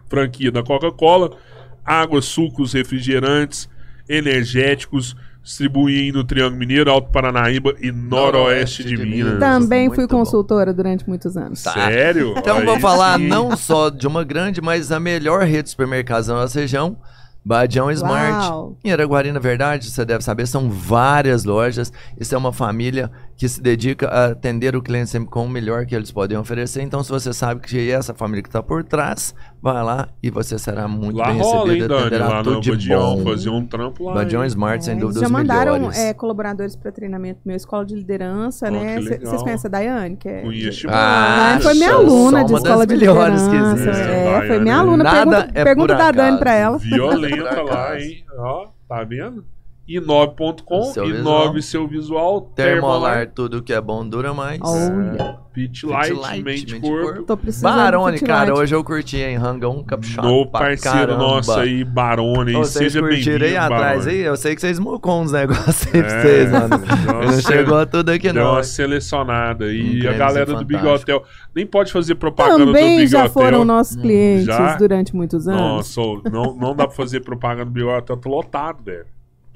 Franquia 0.09 0.51
da 0.51 0.61
Coca-Cola, 0.61 1.37
água, 1.85 2.21
sucos, 2.21 2.73
refrigerantes, 2.73 3.69
energéticos, 4.09 5.15
distribuem 5.47 6.11
no 6.11 6.25
Triângulo 6.25 6.57
Mineiro, 6.57 6.91
Alto 6.91 7.09
Paranaíba 7.09 7.73
e 7.79 7.89
Noroeste 7.89 8.83
de, 8.83 8.97
de 8.97 8.97
Minas. 8.97 9.33
Minas. 9.33 9.39
Também 9.39 9.87
muito 9.87 9.95
fui 9.95 10.05
bom. 10.05 10.17
consultora 10.17 10.73
durante 10.73 11.07
muitos 11.07 11.37
anos. 11.37 11.63
Tá. 11.63 11.71
Sério? 11.71 12.35
Então 12.37 12.57
Aí 12.57 12.65
vou 12.65 12.77
falar 12.79 13.17
sim. 13.17 13.27
não 13.27 13.55
só 13.55 13.89
de 13.89 14.05
uma 14.05 14.25
grande, 14.25 14.61
mas 14.61 14.91
a 14.91 14.99
melhor 14.99 15.43
rede 15.45 15.63
de 15.63 15.69
supermercados 15.69 16.27
da 16.27 16.33
nossa 16.33 16.59
região, 16.59 16.97
Badião 17.45 17.89
Smart. 17.89 18.49
Uau. 18.49 18.77
Em 18.83 18.91
Araguari, 18.91 19.31
na 19.31 19.39
verdade, 19.39 19.89
você 19.89 20.03
deve 20.03 20.21
saber, 20.21 20.45
são 20.47 20.69
várias 20.69 21.45
lojas. 21.45 21.93
Isso 22.19 22.35
é 22.35 22.37
uma 22.37 22.51
família 22.51 23.09
que 23.37 23.47
se 23.47 23.61
dedica 23.61 24.07
a 24.07 24.25
atender 24.31 24.75
o 24.75 24.81
cliente 24.81 25.11
sempre 25.11 25.29
com 25.29 25.45
o 25.45 25.49
melhor 25.49 25.85
que 25.85 25.95
eles 25.95 26.11
podem 26.11 26.35
oferecer. 26.37 26.81
Então, 26.81 27.03
se 27.03 27.11
você 27.11 27.31
sabe 27.31 27.61
que 27.61 27.77
é 27.77 27.93
essa 27.93 28.11
família 28.11 28.41
que 28.41 28.49
está 28.49 28.63
por 28.63 28.83
trás, 28.83 29.35
vai 29.61 29.83
lá 29.83 30.07
e 30.23 30.31
você 30.31 30.57
será 30.57 30.87
muito 30.87 31.17
Lá 31.17 31.27
bem 31.27 31.39
rola, 31.39 31.71
hein, 31.71 31.81
recebido. 31.81 31.87
Dani? 31.87 32.01
Atenderá 32.07 32.27
Lá 32.29 32.43
tudo 32.43 32.55
no 32.55 32.61
de 32.61 32.71
Badião, 32.71 33.15
bom. 33.17 33.23
fazer 33.23 33.49
um 33.51 33.63
trampo 33.67 34.05
lá. 34.05 34.13
Badião 34.15 34.41
hein? 34.41 34.47
Smart, 34.47 34.83
sem 34.83 34.95
É, 34.95 34.99
dúvida, 34.99 35.19
já 35.19 35.29
mandaram 35.29 35.91
é, 35.91 36.13
colaboradores 36.15 36.75
para 36.75 36.91
treinamento 36.91 37.39
meu, 37.45 37.55
escola 37.55 37.85
de 37.85 37.93
liderança, 37.93 38.67
Ó, 38.67 38.71
né? 38.71 38.95
que. 38.97 39.19
Vocês 39.19 39.43
conhecem 39.43 39.67
a 39.67 39.71
Daiane? 39.71 40.17
Que 40.17 40.29
é 40.29 40.41
Conheço 40.41 40.87
Ah, 40.89 41.59
foi 41.61 41.75
minha 41.75 41.93
aluna 41.93 42.43
de 42.43 42.53
escola 42.55 42.87
de 42.87 42.93
que 42.95 42.99
liderança. 42.99 43.51
existe. 43.55 44.01
É, 44.01 44.23
Daiane. 44.25 44.47
foi 44.47 44.59
minha 44.59 44.77
aluna. 44.77 45.03
Nada 45.03 45.19
pergunta 45.19 45.51
é 45.53 45.63
pergunta 45.63 45.95
da 45.95 46.11
Dani 46.11 46.39
pra 46.39 46.53
ela. 46.55 46.77
Violenta 46.79 47.61
lá, 47.61 47.99
hein? 48.01 48.23
Ó, 48.35 48.67
tá 48.89 49.03
vendo? 49.03 49.45
Inob.com, 49.87 50.83
Seu 50.91 51.05
Inob 51.05 51.53
visual. 51.55 51.61
seu 51.61 51.87
visual, 51.87 52.41
Termolar, 52.41 53.31
tudo 53.33 53.63
que 53.63 53.71
é 53.71 53.79
bom 53.79 54.07
dura 54.07 54.33
mais. 54.33 54.59
Olha, 54.61 55.37
Pit 55.53 55.71
Pit 55.81 55.85
Light, 55.85 56.11
Light, 56.13 56.43
Mente 56.43 56.73
Mente 56.73 56.81
Corpo. 56.81 57.05
Corpo. 57.05 57.23
tô 57.23 57.37
precisando 57.37 57.73
Barone, 57.73 58.19
cara, 58.19 58.53
hoje 58.53 58.75
eu 58.75 58.83
curti, 58.83 59.17
hein? 59.17 59.37
Rangão 59.37 59.81
Caprichado. 59.83 60.27
No 60.27 60.45
pra 60.45 60.59
parceiro 60.59 60.97
caramba. 60.97 61.17
nosso 61.17 61.51
aí, 61.53 61.83
Barone, 61.85 62.65
seja 62.65 63.01
bem-vindo, 63.01 63.45
aí 63.45 63.55
atrás 63.55 64.05
aí? 64.07 64.19
Eu 64.19 64.35
sei 64.35 64.55
que 64.55 64.61
vocês 64.61 64.77
mocam 64.77 65.21
uns 65.21 65.31
negócios 65.31 65.87
aí 65.87 66.03
pra 66.03 66.11
É, 66.11 66.21
vocês, 66.21 66.51
mano. 66.51 66.77
deu 66.77 67.31
Não 67.31 67.41
chegou 67.41 67.85
tudo 67.85 68.09
aqui 68.11 68.31
Deu 68.33 68.43
não. 68.43 68.51
uma 68.53 68.63
selecionada 68.63 69.65
Um 69.65 69.69
aí. 69.69 69.77
a 69.79 69.99
cremezinho 70.01 70.17
galera 70.17 70.45
do 70.53 70.65
Big. 70.65 70.85
Hotel 70.85 71.23
nem 71.55 71.65
pode 71.65 71.91
fazer 71.93 72.15
propaganda 72.15 72.65
do 72.65 72.73
Também 72.73 72.97
Big 72.97 73.07
já 73.07 73.19
Hotel. 73.21 73.31
foram 73.31 73.63
nossos 73.65 73.95
clientes 73.95 74.45
Já? 74.45 74.75
durante 74.75 75.15
muitos 75.15 75.47
anos. 75.47 75.59
Nossa, 75.95 76.01
não, 76.29 76.55
não 76.55 76.75
dá 76.75 76.85
pra 76.87 76.95
fazer 76.95 77.21
propaganda 77.21 77.65
do 77.65 77.71
Big 77.71 77.85
Hotel, 77.85 78.17
tô 78.17 78.29
lotado, 78.29 78.83
velho. 78.83 79.05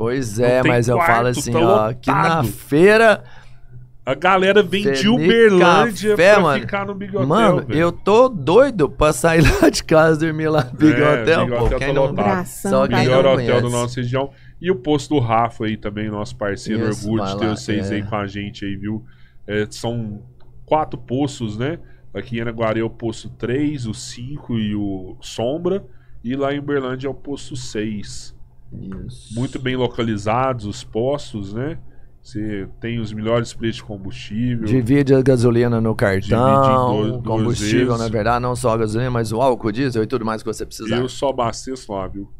Pois 0.02 0.40
é, 0.40 0.64
mas 0.64 0.88
eu 0.88 0.96
quarto, 0.96 1.12
falo 1.12 1.28
assim, 1.28 1.52
tá 1.52 1.60
ó, 1.60 1.94
que 1.94 2.10
na 2.10 2.44
feira, 2.44 3.24
A 4.04 4.16
galera 4.16 4.64
vem 4.64 4.92
de 4.92 5.08
Uberlândia 5.08 6.12
café, 6.18 6.34
pra 6.34 6.42
mano. 6.42 6.60
ficar 6.62 6.86
no 6.88 6.96
Big 6.96 7.16
Hotel, 7.16 7.28
mano, 7.28 7.66
velho. 7.68 7.80
eu 7.80 7.92
tô 7.92 8.28
doido 8.28 8.90
pra 8.90 9.14
sair 9.14 9.44
lá 9.62 9.70
de 9.70 9.84
casa 9.84 10.26
e 10.26 10.28
dormir 10.28 10.50
lá 10.50 10.64
no 10.64 10.72
Big 10.72 11.00
É, 11.00 11.22
Hotel, 11.22 11.46
Big 11.46 11.58
pô. 11.58 11.66
Hotel 11.66 11.78
Quem 11.78 11.88
tá 11.94 11.94
não... 11.94 12.46
Só 12.46 12.88
quem 12.88 12.98
melhor 12.98 13.24
não 13.24 13.34
hotel 13.34 13.62
da 13.62 13.70
nossa 13.70 14.02
região. 14.02 14.32
E 14.60 14.72
o 14.72 14.76
posto 14.76 15.14
do 15.14 15.20
Rafa 15.20 15.66
aí 15.66 15.78
também, 15.78 16.10
nosso 16.10 16.36
parceiro. 16.36 16.90
Isso, 16.90 17.08
Orgulho 17.08 17.26
de 17.32 17.38
ter 17.38 17.46
lá, 17.46 17.56
vocês 17.56 17.92
é. 17.92 17.96
aí 17.96 18.04
com 18.04 18.16
a 18.16 18.26
gente 18.26 18.66
aí, 18.66 18.76
viu? 18.76 19.06
É, 19.46 19.68
são 19.70 20.24
quatro 20.66 21.00
poços, 21.00 21.60
né? 21.60 21.78
Aqui 22.12 22.38
em 22.38 22.42
Araguari 22.42 22.80
é 22.80 22.84
o 22.84 22.90
poço 22.90 23.30
3, 23.38 23.86
o 23.86 23.94
5 23.94 24.58
e 24.58 24.76
o 24.76 25.16
Sombra. 25.22 25.86
E 26.24 26.36
lá 26.36 26.52
em 26.52 26.58
Uberlândia 26.58 27.08
é 27.08 27.12
o 27.12 27.14
poço 27.14 27.56
6. 27.56 28.36
Isso. 28.74 29.34
Muito 29.34 29.60
bem 29.60 29.76
localizados 29.76 30.66
os 30.66 30.84
postos, 30.84 31.54
né? 31.54 31.78
Você 32.22 32.68
tem 32.80 33.00
os 33.00 33.12
melhores 33.12 33.52
preços 33.52 33.78
de 33.78 33.84
combustível. 33.84 34.66
Divide 34.66 35.14
a 35.16 35.22
gasolina 35.22 35.82
no 35.82 35.96
cartão, 35.96 37.20
duas 37.20 37.24
combustível, 37.24 37.98
na 37.98 38.08
verdade, 38.08 38.42
não 38.42 38.56
só 38.56 38.74
a 38.74 38.78
gasolina, 38.78 39.10
mas 39.10 39.32
o 39.32 39.42
álcool, 39.42 39.72
diesel 39.72 40.04
e 40.04 40.08
tudo 40.08 40.24
mais 40.24 40.44
que 40.44 40.48
você 40.48 40.66
precisar. 40.66 40.98
Eu 40.98 41.10
só 41.10 41.30
abasteço 41.30 41.92
lá, 41.92 42.08
viu? 42.08 42.32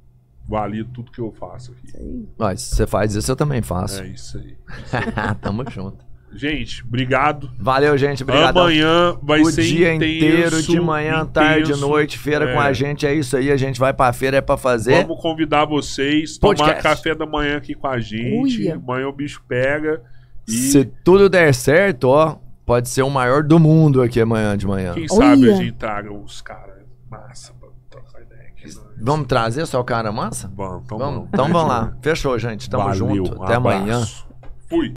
Valido 0.48 0.90
tudo 0.94 1.12
que 1.12 1.20
eu 1.20 1.32
faço 1.32 1.72
aqui. 1.72 2.28
Mas 2.38 2.62
se 2.62 2.76
você 2.76 2.86
faz 2.86 3.16
isso, 3.16 3.32
eu 3.32 3.36
também 3.36 3.62
faço. 3.62 4.02
É 4.02 4.08
isso 4.08 4.38
aí. 4.38 4.56
Tamo 5.42 5.64
junto. 5.70 6.11
Gente, 6.34 6.82
obrigado. 6.84 7.52
Valeu, 7.60 7.98
gente. 7.98 8.24
Obrigado. 8.24 8.58
Amanhã 8.58 9.18
vai 9.22 9.42
o 9.42 9.46
ser 9.52 9.64
dia 9.64 9.94
intenso, 9.94 10.16
inteiro, 10.16 10.62
de 10.64 10.80
manhã, 10.80 11.26
tarde, 11.26 11.64
intenso. 11.72 11.82
noite, 11.82 12.18
feira 12.18 12.46
com 12.54 12.62
É. 12.62 12.68
a 12.68 12.74
gente. 12.74 13.06
É 13.06 13.14
isso 13.14 13.36
aí, 13.36 13.52
a 13.52 13.58
gente 13.58 13.80
vai 13.80 13.94
pra 13.94 14.14
feira, 14.14 14.38
é 14.38 14.42
pra 14.42 14.56
fazer. 14.56 15.04
Vamos 15.06 15.22
convidar 15.22 15.66
vocês, 15.66 16.38
tomar 16.38 16.56
Podcast. 16.56 16.84
café 16.84 17.14
da 17.14 17.26
manhã 17.26 17.58
aqui 17.58 17.74
com 17.76 17.88
a 17.88 18.00
gente. 18.00 18.60
Uia. 18.62 18.76
Amanhã 18.76 19.08
o 19.08 19.12
bicho 19.14 19.44
pega. 19.48 20.02
E 20.48 20.52
Se 20.54 20.86
tudo 21.04 21.30
der 21.30 21.54
certo, 21.54 22.06
ó, 22.10 22.38
pode 22.66 22.88
ser 22.88 23.02
o 23.04 23.10
maior 23.10 23.44
do 23.44 23.60
mundo 23.60 24.02
aqui 24.02 24.22
amanhã 24.22 24.58
de 24.58 24.66
manhã. 24.66 24.94
quem 24.94 25.08
sabe 25.10 25.50
a 25.50 25.54
Olha. 25.54 25.56
gente 25.58 25.74
traga 25.74 26.14
os 26.14 26.42
caras 26.42 26.78
massa 27.10 27.54
pra 27.60 27.68
trocar 27.90 28.22
ideia 28.22 28.48
aqui. 28.50 28.68
né? 28.68 28.82
Vamos 29.02 29.28
trazer 29.28 29.66
só 29.66 29.82
o 29.82 29.84
cara 29.84 30.12
massa? 30.14 30.50
Vamos, 30.56 30.84
então 30.86 30.98
Vamos, 30.98 31.28
então 31.28 31.48
vamos 31.50 31.68
lá. 31.68 31.94
Fechou, 32.02 32.40
gente. 32.40 32.70
Tamo 32.70 32.86
Valeu, 32.86 32.98
junto. 33.26 33.44
Até 33.44 33.56
abraço. 33.56 33.78
amanhã. 33.78 34.02
Fui. 34.70 34.94